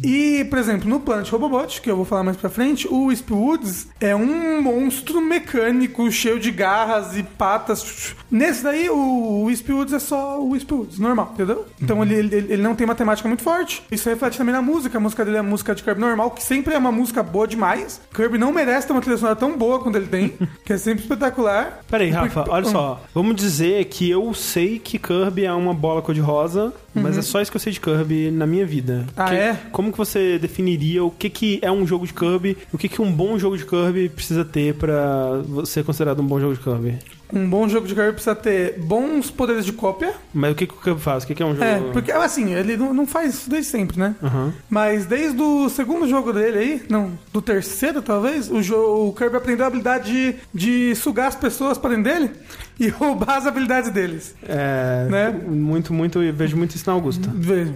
E, 0.04 0.46
por 0.50 0.58
exemplo, 0.60 0.90
no 0.90 1.00
Planet 1.00 1.30
Robobot, 1.30 1.82
que 1.82 1.90
eu 1.90 1.96
vou 1.96 2.06
falar 2.06 2.24
mais 2.24 2.38
pra 2.38 2.50
frente, 2.50 2.88
o 2.90 3.14
Spewoods 3.16 3.88
é 4.00 4.16
um 4.16 4.62
monstro 4.62 5.22
mecânico 5.22 6.12
cheio 6.12 6.40
de 6.40 6.52
garras 6.52 7.16
e 7.18 7.24
patas. 7.24 8.16
Nesse 8.30 8.64
daí, 8.64 8.90
o, 8.90 9.44
o 9.46 9.56
Spewoods 9.56 9.94
é 9.94 10.00
só 10.00 10.40
o 10.42 10.58
Spewoods, 10.60 11.00
normal, 11.00 11.32
entendeu? 11.34 11.66
Então 11.82 12.02
ele, 12.04 12.16
ele, 12.16 12.36
ele 12.36 12.62
não 12.62 12.76
tem 12.76 12.86
uma 12.86 12.96
temática 12.96 13.28
muito 13.28 13.44
forte. 13.44 13.84
Isso 13.92 14.10
reflete 14.10 14.38
também 14.38 14.54
na 14.54 14.62
música. 14.62 14.98
A 14.98 15.02
música 15.02 15.24
dele 15.24 15.38
é 15.38 15.40
a 15.40 15.44
música 15.44 15.74
de 15.76 15.84
Kirby 15.84 16.02
normal, 16.02 16.32
que 16.32 16.44
sempre 16.44 16.74
é 16.74 16.78
uma 16.78 16.92
música 16.92 17.22
boa 17.24 17.48
demais. 17.48 18.02
Kirby 18.14 18.38
não 18.38 18.52
merece 18.52 18.87
ter 18.88 18.94
uma 18.94 19.02
trilha 19.02 19.18
sonora 19.18 19.36
tão 19.36 19.58
boa 19.58 19.80
quanto 19.80 19.98
ele 19.98 20.08
tem, 20.08 20.34
que 20.66 20.74
é 20.74 20.78
sempre 20.78 21.04
espetacular. 21.04 21.82
Peraí, 21.90 22.10
Rafa, 22.10 22.46
olha 22.50 22.66
só. 22.66 23.04
Vamos 23.14 23.36
dizer 23.36 23.86
que 23.86 24.10
eu 24.10 24.34
sei 24.34 24.80
que 24.80 24.98
Kirby 24.98 25.46
é 25.46 25.54
uma 25.54 25.74
bola 25.74 26.02
cor-de-rosa, 26.02 26.74
mas 26.96 27.18
é 27.18 27.22
só 27.22 27.42
isso 27.42 27.52
que 27.52 27.58
eu 27.58 27.62
sei 27.62 27.74
de 27.74 27.80
Kirby 27.80 28.32
na 28.32 28.48
minha 28.48 28.66
vida. 28.66 29.06
Ah, 29.16 29.26
Que- 29.30 29.36
é? 29.36 29.60
Como 29.72 29.92
que 29.92 29.98
você 29.98 30.40
definiria 30.40 31.04
o 31.04 31.12
que, 31.12 31.30
que 31.30 31.60
é 31.62 31.72
um 31.72 31.86
jogo 31.86 32.08
de 32.08 32.14
Kirby 32.14 32.58
o 32.74 32.78
que, 32.78 32.90
que 32.90 33.02
um 33.02 33.12
bom 33.12 33.38
jogo 33.38 33.58
de 33.58 33.66
Kirby 33.66 34.10
precisa 34.10 34.44
ter 34.46 34.74
pra 34.76 35.42
ser 35.66 35.84
considerado 35.84 36.22
um 36.22 36.26
bom 36.26 36.40
jogo 36.40 36.54
de 36.56 36.60
Kirby? 36.60 36.98
Um 37.34 37.50
bom 37.50 37.68
jogo 37.68 37.86
de 37.88 37.94
Kirby 37.94 38.14
precisa 38.14 38.36
ter 38.36 38.80
bons 38.80 39.30
poderes 39.30 39.66
de 39.66 39.74
cópia. 39.74 40.14
Mas 40.34 40.54
o 40.54 40.56
que, 40.56 40.66
que 40.66 40.74
o 40.74 40.78
Kirby 40.78 41.02
faz? 41.02 41.24
O 41.24 41.28
que, 41.28 41.36
que 41.36 41.44
é 41.44 41.46
um 41.46 41.52
jogo... 41.54 41.64
É, 41.64 41.80
porque 41.92 42.12
assim, 42.12 42.54
ele 42.54 42.78
não, 42.78 42.94
não 42.94 43.06
faz 43.06 43.34
isso 43.36 43.50
desde 43.50 43.70
sempre, 43.70 44.00
né? 44.00 44.16
Aham. 44.24 44.54
Mas 44.70 45.06
desde 45.06 45.42
o 45.42 45.68
segundo 45.70 46.08
jogo 46.08 46.32
dele 46.32 46.58
aí, 46.58 46.84
não, 46.90 47.12
do 47.34 47.42
terceiro 47.42 48.02
talvez, 48.02 48.50
o, 48.50 48.62
jo- 48.62 49.08
o 49.10 49.14
Kirby 49.14 49.36
aprendeu 49.36 49.66
a 49.66 49.68
habilidade 49.68 50.12
de, 50.12 50.36
de 50.54 50.96
sugar 50.96 51.28
as 51.28 51.36
pessoas 51.36 51.78
para 51.78 51.96
dentro 51.96 52.04
dele 52.14 52.32
e 52.80 52.88
roubar 52.88 53.38
as 53.38 53.46
habilidades 53.46 53.90
deles. 53.92 54.34
É, 54.44 55.08
Né? 55.10 55.30
muito, 55.48 55.94
muito, 55.94 56.20
vejo 56.34 56.56
muito 56.56 56.76
isso 56.76 56.86
na 56.88 56.94
Augusta. 56.94 57.30
Veja. 57.36 57.74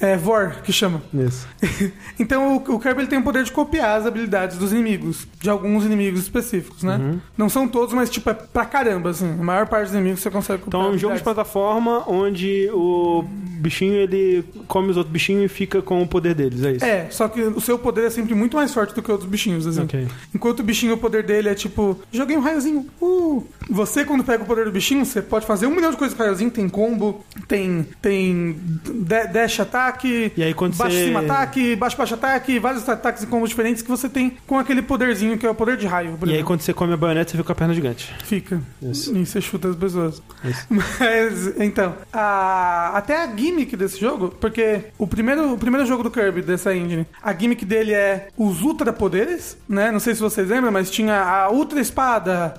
É 0.00 0.16
Vor, 0.16 0.56
que 0.62 0.72
chama. 0.72 1.02
Isso. 1.12 1.46
então 2.18 2.56
o, 2.56 2.74
o 2.74 2.78
Kirby 2.78 3.00
ele 3.02 3.08
tem 3.08 3.18
o 3.18 3.22
poder 3.22 3.44
de 3.44 3.52
copiar 3.52 3.98
as 3.98 4.06
habilidades 4.06 4.56
dos 4.58 4.72
inimigos, 4.72 5.26
de 5.40 5.48
alguns 5.48 5.84
inimigos 5.84 6.20
específicos, 6.20 6.82
né? 6.82 7.18
Não 7.36 7.48
são 7.48 7.66
todos, 7.68 7.94
mas 7.94 8.10
tipo, 8.10 8.28
é 8.30 8.34
pra 8.34 8.64
caramba, 8.64 9.10
assim. 9.10 9.30
A 9.30 9.42
maior 9.42 9.66
parte 9.66 9.86
dos 9.86 9.94
inimigos 9.94 10.20
você 10.20 10.30
consegue 10.30 10.62
copiar. 10.62 10.80
Então 10.82 10.92
é 10.92 10.94
um 10.94 10.98
jogo 10.98 11.14
de 11.16 11.22
plataforma 11.22 12.04
onde 12.08 12.68
o 12.72 13.24
bichinho 13.26 13.94
ele 13.94 14.44
come 14.68 14.90
os 14.90 14.96
outros 14.96 15.12
bichinhos 15.12 15.44
e 15.44 15.48
fica 15.48 15.80
com 15.82 16.02
o 16.02 16.06
poder 16.06 16.34
deles, 16.34 16.62
é 16.62 16.72
isso? 16.72 16.84
É, 16.84 17.08
só 17.10 17.28
que 17.28 17.40
o 17.40 17.60
seu 17.60 17.78
poder 17.78 18.06
é 18.06 18.10
sempre 18.10 18.34
muito 18.34 18.56
mais 18.56 18.72
forte 18.72 18.94
do 18.94 19.02
que 19.02 19.10
outros 19.10 19.28
bichinhos, 19.28 19.66
assim. 19.66 19.82
Ok. 19.82 20.06
Enquanto 20.34 20.60
o 20.60 20.62
bichinho, 20.62 20.94
o 20.94 20.98
poder 20.98 21.22
dele 21.22 21.48
é 21.48 21.54
tipo, 21.54 21.98
joguei 22.12 22.36
um 22.36 22.40
raiozinho. 22.40 22.86
Uh! 23.00 23.44
Você, 23.68 24.04
quando 24.04 24.22
pega 24.22 24.42
o 24.42 24.46
poder 24.46 24.66
do 24.66 24.70
bichinho, 24.72 25.04
você 25.04 25.20
pode 25.22 25.46
fazer 25.46 25.66
um 25.66 25.74
milhão 25.74 25.90
de 25.90 25.96
coisas 25.96 26.16
com 26.16 26.22
o 26.22 26.26
raiozinho. 26.26 26.50
Tem 26.50 26.68
combo, 26.68 27.24
tem, 27.48 27.86
tem 28.00 28.56
da- 28.84 29.24
dash 29.24 29.58
ataque, 29.86 30.32
E 30.36 30.42
aí 30.42 30.54
quando 30.54 30.76
baixo 30.76 30.94
você- 30.96 31.04
cima 31.06 31.20
ataque, 31.20 31.76
baixo 31.76 31.96
baixo 31.96 32.14
ataque, 32.14 32.58
vários 32.58 32.88
ataques 32.88 33.22
e 33.22 33.26
combos 33.26 33.48
diferentes 33.50 33.82
que 33.82 33.88
você 33.88 34.08
tem 34.08 34.36
com 34.46 34.58
aquele 34.58 34.82
poderzinho 34.82 35.38
que 35.38 35.46
é 35.46 35.50
o 35.50 35.54
poder 35.54 35.76
de 35.76 35.86
raio. 35.86 36.18
E 36.26 36.32
aí 36.34 36.42
quando 36.42 36.60
você 36.60 36.72
come 36.72 36.92
a 36.92 36.96
baioneta, 36.96 37.30
você 37.30 37.36
fica 37.36 37.44
com 37.46 37.52
a 37.52 37.54
perna 37.54 37.74
gigante. 37.74 38.14
Fica. 38.24 38.60
Isso. 38.82 39.16
E 39.16 39.24
você 39.24 39.40
chuta 39.40 39.68
as 39.68 39.76
pessoas. 39.76 40.22
Isso. 40.44 40.66
Mas, 40.70 41.60
então, 41.60 41.94
a- 42.12 42.92
até 42.94 43.22
a 43.22 43.26
gimmick 43.36 43.76
desse 43.76 44.00
jogo, 44.00 44.34
porque 44.40 44.86
o 44.98 45.06
primeiro, 45.06 45.52
o 45.52 45.58
primeiro 45.58 45.86
jogo 45.86 46.02
do 46.02 46.10
Kirby 46.10 46.42
dessa 46.42 46.74
engine, 46.74 47.06
a 47.22 47.32
gimmick 47.32 47.64
dele 47.64 47.92
é 47.92 48.28
os 48.36 48.62
ultra 48.62 48.92
poderes, 48.92 49.56
né? 49.68 49.90
Não 49.90 50.00
sei 50.00 50.14
se 50.14 50.20
vocês 50.20 50.48
lembram, 50.48 50.72
mas 50.72 50.90
tinha 50.90 51.20
a 51.22 51.50
ultra 51.50 51.80
espada, 51.80 52.54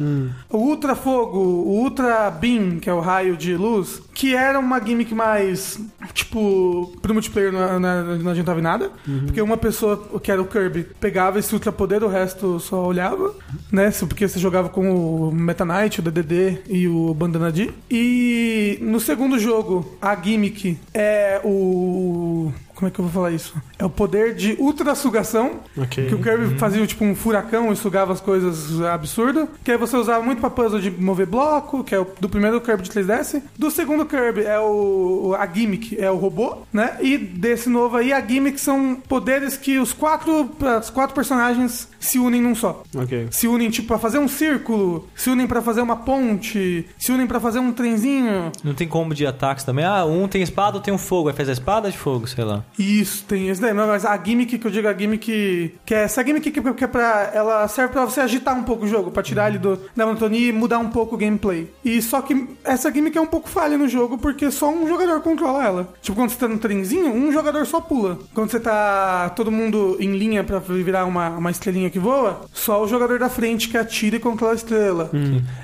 o 0.49 0.57
ultra 0.57 0.95
fogo, 0.95 1.39
o 1.39 1.81
ultra 1.81 2.29
beam, 2.31 2.79
que 2.79 2.89
é 2.89 2.93
o 2.93 2.99
raio 2.99 3.35
de 3.35 3.55
luz, 3.55 4.01
que 4.13 4.35
era 4.35 4.59
uma 4.59 4.79
gimmick 4.83 5.13
mais, 5.13 5.79
tipo, 6.13 6.93
pro 7.01 7.13
multiplayer 7.17 7.51
não, 7.51 7.79
não, 7.79 8.17
não 8.17 8.31
adiantava 8.31 8.59
em 8.59 8.63
nada, 8.63 8.91
porque 9.25 9.41
uma 9.41 9.57
pessoa, 9.57 10.19
que 10.21 10.31
era 10.31 10.41
o 10.41 10.45
Kirby, 10.45 10.83
pegava 10.99 11.39
esse 11.39 11.53
ultra 11.53 11.71
poder, 11.71 12.03
o 12.03 12.07
resto 12.07 12.59
só 12.59 12.85
olhava, 12.85 13.33
né? 13.71 13.91
Porque 14.07 14.27
você 14.27 14.39
jogava 14.39 14.69
com 14.69 14.89
o 15.27 15.31
Meta 15.31 15.65
Knight, 15.65 15.99
o 15.99 16.03
DDD 16.03 16.59
e 16.67 16.87
o 16.87 17.13
Bandana 17.13 17.51
D. 17.51 17.71
E 17.89 18.77
no 18.81 18.99
segundo 18.99 19.39
jogo, 19.39 19.97
a 20.01 20.15
gimmick 20.15 20.77
é 20.93 21.41
o. 21.43 22.51
Como 22.77 22.87
é 22.87 22.91
que 22.91 22.99
eu 22.99 23.05
vou 23.05 23.11
falar 23.11 23.31
isso? 23.31 23.55
É 23.79 23.83
o 23.83 23.89
poder 23.89 24.35
de 24.35 24.55
ultra 24.59 24.93
sugação. 24.93 25.61
Ok. 25.75 26.05
Que 26.05 26.13
o 26.13 26.21
Kirby 26.21 26.59
fazia 26.59 26.85
tipo 26.85 27.03
um 27.03 27.15
furacão 27.15 27.73
e 27.73 27.75
sugava 27.75 28.13
as 28.13 28.21
coisas 28.21 28.79
absurdo. 28.81 29.49
Que 29.63 29.71
aí 29.71 29.77
você 29.79 29.97
usava 29.97 30.23
muito 30.23 30.39
pra 30.39 30.51
puzzle 30.51 30.79
de 30.79 30.91
mover 30.91 31.25
bloco, 31.25 31.83
que 31.83 31.95
é 31.95 31.99
o 31.99 32.05
do 32.21 32.29
primeiro 32.29 32.61
Kirby 32.61 32.83
de 32.83 32.91
3DS. 32.91 33.41
Do 33.57 33.71
segundo 33.71 34.05
Kirby 34.05 34.43
é 34.43 34.59
o 34.59 35.35
a 35.39 35.47
gimmick, 35.47 35.99
é 35.99 36.11
o 36.11 36.17
robô, 36.17 36.57
né? 36.71 36.97
E 37.01 37.17
desse 37.17 37.67
novo 37.67 37.97
aí, 37.97 38.13
a 38.13 38.21
gimmick 38.21 38.61
são 38.61 39.01
poderes 39.07 39.57
que 39.57 39.79
os 39.79 39.91
quatro, 39.91 40.47
os 40.79 40.91
quatro 40.91 41.15
personagens 41.15 41.87
se 41.99 42.19
unem 42.19 42.43
num 42.43 42.53
só. 42.53 42.83
Ok. 42.95 43.27
Se 43.31 43.47
unem 43.47 43.71
tipo 43.71 43.87
pra 43.87 43.97
fazer 43.97 44.19
um 44.19 44.27
círculo, 44.27 45.07
se 45.15 45.31
unem 45.31 45.47
pra 45.47 45.63
fazer 45.63 45.81
uma 45.81 45.95
ponte, 45.95 46.85
se 46.95 47.11
unem 47.11 47.25
pra 47.25 47.39
fazer 47.39 47.57
um 47.57 47.73
trenzinho. 47.73 48.51
Não 48.63 48.75
tem 48.75 48.87
combo 48.87 49.15
de 49.15 49.25
ataques 49.25 49.63
também? 49.63 49.83
Ah, 49.83 50.05
um 50.05 50.27
tem 50.27 50.43
espada, 50.43 50.75
outro 50.75 50.85
tem 50.85 50.93
um 50.93 50.99
fogo. 50.99 51.29
Aí 51.29 51.35
faz 51.35 51.49
a 51.49 51.53
espada 51.53 51.89
de 51.89 51.97
fogo, 51.97 52.27
sei 52.27 52.43
lá. 52.43 52.63
Isso, 52.77 53.23
tem 53.25 53.49
esse 53.49 53.61
daí. 53.61 53.73
Mas 53.73 54.05
a 54.05 54.17
gimmick 54.17 54.57
que 54.57 54.67
eu 54.67 54.71
digo, 54.71 54.87
a 54.87 54.93
gimmick. 54.93 55.75
Que 55.85 55.93
é 55.93 56.03
essa 56.03 56.23
gimmick 56.23 56.51
que, 56.51 56.59
é 56.83 56.87
pra. 56.87 57.31
Ela 57.33 57.67
serve 57.67 57.93
pra 57.93 58.05
você 58.05 58.21
agitar 58.21 58.57
um 58.57 58.63
pouco 58.63 58.85
o 58.85 58.87
jogo, 58.87 59.11
pra 59.11 59.23
tirar 59.23 59.49
ele 59.49 59.59
do, 59.59 59.79
da 59.95 60.05
monotonia 60.05 60.49
e 60.49 60.51
mudar 60.51 60.79
um 60.79 60.89
pouco 60.89 61.15
o 61.15 61.17
gameplay. 61.17 61.71
E 61.83 62.01
só 62.01 62.21
que 62.21 62.47
essa 62.63 62.91
gimmick 62.91 63.17
é 63.17 63.21
um 63.21 63.27
pouco 63.27 63.49
falha 63.49 63.77
no 63.77 63.87
jogo, 63.87 64.17
porque 64.17 64.49
só 64.51 64.69
um 64.69 64.87
jogador 64.87 65.21
controla 65.21 65.65
ela. 65.65 65.93
Tipo, 66.01 66.17
quando 66.17 66.29
você 66.29 66.37
tá 66.37 66.47
no 66.47 66.57
trenzinho, 66.57 67.13
um 67.13 67.31
jogador 67.31 67.65
só 67.65 67.81
pula. 67.81 68.19
Quando 68.33 68.51
você 68.51 68.59
tá 68.59 69.29
todo 69.35 69.51
mundo 69.51 69.97
em 69.99 70.17
linha 70.17 70.43
pra 70.43 70.59
virar 70.59 71.05
uma, 71.05 71.29
uma 71.29 71.51
estrelinha 71.51 71.89
que 71.89 71.99
voa, 71.99 72.41
só 72.53 72.83
o 72.83 72.87
jogador 72.87 73.19
da 73.19 73.29
frente 73.29 73.69
que 73.69 73.77
atira 73.77 74.15
e 74.15 74.19
controla 74.19 74.53
a 74.53 74.55
estrela. 74.55 75.09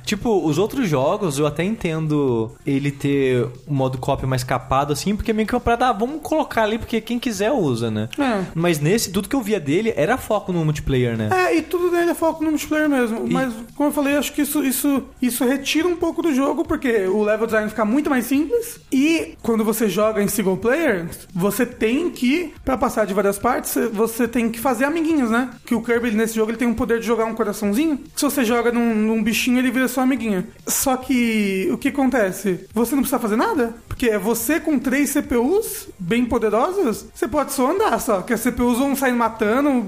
Tipo, 0.03 0.45
os 0.45 0.57
outros 0.57 0.87
jogos 0.87 1.39
eu 1.39 1.47
até 1.47 1.63
entendo 1.63 2.51
ele 2.65 2.91
ter 2.91 3.47
um 3.67 3.73
modo 3.73 3.97
cópia 3.97 4.27
mais 4.27 4.43
capado 4.43 4.93
assim, 4.93 5.15
porque 5.15 5.33
meio 5.33 5.47
que 5.47 5.59
pra 5.59 5.75
dar, 5.75 5.93
vamos 5.93 6.21
colocar 6.21 6.63
ali 6.63 6.77
porque 6.77 6.92
quem 7.01 7.19
quiser 7.19 7.51
usa, 7.51 7.89
né? 7.91 8.09
É. 8.17 8.43
Mas 8.55 8.79
nesse, 8.79 9.11
tudo 9.11 9.29
que 9.29 9.35
eu 9.35 9.41
via 9.41 9.59
dele 9.59 9.93
era 9.95 10.17
foco 10.17 10.51
no 10.51 10.63
multiplayer, 10.63 11.17
né? 11.17 11.29
É, 11.31 11.55
e 11.57 11.61
tudo 11.61 11.89
dele 11.89 12.11
é 12.11 12.13
foco 12.13 12.43
no 12.43 12.49
multiplayer 12.51 12.89
mesmo. 12.89 13.27
E- 13.27 13.33
Mas, 13.33 13.53
como 13.75 13.89
eu 13.89 13.93
falei, 13.93 14.15
acho 14.15 14.33
que 14.33 14.41
isso, 14.41 14.63
isso, 14.63 15.03
isso 15.21 15.43
retira 15.45 15.87
um 15.87 15.95
pouco 15.95 16.21
do 16.21 16.33
jogo, 16.33 16.63
porque 16.65 17.05
o 17.07 17.23
level 17.23 17.45
design 17.45 17.69
fica 17.69 17.85
muito 17.85 18.09
mais 18.09 18.25
simples. 18.25 18.79
E 18.91 19.35
quando 19.41 19.63
você 19.63 19.87
joga 19.89 20.21
em 20.21 20.27
single 20.27 20.57
player, 20.57 21.07
você 21.33 21.65
tem 21.65 22.09
que, 22.09 22.53
pra 22.63 22.77
passar 22.77 23.05
de 23.05 23.13
várias 23.13 23.37
partes, 23.39 23.73
você 23.91 24.27
tem 24.27 24.49
que 24.49 24.59
fazer 24.59 24.85
amiguinhos, 24.85 25.29
né? 25.29 25.49
Que 25.65 25.75
o 25.75 25.81
Kirby 25.81 26.11
nesse 26.11 26.35
jogo 26.35 26.51
ele 26.51 26.57
tem 26.57 26.67
um 26.67 26.73
poder 26.73 26.99
de 26.99 27.05
jogar 27.05 27.25
um 27.25 27.33
coraçãozinho. 27.33 27.99
Se 28.15 28.23
você 28.25 28.43
joga 28.43 28.71
num, 28.71 28.93
num 28.95 29.23
bichinho, 29.23 29.57
ele 29.59 29.71
vira 29.71 29.87
sua 29.87 30.03
amiguinha. 30.03 30.47
Só 30.67 30.95
que 30.97 31.69
o 31.71 31.77
que 31.77 31.89
acontece? 31.89 32.65
Você 32.73 32.95
não 32.95 33.01
precisa 33.03 33.19
fazer 33.19 33.35
nada, 33.35 33.73
porque 33.87 34.07
é 34.07 34.17
você 34.19 34.59
com 34.59 34.77
três 34.79 35.09
CPUs 35.11 35.87
bem 35.99 36.25
poderosas, 36.25 36.82
você 36.91 37.27
pode 37.27 37.51
só 37.53 37.71
andar 37.71 37.99
só. 37.99 38.21
Que 38.21 38.33
as 38.33 38.41
CPUs 38.41 38.77
vão 38.79 38.95
sair 38.95 39.13
matando 39.13 39.85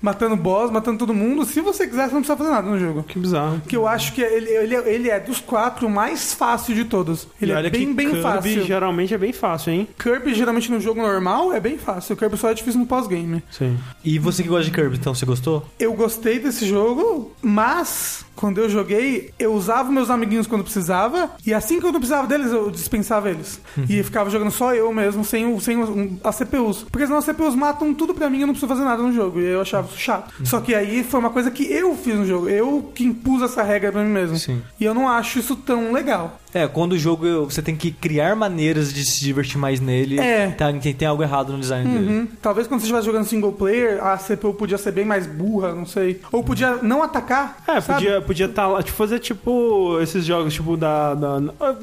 matando 0.00 0.36
boss, 0.36 0.70
matando 0.70 0.98
todo 0.98 1.12
mundo. 1.14 1.44
Se 1.44 1.60
você 1.60 1.86
quiser, 1.86 2.08
você 2.08 2.14
não 2.14 2.20
precisa 2.20 2.36
fazer 2.36 2.50
nada 2.50 2.68
no 2.70 2.78
jogo. 2.78 3.02
Que 3.02 3.18
bizarro. 3.18 3.60
Que 3.66 3.76
eu 3.76 3.86
acho 3.88 4.12
que 4.12 4.20
ele, 4.20 4.50
ele, 4.50 4.74
ele 4.76 5.10
é 5.10 5.18
dos 5.18 5.40
quatro 5.40 5.86
o 5.86 5.90
mais 5.90 6.32
fácil 6.34 6.74
de 6.74 6.84
todos. 6.84 7.26
Ele 7.40 7.52
E 7.52 7.54
é 7.54 7.70
bem, 7.70 7.86
que 7.88 7.94
bem 7.94 8.06
Kirby 8.10 8.22
fácil. 8.22 8.64
geralmente 8.64 9.14
é 9.14 9.18
bem 9.18 9.32
fácil, 9.32 9.72
hein? 9.72 9.88
Kirby, 9.98 10.34
geralmente 10.34 10.70
no 10.70 10.80
jogo 10.80 11.00
normal, 11.00 11.52
é 11.52 11.60
bem 11.60 11.78
fácil. 11.78 12.14
O 12.14 12.16
Kirby 12.16 12.36
só 12.36 12.50
é 12.50 12.54
difícil 12.54 12.80
no 12.80 12.86
pós-game. 12.86 13.42
Sim. 13.50 13.78
E 14.04 14.18
você 14.18 14.42
que 14.42 14.48
gosta 14.48 14.64
de 14.64 14.70
Kirby, 14.70 14.96
então, 14.96 15.14
você 15.14 15.26
gostou? 15.26 15.66
Eu 15.78 15.92
gostei 15.94 16.38
desse 16.38 16.66
jogo, 16.66 17.32
mas 17.42 18.25
quando 18.36 18.58
eu 18.58 18.68
joguei, 18.68 19.32
eu 19.38 19.52
usava 19.54 19.90
meus 19.90 20.10
amiguinhos 20.10 20.46
quando 20.46 20.62
precisava, 20.62 21.30
e 21.44 21.52
assim 21.54 21.80
que 21.80 21.86
eu 21.86 21.92
não 21.92 21.98
precisava 21.98 22.26
deles, 22.28 22.52
eu 22.52 22.70
dispensava 22.70 23.28
eles. 23.30 23.60
E 23.88 24.02
ficava 24.02 24.30
jogando 24.30 24.50
só 24.50 24.74
eu 24.74 24.92
mesmo, 24.92 25.24
sem, 25.24 25.46
o- 25.52 25.60
sem 25.60 25.76
o- 25.82 26.18
as 26.22 26.36
CPUs. 26.36 26.84
Porque 26.90 27.06
senão 27.06 27.18
as 27.18 27.24
CPUs 27.24 27.54
matam 27.54 27.92
tudo 27.94 28.14
pra 28.14 28.28
mim 28.30 28.38
e 28.38 28.40
eu 28.42 28.46
não 28.46 28.54
preciso 28.54 28.68
fazer 28.68 28.84
nada 28.84 29.02
no 29.02 29.12
jogo. 29.12 29.40
E 29.40 29.44
eu 29.46 29.60
achava 29.62 29.88
isso 29.88 29.98
chato. 29.98 30.32
Só 30.44 30.60
que 30.60 30.74
aí 30.74 31.02
foi 31.02 31.18
uma 31.18 31.30
coisa 31.30 31.50
que 31.50 31.64
eu 31.64 31.96
fiz 31.96 32.14
no 32.14 32.26
jogo. 32.26 32.48
Eu 32.48 32.92
que 32.94 33.04
impus 33.04 33.42
essa 33.42 33.62
regra 33.62 33.90
pra 33.90 34.02
mim 34.04 34.10
mesmo. 34.10 34.36
Sim. 34.38 34.62
E 34.78 34.84
eu 34.84 34.94
não 34.94 35.08
acho 35.08 35.38
isso 35.38 35.56
tão 35.56 35.92
legal. 35.92 36.38
É, 36.56 36.66
quando 36.68 36.92
o 36.92 36.98
jogo 36.98 37.44
você 37.44 37.60
tem 37.60 37.76
que 37.76 37.90
criar 37.90 38.34
maneiras 38.34 38.92
de 38.92 39.04
se 39.04 39.20
divertir 39.20 39.58
mais 39.58 39.80
nele, 39.80 40.18
É. 40.18 40.48
tá- 40.50 40.72
tem, 40.72 40.94
tem 40.94 41.06
algo 41.08 41.22
errado 41.22 41.52
no 41.52 41.58
design 41.58 41.88
dele. 41.90 42.12
Uhum. 42.20 42.28
Talvez 42.40 42.66
quando 42.66 42.80
você 42.80 42.86
estivesse 42.86 43.06
jogando 43.06 43.24
single 43.26 43.52
player, 43.52 44.02
a 44.04 44.16
CPU 44.16 44.54
podia 44.54 44.78
ser 44.78 44.92
bem 44.92 45.04
mais 45.04 45.26
burra, 45.26 45.74
não 45.74 45.84
sei. 45.86 46.20
Ou 46.32 46.42
podia 46.42 46.76
não 46.82 47.02
atacar. 47.02 47.58
É, 47.66 47.80
sabe? 47.80 48.00
podia 48.04 48.20
podia 48.22 48.48
tá 48.48 48.66
lá, 48.66 48.82
tipo, 48.82 48.96
fazer 48.96 49.18
tipo 49.18 49.98
esses 50.00 50.24
jogos, 50.24 50.54
tipo 50.54 50.76
da. 50.76 51.14
da 51.14 51.40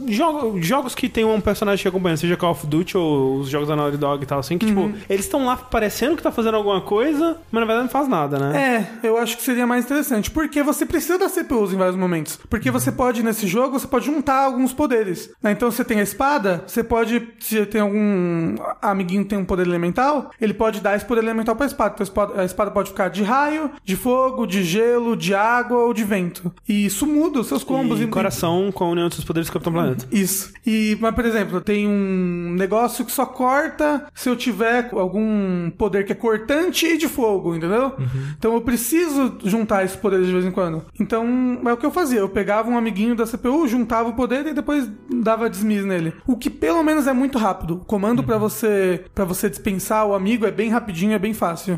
jogo- 0.07 0.61
jogos 0.61 0.95
que 0.95 1.07
tem 1.09 1.23
um 1.25 1.39
personagem 1.41 1.81
que 1.81 1.87
acompanha, 1.87 2.17
seja 2.17 2.35
Call 2.37 2.51
of 2.51 2.65
Duty 2.67 2.97
ou 2.97 3.37
os 3.39 3.49
jogos 3.49 3.67
da 3.67 3.75
Naughty 3.75 3.97
Dog 3.97 4.23
e 4.23 4.25
tal, 4.25 4.39
assim, 4.39 4.57
que 4.57 4.65
Uhum. 4.65 4.91
tipo, 4.93 4.99
eles 5.09 5.25
estão 5.25 5.45
lá 5.45 5.55
parecendo 5.57 6.15
que 6.15 6.23
tá 6.23 6.31
fazendo 6.31 6.55
alguma 6.55 6.81
coisa, 6.81 7.37
mas 7.51 7.59
na 7.61 7.65
verdade 7.65 7.83
não 7.83 7.89
faz 7.89 8.07
nada, 8.07 8.37
né? 8.39 8.87
É, 9.03 9.07
eu 9.07 9.17
acho 9.17 9.37
que 9.37 9.43
seria 9.43 9.67
mais 9.67 9.85
interessante. 9.85 10.31
Porque 10.31 10.63
você 10.63 10.85
precisa 10.85 11.17
das 11.17 11.31
CPUs 11.33 11.73
em 11.73 11.77
vários 11.77 11.95
momentos. 11.95 12.39
Porque 12.49 12.71
você 12.71 12.91
pode, 12.91 13.23
nesse 13.23 13.47
jogo, 13.47 13.79
você 13.79 13.87
pode 13.87 14.05
juntar 14.05 14.45
alguns 14.63 14.73
poderes. 14.73 15.29
né? 15.41 15.51
Então 15.51 15.69
você 15.69 15.83
tem 15.83 15.99
a 15.99 16.03
espada, 16.03 16.63
você 16.65 16.83
pode. 16.83 17.29
Se 17.39 17.65
tem 17.65 17.81
algum 17.81 18.55
amiguinho 18.81 19.23
que 19.23 19.29
tem 19.29 19.37
um 19.37 19.45
poder 19.45 19.67
elemental, 19.67 20.31
ele 20.39 20.53
pode 20.53 20.81
dar 20.81 20.95
esse 20.95 21.05
poder 21.05 21.21
elemental 21.23 21.55
pra 21.55 21.65
espada. 21.65 21.93
Então 21.93 22.39
a 22.39 22.45
espada, 22.45 22.71
pode 22.71 22.89
ficar 22.89 23.09
de 23.09 23.23
raio, 23.23 23.71
de 23.83 23.95
fogo, 23.95 24.45
de 24.45 24.63
gelo, 24.63 25.15
de 25.15 25.35
água 25.35 25.77
ou 25.79 25.93
de 25.93 26.03
vento. 26.03 26.51
E 26.67 26.85
isso 26.85 27.05
muda 27.05 27.39
os 27.39 27.47
seus 27.47 27.63
combos. 27.63 27.99
E 27.99 28.07
coração 28.07 28.71
com 28.71 28.85
a 28.85 28.89
união 28.89 29.07
dos 29.07 29.17
seus 29.17 29.25
poderes 29.25 29.49
do 29.49 29.53
Capitão 29.53 29.73
Planeta. 29.73 30.07
Isso. 30.11 30.51
E, 30.65 30.97
mas, 30.99 31.13
por 31.13 31.25
exemplo, 31.25 31.61
tem 31.61 31.87
um 31.87 32.53
negócio 32.57 33.05
que 33.05 33.11
só 33.11 33.25
corta 33.25 34.05
se 34.13 34.29
eu 34.29 34.35
tiver 34.35 34.89
algum 34.93 35.69
poder 35.71 36.05
que 36.05 36.11
é 36.11 36.15
cortante 36.15 36.85
e 36.85 36.97
de 36.97 37.07
fogo, 37.07 37.55
entendeu? 37.55 37.93
Então 38.37 38.53
eu 38.53 38.61
preciso 38.61 39.37
juntar 39.43 39.83
esses 39.83 39.97
poderes 39.97 40.27
de 40.27 40.31
vez 40.33 40.45
em 40.45 40.51
quando. 40.51 40.85
Então 40.99 41.59
é 41.65 41.73
o 41.73 41.77
que 41.77 41.85
eu 41.85 41.91
fazia. 41.91 42.19
Eu 42.19 42.29
pegava 42.29 42.69
um 42.69 42.77
amiguinho 42.77 43.15
da 43.15 43.25
CPU, 43.25 43.67
juntava 43.67 44.09
o 44.09 44.13
poder 44.13 44.45
e 44.47 44.52
depois 44.53 44.89
dava 45.09 45.49
dismiss 45.49 45.85
nele. 45.85 46.13
O 46.27 46.37
que 46.37 46.49
pelo 46.49 46.83
menos 46.83 47.07
é 47.07 47.13
muito 47.13 47.37
rápido. 47.37 47.75
O 47.75 47.85
comando 47.85 48.23
pra 48.23 48.37
você 48.37 49.03
para 49.13 49.25
você 49.25 49.49
dispensar 49.49 50.05
o 50.05 50.13
amigo 50.13 50.45
é 50.45 50.51
bem 50.51 50.69
rapidinho, 50.69 51.13
é 51.13 51.19
bem 51.19 51.33
fácil. 51.33 51.77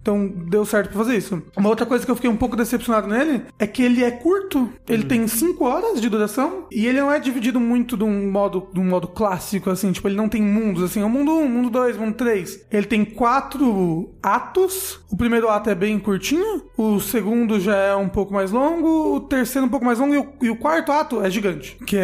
Então 0.00 0.26
deu 0.26 0.64
certo 0.64 0.88
pra 0.88 0.98
fazer 0.98 1.16
isso. 1.16 1.42
Uma 1.56 1.68
outra 1.68 1.86
coisa 1.86 2.04
que 2.04 2.10
eu 2.10 2.16
fiquei 2.16 2.30
um 2.30 2.36
pouco 2.36 2.56
decepcionado 2.56 3.08
nele 3.08 3.42
é 3.58 3.66
que 3.66 3.82
ele 3.82 4.02
é 4.02 4.10
curto. 4.10 4.70
Ele 4.88 5.04
tem 5.04 5.26
5 5.26 5.64
horas 5.64 6.00
de 6.00 6.08
duração 6.08 6.66
e 6.70 6.86
ele 6.86 7.00
não 7.00 7.10
é 7.10 7.18
dividido 7.18 7.60
muito 7.60 7.96
de 7.96 8.04
um 8.04 8.30
modo, 8.30 8.68
de 8.72 8.80
um 8.80 8.84
modo 8.84 9.08
clássico, 9.08 9.70
assim. 9.70 9.92
Tipo, 9.92 10.08
ele 10.08 10.16
não 10.16 10.28
tem 10.28 10.42
mundos, 10.42 10.82
assim. 10.82 11.00
É 11.00 11.04
o 11.04 11.10
mundo 11.10 11.32
1, 11.32 11.48
mundo 11.48 11.70
2, 11.70 11.96
mundo 11.96 12.14
3. 12.14 12.66
Ele 12.70 12.86
tem 12.86 13.04
quatro 13.04 14.14
atos. 14.22 15.00
O 15.10 15.16
primeiro 15.16 15.48
ato 15.48 15.70
é 15.70 15.74
bem 15.74 15.98
curtinho. 15.98 16.64
O 16.76 17.00
segundo 17.00 17.58
já 17.60 17.76
é 17.76 17.96
um 17.96 18.08
pouco 18.08 18.32
mais 18.32 18.50
longo. 18.50 19.16
O 19.16 19.20
terceiro 19.20 19.66
um 19.66 19.70
pouco 19.70 19.86
mais 19.86 19.98
longo. 19.98 20.14
E 20.14 20.18
o, 20.18 20.28
e 20.42 20.50
o 20.50 20.56
quarto 20.56 20.92
ato 20.92 21.22
é 21.22 21.30
gigante. 21.30 21.76
Que 21.86 21.96
é 21.96 22.03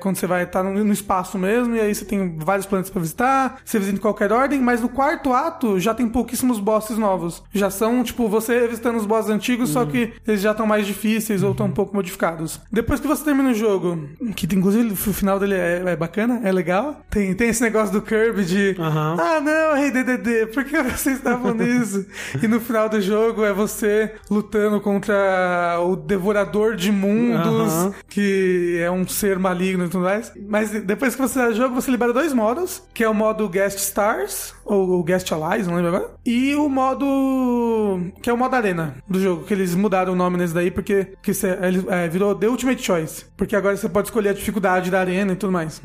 quando 0.00 0.16
você 0.16 0.26
vai 0.26 0.44
estar 0.44 0.62
no, 0.62 0.84
no 0.84 0.92
espaço 0.92 1.38
mesmo. 1.38 1.76
E 1.76 1.80
aí 1.80 1.94
você 1.94 2.04
tem 2.04 2.36
vários 2.38 2.66
planetas 2.66 2.90
pra 2.90 3.00
visitar. 3.00 3.60
Você 3.64 3.78
visita 3.78 3.98
em 3.98 4.00
qualquer 4.00 4.32
ordem. 4.32 4.60
Mas 4.60 4.80
no 4.80 4.88
quarto 4.88 5.32
ato 5.32 5.78
já 5.78 5.94
tem 5.94 6.08
pouquíssimos 6.08 6.58
bosses 6.58 6.98
novos. 6.98 7.42
Já 7.52 7.70
são, 7.70 8.02
tipo, 8.02 8.28
você 8.28 8.66
visitando 8.68 8.96
os 8.96 9.06
bosses 9.06 9.30
antigos, 9.30 9.70
só 9.70 9.84
que 9.84 10.12
eles 10.26 10.40
já 10.40 10.50
estão 10.52 10.66
mais 10.66 10.86
difíceis 10.86 11.42
ou 11.42 11.52
estão 11.52 11.66
um 11.66 11.72
pouco 11.72 11.94
modificados. 11.94 12.60
Depois 12.70 13.00
que 13.00 13.06
você 13.08 13.24
termina 13.24 13.50
o 13.50 13.54
jogo, 13.54 14.08
que 14.36 14.46
inclusive 14.54 14.92
o 14.92 14.96
final 14.96 15.38
dele 15.38 15.54
é, 15.54 15.82
é 15.86 15.96
bacana, 15.96 16.40
é 16.44 16.52
legal. 16.52 17.00
Tem, 17.10 17.34
tem 17.34 17.48
esse 17.48 17.62
negócio 17.62 17.92
do 17.92 18.02
Kirby 18.02 18.44
de 18.44 18.76
Aham. 18.78 19.16
ah, 19.18 19.40
não, 19.40 19.76
Rei 19.76 19.90
DDD, 19.90 20.46
por 20.52 20.64
que 20.64 20.82
vocês 20.82 21.16
estavam 21.16 21.54
nisso? 21.54 22.06
e 22.42 22.46
no 22.46 22.60
final 22.60 22.88
do 22.88 23.00
jogo 23.00 23.44
é 23.44 23.52
você 23.52 24.14
lutando 24.30 24.80
contra 24.80 25.78
o 25.80 25.96
Devorador 25.96 26.76
de 26.76 26.92
Mundos, 26.92 27.94
que 28.08 28.78
é 28.80 28.90
um 28.90 29.06
ser 29.06 29.38
maligno 29.40 29.84
e 29.84 29.88
tudo 29.88 30.04
mais. 30.04 30.32
Mas 30.48 30.70
depois 30.70 31.14
que 31.14 31.20
você 31.20 31.34
sai 31.34 31.48
do 31.50 31.56
jogo, 31.56 31.74
você 31.74 31.90
libera 31.90 32.12
dois 32.12 32.32
modos, 32.32 32.82
que 32.94 33.02
é 33.04 33.08
o 33.08 33.14
modo 33.14 33.48
Guest 33.48 33.78
Stars, 33.78 34.54
ou 34.64 35.00
o 35.00 35.02
Guest 35.02 35.30
Allies, 35.32 35.66
não 35.66 35.74
lembro 35.76 35.96
agora, 35.96 36.10
e 36.24 36.54
o 36.54 36.68
modo... 36.68 38.00
que 38.22 38.30
é 38.30 38.32
o 38.32 38.36
modo 38.36 38.54
Arena 38.54 38.96
do 39.08 39.20
jogo, 39.20 39.44
que 39.44 39.54
eles 39.54 39.74
mudaram 39.74 40.12
o 40.12 40.16
nome 40.16 40.36
nesse 40.36 40.54
daí, 40.54 40.70
porque 40.70 41.08
que 41.22 41.32
cê- 41.34 41.58
ele, 41.62 41.84
é, 41.88 42.08
virou 42.08 42.34
The 42.34 42.48
Ultimate 42.48 42.82
Choice, 42.82 43.24
porque 43.36 43.56
agora 43.56 43.76
você 43.76 43.88
pode 43.88 44.08
escolher 44.08 44.30
a 44.30 44.34
dificuldade 44.34 44.90
da 44.90 45.00
arena 45.00 45.32
e 45.32 45.36
tudo 45.36 45.52
mais. 45.52 45.80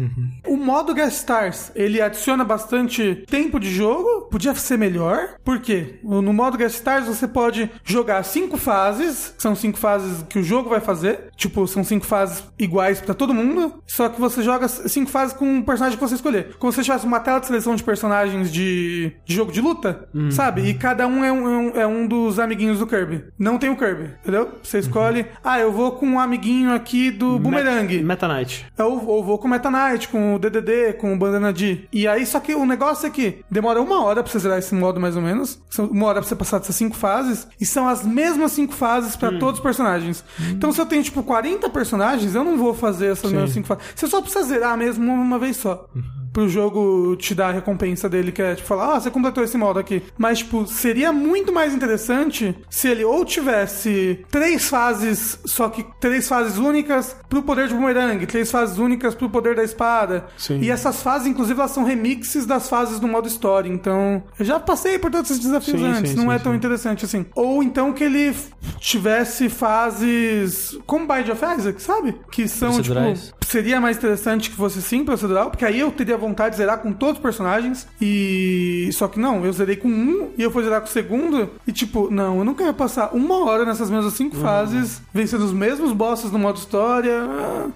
O 0.45 0.57
modo 0.57 0.93
Guest 0.93 1.17
Stars, 1.17 1.71
ele 1.75 2.01
adiciona 2.01 2.43
bastante 2.43 3.23
tempo 3.27 3.59
de 3.59 3.71
jogo, 3.71 4.27
podia 4.29 4.53
ser 4.55 4.77
melhor, 4.77 5.35
por 5.43 5.59
quê? 5.59 5.99
No 6.03 6.33
modo 6.33 6.57
Guest 6.57 6.75
Stars 6.75 7.07
você 7.07 7.27
pode 7.27 7.69
jogar 7.83 8.23
cinco 8.23 8.57
fases, 8.57 9.33
são 9.37 9.55
cinco 9.55 9.77
fases 9.77 10.23
que 10.29 10.39
o 10.39 10.43
jogo 10.43 10.69
vai 10.69 10.79
fazer, 10.79 11.29
tipo, 11.35 11.67
são 11.67 11.83
cinco 11.83 12.05
fases 12.05 12.43
iguais 12.59 13.01
pra 13.01 13.13
todo 13.13 13.33
mundo, 13.33 13.44
só 13.85 14.09
que 14.09 14.19
você 14.19 14.41
joga 14.41 14.67
cinco 14.67 15.09
fases 15.09 15.35
com 15.35 15.45
um 15.45 15.61
personagem 15.61 15.97
que 15.97 16.03
você 16.03 16.15
escolher. 16.15 16.55
Como 16.59 16.71
se 16.71 16.77
você 16.77 16.83
tivesse 16.83 17.05
uma 17.05 17.19
tela 17.19 17.39
de 17.39 17.47
seleção 17.47 17.75
de 17.75 17.83
personagens 17.83 18.51
de, 18.51 19.13
de 19.25 19.35
jogo 19.35 19.51
de 19.51 19.61
luta, 19.61 20.07
sabe? 20.31 20.67
E 20.67 20.73
cada 20.73 21.07
um 21.07 21.23
é 21.23 21.31
um, 21.31 21.69
é 21.69 21.87
um 21.87 22.05
é 22.05 22.07
dos 22.07 22.39
amiguinhos 22.39 22.79
do 22.79 22.87
Kirby. 22.87 23.25
Não 23.37 23.57
tem 23.57 23.69
o 23.69 23.77
Kirby, 23.77 24.11
entendeu? 24.21 24.51
Você 24.61 24.79
escolhe, 24.79 25.25
ah, 25.43 25.59
eu 25.59 25.71
vou 25.71 25.93
com 25.93 26.05
um 26.05 26.19
amiguinho 26.19 26.73
aqui 26.73 27.11
do 27.11 27.39
Boomerang. 27.39 28.03
Meta 28.03 28.27
Knight. 28.27 28.65
Eu, 28.77 28.91
eu 29.07 29.23
vou 29.23 29.37
com 29.37 29.47
o 29.47 29.51
Meta 29.51 29.69
Knight, 29.69 30.07
com 30.09 30.35
o 30.35 30.39
DDD, 30.39 30.93
com 30.93 31.13
o 31.13 31.17
Bandana 31.17 31.51
D. 31.51 31.87
E 31.91 32.07
aí, 32.07 32.25
só 32.25 32.39
que 32.39 32.55
o 32.55 32.65
negócio 32.65 33.07
é 33.07 33.09
que 33.09 33.43
demora 33.49 33.81
uma 33.81 34.03
hora 34.03 34.23
pra 34.23 34.31
você 34.31 34.39
zerar 34.39 34.59
esse 34.59 34.73
modo, 34.73 34.99
mais 34.99 35.15
ou 35.15 35.21
menos. 35.21 35.61
Uma 35.77 36.07
hora 36.07 36.19
pra 36.19 36.27
você 36.27 36.35
passar 36.35 36.59
dessas 36.59 36.75
cinco 36.75 36.95
fases. 36.95 37.47
E 37.59 37.65
são 37.65 37.87
as 37.87 38.05
mesmas 38.05 38.51
cinco 38.51 38.73
fases 38.73 39.15
pra 39.15 39.31
todos 39.37 39.59
os 39.59 39.63
personagens. 39.63 40.23
Então, 40.49 40.71
se 40.71 40.79
eu 40.79 40.85
tenho, 40.85 41.03
tipo, 41.03 41.23
40 41.23 41.69
personagens, 41.69 42.35
eu 42.35 42.43
não 42.43 42.57
vou 42.57 42.73
fazer 42.73 43.07
essas 43.07 43.31
mesmas 43.35 43.51
cinco 43.51 43.67
fases. 43.67 43.83
Você 43.95 44.07
só 44.07 44.21
precisa 44.21 44.45
zerar 44.45 44.77
mesmo 44.77 45.11
uma 45.11 45.39
vez 45.39 45.57
só. 45.57 45.87
Pro 46.35 46.49
jogo 46.49 47.15
te 47.15 47.33
dar 47.33 47.47
a 47.47 47.51
recompensa 47.53 48.09
dele, 48.09 48.29
que 48.29 48.41
é, 48.41 48.55
tipo, 48.55 48.67
falar, 48.67 48.95
ah, 48.95 48.99
você 48.99 49.09
completou 49.09 49.41
esse 49.41 49.57
modo 49.57 49.79
aqui. 49.79 50.03
Mas, 50.17 50.39
tipo, 50.39 50.67
seria 50.67 51.13
muito 51.13 51.53
mais 51.53 51.73
interessante 51.73 52.53
se 52.69 52.89
ele 52.89 53.05
ou 53.05 53.23
tivesse 53.23 54.25
três 54.29 54.67
fases, 54.67 55.39
só 55.45 55.69
que 55.69 55.85
três 55.97 56.27
fases 56.27 56.57
únicas 56.57 57.15
pro 57.29 57.41
poder 57.41 57.69
de 57.69 57.73
boomerang, 57.73 58.25
três 58.25 58.51
fases 58.51 58.77
únicas 58.77 59.15
pro 59.15 59.29
poder 59.29 59.55
da 59.55 59.63
espada. 59.63 60.25
Sim. 60.37 60.59
E 60.59 60.69
essas 60.69 61.01
fases, 61.01 61.25
inclusive, 61.25 61.57
elas 61.57 61.71
são 61.71 61.85
remixes 61.85 62.45
das 62.45 62.67
fases 62.67 62.99
do 62.99 63.07
modo 63.07 63.29
história. 63.29 63.69
Então, 63.69 64.21
eu 64.37 64.43
já 64.43 64.59
passei 64.59 64.99
por 64.99 65.09
todos 65.09 65.31
esses 65.31 65.41
desafios 65.41 65.79
Sim, 65.79 65.87
antes, 65.87 66.11
sim, 66.11 66.17
não 66.17 66.25
sim, 66.25 66.31
é 66.33 66.39
tão 66.39 66.53
interessante 66.53 67.05
assim. 67.05 67.25
Ou 67.33 67.63
então 67.63 67.93
que 67.93 68.03
ele 68.03 68.35
tivesse 68.77 69.47
fases 69.47 70.77
como 70.85 71.07
Bind 71.07 71.29
of 71.29 71.41
Isaac, 71.57 71.81
sabe? 71.81 72.13
Que 72.29 72.45
são, 72.45 72.73
Procedurais. 72.73 73.27
tipo, 73.27 73.45
seria 73.45 73.79
mais 73.79 73.95
interessante 73.95 74.49
que 74.49 74.55
fosse 74.55 74.81
sim 74.81 75.05
procedural, 75.05 75.49
porque 75.49 75.63
aí 75.63 75.79
eu 75.79 75.91
teria 75.91 76.17
vontade 76.25 76.51
de 76.51 76.57
zerar 76.57 76.79
com 76.79 76.91
todos 76.93 77.15
os 77.17 77.21
personagens. 77.21 77.87
E 78.01 78.89
só 78.93 79.07
que 79.07 79.19
não, 79.19 79.45
eu 79.45 79.53
zerei 79.53 79.75
com 79.75 79.87
um 79.87 80.29
e 80.37 80.41
eu 80.41 80.51
fui 80.51 80.63
zerar 80.63 80.81
com 80.81 80.87
o 80.87 80.91
segundo. 80.91 81.49
E 81.67 81.71
tipo, 81.71 82.09
não, 82.11 82.39
eu 82.39 82.45
nunca 82.45 82.63
ia 82.63 82.73
passar 82.73 83.13
uma 83.13 83.45
hora 83.45 83.65
nessas 83.65 83.89
mesmas 83.89 84.13
cinco 84.13 84.35
fases, 84.35 85.01
vencendo 85.13 85.43
os 85.43 85.53
mesmos 85.53 85.91
bosses 85.91 86.31
no 86.31 86.39
modo 86.39 86.57
história. 86.57 87.23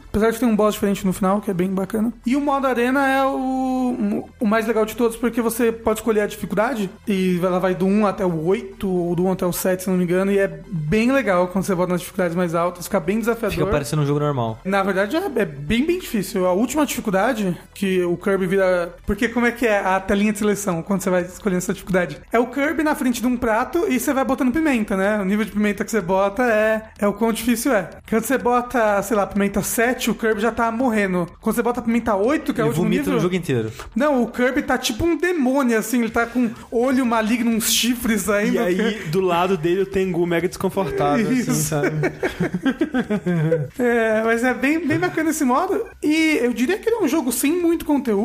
Apesar 0.09 0.31
de 0.31 0.39
ter 0.39 0.45
um 0.45 0.55
boss 0.55 0.73
diferente 0.73 1.05
no 1.05 1.13
final, 1.13 1.41
que 1.41 1.51
é 1.51 1.53
bem 1.53 1.69
bacana. 1.69 2.11
E 2.25 2.35
o 2.35 2.41
modo 2.41 2.67
arena 2.67 3.07
é 3.07 3.25
o, 3.25 4.25
o 4.39 4.47
mais 4.47 4.67
legal 4.67 4.85
de 4.85 4.95
todos, 4.95 5.15
porque 5.15 5.41
você 5.41 5.71
pode 5.71 5.99
escolher 5.99 6.21
a 6.21 6.27
dificuldade. 6.27 6.89
E 7.07 7.39
ela 7.41 7.59
vai 7.59 7.75
do 7.75 7.85
1 7.85 8.07
até 8.07 8.25
o 8.25 8.45
8, 8.45 8.87
ou 8.87 9.15
do 9.15 9.25
1 9.25 9.31
até 9.31 9.45
o 9.45 9.53
7, 9.53 9.83
se 9.83 9.89
não 9.89 9.97
me 9.97 10.03
engano. 10.03 10.31
E 10.31 10.39
é 10.39 10.47
bem 10.67 11.11
legal 11.11 11.47
quando 11.47 11.63
você 11.63 11.75
bota 11.75 11.91
nas 11.91 12.01
dificuldades 12.01 12.35
mais 12.35 12.55
altas, 12.55 12.85
fica 12.85 12.99
bem 12.99 13.19
desafiador. 13.19 13.57
Fica 13.57 13.71
parecendo 13.71 14.01
um 14.01 14.05
jogo 14.05 14.19
normal. 14.19 14.59
Na 14.63 14.83
verdade, 14.83 15.15
é, 15.15 15.23
é 15.35 15.45
bem, 15.45 15.85
bem 15.85 15.99
difícil. 15.99 16.45
A 16.45 16.53
última 16.53 16.85
dificuldade 16.85 17.57
que 17.73 18.03
o 18.03 18.17
Kirby 18.17 18.38
vira. 18.47 18.95
Porque 19.05 19.27
como 19.27 19.45
é 19.45 19.51
que 19.51 19.65
é 19.65 19.79
a 19.79 19.99
telinha 19.99 20.31
de 20.33 20.39
seleção 20.39 20.81
quando 20.81 21.01
você 21.01 21.09
vai 21.09 21.21
escolhendo 21.23 21.57
essa 21.59 21.73
dificuldade? 21.73 22.17
É 22.31 22.39
o 22.39 22.47
Kirby 22.47 22.83
na 22.83 22.95
frente 22.95 23.21
de 23.21 23.27
um 23.27 23.37
prato 23.37 23.85
e 23.87 23.99
você 23.99 24.13
vai 24.13 24.23
botando 24.25 24.51
pimenta, 24.51 24.95
né? 24.95 25.19
O 25.19 25.25
nível 25.25 25.45
de 25.45 25.51
pimenta 25.51 25.83
que 25.83 25.91
você 25.91 26.01
bota 26.01 26.43
é, 26.43 26.83
é 26.99 27.07
o 27.07 27.13
quão 27.13 27.31
difícil 27.31 27.73
é. 27.73 27.89
Quando 28.09 28.23
você 28.23 28.37
bota, 28.37 29.01
sei 29.03 29.15
lá, 29.17 29.25
pimenta 29.27 29.61
7, 29.61 30.11
o 30.11 30.15
Kirby 30.15 30.41
já 30.41 30.51
tá 30.51 30.71
morrendo. 30.71 31.27
Quando 31.41 31.55
você 31.55 31.61
bota 31.61 31.81
pimenta 31.81 32.15
8, 32.15 32.53
que 32.53 32.61
é 32.61 32.63
o 32.63 32.67
Ele 32.67 32.69
último 32.69 32.83
vomita 32.83 33.01
nível. 33.01 33.13
no 33.15 33.19
jogo 33.19 33.35
inteiro. 33.35 33.71
Não, 33.95 34.23
o, 34.23 34.27
Kirby 34.27 34.61
tá 34.61 34.77
tipo 34.77 35.05
um 35.05 35.17
demônio, 35.17 35.77
assim, 35.77 35.99
ele 36.01 36.09
tá 36.09 36.25
com 36.25 36.49
olho 36.71 37.05
maligno, 37.05 37.51
uns 37.51 37.71
chifres 37.71 38.23
saindo. 38.23 38.55
E 38.55 38.59
aí, 38.59 38.99
do 39.07 39.21
lado 39.21 39.57
dele, 39.57 39.81
o 39.81 39.85
Tengu 39.85 40.25
mega 40.25 40.47
desconfortável, 40.47 41.25
assim, 41.27 41.39
Isso. 41.39 41.53
sabe? 41.53 41.89
É, 43.79 44.21
mas 44.23 44.43
é 44.43 44.53
bem, 44.53 44.85
bem 44.85 44.99
bacana 44.99 45.29
esse 45.29 45.43
modo. 45.43 45.85
E 46.01 46.39
eu 46.41 46.53
diria 46.53 46.77
que 46.77 46.89
ele 46.89 46.97
é 46.97 46.99
um 47.01 47.07
jogo 47.07 47.31
sem 47.31 47.51
muito 47.51 47.85
conteúdo, 47.85 48.18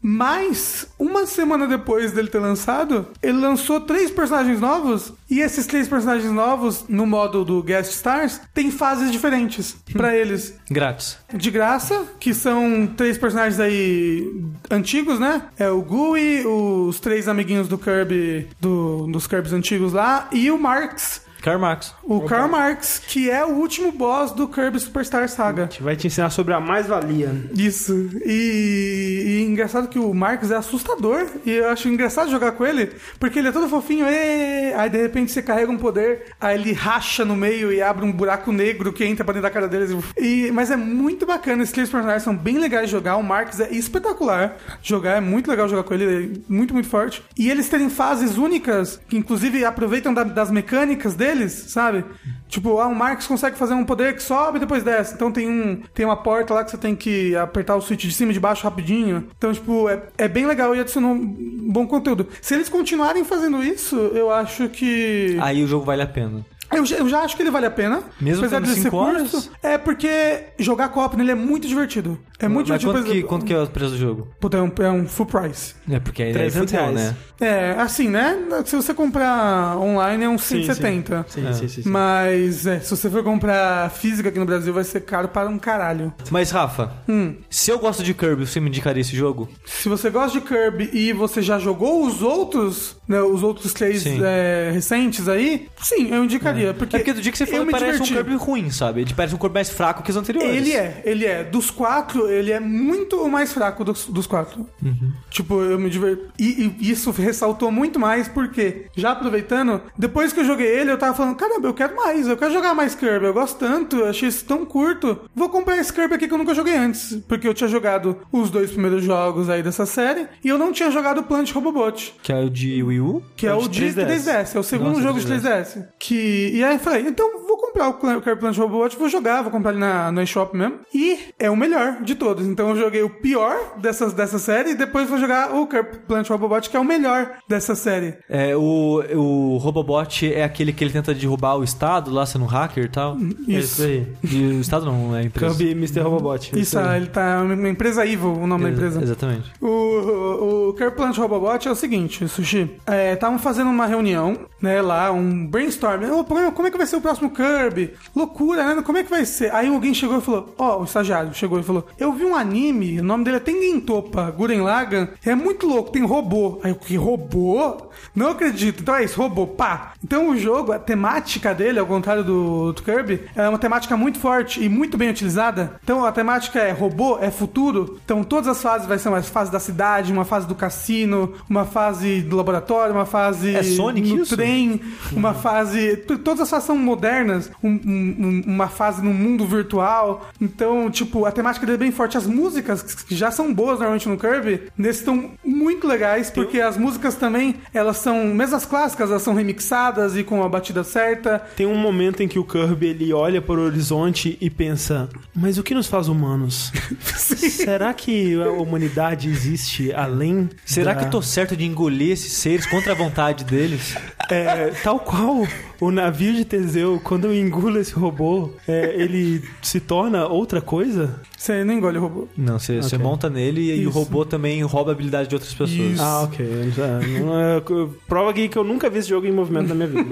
mas 0.00 0.86
uma 0.98 1.26
semana 1.26 1.66
depois 1.66 2.12
dele 2.12 2.28
ter 2.28 2.38
lançado, 2.38 3.06
ele 3.22 3.38
lançou 3.38 3.80
três 3.80 4.10
personagens 4.10 4.60
novos. 4.60 5.12
E 5.30 5.40
esses 5.40 5.66
três 5.66 5.88
personagens 5.88 6.30
novos, 6.30 6.84
no 6.88 7.06
modo 7.06 7.44
do 7.44 7.62
Guest 7.62 7.92
Stars, 7.92 8.40
tem 8.52 8.70
fases 8.70 9.10
diferentes 9.10 9.74
pra 9.92 10.14
eles. 10.16 10.54
Grátis. 10.70 11.16
De 11.32 11.50
graça, 11.50 12.04
que 12.20 12.34
são 12.34 12.86
três 12.96 13.16
personagens 13.16 13.58
aí 13.58 14.30
antigos, 14.70 15.18
né? 15.18 15.42
É 15.58 15.68
o 15.70 15.80
Gooey, 15.82 16.46
os 16.46 17.00
três 17.00 17.28
amiguinhos 17.28 17.66
do 17.68 17.78
Kirby, 17.78 18.48
do- 18.60 19.06
dos 19.06 19.26
Kirbys 19.26 19.52
antigos 19.52 19.92
lá, 19.94 20.28
e 20.32 20.50
o 20.50 20.58
Marx, 20.58 21.22
Carmax. 21.42 21.94
o 22.04 22.20
Karl 22.22 22.48
Marx, 22.48 23.00
que 23.06 23.28
é 23.30 23.44
o 23.44 23.50
último 23.50 23.90
boss 23.92 24.32
do 24.32 24.46
Kirby 24.48 24.78
Superstar 24.80 25.28
Saga. 25.28 25.62
A 25.62 25.66
gente 25.66 25.82
vai 25.82 25.96
te 25.96 26.06
ensinar 26.06 26.30
sobre 26.30 26.54
a 26.54 26.60
mais-valia. 26.60 27.30
Isso. 27.54 28.08
E, 28.24 29.40
e 29.42 29.42
engraçado 29.50 29.88
que 29.88 29.98
o 29.98 30.12
Marcos 30.14 30.50
é 30.50 30.56
assustador. 30.56 31.26
E 31.44 31.50
eu 31.50 31.68
acho 31.70 31.88
engraçado 31.88 32.30
jogar 32.30 32.52
com 32.52 32.64
ele, 32.66 32.92
porque 33.18 33.38
ele 33.38 33.48
é 33.48 33.52
todo 33.52 33.68
fofinho. 33.68 34.06
"Ê!" 34.06 34.72
Aí 34.74 34.88
de 34.90 35.00
repente 35.02 35.32
você 35.32 35.42
carrega 35.42 35.70
um 35.70 35.78
poder, 35.78 36.26
aí 36.40 36.58
ele 36.58 36.72
racha 36.72 37.24
no 37.24 37.36
meio 37.36 37.72
e 37.72 37.82
abre 37.82 38.04
um 38.04 38.12
buraco 38.12 38.52
negro 38.52 38.92
que 38.92 39.04
entra 39.04 39.24
pra 39.24 39.32
dentro 39.34 39.48
da 39.48 39.50
cara 39.52 39.68
deles. 39.68 39.90
E, 40.16 40.50
mas 40.52 40.70
é 40.70 40.76
muito 40.76 41.26
bacana. 41.26 41.62
Esses 41.62 41.72
três 41.74 41.88
personagens 41.90 42.22
são 42.22 42.36
bem 42.36 42.58
legais 42.58 42.86
de 42.86 42.92
jogar. 42.92 43.16
O 43.16 43.22
Marcos 43.22 43.60
é 43.60 43.70
espetacular 43.72 44.56
jogar. 44.82 45.16
É 45.16 45.20
muito 45.20 45.50
legal 45.50 45.68
jogar 45.68 45.82
com 45.82 45.94
ele. 45.94 46.04
Ele 46.04 46.34
é 46.48 46.52
muito, 46.52 46.72
muito 46.74 46.88
forte. 46.88 47.22
E 47.38 47.50
eles 47.50 47.68
terem 47.68 47.88
fases 47.90 48.36
únicas, 48.36 49.00
que 49.08 49.16
inclusive 49.16 49.64
aproveitam 49.64 50.12
da- 50.14 50.22
das 50.24 50.50
mecânicas 50.50 51.14
deles, 51.32 51.52
sabe? 51.68 52.04
Tipo, 52.48 52.78
ah, 52.78 52.86
o 52.86 52.94
Marcos 52.94 53.26
consegue 53.26 53.56
fazer 53.56 53.74
um 53.74 53.84
poder 53.84 54.14
que 54.14 54.22
sobe 54.22 54.58
e 54.58 54.60
depois 54.60 54.82
desce. 54.82 55.14
Então 55.14 55.32
tem 55.32 55.48
um 55.48 55.82
tem 55.94 56.04
uma 56.04 56.16
porta 56.16 56.54
lá 56.54 56.64
que 56.64 56.70
você 56.70 56.78
tem 56.78 56.94
que 56.94 57.34
apertar 57.36 57.76
o 57.76 57.80
switch 57.80 58.04
de 58.04 58.12
cima 58.12 58.30
e 58.30 58.34
de 58.34 58.40
baixo 58.40 58.64
rapidinho. 58.64 59.28
Então, 59.36 59.52
tipo, 59.52 59.88
é, 59.88 60.02
é 60.18 60.28
bem 60.28 60.46
legal 60.46 60.74
e 60.74 60.80
adicionou 60.80 61.12
um 61.12 61.72
bom 61.72 61.86
conteúdo. 61.86 62.28
Se 62.40 62.54
eles 62.54 62.68
continuarem 62.68 63.24
fazendo 63.24 63.62
isso, 63.62 63.96
eu 63.96 64.30
acho 64.30 64.68
que. 64.68 65.38
Aí 65.40 65.62
o 65.62 65.66
jogo 65.66 65.84
vale 65.84 66.02
a 66.02 66.06
pena. 66.06 66.44
Eu, 66.72 66.84
já- 66.86 66.96
eu 66.96 67.08
já 67.08 67.20
acho 67.20 67.36
que 67.36 67.42
ele 67.42 67.50
vale 67.50 67.66
a 67.66 67.70
pena. 67.70 68.02
Mesmo 68.20 68.44
apesar 68.44 68.56
tendo 68.60 68.68
de 68.68 68.74
ser 68.74 68.82
cinco 68.82 68.96
horas? 68.96 69.30
curto. 69.30 69.50
É 69.62 69.76
porque 69.78 70.44
jogar 70.58 70.88
co-op 70.90 71.16
nele 71.16 71.32
é 71.32 71.34
muito 71.34 71.66
divertido. 71.68 72.18
É 72.38 72.48
muito 72.48 72.68
Mas 72.70 72.80
divertido. 72.80 73.04
quanto 73.04 73.14
que, 73.14 73.22
quanto 73.22 73.44
que 73.46 73.52
é 73.54 73.58
o 73.62 73.66
preço 73.68 73.90
do 73.92 73.98
jogo? 73.98 74.28
Puta, 74.40 74.56
é 74.56 74.62
um, 74.62 74.72
é 74.80 74.90
um 74.90 75.06
full 75.06 75.26
price. 75.26 75.74
É 75.88 76.00
porque 76.00 76.22
aí 76.22 76.30
é 76.30 76.32
300 76.32 76.58
futebol, 76.70 76.94
reais. 76.94 77.10
né? 77.10 77.16
É, 77.40 77.70
assim, 77.80 78.08
né? 78.08 78.36
Se 78.64 78.74
você 78.74 78.92
comprar 78.92 79.76
online 79.78 80.24
é 80.24 80.28
uns 80.28 80.42
Sim, 80.42 80.56
170. 80.64 81.24
Sim, 81.28 81.46
É. 81.46 81.52
sim, 81.52 81.68
sim. 81.68 81.82
sim. 81.82 81.88
Mas 81.88 82.66
é, 82.66 82.80
se 82.80 82.90
você 82.90 83.08
for 83.08 83.22
comprar 83.22 83.90
física 83.90 84.28
aqui 84.28 84.38
no 84.38 84.44
Brasil, 84.46 84.72
vai 84.74 84.84
ser 84.84 85.00
caro 85.02 85.28
para 85.28 85.48
um 85.48 85.58
caralho. 85.58 86.12
Mas, 86.30 86.50
Rafa, 86.50 86.92
Hum. 87.08 87.36
se 87.48 87.70
eu 87.70 87.78
gosto 87.78 88.02
de 88.02 88.12
Kirby, 88.14 88.46
você 88.46 88.58
me 88.60 88.68
indicaria 88.68 89.00
esse 89.00 89.14
jogo? 89.16 89.48
Se 89.64 89.88
você 89.88 90.10
gosta 90.10 90.38
de 90.40 90.44
Kirby 90.46 90.90
e 90.92 91.12
você 91.12 91.40
já 91.42 91.58
jogou 91.58 92.04
os 92.06 92.22
outros, 92.22 92.96
né, 93.08 93.20
os 93.22 93.42
outros 93.42 93.72
três 93.72 94.02
Sim. 94.02 94.20
é, 94.22 94.70
recentes 94.72 95.28
aí, 95.28 95.68
sim, 95.80 96.08
eu 96.12 96.24
indicaria. 96.24 96.61
Porque, 96.72 96.96
É 96.96 96.98
porque 96.98 97.12
do 97.12 97.20
dia 97.20 97.32
que 97.32 97.38
você 97.38 97.46
falou, 97.46 97.66
parece 97.66 98.02
diverti. 98.02 98.12
um 98.12 98.16
Kirby 98.16 98.34
ruim, 98.36 98.70
sabe? 98.70 99.00
Ele 99.02 99.14
parece 99.14 99.34
um 99.34 99.38
Kirby 99.38 99.54
mais 99.54 99.70
fraco 99.70 100.02
que 100.02 100.10
os 100.10 100.16
anteriores. 100.16 100.50
Ele 100.54 100.72
é, 100.72 101.02
ele 101.04 101.26
é. 101.26 101.42
Dos 101.44 101.70
quatro, 101.70 102.28
ele 102.28 102.52
é 102.52 102.60
muito 102.60 103.16
o 103.22 103.30
mais 103.30 103.52
fraco 103.52 103.84
dos, 103.84 104.06
dos 104.06 104.26
quatro. 104.26 104.66
Uhum. 104.82 105.12
Tipo, 105.30 105.60
eu 105.62 105.78
me 105.78 105.88
diverti. 105.90 106.22
E, 106.38 106.74
e 106.80 106.90
isso 106.90 107.10
ressaltou 107.10 107.70
muito 107.70 107.98
mais, 107.98 108.28
porque, 108.28 108.86
já 108.96 109.12
aproveitando, 109.12 109.80
depois 109.96 110.32
que 110.32 110.40
eu 110.40 110.44
joguei 110.44 110.66
ele, 110.66 110.90
eu 110.90 110.98
tava 110.98 111.14
falando: 111.14 111.36
caramba, 111.36 111.68
eu 111.68 111.74
quero 111.74 111.96
mais, 111.96 112.26
eu 112.26 112.36
quero 112.36 112.52
jogar 112.52 112.74
mais 112.74 112.94
Kirby, 112.94 113.26
eu 113.26 113.32
gosto 113.34 113.58
tanto, 113.58 113.96
eu 113.96 114.08
achei 114.08 114.28
isso 114.28 114.44
tão 114.44 114.64
curto. 114.64 115.20
Vou 115.34 115.48
comprar 115.48 115.76
esse 115.78 115.92
Kirby 115.92 116.14
aqui 116.14 116.28
que 116.28 116.34
eu 116.34 116.38
nunca 116.38 116.54
joguei 116.54 116.76
antes. 116.76 117.16
Porque 117.28 117.46
eu 117.48 117.54
tinha 117.54 117.68
jogado 117.68 118.18
os 118.30 118.50
dois 118.50 118.70
primeiros 118.70 119.04
jogos 119.04 119.48
aí 119.48 119.62
dessa 119.62 119.86
série, 119.86 120.26
e 120.44 120.48
eu 120.48 120.58
não 120.58 120.72
tinha 120.72 120.90
jogado 120.90 121.18
o 121.18 121.22
Plant 121.22 121.50
Robobot. 121.52 122.14
Que 122.22 122.32
é 122.32 122.40
o 122.40 122.50
de 122.50 122.82
Wii 122.82 123.00
U? 123.00 123.22
Que 123.36 123.46
é, 123.46 123.50
É 123.50 123.54
o 123.54 123.68
de 123.68 123.92
de 123.92 124.00
3DS. 124.00 124.06
3DS, 124.06 124.56
é 124.56 124.58
o 124.58 124.62
segundo 124.62 124.88
Nossa, 124.90 125.02
jogo 125.02 125.20
de 125.20 125.26
3DS. 125.26 125.86
Que, 125.98 126.50
e 126.58 126.64
aí 126.64 126.74
eu 126.74 126.78
falei, 126.80 127.02
então 127.06 127.46
vou 127.46 127.56
comprar 127.56 127.88
o 127.88 127.94
Kirby 128.20 128.40
Plant 128.40 128.56
Robot, 128.58 128.96
vou 128.98 129.08
jogar, 129.08 129.42
vou 129.42 129.50
comprar 129.50 129.70
ele 129.70 129.80
na, 129.80 130.12
no 130.12 130.20
eShop 130.22 130.56
mesmo. 130.56 130.80
E 130.94 131.18
é 131.38 131.50
o 131.50 131.56
melhor 131.56 132.02
de 132.02 132.14
todos. 132.14 132.46
Então 132.46 132.70
eu 132.70 132.76
joguei 132.76 133.02
o 133.02 133.10
pior 133.10 133.78
dessas, 133.78 134.12
dessa 134.12 134.38
série 134.38 134.70
e 134.70 134.74
depois 134.74 135.08
vou 135.08 135.18
jogar 135.18 135.54
o 135.54 135.66
Kirby 135.66 135.98
Plant 136.06 136.28
Robot, 136.28 136.68
que 136.68 136.76
é 136.76 136.80
o 136.80 136.84
melhor 136.84 137.38
dessa 137.48 137.74
série. 137.74 138.14
É, 138.28 138.56
o, 138.56 139.02
o 139.14 139.56
Robobot 139.58 140.32
é 140.32 140.44
aquele 140.44 140.72
que 140.72 140.84
ele 140.84 140.92
tenta 140.92 141.14
derrubar 141.14 141.56
o 141.56 141.64
Estado, 141.64 142.10
lá 142.10 142.26
sendo 142.26 142.44
um 142.44 142.48
hacker 142.48 142.84
e 142.84 142.88
tal. 142.88 143.16
É 143.48 143.52
isso 143.52 143.82
aí. 143.82 144.06
E 144.22 144.36
o 144.46 144.60
Estado 144.60 144.86
não, 144.86 145.14
é 145.16 145.20
a 145.20 145.22
empresa. 145.24 145.54
Kirby 145.56 145.72
Mr. 145.72 146.00
Robobot. 146.00 146.58
Isso, 146.58 146.78
ah, 146.78 146.96
ele 146.96 147.06
tá 147.06 147.42
uma 147.42 147.68
empresa 147.68 148.04
Evil, 148.06 148.32
o 148.32 148.46
nome 148.46 148.64
da 148.64 148.70
Ex- 148.70 148.78
empresa. 148.78 149.02
Exatamente. 149.02 149.52
O, 149.60 149.66
o, 149.66 150.68
o 150.68 150.74
Kirby 150.74 150.96
Plant 150.96 151.16
Robobot 151.16 151.66
é 151.66 151.70
o 151.70 151.74
seguinte, 151.74 152.28
Sushi. 152.28 152.70
Estavam 153.12 153.38
fazendo 153.38 153.70
uma 153.70 153.86
reunião, 153.86 154.38
né, 154.60 154.82
lá, 154.82 155.10
um 155.10 155.46
brainstorm. 155.46 155.92
Problema, 155.92 156.24
como 156.52 156.66
é 156.66 156.70
que 156.70 156.78
vai 156.78 156.86
ser 156.86 156.96
o 156.96 157.00
próximo 157.00 157.30
Kirby? 157.30 157.94
Loucura, 158.14 158.74
né? 158.74 158.82
Como 158.82 158.98
é 158.98 159.04
que 159.04 159.10
vai 159.10 159.24
ser? 159.24 159.52
Aí 159.54 159.68
alguém 159.68 159.94
chegou 159.94 160.18
e 160.18 160.20
falou, 160.20 160.54
ó, 160.58 160.80
o 160.80 160.84
estagiário 160.84 161.34
chegou 161.34 161.58
e 161.58 161.62
falou, 161.62 161.86
eu 161.98 162.12
vi 162.12 162.24
um 162.24 162.34
anime, 162.34 163.00
o 163.00 163.04
nome 163.04 163.24
dele 163.24 163.36
é 163.36 163.40
Tengentopa, 163.40 164.30
Guren 164.30 164.62
Lagan, 164.62 165.08
é 165.24 165.34
muito 165.34 165.66
louco, 165.66 165.90
tem 165.90 166.04
robô. 166.04 166.60
Aí 166.62 166.70
eu, 166.70 166.76
que 166.76 166.96
robô? 166.96 167.90
Não 168.14 168.30
acredito. 168.30 168.80
Então 168.82 168.94
é 168.96 169.04
isso, 169.04 169.20
robô, 169.20 169.46
pá. 169.46 169.92
Então 170.04 170.30
o 170.30 170.36
jogo, 170.36 170.72
a 170.72 170.78
temática 170.78 171.54
dele, 171.54 171.78
ao 171.78 171.86
contrário 171.86 172.24
do, 172.24 172.72
do 172.72 172.82
Kirby, 172.82 173.22
é 173.34 173.48
uma 173.48 173.58
temática 173.58 173.96
muito 173.96 174.18
forte 174.18 174.62
e 174.62 174.68
muito 174.68 174.96
bem 174.96 175.10
utilizada. 175.10 175.80
Então 175.82 176.04
a 176.04 176.12
temática 176.12 176.58
é 176.58 176.70
robô, 176.72 177.18
é 177.20 177.30
futuro. 177.30 177.98
Então 178.04 178.22
todas 178.24 178.48
as 178.48 178.62
fases 178.62 178.86
vai 178.86 178.98
ser 178.98 179.08
uma 179.08 179.22
fase 179.22 179.50
da 179.50 179.60
cidade, 179.60 180.12
uma 180.12 180.24
fase 180.24 180.46
do 180.46 180.54
cassino, 180.54 181.32
uma 181.48 181.64
fase 181.64 182.20
do 182.22 182.36
laboratório, 182.36 182.94
uma 182.94 183.06
fase 183.06 183.54
É 183.54 183.62
Sonic 183.62 184.08
no 184.14 184.22
isso? 184.22 184.36
trem, 184.36 184.80
uma 185.12 185.34
fase. 185.34 185.96
t- 185.96 186.16
Todas 186.18 186.40
as 186.42 186.50
fases 186.50 186.66
são 186.66 186.76
modernas, 186.76 187.50
um- 187.62 187.68
um- 187.84 188.16
um- 188.18 188.42
uma 188.46 188.68
fase 188.68 189.02
no 189.02 189.12
mundo 189.12 189.46
virtual. 189.46 190.28
Então, 190.40 190.90
tipo, 190.90 191.24
a 191.24 191.32
temática 191.32 191.64
dele 191.66 191.76
é 191.76 191.78
bem 191.78 191.92
forte. 191.92 192.16
As 192.16 192.26
músicas, 192.26 192.82
que 192.82 193.14
já 193.14 193.30
são 193.30 193.52
boas 193.52 193.78
normalmente 193.78 194.08
no 194.08 194.16
Kirby, 194.16 194.62
nesse 194.76 195.00
estão 195.00 195.30
muito 195.44 195.86
legais, 195.86 196.30
porque 196.30 196.60
as 196.60 196.76
músicas 196.76 197.14
também, 197.16 197.56
elas 197.82 197.98
são, 197.98 198.24
mesmo 198.26 198.56
as 198.56 198.64
clássicas, 198.64 199.10
elas 199.10 199.22
são 199.22 199.34
remixadas 199.34 200.16
e 200.16 200.22
com 200.24 200.42
a 200.42 200.48
batida 200.48 200.82
certa. 200.82 201.38
Tem 201.56 201.66
um 201.66 201.76
momento 201.76 202.22
em 202.22 202.28
que 202.28 202.38
o 202.38 202.44
Kirby 202.44 202.86
ele 202.86 203.12
olha 203.12 203.42
para 203.42 203.60
o 203.60 203.64
horizonte 203.64 204.38
e 204.40 204.48
pensa: 204.48 205.08
Mas 205.34 205.58
o 205.58 205.62
que 205.62 205.74
nos 205.74 205.86
faz 205.86 206.08
humanos? 206.08 206.72
Será 207.16 207.92
que 207.92 208.40
a 208.40 208.50
humanidade 208.50 209.28
existe 209.28 209.92
além? 209.92 210.48
Será 210.64 210.92
da- 210.94 211.00
que 211.00 211.06
eu 211.06 211.10
tô 211.10 211.22
certo 211.22 211.56
de 211.56 211.64
engolir 211.64 212.12
esses 212.12 212.32
seres 212.32 212.66
contra 212.66 212.92
a 212.92 212.94
vontade 212.96 213.44
deles? 213.44 213.94
É, 214.30 214.70
tal 214.82 214.98
qual 215.00 215.46
o 215.80 215.90
navio 215.90 216.32
de 216.34 216.44
Teseu, 216.44 217.00
quando 217.04 217.26
eu 217.26 217.34
engulo 217.34 217.78
esse 217.78 217.92
robô, 217.92 218.50
é, 218.66 218.94
ele 218.96 219.42
se 219.60 219.78
torna 219.80 220.26
outra 220.26 220.60
coisa? 220.60 221.20
Você 221.42 221.64
não 221.64 221.74
engole 221.74 221.98
o 221.98 222.00
robô. 222.00 222.28
Não, 222.36 222.56
você 222.56 222.76
você 222.80 222.94
Ok. 222.94 223.04
monta 223.04 223.28
nele 223.28 223.62
e, 223.62 223.80
e 223.80 223.86
o 223.88 223.90
robô 223.90 224.24
também 224.24 224.62
rouba 224.62 224.92
a 224.92 224.94
habilidade 224.94 225.28
de 225.28 225.34
outras 225.34 225.52
pessoas. 225.52 225.72
Isso. 225.72 226.00
Ah, 226.00 226.22
ok. 226.22 226.46
É- 226.46 227.60
prova 228.06 228.30
aqui 228.30 228.48
que 228.48 228.56
eu 228.56 228.62
nunca 228.62 228.88
vi 228.88 229.00
esse 229.00 229.08
jogo 229.08 229.26
em 229.26 229.32
movimento 229.32 229.66
na 229.66 229.74
minha 229.74 229.88
vida. 229.88 230.04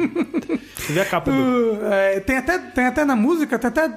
Você 0.76 0.92
vê 0.92 1.00
a 1.02 1.04
capa 1.04 1.30
dele. 1.30 1.40
Uh, 1.44 1.84
é, 1.84 2.18
tem, 2.18 2.36
até, 2.36 2.58
tem 2.58 2.84
até 2.84 3.04
na 3.04 3.14
música, 3.14 3.56
tem 3.60 3.68
até 3.68 3.96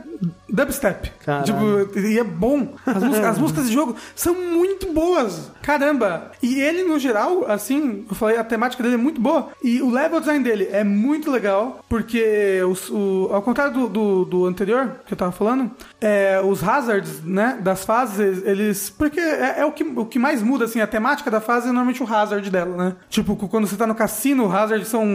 dubstep. 0.54 1.12
Caralho. 1.26 1.46
Tipo, 1.88 2.00
e 2.00 2.20
é 2.20 2.24
bom. 2.24 2.76
As 2.86 3.02
músicas, 3.04 3.26
as 3.30 3.38
músicas 3.40 3.68
de 3.68 3.74
jogo 3.74 3.96
são 4.16 4.34
muito 4.36 4.94
boas. 4.94 5.52
Caramba. 5.62 6.32
E 6.42 6.62
ele, 6.62 6.84
no 6.84 7.00
geral, 7.00 7.46
assim, 7.50 8.06
eu 8.10 8.16
falei, 8.16 8.38
a 8.38 8.44
temática 8.44 8.84
dele 8.84 8.96
é 8.96 8.98
muito 8.98 9.20
boa. 9.20 9.50
E 9.64 9.82
o 9.82 9.90
level 9.90 10.20
design 10.20 10.44
dele 10.44 10.68
é 10.72 10.84
muito 10.84 11.32
legal, 11.32 11.80
porque 11.90 12.62
os- 12.70 12.90
o, 12.90 13.30
ao 13.32 13.42
contrário 13.42 13.74
do, 13.74 13.88
do, 13.90 14.26
do 14.26 14.46
anterior, 14.46 14.92
que 15.08 15.14
eu 15.14 15.18
tava 15.18 15.32
falando, 15.32 15.72
é, 16.00 16.40
os 16.44 16.62
hazards, 16.64 17.24
né, 17.24 17.58
das 17.62 17.84
fases, 17.86 18.44
eles... 18.46 18.90
Porque 18.90 19.20
é, 19.20 19.60
é 19.62 19.66
o, 19.66 19.72
que, 19.72 19.84
o 19.84 20.06
que 20.06 20.20
mais 20.20 20.42
muda, 20.42 20.66
assim, 20.66 20.82
a 20.82 20.88
temática 20.88 21.32
da 21.32 21.40
fase 21.42 21.66
é 21.68 21.72
normalmente 21.72 22.04
o 22.04 22.14
hazard 22.14 22.50
dela, 22.52 22.76
né? 22.78 22.96
Tipo, 23.10 23.36
quando 23.48 23.66
você 23.66 23.76
tá 23.78 23.88
no 23.88 23.96
cassino, 23.96 24.46
o 24.48 24.52
hazard 24.52 24.86
são 24.86 25.06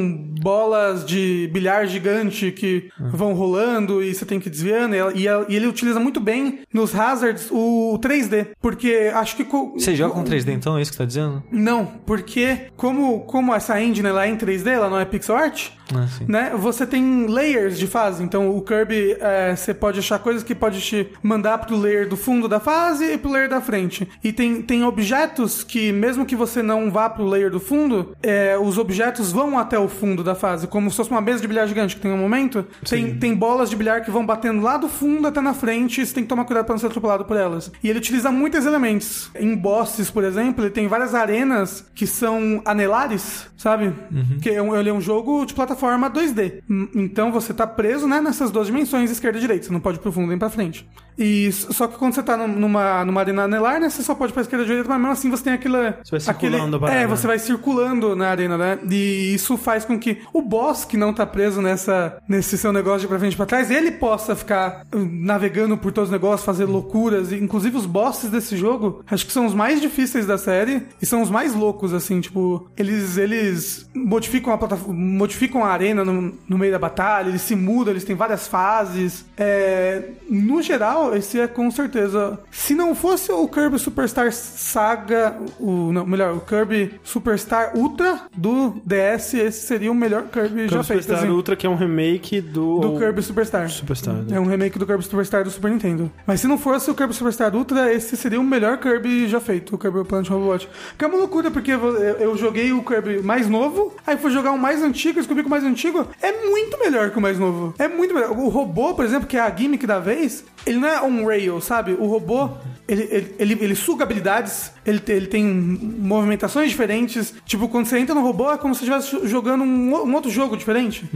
bolas 0.41 1.05
de 1.05 1.49
bilhar 1.53 1.87
gigante 1.87 2.51
que 2.51 2.91
vão 2.99 3.33
rolando 3.35 4.03
e 4.03 4.15
você 4.15 4.25
tem 4.25 4.41
que 4.41 4.49
ir 4.49 4.51
desviando. 4.51 4.95
E, 4.95 4.99
ela- 4.99 5.13
e 5.15 5.28
e 5.49 5.57
ele 5.57 5.67
utiliza 5.67 6.01
muito 6.01 6.21
bem 6.21 6.61
nos 6.73 6.95
hazards 6.95 7.49
o 7.51 7.99
3D. 8.03 8.49
Porque 8.61 9.11
acho 9.15 9.37
que. 9.37 9.45
Você 9.45 9.95
joga 9.95 10.15
com 10.15 10.25
3D 10.25 10.53
então, 10.53 10.77
é 10.79 10.83
isso 10.83 10.91
que 10.91 10.97
você 10.97 11.03
tá 11.03 11.07
dizendo? 11.07 11.43
Não, 11.51 11.87
porque 12.07 12.67
como, 12.77 13.21
como 13.21 13.55
essa 13.55 13.81
engine 13.81 14.09
ela 14.09 14.27
é 14.27 14.29
em 14.29 14.37
3D, 14.37 14.69
ela 14.69 14.89
não 14.91 14.99
é 14.99 15.05
pixel 15.05 15.37
art, 15.37 15.71
Ah, 15.95 16.07
né? 16.27 16.53
Você 16.57 16.87
tem 16.87 17.27
layers 17.27 17.79
de 17.79 17.87
fase. 17.87 18.23
Então 18.23 18.51
o 18.57 18.63
Kirby, 18.63 19.17
é, 19.21 19.55
você 19.57 19.73
pode 19.75 19.99
achar 19.99 20.19
coisas 20.19 20.43
que 20.43 20.55
pode 20.55 20.81
te 20.81 21.09
mandar 21.23 21.59
pro 21.59 21.77
layer 21.77 22.09
do 22.09 22.17
fundo 22.17 22.47
da 22.49 22.61
fase 22.61 23.05
e 23.13 23.19
pro 23.19 23.31
layer 23.31 23.49
da 23.49 23.61
frente. 23.61 24.09
E 24.23 24.33
tem, 24.33 24.63
tem 24.63 24.85
objetos 24.85 25.63
que, 25.65 25.93
mesmo 25.93 26.27
que 26.27 26.37
você 26.37 26.63
não 26.63 26.91
vá 26.91 27.09
pro 27.09 27.25
layer 27.27 27.51
do 27.51 27.59
fundo, 27.61 28.15
é, 28.23 28.57
os 28.59 28.79
objetos 28.79 29.33
vão 29.33 29.59
até 29.59 29.79
o 29.79 29.89
fundo 29.89 30.23
da 30.23 30.35
fase, 30.35 30.67
como 30.67 30.91
se 30.91 30.97
fosse 30.97 31.11
uma 31.11 31.21
mesa 31.21 31.41
de 31.41 31.49
bilhar 31.49 31.67
gigante 31.67 31.97
que 31.97 32.03
tem 32.03 32.13
um 32.13 32.19
momento. 32.19 32.67
Tem, 32.89 33.15
tem 33.17 33.35
bolas 33.35 33.71
de 33.71 33.77
bilhar 33.77 34.05
que 34.05 34.11
vão 34.11 34.25
batendo 34.25 34.61
lá 34.63 34.77
do 34.77 34.89
fundo 34.89 35.18
até 35.27 35.41
na 35.41 35.53
frente, 35.55 36.01
e 36.01 36.07
você 36.07 36.15
tem 36.15 36.23
que 36.23 36.29
tomar 36.29 36.45
cuidado 36.45 36.65
pra 36.67 36.75
não 36.75 36.79
ser 36.81 36.87
atropelado 36.87 37.25
por 37.25 37.37
elas. 37.37 37.71
E 37.83 37.89
ele 37.89 37.99
utiliza 37.99 38.31
muitos 38.31 38.65
elementos. 38.67 39.31
Em 39.39 39.57
bosses, 39.57 40.11
por 40.11 40.25
exemplo, 40.25 40.65
ele 40.65 40.71
tem 40.71 40.87
várias 40.87 41.15
arenas 41.15 41.85
que 41.95 42.07
são 42.07 42.63
anelares, 42.65 43.47
sabe? 43.57 43.93
Que 44.41 44.51
é 44.51 44.59
ele 44.79 44.89
é 44.89 44.93
um 44.93 45.01
jogo 45.01 45.45
de 45.45 45.55
plataforma 45.55 46.11
2D. 46.11 46.63
Hum, 46.71 46.89
Então 46.95 47.33
você 47.33 47.53
tá 47.53 47.67
preso, 47.67 48.07
né, 48.07 48.21
nessas 48.21 48.51
duas 48.51 48.67
dimensões, 48.67 49.11
esquerda 49.11 49.39
e 49.39 49.41
direita. 49.41 49.67
Você 49.67 49.73
não 49.73 49.81
pode 49.81 49.99
ir 49.99 50.01
pro 50.01 50.13
fundo 50.13 50.29
nem 50.29 50.39
pra 50.39 50.49
frente. 50.51 50.89
E 51.19 51.51
só 51.53 51.87
que 51.89 51.97
quando 51.99 52.15
você 52.15 52.23
tá 52.23 52.37
num- 52.37 52.47
numa, 52.49 53.05
numa 53.05 53.21
arena 53.21 53.43
anelar, 53.45 53.81
né, 53.81 53.91
você 53.91 54.03
só 54.03 54.15
pode 54.15 54.33
pra 54.33 54.43
esquerda 54.43 54.65
e 54.65 54.69
direita, 54.69 54.89
mas 54.89 54.99
mesmo 54.99 55.13
assim 55.13 55.31
você 55.31 55.45
tem 55.45 55.53
aquela... 55.53 55.99
Você 56.05 56.19
vai 56.19 56.35
aquele- 56.35 56.53
circulando 56.53 56.77
a 56.77 56.81
parada. 56.81 56.99
É, 57.01 57.07
você 57.07 57.27
vai 57.27 57.39
circulando 57.39 58.15
na 58.17 58.29
arena, 58.29 58.57
né? 58.57 58.79
E 58.91 59.35
isso 59.35 59.57
faz 59.57 59.85
com 59.85 59.99
que 59.99 60.19
o 60.33 60.41
boss 60.41 60.85
que 60.85 60.97
não 60.97 61.13
tá 61.13 61.27
preso 61.27 61.61
nessa, 61.61 62.19
nesse 62.29 62.57
seu 62.57 62.73
negócio 62.73 63.01
de 63.01 63.09
pra 63.09 63.19
frente 63.19 63.33
e 63.33 63.37
pra 63.37 63.47
trás, 63.47 63.71
ele 63.71 63.91
possa 63.93 64.37
ficar 64.37 64.87
uh, 64.95 64.99
navegando 64.99 65.77
por 65.77 65.91
todos 65.93 66.09
os 66.09 66.13
negócios, 66.13 66.45
fazer 66.47 66.65
loucuras. 66.67 67.33
E, 67.33 67.37
inclusive 67.37 67.77
os 67.77 67.87
bosses 67.87 68.31
desse 68.31 68.57
jogo, 68.57 69.03
acho 69.11 69.27
que 69.27 69.33
são 69.33 69.47
os 69.47 69.55
mais 69.55 69.81
difíceis 69.81 70.27
da 70.27 70.39
série 70.39 70.83
e 71.03 71.07
são 71.07 71.21
os 71.23 71.31
mais 71.31 71.55
loucos, 71.55 71.93
assim, 71.93 72.21
tipo, 72.21 72.71
eles, 72.77 73.17
eles 73.17 73.89
modificam 73.95 74.53
a 74.53 74.59
plataforma, 74.59 74.95
modificam 74.95 75.65
a 75.65 75.69
arena 75.73 76.05
no, 76.05 76.33
no 76.49 76.59
meio 76.59 76.73
da 76.73 76.79
batalha, 76.79 77.29
eles 77.29 77.43
se 77.43 77.57
mudam, 77.57 77.93
eles 77.93 78.05
têm 78.05 78.15
várias 78.15 78.47
fases. 78.47 79.25
É, 79.37 80.03
no 80.31 80.63
geral, 80.63 81.08
esse 81.15 81.41
é 81.41 81.47
com 81.47 81.71
certeza. 81.71 82.39
Se 82.51 82.75
não 82.75 82.95
fosse 82.95 83.31
o 83.33 83.47
Kirby 83.49 83.79
Superstar 83.79 84.33
Saga, 84.33 85.37
o 85.59 85.93
não, 85.93 86.07
melhor, 86.07 86.35
o 86.35 86.41
Kirby 86.41 86.99
Superstar 87.03 87.77
Ultra 87.77 88.21
do 88.37 88.81
DS, 88.85 89.35
esse 89.35 89.67
seria 89.67 89.91
o 89.91 89.95
melhor 89.95 90.25
Kirby, 90.25 90.69
já 90.69 90.69
Kirby 90.69 90.69
feito. 90.69 91.03
Superstar 91.03 91.19
assim, 91.19 91.29
Ultra, 91.29 91.57
que 91.57 91.67
é 91.67 91.71
um 91.71 91.77
remake 91.77 92.41
do... 92.41 92.81
do 92.81 92.99
Kirby 92.99 93.23
Superstar. 93.23 93.69
Superstar, 93.69 94.15
né? 94.15 94.37
É 94.37 94.41
um 94.41 94.47
remake 94.47 94.79
do 94.79 94.87
Kirby 94.87 95.03
Superstar 95.03 95.45
do 95.45 95.51
Super 95.51 95.71
Nintendo. 95.71 96.11
Mas 96.27 96.41
se 96.41 96.47
não 96.47 96.59
fosse 96.59 96.91
o 96.91 96.95
Kirby 96.95 97.15
Superstar 97.15 97.55
Ultra, 97.55 97.93
esse 97.93 98.17
seria 98.17 98.41
o 98.41 98.45
melhor 98.45 98.79
Kirby 98.79 99.29
já 99.29 99.41
feito, 99.41 99.75
o 99.75 99.79
Kirby 99.79 100.05
Planet 100.05 100.29
Robot. 100.29 100.69
Que 100.97 101.05
é 101.05 101.09
uma 101.09 101.19
loucura, 101.19 101.51
porque 101.51 101.73
eu 101.73 102.37
joguei 102.37 102.73
o 102.73 102.83
Kirby 102.83 103.23
mais 103.23 103.49
novo, 103.49 103.95
aí 104.07 104.17
fui 104.17 104.31
jogar 104.31 104.53
o 104.53 104.59
mais 104.59 104.83
antigo, 104.83 105.19
descobri 105.19 105.43
que 105.43 105.49
o 105.49 105.51
mais 105.51 105.65
antigo 105.65 106.07
é 106.21 106.33
muito 106.49 106.79
melhor 106.79 107.11
que 107.11 107.19
o 107.19 107.21
mais 107.21 107.39
novo. 107.39 107.75
É 107.79 107.89
muito 107.89 108.15
melhor. 108.15 108.31
O 108.33 108.49
robô, 108.49 108.95
por 108.95 109.05
exemplo, 109.05 109.27
que 109.27 109.37
é 109.37 109.41
a 109.41 109.55
gimmick 109.55 109.87
da 109.87 109.99
vez, 109.99 110.45
ele 110.69 110.79
não 110.79 110.89
é 110.89 111.01
um 111.03 111.27
rail, 111.27 111.61
sabe? 111.61 111.93
O 111.93 112.07
robô, 112.07 112.51
ele, 112.89 113.09
ele, 113.11 113.35
ele, 113.39 113.59
ele 113.61 113.75
suga 113.75 114.03
habilidades, 114.03 114.73
ele, 114.85 115.01
ele 115.09 115.27
tem 115.27 115.45
movimentações 115.45 116.71
diferentes. 116.71 117.35
Tipo, 117.45 117.69
quando 117.69 117.87
você 117.87 117.99
entra 117.99 118.15
no 118.15 118.23
robô, 118.23 118.51
é 118.51 118.57
como 118.57 118.75
se 118.75 118.87
você 118.87 118.93
estivesse 118.95 119.29
jogando 119.29 119.63
um, 119.63 119.95
um 119.95 120.15
outro 120.15 120.31
jogo 120.31 120.57
diferente. 120.57 121.09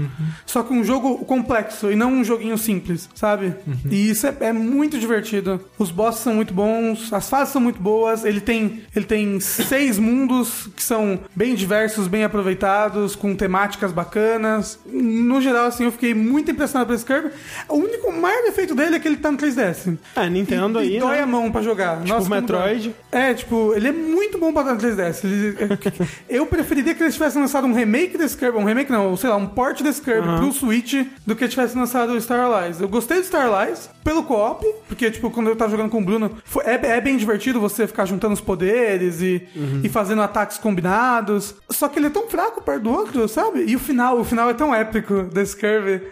Só 0.44 0.62
que 0.62 0.73
um 0.73 0.85
jogo 0.85 1.24
complexo 1.24 1.90
e 1.90 1.97
não 1.97 2.12
um 2.12 2.24
joguinho 2.24 2.59
simples, 2.59 3.09
sabe? 3.15 3.55
E 3.90 4.11
isso 4.11 4.27
é, 4.27 4.36
é 4.40 4.53
muito 4.53 4.99
divertido. 4.99 5.61
Os 5.78 5.90
bosses 5.90 6.20
são 6.23 6.35
muito 6.35 6.53
bons, 6.53 7.12
as 7.12 7.28
fases 7.28 7.53
são 7.53 7.61
muito 7.62 7.81
boas. 7.81 8.24
Ele 8.24 8.40
tem, 8.40 8.82
ele 8.94 9.07
tem 9.07 9.40
seis 9.40 9.99
mundos 9.99 10.69
que 10.77 10.82
são 10.82 11.19
bem 11.35 11.55
diversos, 11.55 12.07
bem 12.07 12.24
aproveitados, 12.24 13.16
com 13.16 13.35
temáticas 13.35 13.93
bacanas. 13.93 14.78
No 14.85 15.40
geral, 15.40 15.66
assim, 15.66 15.85
eu 15.85 15.93
fiquei 15.93 16.12
muito 16.12 16.51
impressionado 16.51 16.89
por 16.89 16.94
esse 16.94 17.05
Kirby. 17.07 17.31
O 17.69 17.77
único 17.77 18.12
maior 18.12 18.43
defeito 18.43 18.74
dele 18.74 18.97
é 18.97 18.99
que 18.99 19.09
ele 19.09 19.16
tá 19.16 19.31
no 19.32 19.39
3DS. 19.39 19.97
É, 20.16 20.28
Nintendo 20.28 20.78
E, 20.81 20.82
aí, 20.82 20.97
e 20.97 21.01
dói 21.01 21.16
né? 21.16 21.23
a 21.23 21.27
mão 21.27 21.51
pra 21.51 21.62
jogar. 21.63 21.97
Tipo 22.03 22.09
Nossa, 22.09 22.29
Metroid. 22.29 22.95
É, 23.11 23.35
tipo, 23.35 23.73
ele 23.75 23.89
é 23.89 23.93
muito 23.93 24.39
bom 24.39 24.53
pra 24.53 24.63
dar 24.63 24.75
no 24.75 24.81
3DS. 24.81 25.25
Ele- 25.25 25.57
é- 25.59 26.07
eu 26.37 26.47
preferiria 26.47 26.95
que 26.95 27.03
eles 27.03 27.15
tivessem 27.15 27.41
lançado 27.41 27.67
um 27.67 27.73
remake 27.75 28.17
desse 28.19 28.37
Kirby, 28.37 28.59
um 28.59 28.65
remake 28.65 28.91
não, 28.91 29.17
sei 29.17 29.31
lá, 29.31 29.37
um 29.37 29.47
port 29.47 29.83
desse 29.83 30.01
Kirby 30.01 30.27
pro 30.37 30.53
Switch 30.53 30.95
do 31.27 31.35
que 31.37 31.47
tivesse 31.49 31.77
lançado 31.77 32.13
o 32.13 32.21
Star 32.21 32.41
Allies. 32.41 32.81
Eu 32.81 32.89
gostei 32.89 33.19
do 33.19 33.25
Star 33.27 33.47
Allies 33.47 33.89
pelo 34.05 34.23
co-op, 34.25 34.65
porque, 34.89 35.11
tipo, 35.11 35.31
quando 35.31 35.49
eu 35.49 35.57
tava 35.57 35.71
jogando 35.71 35.91
com 35.91 35.99
o 36.01 36.05
Bruno, 36.05 36.31
foi- 36.45 36.65
é, 36.65 36.75
é 36.75 37.01
bem 37.01 37.17
divertido 37.17 37.61
você 37.61 37.87
ficar 37.87 38.05
juntando 38.07 38.35
os 38.35 38.41
poderes 38.41 39.21
e, 39.23 39.47
e 39.85 39.89
fazendo 39.89 40.23
ataques 40.23 40.59
combinados. 40.59 41.55
Só 41.71 41.89
que 41.89 41.99
ele 41.99 42.07
é 42.07 42.11
tão 42.11 42.29
fraco 42.29 42.63
perto 42.63 42.83
do 42.83 42.91
outro, 42.91 43.29
sabe? 43.29 43.65
E 43.67 43.77
o 43.77 43.79
final, 43.79 44.19
o 44.19 44.25
final 44.25 44.51
é 44.51 44.55
tão 44.55 44.75
épico 44.75 45.23
desse 45.25 45.57
Kirby. 45.57 46.03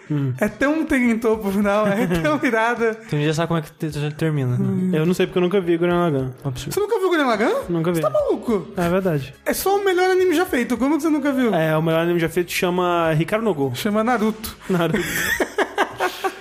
É 0.41 0.49
tão 0.49 0.85
tem 0.85 1.11
em 1.11 1.19
topo 1.19 1.49
o 1.49 1.53
final, 1.53 1.87
é 1.87 2.07
tão 2.23 2.39
irado. 2.43 2.85
Então 3.07 3.21
já 3.21 3.35
sabe 3.35 3.49
como 3.49 3.59
é 3.59 3.63
que 3.63 3.73
te- 3.73 3.91
te- 3.91 4.15
termina. 4.15 4.59
Eu 4.97 5.05
não 5.05 5.15
sei 5.15 5.27
porque 5.27 5.40
eu 5.41 5.45
nunca 5.45 5.61
vi 5.61 5.77
Gurren 5.79 5.97
Lagann. 5.99 6.31
Absurdo. 6.45 6.75
Você 6.75 6.81
nunca 6.81 6.99
viu 6.99 7.09
Gurren 7.09 7.25
Lagann? 7.27 7.55
Nunca 7.69 7.91
vi. 7.91 7.97
Você 7.97 8.03
tá 8.03 8.11
maluco? 8.11 8.69
É 8.77 8.89
verdade. 8.89 9.35
É 9.47 9.55
só 9.55 9.77
o 9.77 9.85
melhor 9.85 10.11
anime 10.11 10.35
já 10.35 10.45
feito. 10.45 10.77
Como 10.77 10.97
que 10.97 11.03
você 11.03 11.09
nunca 11.09 11.33
viu? 11.33 11.55
É, 11.55 11.77
o 11.77 11.83
melhor 11.83 12.03
anime 12.03 12.21
já 12.21 12.29
feito 12.29 12.53
chama 12.53 13.11
Ricardo 13.13 13.43
Nogu. 13.43 13.73
Chama 13.75 14.05
Naruto. 14.05 14.57
Naruto. 14.69 14.99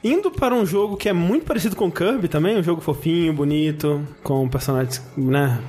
Indo 0.03 0.31
para 0.31 0.53
um 0.55 0.65
jogo 0.65 0.95
que 0.97 1.09
é 1.09 1.13
muito 1.13 1.45
parecido 1.45 1.76
com 1.76 1.91
Kirby 1.91 2.27
também, 2.27 2.57
um 2.57 2.63
jogo 2.63 2.81
fofinho, 2.81 3.34
bonito, 3.34 4.01
com 4.23 4.47
personagens, 4.47 5.01
né, 5.17 5.59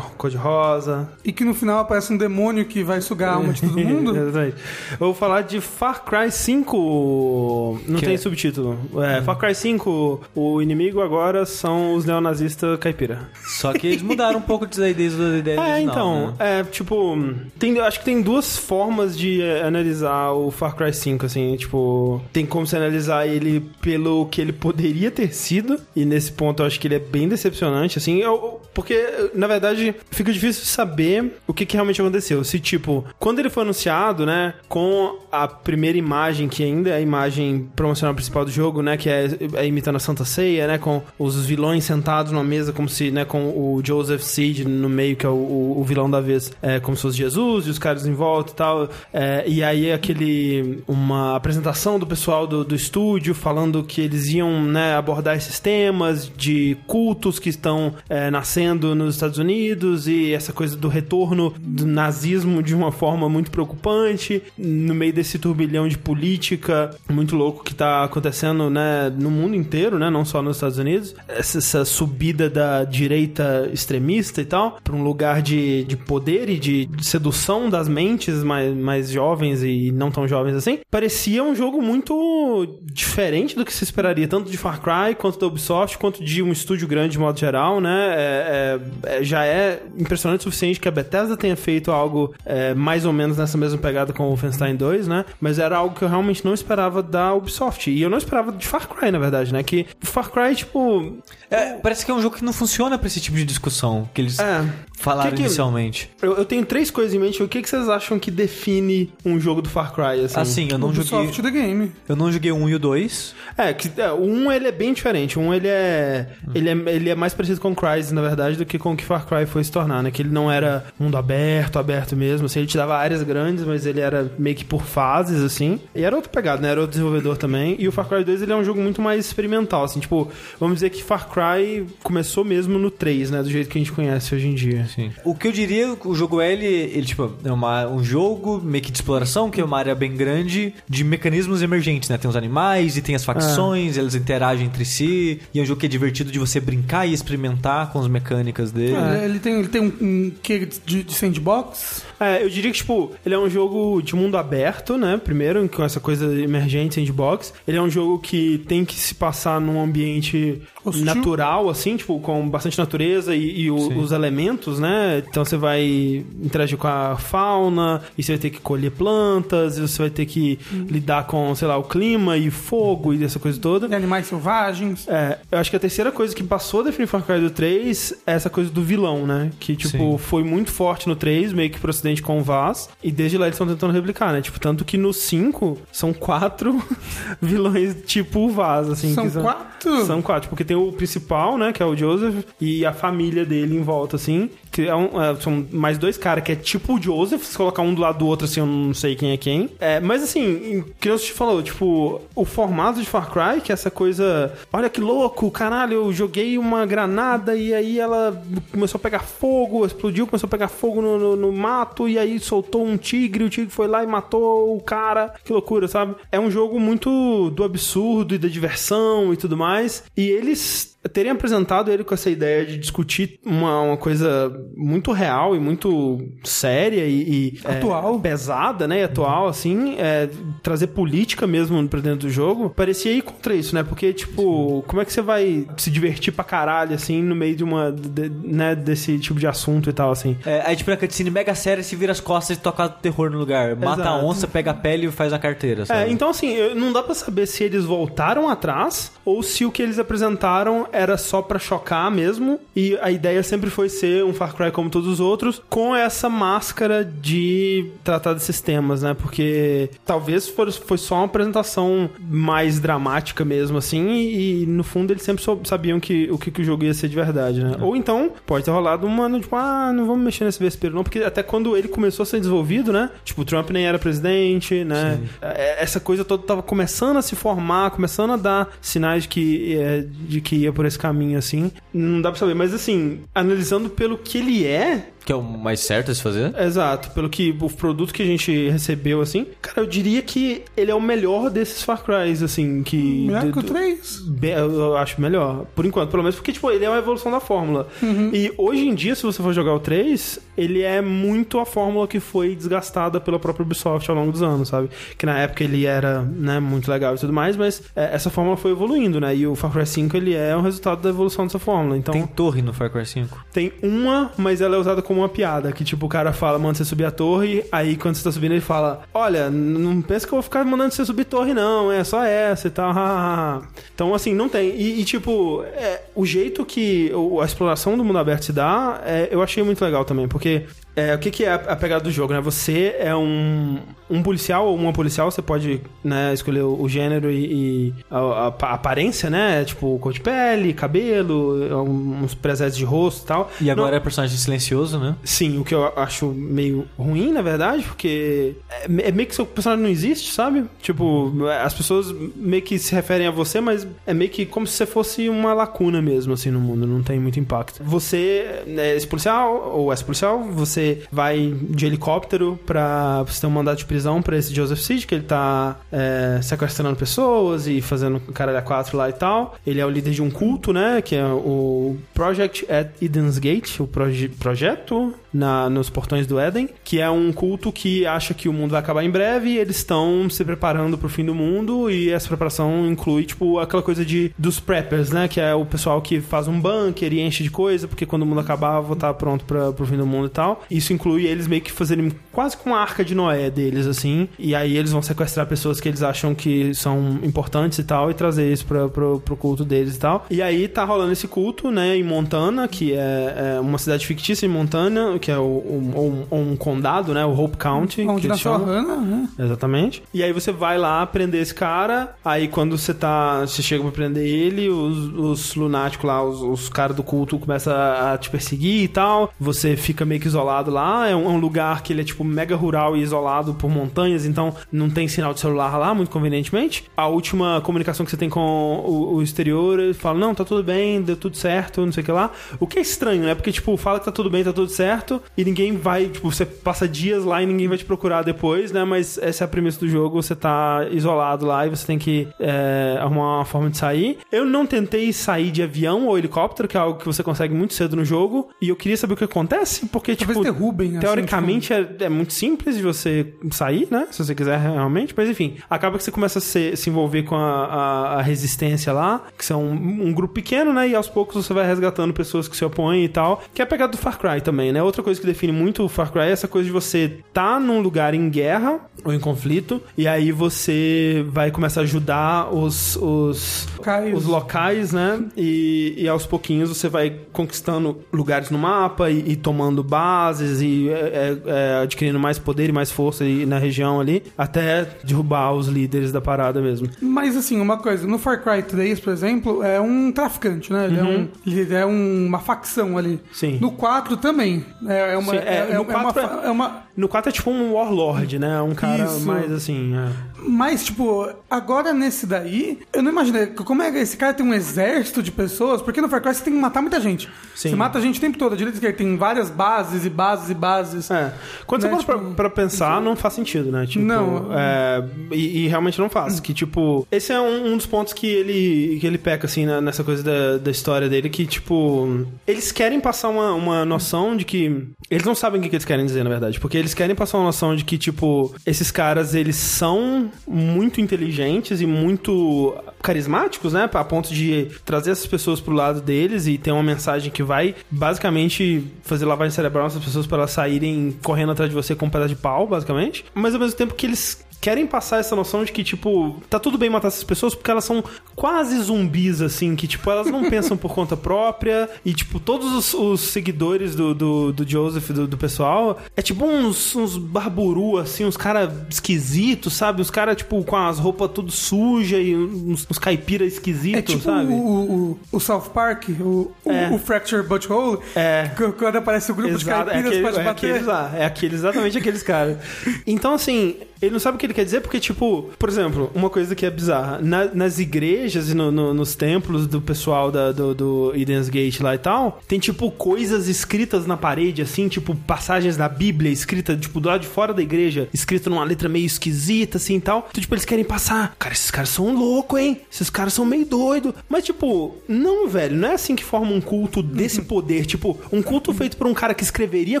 cor 0.16 0.30
de 0.30 0.36
rosa. 0.36 1.08
E 1.24 1.32
que 1.32 1.44
no 1.44 1.54
final 1.54 1.78
aparece 1.80 2.12
um 2.12 2.16
demônio 2.16 2.64
que 2.64 2.82
vai 2.82 3.00
sugar 3.00 3.30
a 3.30 3.34
alma 3.34 3.52
de 3.52 3.60
todo 3.62 3.78
mundo. 3.78 4.16
Exatamente. 4.16 4.56
Eu 4.92 4.98
vou 4.98 5.14
falar 5.14 5.42
de 5.42 5.60
Far 5.60 6.04
Cry 6.04 6.30
5. 6.30 7.80
Não 7.86 7.98
Que 7.98 8.06
tem 8.06 8.14
é- 8.14 8.18
subtítulo. 8.18 8.78
É, 9.02 9.22
Far 9.22 9.36
Cry 9.38 9.54
5, 9.54 10.20
o 10.34 10.60
inimigo 10.62 11.00
agora 11.00 11.44
são 11.46 11.94
os 11.94 12.04
neonazistas 12.04 12.78
caipira. 12.78 13.28
Só 13.44 13.72
que 13.72 13.86
eles 13.86 14.02
mudaram 14.02 14.38
um 14.38 14.42
pouco 14.42 14.66
disso 14.66 14.82
aí 14.82 14.94
desde 14.94 15.20
a 15.22 15.38
ideia 15.38 15.56
É, 15.60 15.72
original, 15.74 15.82
então, 15.94 16.26
né? 16.28 16.34
é, 16.60 16.64
tipo, 16.64 17.16
tem, 17.58 17.76
eu 17.76 17.84
acho 17.84 17.98
que 18.00 18.04
tem 18.04 18.22
duas 18.22 18.56
formas 18.56 19.16
de 19.16 19.42
eh, 19.42 19.62
analisar 19.62 20.30
o 20.32 20.50
Far 20.50 20.74
Cry 20.74 20.92
5, 20.92 21.26
assim, 21.26 21.56
tipo, 21.56 22.20
tem 22.32 22.44
como 22.46 22.66
se 22.66 22.76
analisar 22.76 23.26
ele 23.26 23.59
pelo 23.80 24.26
que 24.26 24.40
ele 24.40 24.52
poderia 24.52 25.10
ter 25.10 25.32
sido, 25.34 25.78
e 25.94 26.04
nesse 26.04 26.32
ponto 26.32 26.62
eu 26.62 26.66
acho 26.66 26.78
que 26.80 26.86
ele 26.88 26.94
é 26.96 26.98
bem 26.98 27.28
decepcionante, 27.28 27.98
assim, 27.98 28.18
eu- 28.20 28.60
porque, 28.74 28.94
na 29.34 29.46
verdade, 29.46 29.94
fica 30.10 30.32
difícil 30.32 30.64
saber 30.64 31.36
o 31.46 31.52
que, 31.52 31.66
que 31.66 31.74
realmente 31.74 32.00
aconteceu. 32.00 32.42
Se, 32.44 32.58
tipo, 32.60 33.04
quando 33.18 33.38
ele 33.40 33.50
foi 33.50 33.62
anunciado, 33.64 34.24
né, 34.24 34.54
com 34.68 35.16
a 35.32 35.46
primeira 35.48 35.96
imagem, 35.98 36.48
que 36.48 36.62
ainda 36.64 36.90
é 36.90 36.94
a 36.96 37.00
imagem 37.00 37.68
promocional 37.76 38.14
principal 38.14 38.44
do 38.44 38.50
jogo, 38.50 38.82
né, 38.82 38.96
que 38.96 39.08
é, 39.08 39.28
é 39.54 39.66
imitando 39.66 39.96
a 39.96 40.00
Santa 40.00 40.24
Ceia, 40.24 40.66
né, 40.66 40.78
com 40.78 41.02
os 41.18 41.44
vilões 41.46 41.84
sentados 41.84 42.32
numa 42.32 42.44
mesa, 42.44 42.72
como 42.72 42.88
se, 42.88 43.10
né, 43.10 43.24
com 43.24 43.38
o 43.48 43.80
Joseph 43.84 44.22
Seed 44.22 44.60
no 44.66 44.88
meio, 44.88 45.16
que 45.16 45.24
é 45.26 45.28
o, 45.28 45.32
o- 45.32 45.80
o 45.80 45.84
vilão 45.84 46.10
da 46.10 46.20
vez, 46.20 46.52
é, 46.62 46.80
como 46.80 46.96
se 46.96 47.02
fosse 47.02 47.16
Jesus, 47.18 47.66
e 47.66 47.70
os 47.70 47.78
caras 47.78 48.06
em 48.06 48.12
volta 48.12 48.52
e 48.52 48.54
tal. 48.56 48.88
É, 49.12 49.44
e 49.46 49.62
aí 49.62 49.92
aquele. 49.92 50.82
uma 50.88 51.36
apresentação 51.36 51.98
do 51.98 52.06
pessoal 52.06 52.46
do, 52.46 52.64
do 52.64 52.74
estúdio 52.74 53.34
falando 53.34 53.82
que 53.84 54.00
eles 54.00 54.28
iam 54.28 54.62
né, 54.64 54.94
abordar 54.94 55.36
esses 55.36 55.58
temas 55.60 56.30
de 56.36 56.76
cultos 56.86 57.38
que 57.38 57.48
estão 57.48 57.94
é, 58.08 58.30
nascendo 58.30 58.94
nos 58.94 59.14
Estados 59.14 59.38
Unidos 59.38 60.06
e 60.08 60.32
essa 60.32 60.52
coisa 60.52 60.76
do 60.76 60.88
retorno 60.88 61.54
do 61.58 61.86
nazismo 61.86 62.62
de 62.62 62.74
uma 62.74 62.90
forma 62.92 63.28
muito 63.28 63.50
preocupante 63.50 64.42
no 64.58 64.94
meio 64.94 65.12
desse 65.20 65.38
turbilhão 65.38 65.86
de 65.86 65.98
política 65.98 66.90
muito 67.08 67.36
louco 67.36 67.62
que 67.62 67.74
tá 67.74 68.04
acontecendo 68.04 68.70
né, 68.70 69.12
no 69.14 69.30
mundo 69.30 69.54
inteiro, 69.54 69.98
né, 69.98 70.08
não 70.08 70.24
só 70.24 70.40
nos 70.42 70.56
Estados 70.56 70.78
Unidos. 70.78 71.14
Essa, 71.28 71.58
essa 71.58 71.84
subida 71.84 72.48
da 72.48 72.84
direita 72.84 73.68
extremista 73.72 74.40
e 74.40 74.44
tal, 74.44 74.78
para 74.82 74.94
um 74.94 75.02
lugar 75.02 75.42
de, 75.42 75.84
de 75.84 75.96
poder 75.96 76.48
e 76.48 76.58
de, 76.58 76.88
sedução 77.02 77.68
das 77.68 77.88
mentes 77.88 78.42
mais, 78.42 78.74
mais 78.74 79.10
jovens 79.10 79.62
e 79.62 79.92
não 79.92 80.10
tão 80.10 80.26
jovens 80.26 80.54
assim, 80.54 80.78
parecia 80.90 81.42
um 81.42 81.54
jogo 81.54 81.82
muito 81.82 82.78
diferente 82.82 83.54
do 83.54 83.64
que 83.64 83.72
se 83.72 83.84
esperaria, 83.84 84.26
tanto 84.26 84.50
de 84.50 84.56
Far 84.56 84.80
Cry, 84.80 85.14
quanto 85.14 85.38
da 85.38 85.46
Ubisoft, 85.46 85.98
quanto 85.98 86.24
de 86.24 86.42
um 86.42 86.52
estúdio 86.52 86.88
grande 86.88 87.10
de 87.12 87.18
modo 87.18 87.38
geral, 87.38 87.80
né? 87.80 88.14
É- 88.16 88.80
é- 89.06 89.18
é- 89.18 89.24
já 89.24 89.44
é 89.44 89.82
impressionante 89.98 90.40
o 90.40 90.44
suficiente 90.44 90.80
que 90.80 90.88
a 90.88 90.90
Bethesda 90.90 91.36
tenha 91.36 91.56
feito 91.56 91.90
algo 91.90 92.34
é, 92.44 92.74
mais 92.74 93.04
ou 93.04 93.12
menos 93.12 93.36
nessa 93.36 93.58
mesma 93.58 93.78
pegada 93.78 94.12
com 94.12 94.24
o 94.24 94.26
Wolfenstein 94.28 94.76
2, 94.76 95.08
né? 95.10 95.24
Mas 95.40 95.58
era 95.58 95.76
algo 95.76 95.94
que 95.94 96.02
eu 96.02 96.08
realmente 96.08 96.44
não 96.44 96.54
esperava 96.54 97.02
da 97.02 97.34
Ubisoft. 97.34 97.90
E 97.90 98.00
eu 98.00 98.08
não 98.08 98.16
esperava 98.18 98.50
de 98.52 98.66
Far 98.66 98.88
Cry, 98.88 99.10
na 99.10 99.18
verdade, 99.18 99.52
né? 99.52 99.62
Que 99.62 99.86
Far 100.00 100.30
Cry, 100.30 100.54
tipo. 100.54 101.18
É, 101.50 101.74
parece 101.74 102.04
que 102.04 102.10
é 102.10 102.14
um 102.14 102.22
jogo 102.22 102.36
que 102.36 102.44
não 102.44 102.52
funciona 102.52 102.96
pra 102.96 103.06
esse 103.08 103.20
tipo 103.20 103.36
de 103.36 103.44
discussão 103.44 104.08
que 104.14 104.20
eles 104.20 104.38
É. 104.38 104.64
falaram 104.96 105.30
Que 105.30 105.36
que- 105.36 105.42
inicialmente. 105.42 106.08
Eu, 106.22 106.36
eu 106.36 106.44
tenho 106.44 106.64
três 106.64 106.90
coisas 106.90 107.12
em 107.12 107.18
mente. 107.18 107.42
O 107.42 107.48
que, 107.48 107.60
que 107.60 107.68
vocês 107.68 107.88
acham 107.88 108.18
que 108.18 108.30
define 108.30 109.12
um 109.24 109.38
jogo 109.40 109.60
do 109.60 109.68
Far 109.68 109.92
Cry? 109.92 110.24
Assim, 110.24 110.40
Assim, 110.40 110.68
eu 110.70 110.78
não 110.78 110.92
joguei. 110.94 111.18
Ubisoft 111.18 111.42
The 111.42 111.50
Game. 111.50 111.92
Eu 112.08 112.14
não 112.16 112.30
joguei 112.30 112.52
o 112.52 112.56
1 112.56 112.68
e 112.68 112.74
o 112.76 112.78
2. 112.78 113.00
isso. 113.10 113.34
É, 113.58 113.72
que, 113.74 113.90
é, 114.00 114.10
o 114.12 114.22
1 114.24 114.52
ele 114.52 114.68
é 114.68 114.72
bem 114.72 114.92
diferente. 114.92 115.38
O 115.38 115.42
1 115.42 115.54
ele 115.54 115.68
é, 115.68 116.28
ele 116.54 116.68
é. 116.68 116.72
Ele 117.00 117.10
é 117.10 117.14
mais 117.14 117.34
parecido 117.34 117.60
com 117.60 117.72
o 117.72 117.74
Crysis, 117.74 118.12
na 118.12 118.22
verdade, 118.22 118.56
do 118.56 118.64
que 118.64 118.78
com 118.78 118.92
o 118.92 118.96
que 118.96 119.04
Far 119.04 119.26
Cry 119.26 119.44
foi 119.46 119.64
se 119.64 119.72
tornar, 119.72 120.02
né? 120.02 120.10
Que 120.10 120.22
ele 120.22 120.30
não 120.30 120.50
era 120.50 120.84
mundo 120.98 121.16
aberto, 121.16 121.78
aberto 121.78 122.14
mesmo. 122.16 122.46
Assim, 122.46 122.60
ele 122.60 122.68
te 122.68 122.76
dava 122.76 122.96
áreas 122.96 123.22
grandes, 123.22 123.64
mas 123.64 123.86
ele 123.86 124.00
era 124.00 124.30
meio 124.38 124.54
que 124.54 124.64
por 124.64 124.82
fases, 125.00 125.42
assim. 125.42 125.80
E 125.94 126.04
era 126.04 126.14
outro 126.14 126.30
pegado, 126.30 126.60
né? 126.60 126.68
Era 126.68 126.80
outro 126.82 126.92
desenvolvedor 126.92 127.38
também. 127.38 127.74
E 127.78 127.88
o 127.88 127.92
Far 127.92 128.06
Cry 128.06 128.22
2 128.22 128.42
ele 128.42 128.52
é 128.52 128.56
um 128.56 128.62
jogo 128.62 128.82
muito 128.82 129.00
mais 129.00 129.24
experimental, 129.24 129.84
assim. 129.84 129.98
Tipo, 129.98 130.30
vamos 130.58 130.74
dizer 130.74 130.90
que 130.90 131.02
Far 131.02 131.26
Cry 131.26 131.86
começou 132.02 132.44
mesmo 132.44 132.78
no 132.78 132.90
3, 132.90 133.30
né? 133.30 133.42
Do 133.42 133.50
jeito 133.50 133.70
que 133.70 133.78
a 133.78 133.80
gente 133.80 133.92
conhece 133.92 134.34
hoje 134.34 134.46
em 134.46 134.54
dia. 134.54 134.84
Sim. 134.94 135.10
O 135.24 135.34
que 135.34 135.48
eu 135.48 135.52
diria, 135.52 135.96
o 136.04 136.14
jogo 136.14 136.38
é 136.38 136.52
ele, 136.52 136.66
ele 136.66 137.06
tipo, 137.06 137.32
é 137.42 137.50
uma, 137.50 137.86
um 137.86 138.04
jogo 138.04 138.60
meio 138.62 138.84
que 138.84 138.90
de 138.90 138.98
exploração, 138.98 139.50
que 139.50 139.58
é 139.58 139.64
uma 139.64 139.78
área 139.78 139.94
bem 139.94 140.14
grande 140.14 140.74
de 140.86 141.02
mecanismos 141.02 141.62
emergentes, 141.62 142.10
né? 142.10 142.18
Tem 142.18 142.28
os 142.28 142.36
animais 142.36 142.98
e 142.98 143.00
tem 143.00 143.14
as 143.14 143.24
facções, 143.24 143.96
eles 143.96 144.14
interagem 144.14 144.66
entre 144.66 144.84
si. 144.84 145.40
E 145.54 145.60
é 145.60 145.62
um 145.62 145.66
jogo 145.66 145.80
que 145.80 145.86
é 145.86 145.88
divertido 145.88 146.30
de 146.30 146.38
você 146.38 146.60
brincar 146.60 147.06
e 147.06 147.14
experimentar 147.14 147.90
com 147.90 148.00
as 148.00 148.06
mecânicas 148.06 148.70
dele. 148.70 148.96
É, 148.96 149.24
Ele 149.24 149.38
tem, 149.38 149.60
ele 149.60 149.68
tem 149.68 149.80
um, 149.80 149.92
um 150.00 150.32
quê 150.42 150.68
de, 150.84 151.04
de 151.04 151.14
sandbox. 151.14 152.04
É, 152.20 152.42
eu 152.42 152.50
diria 152.50 152.70
que, 152.70 152.76
tipo, 152.76 153.12
ele 153.24 153.34
é 153.34 153.38
um 153.38 153.48
jogo 153.48 154.02
de 154.02 154.14
mundo 154.14 154.36
aberto, 154.36 154.89
né? 154.96 155.20
Primeiro, 155.22 155.68
com 155.68 155.82
essa 155.84 156.00
coisa 156.00 156.26
emergente, 156.40 156.94
sandbox. 156.96 157.52
Ele 157.66 157.76
é 157.78 157.82
um 157.82 157.90
jogo 157.90 158.18
que 158.18 158.58
tem 158.68 158.84
que 158.84 158.94
se 158.94 159.14
passar 159.14 159.60
num 159.60 159.80
ambiente 159.82 160.60
Hostil. 160.84 161.04
natural, 161.04 161.68
assim, 161.68 161.96
tipo, 161.96 162.18
com 162.20 162.48
bastante 162.48 162.78
natureza 162.78 163.34
e, 163.34 163.62
e 163.62 163.70
o- 163.70 163.98
os 163.98 164.12
elementos, 164.12 164.78
né? 164.78 165.22
Então 165.28 165.44
você 165.44 165.56
vai 165.56 166.24
interagir 166.42 166.78
com 166.78 166.88
a 166.88 167.16
fauna, 167.16 168.02
e 168.16 168.22
você 168.22 168.32
vai 168.32 168.38
ter 168.40 168.50
que 168.50 168.60
colher 168.60 168.90
plantas, 168.90 169.78
e 169.78 169.80
você 169.80 169.98
vai 170.02 170.10
ter 170.10 170.26
que 170.26 170.58
lidar 170.88 171.26
com, 171.26 171.54
sei 171.54 171.68
lá, 171.68 171.76
o 171.76 171.82
clima 171.84 172.36
e 172.36 172.50
fogo 172.50 173.12
e 173.14 173.24
essa 173.24 173.38
coisa 173.38 173.58
toda. 173.60 173.88
de 173.88 173.94
animais 173.94 174.26
selvagens. 174.26 175.06
É, 175.08 175.38
eu 175.50 175.58
acho 175.58 175.70
que 175.70 175.76
a 175.76 175.80
terceira 175.80 176.10
coisa 176.12 176.34
que 176.34 176.42
passou 176.42 176.80
a 176.80 176.84
definir 176.84 177.06
Far 177.06 177.22
Cry 177.22 177.40
do 177.40 177.50
3 177.50 178.14
é 178.26 178.32
essa 178.32 178.50
coisa 178.50 178.70
do 178.70 178.82
vilão, 178.82 179.26
né? 179.26 179.50
Que, 179.60 179.74
tipo, 179.76 180.12
Sim. 180.12 180.18
foi 180.18 180.42
muito 180.44 180.70
forte 180.70 181.08
no 181.08 181.16
3, 181.16 181.52
meio 181.52 181.70
que 181.70 181.78
pro 181.78 181.90
acidente 181.90 182.22
com 182.22 182.38
o 182.38 182.42
Vaz. 182.42 182.88
E 183.02 183.10
desde 183.10 183.36
lá 183.38 183.46
eles 183.46 183.54
estão 183.54 183.66
tentando 183.66 183.92
replicar, 183.92 184.32
né? 184.32 184.40
Tipo, 184.40 184.58
tanto 184.60 184.79
que 184.84 184.96
no 184.98 185.12
5 185.12 185.78
são 185.92 186.12
quatro 186.12 186.82
vilões 187.40 187.96
tipo 188.06 188.40
o 188.40 188.50
Vaz, 188.50 188.88
assim. 188.88 189.14
São 189.14 189.28
que 189.28 189.40
quatro? 189.40 190.06
São 190.06 190.22
quatro, 190.22 190.48
porque 190.48 190.64
tem 190.64 190.76
o 190.76 190.92
principal, 190.92 191.56
né? 191.56 191.72
Que 191.72 191.82
é 191.82 191.86
o 191.86 191.96
Joseph, 191.96 192.44
e 192.60 192.84
a 192.84 192.92
família 192.92 193.44
dele 193.44 193.76
em 193.76 193.82
volta, 193.82 194.16
assim. 194.16 194.50
Que 194.70 194.86
é 194.86 194.94
um- 194.94 195.20
é, 195.20 195.34
são 195.36 195.66
mais 195.72 195.98
dois 195.98 196.16
caras 196.16 196.44
que 196.44 196.52
é 196.52 196.56
tipo 196.56 196.94
o 196.94 197.02
Joseph, 197.02 197.42
se 197.44 197.56
colocar 197.56 197.82
um 197.82 197.92
do 197.92 198.00
lado 198.00 198.18
do 198.20 198.26
outro, 198.26 198.44
assim, 198.44 198.60
eu 198.60 198.66
não 198.66 198.94
sei 198.94 199.16
quem 199.16 199.32
é 199.32 199.36
quem. 199.36 199.68
É, 199.80 199.98
mas 200.00 200.22
assim, 200.22 200.84
que 201.00 201.08
eu 201.08 201.18
te 201.18 201.32
falou, 201.32 201.62
tipo, 201.62 202.20
o 202.34 202.44
formato 202.44 203.00
de 203.00 203.06
Far 203.06 203.30
Cry, 203.32 203.60
que 203.60 203.72
é 203.72 203.74
essa 203.74 203.90
coisa. 203.90 204.52
Olha 204.72 204.88
que 204.88 205.00
louco, 205.00 205.50
caralho, 205.50 205.94
eu 205.94 206.12
joguei 206.12 206.56
uma 206.58 206.86
granada 206.86 207.56
e 207.56 207.74
aí 207.74 207.98
ela 207.98 208.40
começou 208.70 208.98
a 208.98 209.02
pegar 209.02 209.20
fogo, 209.20 209.84
explodiu, 209.84 210.26
começou 210.26 210.46
a 210.46 210.50
pegar 210.50 210.68
fogo 210.68 211.02
no, 211.02 211.18
no- 211.18 211.36
no 211.36 211.52
mato, 211.52 212.08
e 212.08 212.18
aí 212.18 212.38
soltou 212.38 212.84
um 212.86 212.96
tigre, 212.96 213.44
o 213.44 213.50
tigre 213.50 213.70
foi 213.70 213.88
lá 213.88 214.04
e 214.04 214.06
matou 214.06 214.76
o 214.76 214.80
cara. 214.80 215.34
Que 215.44 215.52
loucura, 215.52 215.88
sabe? 215.88 216.14
É 216.30 216.38
um 216.38 216.50
jogo 216.50 216.78
muito 216.78 217.50
do 217.50 217.64
absurdo 217.64 218.34
e 218.34 218.38
da 218.38 218.48
diversão 218.48 219.32
e 219.32 219.36
tudo 219.36 219.56
mais. 219.56 220.04
E 220.16 220.28
eles 220.28 220.96
terem 221.08 221.32
apresentado 221.32 221.90
ele 221.90 222.04
com 222.04 222.12
essa 222.14 222.28
ideia 222.28 222.64
de 222.66 222.76
discutir 222.78 223.38
uma, 223.44 223.80
uma 223.82 223.96
coisa 223.96 224.52
muito 224.76 225.12
real 225.12 225.56
e 225.56 225.58
muito 225.58 226.18
séria 226.44 227.04
e, 227.06 227.22
e, 227.54 227.60
é, 227.64 227.72
Atual. 227.78 228.20
pesada, 228.20 228.86
né, 228.86 229.00
e 229.00 229.02
atual, 229.04 229.48
assim, 229.48 229.96
é, 229.98 230.28
trazer 230.62 230.88
política 230.88 231.46
mesmo 231.46 231.86
pra 231.88 232.00
dentro 232.00 232.28
do 232.28 232.30
jogo, 232.30 232.68
parecia 232.70 233.12
ir 233.12 233.22
contra 233.22 233.54
isso, 233.54 233.74
né, 233.74 233.82
porque, 233.82 234.12
tipo, 234.12 234.84
como 234.86 235.00
é 235.00 235.04
que 235.04 235.12
você 235.12 235.22
vai 235.22 235.66
se 235.76 235.90
divertir 235.90 236.32
pra 236.32 236.44
caralho, 236.44 236.94
assim, 236.94 237.22
no 237.22 237.34
meio 237.34 237.56
de 237.56 237.64
uma, 237.64 237.90
de- 237.90 238.28
né, 238.28 238.74
desse 238.74 239.18
tipo 239.18 239.38
de 239.40 239.46
assunto 239.46 239.88
e 239.88 239.92
tal, 239.92 240.10
assim. 240.10 240.36
É, 240.44 240.62
aí 240.66 240.76
tipo 240.76 240.90
na 240.90 240.96
cutscene 240.96 241.30
mega 241.30 241.54
séria, 241.54 241.82
se 241.82 241.96
vira 241.96 242.12
as 242.12 242.20
costas 242.20 242.56
e 242.56 242.60
toca 242.60 242.88
terror 242.88 243.30
no 243.30 243.38
lugar. 243.38 243.74
Mata 243.76 244.02
a 244.02 244.04
Exato. 244.12 244.26
onça, 244.26 244.46
pega 244.46 244.70
a 244.72 244.74
pele 244.74 245.06
e 245.06 245.10
faz 245.10 245.32
a 245.32 245.38
carteira, 245.38 245.82
É, 245.82 245.86
sabe? 245.86 246.12
então 246.12 246.28
assim, 246.30 246.74
não 246.74 246.92
dá 246.92 247.02
pra 247.02 247.14
saber 247.14 247.46
se 247.46 247.64
eles 247.64 247.84
voltaram 247.84 248.48
atrás 248.48 249.12
ou 249.24 249.42
se 249.42 249.64
o 249.64 249.70
que 249.72 249.82
eles 249.82 249.98
apresentaram 249.98 250.86
era 250.92 251.16
só 251.16 251.42
pra 251.42 251.58
chocar 251.58 252.10
mesmo 252.10 252.58
e 252.74 252.98
a 253.00 253.10
ideia 253.10 253.42
sempre 253.42 253.70
foi 253.70 253.88
ser 253.88 254.24
um 254.24 254.32
Far 254.32 254.54
Cry 254.54 254.70
como 254.70 254.90
todos 254.90 255.08
os 255.08 255.20
outros 255.20 255.60
com 255.68 255.94
essa 255.94 256.28
máscara 256.28 257.04
de 257.04 257.90
tratar 258.04 258.32
desses 258.34 258.60
temas, 258.60 259.02
né? 259.02 259.14
Porque 259.14 259.90
talvez 260.04 260.48
for- 260.48 260.70
foi 260.72 260.98
só 260.98 261.16
uma 261.16 261.24
apresentação 261.26 262.10
mais 262.20 262.80
dramática 262.80 263.44
mesmo 263.44 263.78
assim 263.78 264.08
e, 264.10 264.62
e, 264.62 264.66
no 264.66 264.82
fundo 264.84 265.12
eles 265.12 265.22
sempre 265.22 265.44
sabiam 265.64 265.98
que 266.00 266.28
o 266.30 266.38
que, 266.38 266.50
que 266.50 266.62
o 266.62 266.64
jogo 266.64 266.84
ia 266.84 266.94
ser 266.94 267.08
de 267.08 267.14
verdade, 267.14 267.62
né? 267.62 267.76
Ou 267.80 267.96
então 267.96 268.32
pode 268.46 268.64
ter 268.64 268.70
rolado 268.70 269.06
uma, 269.06 269.28
no, 269.28 269.40
tipo, 269.40 269.56
ah, 269.56 269.92
não 269.92 270.06
vamos 270.06 270.24
mexer 270.24 270.44
nesse 270.44 270.58
vespeiro 270.62 270.94
não, 270.96 271.02
porque 271.02 271.20
até 271.20 271.42
quando 271.42 271.76
ele 271.76 271.88
começou 271.88 272.22
a 272.22 272.26
ser 272.26 272.38
desenvolvido, 272.38 272.92
né? 272.92 273.10
Tipo, 273.24 273.42
o 273.42 273.44
Trump 273.44 273.70
nem 273.70 273.86
era 273.86 273.98
presidente, 273.98 274.84
né? 274.84 275.20
É, 275.42 275.82
Essa 275.82 276.00
coisa 276.00 276.24
toda 276.24 276.42
tava 276.42 276.62
começando 276.62 277.16
a 277.16 277.22
se 277.22 277.34
formar, 277.36 277.90
começando 277.90 278.32
a 278.32 278.36
dar 278.36 278.68
sinais 278.80 279.22
de 279.24 279.28
que, 279.28 279.76
é, 279.78 280.04
de 280.06 280.40
que 280.40 280.56
ia 280.56 280.72
por 280.80 280.86
esse 280.86 280.98
caminho, 280.98 281.38
assim. 281.38 281.70
Não 281.92 282.22
dá 282.22 282.30
pra 282.30 282.40
saber, 282.40 282.54
mas 282.54 282.72
assim, 282.72 283.20
analisando 283.34 283.90
pelo 283.90 284.16
que 284.16 284.38
ele 284.38 284.66
é, 284.66 285.10
Que 285.24 285.32
é 285.32 285.36
o 285.36 285.42
mais 285.42 285.80
certo 285.80 286.10
a 286.10 286.14
se 286.14 286.22
fazer? 286.22 286.54
Exato, 286.58 287.10
pelo 287.10 287.28
que 287.28 287.54
o 287.60 287.68
produto 287.68 288.12
que 288.12 288.22
a 288.22 288.26
gente 288.26 288.68
recebeu, 288.68 289.20
assim, 289.20 289.46
cara, 289.60 289.80
eu 289.80 289.86
diria 289.86 290.22
que 290.22 290.62
ele 290.76 290.90
é 290.90 290.94
o 290.94 291.00
melhor 291.00 291.50
desses 291.50 291.82
Far 291.82 292.02
Crys, 292.02 292.42
assim, 292.42 292.82
que. 292.82 293.26
Melhor 293.26 293.44
do- 293.46 293.52
que 293.52 293.58
o 293.58 293.62
do- 293.62 293.68
3. 293.72 294.20
Bem, 294.28 294.50
Eu 294.52 294.96
acho 294.96 295.20
melhor, 295.20 295.66
por 295.74 295.84
enquanto, 295.86 296.10
pelo 296.10 296.22
menos 296.22 296.36
porque, 296.36 296.52
tipo, 296.52 296.70
ele 296.70 296.84
é 296.84 296.88
uma 296.88 296.98
evolução 296.98 297.30
da 297.30 297.40
fórmula. 297.40 297.88
E 298.32 298.52
hoje 298.56 298.86
em 298.86 298.94
dia, 298.94 299.14
se 299.14 299.22
você 299.22 299.42
for 299.42 299.52
jogar 299.52 299.74
o 299.74 299.80
3, 299.80 300.38
ele 300.56 300.82
é 300.82 301.00
muito 301.00 301.58
a 301.58 301.66
fórmula 301.66 302.06
que 302.08 302.18
foi 302.20 302.54
desgastada 302.56 303.20
pela 303.20 303.38
própria 303.38 303.62
Ubisoft 303.64 304.08
ao 304.10 304.16
longo 304.16 304.32
dos 304.32 304.42
anos, 304.42 304.68
sabe? 304.68 304.88
Que 305.18 305.26
na 305.26 305.38
época 305.38 305.62
ele 305.64 305.84
era, 305.86 306.22
né, 306.22 306.58
muito 306.60 306.90
legal 306.90 307.14
e 307.14 307.18
tudo 307.18 307.32
mais, 307.32 307.56
mas 307.56 307.82
é, 307.94 308.14
essa 308.14 308.30
fórmula 308.30 308.56
foi 308.56 308.72
evoluindo, 308.72 309.20
né? 309.20 309.34
E 309.36 309.46
o 309.46 309.54
Far 309.54 309.70
Cry 309.72 309.86
5, 309.86 310.16
ele 310.16 310.34
é 310.34 310.56
um 310.56 310.62
resultado 310.62 311.00
da 311.02 311.08
evolução 311.10 311.44
dessa 311.46 311.58
fórmula. 311.58 311.96
Então, 311.96 312.12
Tem 312.12 312.26
torre 312.26 312.62
no 312.62 312.72
Far 312.72 312.90
Cry 312.90 313.06
5. 313.06 313.44
tem 313.52 313.72
uma, 313.82 314.30
mas 314.36 314.60
ela 314.60 314.76
é 314.76 314.78
usada 314.78 315.02
como 315.10 315.22
uma 315.22 315.28
piada. 315.28 315.72
Que 315.72 315.82
tipo, 315.82 316.06
o 316.06 316.08
cara 316.08 316.32
fala, 316.32 316.56
manda 316.56 316.78
você 316.78 316.84
subir 316.84 317.04
a 317.04 317.10
torre. 317.10 317.64
Aí 317.72 317.96
quando 317.96 318.14
você 318.14 318.22
tá 318.22 318.30
subindo, 318.30 318.52
ele 318.52 318.60
fala: 318.60 319.02
Olha, 319.12 319.50
não 319.50 320.00
pensa 320.00 320.24
que 320.24 320.32
eu 320.32 320.36
vou 320.36 320.42
ficar 320.42 320.64
mandando 320.64 320.94
você 320.94 321.04
subir 321.04 321.24
torre, 321.24 321.52
não. 321.52 321.90
É 321.90 322.04
só 322.04 322.22
essa 322.22 322.68
e 322.68 322.70
tal. 322.70 322.92
hahaha." 322.94 323.62
então, 323.92 324.14
assim, 324.14 324.32
não 324.32 324.48
tem. 324.48 324.70
E, 324.70 325.00
e, 325.00 325.04
tipo, 325.04 325.64
é, 325.64 326.02
o 326.14 326.24
jeito 326.24 326.64
que 326.64 327.10
a 327.42 327.44
exploração 327.44 327.96
do 327.96 328.04
mundo 328.04 328.20
aberto 328.20 328.44
se 328.44 328.52
dá, 328.52 329.00
é, 329.04 329.28
eu 329.32 329.42
achei 329.42 329.64
muito 329.64 329.84
legal 329.84 330.04
também. 330.04 330.28
Porque 330.28 330.66
é, 330.96 331.14
o 331.14 331.18
que, 331.18 331.30
que 331.30 331.44
é 331.44 331.52
a, 331.52 331.76
pegada 331.76 332.04
do 332.04 332.10
jogo, 332.10 332.32
né? 332.32 332.40
Você 332.40 332.94
é 332.98 333.14
um, 333.14 333.78
um 334.08 334.22
policial 334.22 334.66
ou 334.66 334.74
uma 334.76 334.92
policial, 334.92 335.30
você 335.30 335.40
pode 335.42 335.80
né, 336.02 336.32
escolher 336.34 336.62
o, 336.62 336.80
o 336.82 336.88
gênero 336.88 337.30
e, 337.30 337.44
e 337.88 337.94
a, 338.10 338.18
a- 338.18 338.46
a 338.62 338.72
aparência, 338.74 339.30
né? 339.30 339.64
Tipo, 339.64 339.98
cor 339.98 340.12
de 340.12 340.20
pele, 340.20 340.72
cabelo, 340.72 341.84
uns 341.84 342.34
presets 342.34 342.76
de 342.76 342.84
rosto 342.84 343.24
e 343.24 343.26
tal. 343.26 343.50
E 343.60 343.70
agora 343.70 343.90
Não- 343.92 343.96
é 343.96 344.00
personagem 344.00 344.36
silencioso, 344.36 344.98
né? 344.98 345.14
Sim, 345.24 345.58
o 345.58 345.64
que 345.64 345.74
eu 345.74 345.92
acho 345.96 346.26
meio 346.28 346.86
ruim, 346.98 347.32
na 347.32 347.42
verdade, 347.42 347.82
porque 347.84 348.54
é, 348.68 348.84
é 349.08 349.12
meio 349.12 349.28
que 349.28 349.34
seu 349.34 349.46
personagem 349.46 349.82
não 349.84 349.90
existe, 349.90 350.32
sabe? 350.32 350.64
Tipo, 350.82 351.32
as 351.64 351.72
pessoas 351.74 352.12
meio 352.36 352.62
que 352.62 352.78
se 352.78 352.94
referem 352.94 353.26
a 353.26 353.30
você, 353.30 353.60
mas 353.60 353.86
é 354.06 354.12
meio 354.12 354.30
que 354.30 354.44
como 354.44 354.66
se 354.66 354.74
você 354.74 354.86
fosse 354.86 355.28
uma 355.28 355.52
lacuna 355.54 356.02
mesmo, 356.02 356.32
assim, 356.32 356.50
no 356.50 356.60
mundo, 356.60 356.86
não 356.86 357.02
tem 357.02 357.18
muito 357.20 357.38
impacto. 357.38 357.82
Você 357.84 358.62
é 358.66 358.96
esse 358.96 359.06
policial, 359.06 359.72
ou 359.74 359.92
essa 359.92 360.04
policial, 360.04 360.42
você 360.42 360.79
vai 361.10 361.54
de 361.70 361.86
helicóptero 361.86 362.58
pra 362.66 363.22
você 363.22 363.40
ter 363.40 363.46
um 363.46 363.50
mandato 363.50 363.78
de 363.78 363.84
prisão 363.84 364.22
pra 364.22 364.36
esse 364.36 364.54
Joseph 364.54 364.78
Seed, 364.80 365.04
que 365.06 365.14
ele 365.14 365.24
tá 365.24 365.80
é, 365.90 366.40
sequestrando 366.42 366.96
pessoas 366.96 367.66
e 367.66 367.80
fazendo 367.80 368.20
caralho 368.32 368.62
quatro 368.64 368.96
lá 368.96 369.08
e 369.08 369.12
tal. 369.12 369.56
Ele 369.66 369.80
é 369.80 369.86
o 369.86 369.90
líder 369.90 370.12
de 370.12 370.22
um 370.22 370.30
culto, 370.30 370.72
né? 370.72 371.00
Que 371.02 371.16
é 371.16 371.24
o 371.24 371.96
Project 372.14 372.70
at 372.70 372.90
Eden's 373.00 373.38
Gate, 373.38 373.80
o 373.80 373.86
proje 373.86 374.28
projeto 374.28 375.14
na, 375.32 375.68
nos 375.70 375.90
portões 375.90 376.26
do 376.26 376.38
Éden, 376.38 376.68
que 376.84 377.00
é 377.00 377.10
um 377.10 377.32
culto 377.32 377.72
que 377.72 378.06
acha 378.06 378.34
que 378.34 378.48
o 378.48 378.52
mundo 378.52 378.72
vai 378.72 378.80
acabar 378.80 379.04
em 379.04 379.10
breve 379.10 379.50
e 379.50 379.58
eles 379.58 379.76
estão 379.76 380.28
se 380.28 380.44
preparando 380.44 380.98
pro 380.98 381.08
fim 381.08 381.24
do 381.24 381.34
mundo 381.34 381.90
e 381.90 382.10
essa 382.10 382.28
preparação 382.28 382.86
inclui, 382.86 383.24
tipo, 383.24 383.58
aquela 383.58 383.82
coisa 383.82 384.04
de 384.04 384.32
dos 384.38 384.60
preppers, 384.60 385.10
né? 385.10 385.28
Que 385.28 385.40
é 385.40 385.54
o 385.54 385.64
pessoal 385.64 386.00
que 386.00 386.20
faz 386.20 386.48
um 386.48 386.60
bunker 386.60 387.12
e 387.12 387.20
enche 387.20 387.42
de 387.42 387.50
coisa, 387.50 387.86
porque 387.86 388.06
quando 388.06 388.22
o 388.22 388.26
mundo 388.26 388.40
acabar, 388.40 388.80
vou 388.80 388.94
estar 388.94 389.12
pronto 389.14 389.44
pra, 389.44 389.72
pro 389.72 389.86
fim 389.86 389.96
do 389.96 390.06
mundo 390.06 390.26
e 390.26 390.30
tal. 390.30 390.62
Isso 390.70 390.92
inclui 390.92 391.26
eles 391.26 391.46
meio 391.46 391.62
que 391.62 391.70
fazerem 391.70 392.10
quase 392.32 392.56
com 392.56 392.74
a 392.74 392.80
arca 392.80 393.04
de 393.04 393.14
Noé 393.14 393.50
deles, 393.50 393.86
assim, 393.86 394.28
e 394.38 394.54
aí 394.54 394.76
eles 394.76 394.92
vão 394.92 395.02
sequestrar 395.02 395.46
pessoas 395.46 395.80
que 395.80 395.88
eles 395.88 396.02
acham 396.02 396.34
que 396.34 396.74
são 396.74 397.18
importantes 397.22 397.78
e 397.78 397.84
tal, 397.84 398.10
e 398.10 398.14
trazer 398.14 398.52
isso 398.52 398.64
pra, 398.66 398.88
pro, 398.88 399.20
pro 399.20 399.36
culto 399.36 399.64
deles 399.64 399.96
e 399.96 399.98
tal. 399.98 400.26
E 400.30 400.42
aí 400.42 400.66
tá 400.68 400.84
rolando 400.84 401.12
esse 401.12 401.28
culto, 401.28 401.70
né, 401.70 401.96
em 401.96 402.02
Montana, 402.02 402.66
que 402.66 402.92
é, 402.92 403.56
é 403.56 403.60
uma 403.60 403.78
cidade 403.78 404.06
fictícia 404.06 404.46
em 404.46 404.48
Montana, 404.48 405.18
que 405.20 405.30
é 405.30 405.38
o, 405.38 405.42
o- 405.42 406.26
um, 406.32 406.36
um 406.52 406.56
condado, 406.56 407.12
né? 407.14 407.24
O 407.24 407.38
Hope 407.38 407.56
County. 407.56 408.02
Onde 408.06 408.26
nasceu 408.28 408.52
a. 408.54 408.56
Hannah, 408.58 408.96
né? 408.96 409.28
Exatamente. 409.38 410.02
E 410.12 410.22
aí 410.22 410.32
você 410.32 410.50
vai 410.52 410.78
lá 410.78 411.04
prender 411.06 411.40
esse 411.42 411.54
cara. 411.54 412.14
Aí 412.24 412.48
quando 412.48 412.76
você 412.76 412.92
tá. 412.94 413.40
Você 413.40 413.62
chega 413.62 413.82
pra 413.82 413.92
prender 413.92 414.26
ele, 414.26 414.68
os, 414.68 415.12
os 415.14 415.54
lunáticos 415.54 416.06
lá, 416.06 416.22
os, 416.24 416.40
os 416.42 416.68
caras 416.68 416.96
do 416.96 417.02
culto 417.02 417.38
começam 417.38 417.72
a 417.74 418.16
te 418.18 418.30
perseguir 418.30 418.82
e 418.84 418.88
tal. 418.88 419.32
Você 419.38 419.76
fica 419.76 420.04
meio 420.04 420.20
que 420.20 420.26
isolado 420.26 420.70
lá. 420.70 421.08
É 421.08 421.14
um, 421.14 421.26
é 421.26 421.28
um 421.28 421.38
lugar 421.38 421.82
que 421.82 421.92
ele 421.92 422.00
é 422.00 422.04
tipo 422.04 422.24
mega 422.24 422.56
rural 422.56 422.96
e 422.96 423.00
isolado 423.00 423.54
por 423.54 423.70
montanhas, 423.70 424.24
então 424.26 424.54
não 424.70 424.88
tem 424.90 425.08
sinal 425.08 425.32
de 425.34 425.40
celular 425.40 425.76
lá, 425.76 425.94
muito 425.94 426.10
convenientemente. 426.10 426.84
A 426.96 427.06
última 427.06 427.60
comunicação 427.62 428.04
que 428.04 428.10
você 428.10 428.16
tem 428.16 428.28
com 428.28 428.40
o, 428.84 429.14
o 429.16 429.22
exterior, 429.22 429.78
ele 429.78 429.94
fala: 429.94 430.18
Não, 430.18 430.34
tá 430.34 430.44
tudo 430.44 430.62
bem, 430.62 431.00
deu 431.02 431.16
tudo 431.16 431.36
certo, 431.36 431.84
não 431.84 431.92
sei 431.92 432.02
o 432.02 432.04
que 432.06 432.12
lá. 432.12 432.30
O 432.58 432.66
que 432.66 432.78
é 432.78 432.82
estranho, 432.82 433.22
né? 433.24 433.34
Porque, 433.34 433.50
tipo, 433.52 433.76
fala 433.76 433.98
que 433.98 434.04
tá 434.04 434.12
tudo 434.12 434.28
bem, 434.30 434.44
tá 434.44 434.52
tudo 434.52 434.70
certo, 434.70 435.09
e 435.36 435.44
ninguém 435.44 435.76
vai, 435.76 436.06
tipo, 436.06 436.30
você 436.30 436.44
passa 436.44 436.86
dias 436.86 437.24
lá 437.24 437.42
e 437.42 437.46
ninguém 437.46 437.68
vai 437.68 437.78
te 437.78 437.84
procurar 437.84 438.22
depois, 438.22 438.70
né? 438.72 438.84
Mas 438.84 439.16
essa 439.18 439.44
é 439.44 439.46
a 439.46 439.48
premissa 439.48 439.80
do 439.80 439.88
jogo, 439.88 440.22
você 440.22 440.34
tá 440.34 440.86
isolado 440.90 441.46
lá 441.46 441.66
e 441.66 441.70
você 441.70 441.86
tem 441.86 441.98
que 441.98 442.28
é, 442.38 442.96
arrumar 443.00 443.38
uma 443.38 443.44
forma 443.44 443.70
de 443.70 443.78
sair. 443.78 444.18
Eu 444.30 444.44
não 444.44 444.66
tentei 444.66 445.12
sair 445.12 445.50
de 445.50 445.62
avião 445.62 446.06
ou 446.06 446.18
helicóptero, 446.18 446.68
que 446.68 446.76
é 446.76 446.80
algo 446.80 446.98
que 446.98 447.06
você 447.06 447.22
consegue 447.22 447.54
muito 447.54 447.74
cedo 447.74 447.96
no 447.96 448.04
jogo, 448.04 448.48
e 448.60 448.68
eu 448.68 448.76
queria 448.76 448.96
saber 448.96 449.14
o 449.14 449.16
que 449.16 449.24
acontece, 449.24 449.86
porque, 449.86 450.14
Talvez 450.16 450.38
tipo, 450.38 450.42
derrubem, 450.52 450.90
assim, 450.90 451.00
teoricamente 451.00 451.72
é, 451.72 451.96
é 452.00 452.08
muito 452.08 452.32
simples 452.32 452.76
de 452.76 452.82
você 452.82 453.34
sair, 453.50 453.88
né? 453.90 454.06
Se 454.10 454.24
você 454.24 454.34
quiser 454.34 454.58
realmente, 454.58 455.14
mas 455.16 455.28
enfim, 455.28 455.56
acaba 455.68 455.96
que 455.98 456.04
você 456.04 456.10
começa 456.10 456.38
a 456.38 456.42
se, 456.42 456.76
se 456.76 456.90
envolver 456.90 457.22
com 457.24 457.34
a, 457.36 457.64
a- 457.64 458.14
a 458.18 458.22
resistência 458.22 458.92
lá, 458.92 459.22
que 459.36 459.44
são 459.44 459.62
um, 459.64 460.08
um 460.08 460.12
grupo 460.12 460.34
pequeno, 460.34 460.72
né? 460.72 460.88
E 460.88 460.94
aos 460.94 461.08
poucos 461.08 461.44
você 461.46 461.52
vai 461.54 461.66
resgatando 461.66 462.12
pessoas 462.12 462.48
que 462.48 462.56
se 462.56 462.64
opõem 462.64 463.04
e 463.04 463.08
tal, 463.08 463.42
que 463.54 463.62
é 463.62 463.64
a 463.64 463.66
pegada 463.66 463.92
do 463.92 463.98
Far 463.98 464.18
Cry 464.18 464.40
também, 464.40 464.72
né? 464.72 464.82
Outra 465.00 465.04
coisa 465.08 465.20
que 465.20 465.26
define 465.26 465.50
muito 465.52 465.82
o 465.82 465.88
Far 465.88 466.12
Cry 466.12 466.22
é 466.24 466.30
essa 466.30 466.46
coisa 466.46 466.66
de 466.66 466.72
você 466.72 467.20
tá 467.32 467.58
num 467.58 467.80
lugar 467.80 468.12
em 468.12 468.28
guerra 468.28 468.80
ou 469.02 469.14
em 469.14 469.18
conflito, 469.18 469.80
e 469.96 470.06
aí 470.06 470.30
você 470.30 471.24
vai 471.30 471.50
começar 471.50 471.80
a 471.80 471.84
ajudar 471.84 472.54
os, 472.54 472.96
os, 472.96 473.66
Locais. 473.78 474.14
os 474.18 474.24
locais, 474.26 474.92
né? 474.92 475.24
E, 475.34 475.94
e 475.96 476.06
aos 476.06 476.26
pouquinhos 476.26 476.68
você 476.68 476.86
vai 476.86 477.16
conquistando 477.32 478.00
lugares 478.12 478.50
no 478.50 478.58
mapa 478.58 479.08
e, 479.10 479.32
e 479.32 479.36
tomando 479.36 479.82
bases 479.82 480.60
e 480.60 480.90
é, 480.90 480.92
é, 480.92 481.38
é, 481.46 481.82
adquirindo 481.82 482.18
mais 482.20 482.38
poder 482.38 482.68
e 482.68 482.72
mais 482.72 482.90
força 482.92 483.24
aí 483.24 483.46
na 483.46 483.56
região 483.58 483.98
ali, 484.00 484.22
até 484.36 484.86
derrubar 485.02 485.54
os 485.54 485.66
líderes 485.66 486.12
da 486.12 486.20
parada 486.20 486.60
mesmo. 486.60 486.88
Mas 487.00 487.38
assim, 487.38 487.58
uma 487.58 487.78
coisa, 487.78 488.06
no 488.06 488.18
Far 488.18 488.42
Cry 488.42 488.62
3, 488.62 489.00
por 489.00 489.14
exemplo, 489.14 489.62
é 489.62 489.80
um 489.80 490.12
traficante, 490.12 490.70
né? 490.70 490.84
Ele 490.84 490.98
é, 490.98 491.02
um, 491.04 491.28
ele 491.46 491.74
é 491.74 491.86
um- 491.86 492.26
uma 492.26 492.38
facção 492.38 492.98
ali. 492.98 493.12
Uhum. 493.12 493.18
Sim. 493.32 493.58
No 493.62 493.72
4 493.72 494.18
também. 494.18 494.62
É, 494.92 495.12
é 495.14 495.16
uma. 495.16 495.32
Sim, 495.32 495.38
é, 495.38 495.40
é, 495.42 495.56
é- 495.70 495.74
é 495.74 495.78
uma, 495.80 495.84
4 496.12 496.22
fa- 496.22 496.40
é 496.46 496.50
uma- 496.50 496.82
No 497.00 497.08
4 497.08 497.30
é 497.30 497.32
tipo 497.32 497.50
um 497.50 497.72
warlord, 497.72 498.38
né? 498.38 498.60
Um 498.62 498.74
cara 498.74 499.04
Isso. 499.04 499.26
mais 499.26 499.50
assim. 499.50 499.94
é. 499.96 500.30
Mas, 500.42 500.84
tipo, 500.86 501.28
agora 501.50 501.92
nesse 501.92 502.26
daí, 502.26 502.78
eu 502.94 503.02
não 503.02 503.10
imaginei. 503.12 503.46
Como 503.48 503.82
é 503.82 503.90
que 503.92 503.98
esse 503.98 504.16
cara 504.16 504.32
tem 504.32 504.44
um 504.44 504.54
exército 504.54 505.22
de 505.22 505.30
pessoas? 505.30 505.82
Porque 505.82 506.00
no 506.00 506.08
Far 506.08 506.22
Cry 506.22 506.34
você 506.34 506.42
tem 506.44 506.54
que 506.54 506.58
matar 506.58 506.80
muita 506.80 506.98
gente. 506.98 507.28
Sim. 507.54 507.70
Você 507.70 507.76
mata 507.76 507.98
a 507.98 508.00
gente 508.00 508.16
o 508.16 508.20
tempo 508.20 508.38
todo. 508.38 508.54
A 508.54 508.56
direita 508.56 508.76
esquerda 508.78 508.96
tem 508.96 509.16
várias 509.18 509.50
bases 509.50 510.06
e 510.06 510.10
bases 510.10 510.48
e 510.48 510.54
bases. 510.54 511.10
É. 511.10 511.34
Quando 511.66 511.82
Né, 511.82 511.90
você 511.90 512.04
para 512.06 512.14
tipo, 512.16 512.26
pra, 512.28 512.34
pra 512.48 512.50
pensar, 512.50 513.00
não 513.02 513.14
faz 513.16 513.34
sentido, 513.34 513.70
né? 513.70 513.86
Tipo, 513.86 514.02
Não. 514.04 514.48
é, 514.52 515.04
e, 515.30 515.64
e 515.64 515.68
realmente 515.68 515.98
não 515.98 516.08
faz. 516.08 516.40
Que, 516.40 516.54
tipo, 516.54 517.06
esse 517.12 517.32
é 517.32 517.40
um, 517.40 517.72
um 517.72 517.76
dos 517.76 517.84
pontos 517.86 518.14
que 518.14 518.26
ele, 518.26 518.98
que 518.98 519.06
ele 519.06 519.18
peca, 519.18 519.46
assim, 519.46 519.66
na- 519.66 519.80
nessa 519.80 520.02
coisa 520.02 520.22
da, 520.22 520.56
da 520.56 520.70
história 520.70 521.08
dele, 521.08 521.28
que, 521.28 521.44
tipo, 521.46 522.26
eles 522.46 522.72
querem 522.72 522.98
passar 522.98 523.28
uma, 523.28 523.52
uma 523.52 523.84
noção 523.84 524.34
de 524.36 524.44
que. 524.46 524.88
Eles 525.10 525.24
não 525.26 525.34
sabem 525.34 525.60
o 525.60 525.62
que, 525.62 525.68
que 525.68 525.76
eles 525.76 525.84
querem 525.84 526.06
dizer, 526.06 526.22
na 526.24 526.30
verdade. 526.30 526.58
Porque 526.58 526.78
eles 526.78 526.89
querem 526.94 527.14
passar 527.14 527.38
uma 527.38 527.44
noção 527.44 527.74
de 527.74 527.84
que, 527.84 527.98
tipo, 527.98 528.54
esses 528.66 528.90
caras, 528.90 529.34
eles 529.34 529.56
são 529.56 530.30
muito 530.46 531.00
inteligentes 531.00 531.80
e 531.80 531.86
muito 531.86 532.74
carismáticos, 533.02 533.72
né? 533.72 533.88
A 533.92 534.04
ponto 534.04 534.32
de 534.32 534.68
trazer 534.84 535.10
essas 535.10 535.26
pessoas 535.26 535.60
pro 535.60 535.74
lado 535.74 536.00
deles 536.00 536.46
e 536.46 536.58
ter 536.58 536.72
uma 536.72 536.82
mensagem 536.82 537.30
que 537.30 537.42
vai 537.42 537.74
basicamente 537.90 538.84
fazer 539.02 539.24
lavagem 539.24 539.54
cerebral 539.54 539.84
nessas 539.84 540.04
pessoas 540.04 540.26
para 540.26 540.38
elas 540.38 540.50
saírem 540.50 541.16
correndo 541.22 541.52
atrás 541.52 541.68
de 541.70 541.74
você 541.74 541.94
com 541.94 542.06
um 542.06 542.10
pedaço 542.10 542.30
de 542.30 542.36
pau, 542.36 542.66
basicamente. 542.66 543.24
Mas 543.34 543.54
ao 543.54 543.60
mesmo 543.60 543.76
tempo 543.76 543.94
que 543.94 544.06
eles 544.06 544.44
querem 544.60 544.86
passar 544.86 545.18
essa 545.20 545.34
noção 545.34 545.64
de 545.64 545.72
que, 545.72 545.82
tipo, 545.82 546.40
tá 546.50 546.58
tudo 546.58 546.76
bem 546.76 546.90
matar 546.90 547.08
essas 547.08 547.24
pessoas 547.24 547.54
porque 547.54 547.70
elas 547.70 547.84
são 547.84 548.04
quase 548.36 548.78
zumbis, 548.80 549.40
assim, 549.40 549.74
que, 549.74 549.86
tipo, 549.86 550.10
elas 550.10 550.26
não 550.26 550.48
pensam 550.50 550.76
por 550.76 550.94
conta 550.94 551.16
própria 551.16 551.88
e, 552.04 552.12
tipo, 552.12 552.38
todos 552.38 552.72
os, 552.72 552.94
os 552.94 553.20
seguidores 553.20 553.94
do, 553.94 554.14
do, 554.14 554.52
do 554.52 554.68
Joseph, 554.68 555.10
do, 555.10 555.26
do 555.26 555.36
pessoal, 555.38 555.98
é 556.16 556.22
tipo 556.22 556.44
uns, 556.44 556.94
uns 556.94 557.16
barburu, 557.16 557.98
assim, 557.98 558.24
uns 558.24 558.36
caras 558.36 558.70
esquisitos, 558.90 559.72
sabe? 559.72 560.02
Uns 560.02 560.10
caras, 560.10 560.36
tipo, 560.36 560.62
com 560.64 560.76
as 560.76 560.98
roupas 560.98 561.30
tudo 561.32 561.50
suja 561.50 562.18
e 562.18 562.36
uns, 562.36 562.86
uns 562.90 562.98
caipira 562.98 563.44
esquisitos, 563.44 563.98
É 563.98 564.02
tipo 564.02 564.22
sabe? 564.22 564.52
o, 564.52 564.56
o, 564.56 565.20
o 565.32 565.40
South 565.40 565.70
Park, 565.72 566.08
o, 566.20 566.52
o- 566.64 566.70
É. 566.70 566.90
o 566.90 566.98
Fracture 566.98 567.42
Butthole, 567.42 567.98
É. 568.14 568.50
que- 568.56 568.72
quando 568.72 568.96
aparece 568.96 569.32
o 569.32 569.34
grupo 569.34 569.54
de 569.56 569.62
Exato, 569.64 569.86
caipiras 569.90 570.06
aquele- 570.06 570.22
pra 570.22 570.32
te 570.32 570.38
é 570.40 570.44
bater. 570.44 570.66
aqueles 570.70 570.86
lá, 570.86 571.12
é 571.16 571.24
aqueles, 571.24 571.58
exatamente 571.60 571.98
aqueles 571.98 572.22
caras. 572.22 572.58
Então, 573.06 573.32
assim, 573.34 573.76
ele 574.00 574.10
não 574.12 574.18
sabe 574.20 574.36
o 574.36 574.38
que 574.38 574.46
ele 574.46 574.54
quer 574.54 574.64
dizer, 574.64 574.80
porque, 574.80 574.98
tipo, 575.00 575.50
por 575.58 575.68
exemplo, 575.68 576.10
uma 576.14 576.30
coisa 576.30 576.54
que 576.54 576.64
é 576.64 576.70
bizarra, 576.70 577.18
na- 577.22 577.46
nas 577.54 577.78
igrejas 577.78 578.48
e 578.50 578.54
no- 578.54 578.70
no- 578.70 578.94
nos 578.94 579.14
templos 579.14 579.66
do 579.66 579.80
pessoal 579.80 580.30
da- 580.30 580.52
do, 580.52 580.74
do 580.74 581.12
Eden's 581.14 581.48
Gate 581.48 581.80
lá 581.80 581.94
e 581.94 581.98
tal, 581.98 582.40
tem, 582.48 582.58
tipo, 582.58 582.90
coisas 582.90 583.48
escritas 583.48 584.06
na 584.06 584.16
parede, 584.16 584.62
assim, 584.62 584.88
tipo, 584.88 585.14
passagens 585.14 585.76
da 585.76 585.88
Bíblia 585.88 586.30
escrita, 586.30 586.76
tipo, 586.76 587.00
do 587.00 587.08
lado 587.08 587.20
de 587.22 587.26
fora 587.26 587.52
da 587.52 587.62
igreja, 587.62 588.08
escrita 588.12 588.48
numa 588.48 588.64
letra 588.64 588.88
meio 588.88 589.04
esquisita, 589.06 589.76
assim 589.78 589.96
e 589.96 590.00
tal. 590.00 590.26
Então, 590.30 590.40
tipo, 590.40 590.54
eles 590.54 590.64
querem 590.64 590.84
passar. 590.84 591.34
Cara, 591.38 591.54
esses 591.54 591.70
caras 591.70 591.88
são 591.90 592.14
loucos, 592.14 592.58
hein? 592.60 592.80
Esses 592.90 593.10
caras 593.10 593.32
são 593.34 593.44
meio 593.44 593.64
doidos. 593.66 594.12
Mas, 594.28 594.44
tipo, 594.44 594.96
não, 595.08 595.48
velho, 595.48 595.76
não 595.76 595.88
é 595.90 595.94
assim 595.94 596.14
que 596.16 596.24
forma 596.24 596.52
um 596.52 596.60
culto 596.60 597.02
desse 597.02 597.42
poder. 597.42 597.84
Tipo, 597.86 598.18
um 598.32 598.42
culto 598.42 598.72
feito 598.72 598.96
por 598.96 599.06
um 599.06 599.14
cara 599.14 599.34
que 599.34 599.42
escreveria 599.42 600.00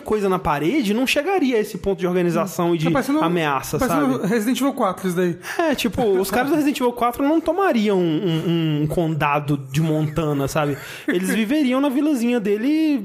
coisa 0.00 0.28
na 0.28 0.38
parede 0.38 0.94
não 0.94 1.06
chegaria 1.06 1.56
a 1.56 1.60
esse 1.60 1.78
ponto 1.78 1.98
de 1.98 2.06
organização 2.06 2.74
e 2.74 2.78
de 2.78 2.84
Tá 2.84 2.90
parecendo- 2.90 3.20
ameaça, 3.22 3.78
parecendo 3.78 3.89
sabe? 3.90 4.26
Resident 4.26 4.60
Evil 4.60 4.72
4, 4.74 5.06
isso 5.08 5.16
daí. 5.16 5.36
É, 5.58 5.74
tipo, 5.74 6.02
os 6.02 6.30
caras 6.32 6.48
do 6.50 6.54
Resident 6.56 6.78
Evil 6.80 6.92
4 6.92 7.22
não 7.26 7.40
tomariam 7.40 7.98
um, 7.98 8.02
um- 8.02 8.82
um 8.82 8.86
condado 8.86 9.56
de 9.70 9.80
Montana, 9.80 10.48
sabe? 10.48 10.76
Eles 11.08 11.30
viveriam 11.30 11.80
na 11.80 11.88
vilazinha 11.88 12.40
dele 12.40 13.04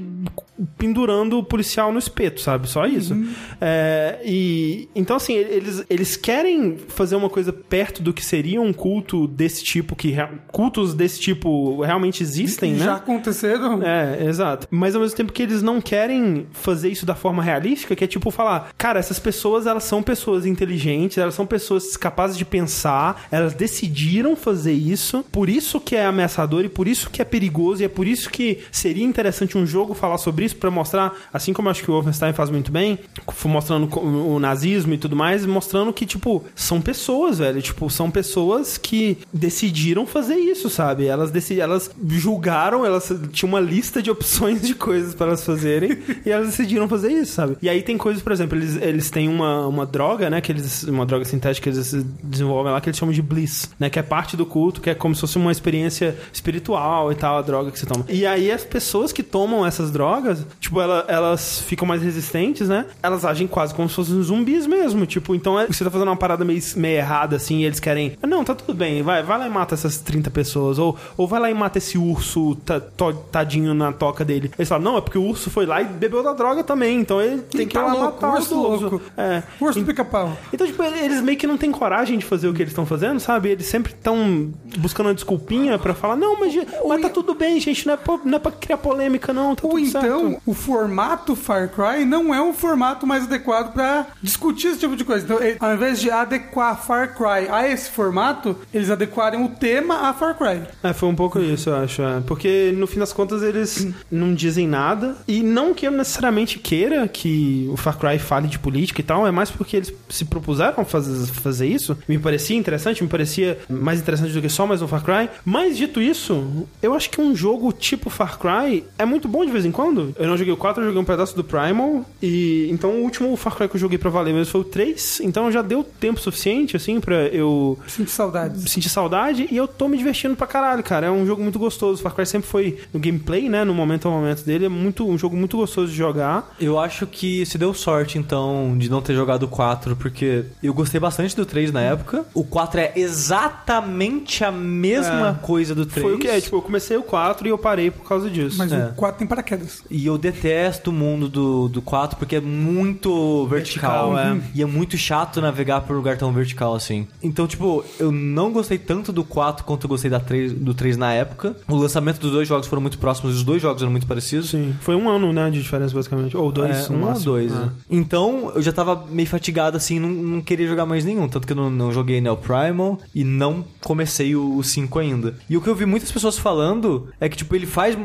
pendurando 0.78 1.38
o 1.38 1.44
policial 1.44 1.92
no 1.92 1.98
espeto, 1.98 2.40
sabe? 2.40 2.68
Só 2.68 2.86
isso. 2.86 3.14
É, 3.60 4.20
e 4.24 4.88
então 4.94 5.16
assim, 5.16 5.34
eles, 5.34 5.84
eles 5.88 6.16
querem 6.16 6.76
fazer 6.88 7.14
uma 7.16 7.28
coisa 7.28 7.52
perto 7.52 8.02
do 8.02 8.12
que 8.12 8.24
seria 8.24 8.60
um 8.60 8.72
culto 8.72 9.26
desse 9.26 9.62
tipo 9.62 9.94
que 9.94 10.14
cultos 10.50 10.94
desse 10.94 11.20
tipo 11.20 11.82
realmente 11.82 12.22
existem, 12.22 12.72
né? 12.72 12.84
Já 12.86 12.96
aconteceram. 12.96 13.82
É, 13.82 14.24
exato. 14.26 14.66
Mas 14.70 14.94
ao 14.94 15.02
mesmo 15.02 15.16
tempo 15.16 15.32
que 15.32 15.42
eles 15.42 15.62
não 15.62 15.80
querem 15.80 16.46
fazer 16.52 16.88
isso 16.88 17.04
da 17.04 17.14
forma 17.14 17.42
realística, 17.42 17.94
que 17.94 18.04
é 18.04 18.06
tipo 18.06 18.30
falar, 18.30 18.70
cara, 18.78 18.98
essas 18.98 19.18
pessoas, 19.18 19.66
elas 19.66 19.84
são 19.84 20.02
pessoas 20.02 20.46
inteligentes, 20.46 20.75
elas 21.16 21.34
são 21.34 21.46
pessoas 21.46 21.96
capazes 21.96 22.36
de 22.36 22.44
pensar, 22.44 23.26
elas 23.30 23.54
decidiram 23.54 24.36
fazer 24.36 24.72
isso, 24.72 25.24
por 25.32 25.48
isso 25.48 25.80
que 25.80 25.96
é 25.96 26.04
ameaçador 26.04 26.64
e 26.64 26.68
por 26.68 26.86
isso 26.86 27.10
que 27.10 27.22
é 27.22 27.24
perigoso 27.24 27.82
e 27.82 27.84
é 27.84 27.88
por 27.88 28.06
isso 28.06 28.30
que 28.30 28.60
seria 28.70 29.04
interessante 29.04 29.56
um 29.56 29.66
jogo 29.66 29.94
falar 29.94 30.18
sobre 30.18 30.44
isso 30.44 30.56
pra 30.56 30.70
mostrar, 30.70 31.14
assim 31.32 31.52
como 31.52 31.68
acho 31.68 31.82
que 31.82 31.90
o 31.90 31.94
Wolfenstein 31.94 32.32
faz 32.32 32.50
muito 32.50 32.70
bem, 32.70 32.98
mostrando 33.44 33.88
o 33.98 34.38
nazismo 34.38 34.94
e 34.94 34.98
tudo 34.98 35.16
mais, 35.16 35.44
mostrando 35.46 35.92
que, 35.92 36.06
tipo, 36.06 36.44
são 36.54 36.80
pessoas, 36.80 37.38
velho, 37.38 37.60
tipo, 37.62 37.88
são 37.90 38.10
pessoas 38.10 38.78
que 38.78 39.18
decidiram 39.32 40.06
fazer 40.06 40.36
isso, 40.36 40.68
sabe? 40.68 41.06
Elas, 41.06 41.30
decidi 41.30 41.60
elas 41.60 41.90
julgaram, 42.08 42.84
elas 42.84 43.12
tinham 43.32 43.50
uma 43.50 43.60
lista 43.60 44.02
de 44.02 44.10
opções 44.10 44.62
de 44.62 44.74
coisas 44.74 45.14
para 45.14 45.28
elas 45.28 45.44
fazerem 45.44 45.98
e 46.24 46.30
elas 46.30 46.48
decidiram 46.48 46.88
fazer 46.88 47.12
isso, 47.12 47.32
sabe? 47.32 47.56
E 47.62 47.68
aí 47.68 47.82
tem 47.82 47.96
coisas, 47.96 48.22
por 48.22 48.32
exemplo, 48.32 48.58
eles, 48.58 48.76
eles 48.76 49.10
têm 49.10 49.28
uma, 49.28 49.66
uma 49.66 49.86
droga, 49.86 50.28
né? 50.28 50.40
Que 50.40 50.52
eles, 50.52 50.65
uma 50.88 51.04
droga 51.06 51.24
sintética 51.24 51.70
que 51.70 51.76
eles 51.76 51.92
desenvolvem 52.22 52.72
lá 52.72 52.80
que 52.80 52.88
eles 52.88 52.98
chamam 52.98 53.12
de 53.14 53.22
bliss, 53.22 53.70
né? 53.78 53.88
Que 53.90 53.98
é 53.98 54.02
parte 54.02 54.36
do 54.36 54.44
culto, 54.46 54.80
que 54.80 54.90
é 54.90 54.94
como 54.94 55.14
se 55.14 55.20
fosse 55.20 55.36
uma 55.38 55.52
experiência 55.52 56.16
espiritual 56.32 57.10
e 57.10 57.14
tal, 57.14 57.38
a 57.38 57.42
droga 57.42 57.70
que 57.70 57.78
você 57.78 57.86
toma. 57.86 58.04
E 58.08 58.26
aí 58.26 58.50
as 58.50 58.64
pessoas 58.64 59.12
que 59.12 59.22
tomam 59.22 59.64
essas 59.66 59.90
drogas, 59.90 60.44
tipo, 60.60 60.80
ela- 60.80 61.04
elas 61.08 61.60
ficam 61.60 61.86
mais 61.86 62.02
resistentes, 62.02 62.68
né? 62.68 62.86
Elas 63.02 63.24
agem 63.24 63.46
quase 63.46 63.74
como 63.74 63.88
se 63.88 63.94
fossem 63.94 64.20
zumbis 64.22 64.66
mesmo. 64.66 65.06
Tipo, 65.06 65.34
então 65.34 65.58
é- 65.58 65.66
você 65.66 65.84
tá 65.84 65.90
fazendo 65.90 66.08
uma 66.08 66.16
parada 66.16 66.44
meio, 66.44 66.60
meio 66.76 66.96
errada, 66.98 67.36
assim, 67.36 67.58
e 67.60 67.64
eles 67.64 67.80
querem. 67.80 68.16
"Ah, 68.22 68.26
Não, 68.26 68.44
tá 68.44 68.54
tudo 68.54 68.74
bem, 68.74 69.02
vai, 69.02 69.22
vai 69.22 69.38
lá 69.38 69.46
e 69.46 69.50
mata 69.50 69.74
essas 69.74 69.98
30 69.98 70.30
pessoas. 70.30 70.78
Ou, 70.78 70.96
ou 71.16 71.26
vai 71.26 71.40
lá 71.40 71.50
e 71.50 71.54
mata 71.54 71.78
esse 71.78 71.96
urso 71.96 72.54
ta- 72.64 72.80
to- 72.80 73.14
tadinho 73.30 73.72
na 73.74 73.92
toca 73.92 74.24
dele. 74.24 74.50
Eles 74.58 74.68
falam, 74.68 74.84
não, 74.84 74.98
é 74.98 75.00
porque 75.00 75.16
o 75.18 75.22
urso 75.22 75.48
foi 75.50 75.64
lá 75.66 75.80
e 75.80 75.84
bebeu 75.84 76.22
da 76.22 76.32
droga 76.32 76.62
também, 76.64 77.00
então 77.00 77.20
ele 77.20 77.40
tem 77.42 77.66
que 77.66 77.76
ir 77.76 77.80
tá 77.80 77.86
lá 77.86 77.92
louco, 77.92 78.06
matar 78.14 78.28
o 78.30 78.34
urso 78.34 78.54
louco. 78.54 79.02
É. 79.16 79.42
Urso 79.60 79.80
do 79.80 79.86
pica-pau. 79.86 80.36
Então, 80.56 80.66
tipo, 80.66 80.82
eles 80.82 81.20
meio 81.20 81.36
que 81.36 81.46
não 81.46 81.58
têm 81.58 81.70
coragem 81.70 82.16
de 82.18 82.24
fazer 82.24 82.48
o 82.48 82.54
que 82.54 82.62
eles 82.62 82.72
estão 82.72 82.86
fazendo, 82.86 83.20
sabe? 83.20 83.50
Eles 83.50 83.66
sempre 83.66 83.92
estão 83.92 84.50
buscando 84.78 85.08
uma 85.08 85.14
desculpinha 85.14 85.78
pra 85.78 85.92
falar, 85.92 86.16
não, 86.16 86.40
mas, 86.40 86.54
mas 86.88 87.02
tá 87.02 87.10
tudo 87.10 87.34
bem, 87.34 87.60
gente, 87.60 87.86
não 87.86 87.92
é, 87.92 87.96
pra, 87.98 88.18
não 88.24 88.36
é 88.36 88.38
pra 88.38 88.50
criar 88.50 88.78
polêmica, 88.78 89.34
não, 89.34 89.54
tá 89.54 89.66
O 89.66 89.70
tudo 89.72 89.80
intuito 89.80 90.06
Então, 90.06 90.40
o 90.46 90.54
formato 90.54 91.36
Far 91.36 91.68
Cry 91.68 92.06
não 92.06 92.34
é 92.34 92.40
um 92.40 92.54
formato 92.54 93.06
mais 93.06 93.24
adequado 93.24 93.74
pra 93.74 94.06
discutir 94.22 94.68
esse 94.68 94.80
tipo 94.80 94.96
de 94.96 95.04
coisa. 95.04 95.24
Então, 95.24 95.38
ao 95.60 95.74
invés 95.74 96.00
de 96.00 96.10
adequar 96.10 96.82
Far 96.82 97.14
Cry 97.14 97.50
a 97.50 97.68
esse 97.68 97.90
formato, 97.90 98.56
eles 98.72 98.88
adequarem 98.88 99.44
o 99.44 99.50
tema 99.50 100.08
a 100.08 100.14
Far 100.14 100.38
Cry. 100.38 100.62
É, 100.82 100.94
foi 100.94 101.08
um 101.10 101.14
pouco 101.14 101.38
isso, 101.38 101.68
eu 101.68 101.76
acho. 101.76 102.00
é. 102.00 102.22
Porque 102.26 102.72
no 102.74 102.86
fim 102.86 102.98
das 102.98 103.12
contas 103.12 103.42
eles 103.42 103.86
não 104.10 104.32
dizem 104.34 104.66
nada. 104.66 105.16
E 105.28 105.42
não 105.42 105.74
que 105.74 105.86
eu 105.86 105.90
necessariamente 105.90 106.58
queira 106.58 107.06
que 107.06 107.68
o 107.70 107.76
Far 107.76 107.98
Cry 107.98 108.18
fale 108.18 108.48
de 108.48 108.58
política 108.58 109.02
e 109.02 109.04
tal, 109.04 109.26
é 109.26 109.30
mais 109.30 109.50
porque 109.50 109.76
eles 109.76 109.92
se 110.08 110.24
propuseram 110.24 110.45
fazer, 110.84 111.26
fazer 111.26 111.66
isso. 111.66 111.96
Me 112.08 112.18
parecia 112.18 112.56
interessante, 112.56 113.02
me 113.02 113.08
parecia 113.08 113.58
mais 113.68 114.00
interessante 114.00 114.32
do 114.32 114.40
que 114.40 114.48
só 114.48 114.66
mais 114.66 114.82
um 114.82 114.88
Far 114.88 115.02
Cry. 115.02 115.28
Mas 115.44 115.76
dito 115.76 116.00
isso, 116.00 116.66
eu 116.82 116.94
acho 116.94 117.10
que 117.10 117.20
um 117.20 117.34
jogo 117.34 117.72
tipo 117.72 118.10
Far 118.10 118.38
Cry 118.38 118.84
é 118.98 119.04
muito 119.04 119.28
bom 119.28 119.44
de 119.44 119.52
vez 119.52 119.64
em 119.64 119.72
quando. 119.72 120.14
Eu 120.18 120.28
não 120.28 120.36
joguei 120.36 120.52
o 120.52 120.56
4, 120.56 120.82
eu 120.82 120.86
joguei 120.86 121.00
um 121.00 121.04
pedaço 121.04 121.34
do 121.36 121.44
Primal. 121.44 122.04
E 122.22 122.68
então 122.70 122.90
o 122.90 123.02
último 123.02 123.36
Far 123.36 123.54
Cry 123.56 123.68
que 123.68 123.76
eu 123.76 123.80
joguei 123.80 123.98
pra 123.98 124.10
valer 124.10 124.32
mesmo 124.34 124.50
foi 124.52 124.60
o 124.60 124.64
3. 124.64 125.20
Então 125.20 125.50
já 125.50 125.62
deu 125.62 125.82
tempo 125.84 126.20
suficiente, 126.20 126.76
assim, 126.76 127.00
pra 127.00 127.26
eu 127.26 127.78
Sinto 127.86 128.10
saudades. 128.10 128.70
senti 128.70 128.88
saudade 128.88 129.46
e 129.50 129.56
eu 129.56 129.66
tô 129.66 129.88
me 129.88 129.96
divertindo 129.96 130.36
pra 130.36 130.46
caralho, 130.46 130.82
cara. 130.82 131.06
É 131.06 131.10
um 131.10 131.26
jogo 131.26 131.42
muito 131.42 131.58
gostoso. 131.58 132.02
Far 132.02 132.14
Cry 132.14 132.26
sempre 132.26 132.48
foi 132.48 132.78
no 132.92 133.00
gameplay, 133.00 133.48
né? 133.48 133.64
No 133.64 133.74
momento 133.74 134.08
a 134.08 134.10
momento 134.10 134.44
dele. 134.44 134.66
É 134.66 134.68
muito, 134.68 135.08
um 135.08 135.16
jogo 135.18 135.36
muito 135.36 135.56
gostoso 135.56 135.90
de 135.90 135.96
jogar. 135.96 136.54
Eu 136.60 136.78
acho 136.78 137.06
que 137.06 137.44
se 137.46 137.58
deu 137.58 137.72
sorte, 137.74 138.18
então, 138.18 138.76
de 138.78 138.90
não 138.90 139.00
ter 139.02 139.14
jogado 139.14 139.44
o 139.44 139.48
4, 139.48 139.96
porque 139.96 140.35
eu 140.62 140.72
gostei 140.74 141.00
bastante 141.00 141.34
do 141.36 141.44
3 141.46 141.72
na 141.72 141.80
época. 141.80 142.24
O 142.34 142.44
4 142.44 142.80
é 142.80 142.92
exatamente 142.96 144.44
a 144.44 144.50
mesma 144.52 145.38
É. 145.40 145.46
coisa 145.46 145.74
do 145.74 145.86
3. 145.86 146.02
Foi 146.02 146.14
o 146.14 146.18
que 146.18 146.28
é. 146.28 146.40
Tipo, 146.40 146.56
eu 146.56 146.62
comecei 146.62 146.96
o 146.96 147.02
4 147.02 147.46
e 147.46 147.50
eu 147.50 147.58
parei 147.58 147.90
por 147.90 148.06
causa 148.06 148.28
disso. 148.30 148.56
Mas 148.58 148.72
É. 148.72 148.86
o 148.86 148.94
4 148.94 149.18
tem 149.18 149.26
paraquedas. 149.26 149.82
E 149.90 150.06
eu 150.06 150.18
detesto 150.18 150.90
o 150.90 150.92
mundo 150.92 151.28
do, 151.28 151.68
do 151.68 151.82
4 151.82 152.16
porque 152.18 152.36
é 152.36 152.40
muito 152.40 153.46
vertical. 153.46 154.12
Vertical, 154.14 154.18
é. 154.18 154.40
E 154.54 154.62
é 154.62 154.66
muito 154.66 154.96
chato 154.96 155.40
navegar 155.40 155.82
por 155.82 155.94
um 155.94 155.96
lugar 155.98 156.16
tão 156.16 156.32
vertical 156.32 156.74
assim. 156.74 157.06
Então, 157.22 157.46
tipo, 157.46 157.84
eu 157.98 158.10
não 158.12 158.52
gostei 158.52 158.78
tanto 158.78 159.12
do 159.12 159.24
4 159.24 159.64
quanto 159.64 159.84
eu 159.84 159.88
gostei 159.88 160.10
da 160.10 160.20
3, 160.20 160.52
do 160.52 160.74
3 160.74 160.96
na 160.96 161.12
época. 161.12 161.56
O 161.68 161.76
lançamento 161.76 162.18
dos 162.20 162.32
dois 162.32 162.48
jogos 162.48 162.66
foram 162.66 162.82
muito 162.82 162.98
próximos 162.98 163.34
e 163.34 163.36
os 163.38 163.42
dois 163.44 163.60
jogos 163.62 163.82
eram 163.82 163.90
muito 163.92 164.06
parecidos. 164.06 164.50
Sim. 164.50 164.74
Foi 164.80 164.94
um 164.94 165.08
ano, 165.08 165.32
né? 165.32 165.50
De 165.50 165.60
diferença, 165.62 165.94
basicamente. 165.94 166.36
Ou 166.36 166.50
dois. 166.52 166.88
É, 166.90 166.92
um 166.92 167.04
ou 167.08 167.18
dois. 167.20 167.52
Ah. 167.52 167.56
né? 167.60 167.70
Então, 167.90 168.52
eu 168.54 168.62
já 168.62 168.72
tava 168.72 169.04
meio 169.10 169.28
fatigado 169.28 169.76
assim, 169.76 169.98
não, 169.98 170.08
não 170.16 170.40
queria 170.40 170.66
jogar 170.66 170.86
mais 170.86 171.04
nenhum. 171.04 171.28
Tanto 171.28 171.46
que 171.46 171.52
eu 171.52 171.56
não, 171.56 171.70
não 171.70 171.92
joguei 171.92 172.20
Neo 172.20 172.36
Primal 172.36 172.98
e 173.14 173.24
não 173.24 173.64
comecei 173.80 174.34
o 174.34 174.62
5 174.62 174.98
ainda. 174.98 175.38
E 175.48 175.56
o 175.56 175.60
que 175.60 175.68
eu 175.68 175.74
vi 175.74 175.86
muitas 175.86 176.10
pessoas 176.10 176.38
falando 176.38 177.08
é 177.20 177.28
que, 177.28 177.36
tipo, 177.36 177.54
ele 177.54 177.66
faz 177.66 177.96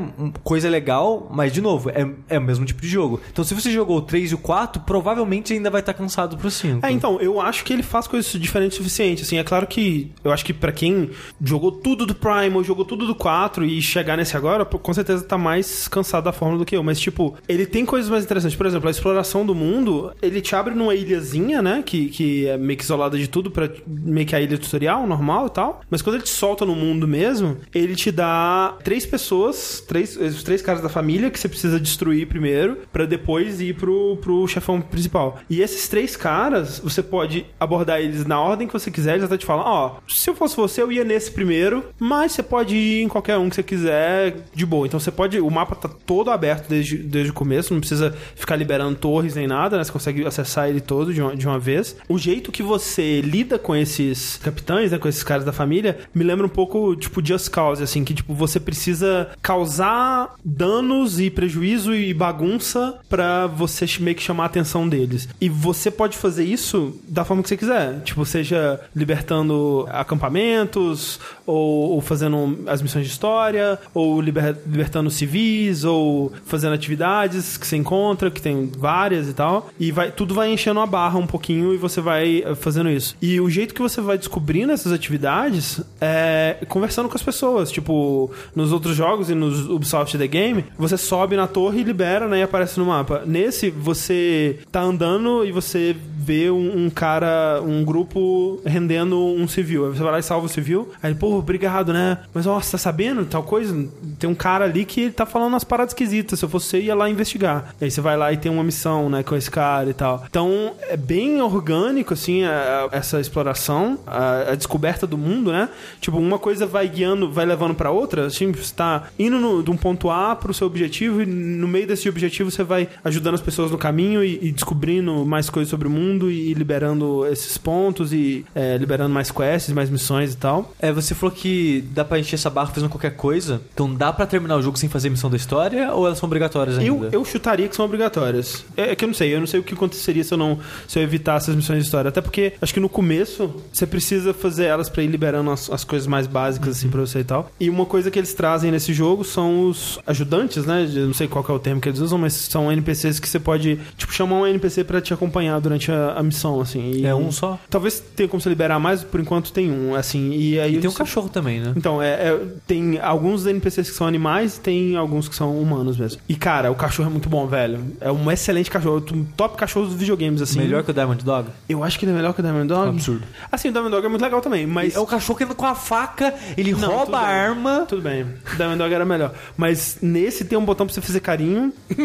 coisa 0.43 0.69
legal, 0.69 1.29
mas, 1.33 1.51
de 1.51 1.61
novo, 1.61 1.89
é, 1.89 2.09
é 2.29 2.37
o 2.37 2.41
mesmo 2.41 2.65
tipo 2.65 2.81
de 2.81 2.87
jogo. 2.87 3.19
Então, 3.31 3.43
se 3.43 3.53
você 3.53 3.71
jogou 3.71 3.97
o 3.97 4.01
3 4.01 4.31
e 4.31 4.35
o 4.35 4.37
4, 4.37 4.83
provavelmente 4.83 5.53
ainda 5.53 5.69
vai 5.69 5.81
estar 5.81 5.93
cansado 5.93 6.37
pro 6.37 6.51
5. 6.51 6.85
É, 6.85 6.91
então, 6.91 7.19
eu 7.19 7.39
acho 7.39 7.63
que 7.63 7.73
ele 7.73 7.83
faz 7.83 8.07
coisas 8.07 8.31
diferentes 8.33 8.77
o 8.77 8.83
suficiente. 8.83 9.23
Assim, 9.23 9.37
é 9.37 9.43
claro 9.43 9.67
que 9.67 10.11
eu 10.23 10.31
acho 10.31 10.45
que 10.45 10.53
pra 10.53 10.71
quem 10.71 11.09
jogou 11.41 11.71
tudo 11.71 12.05
do 12.05 12.15
Primal, 12.15 12.63
jogou 12.63 12.85
tudo 12.85 13.05
do 13.05 13.15
4 13.15 13.65
e 13.65 13.81
chegar 13.81 14.17
nesse 14.17 14.35
agora, 14.35 14.65
com 14.65 14.93
certeza 14.93 15.23
tá 15.23 15.37
mais 15.37 15.87
cansado 15.87 16.25
da 16.25 16.31
fórmula 16.31 16.59
do 16.59 16.65
que 16.65 16.75
eu. 16.75 16.83
Mas, 16.83 16.99
tipo, 16.99 17.35
ele 17.47 17.65
tem 17.65 17.85
coisas 17.85 18.09
mais 18.09 18.23
interessantes. 18.23 18.55
Por 18.55 18.65
exemplo, 18.65 18.87
a 18.87 18.91
exploração 18.91 19.45
do 19.45 19.55
mundo, 19.55 20.11
ele 20.21 20.41
te 20.41 20.55
abre 20.55 20.73
numa 20.73 20.95
ilhazinha, 20.95 21.61
né? 21.61 21.83
Que, 21.85 22.00
que 22.09 22.47
é 22.47 22.57
meio 22.57 22.77
que 22.77 22.83
isolada 22.83 23.17
de 23.17 23.27
tudo 23.27 23.51
pra 23.51 23.69
meio 23.87 24.25
que 24.25 24.35
a 24.35 24.41
ilha 24.41 24.57
tutorial, 24.57 25.05
normal 25.07 25.47
e 25.47 25.49
tal. 25.49 25.81
Mas 25.89 26.01
quando 26.01 26.15
ele 26.15 26.23
te 26.23 26.29
solta 26.29 26.65
no 26.65 26.75
mundo 26.75 27.07
mesmo, 27.07 27.57
ele 27.73 27.95
te 27.95 28.11
dá 28.11 28.77
três 28.83 29.05
pessoas, 29.05 29.83
três, 29.87 30.15
os 30.17 30.43
três 30.43 30.61
caras 30.61 30.81
da 30.81 30.89
família 30.89 31.29
que 31.29 31.39
você 31.39 31.49
precisa 31.49 31.79
destruir 31.79 32.27
primeiro, 32.27 32.79
pra 32.91 33.05
depois 33.05 33.61
ir 33.61 33.75
pro, 33.75 34.17
pro 34.17 34.47
chefão 34.47 34.81
principal. 34.81 35.39
E 35.49 35.61
esses 35.61 35.87
três 35.87 36.15
caras, 36.15 36.79
você 36.79 37.01
pode 37.03 37.45
abordar 37.59 37.99
eles 37.99 38.25
na 38.25 38.39
ordem 38.39 38.67
que 38.67 38.73
você 38.73 38.91
quiser, 38.91 39.13
eles 39.13 39.23
até 39.23 39.37
te 39.37 39.45
falam, 39.45 39.65
ó, 39.65 39.95
se 40.07 40.29
eu 40.29 40.35
fosse 40.35 40.55
você, 40.55 40.81
eu 40.81 40.91
ia 40.91 41.03
nesse 41.03 41.31
primeiro, 41.31 41.85
mas 41.99 42.31
você 42.31 42.43
pode 42.43 42.75
ir 42.75 43.03
em 43.03 43.07
qualquer 43.07 43.37
um 43.37 43.49
que 43.49 43.55
você 43.55 43.63
quiser 43.63 44.35
de 44.53 44.65
boa. 44.65 44.87
Então 44.87 44.99
você 44.99 45.11
pode, 45.11 45.39
o 45.39 45.49
mapa 45.49 45.75
tá 45.75 45.89
todo 46.05 46.31
aberto 46.31 46.67
desde, 46.67 46.97
desde 46.97 47.31
o 47.31 47.33
começo, 47.33 47.73
não 47.73 47.79
precisa 47.79 48.15
ficar 48.35 48.55
liberando 48.55 48.95
torres 48.97 49.35
nem 49.35 49.47
nada, 49.47 49.77
né? 49.77 49.83
Você 49.83 49.91
consegue 49.91 50.25
acessar 50.25 50.69
ele 50.69 50.81
todo 50.81 51.13
de 51.13 51.21
uma, 51.21 51.35
de 51.35 51.47
uma 51.47 51.59
vez. 51.59 51.90
O 52.07 52.17
jeito 52.17 52.51
que 52.51 52.63
você 52.63 53.21
lida 53.21 53.57
com 53.57 53.75
esses 53.75 54.37
capitães, 54.37 54.91
né, 54.91 54.97
com 54.97 55.07
esses 55.07 55.23
caras 55.23 55.45
da 55.45 55.51
família, 55.51 55.99
me 56.13 56.23
lembra 56.23 56.45
um 56.45 56.49
pouco, 56.49 56.95
tipo, 56.95 57.25
Just 57.25 57.49
Cause, 57.49 57.83
assim, 57.83 58.03
que, 58.03 58.13
tipo, 58.13 58.33
você 58.33 58.59
precisa 58.59 59.29
causar 59.41 60.35
danos 60.43 61.19
e 61.19 61.29
prejuízo 61.29 61.93
e 61.93 62.13
bagunça 62.13 62.99
pra 63.09 63.47
você 63.47 63.85
meio 63.99 64.15
que 64.15 64.23
chamar 64.23 64.43
a 64.43 64.45
atenção 64.47 64.87
deles. 64.87 65.27
E 65.39 65.49
você 65.49 65.89
pode 65.91 66.17
fazer 66.17 66.43
isso 66.43 66.99
da 67.07 67.25
forma 67.25 67.43
que 67.43 67.49
você 67.49 67.57
quiser. 67.57 68.01
Tipo, 68.01 68.25
seja 68.25 68.79
libertando 68.95 69.85
acampamentos, 69.89 71.19
ou, 71.51 71.91
ou 71.91 72.01
fazendo 72.01 72.59
as 72.67 72.81
missões 72.81 73.05
de 73.05 73.11
história, 73.11 73.77
ou 73.93 74.19
liber- 74.21 74.57
libertando 74.65 75.09
civis, 75.09 75.83
ou 75.83 76.31
fazendo 76.45 76.73
atividades 76.73 77.57
que 77.57 77.67
você 77.67 77.75
encontra, 77.75 78.31
que 78.31 78.41
tem 78.41 78.71
várias 78.77 79.27
e 79.27 79.33
tal. 79.33 79.69
E 79.79 79.91
vai, 79.91 80.11
tudo 80.11 80.33
vai 80.33 80.51
enchendo 80.51 80.79
a 80.79 80.85
barra 80.85 81.19
um 81.19 81.27
pouquinho 81.27 81.73
e 81.73 81.77
você 81.77 82.01
vai 82.01 82.43
eh, 82.45 82.55
fazendo 82.55 82.89
isso. 82.89 83.15
E 83.21 83.39
o 83.39 83.49
jeito 83.49 83.73
que 83.73 83.81
você 83.81 84.01
vai 84.01 84.17
descobrindo 84.17 84.71
essas 84.71 84.91
atividades 84.91 85.81
é 85.99 86.57
conversando 86.67 87.09
com 87.09 87.15
as 87.15 87.23
pessoas. 87.23 87.71
Tipo, 87.71 88.31
nos 88.55 88.71
outros 88.71 88.95
jogos 88.95 89.29
e 89.29 89.35
nos 89.35 89.67
Ubisoft 89.67 90.17
The 90.17 90.27
Game, 90.27 90.65
você 90.77 90.97
sobe 90.97 91.35
na 91.35 91.47
torre 91.47 91.81
e 91.81 91.83
libera, 91.83 92.27
né? 92.27 92.39
E 92.39 92.43
aparece 92.43 92.79
no 92.79 92.85
mapa. 92.85 93.23
Nesse, 93.25 93.69
você 93.69 94.59
tá 94.71 94.81
andando 94.81 95.45
e 95.45 95.51
você 95.51 95.95
vê 96.17 96.49
um, 96.49 96.85
um 96.85 96.89
cara, 96.89 97.61
um 97.63 97.83
grupo 97.83 98.61
rendendo 98.65 99.17
um 99.17 99.47
civil. 99.47 99.85
Aí 99.87 99.91
você 99.97 100.03
vai 100.03 100.11
lá 100.13 100.19
e 100.19 100.23
salva 100.23 100.45
o 100.45 100.49
civil. 100.49 100.89
Aí, 101.01 101.13
pô, 101.15 101.40
obrigado, 101.41 101.91
né? 101.93 102.19
Mas, 102.33 102.47
ó, 102.47 102.59
você 102.59 102.71
tá 102.71 102.77
sabendo 102.77 103.25
tal 103.25 103.43
coisa? 103.43 103.75
Tem 104.19 104.29
um 104.29 104.35
cara 104.35 104.65
ali 104.65 104.85
que 104.85 105.09
tá 105.11 105.25
falando 105.25 105.49
umas 105.49 105.63
paradas 105.63 105.91
esquisitas. 105.91 106.39
Se 106.39 106.45
eu 106.45 106.49
fosse 106.49 106.67
você, 106.67 106.79
ia 106.81 106.95
lá 106.95 107.09
investigar. 107.09 107.73
E 107.81 107.85
aí 107.85 107.91
você 107.91 107.99
vai 108.01 108.15
lá 108.15 108.31
e 108.31 108.37
tem 108.37 108.51
uma 108.51 108.63
missão, 108.63 109.09
né, 109.09 109.23
com 109.23 109.35
esse 109.35 109.49
cara 109.49 109.89
e 109.89 109.93
tal. 109.93 110.23
Então, 110.29 110.73
é 110.89 110.95
bem 110.95 111.41
orgânico, 111.41 112.13
assim, 112.13 112.43
a- 112.43 112.87
a- 112.91 112.95
essa 112.97 113.19
exploração, 113.19 113.99
a, 114.05 114.51
a 114.51 114.55
descoberta 114.55 115.05
do 115.07 115.17
mundo, 115.17 115.51
né? 115.51 115.69
Tipo, 115.99 116.17
uma 116.17 116.37
coisa 116.39 116.65
vai 116.65 116.87
guiando, 116.87 117.31
vai 117.31 117.45
levando 117.45 117.73
pra 117.75 117.91
outra. 117.91 118.27
Assim, 118.27 118.51
você 118.51 118.73
tá 118.73 119.03
indo 119.17 119.37
no- 119.39 119.63
de 119.63 119.71
um 119.71 119.77
ponto 119.77 120.09
A 120.09 120.35
pro 120.35 120.53
seu 120.53 120.67
objetivo 120.67 121.21
e 121.21 121.25
no 121.25 121.67
meio 121.67 121.87
desse 121.87 122.07
objetivo 122.07 122.51
você 122.51 122.63
vai 122.63 122.87
ajudando 123.03 123.33
as 123.35 123.41
pessoas 123.41 123.71
no 123.71 123.77
caminho 123.77 124.23
e, 124.23 124.39
e 124.41 124.51
descobrindo 124.51 125.25
mais 125.25 125.49
coisas 125.49 125.69
sobre 125.69 125.87
o 125.87 125.91
mundo 125.91 126.29
e, 126.31 126.53
liberando 126.53 127.25
esses 127.27 127.57
pontos 127.57 128.13
e 128.13 128.45
é, 128.53 128.77
liberando 128.77 129.13
mais 129.13 129.31
quests, 129.31 129.73
mais 129.73 129.89
missões 129.89 130.33
e 130.33 130.37
tal. 130.37 130.73
É, 130.79 130.91
você 130.91 131.13
falou 131.21 131.35
que 131.35 131.83
dá 131.93 132.03
pra 132.03 132.19
encher 132.19 132.35
essa 132.35 132.49
barra 132.49 132.67
fazendo 132.73 132.89
qualquer 132.89 133.15
coisa. 133.15 133.61
Então 133.73 133.93
dá 133.93 134.11
pra 134.11 134.25
terminar 134.25 134.57
o 134.57 134.61
jogo 134.61 134.77
sem 134.77 134.89
fazer 134.89 135.09
missão 135.09 135.29
da 135.29 135.37
história 135.37 135.93
ou 135.93 136.05
elas 136.05 136.17
são 136.17 136.27
obrigatórias 136.27 136.77
ainda? 136.77 137.05
Eu, 137.07 137.09
eu 137.11 137.25
chutaria 137.25 137.67
que 137.67 137.75
são 137.75 137.85
obrigatórias. 137.85 138.65
É, 138.75 138.91
é 138.91 138.95
que 138.95 139.03
eu 139.05 139.07
não 139.07 139.13
sei, 139.13 139.33
eu 139.33 139.39
não 139.39 139.47
sei 139.47 139.59
o 139.59 139.63
que 139.63 139.73
aconteceria 139.73 140.23
se 140.23 140.33
eu 140.33 140.37
não 140.37 140.59
se 140.87 140.99
eu 140.99 141.03
evitasse 141.03 141.49
as 141.49 141.55
missões 141.55 141.79
de 141.79 141.85
história. 141.85 142.09
Até 142.09 142.21
porque 142.21 142.53
acho 142.61 142.73
que 142.73 142.79
no 142.79 142.89
começo 142.89 143.53
você 143.71 143.85
precisa 143.85 144.33
fazer 144.33 144.65
elas 144.65 144.89
pra 144.89 145.03
ir 145.03 145.07
liberando 145.07 145.51
as, 145.51 145.69
as 145.69 145.83
coisas 145.83 146.07
mais 146.07 146.27
básicas 146.27 146.77
assim 146.77 146.89
pra 146.89 147.01
você 147.01 147.19
e 147.19 147.23
tal. 147.23 147.49
E 147.59 147.69
uma 147.69 147.85
coisa 147.85 148.09
que 148.11 148.19
eles 148.19 148.33
trazem 148.33 148.71
nesse 148.71 148.93
jogo 148.93 149.23
são 149.23 149.67
os 149.69 149.99
ajudantes, 150.05 150.65
né? 150.65 150.89
Eu 150.93 151.07
não 151.07 151.13
sei 151.13 151.27
qual 151.27 151.43
que 151.43 151.51
é 151.51 151.53
o 151.53 151.59
termo 151.59 151.79
que 151.79 151.87
eles 151.89 151.99
usam, 151.99 152.17
mas 152.17 152.33
são 152.33 152.71
NPCs 152.71 153.19
que 153.19 153.27
você 153.29 153.39
pode, 153.39 153.79
tipo, 153.97 154.13
chamar 154.13 154.37
um 154.37 154.47
NPC 154.47 154.83
pra 154.83 154.99
te 155.01 155.13
acompanhar 155.13 155.59
durante 155.59 155.91
a, 155.91 156.13
a 156.13 156.23
missão, 156.23 156.59
assim. 156.61 157.05
É 157.05 157.13
um 157.13 157.31
só? 157.31 157.59
Talvez 157.69 157.99
tenha 158.15 158.27
como 158.27 158.41
você 158.41 158.49
liberar 158.49 158.79
mais, 158.79 159.03
por 159.03 159.19
enquanto 159.19 159.51
tem 159.51 159.71
um, 159.71 159.95
assim. 159.95 160.31
E 160.31 160.59
aí 160.59 160.75
E 160.75 160.79
tem 160.79 160.89
um 160.89 160.91
você- 160.93 160.97
cachorro 161.11 161.29
também, 161.29 161.59
né? 161.59 161.73
então, 161.75 162.01
é, 162.01 162.29
é- 162.29 162.39
tem 162.65 162.97
alguns 162.99 163.45
NPCs 163.45 163.89
que 163.89 163.95
são 163.95 164.07
animais 164.07 164.55
e 164.57 164.61
tem 164.61 164.95
alguns 164.95 165.27
que 165.27 165.35
são 165.35 165.59
humanos 165.59 165.97
mesmo. 165.97 166.21
E, 166.27 166.35
cara, 166.35 166.71
o 166.71 166.75
cachorro 166.75 167.09
é 167.09 167.11
muito 167.11 167.27
bom, 167.27 167.45
velho. 167.47 167.79
É 167.99 168.09
um 168.11 168.31
excelente 168.31 168.71
cachorro. 168.71 169.03
Um 169.13 169.23
top 169.25 169.57
cachorro 169.57 169.87
dos 169.87 169.95
videogames, 169.95 170.41
assim. 170.41 170.59
Melhor 170.59 170.83
que 170.83 170.91
o 170.91 170.93
Diamond 170.93 171.23
Dog? 171.23 171.49
Eu 171.67 171.83
acho 171.83 171.99
que 171.99 172.05
ele 172.05 172.13
é 172.13 172.15
melhor 172.15 172.33
que 172.33 172.39
o 172.39 172.43
Diamond 172.43 172.67
Dog. 172.67 172.89
Absurdo. 172.89 173.23
Assim, 173.51 173.69
o 173.69 173.71
Diamond 173.71 173.93
Dog 173.93 174.05
é 174.05 174.09
muito 174.09 174.21
legal 174.21 174.41
também, 174.41 174.65
mas... 174.65 174.95
É 174.95 174.99
o 174.99 175.05
cachorro 175.05 175.37
que 175.37 175.43
anda 175.43 175.53
com 175.55 175.65
a 175.65 175.75
faca, 175.75 176.33
ele 176.57 176.71
Não, 176.73 176.89
rouba 176.89 177.19
a 177.19 177.25
bem. 177.25 177.29
arma. 177.33 177.85
Tudo 177.87 178.01
bem. 178.01 178.23
O 178.23 178.55
Diamond 178.55 178.77
Dog 178.77 178.93
era 178.93 179.05
melhor. 179.05 179.33
Mas 179.57 179.97
nesse 180.01 180.45
tem 180.45 180.57
um 180.57 180.63
botão 180.65 180.85
pra 180.85 180.93
você 180.93 181.01
fazer 181.01 181.19
carinho. 181.19 181.73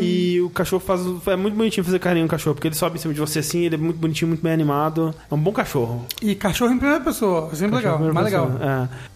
e 0.00 0.40
o 0.40 0.50
cachorro 0.50 0.80
faz. 0.80 1.00
É 1.26 1.36
muito 1.36 1.56
bonitinho 1.56 1.84
fazer 1.84 1.98
carinho 1.98 2.24
no 2.24 2.30
cachorro, 2.30 2.54
porque 2.54 2.68
ele 2.68 2.74
sobe 2.74 2.96
em 2.96 3.00
cima 3.00 3.14
de 3.14 3.20
você 3.20 3.38
assim, 3.38 3.60
ele 3.64 3.74
é 3.74 3.78
muito 3.78 3.96
bonitinho, 3.98 4.28
muito 4.28 4.42
bem 4.42 4.52
animado. 4.52 5.14
É 5.30 5.34
um 5.34 5.38
bom 5.38 5.52
cachorro. 5.52 6.04
E 6.20 6.34
cachorro 6.34 6.72
em 6.72 6.78
primeira 6.78 7.02
pessoa, 7.02 7.48
é 7.52 7.54
sempre 7.54 7.76
legal, 7.76 7.94
Cachorro 7.94 8.14
mais 8.14 8.26
legal. 8.26 8.41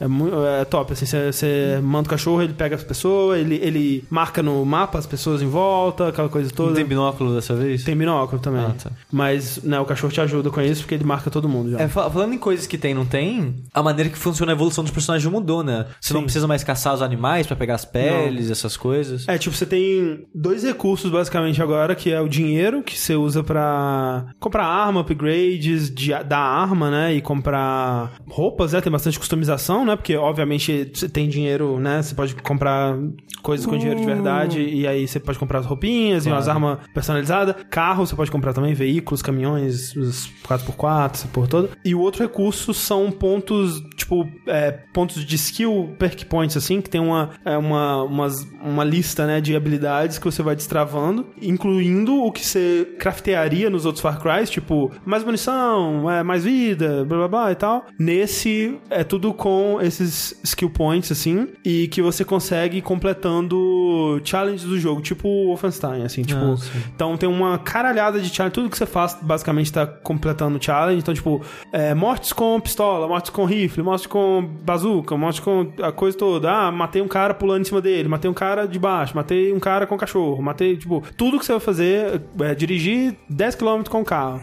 É, 0.00 0.04
é, 0.04 0.08
mu- 0.08 0.30
é 0.46 0.64
top, 0.64 0.92
assim, 0.92 1.06
você- 1.06 1.80
manda 1.82 2.06
o 2.06 2.10
cachorro, 2.10 2.42
ele 2.42 2.52
pega 2.52 2.74
as 2.76 2.82
pessoas, 2.82 3.40
ele, 3.40 3.56
ele 3.62 4.04
marca 4.10 4.42
no 4.42 4.64
mapa 4.64 4.98
as 4.98 5.06
pessoas 5.06 5.42
em 5.42 5.46
volta, 5.48 6.08
aquela 6.08 6.28
coisa 6.28 6.50
toda. 6.50 6.68
Não 6.70 6.76
tem 6.76 6.84
binóculo 6.84 7.34
dessa 7.34 7.54
vez? 7.54 7.84
Tem 7.84 7.96
binóculo 7.96 8.40
também. 8.40 8.64
Ah, 8.64 8.74
tá. 8.82 8.90
Mas, 9.10 9.62
né, 9.62 9.78
o 9.80 9.84
cachorro 9.84 10.12
te 10.12 10.20
ajuda 10.20 10.50
com 10.50 10.60
isso 10.60 10.82
porque 10.82 10.94
ele 10.94 11.04
marca 11.04 11.30
todo 11.30 11.48
mundo 11.48 11.70
já. 11.72 11.80
É, 11.80 11.88
fa- 11.88 12.10
falando 12.10 12.32
em 12.34 12.38
coisas 12.38 12.66
que 12.66 12.76
tem 12.78 12.92
e 12.92 12.94
não 12.94 13.06
tem, 13.06 13.54
a 13.72 13.82
maneira 13.82 14.10
que 14.10 14.18
funciona 14.18 14.52
a 14.52 14.54
evolução 14.54 14.82
dos 14.84 14.92
personagens 14.92 15.24
já 15.24 15.30
mudou, 15.30 15.62
né? 15.62 15.86
Você 16.00 16.12
não 16.12 16.20
Sim. 16.20 16.24
precisa 16.24 16.46
mais 16.46 16.62
caçar 16.64 16.94
os 16.94 17.02
animais 17.02 17.46
pra 17.46 17.56
pegar 17.56 17.74
as 17.74 17.84
peles, 17.84 18.50
essas 18.50 18.76
coisas. 18.76 19.26
É, 19.28 19.36
tipo, 19.38 19.54
você 19.54 19.66
tem 19.66 20.24
dois 20.34 20.62
recursos 20.62 21.10
basicamente 21.10 21.60
agora, 21.62 21.94
que 21.94 22.10
é 22.12 22.20
o 22.20 22.28
dinheiro, 22.28 22.82
que 22.82 22.98
você 22.98 23.14
usa 23.14 23.42
pra 23.42 24.26
comprar 24.38 24.64
arma, 24.66 25.00
upgrades 25.00 25.90
de, 25.94 26.12
da 26.24 26.38
arma, 26.38 26.90
né? 26.90 27.14
E 27.14 27.20
comprar 27.20 28.12
roupas, 28.28 28.72
né? 28.72 28.80
Tem 28.80 28.92
bastante 28.92 29.15
customização, 29.18 29.84
né? 29.84 29.96
Porque, 29.96 30.16
obviamente, 30.16 30.90
você 30.92 31.08
tem 31.08 31.28
dinheiro, 31.28 31.78
né? 31.78 32.02
Você 32.02 32.14
pode 32.14 32.34
comprar 32.36 32.96
coisas 33.42 33.64
com 33.66 33.76
dinheiro 33.78 34.00
de 34.00 34.06
verdade, 34.06 34.60
e 34.60 34.86
aí 34.86 35.06
você 35.06 35.20
pode 35.20 35.38
comprar 35.38 35.60
as 35.60 35.66
roupinhas 35.66 36.26
e 36.26 36.28
umas 36.28 36.48
armas 36.48 36.78
personalizadas. 36.92 37.54
Carro, 37.70 38.04
você 38.06 38.16
pode 38.16 38.30
comprar 38.30 38.52
também, 38.52 38.74
veículos, 38.74 39.22
caminhões, 39.22 39.94
os 39.94 40.28
4x4, 40.48 41.10
essa 41.14 41.28
porra 41.28 41.46
toda. 41.46 41.68
E 41.84 41.94
o 41.94 42.00
outro 42.00 42.22
recurso 42.22 42.74
são 42.74 43.10
pontos, 43.10 43.80
tipo, 43.96 44.28
é, 44.46 44.72
pontos 44.92 45.24
de 45.24 45.34
skill, 45.36 45.94
perk 45.98 46.24
points, 46.26 46.56
assim, 46.56 46.80
que 46.80 46.90
tem 46.90 47.00
uma, 47.00 47.30
é, 47.44 47.56
uma, 47.56 48.02
umas- 48.02 48.46
uma 48.62 48.82
lista, 48.82 49.26
né, 49.26 49.40
de 49.40 49.54
habilidades 49.54 50.18
que 50.18 50.24
você 50.24 50.42
vai 50.42 50.56
destravando, 50.56 51.26
incluindo 51.40 52.16
o 52.24 52.32
que 52.32 52.44
você 52.44 52.94
craftearia 52.98 53.70
nos 53.70 53.84
outros 53.86 54.02
Far 54.02 54.20
Cry, 54.20 54.44
tipo, 54.46 54.90
mais 55.04 55.22
munição, 55.24 56.10
é, 56.10 56.22
mais 56.22 56.44
vida, 56.44 57.04
blá 57.04 57.18
blá 57.18 57.28
blá 57.28 57.52
e 57.52 57.54
tal. 57.54 57.86
Nesse, 57.98 58.76
é 58.90 59.04
tudo 59.06 59.32
com 59.32 59.78
esses 59.80 60.38
skill 60.42 60.70
points, 60.70 61.10
assim, 61.10 61.48
e 61.64 61.88
que 61.88 62.02
você 62.02 62.24
consegue 62.24 62.80
completando 62.82 64.20
challenges 64.24 64.64
do 64.64 64.78
jogo, 64.78 65.00
tipo 65.00 65.28
Wolfenstein, 65.46 66.02
assim, 66.02 66.22
tipo... 66.22 66.40
Ah. 66.40 66.56
Então 66.94 67.16
tem 67.16 67.28
uma 67.28 67.58
caralhada 67.58 68.20
de 68.20 68.28
challenge. 68.28 68.54
Tudo 68.54 68.70
que 68.70 68.76
você 68.76 68.86
faz 68.86 69.16
basicamente 69.20 69.72
tá 69.72 69.86
completando 69.86 70.62
challenge. 70.62 70.98
Então, 70.98 71.14
tipo, 71.14 71.42
é, 71.72 71.94
mortes 71.94 72.32
com 72.32 72.60
pistola, 72.60 73.06
mortes 73.08 73.30
com 73.30 73.44
rifle, 73.44 73.82
mortes 73.82 74.06
com 74.06 74.48
bazuca, 74.62 75.16
mortes 75.16 75.40
com 75.40 75.72
a 75.82 75.92
coisa 75.92 76.16
toda. 76.16 76.50
Ah, 76.50 76.72
matei 76.72 77.02
um 77.02 77.08
cara 77.08 77.34
pulando 77.34 77.62
em 77.62 77.64
cima 77.64 77.80
dele, 77.80 78.08
matei 78.08 78.30
um 78.30 78.34
cara 78.34 78.66
de 78.66 78.78
baixo, 78.78 79.14
matei 79.16 79.52
um 79.52 79.60
cara 79.60 79.86
com 79.86 79.96
cachorro, 79.96 80.42
matei, 80.42 80.76
tipo, 80.76 81.02
tudo 81.16 81.38
que 81.38 81.46
você 81.46 81.52
vai 81.52 81.60
fazer 81.60 82.22
é 82.40 82.54
dirigir 82.54 83.14
10km 83.32 83.88
com 83.88 84.00
o 84.00 84.04
carro. 84.04 84.40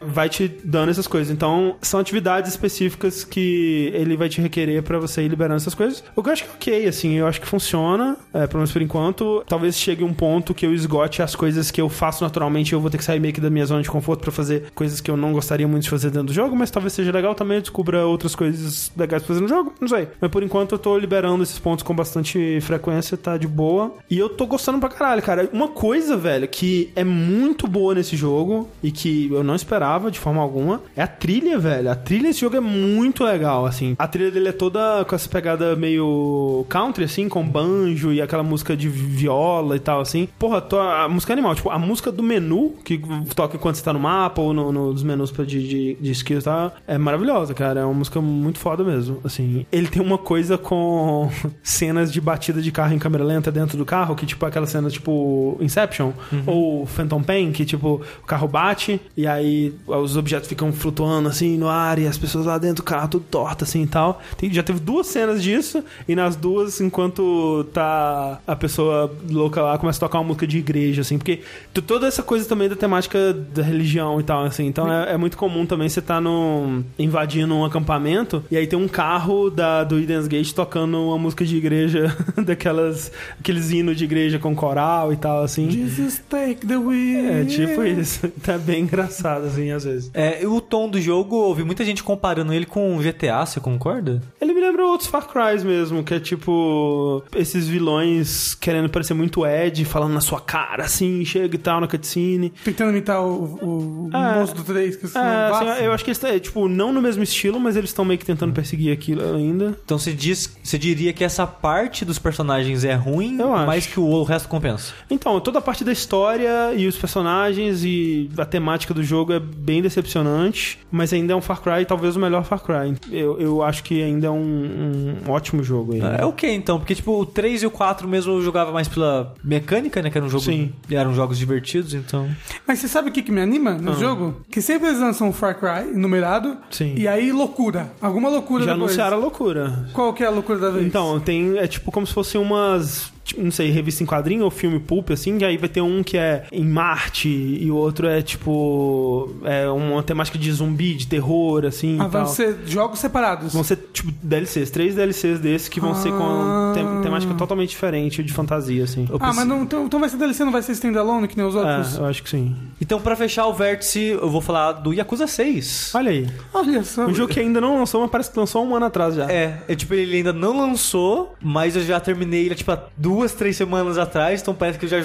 Vai 0.00 0.28
te 0.28 0.48
dando 0.64 0.90
essas 0.90 1.06
coisas. 1.06 1.32
Então, 1.32 1.76
são 1.80 2.00
atividades 2.00 2.50
específicas 2.50 3.24
que 3.24 3.90
ele 4.02 4.16
vai 4.16 4.28
te 4.28 4.40
requerer 4.40 4.82
pra 4.82 4.98
você 4.98 5.22
ir 5.22 5.28
liberando 5.28 5.56
essas 5.56 5.74
coisas. 5.74 6.02
O 6.14 6.22
que 6.22 6.28
eu 6.28 6.32
acho 6.32 6.44
que 6.44 6.50
é 6.50 6.54
ok, 6.54 6.88
assim, 6.88 7.12
eu 7.14 7.26
acho 7.26 7.40
que 7.40 7.46
funciona, 7.46 8.16
é, 8.32 8.46
pelo 8.46 8.58
menos 8.58 8.72
por 8.72 8.82
enquanto. 8.82 9.44
Talvez 9.46 9.78
chegue 9.78 10.04
um 10.04 10.12
ponto 10.12 10.54
que 10.54 10.66
eu 10.66 10.74
esgote 10.74 11.22
as 11.22 11.34
coisas 11.34 11.70
que 11.70 11.80
eu 11.80 11.88
faço 11.88 12.22
naturalmente, 12.24 12.72
eu 12.72 12.80
vou 12.80 12.90
ter 12.90 12.98
que 12.98 13.04
sair 13.04 13.20
meio 13.20 13.32
que 13.32 13.40
da 13.40 13.50
minha 13.50 13.66
zona 13.66 13.82
de 13.82 13.90
conforto 13.90 14.20
pra 14.20 14.32
fazer 14.32 14.70
coisas 14.74 15.00
que 15.00 15.10
eu 15.10 15.16
não 15.16 15.32
gostaria 15.32 15.66
muito 15.66 15.84
de 15.84 15.90
fazer 15.90 16.10
dentro 16.10 16.28
do 16.28 16.32
jogo, 16.32 16.54
mas 16.56 16.70
talvez 16.70 16.92
seja 16.92 17.12
legal 17.12 17.34
também, 17.34 17.56
eu 17.56 17.62
descubra 17.62 18.06
outras 18.06 18.34
coisas 18.34 18.92
legais 18.96 19.22
pra 19.22 19.28
fazer 19.28 19.40
no 19.40 19.48
jogo, 19.48 19.74
não 19.80 19.88
sei. 19.88 20.08
Mas 20.20 20.30
por 20.30 20.42
enquanto 20.42 20.72
eu 20.72 20.78
tô 20.78 20.96
liberando 20.98 21.42
esses 21.42 21.58
pontos 21.58 21.82
com 21.82 21.94
bastante 21.94 22.60
frequência, 22.60 23.16
tá 23.16 23.36
de 23.36 23.46
boa. 23.46 23.94
E 24.10 24.18
eu 24.18 24.28
tô 24.28 24.46
gostando 24.46 24.78
pra 24.78 24.88
caralho, 24.88 25.22
cara. 25.22 25.48
Uma 25.52 25.68
coisa, 25.68 26.16
velho, 26.16 26.48
que 26.48 26.90
é 26.94 27.04
muito 27.04 27.66
boa 27.66 27.94
nesse 27.94 28.16
jogo 28.16 28.68
e 28.82 28.90
que 28.90 29.28
eu 29.30 29.44
não 29.44 29.54
esperava 29.54 30.10
de 30.10 30.18
forma 30.18 30.40
alguma 30.40 30.80
é 30.96 31.02
a 31.02 31.06
trilha, 31.06 31.58
velho. 31.58 31.90
A 31.90 31.94
trilha 31.94 32.28
desse 32.28 32.40
jogo 32.40 32.56
é 32.56 32.60
muito 32.60 33.24
legal, 33.24 33.66
assim. 33.66 33.91
A 33.98 34.06
trilha 34.08 34.30
dele 34.30 34.48
é 34.48 34.52
toda 34.52 35.04
com 35.06 35.14
essa 35.14 35.28
pegada 35.28 35.74
meio 35.76 36.64
country, 36.68 37.04
assim, 37.04 37.28
com 37.28 37.46
banjo 37.46 38.12
e 38.12 38.20
aquela 38.20 38.42
música 38.42 38.76
de 38.76 38.88
viola 38.88 39.76
e 39.76 39.80
tal, 39.80 40.00
assim. 40.00 40.28
Porra, 40.38 40.60
tô- 40.60 40.78
a 40.78 41.08
música 41.08 41.32
é 41.32 41.34
animal. 41.34 41.54
Tipo, 41.54 41.70
a 41.70 41.78
música 41.78 42.10
do 42.10 42.22
menu, 42.22 42.74
que 42.84 43.00
toca 43.34 43.56
enquanto 43.56 43.76
você 43.76 43.82
tá 43.84 43.92
no 43.92 44.00
mapa 44.00 44.40
ou 44.40 44.52
no- 44.52 44.72
nos 44.72 45.02
menus 45.02 45.30
de, 45.32 45.44
de, 45.68 45.94
de 46.00 46.10
skills, 46.12 46.44
tá? 46.44 46.72
É 46.86 46.96
maravilhosa, 46.98 47.54
cara. 47.54 47.80
É 47.80 47.84
uma 47.84 47.94
música 47.94 48.20
muito 48.20 48.58
foda 48.58 48.82
mesmo, 48.84 49.18
assim. 49.24 49.66
Ele 49.72 49.88
tem 49.88 50.02
uma 50.02 50.18
coisa 50.18 50.56
com 50.58 51.30
cenas 51.62 52.12
de 52.12 52.20
batida 52.20 52.60
de 52.60 52.70
carro 52.72 52.94
em 52.94 52.98
câmera 52.98 53.24
lenta 53.24 53.50
dentro 53.50 53.76
do 53.78 53.84
carro, 53.84 54.14
que 54.14 54.26
tipo, 54.26 54.44
aquela 54.46 54.66
cena 54.66 54.88
tipo 54.90 55.56
Inception 55.60 56.12
ou 56.46 56.86
Phantom 56.86 57.22
Pain, 57.22 57.52
que 57.52 57.64
tipo, 57.64 58.00
o 58.22 58.26
carro 58.26 58.48
bate 58.48 59.00
e 59.16 59.26
aí 59.26 59.74
os 59.86 60.16
objetos 60.16 60.48
ficam 60.48 60.72
flutuando 60.72 61.28
assim 61.28 61.56
no 61.56 61.68
ar 61.68 61.98
e 61.98 62.06
as 62.06 62.16
pessoas 62.18 62.46
lá 62.46 62.58
dentro 62.58 62.76
do 62.76 62.82
carro 62.82 63.08
tudo 63.08 63.24
torta 63.30 63.64
assim 63.64 63.81
e 63.82 63.86
tal. 63.86 64.20
Tem- 64.36 64.52
já 64.52 64.62
teve 64.62 64.80
duas 64.80 65.06
cenas 65.06 65.42
disso 65.42 65.84
e 66.08 66.14
nas 66.14 66.36
duas, 66.36 66.80
enquanto 66.80 67.64
tá 67.72 68.40
a 68.46 68.56
pessoa 68.56 69.12
louca 69.30 69.62
lá, 69.62 69.78
começa 69.78 69.98
a 69.98 70.08
tocar 70.08 70.18
uma 70.18 70.24
música 70.24 70.46
de 70.46 70.58
igreja, 70.58 71.02
assim, 71.02 71.18
porque 71.18 71.40
toda 71.86 72.06
essa 72.06 72.22
coisa 72.22 72.48
também 72.48 72.68
da 72.68 72.76
temática 72.76 73.32
da 73.32 73.62
religião 73.62 74.20
e 74.20 74.22
tal, 74.22 74.44
assim. 74.44 74.66
Então 74.66 74.92
é, 74.92 75.12
é 75.12 75.16
muito 75.16 75.36
comum 75.36 75.66
também 75.66 75.88
você 75.88 76.00
tá 76.00 76.20
no, 76.20 76.84
invadindo 76.98 77.54
um 77.54 77.64
acampamento 77.64 78.44
e 78.50 78.56
aí 78.56 78.66
tem 78.66 78.78
um 78.78 78.88
carro 78.88 79.50
da, 79.50 79.84
do 79.84 79.98
Eden's 79.98 80.26
Gate 80.26 80.52
tocando 80.52 80.98
uma 80.98 81.18
música 81.18 81.44
de 81.44 81.56
igreja, 81.56 82.16
daquelas, 82.44 83.12
aqueles 83.38 83.70
hinos 83.70 83.96
de 83.96 84.04
igreja 84.04 84.38
com 84.38 84.54
coral 84.54 85.12
e 85.12 85.16
tal, 85.16 85.42
assim. 85.42 85.70
Jesus 85.70 86.22
take 86.28 86.66
the 86.66 86.76
wheel. 86.76 87.32
É 87.32 87.44
tipo 87.44 87.84
isso. 87.84 88.30
Tá 88.42 88.58
bem 88.58 88.82
engraçado, 88.82 89.46
assim, 89.46 89.70
às 89.70 89.84
vezes. 89.84 90.10
É, 90.12 90.46
o 90.46 90.60
tom 90.60 90.88
do 90.88 91.00
jogo, 91.00 91.36
ouvi 91.36 91.62
muita 91.62 91.84
gente 91.84 92.02
comparando 92.02 92.52
ele 92.52 92.66
com 92.66 92.98
GTA, 92.98 93.44
você 93.46 93.60
concorda? 93.62 94.20
Ele 94.40 94.52
me 94.52 94.60
lembra 94.60 94.84
outros 94.86 95.08
Far 95.08 95.26
Cry 95.28 95.64
mesmo, 95.64 96.02
que 96.02 96.14
é 96.14 96.20
tipo 96.20 97.22
esses 97.34 97.66
vilões 97.68 98.54
querendo 98.54 98.88
parecer 98.88 99.14
muito 99.14 99.46
Ed, 99.46 99.84
falando 99.84 100.12
na 100.12 100.20
sua 100.20 100.40
cara, 100.40 100.84
assim, 100.84 101.24
chega 101.24 101.54
e 101.54 101.58
tal, 101.58 101.80
na 101.80 101.86
cutscene. 101.88 102.52
Tentando 102.64 102.90
imitar 102.90 103.22
o, 103.22 104.08
o 104.08 104.10
É. 104.12 104.38
moço 104.40 104.54
do 104.54 104.62
3, 104.64 104.96
que 104.96 105.06
É, 105.06 105.08
assim, 105.08 105.84
eu 105.84 105.92
acho 105.92 106.04
que 106.04 106.10
eles 106.10 106.18
estão, 106.22 106.38
tipo, 106.40 106.68
não 106.68 106.92
no 106.92 107.00
mesmo 107.00 107.22
estilo, 107.22 107.58
mas 107.60 107.76
eles 107.76 107.90
estão 107.90 108.04
meio 108.04 108.18
que 108.18 108.26
tentando 108.26 108.52
perseguir 108.52 108.92
aquilo 108.92 109.22
ainda. 109.36 109.78
Então 109.84 109.98
você 109.98 110.12
diz, 110.12 110.56
você 110.62 110.78
diria 110.78 111.12
que 111.12 111.24
essa 111.24 111.46
parte 111.46 112.04
dos 112.04 112.18
personagens 112.18 112.84
é 112.84 112.94
ruim, 112.94 113.38
mas 113.66 113.86
que 113.86 113.98
o, 114.00 114.04
o 114.04 114.22
resto 114.24 114.48
compensa. 114.48 114.92
Então, 115.10 115.38
toda 115.40 115.58
a 115.58 115.62
parte 115.62 115.84
da 115.84 115.92
história 115.92 116.72
e 116.74 116.86
os 116.86 116.96
personagens 116.96 117.84
e 117.84 118.30
a 118.36 118.44
temática 118.44 118.92
do 118.94 119.02
jogo 119.02 119.32
é 119.32 119.40
bem 119.40 119.82
decepcionante, 119.82 120.78
mas 120.90 121.12
ainda 121.12 121.32
é 121.32 121.36
um 121.36 121.40
Far 121.40 121.60
Cry, 121.60 121.84
talvez 121.86 122.16
o 122.16 122.20
melhor 122.20 122.44
Far 122.44 122.60
Cry. 122.60 122.94
Eu, 123.10 123.38
eu 123.40 123.51
acho 123.60 123.82
que 123.82 124.00
ainda 124.00 124.28
é 124.28 124.30
um, 124.30 125.16
um 125.26 125.30
ótimo 125.30 125.64
jogo 125.64 125.94
aí. 125.94 126.00
É 126.20 126.24
ok, 126.24 126.48
então, 126.54 126.78
porque 126.78 126.94
tipo, 126.94 127.10
o 127.20 127.26
3 127.26 127.64
e 127.64 127.66
o 127.66 127.70
4 127.72 128.06
mesmo 128.06 128.34
eu 128.34 128.42
jogava 128.42 128.70
mais 128.70 128.86
pela 128.86 129.34
mecânica, 129.42 130.00
né? 130.00 130.08
Que 130.10 130.16
era 130.16 130.24
um 130.24 130.30
jogo. 130.30 130.44
Sim. 130.44 130.72
Eram 130.88 131.12
jogos 131.12 131.36
divertidos, 131.36 131.92
então. 131.94 132.28
Mas 132.66 132.78
você 132.78 132.86
sabe 132.86 133.08
o 133.10 133.12
que, 133.12 133.20
que 133.22 133.32
me 133.32 133.40
anima 133.40 133.72
no 133.74 133.90
Ah. 133.90 133.94
jogo? 133.96 134.40
Que 134.48 134.62
sempre 134.62 134.88
eles 134.88 135.00
lançam 135.00 135.28
um 135.28 135.32
Far 135.32 135.58
Cry 135.58 135.92
numerado. 135.92 136.56
Sim. 136.70 136.94
E 136.96 137.08
aí 137.08 137.32
loucura. 137.32 137.90
Alguma 138.00 138.28
loucura 138.28 138.64
Já 138.64 138.72
depois. 138.74 138.90
anunciaram 138.92 139.16
a 139.16 139.20
loucura. 139.20 139.88
Qual 139.92 140.12
que 140.14 140.22
é 140.22 140.26
a 140.28 140.30
loucura 140.30 140.58
da 140.60 140.70
vez? 140.70 140.86
Então, 140.86 141.18
tem. 141.18 141.58
É 141.58 141.66
tipo 141.66 141.90
como 141.90 142.06
se 142.06 142.14
fosse 142.14 142.38
umas. 142.38 143.11
Tipo, 143.24 143.42
Não 143.42 143.50
sei, 143.50 143.70
revista 143.70 144.02
em 144.02 144.06
quadrinho 144.06 144.44
ou 144.44 144.50
filme 144.50 144.78
pulp, 144.78 145.10
assim, 145.10 145.38
e 145.38 145.44
aí 145.44 145.56
vai 145.56 145.68
ter 145.68 145.80
um 145.80 146.02
que 146.02 146.16
é 146.16 146.44
em 146.52 146.64
Marte 146.64 147.28
e 147.28 147.70
o 147.70 147.76
outro 147.76 148.06
é 148.06 148.20
tipo. 148.22 149.34
É 149.44 149.68
uma 149.68 150.02
temática 150.02 150.38
de 150.38 150.50
zumbi, 150.52 150.94
de 150.94 151.06
terror, 151.06 151.64
assim. 151.64 151.94
Ah, 152.00 152.04
e 152.04 152.08
vão 152.08 152.24
tal. 152.24 152.26
ser 152.26 152.58
jogos 152.66 152.98
separados. 152.98 153.52
Vão 153.52 153.64
ser, 153.64 153.76
tipo, 153.92 154.12
DLCs, 154.22 154.70
três 154.70 154.94
DLCs 154.94 155.40
desses 155.40 155.68
que 155.68 155.80
vão 155.80 155.94
ser 155.94 156.10
com 156.10 156.22
Ah. 156.22 156.72
tem- 156.74 157.02
temática 157.02 157.34
totalmente 157.34 157.70
diferente 157.70 158.22
de 158.22 158.32
fantasia, 158.32 158.84
assim. 158.84 159.06
Eu 159.08 159.16
Ah, 159.16 159.18
preciso- 159.18 159.36
mas 159.40 159.48
não, 159.48 159.62
então, 159.62 159.84
então 159.86 160.00
vai 160.00 160.08
ser 160.08 160.16
DLC, 160.16 160.44
não 160.44 160.52
vai 160.52 160.62
ser 160.62 160.72
standalone 160.72 161.26
que 161.28 161.36
nem 161.36 161.46
os 161.46 161.54
outros? 161.54 161.96
É, 161.96 162.00
eu 162.00 162.06
acho 162.06 162.22
que 162.22 162.30
sim. 162.30 162.54
Então, 162.80 163.00
pra 163.00 163.16
fechar 163.16 163.46
o 163.46 163.54
vértice, 163.54 164.00
eu 164.00 164.28
vou 164.30 164.40
falar 164.40 164.72
do 164.72 164.92
Yakuza 164.92 165.26
6. 165.26 165.92
Olha 165.94 166.10
aí. 166.10 166.28
Olha 166.52 166.82
só. 166.84 167.06
Um 167.06 167.14
jogo 167.14 167.32
que 167.32 167.40
ainda 167.40 167.60
não 167.60 167.78
lançou, 167.78 168.00
mas 168.02 168.10
parece 168.10 168.30
que 168.30 168.38
lançou 168.38 168.64
um 168.66 168.74
ano 168.76 168.86
atrás 168.86 169.14
já. 169.14 169.30
É, 169.30 169.62
é 169.68 169.74
tipo, 169.74 169.94
ele 169.94 170.16
ainda 170.16 170.32
não 170.32 170.56
lançou, 170.56 171.34
mas 171.40 171.76
eu 171.76 171.82
já 171.82 171.98
terminei 172.00 172.46
ele, 172.46 172.54
tipo, 172.54 172.70
há 172.72 172.78
duas, 172.96 173.11
três 173.32 173.56
semanas 173.56 173.98
atrás, 173.98 174.40
então 174.40 174.54
parece 174.54 174.78
que 174.78 174.86
eu 174.86 174.88
já. 174.88 175.02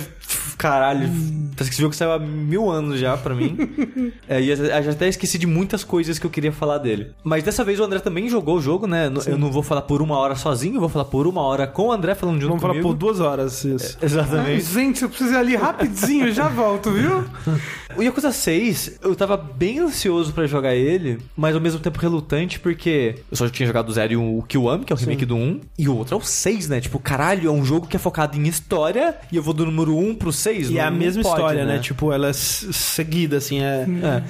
Caralho, 0.58 1.10
parece 1.56 1.70
que 1.70 1.76
esse 1.76 1.82
jogo 1.82 1.96
saiu 1.96 2.12
há 2.12 2.20
mil 2.20 2.70
anos 2.70 3.00
já 3.00 3.18
pra 3.18 3.34
mim. 3.36 3.58
é, 4.28 4.42
e 4.42 4.50
eu 4.50 4.56
já 4.56 4.92
até 4.92 5.08
esqueci 5.08 5.38
de 5.38 5.48
muitas 5.48 5.84
coisas 5.84 6.20
que 6.20 6.26
eu 6.26 6.30
queria 6.30 6.52
falar 6.52 6.78
dele. 6.78 7.12
Mas 7.24 7.44
dessa 7.44 7.64
vez 7.64 7.80
o 7.80 7.84
André 7.84 8.00
também 8.00 8.30
jogou 8.30 8.58
o 8.58 8.62
jogo, 8.62 8.88
né? 8.88 9.12
Eu 9.26 9.38
não 9.38 9.52
vou 9.52 9.64
falar 9.64 9.82
por 9.82 10.02
uma 10.02 10.18
hora 10.18 10.36
sozinho, 10.36 10.76
eu 10.76 10.80
vou 10.80 10.90
falar 10.90 11.06
por 11.06 11.28
uma 11.28 11.42
hora 11.42 11.68
com 11.68 11.88
o 11.88 11.92
André 11.92 12.16
falando 12.16 12.36
junto 12.36 12.50
Vamos 12.50 12.62
falar 12.62 12.74
comigo. 12.76 12.90
por 12.90 12.96
duas 12.96 13.20
horas 13.20 13.64
isso. 13.64 13.98
Ai, 14.00 14.06
Exatamente. 14.06 14.64
gente, 14.66 15.04
eu 15.04 15.10
preciso 15.10 15.32
ir 15.34 15.38
ali 15.38 15.56
rapidinho, 15.56 16.28
eu 16.28 16.34
já 16.34 16.48
volto, 16.50 16.92
viu? 16.92 17.26
O 17.96 18.02
Yakuza 18.04 18.32
6, 18.32 19.00
eu 19.02 19.16
tava 19.16 19.36
bem 19.38 19.80
ansioso 19.80 20.32
pra 20.34 20.46
jogar 20.46 20.76
ele, 20.76 21.18
mas 21.36 21.56
ao 21.56 21.62
mesmo 21.62 21.80
tempo 21.80 22.00
relutante, 22.00 22.60
porque 22.60 23.16
eu 23.32 23.38
só 23.38 23.50
tinha 23.50 23.66
jogado 23.66 23.90
o 23.90 23.94
0 23.94 24.14
e 24.14 24.18
o 24.18 24.44
Kiwami, 24.48 24.86
que 24.86 24.94
é 24.94 24.96
o 24.96 25.00
remake 25.00 25.26
do 25.26 25.36
1, 25.36 25.62
e 25.80 25.90
o 25.90 25.98
outro 25.98 26.16
é 26.16 26.18
o 26.18 26.22
6, 26.22 26.70
né? 26.70 26.80
Tipo, 26.80 27.00
caralho, 27.00 27.50
é 27.50 27.52
um 27.52 27.66
jogo 27.66 27.88
que 27.88 27.96
é 27.96 28.00
focado 28.00 28.38
em 28.38 28.48
história, 28.48 29.16
e 29.32 29.36
eu 29.36 29.44
vou 29.44 29.54
do 29.54 29.66
número 29.66 29.98
1 29.98 30.16
pro 30.16 30.32
6. 30.38 30.70
E 30.70 30.78
é 30.78 30.82
não- 30.82 30.88
a 30.88 30.92
mesma 30.92 31.24
pode, 31.24 31.36
história, 31.36 31.66
né? 31.66 31.80
Tipo, 31.80 32.12
ela 32.12 32.30
é 32.30 32.34
seguida, 32.34 33.38
assim, 33.38 33.62
é... 33.62 33.86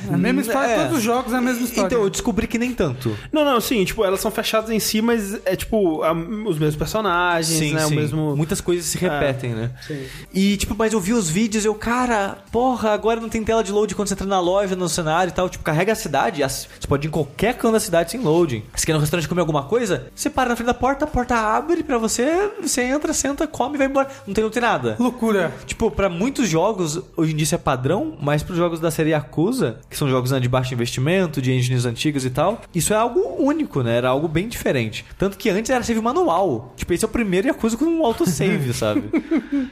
É 0.09 0.13
a 0.13 0.17
mesma 0.17 0.41
história, 0.41 0.71
É. 0.71 0.84
todos 0.84 0.97
os 0.97 1.03
jogos 1.03 1.34
é 1.34 1.38
a 1.38 1.41
mesma 1.41 1.63
história. 1.65 1.88
Então, 1.88 2.01
eu 2.03 2.09
descobri 2.09 2.47
que 2.47 2.57
nem 2.57 2.73
tanto. 2.73 3.15
Não, 3.31 3.43
não, 3.45 3.59
sim, 3.61 3.84
tipo, 3.85 4.03
elas 4.03 4.19
são 4.19 4.31
fechadas 4.31 4.69
em 4.69 4.79
si, 4.79 5.01
mas 5.01 5.39
é 5.45 5.55
tipo 5.55 6.03
a- 6.03 6.13
os 6.13 6.57
mesmos 6.57 6.75
personagens, 6.75 7.73
né? 7.73 7.85
O 7.85 7.89
mesmo. 7.91 8.35
Muitas 8.35 8.61
coisas 8.61 8.85
se 8.85 8.97
repetem, 8.97 9.51
né? 9.53 9.71
Sim. 9.85 10.03
E, 10.34 10.57
tipo, 10.57 10.75
mas 10.77 10.93
eu 10.93 10.99
vi 10.99 11.13
os 11.13 11.29
vídeos 11.29 11.63
e 11.63 11.67
eu, 11.67 11.75
cara, 11.75 12.38
porra, 12.51 12.91
agora 12.91 13.19
não 13.19 13.29
tem 13.29 13.43
tela 13.43 13.63
de 13.63 13.71
load 13.71 13.95
quando 13.95 14.07
você 14.07 14.13
entra 14.13 14.27
na 14.27 14.39
loja, 14.39 14.75
no 14.75 14.88
cenário 14.89 15.29
e 15.29 15.34
tal. 15.34 15.49
Tipo, 15.49 15.63
carrega 15.63 15.91
a 15.91 15.95
cidade, 15.95 16.43
as- 16.43 16.67
você 16.79 16.88
pode 16.88 17.07
ir 17.07 17.09
em 17.09 17.11
qualquer 17.11 17.55
canto 17.55 17.73
da 17.73 17.79
cidade 17.79 18.11
sem 18.11 18.19
loading. 18.19 18.63
Você 18.75 18.85
quer 18.85 18.91
ir 18.91 18.95
no 18.95 18.99
restaurante 19.01 19.27
comer 19.27 19.41
alguma 19.41 19.63
coisa? 19.63 20.07
Você 20.15 20.29
para 20.29 20.49
na 20.49 20.55
frente 20.55 20.67
da 20.67 20.73
porta, 20.73 21.05
a 21.05 21.07
porta 21.07 21.35
abre 21.35 21.84
pra 21.84 21.97
você, 21.97 22.49
você 22.61 22.81
entra, 22.84 23.13
senta, 23.13 23.47
come 23.47 23.75
e 23.75 23.77
vai 23.77 23.88
embora. 23.88 24.07
Não 24.25 24.34
tem, 24.34 24.43
não 24.43 24.51
tem 24.51 24.61
nada. 24.61 24.95
Loucura. 24.99 25.53
Tipo, 25.65 25.86
pra 25.91 26.09
muitos 26.09 26.49
jogos, 26.49 27.01
hoje 27.15 27.34
em 27.34 27.35
dia 27.35 27.43
isso 27.43 27.55
é 27.55 27.57
padrão, 27.57 28.18
mas 28.22 28.43
pros 28.43 28.57
jogos 28.57 28.80
da 28.80 28.91
série 28.91 29.11
Yakuza, 29.11 29.80
que 29.89 29.97
são 29.97 30.09
jogos 30.09 30.31
né, 30.31 30.39
de 30.39 30.49
baixo 30.49 30.73
investimento, 30.73 31.41
de 31.41 31.51
engines 31.51 31.85
antigas 31.85 32.26
e 32.26 32.30
tal, 32.30 32.61
isso 32.73 32.93
é 32.93 32.97
algo 32.97 33.19
único, 33.39 33.81
né? 33.81 33.97
Era 33.97 34.09
algo 34.09 34.27
bem 34.27 34.47
diferente. 34.47 35.05
Tanto 35.18 35.38
que 35.38 35.49
antes 35.49 35.69
era 35.69 35.84
save 35.84 36.01
manual. 36.01 36.73
Tipo, 36.76 36.93
esse 36.93 37.05
é 37.05 37.07
o 37.07 37.11
primeiro 37.11 37.47
Yakuza 37.47 37.77
com 37.77 37.85
um 37.85 38.05
autosave, 38.05 38.72
sabe? 38.73 39.03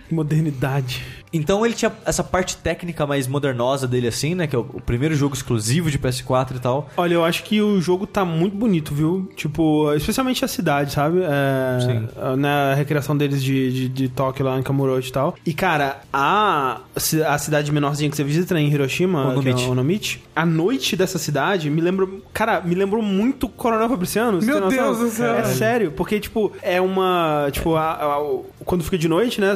Modernidade. 0.10 1.04
Então 1.38 1.66
ele 1.66 1.76
tinha 1.76 1.91
essa 2.06 2.24
parte 2.24 2.57
técnica 2.57 3.06
mais 3.06 3.28
modernosa 3.28 3.88
dele, 3.88 4.07
assim, 4.07 4.36
né? 4.36 4.48
Que 4.48 4.56
é 4.56 4.60
o, 4.60 4.66
o 4.74 4.82
primeiro 4.82 5.16
jogo 5.16 5.36
exclusivo 5.36 5.91
de 5.91 5.99
PS4 5.99 6.56
e 6.56 6.60
tal. 6.60 6.90
Olha, 6.98 7.14
eu 7.16 7.26
acho 7.26 7.44
que 7.44 7.62
o 7.62 7.82
jogo 7.82 8.07
tá 8.07 8.24
muito 8.24 8.56
bonito, 8.56 8.94
viu? 8.94 9.30
Tipo, 9.36 9.94
especialmente 9.94 10.44
a 10.44 10.48
cidade, 10.48 10.91
sabe? 10.94 11.20
É, 11.22 11.80
Sim. 11.82 12.07
Na 12.38 12.74
recriação 12.74 13.16
deles 13.18 13.44
de, 13.44 13.72
de, 13.72 13.90
de 13.90 14.10
Tóquio 14.10 14.45
lá 14.45 14.57
em 14.60 14.64
Kamurocho 14.64 15.10
e 15.10 15.12
tal. 15.12 15.36
E, 15.45 15.53
cara, 15.53 16.02
a, 16.14 16.80
a 17.28 17.38
cidade 17.38 17.72
menorzinha 17.72 18.10
que 18.10 18.16
você 18.16 18.24
visita 18.24 18.57
em 18.60 18.70
Hiroshima, 18.70 19.28
Onomichi. 19.30 19.56
que 19.57 19.64
é 19.66 19.68
Onomichi, 19.70 20.24
a 20.36 20.45
noite 20.45 20.95
dessa 20.95 21.18
cidade 21.20 21.70
me 21.70 21.82
lembrou... 21.82 22.22
Cara, 22.34 22.62
me 22.62 22.76
lembrou 22.76 23.02
muito 23.02 23.48
Coronel 23.49 23.90
Fabriciano. 23.90 24.41
Meu? 24.41 24.70
Deus 24.70 24.99
do 24.99 25.10
céu. 25.10 25.36
É 25.36 25.44
sério, 25.45 25.91
porque, 25.91 26.20
tipo, 26.20 26.52
é 26.62 26.80
uma... 26.82 27.49
Tipo, 27.52 27.76
a- 27.76 27.91
a- 27.94 28.40
quando 28.64 28.84
fica 28.84 28.98
de 28.98 29.07
noite, 29.07 29.40
né? 29.41 29.53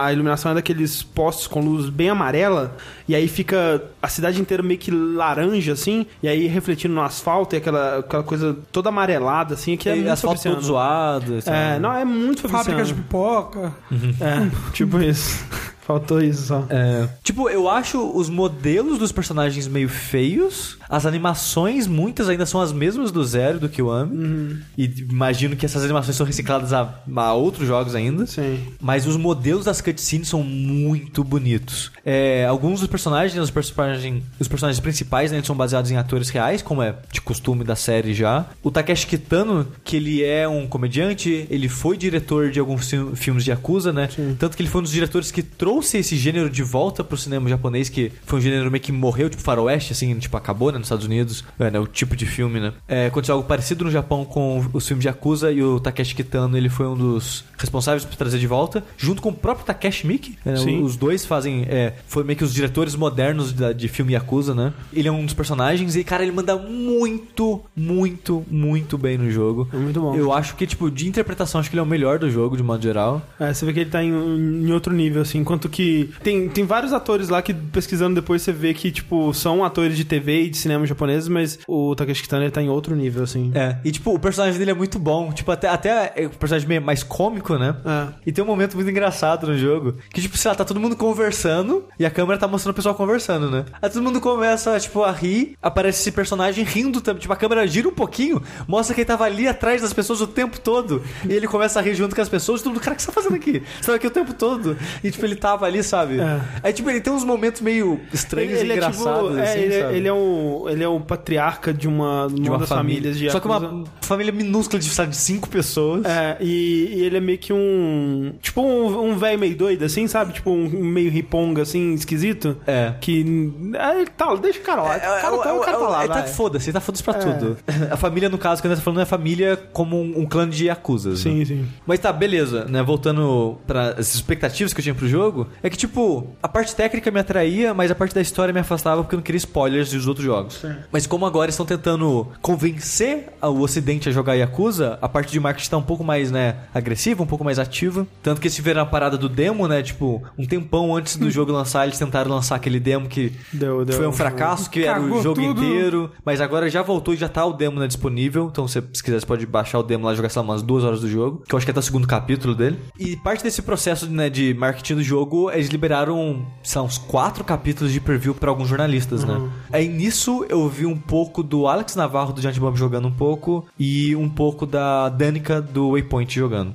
A 0.00 0.12
iluminação 0.12 0.52
é 0.52 0.54
daqueles 0.54 1.02
postes 1.14 1.46
com 1.46 1.60
luz 1.60 1.88
bem 1.88 2.08
amarela. 2.08 2.76
E 3.08 3.14
aí 3.14 3.28
fica 3.28 3.82
a 4.00 4.08
cidade 4.08 4.40
inteira 4.40 4.62
meio 4.62 4.78
que 4.78 4.90
laranja, 4.90 5.72
assim. 5.72 6.06
E 6.22 6.28
aí 6.28 6.46
refletindo 6.46 6.94
no 6.94 7.02
asfalto 7.02 7.54
e 7.54 7.58
aquela, 7.58 7.98
aquela 7.98 8.22
coisa 8.22 8.56
toda 8.70 8.88
amarelada, 8.88 9.54
assim. 9.54 9.76
Que 9.76 9.88
é 9.88 9.92
e 9.92 9.96
muito 9.96 10.10
asfalto 10.10 10.42
todo 10.42 10.60
zoado. 10.60 11.38
e 11.38 11.42
tal. 11.42 11.54
É, 11.54 11.78
não, 11.78 11.92
é 11.92 12.04
muito 12.04 12.48
Fábrica 12.48 12.84
de 12.84 12.94
pipoca. 12.94 13.74
É, 14.20 14.72
tipo 14.72 15.00
isso. 15.00 15.44
Faltou 15.90 16.22
isso 16.22 16.46
só. 16.46 16.66
É. 16.70 17.08
Tipo, 17.24 17.48
eu 17.50 17.68
acho 17.68 17.98
os 18.16 18.28
modelos 18.28 18.96
dos 18.96 19.10
personagens 19.10 19.66
meio 19.66 19.88
feios. 19.88 20.78
As 20.88 21.04
animações, 21.04 21.88
muitas 21.88 22.28
ainda 22.28 22.46
são 22.46 22.60
as 22.60 22.72
mesmas 22.72 23.10
do 23.10 23.24
Zero, 23.24 23.58
do 23.58 23.68
Kiwami. 23.68 24.60
E 24.78 24.84
imagino 25.10 25.56
que 25.56 25.66
essas 25.66 25.82
animações 25.82 26.16
são 26.16 26.24
recicladas 26.24 26.72
a, 26.72 26.94
a 27.16 27.32
outros 27.34 27.66
jogos 27.66 27.96
ainda. 27.96 28.24
Sim. 28.24 28.60
Mas 28.80 29.04
os 29.04 29.16
modelos 29.16 29.64
das 29.64 29.80
cutscenes 29.80 30.28
são 30.28 30.44
muito 30.44 31.24
bonitos. 31.24 31.90
É, 32.06 32.46
alguns 32.46 32.78
dos 32.78 32.88
personagens, 32.88 33.36
os 33.42 33.50
personagens, 33.50 34.22
os 34.38 34.46
personagens 34.46 34.78
principais, 34.78 35.32
né, 35.32 35.38
eles 35.38 35.46
são 35.48 35.56
baseados 35.56 35.90
em 35.90 35.96
atores 35.96 36.28
reais, 36.28 36.62
como 36.62 36.82
é 36.82 36.94
de 37.10 37.20
costume 37.20 37.64
da 37.64 37.74
série 37.74 38.14
já. 38.14 38.46
O 38.62 38.70
Takeshi 38.70 39.08
Kitano, 39.08 39.66
que 39.82 39.96
ele 39.96 40.22
é 40.22 40.46
um 40.46 40.68
comediante, 40.68 41.46
ele 41.50 41.68
foi 41.68 41.96
diretor 41.96 42.50
de 42.50 42.60
alguns 42.60 42.88
fi- 42.88 43.16
filmes 43.16 43.42
de 43.44 43.50
Yakuza, 43.50 43.92
né? 43.92 44.08
Tanto 44.38 44.56
que 44.56 44.62
ele 44.62 44.70
foi 44.70 44.80
um 44.80 44.84
dos 44.84 44.92
diretores 44.92 45.30
que 45.32 45.42
trouxe 45.42 45.79
esse 45.82 46.16
gênero 46.16 46.48
de 46.50 46.62
volta 46.62 47.02
pro 47.04 47.16
cinema 47.16 47.48
japonês, 47.48 47.88
que 47.88 48.12
foi 48.24 48.38
um 48.38 48.42
gênero 48.42 48.70
meio 48.70 48.82
que 48.82 48.92
morreu, 48.92 49.28
tipo 49.30 49.42
faroeste, 49.42 49.92
assim, 49.92 50.18
tipo, 50.18 50.36
acabou, 50.36 50.70
né, 50.72 50.78
nos 50.78 50.86
Estados 50.86 51.06
Unidos. 51.06 51.44
É, 51.58 51.70
né, 51.70 51.78
o 51.78 51.86
tipo 51.86 52.16
de 52.16 52.26
filme, 52.26 52.60
né? 52.60 52.72
É, 52.88 53.06
aconteceu 53.06 53.34
algo 53.34 53.46
parecido 53.46 53.84
no 53.84 53.90
Japão 53.90 54.24
com 54.24 54.64
os 54.72 54.86
filmes 54.86 55.02
de 55.02 55.08
Yakuza 55.08 55.50
e 55.52 55.62
o 55.62 55.78
Takeshi 55.80 56.14
Kitano, 56.14 56.56
ele 56.56 56.68
foi 56.68 56.86
um 56.86 56.96
dos 56.96 57.44
responsáveis 57.58 58.04
por 58.04 58.16
trazer 58.16 58.38
de 58.38 58.46
volta, 58.46 58.82
junto 58.96 59.20
com 59.22 59.28
o 59.30 59.34
próprio 59.34 59.66
Takeshi 59.66 60.06
Miike. 60.06 60.38
né. 60.44 60.54
Os 60.82 60.96
dois 60.96 61.24
fazem, 61.24 61.64
é, 61.68 61.94
foi 62.06 62.24
meio 62.24 62.36
que 62.36 62.44
os 62.44 62.52
diretores 62.54 62.94
modernos 62.94 63.52
da- 63.52 63.72
de 63.72 63.88
filme 63.88 64.12
Yakuza, 64.14 64.54
né? 64.54 64.72
Ele 64.92 65.08
é 65.08 65.12
um 65.12 65.24
dos 65.24 65.34
personagens 65.34 65.96
e, 65.96 66.02
cara, 66.04 66.22
ele 66.22 66.32
manda 66.32 66.56
muito, 66.56 67.62
muito, 67.76 68.44
muito 68.50 68.98
bem 68.98 69.16
no 69.18 69.30
jogo. 69.30 69.68
É 69.72 69.76
muito 69.76 70.00
bom. 70.00 70.14
Eu 70.16 70.32
acho 70.32 70.56
que, 70.56 70.66
tipo, 70.66 70.90
de 70.90 71.08
interpretação, 71.08 71.60
acho 71.60 71.70
que 71.70 71.74
ele 71.76 71.80
é 71.80 71.82
o 71.82 71.86
melhor 71.86 72.18
do 72.18 72.30
jogo, 72.30 72.56
de 72.56 72.62
modo 72.62 72.82
geral. 72.82 73.22
É, 73.38 73.52
você 73.52 73.64
vê 73.66 73.72
que 73.72 73.80
ele 73.80 73.90
tá 73.90 74.02
em, 74.02 74.10
em 74.10 74.72
outro 74.72 74.92
nível, 74.92 75.22
assim. 75.22 75.38
Enquanto 75.38 75.68
que 75.70 76.10
tem, 76.22 76.48
tem 76.48 76.64
vários 76.64 76.92
atores 76.92 77.28
lá 77.28 77.40
que, 77.40 77.54
pesquisando 77.54 78.14
depois, 78.14 78.42
você 78.42 78.52
vê 78.52 78.74
que, 78.74 78.90
tipo, 78.90 79.32
são 79.32 79.64
atores 79.64 79.96
de 79.96 80.04
TV 80.04 80.42
e 80.42 80.50
de 80.50 80.56
cinema 80.56 80.84
japoneses, 80.86 81.28
mas 81.28 81.58
o 81.66 81.94
Takeshi 81.94 82.22
Kitano, 82.22 82.42
ele 82.42 82.50
tá 82.50 82.62
em 82.62 82.68
outro 82.68 82.94
nível, 82.94 83.22
assim. 83.22 83.50
É, 83.54 83.78
e 83.84 83.90
tipo, 83.90 84.14
o 84.14 84.18
personagem 84.18 84.58
dele 84.58 84.72
é 84.72 84.74
muito 84.74 84.98
bom. 84.98 85.32
Tipo, 85.32 85.52
até, 85.52 85.68
até 85.68 86.12
é 86.16 86.26
um 86.26 86.30
personagem 86.30 86.68
meio 86.68 86.82
mais 86.82 87.02
cômico, 87.02 87.56
né? 87.56 87.76
É. 87.84 88.08
E 88.26 88.32
tem 88.32 88.42
um 88.42 88.46
momento 88.46 88.74
muito 88.74 88.90
engraçado 88.90 89.46
no 89.46 89.56
jogo. 89.56 89.94
Que, 90.12 90.20
tipo, 90.20 90.36
sei 90.36 90.50
lá, 90.50 90.54
tá 90.54 90.64
todo 90.64 90.80
mundo 90.80 90.96
conversando 90.96 91.84
e 91.98 92.04
a 92.04 92.10
câmera 92.10 92.38
tá 92.38 92.48
mostrando 92.48 92.72
o 92.72 92.76
pessoal 92.76 92.94
conversando, 92.94 93.50
né? 93.50 93.64
Aí 93.80 93.88
todo 93.88 94.02
mundo 94.02 94.20
começa, 94.20 94.78
tipo, 94.80 95.02
a 95.02 95.12
rir. 95.12 95.56
Aparece 95.62 96.00
esse 96.00 96.12
personagem 96.12 96.64
rindo 96.64 97.00
também. 97.00 97.20
Tipo, 97.20 97.32
a 97.32 97.36
câmera 97.36 97.66
gira 97.66 97.88
um 97.88 97.94
pouquinho, 97.94 98.42
mostra 98.66 98.94
que 98.94 99.00
ele 99.00 99.06
tava 99.06 99.24
ali 99.24 99.46
atrás 99.46 99.82
das 99.82 99.92
pessoas 99.92 100.20
o 100.20 100.26
tempo 100.26 100.60
todo. 100.60 101.02
E 101.28 101.32
ele 101.32 101.46
começa 101.46 101.78
a 101.78 101.82
rir 101.82 101.94
junto 101.94 102.14
com 102.14 102.22
as 102.22 102.28
pessoas. 102.28 102.62
Todo 102.62 102.72
mundo, 102.72 102.80
cara, 102.80 102.94
o 102.94 102.96
que 102.96 103.02
você 103.02 103.08
tá 103.08 103.12
fazendo 103.12 103.36
aqui? 103.36 103.62
Você 103.80 103.86
tava 103.86 103.96
aqui 103.96 104.06
o 104.06 104.10
tempo 104.10 104.34
todo. 104.34 104.76
E, 105.02 105.10
tipo, 105.10 105.24
ele 105.24 105.36
tava 105.60 105.66
ali, 105.66 105.82
sabe? 105.82 106.18
É. 106.20 106.40
Aí, 106.62 106.72
tipo, 106.72 106.88
ele 106.88 107.00
tem 107.00 107.12
uns 107.12 107.24
momentos 107.24 107.60
meio 107.60 108.00
estranhos 108.12 108.60
e 108.60 108.70
é 108.70 108.72
engraçados, 108.72 109.28
tipo, 109.30 109.38
é, 109.38 109.42
assim, 109.42 109.58
ele, 109.60 109.74
é- 109.74 109.92
ele 109.96 110.08
é 110.08 110.12
o, 110.12 110.66
ele 110.68 110.82
é 110.84 110.88
o 110.88 111.00
patriarca 111.00 111.72
de 111.72 111.86
uma, 111.86 112.28
de 112.32 112.48
uma, 112.48 112.58
das 112.58 112.68
famílias 112.68 113.18
de 113.18 113.30
Só 113.30 113.38
que 113.40 113.48
Yakuza. 113.48 113.68
uma 113.72 113.84
família 114.00 114.32
minúscula 114.32 114.78
de, 114.80 114.88
sabe, 114.88 115.10
de 115.10 115.16
cinco 115.16 115.48
pessoas. 115.48 116.04
É, 116.04 116.36
e, 116.40 116.94
e 116.96 117.02
ele 117.04 117.16
é 117.18 117.20
meio 117.20 117.38
que 117.38 117.52
um. 117.52 118.32
Tipo 118.40 118.62
um, 118.62 119.10
um 119.10 119.16
velho 119.18 119.38
meio 119.38 119.54
doido, 119.56 119.84
assim, 119.84 120.06
sabe? 120.06 120.32
Tipo 120.32 120.50
um, 120.50 120.64
um 120.64 120.84
meio 120.84 121.10
riponga, 121.10 121.62
assim, 121.62 121.92
esquisito. 121.94 122.56
É. 122.66 122.94
Que. 123.00 123.52
É, 123.74 124.04
tá, 124.16 124.34
deixa 124.36 124.58
o 124.58 124.62
cara 124.62 124.82
lá. 124.82 124.96
o 124.96 125.00
cara, 125.00 125.20
tá, 125.20 125.54
o 125.54 125.60
cara 125.60 125.78
tá 125.78 125.88
lá, 125.88 126.04
ele 126.04 126.14
tá 126.14 126.24
foda-se, 126.24 126.66
ele 126.70 126.72
tá 126.74 126.80
foda-se 126.80 127.02
pra 127.04 127.14
tudo. 127.14 127.56
A 127.90 127.96
família, 127.96 128.28
no 128.28 128.38
caso, 128.38 128.60
que 128.62 128.66
a 128.68 128.70
gente 128.70 128.78
tá 128.78 128.84
falando, 128.84 129.00
é 129.00 129.02
a 129.02 129.06
família 129.06 129.56
como 129.72 130.00
um, 130.00 130.20
um 130.20 130.26
clã 130.26 130.48
de 130.48 130.66
Yakuzas. 130.66 131.24
né? 131.24 131.30
Sim, 131.32 131.44
sim. 131.44 131.66
Mas 131.86 131.98
tá, 131.98 132.12
beleza, 132.12 132.64
né? 132.66 132.82
Voltando 132.82 133.58
para 133.66 133.90
as 133.98 134.14
expectativas 134.14 134.72
que 134.72 134.80
eu 134.80 134.82
tinha 134.82 134.94
pro 134.94 135.08
jogo, 135.08 135.39
é 135.62 135.70
que, 135.70 135.76
tipo, 135.76 136.26
a 136.42 136.48
parte 136.48 136.74
técnica 136.74 137.10
me 137.10 137.20
atraía, 137.20 137.72
mas 137.74 137.90
a 137.90 137.94
parte 137.94 138.14
da 138.14 138.20
história 138.20 138.52
me 138.52 138.60
afastava 138.60 139.02
porque 139.02 139.14
eu 139.14 139.18
não 139.18 139.24
queria 139.24 139.38
spoilers 139.38 139.90
dos 139.92 140.06
outros 140.06 140.24
jogos. 140.24 140.62
Mas 140.92 141.06
como 141.06 141.26
agora 141.26 141.50
estão 141.50 141.66
tentando 141.66 142.26
convencer 142.40 143.28
o 143.42 143.60
ocidente 143.60 144.08
a 144.08 144.12
jogar 144.12 144.34
Yakuza, 144.34 144.98
a 145.00 145.08
parte 145.08 145.32
de 145.32 145.40
marketing 145.40 145.70
tá 145.70 145.76
um 145.76 145.82
pouco 145.82 146.04
mais, 146.04 146.30
né, 146.30 146.56
agressiva, 146.74 147.22
um 147.22 147.26
pouco 147.26 147.44
mais 147.44 147.58
ativa. 147.58 148.06
Tanto 148.22 148.40
que 148.40 148.50
se 148.50 148.60
viram 148.62 148.82
a 148.82 148.86
parada 148.86 149.16
do 149.16 149.28
demo, 149.28 149.66
né, 149.66 149.82
tipo, 149.82 150.22
um 150.38 150.44
tempão 150.46 150.94
antes 150.94 151.16
do 151.16 151.30
jogo 151.30 151.52
lançar, 151.52 151.84
eles 151.86 151.98
tentaram 151.98 152.30
lançar 152.30 152.56
aquele 152.56 152.78
demo 152.80 153.08
que 153.08 153.32
Deu, 153.52 153.84
deu. 153.84 153.96
foi 153.96 154.06
um 154.06 154.12
fracasso, 154.12 154.68
que 154.70 154.84
era 154.84 155.00
o 155.00 155.22
jogo 155.22 155.40
tudo. 155.40 155.64
inteiro. 155.64 156.10
Mas 156.24 156.40
agora 156.40 156.68
já 156.68 156.82
voltou 156.82 157.14
e 157.14 157.16
já 157.16 157.28
tá 157.28 157.44
o 157.44 157.52
demo 157.52 157.80
né, 157.80 157.86
disponível. 157.86 158.48
Então, 158.50 158.68
se 158.68 158.80
você 158.80 159.02
quiser, 159.02 159.20
você 159.20 159.26
pode 159.26 159.46
baixar 159.46 159.78
o 159.78 159.82
demo 159.82 160.04
lá 160.06 160.12
e 160.12 160.16
jogar, 160.16 160.28
sei 160.28 160.40
lá, 160.42 160.48
umas 160.48 160.62
duas 160.62 160.84
horas 160.84 161.00
do 161.00 161.08
jogo. 161.08 161.42
Que 161.48 161.54
eu 161.54 161.56
acho 161.56 161.66
que 161.66 161.70
é 161.70 161.72
até 161.72 161.80
o 161.80 161.82
segundo 161.82 162.06
capítulo 162.06 162.54
dele. 162.54 162.78
E 162.98 163.16
parte 163.16 163.42
desse 163.42 163.62
processo 163.62 164.08
né, 164.10 164.28
de 164.28 164.54
marketing 164.54 164.96
do 164.96 165.02
jogo, 165.02 165.29
eles 165.52 165.68
liberaram, 165.68 166.44
lá, 166.74 166.82
uns 166.82 166.98
quatro 166.98 167.44
capítulos 167.44 167.92
de 167.92 168.00
preview 168.00 168.34
pra 168.34 168.50
alguns 168.50 168.68
jornalistas, 168.68 169.24
né? 169.24 169.50
Aí 169.72 169.88
nisso 169.88 170.44
eu 170.48 170.68
vi 170.68 170.86
um 170.86 170.96
pouco 170.96 171.42
do 171.42 171.66
Alex 171.66 171.94
Navarro 171.94 172.32
do 172.32 172.40
Giant 172.40 172.58
Bomb 172.58 172.76
jogando 172.76 173.06
um 173.06 173.12
pouco. 173.12 173.66
E 173.78 174.16
um 174.16 174.28
pouco 174.28 174.66
da 174.66 175.08
Danica 175.08 175.60
do 175.60 175.92
Waypoint 175.92 176.34
jogando. 176.34 176.74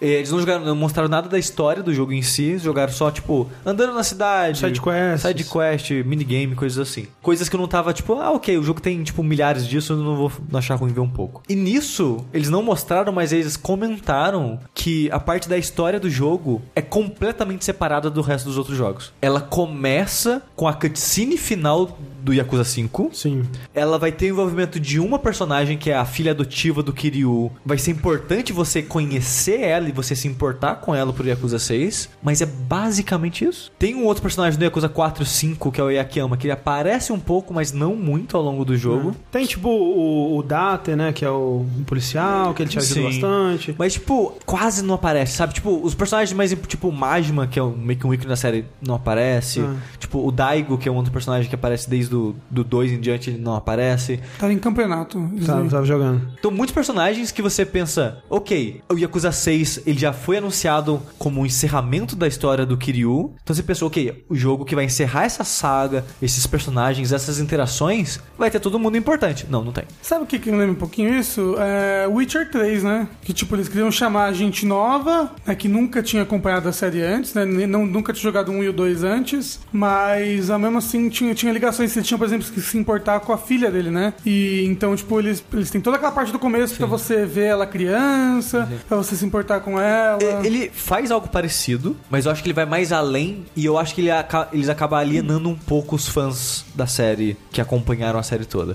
Eles 0.00 0.30
não, 0.30 0.38
jogaram, 0.38 0.64
não 0.64 0.76
mostraram 0.76 1.08
nada 1.08 1.28
da 1.28 1.38
história 1.38 1.82
do 1.82 1.92
jogo 1.92 2.12
em 2.12 2.22
si. 2.22 2.58
Jogaram 2.58 2.92
só, 2.92 3.10
tipo, 3.10 3.48
andando 3.66 3.92
na 3.94 4.04
cidade. 4.04 4.58
Side 4.58 4.80
quests. 4.80 5.22
Side 5.22 5.44
quest, 5.44 5.90
minigame, 6.04 6.54
coisas 6.54 6.78
assim. 6.78 7.06
Coisas 7.20 7.48
que 7.48 7.56
eu 7.56 7.60
não 7.60 7.68
tava, 7.68 7.92
tipo, 7.92 8.14
ah, 8.14 8.30
ok, 8.30 8.56
o 8.56 8.62
jogo 8.62 8.80
tem, 8.80 9.02
tipo, 9.02 9.22
milhares 9.22 9.66
disso, 9.66 9.92
eu 9.92 9.96
não 9.96 10.16
vou 10.16 10.32
achar 10.54 10.76
ruim 10.76 10.92
ver 10.92 11.00
um 11.00 11.08
pouco. 11.08 11.42
E 11.48 11.54
nisso, 11.54 12.24
eles 12.32 12.48
não 12.48 12.62
mostraram, 12.62 13.12
mas 13.12 13.32
eles 13.32 13.56
comentaram 13.56 14.58
que 14.72 15.10
a 15.10 15.18
parte 15.18 15.48
da 15.48 15.58
história 15.58 15.98
do 15.98 16.08
jogo 16.08 16.62
é 16.74 16.80
completamente 16.80 17.64
separada 17.64 17.87
do 18.10 18.20
resto 18.20 18.46
dos 18.46 18.58
outros 18.58 18.76
jogos. 18.76 19.12
Ela 19.20 19.40
começa 19.40 20.42
com 20.54 20.68
a 20.68 20.72
cutscene 20.74 21.36
final 21.36 21.98
do 22.28 22.34
Yakuza 22.34 22.64
5. 22.64 23.10
Sim. 23.14 23.42
Ela 23.74 23.98
vai 23.98 24.12
ter 24.12 24.26
o 24.26 24.28
envolvimento 24.34 24.78
de 24.78 25.00
uma 25.00 25.18
personagem 25.18 25.78
que 25.78 25.90
é 25.90 25.96
a 25.96 26.04
filha 26.04 26.32
adotiva 26.32 26.82
do 26.82 26.92
Kiryu. 26.92 27.50
Vai 27.64 27.78
ser 27.78 27.92
importante 27.92 28.52
você 28.52 28.82
conhecer 28.82 29.62
ela 29.62 29.88
e 29.88 29.92
você 29.92 30.14
se 30.14 30.28
importar 30.28 30.76
com 30.76 30.94
ela 30.94 31.10
pro 31.10 31.26
Yakuza 31.26 31.58
6. 31.58 32.10
Mas 32.22 32.42
é 32.42 32.46
basicamente 32.46 33.46
isso. 33.46 33.72
Tem 33.78 33.94
um 33.94 34.04
outro 34.04 34.22
personagem 34.22 34.58
do 34.58 34.64
Yakuza 34.64 34.90
4 34.90 35.22
e 35.22 35.26
5, 35.26 35.72
que 35.72 35.80
é 35.80 35.84
o 35.84 35.90
Yakiyama, 35.90 36.36
que 36.36 36.46
ele 36.46 36.52
aparece 36.52 37.12
um 37.14 37.18
pouco, 37.18 37.54
mas 37.54 37.72
não 37.72 37.96
muito 37.96 38.36
ao 38.36 38.42
longo 38.42 38.62
do 38.62 38.76
jogo. 38.76 39.16
Tem 39.32 39.46
tipo 39.46 39.70
o, 39.70 40.36
o 40.36 40.42
Date, 40.42 40.94
né? 40.94 41.12
Que 41.14 41.24
é 41.24 41.30
o 41.30 41.64
policial, 41.86 42.52
que 42.52 42.62
ele 42.62 42.70
te 42.70 42.78
ajuda 42.78 42.94
Sim. 42.94 43.04
bastante. 43.04 43.74
Mas, 43.78 43.94
tipo, 43.94 44.36
quase 44.44 44.84
não 44.84 44.94
aparece, 44.94 45.32
sabe? 45.32 45.54
Tipo, 45.54 45.80
os 45.82 45.94
personagens 45.94 46.36
mais, 46.36 46.54
tipo, 46.66 46.88
o 46.88 46.92
Majima, 46.92 47.46
que 47.46 47.58
é 47.58 47.62
o, 47.62 47.70
meio 47.70 47.98
que 47.98 48.06
um 48.06 48.12
ícone 48.12 48.28
da 48.28 48.36
série, 48.36 48.66
não 48.82 48.96
aparece. 48.96 49.60
Ah. 49.60 49.76
Tipo, 49.98 50.26
o 50.26 50.30
Daigo, 50.30 50.76
que 50.76 50.88
é 50.88 50.92
um 50.92 50.96
outro 50.96 51.10
personagem 51.10 51.48
que 51.48 51.54
aparece 51.54 51.88
desde 51.88 52.14
o 52.14 52.17
do 52.50 52.64
2 52.64 52.92
em 52.92 53.00
diante, 53.00 53.30
ele 53.30 53.38
não 53.38 53.54
aparece. 53.54 54.20
Tava 54.38 54.52
em 54.52 54.58
campeonato. 54.58 55.18
Tava, 55.44 55.62
aí. 55.62 55.68
tava 55.68 55.84
jogando. 55.84 56.28
Então, 56.38 56.50
muitos 56.50 56.74
personagens 56.74 57.30
que 57.30 57.42
você 57.42 57.64
pensa, 57.64 58.22
ok, 58.28 58.80
o 58.90 58.98
Yakuza 58.98 59.32
6 59.32 59.82
ele 59.86 59.98
já 59.98 60.12
foi 60.12 60.38
anunciado 60.38 61.00
como 61.18 61.40
um 61.40 61.46
encerramento 61.46 62.14
da 62.16 62.26
história 62.26 62.64
do 62.64 62.76
Kiryu. 62.76 63.34
Então 63.42 63.54
você 63.54 63.62
pensou, 63.62 63.88
ok, 63.88 64.24
o 64.28 64.34
jogo 64.34 64.64
que 64.64 64.74
vai 64.74 64.84
encerrar 64.84 65.24
essa 65.24 65.44
saga, 65.44 66.04
esses 66.20 66.46
personagens, 66.46 67.12
essas 67.12 67.38
interações, 67.38 68.20
vai 68.36 68.50
ter 68.50 68.60
todo 68.60 68.78
mundo 68.78 68.96
importante. 68.96 69.46
Não, 69.48 69.64
não 69.64 69.72
tem. 69.72 69.84
Sabe 70.02 70.24
o 70.24 70.26
que, 70.26 70.38
que 70.38 70.50
me 70.50 70.58
lembra 70.58 70.72
um 70.72 70.78
pouquinho 70.78 71.14
isso? 71.14 71.56
É 71.58 72.06
Witcher 72.06 72.50
3, 72.50 72.82
né? 72.82 73.08
Que 73.22 73.32
tipo, 73.32 73.54
eles 73.56 73.68
queriam 73.68 73.90
chamar 73.90 74.32
gente 74.32 74.66
nova, 74.66 75.32
né, 75.46 75.54
que 75.54 75.68
nunca 75.68 76.02
tinha 76.02 76.22
acompanhado 76.22 76.68
a 76.68 76.72
série 76.72 77.02
antes, 77.02 77.34
né? 77.34 77.44
Não, 77.44 77.86
nunca 77.86 78.12
tinha 78.12 78.22
jogado 78.22 78.50
um 78.50 78.62
e 78.62 78.68
o 78.68 78.72
dois 78.72 79.02
antes, 79.02 79.60
mas 79.72 80.50
ao 80.50 80.58
mesmo 80.58 80.78
assim 80.78 81.08
tinha, 81.08 81.34
tinha 81.34 81.52
ligações. 81.52 81.92
Eles 81.98 82.06
tinham, 82.08 82.18
por 82.18 82.24
exemplo, 82.26 82.46
que 82.50 82.60
se 82.60 82.78
importar 82.78 83.20
com 83.20 83.32
a 83.32 83.38
filha 83.38 83.70
dele, 83.70 83.90
né? 83.90 84.14
E 84.24 84.64
então, 84.66 84.94
tipo, 84.96 85.18
eles, 85.18 85.42
eles 85.52 85.70
têm 85.70 85.80
toda 85.80 85.96
aquela 85.96 86.12
parte 86.12 86.32
do 86.32 86.38
começo 86.38 86.74
pra 86.76 86.86
você 86.86 87.24
ver 87.26 87.46
ela 87.46 87.66
criança, 87.66 88.68
pra 88.88 88.96
você 88.96 89.16
se 89.16 89.24
importar 89.24 89.60
com 89.60 89.80
ela. 89.80 90.18
E- 90.22 90.46
Ele 90.46 90.70
faz 90.72 91.10
algo 91.10 91.28
parecido, 91.28 91.96
mas 92.10 92.26
eu 92.26 92.32
acho 92.32 92.42
que 92.42 92.48
ele 92.48 92.54
vai 92.54 92.66
mais 92.66 92.92
além 92.92 93.44
e 93.56 93.64
eu 93.64 93.78
acho 93.78 93.94
que 93.94 94.00
ele 94.00 94.10
aca- 94.10 94.48
eles 94.52 94.68
acabam 94.68 94.98
alienando 94.98 95.48
um 95.48 95.54
pouco 95.56 95.96
os 95.96 96.08
fãs 96.08 96.64
da 96.74 96.86
série 96.86 97.36
que 97.50 97.60
acompanharam 97.60 98.18
a 98.18 98.22
série 98.22 98.44
toda. 98.44 98.74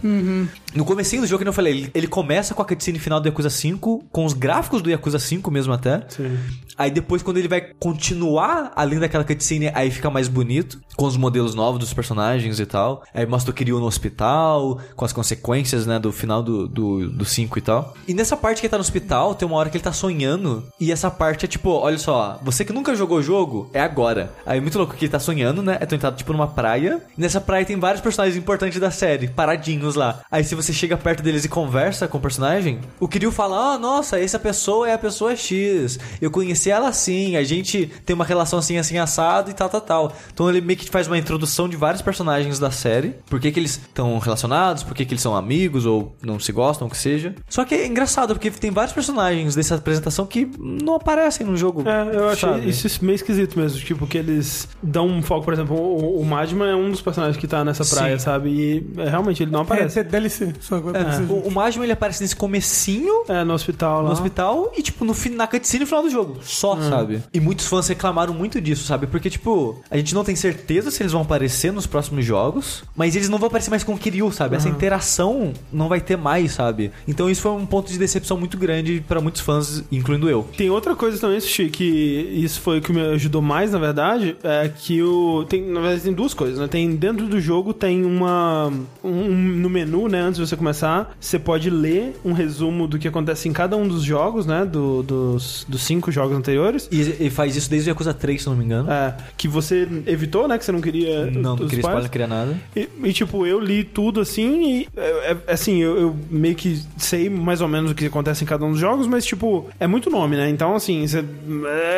No 0.75 0.83
comecinho 0.85 1.21
do 1.21 1.27
jogo, 1.27 1.43
que 1.43 1.47
eu 1.47 1.53
falei, 1.53 1.73
ele, 1.73 1.91
ele 1.93 2.07
começa 2.07 2.53
com 2.53 2.61
a 2.61 2.65
cutscene 2.65 2.97
final 2.99 3.19
do 3.21 3.27
Yakuza 3.27 3.49
5, 3.49 4.03
com 4.11 4.25
os 4.25 4.33
gráficos 4.33 4.81
do 4.81 4.89
Yakuza 4.89 5.19
5 5.19 5.49
mesmo 5.51 5.71
até. 5.71 6.03
Sim. 6.09 6.37
Aí 6.75 6.89
depois, 6.89 7.21
quando 7.21 7.37
ele 7.37 7.47
vai 7.47 7.61
continuar 7.79 8.71
além 8.75 8.97
daquela 8.99 9.23
cutscene, 9.23 9.71
aí 9.75 9.91
fica 9.91 10.09
mais 10.09 10.27
bonito, 10.27 10.81
com 10.95 11.05
os 11.05 11.15
modelos 11.15 11.53
novos 11.53 11.79
dos 11.79 11.93
personagens 11.93 12.59
e 12.59 12.65
tal. 12.65 13.03
Aí 13.13 13.25
mostra 13.25 13.51
o 13.51 13.53
Kiryu 13.53 13.79
no 13.79 13.85
hospital, 13.85 14.79
com 14.95 15.05
as 15.05 15.13
consequências, 15.13 15.85
né, 15.85 15.99
do 15.99 16.11
final 16.11 16.41
do, 16.41 16.67
do, 16.67 17.09
do 17.09 17.25
5 17.25 17.57
e 17.57 17.61
tal. 17.61 17.93
E 18.07 18.13
nessa 18.13 18.35
parte 18.35 18.59
que 18.59 18.65
ele 18.65 18.71
tá 18.71 18.77
no 18.77 18.81
hospital, 18.81 19.35
tem 19.35 19.47
uma 19.47 19.57
hora 19.57 19.69
que 19.69 19.77
ele 19.77 19.83
tá 19.83 19.93
sonhando, 19.93 20.63
e 20.79 20.91
essa 20.91 21.11
parte 21.11 21.45
é 21.45 21.47
tipo, 21.47 21.69
olha 21.69 21.97
só, 21.97 22.39
você 22.41 22.65
que 22.65 22.73
nunca 22.73 22.95
jogou 22.95 23.19
o 23.19 23.23
jogo, 23.23 23.69
é 23.73 23.81
agora. 23.81 24.33
Aí 24.45 24.57
é 24.57 24.61
muito 24.61 24.77
louco 24.77 24.95
que 24.95 25.05
ele 25.05 25.11
tá 25.11 25.19
sonhando, 25.19 25.61
né, 25.61 25.77
então 25.81 25.95
ele 25.95 26.01
tá 26.01 26.11
tipo 26.11 26.33
numa 26.33 26.47
praia, 26.47 27.01
e 27.17 27.21
nessa 27.21 27.39
praia 27.39 27.65
tem 27.65 27.79
vários 27.79 28.01
personagens 28.01 28.37
importantes 28.37 28.79
da 28.79 28.91
série, 28.91 29.27
paradinhos 29.27 29.95
lá. 29.95 30.21
Aí 30.31 30.43
se 30.43 30.55
você 30.55 30.73
chega 30.73 30.97
perto 30.97 31.21
deles 31.21 31.45
e 31.45 31.49
conversa 31.49 32.07
com 32.07 32.17
o 32.17 32.21
personagem, 32.21 32.79
o 32.99 33.07
Kiryu 33.07 33.31
fala, 33.31 33.73
ah, 33.73 33.77
nossa, 33.77 34.19
essa 34.19 34.39
pessoa 34.39 34.89
é 34.89 34.93
a 34.93 34.97
pessoa 34.97 35.35
X, 35.35 35.99
eu 36.21 36.31
conheci 36.31 36.69
ela 36.69 36.89
assim, 36.89 37.35
a 37.35 37.43
gente 37.43 37.91
tem 38.05 38.13
uma 38.13 38.25
relação 38.25 38.59
assim, 38.59 38.77
assim, 38.77 38.97
assado 38.97 39.49
e 39.49 39.53
tal, 39.53 39.69
tal, 39.69 39.81
tal. 39.81 40.13
Então 40.33 40.49
ele 40.49 40.61
meio 40.61 40.77
que 40.77 40.89
faz 40.89 41.07
uma 41.07 41.17
introdução 41.17 41.67
de 41.67 41.75
vários 41.75 42.01
personagens 42.01 42.59
da 42.59 42.71
série, 42.71 43.02
por 43.29 43.39
que 43.39 43.51
que 43.51 43.59
eles 43.59 43.71
estão 43.71 44.17
relacionados, 44.19 44.83
por 44.83 44.93
que 44.95 45.05
que 45.05 45.13
eles 45.13 45.21
são 45.21 45.35
amigos 45.35 45.85
ou 45.85 46.15
não 46.21 46.39
se 46.39 46.51
gostam, 46.51 46.87
o 46.87 46.89
que 46.89 46.97
seja. 46.97 47.35
Só 47.49 47.65
que 47.65 47.75
é 47.75 47.87
engraçado, 47.87 48.33
porque 48.33 48.49
tem 48.51 48.71
vários 48.71 48.93
personagens 48.93 49.55
dessa 49.55 49.75
apresentação 49.75 50.25
que 50.25 50.49
não 50.59 50.95
aparecem 50.95 51.45
no 51.45 51.55
jogo. 51.57 51.83
É, 51.87 52.15
eu 52.15 52.35
sabe? 52.35 52.69
isso 52.69 53.03
meio 53.03 53.15
esquisito 53.15 53.57
mesmo. 53.59 53.79
Tipo, 53.79 54.05
que 54.07 54.17
eles 54.17 54.67
dão 54.81 55.07
um 55.07 55.21
foco, 55.21 55.43
por 55.45 55.53
exemplo, 55.53 55.75
o, 55.75 56.21
o 56.21 56.25
Majima 56.25 56.67
é 56.67 56.75
um 56.75 56.91
dos 56.91 57.01
personagens 57.01 57.37
que 57.37 57.47
tá 57.47 57.63
nessa 57.63 57.83
praia, 57.85 58.17
Sim. 58.17 58.25
sabe? 58.25 58.49
E 58.49 58.87
é, 59.01 59.09
realmente 59.09 59.43
ele 59.43 59.51
não 59.51 59.59
É, 59.59 59.63
aparece. 59.63 59.99
é 59.99 60.03
DLC, 60.03 60.53
só 60.59 60.75
agora 60.75 60.99
É, 60.99 61.03
você. 61.03 61.23
o, 61.23 61.47
o 61.47 61.51
Majima 61.51 61.85
ele 61.85 61.93
aparece 61.93 62.21
nesse 62.21 62.35
comecinho 62.35 63.23
É, 63.27 63.43
no 63.43 63.53
hospital 63.53 64.01
lá. 64.01 64.07
no 64.09 64.13
hospital 64.13 64.71
e, 64.77 64.81
tipo, 64.81 65.03
no, 65.05 65.13
na 65.31 65.47
cutscene 65.47 65.81
no 65.81 65.87
final 65.87 66.03
do 66.03 66.09
jogo. 66.09 66.37
Só, 66.43 66.79
sabe? 66.81 67.21
E 67.33 67.39
muitos 67.39 67.65
fãs 67.67 67.87
reclamaram 67.87 68.33
muito 68.33 68.59
disso, 68.61 68.85
sabe? 68.85 69.07
Porque, 69.07 69.29
tipo, 69.29 69.81
a 69.89 69.97
gente 69.97 70.13
não 70.13 70.23
tem 70.23 70.35
certeza 70.35 70.91
se 70.91 71.01
eles 71.01 71.11
vão 71.11 71.21
aparecer 71.21 71.71
nos 71.73 71.85
próximos 71.85 72.25
jogos, 72.25 72.83
mas 72.95 73.15
eles 73.15 73.29
não 73.29 73.37
vão 73.37 73.47
aparecer 73.47 73.69
mais 73.69 73.83
com 73.83 73.93
o 73.93 73.97
Kiryu, 73.97 74.31
sabe? 74.31 74.55
Essa 74.55 74.69
interação 74.69 75.53
não 75.71 75.87
vai 75.87 75.99
ter 75.99 76.17
mais, 76.17 76.51
sabe? 76.51 76.91
Então 77.07 77.29
isso 77.29 77.41
foi 77.41 77.51
um 77.51 77.65
ponto 77.65 77.91
de 77.91 77.97
decepção 77.97 78.37
muito 78.37 78.57
grande 78.57 79.03
pra 79.07 79.19
muitos 79.19 79.41
fãs, 79.41 79.83
incluindo 79.91 80.29
eu. 80.29 80.47
Tem 80.55 80.69
outra 80.69 80.95
coisa 80.95 81.19
também, 81.19 81.39
Sushi, 81.39 81.69
que 81.69 81.83
isso 81.83 82.61
foi 82.61 82.79
o 82.79 82.81
que 82.81 82.91
me 82.91 83.01
ajudou 83.13 83.41
mais, 83.41 83.71
na 83.71 83.79
verdade, 83.79 84.35
é 84.43 84.69
que 84.69 85.01
o. 85.01 85.45
Tem, 85.45 85.61
na 85.61 85.81
verdade, 85.81 86.01
tem 86.01 86.13
duas 86.13 86.33
coisas, 86.33 86.59
né? 86.59 86.67
Tem 86.67 86.95
dentro 86.95 87.27
do 87.27 87.39
jogo 87.39 87.73
tem 87.73 88.05
uma. 88.05 88.71
Um, 89.03 89.35
no 89.35 89.69
menu, 89.69 90.07
né? 90.07 90.21
Antes 90.21 90.39
de 90.39 90.47
você 90.47 90.55
começar, 90.55 91.15
você 91.19 91.39
pode 91.39 91.69
ler 91.69 92.15
um 92.23 92.33
resumo 92.33 92.87
do 92.87 92.99
que 92.99 93.07
acontece 93.07 93.49
em 93.49 93.53
cada 93.53 93.75
um 93.75 93.87
dos 93.87 94.03
jogos, 94.03 94.45
né? 94.45 94.65
Do, 94.65 95.03
dos, 95.03 95.65
dos 95.67 95.81
cinco 95.81 96.11
jogos 96.11 96.37
anteriores. 96.37 96.87
E, 96.91 97.27
e 97.27 97.29
faz 97.29 97.55
isso 97.55 97.69
desde 97.69 97.89
o 97.89 97.91
Yakuza 97.91 98.13
3, 98.13 98.41
se 98.41 98.47
não 98.47 98.55
me 98.55 98.65
engano. 98.65 98.91
É, 98.91 99.15
que 99.37 99.47
você 99.47 99.87
evitou, 100.05 100.47
né? 100.47 100.57
Que 100.57 100.65
você 100.65 100.71
não 100.71 100.81
queria. 100.81 101.25
não, 101.31 101.55
não 101.55 101.67
queria 101.67 101.79
spoiler, 101.79 102.03
não 102.03 102.09
queria 102.09 102.27
nada. 102.27 102.57
E, 102.75 102.82
e, 103.03 103.13
tipo, 103.13 103.45
eu 103.45 103.59
li 103.59 103.83
tudo 103.83 104.21
assim 104.21 104.79
e 104.81 104.87
é, 104.95 105.37
é, 105.47 105.51
assim, 105.53 105.77
eu, 105.81 105.97
eu 105.99 106.15
meio 106.29 106.55
que 106.55 106.79
sei 106.97 107.29
mais 107.29 107.61
ou 107.61 107.67
menos 107.67 107.91
o 107.91 107.95
que 107.95 108.05
acontece 108.05 108.43
em 108.43 108.47
cada 108.47 108.65
um 108.65 108.71
dos 108.71 108.79
jogos, 108.79 109.07
mas 109.07 109.25
tipo, 109.25 109.67
é 109.79 109.87
muito 109.87 110.09
nome, 110.09 110.35
né? 110.35 110.49
Então, 110.49 110.75
assim, 110.75 111.05
você, 111.07 111.23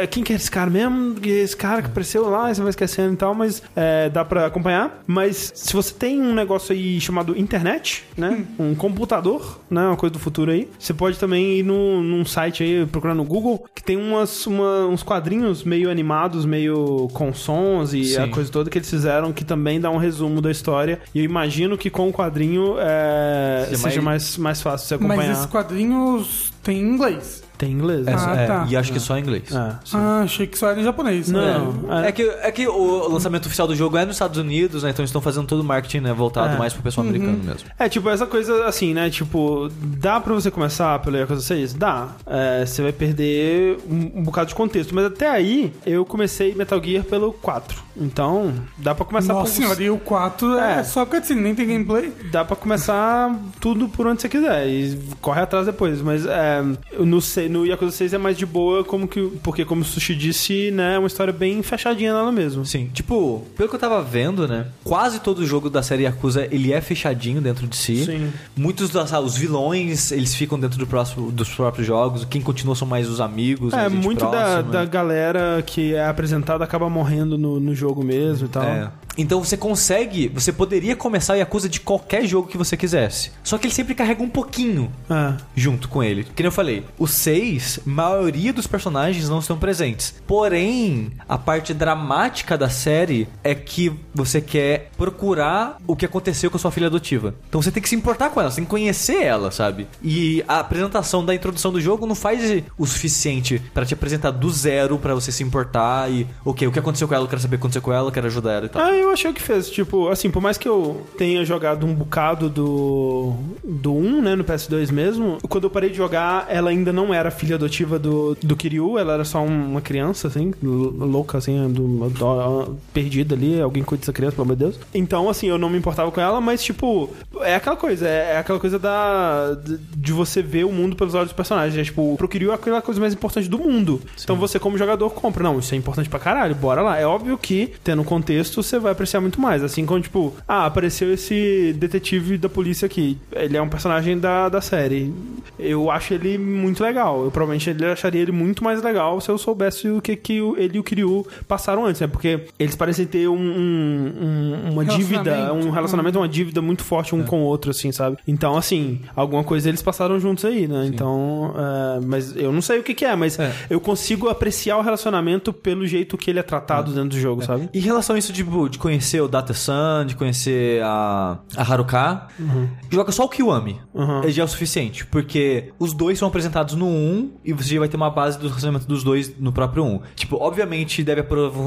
é, 0.01 0.07
quem 0.07 0.23
que 0.23 0.33
é 0.33 0.35
esse 0.35 0.49
cara 0.49 0.69
mesmo? 0.69 1.15
É 1.23 1.27
Esse 1.29 1.55
cara 1.55 1.81
que 1.81 1.87
apareceu 1.87 2.29
lá, 2.29 2.53
você 2.53 2.61
vai 2.61 2.69
esquecendo 2.69 3.13
e 3.13 3.17
tal, 3.17 3.33
mas 3.33 3.61
é, 3.75 4.09
dá 4.09 4.23
pra 4.25 4.45
acompanhar. 4.45 5.03
Mas 5.07 5.51
se 5.55 5.73
você 5.73 5.93
tem 5.93 6.21
um 6.21 6.33
negócio 6.33 6.73
aí 6.73 6.99
chamado 6.99 7.37
internet, 7.37 8.03
né? 8.17 8.45
Um 8.59 8.73
computador, 8.75 9.59
né? 9.69 9.87
Uma 9.87 9.95
coisa 9.97 10.13
do 10.13 10.19
futuro 10.19 10.51
aí, 10.51 10.67
você 10.79 10.93
pode 10.93 11.17
também 11.17 11.59
ir 11.59 11.63
no, 11.63 12.01
num 12.01 12.25
site 12.25 12.63
aí, 12.63 12.85
procurar 12.85 13.13
no 13.15 13.23
Google, 13.23 13.65
que 13.73 13.83
tem 13.83 13.97
umas, 13.97 14.45
uma- 14.47 14.85
uns 14.87 15.03
quadrinhos 15.03 15.63
meio 15.63 15.89
animados, 15.89 16.45
meio 16.45 17.07
com 17.13 17.33
sons 17.33 17.93
e 17.93 18.17
a 18.17 18.25
Sim. 18.25 18.31
coisa 18.31 18.51
toda 18.51 18.69
que 18.69 18.77
eles 18.77 18.89
fizeram, 18.89 19.31
que 19.33 19.43
também 19.45 19.79
dá 19.79 19.89
um 19.89 19.97
resumo 19.97 20.41
da 20.41 20.51
história. 20.51 20.74
E 21.13 21.19
eu 21.19 21.23
imagino 21.23 21.77
que 21.77 21.89
com 21.89 22.09
o 22.09 22.13
quadrinho 22.13 22.75
é, 22.79 23.65
Seja 23.69 23.77
seja 23.83 24.01
mais, 24.01 24.37
mais 24.37 24.61
fácil 24.61 24.87
você 24.87 24.97
Mas 24.97 25.05
acompanhar. 25.11 25.31
esses 25.33 25.45
quadrinhos 25.45 26.53
em 26.67 26.79
inglês. 26.79 27.43
Tem 27.57 27.71
inglês, 27.71 28.05
É, 28.05 28.11
né? 28.11 28.17
Ah, 28.19 28.35
é, 28.35 28.47
tá. 28.47 28.65
E 28.69 28.75
acho 28.75 28.91
que 28.91 28.99
só 28.99 29.17
em 29.17 29.21
inglês. 29.21 29.43
É. 29.49 29.75
Ah, 29.93 30.21
achei 30.25 30.45
que 30.45 30.57
só 30.57 30.69
era 30.71 30.81
em 30.81 30.83
japonês. 30.83 31.29
Não. 31.29 31.71
né? 31.71 32.09
É. 32.09 32.11
que, 32.11 32.23
é 32.23 32.51
que 32.51 32.67
o 32.67 33.07
lançamento 33.07 33.45
oficial 33.45 33.65
do 33.65 33.73
jogo 33.73 33.95
é 33.95 34.03
nos 34.05 34.15
Estados 34.15 34.37
Unidos, 34.37 34.83
né? 34.83 34.89
Então 34.89 35.01
eles 35.03 35.09
estão 35.09 35.21
fazendo 35.21 35.47
todo 35.47 35.61
o 35.61 35.63
marketing 35.63 36.01
né, 36.01 36.11
voltado 36.13 36.55
É. 36.55 36.57
mais 36.57 36.73
pro 36.73 36.83
pessoal 36.83 37.07
americano 37.07 37.37
mesmo. 37.41 37.69
É, 37.79 37.87
tipo, 37.87 38.09
essa 38.09 38.25
coisa 38.25 38.65
assim, 38.65 38.93
né? 38.93 39.09
Tipo, 39.09 39.69
dá 39.81 40.19
pra 40.19 40.33
você 40.33 40.51
começar 40.51 40.99
pelo 40.99 41.15
Yakuza 41.15 41.41
6? 41.41 41.73
Dá. 41.75 42.09
É, 42.27 42.65
você 42.65 42.81
vai 42.81 42.91
perder 42.91 43.77
um, 43.89 44.19
um 44.19 44.23
bocado 44.23 44.49
de 44.49 44.55
contexto. 44.55 44.93
Mas 44.93 45.05
até 45.05 45.29
aí, 45.29 45.71
eu 45.85 46.03
comecei 46.03 46.53
Metal 46.55 46.83
Gear 46.83 47.05
pelo 47.05 47.31
4. 47.31 47.84
Então, 47.97 48.53
dá 48.77 48.93
pra 48.93 49.05
começar 49.05 49.33
Nossa 49.33 49.51
por... 49.51 49.55
senhora, 49.57 49.83
e 49.83 49.89
o 49.89 49.97
4 49.97 50.57
é, 50.59 50.79
É. 50.79 50.83
só 50.83 51.05
cutscene, 51.05 51.41
nem 51.41 51.55
tem 51.55 51.65
gameplay. 51.67 52.11
Dá 52.31 52.43
pra 52.43 52.55
começar 52.55 53.33
tudo 53.59 53.87
por 53.87 54.05
onde 54.07 54.21
você 54.21 54.29
quiser 54.29 54.67
e 54.67 54.99
corre 55.21 55.41
atrás 55.41 55.65
depois. 55.65 56.01
Mas 56.01 56.25
é, 56.25 56.61
no, 56.99 57.19
no 57.49 57.65
Yakuza 57.65 57.91
6 57.91 58.13
é 58.13 58.17
mais 58.17 58.37
de 58.37 58.45
boa, 58.45 58.83
como 58.83 59.07
que, 59.07 59.21
porque 59.43 59.63
como 59.63 59.81
o 59.81 59.85
Sushi 59.85 60.13
disse, 60.15 60.71
né, 60.71 60.95
é 60.95 60.99
uma 60.99 61.07
história 61.07 61.31
bem 61.31 61.61
fechadinha 61.63 62.13
nela 62.13 62.31
mesmo. 62.31 62.65
Sim, 62.65 62.89
tipo, 62.93 63.43
pelo 63.55 63.69
que 63.69 63.75
eu 63.75 63.79
tava 63.79 64.01
vendo, 64.01 64.47
né? 64.47 64.67
Quase 64.83 65.19
todo 65.19 65.45
jogo 65.45 65.69
da 65.69 65.81
série 65.81 66.03
Yakuza, 66.03 66.47
ele 66.51 66.73
é 66.73 66.81
fechadinho 66.81 67.41
dentro 67.41 67.65
de 67.67 67.75
si. 67.77 68.05
Sim. 68.05 68.33
Muitos 68.55 68.89
das, 68.89 69.13
ah, 69.13 69.19
os 69.21 69.37
vilões, 69.37 70.11
eles 70.11 70.35
ficam 70.35 70.59
dentro 70.59 70.77
do 70.77 70.85
próximo, 70.87 71.31
dos 71.31 71.49
próprios 71.49 71.87
jogos. 71.87 72.25
Quem 72.25 72.41
continua 72.41 72.75
são 72.75 72.87
mais 72.87 73.09
os 73.09 73.21
amigos, 73.21 73.73
É, 73.73 73.87
muito 73.87 74.25
da, 74.25 74.29
próxima. 74.31 74.63
da 74.63 74.85
galera 74.85 75.63
que 75.65 75.93
é 75.95 76.05
apresentada 76.05 76.63
acaba 76.63 76.89
morrendo 76.89 77.37
no, 77.37 77.59
no 77.59 77.73
jogo 77.73 77.84
mesmo 78.03 78.47
e 78.47 78.49
tal. 78.49 78.63
É. 78.63 78.91
Então 79.17 79.43
você 79.43 79.55
consegue, 79.57 80.27
você 80.27 80.51
poderia 80.51 80.95
começar 80.95 81.33
o 81.33 81.37
Yakuza 81.37 81.69
de 81.69 81.79
qualquer 81.79 82.25
jogo 82.25 82.47
que 82.47 82.57
você 82.57 82.75
quisesse. 82.75 83.31
Só 83.43 83.57
que 83.57 83.67
ele 83.67 83.73
sempre 83.73 83.95
carrega 83.95 84.21
um 84.23 84.29
pouquinho 84.29 84.91
É. 85.09 85.33
junto 85.55 85.87
com 85.89 86.03
ele. 86.03 86.23
Que 86.23 86.43
nem 86.43 86.47
eu 86.47 86.51
falei, 86.51 86.83
os 86.99 87.11
seis, 87.11 87.79
maioria 87.85 88.51
dos 88.53 88.67
personagens 88.67 89.29
não 89.29 89.39
estão 89.39 89.57
presentes. 89.57 90.13
Porém, 90.27 91.11
a 91.27 91.37
parte 91.37 91.73
dramática 91.73 92.57
da 92.57 92.69
série 92.69 93.27
é 93.43 93.55
que 93.55 93.91
você 94.13 94.39
quer 94.41 94.89
procurar 94.97 95.77
o 95.87 95.95
que 95.95 96.05
aconteceu 96.05 96.51
com 96.51 96.57
a 96.57 96.59
sua 96.59 96.71
filha 96.71 96.87
adotiva. 96.87 97.33
Então 97.49 97.61
você 97.61 97.71
tem 97.71 97.81
que 97.81 97.89
se 97.89 97.95
importar 97.95 98.29
com 98.29 98.39
ela, 98.41 98.49
você 98.49 98.57
tem 98.57 98.65
que 98.65 98.69
conhecer 98.69 99.23
ela, 99.23 99.49
sabe? 99.51 99.87
E 100.03 100.43
a 100.47 100.59
apresentação 100.59 101.25
da 101.25 101.33
introdução 101.33 101.71
do 101.71 101.79
jogo 101.81 102.05
não 102.05 102.15
faz 102.15 102.63
o 102.77 102.85
suficiente 102.85 103.61
pra 103.73 103.85
te 103.85 103.93
apresentar 103.93 104.31
do 104.31 104.49
zero 104.49 104.97
pra 104.99 105.13
você 105.13 105.31
se 105.31 105.43
importar 105.43 106.11
e, 106.11 106.27
ok, 106.43 106.67
o 106.67 106.71
que 106.71 106.79
aconteceu 106.79 107.07
com 107.07 107.13
ela, 107.13 107.23
eu 107.25 107.29
quero 107.29 107.41
saber 107.41 107.55
o 107.55 107.59
que 107.59 107.61
aconteceu 107.63 107.81
com 107.81 107.93
ela, 107.93 108.07
eu 108.07 108.11
quero 108.11 108.27
ajudar 108.27 108.51
ela 108.53 108.65
e 108.65 108.69
tal. 108.69 108.81
Ah, 108.81 108.91
eu 108.91 109.04
achei 109.11 109.31
o 109.31 109.33
que 109.33 109.41
fez. 109.41 109.69
Tipo, 109.69 110.09
assim, 110.09 110.29
por 110.29 110.41
mais 110.41 110.57
que 110.57 110.67
eu 110.67 111.05
tenha 111.17 111.43
jogado 111.45 111.85
um 111.85 111.93
bocado 111.93 112.49
do, 112.49 113.33
do 113.63 113.93
1, 113.93 114.21
né, 114.21 114.35
no 114.35 114.43
PS2 114.43 114.91
mesmo, 114.91 115.37
quando 115.49 115.65
eu 115.65 115.69
parei 115.69 115.89
de 115.89 115.97
jogar, 115.97 116.45
ela 116.49 116.69
ainda 116.69 116.91
não 116.91 117.13
era 117.13 117.31
filha 117.31 117.55
adotiva 117.55 117.97
do, 117.99 118.35
do 118.41 118.55
Kiryu, 118.55 118.97
ela 118.97 119.13
era 119.13 119.25
só 119.25 119.43
uma 119.43 119.81
criança, 119.81 120.27
assim, 120.27 120.53
louca, 120.61 121.37
assim, 121.37 121.71
do, 121.71 122.09
do, 122.09 122.77
perdida 122.93 123.35
ali, 123.35 123.59
alguém 123.61 123.83
cuida 123.83 124.01
dessa 124.01 124.13
criança, 124.13 124.35
pelo 124.35 124.43
amor 124.43 124.55
de 124.55 124.63
Deus. 124.63 124.79
Então, 124.93 125.29
assim, 125.29 125.47
eu 125.47 125.57
não 125.57 125.69
me 125.69 125.77
importava 125.77 126.11
com 126.11 126.21
ela, 126.21 126.39
mas, 126.39 126.63
tipo, 126.63 127.09
é 127.41 127.55
aquela 127.55 127.75
coisa, 127.75 128.07
é, 128.07 128.33
é 128.33 128.37
aquela 128.37 128.59
coisa 128.59 128.79
da 128.79 129.55
de 129.95 130.11
você 130.11 130.41
ver 130.41 130.65
o 130.65 130.71
mundo 130.71 130.95
pelos 130.95 131.13
olhos 131.13 131.27
dos 131.27 131.35
personagens. 131.35 131.77
É, 131.77 131.83
tipo, 131.83 132.15
pro 132.17 132.27
Kiryu 132.27 132.51
é 132.51 132.55
aquela 132.55 132.81
coisa 132.81 132.99
mais 132.99 133.13
importante 133.13 133.49
do 133.49 133.57
mundo. 133.57 134.01
Sim. 134.15 134.23
Então 134.23 134.35
você, 134.35 134.59
como 134.59 134.77
jogador, 134.77 135.09
compra. 135.11 135.43
Não, 135.43 135.59
isso 135.59 135.73
é 135.73 135.77
importante 135.77 136.09
pra 136.09 136.19
caralho, 136.19 136.55
bora 136.55 136.81
lá. 136.81 136.97
É 136.97 137.05
óbvio 137.05 137.37
que, 137.37 137.73
tendo 137.83 138.03
contexto, 138.03 138.61
você 138.61 138.79
vai 138.79 138.94
apreciar 138.95 139.21
muito 139.21 139.39
mais. 139.39 139.63
Assim 139.63 139.85
como, 139.85 140.01
tipo, 140.01 140.33
ah, 140.47 140.65
apareceu 140.65 141.13
esse 141.13 141.73
detetive 141.77 142.37
da 142.37 142.49
polícia 142.49 142.85
aqui. 142.85 143.17
Ele 143.31 143.57
é 143.57 143.61
um 143.61 143.69
personagem 143.69 144.17
da, 144.17 144.49
da 144.49 144.61
série. 144.61 145.13
Eu 145.57 145.89
acho 145.91 146.13
ele 146.13 146.37
muito 146.37 146.83
legal. 146.83 147.23
Eu 147.23 147.31
provavelmente 147.31 147.69
ele 147.69 147.85
acharia 147.85 148.21
ele 148.21 148.31
muito 148.31 148.63
mais 148.63 148.81
legal 148.81 149.21
se 149.21 149.29
eu 149.29 149.37
soubesse 149.37 149.89
o 149.89 150.01
que, 150.01 150.15
que 150.15 150.33
ele 150.57 150.77
e 150.77 150.79
o 150.79 150.83
Kiryu 150.83 151.25
passaram 151.47 151.85
antes, 151.85 152.01
né? 152.01 152.07
Porque 152.07 152.41
eles 152.59 152.75
parecem 152.75 153.05
ter 153.05 153.27
um, 153.27 153.35
um, 153.35 154.71
uma 154.71 154.85
dívida, 154.85 155.53
um 155.53 155.69
relacionamento, 155.69 156.19
uma 156.19 156.27
dívida 156.27 156.61
muito 156.61 156.83
forte 156.83 157.15
um 157.15 157.21
é. 157.21 157.23
com 157.23 157.41
o 157.41 157.43
outro, 157.43 157.71
assim, 157.71 157.91
sabe? 157.91 158.17
Então, 158.27 158.57
assim, 158.57 159.01
alguma 159.15 159.43
coisa 159.43 159.69
eles 159.69 159.81
passaram 159.81 160.19
juntos 160.19 160.43
aí, 160.45 160.67
né? 160.67 160.83
Sim. 160.83 160.89
Então, 160.89 161.53
é, 161.55 162.05
mas 162.05 162.35
eu 162.35 162.51
não 162.51 162.61
sei 162.61 162.79
o 162.79 162.83
que, 162.83 162.93
que 162.93 163.05
é, 163.05 163.15
mas 163.15 163.39
é. 163.39 163.53
eu 163.69 163.79
consigo 163.79 164.29
apreciar 164.29 164.77
o 164.77 164.81
relacionamento 164.81 165.53
pelo 165.53 165.85
jeito 165.85 166.17
que 166.17 166.29
ele 166.29 166.39
é 166.39 166.43
tratado 166.43 166.91
é. 166.91 166.95
dentro 166.95 167.09
do 167.09 167.19
jogo, 167.19 167.43
sabe? 167.43 167.69
E 167.73 167.79
em 167.79 167.81
relação 167.81 168.15
a 168.15 168.19
isso 168.19 168.33
de, 168.33 168.43
tipo, 168.43 168.69
de 168.69 168.77
conhecer 168.85 169.19
o 169.19 169.27
Data-san, 169.27 170.05
de 170.05 170.15
conhecer 170.15 170.79
a, 170.83 171.39
a 171.57 171.61
Haruka, 171.63 172.27
uhum. 172.39 172.69
joga 172.87 173.11
só 173.11 173.25
o 173.25 173.29
Kiwami. 173.29 173.81
Uhum. 173.91 174.29
já 174.29 174.43
é 174.43 174.45
o 174.45 174.47
suficiente, 174.47 175.07
porque 175.07 175.71
os 175.79 175.91
dois 175.91 176.19
são 176.19 176.27
apresentados 176.27 176.75
no 176.75 176.85
1 176.85 177.31
e 177.45 177.53
você 177.53 177.73
já 177.73 177.79
vai 177.79 177.87
ter 177.87 177.95
uma 177.95 178.11
base 178.11 178.37
do 178.37 178.47
relacionamento 178.47 178.85
dos 178.85 179.03
dois 179.03 179.39
no 179.39 179.51
próprio 179.51 179.83
1. 179.83 180.01
Tipo, 180.15 180.35
obviamente 180.35 181.03
deve 181.03 181.23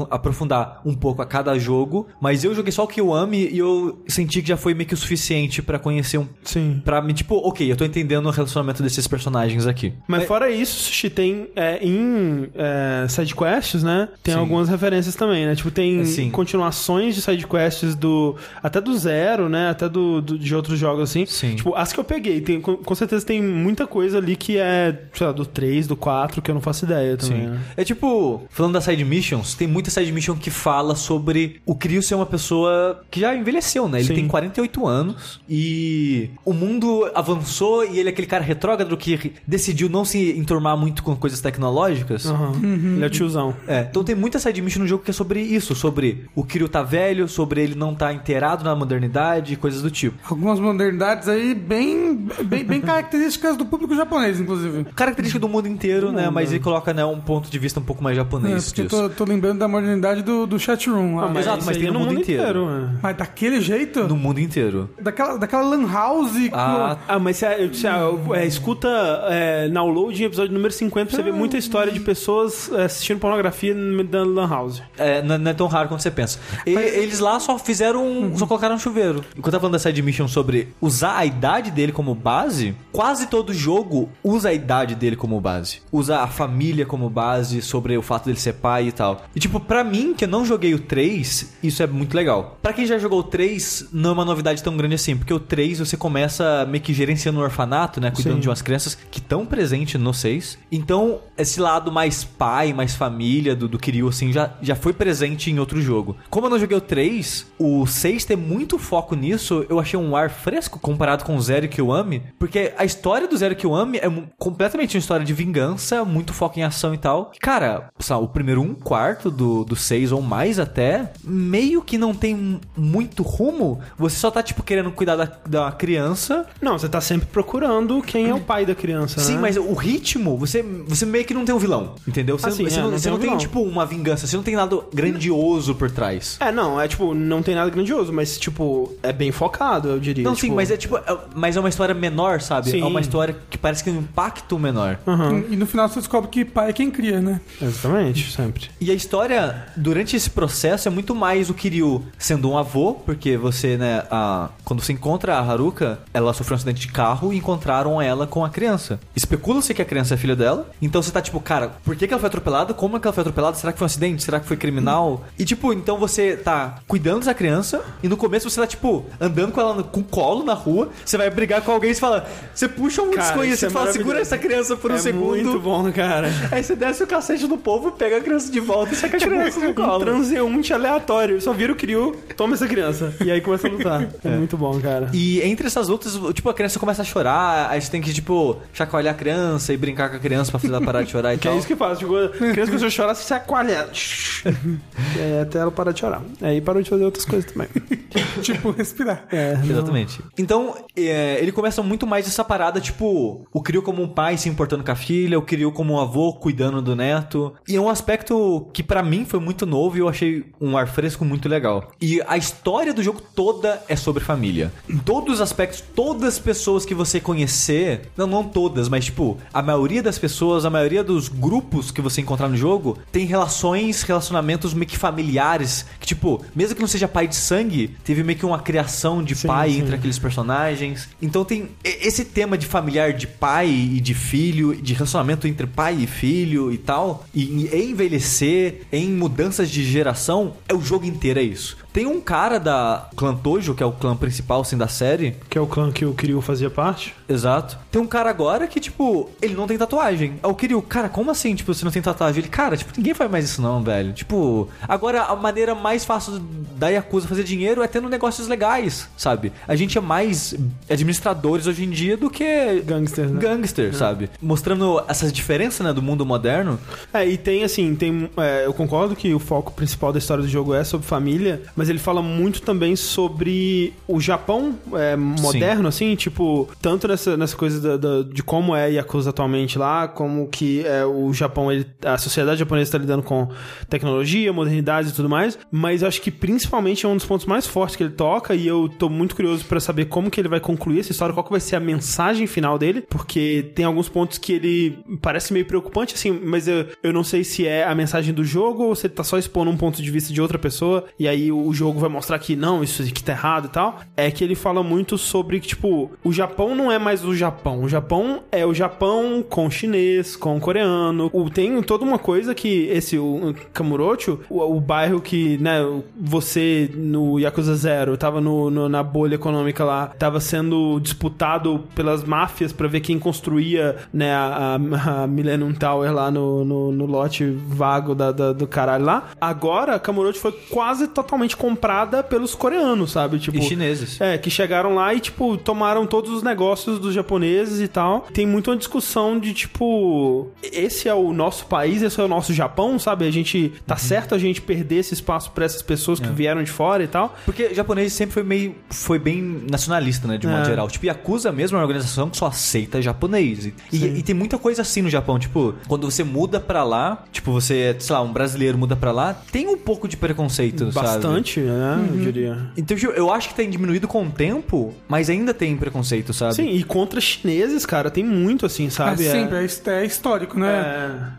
aprofundar 0.09 0.81
um 0.85 0.93
pouco 0.93 1.21
a 1.21 1.25
cada 1.25 1.59
jogo, 1.59 2.07
mas 2.21 2.45
eu 2.45 2.55
joguei 2.55 2.71
só 2.71 2.85
o 2.85 2.87
Kiwami 2.87 3.49
e 3.51 3.57
eu 3.57 4.01
senti 4.07 4.41
que 4.41 4.47
já 4.47 4.55
foi 4.55 4.73
meio 4.73 4.87
que 4.87 4.93
o 4.93 4.97
suficiente 4.97 5.61
para 5.61 5.77
conhecer 5.77 6.19
um. 6.19 6.27
Sim. 6.41 6.81
Pra 6.85 7.01
me, 7.01 7.13
tipo, 7.13 7.35
ok, 7.35 7.69
eu 7.69 7.75
tô 7.75 7.83
entendendo 7.83 8.27
o 8.27 8.31
relacionamento 8.31 8.81
desses 8.81 9.07
personagens 9.07 9.67
aqui. 9.67 9.93
Mas, 10.07 10.19
mas 10.19 10.27
fora 10.27 10.49
isso, 10.49 10.83
Sushi, 10.83 11.09
tem 11.09 11.49
é, 11.53 11.79
em 11.83 12.49
é, 12.55 13.07
sidequests, 13.09 13.83
né? 13.83 14.07
Tem 14.23 14.35
Sim. 14.35 14.39
algumas 14.39 14.69
referências 14.69 15.15
também, 15.15 15.45
né? 15.45 15.55
Tipo, 15.55 15.71
tem 15.71 16.05
Sim. 16.05 16.29
continuações 16.29 17.08
de 17.15 17.21
sidequests 17.21 17.95
do. 17.95 18.35
Até 18.61 18.79
do 18.81 18.97
zero, 18.97 19.49
né? 19.49 19.69
Até 19.69 19.87
do, 19.87 20.21
do, 20.21 20.37
de 20.37 20.55
outros 20.55 20.77
jogos 20.79 21.09
assim. 21.09 21.25
Sim. 21.25 21.55
Tipo, 21.55 21.75
as 21.75 21.93
que 21.93 21.99
eu 21.99 22.03
peguei, 22.03 22.41
tem, 22.41 22.61
com, 22.61 22.77
com 22.77 22.95
certeza 22.95 23.25
tem 23.25 23.41
muita 23.41 23.87
coisa 23.87 24.17
ali 24.17 24.35
que 24.35 24.57
é, 24.57 25.07
sei 25.13 25.27
lá, 25.27 25.33
do 25.33 25.45
3, 25.45 25.87
do 25.87 25.95
4, 25.95 26.41
que 26.41 26.51
eu 26.51 26.55
não 26.55 26.61
faço 26.61 26.85
ideia 26.85 27.17
também. 27.17 27.41
Sim. 27.41 27.47
Né? 27.47 27.59
É 27.77 27.83
tipo, 27.83 28.43
falando 28.49 28.73
das 28.73 28.83
side 28.83 29.03
missions, 29.03 29.53
tem 29.53 29.67
muita 29.67 29.89
side 29.89 30.11
mission 30.11 30.35
que 30.35 30.49
fala 30.49 30.95
sobre 30.95 31.61
o 31.65 31.75
Crio 31.75 32.01
ser 32.01 32.15
uma 32.15 32.25
pessoa 32.25 33.01
que 33.09 33.19
já 33.19 33.35
envelheceu, 33.35 33.87
né? 33.87 33.99
Ele 33.99 34.07
Sim. 34.07 34.15
tem 34.15 34.27
48 34.27 34.87
anos 34.87 35.39
e 35.49 36.29
o 36.45 36.53
mundo 36.53 37.09
avançou 37.13 37.85
e 37.85 37.99
ele 37.99 38.09
é 38.09 38.11
aquele 38.11 38.27
cara 38.27 38.43
retrógrado 38.43 38.95
que 38.97 39.33
decidiu 39.45 39.89
não 39.89 40.05
se 40.05 40.37
enturmar 40.37 40.77
muito 40.77 41.03
com 41.03 41.15
coisas 41.15 41.41
tecnológicas. 41.41 42.25
Uhum. 42.25 42.51
Uhum. 42.51 42.93
Ele 42.95 43.05
é 43.05 43.09
tiozão. 43.09 43.55
É. 43.67 43.87
Então 43.89 44.03
tem 44.03 44.15
muita 44.15 44.39
side 44.39 44.61
mission 44.61 44.81
no 44.81 44.87
jogo 44.87 45.03
que 45.03 45.11
é 45.11 45.13
sobre 45.13 45.41
isso, 45.41 45.75
sobre 45.75 46.25
o 46.35 46.43
Kiryu 46.43 46.69
tá 46.69 46.83
velho, 46.83 46.98
sobre 47.27 47.61
ele 47.61 47.75
não 47.75 47.93
tá 47.93 48.13
inteirado 48.13 48.63
na 48.63 48.75
modernidade, 48.75 49.55
coisas 49.55 49.81
do 49.81 49.91
tipo. 49.91 50.17
Algumas 50.29 50.59
modernidades 50.59 51.27
aí 51.27 51.53
bem, 51.53 52.27
bem, 52.43 52.63
bem 52.63 52.81
características 52.81 53.57
do 53.57 53.65
público 53.65 53.95
japonês, 53.95 54.39
inclusive. 54.39 54.85
Característica 54.95 55.39
do 55.39 55.49
mundo 55.49 55.67
inteiro, 55.67 56.11
né? 56.11 56.29
Mas 56.29 56.51
ele 56.51 56.59
coloca 56.59 56.93
né, 56.93 57.05
um 57.05 57.19
ponto 57.19 57.49
de 57.49 57.59
vista 57.59 57.79
um 57.79 57.83
pouco 57.83 58.03
mais 58.03 58.15
japonês. 58.15 58.63
É, 58.63 58.65
porque 58.67 58.81
eu 58.81 58.87
tô, 58.87 59.09
tô, 59.09 59.25
lembrando 59.25 59.59
da 59.59 59.67
modernidade 59.67 60.21
do, 60.21 60.45
do 60.45 60.59
chatroom. 60.59 61.19
Ah, 61.19 61.27
mas, 61.27 61.45
Exato, 61.45 61.63
mas 61.65 61.77
tem 61.77 61.87
no, 61.87 61.93
no 61.93 61.99
mundo, 61.99 62.09
mundo 62.09 62.21
inteiro. 62.21 62.41
inteiro 62.41 62.69
né? 62.69 62.99
Mas 63.01 63.17
daquele 63.17 63.61
jeito? 63.61 64.07
No 64.07 64.15
mundo 64.15 64.39
inteiro. 64.39 64.89
Daquela, 64.99 65.37
daquela 65.37 65.63
lan 65.63 65.91
house. 65.91 66.49
Ah, 66.51 66.97
com... 67.05 67.13
ah 67.13 67.19
mas 67.19 67.37
você, 67.37 67.67
você 67.67 67.87
é, 68.33 68.45
escuta 68.45 68.87
é, 69.29 69.69
download 69.69 70.21
em 70.21 70.25
episódio 70.25 70.53
número 70.53 70.73
50 70.73 71.05
pra 71.07 71.15
você 71.15 71.23
ver 71.23 71.33
muita 71.33 71.57
história 71.57 71.91
de 71.91 71.99
pessoas 71.99 72.71
é, 72.73 72.83
assistindo 72.85 73.19
pornografia 73.19 73.73
da 74.09 74.23
lan 74.23 74.47
house. 74.47 74.81
É, 74.97 75.21
não, 75.21 75.37
não, 75.37 75.51
é 75.51 75.53
tão 75.53 75.67
raro 75.67 75.89
quanto 75.89 76.01
você 76.01 76.11
pensa. 76.11 76.39
E, 76.65 76.75
mas... 76.79 76.93
Eles 76.93 77.19
lá 77.19 77.39
só 77.39 77.57
fizeram. 77.57 78.05
Uhum. 78.05 78.37
Só 78.37 78.45
colocaram 78.45 78.75
um 78.75 78.79
chuveiro. 78.79 79.23
Enquanto 79.31 79.47
eu 79.47 79.51
tava 79.51 79.61
falando 79.61 79.73
da 79.73 79.79
side 79.79 80.01
mission 80.01 80.27
sobre 80.27 80.69
usar 80.81 81.17
a 81.17 81.25
idade 81.25 81.71
dele 81.71 81.91
como 81.91 82.13
base, 82.15 82.75
quase 82.91 83.27
todo 83.27 83.53
jogo 83.53 84.09
usa 84.23 84.49
a 84.49 84.53
idade 84.53 84.95
dele 84.95 85.15
como 85.15 85.39
base. 85.39 85.81
Usa 85.91 86.19
a 86.19 86.27
família 86.27 86.85
como 86.85 87.09
base 87.09 87.61
sobre 87.61 87.97
o 87.97 88.01
fato 88.01 88.25
dele 88.25 88.39
ser 88.39 88.53
pai 88.53 88.87
e 88.87 88.91
tal. 88.91 89.23
E 89.35 89.39
tipo, 89.39 89.59
pra 89.59 89.83
mim, 89.83 90.13
que 90.13 90.25
eu 90.25 90.29
não 90.29 90.45
joguei 90.45 90.73
o 90.73 90.79
3, 90.79 91.57
isso 91.63 91.83
é 91.83 91.87
muito 91.87 92.15
legal. 92.15 92.57
Pra 92.61 92.73
quem 92.73 92.85
já 92.85 92.97
jogou 92.97 93.19
o 93.19 93.23
3, 93.23 93.89
não 93.91 94.11
é 94.11 94.13
uma 94.13 94.25
novidade 94.25 94.63
tão 94.63 94.75
grande 94.75 94.95
assim, 94.95 95.15
porque 95.15 95.33
o 95.33 95.39
3 95.39 95.79
você 95.79 95.97
começa 95.97 96.65
meio 96.69 96.83
que 96.83 96.93
gerenciando 96.93 97.39
um 97.39 97.43
orfanato, 97.43 97.99
né? 97.99 98.11
Cuidando 98.11 98.35
Sim. 98.35 98.41
de 98.41 98.49
umas 98.49 98.61
crianças 98.61 98.95
que 98.95 99.19
estão 99.19 99.45
presentes 99.45 99.99
no 99.99 100.13
6. 100.13 100.57
Então, 100.71 101.19
esse 101.37 101.59
lado 101.59 101.91
mais 101.91 102.23
pai, 102.23 102.73
mais 102.73 102.95
família 102.95 103.55
do, 103.55 103.67
do 103.67 103.77
Kiryu, 103.77 104.07
assim, 104.07 104.31
já, 104.31 104.51
já 104.61 104.75
foi 104.75 104.93
presente 104.93 105.51
em 105.51 105.59
outro 105.59 105.81
jogo. 105.81 106.15
Como 106.29 106.47
eu 106.47 106.49
não 106.49 106.59
joguei 106.59 106.68
o 106.75 106.81
3, 106.81 107.47
o 107.57 107.85
6 107.85 108.25
ter 108.25 108.35
muito 108.35 108.77
foco 108.77 109.15
nisso, 109.15 109.65
eu 109.69 109.79
achei 109.79 109.99
um 109.99 110.15
ar 110.15 110.29
fresco 110.29 110.79
comparado 110.79 111.23
com 111.23 111.35
o 111.35 111.41
Zero 111.41 111.67
que 111.67 111.81
eu 111.81 111.91
ame, 111.91 112.23
porque 112.37 112.73
a 112.77 112.85
história 112.85 113.27
do 113.27 113.37
Zero 113.37 113.55
que 113.55 113.65
eu 113.65 113.75
ame 113.75 113.97
é 113.97 114.09
completamente 114.37 114.95
uma 114.95 114.99
história 114.99 115.25
de 115.25 115.33
vingança, 115.33 116.03
muito 116.05 116.33
foco 116.33 116.59
em 116.59 116.63
ação 116.63 116.93
e 116.93 116.97
tal. 116.97 117.31
Cara, 117.39 117.89
o 118.21 118.27
primeiro 118.27 118.61
um 118.61 118.73
quarto 118.73 119.29
do, 119.29 119.63
do 119.63 119.75
6 119.75 120.11
ou 120.11 120.21
mais 120.21 120.59
até, 120.59 121.11
meio 121.23 121.81
que 121.81 121.97
não 121.97 122.13
tem 122.13 122.59
muito 122.75 123.23
rumo, 123.23 123.79
você 123.97 124.17
só 124.17 124.31
tá, 124.31 124.41
tipo, 124.41 124.63
querendo 124.63 124.91
cuidar 124.91 125.15
da, 125.15 125.31
da 125.45 125.71
criança. 125.71 126.45
Não, 126.61 126.77
você 126.77 126.89
tá 126.89 127.01
sempre 127.01 127.27
procurando 127.27 128.01
quem 128.01 128.29
é 128.29 128.33
o 128.33 128.39
pai 128.39 128.65
da 128.65 128.75
criança, 128.75 129.19
Sim, 129.19 129.35
né? 129.35 129.41
mas 129.41 129.57
o 129.57 129.73
ritmo, 129.73 130.37
você, 130.37 130.61
você 130.61 131.05
meio 131.05 131.25
que 131.25 131.33
não 131.33 131.45
tem 131.45 131.53
um 131.53 131.59
vilão, 131.59 131.95
entendeu? 132.07 132.37
Você, 132.37 132.47
assim, 132.47 132.63
você 132.63 132.79
é, 132.79 132.81
não, 132.81 132.91
não, 132.91 132.97
você 132.97 133.09
tem, 133.09 133.11
não 133.11 133.19
tem 133.19 133.37
tipo, 133.37 133.61
uma 133.61 133.85
vingança, 133.85 134.27
você 134.27 134.35
não 134.35 134.43
tem 134.43 134.55
nada 134.55 134.79
grandioso 134.93 135.75
por 135.75 135.89
trás. 135.91 136.37
É, 136.39 136.51
não, 136.59 136.79
é 136.79 136.87
tipo, 136.87 137.13
não 137.13 137.41
tem 137.41 137.55
nada 137.55 137.69
grandioso, 137.69 138.11
mas, 138.11 138.37
tipo, 138.37 138.93
é 139.01 139.13
bem 139.13 139.31
focado, 139.31 139.89
eu 139.89 139.99
diria. 139.99 140.23
Não, 140.23 140.33
tipo... 140.33 140.47
sim, 140.47 140.53
mas 140.53 140.69
é 140.69 140.77
tipo, 140.77 140.97
é, 140.97 141.17
mas 141.33 141.55
é 141.55 141.59
uma 141.59 141.69
história 141.69 141.95
menor, 141.95 142.41
sabe? 142.41 142.69
Sim. 142.69 142.81
É 142.81 142.85
uma 142.85 142.99
história 142.99 143.35
que 143.49 143.57
parece 143.57 143.83
que 143.83 143.89
tem 143.89 143.97
um 143.97 144.01
impacto 144.01 144.59
menor. 144.59 144.99
Uhum. 145.07 145.45
E 145.49 145.55
no 145.55 145.65
final 145.65 145.87
você 145.87 145.99
descobre 145.99 146.29
que 146.29 146.43
pai 146.43 146.69
é 146.71 146.73
quem 146.73 146.91
cria, 146.91 147.21
né? 147.21 147.39
Exatamente, 147.61 148.31
sempre. 148.31 148.69
E 148.81 148.91
a 148.91 148.93
história, 148.93 149.67
durante 149.77 150.15
esse 150.15 150.29
processo, 150.29 150.87
é 150.87 150.91
muito 150.91 151.15
mais 151.15 151.49
o 151.49 151.53
Kiryu 151.53 152.03
sendo 152.17 152.49
um 152.51 152.57
avô, 152.57 152.93
porque 152.93 153.37
você, 153.37 153.77
né, 153.77 154.03
a, 154.11 154.49
quando 154.65 154.81
você 154.81 154.91
encontra 154.91 155.35
a 155.35 155.39
Haruka, 155.39 155.99
ela 156.13 156.33
sofreu 156.33 156.55
um 156.55 156.57
acidente 156.57 156.81
de 156.81 156.89
carro 156.89 157.31
e 157.31 157.37
encontraram 157.37 158.01
ela 158.01 158.27
com 158.27 158.43
a 158.43 158.49
criança. 158.49 158.99
Especula-se 159.15 159.73
que 159.73 159.81
a 159.81 159.85
criança 159.85 160.15
é 160.15 160.17
filha 160.17 160.35
dela, 160.35 160.69
então 160.81 161.01
você 161.01 161.11
tá 161.11 161.21
tipo, 161.21 161.39
cara, 161.39 161.71
por 161.83 161.95
que, 161.95 162.07
que 162.07 162.13
ela 162.13 162.19
foi 162.19 162.27
atropelada? 162.27 162.73
Como 162.73 162.97
é 162.97 162.99
que 162.99 163.07
ela 163.07 163.13
foi 163.13 163.21
atropelada? 163.21 163.55
Será 163.55 163.71
que 163.71 163.79
foi 163.79 163.85
um 163.85 163.87
acidente? 163.87 164.23
Será 164.23 164.39
que 164.39 164.47
foi 164.47 164.57
criminal? 164.57 165.23
E 165.37 165.45
tipo, 165.45 165.71
então 165.71 165.97
você 165.97 166.35
tá 166.35 166.48
cuidando 166.87 167.19
dessa 167.19 167.33
criança 167.33 167.81
e 168.01 168.07
no 168.07 168.17
começo 168.17 168.49
você 168.49 168.59
tá 168.59 168.67
tipo, 168.67 169.05
andando 169.19 169.51
com 169.51 169.61
ela 169.61 169.83
com 169.83 170.03
colo 170.03 170.43
na 170.43 170.53
rua, 170.53 170.89
você 171.05 171.17
vai 171.17 171.29
brigar 171.29 171.61
com 171.61 171.71
alguém 171.71 171.91
e 171.91 171.95
você 171.95 172.01
fala, 172.01 172.27
você 172.53 172.67
puxa 172.67 173.01
um 173.01 173.11
cara, 173.11 173.21
desconhecido 173.23 173.69
e 173.69 173.71
é 173.71 173.73
fala, 173.73 173.91
segura 173.91 174.19
essa 174.19 174.37
criança 174.37 174.75
por 174.75 174.91
um 174.91 174.95
é 174.95 174.97
segundo. 174.97 175.43
muito 175.43 175.59
bom, 175.59 175.91
cara. 175.91 176.29
Aí 176.51 176.63
você 176.63 176.75
desce 176.75 177.03
o 177.03 177.07
cacete 177.07 177.47
do 177.47 177.57
povo, 177.57 177.91
pega 177.91 178.17
a 178.17 178.21
criança 178.21 178.51
de 178.51 178.59
volta 178.59 178.93
e 178.93 178.97
saca 178.97 179.17
a 179.17 179.19
tipo, 179.19 179.31
criança 179.31 179.59
no 179.59 179.73
colo. 179.73 179.95
Um 179.95 179.99
transeunte 179.99 180.73
aleatório. 180.73 181.41
Só 181.41 181.53
vira 181.53 181.73
o 181.73 181.75
Kiryu, 181.75 182.15
toma 182.35 182.53
essa 182.53 182.67
criança. 182.67 183.13
E 183.23 183.31
aí 183.31 183.41
começa 183.41 183.67
a 183.67 183.71
lutar. 183.71 184.03
É, 184.03 184.07
é, 184.29 184.31
muito 184.31 184.57
bom, 184.57 184.79
cara. 184.79 185.09
E 185.13 185.41
entre 185.41 185.67
essas 185.67 185.87
lutas, 185.87 186.19
tipo, 186.33 186.49
a 186.49 186.53
criança 186.53 186.79
começa 186.79 187.01
a 187.01 187.05
chorar, 187.05 187.69
aí 187.69 187.81
você 187.81 187.89
tem 187.89 188.01
que, 188.01 188.13
tipo, 188.13 188.57
chacoalhar 188.73 189.13
a 189.13 189.17
criança 189.17 189.73
e 189.73 189.77
brincar 189.77 190.09
com 190.09 190.15
a 190.15 190.19
criança 190.19 190.51
pra 190.51 190.59
fazer 190.59 190.73
ela 190.73 190.83
parar 190.83 191.03
de 191.03 191.11
chorar 191.11 191.33
e 191.33 191.37
que 191.39 191.43
tal. 191.43 191.53
é 191.53 191.57
isso 191.57 191.67
que 191.67 191.75
faz. 191.75 191.99
Tipo, 191.99 192.15
a 192.17 192.29
criança 192.29 192.65
começou 192.65 192.87
a 192.87 192.91
chorar, 192.91 193.15
você 193.15 193.27
chacoalha. 193.27 193.87
é, 195.17 195.41
até 195.41 195.59
ela 195.59 195.71
parar 195.71 195.91
de 195.91 195.99
chorar. 195.99 196.21
Aí 196.41 196.61
parou 196.61 196.81
de 196.81 196.89
fazer 196.89 197.03
outras 197.03 197.25
coisas 197.25 197.51
também. 197.51 197.67
tipo, 198.41 198.71
respirar. 198.71 199.25
É, 199.31 199.57
Exatamente. 199.63 200.21
Então, 200.37 200.75
é, 200.95 201.37
ele 201.41 201.51
começa 201.51 201.81
muito 201.83 202.07
mais 202.07 202.27
essa 202.27 202.43
parada, 202.43 202.79
tipo, 202.79 203.45
o 203.51 203.61
Kiryu 203.61 203.81
como 203.81 204.01
um 204.01 204.07
pai 204.07 204.37
se 204.37 204.49
importando 204.49 204.83
com 204.83 204.91
a 204.91 204.95
filha, 204.95 205.37
o 205.37 205.41
Kiryu 205.41 205.71
como 205.71 205.93
um 205.93 205.99
avô 205.99 206.33
cuidando 206.33 206.81
do 206.81 206.95
neto. 206.95 207.53
E 207.67 207.75
é 207.75 207.81
um 207.81 207.89
aspecto 207.89 208.67
que 208.73 208.83
pra 208.83 209.03
mim 209.03 209.25
foi 209.25 209.39
muito 209.39 209.65
novo 209.65 209.97
e 209.97 209.99
eu 209.99 210.09
achei 210.09 210.45
um 210.59 210.77
ar 210.77 210.87
fresco 210.87 211.25
muito 211.25 211.49
legal. 211.49 211.91
E 212.01 212.21
a 212.27 212.37
história 212.37 212.93
do 212.93 213.03
jogo 213.03 213.21
toda 213.35 213.81
é 213.87 213.95
sobre 213.95 214.23
família. 214.23 214.71
Em 214.89 214.97
todos 214.97 215.35
os 215.35 215.41
aspectos, 215.41 215.83
todas 215.95 216.23
as 216.23 216.39
pessoas 216.39 216.85
que 216.85 216.93
você 216.93 217.19
conhecer, 217.19 218.09
não, 218.15 218.27
não 218.27 218.43
todas, 218.43 218.89
mas 218.89 219.05
tipo, 219.05 219.37
a 219.53 219.61
maioria 219.61 220.01
das 220.01 220.17
pessoas, 220.17 220.65
a 220.65 220.69
maioria 220.69 221.03
dos 221.03 221.27
grupos 221.27 221.91
que 221.91 222.01
você 222.01 222.21
encontrar 222.21 222.47
no 222.47 222.57
jogo, 222.57 222.97
tem 223.11 223.25
relações, 223.25 224.01
relacionamentos 224.03 224.73
meio 224.73 224.89
que 224.89 224.97
familiares, 224.97 225.85
que 225.99 226.07
tipo, 226.07 226.28
mesmo 226.55 226.75
que 226.75 226.81
não 226.81 226.87
seja 226.87 227.07
pai 227.07 227.27
de 227.27 227.35
sangue, 227.35 227.95
teve 228.03 228.23
meio 228.23 228.37
que 228.37 228.45
uma 228.45 228.59
criação 228.59 229.23
de 229.23 229.35
Sim, 229.35 229.47
pai 229.47 229.71
sim. 229.71 229.79
entre 229.81 229.95
aqueles 229.95 230.19
personagens. 230.19 231.09
Então 231.21 231.43
tem 231.43 231.69
esse 231.83 232.23
tema 232.25 232.57
de 232.57 232.65
familiar 232.65 233.13
de 233.13 233.27
pai 233.27 233.69
e 233.69 233.99
de 233.99 234.13
filho, 234.13 234.75
de 234.75 234.93
relacionamento 234.93 235.47
entre 235.47 235.67
pai 235.67 235.97
e 236.01 236.07
filho 236.07 236.71
e 236.71 236.77
tal, 236.77 237.25
e 237.33 237.49
e 237.49 237.67
em 237.73 237.91
envelhecer, 237.91 238.81
em 238.91 239.09
mudanças 239.09 239.71
de 239.71 239.83
geração, 239.83 240.53
é 240.67 240.73
o 240.73 240.81
jogo 240.81 241.05
inteiro 241.05 241.39
é 241.39 241.43
isso. 241.43 241.77
Tem 241.91 242.05
um 242.05 242.21
cara 242.21 242.59
da 242.59 243.07
clã 243.15 243.35
Tojo, 243.35 243.73
que 243.73 243.83
é 243.83 243.85
o 243.85 243.91
clã 243.91 244.15
principal 244.15 244.61
assim 244.61 244.77
da 244.77 244.87
série, 244.87 245.35
Que 245.49 245.57
é 245.57 245.61
o 245.61 245.67
clã 245.67 245.91
que 245.91 246.05
o 246.05 246.13
Kiryu 246.13 246.41
fazia 246.41 246.69
parte. 246.69 247.15
Exato. 247.27 247.77
Tem 247.91 248.01
um 248.01 248.07
cara 248.07 248.29
agora 248.29 248.67
que, 248.67 248.79
tipo, 248.79 249.29
ele 249.41 249.55
não 249.55 249.67
tem 249.67 249.77
tatuagem. 249.77 250.39
Queria, 250.57 250.77
o 250.77 250.81
cara, 250.81 251.07
como 251.07 251.31
assim, 251.31 251.55
tipo, 251.55 251.73
você 251.73 251.85
não 251.85 251.91
tem 251.91 252.01
tatuagem? 252.01 252.41
Ele, 252.41 252.49
cara, 252.49 252.75
tipo, 252.75 252.91
ninguém 252.97 253.13
faz 253.13 253.31
mais 253.31 253.45
isso 253.45 253.61
não, 253.61 253.81
velho. 253.81 254.11
Tipo, 254.13 254.67
agora 254.87 255.23
a 255.23 255.35
maneira 255.35 255.73
mais 255.73 256.03
fácil 256.03 256.39
da 256.75 256.89
Yakuza 256.89 257.27
fazer 257.27 257.43
dinheiro 257.43 257.81
é 257.81 257.87
tendo 257.87 258.09
negócios 258.09 258.47
legais, 258.47 259.07
sabe? 259.17 259.51
A 259.67 259.75
gente 259.75 259.97
é 259.97 260.01
mais 260.01 260.55
administradores 260.89 261.67
hoje 261.67 261.83
em 261.83 261.89
dia 261.89 262.17
do 262.17 262.29
que 262.29 262.81
Gangster, 262.85 263.29
né? 263.29 263.39
gangster, 263.39 263.95
sabe? 263.95 264.29
Mostrando 264.41 265.03
essas 265.07 265.31
diferenças, 265.31 265.85
né, 265.85 265.93
do 265.93 266.01
mundo 266.01 266.25
moderno. 266.25 266.79
É, 267.13 267.27
e 267.27 267.37
tem 267.37 267.63
assim, 267.63 267.95
tem. 267.95 268.29
é, 268.37 268.65
eu 268.65 268.73
concordo 268.73 269.15
que 269.15 269.33
o 269.33 269.39
foco 269.39 269.71
principal 269.71 270.11
da 270.11 270.19
história 270.19 270.43
do 270.43 270.49
jogo 270.49 270.73
é 270.73 270.83
sobre 270.83 271.07
família, 271.07 271.61
mas 271.75 271.88
ele 271.89 271.99
fala 271.99 272.21
muito 272.21 272.61
também 272.61 272.95
sobre 272.95 273.93
o 274.07 274.19
Japão 274.19 274.75
é, 274.93 275.15
moderno, 275.15 275.87
assim, 275.87 276.15
tipo, 276.15 276.69
tanto 276.81 277.07
nessa, 277.07 277.35
nessa 277.37 277.55
coisa 277.55 277.79
da- 277.79 277.97
da- 277.97 278.23
de 278.29 278.41
como 278.43 278.75
é 278.75 278.91
Yakuza 278.91 279.29
atualmente 279.31 279.77
lá, 279.77 280.07
como 280.07 280.47
que 280.47 280.85
é, 280.85 281.05
o 281.05 281.33
Japão, 281.33 281.71
ele, 281.71 281.85
a 282.05 282.17
sociedade 282.17 282.59
japonesa 282.59 282.87
está 282.89 282.97
lidando 282.97 283.23
com 283.23 283.47
tecnologia, 283.89 284.51
modernidade 284.53 285.09
e 285.09 285.11
tudo 285.11 285.29
mais, 285.29 285.57
mas 285.71 286.01
eu 286.01 286.07
acho 286.07 286.21
que 286.21 286.31
principalmente 286.31 287.05
é 287.05 287.09
um 287.09 287.15
dos 287.15 287.25
pontos 287.25 287.45
mais 287.45 287.65
fortes 287.65 287.95
que 287.95 288.03
ele 288.03 288.13
toca 288.13 288.53
e 288.55 288.67
eu 288.67 288.89
tô 288.89 289.09
muito 289.09 289.35
curioso 289.35 289.65
pra 289.65 289.79
saber 289.79 290.05
como 290.05 290.29
que 290.29 290.39
ele 290.39 290.47
vai 290.49 290.59
concluir 290.59 290.99
essa 290.99 291.11
história, 291.11 291.33
qual 291.33 291.43
que 291.43 291.51
vai 291.51 291.59
ser 291.59 291.75
a 291.75 291.79
mensagem 291.79 292.47
final 292.47 292.77
dele, 292.77 293.01
porque 293.09 293.71
tem 293.75 293.85
alguns 293.85 294.09
pontos 294.09 294.37
que 294.37 294.53
ele 294.53 294.99
parece 295.21 295.53
meio 295.53 295.65
preocupante, 295.65 296.13
assim, 296.15 296.31
mas 296.31 296.67
eu, 296.67 296.85
eu 297.03 297.13
não 297.13 297.23
sei 297.23 297.43
se 297.43 297.65
é 297.65 297.83
a 297.85 297.95
mensagem 297.95 298.33
do 298.33 298.43
jogo 298.43 298.83
ou 298.83 298.95
se 298.95 299.07
ele 299.07 299.13
tá 299.13 299.23
só 299.23 299.37
expondo 299.37 299.71
um 299.71 299.77
ponto 299.77 300.01
de 300.01 300.11
vista 300.11 300.33
de 300.33 300.41
outra 300.41 300.57
pessoa 300.59 301.05
e 301.17 301.27
aí 301.27 301.51
o 301.51 301.68
jogo 301.73 301.99
vai 301.99 302.09
mostrar 302.09 302.39
que 302.39 302.55
não, 302.55 302.83
isso 302.83 303.01
aqui 303.01 303.23
tá 303.23 303.31
errado 303.33 303.65
e 303.65 303.69
tal. 303.69 303.99
É 304.15 304.29
que 304.31 304.43
ele 304.43 304.55
fala 304.55 304.83
muito 304.83 305.17
sobre 305.17 305.59
que, 305.59 305.67
tipo, 305.69 306.11
o 306.23 306.31
Japão 306.31 306.75
não 306.75 306.91
é 306.91 306.97
mais 306.99 307.23
o 307.23 307.33
Japão. 307.35 307.83
O 307.83 307.89
Japão 307.89 308.41
é 308.51 308.65
o 308.65 308.73
Japão 308.73 309.43
com 309.47 309.69
chinês, 309.69 310.35
com 310.35 310.59
coreano. 310.59 311.29
O, 311.33 311.49
tem 311.49 311.81
toda 311.81 312.03
uma 312.03 312.17
coisa 312.19 312.53
que 312.55 312.85
esse, 312.87 313.17
o 313.17 313.53
Kamurocho, 313.73 314.39
o, 314.49 314.59
o 314.77 314.79
bairro 314.81 315.19
que, 315.21 315.57
né, 315.59 315.79
você 316.19 316.89
no 316.95 317.39
Yakuza 317.39 317.75
Zero 317.75 318.17
tava 318.17 318.41
no, 318.41 318.69
no- 318.69 318.89
na 318.89 319.01
bolha 319.03 319.35
econômica 319.35 319.83
lá, 319.83 320.07
tava 320.07 320.39
sendo 320.39 320.99
disputado 320.99 321.83
pelas 321.95 322.23
máfias 322.23 322.71
pra 322.73 322.87
ver 322.87 322.99
quem 323.01 323.17
construía, 323.19 323.97
né, 324.13 324.33
a, 324.33 324.77
a, 324.77 325.23
a 325.23 325.27
Millennium 325.27 325.73
Tower 325.73 326.11
lá 326.13 326.29
no, 326.31 326.63
no, 326.65 326.91
no 326.91 327.05
lote 327.05 327.45
vago 327.49 328.13
da, 328.15 328.31
da- 328.31 328.53
do 328.53 328.67
caralho 328.67 329.05
lá. 329.05 329.29
Agora, 329.39 329.99
Kamurocho 329.99 330.39
foi 330.39 330.51
quase 330.69 331.07
totalmente 331.07 331.55
comprada 331.59 332.23
pelos 332.23 332.55
coreanos, 332.55 333.11
sabe? 333.11 333.37
Tipo, 333.37 333.57
E 333.57 333.61
chineses. 333.61 334.19
é, 334.19 334.37
que 334.37 334.49
chegaram 334.49 334.95
lá 334.95 335.13
e, 335.13 335.19
tipo, 335.19 335.57
tomaram 335.57 336.07
todos 336.07 336.31
os 336.31 336.41
negócios 336.41 336.97
dos 336.97 337.13
japoneses 337.13 337.79
e 337.81 337.87
tal. 337.87 338.21
Tem 338.33 338.45
muito 338.45 338.71
uma 338.71 338.77
discussão 338.77 339.37
de, 339.39 339.53
tipo, 339.53 340.47
esse 340.63 341.07
é 341.07 341.13
o 341.13 341.31
nosso 341.33 341.65
país, 341.65 342.01
esse 342.01 342.19
é 342.19 342.23
o 342.23 342.27
nosso 342.27 342.53
Japão, 342.53 342.97
sabe? 342.97 343.27
A 343.27 343.31
gente. 343.31 343.73
Tá 343.85 343.97
certo 343.97 344.33
a 344.33 344.37
gente 344.37 344.61
perder 344.61 344.95
esse 344.97 345.13
espaço 345.13 345.51
pra 345.51 345.65
essas 345.65 345.81
pessoas 345.81 346.19
que 346.19 346.27
vieram 346.29 346.63
de 346.63 346.71
fora 346.71 347.03
e 347.03 347.07
tal. 347.07 347.35
Porque 347.45 347.73
japonês 347.73 348.13
sempre 348.13 348.33
foi 348.33 348.43
meio. 348.43 348.75
Foi 348.89 349.19
bem 349.19 349.63
nacionalista, 349.69 350.27
né? 350.27 350.37
De 350.37 350.47
modo 350.47 350.61
É. 350.61 350.65
geral. 350.65 350.87
Tipo, 350.87 351.05
Yakuza 351.05 351.51
mesmo 351.51 351.75
é 351.75 351.79
uma 351.79 351.85
organização 351.85 352.29
que 352.29 352.37
só 352.37 352.47
aceita 352.47 353.01
japonês. 353.01 353.65
E, 353.65 353.73
e, 353.91 354.05
e 354.19 354.23
tem 354.23 354.33
muita 354.33 354.57
coisa 354.57 354.81
assim 354.81 355.01
no 355.01 355.09
Japão. 355.09 355.37
Tipo, 355.37 355.75
quando 355.87 356.09
você 356.09 356.23
muda 356.23 356.59
pra 356.59 356.83
lá, 356.83 357.23
tipo, 357.31 357.51
você, 357.51 357.95
sei 357.99 358.15
lá, 358.15 358.21
um 358.21 358.31
brasileiro 358.31 358.77
muda 358.77 358.95
pra 358.95 359.11
lá, 359.11 359.33
tem 359.51 359.67
um 359.67 359.77
pouco 359.77 360.07
de 360.07 360.15
preconceito, 360.17 360.85
sabe? 360.91 361.21
Bastante, 361.55 361.59
né? 361.61 362.09
Eu 362.13 362.19
diria. 362.19 362.57
Então, 362.77 362.97
eu 362.97 363.31
acho 363.31 363.49
que 363.49 363.55
tem 363.55 363.69
diminuído 363.69 364.07
com 364.07 364.23
o 364.25 364.29
tempo, 364.31 364.93
mas 365.07 365.29
ainda 365.29 365.53
tem 365.53 365.75
preconceito, 365.75 366.33
sabe? 366.33 366.55
Sim, 366.55 366.69
e 366.69 366.83
contra 366.83 367.19
chineses, 367.19 367.85
cara, 367.85 368.09
tem 368.11 368.23
muito 368.23 368.65
assim, 368.65 368.89
sabe? 368.89 369.25
é 369.25 369.31
sempre, 369.31 369.57
é, 369.57 369.63
his- 369.65 369.87
é 369.87 370.05
histórico, 370.05 370.59
né? 370.59 370.69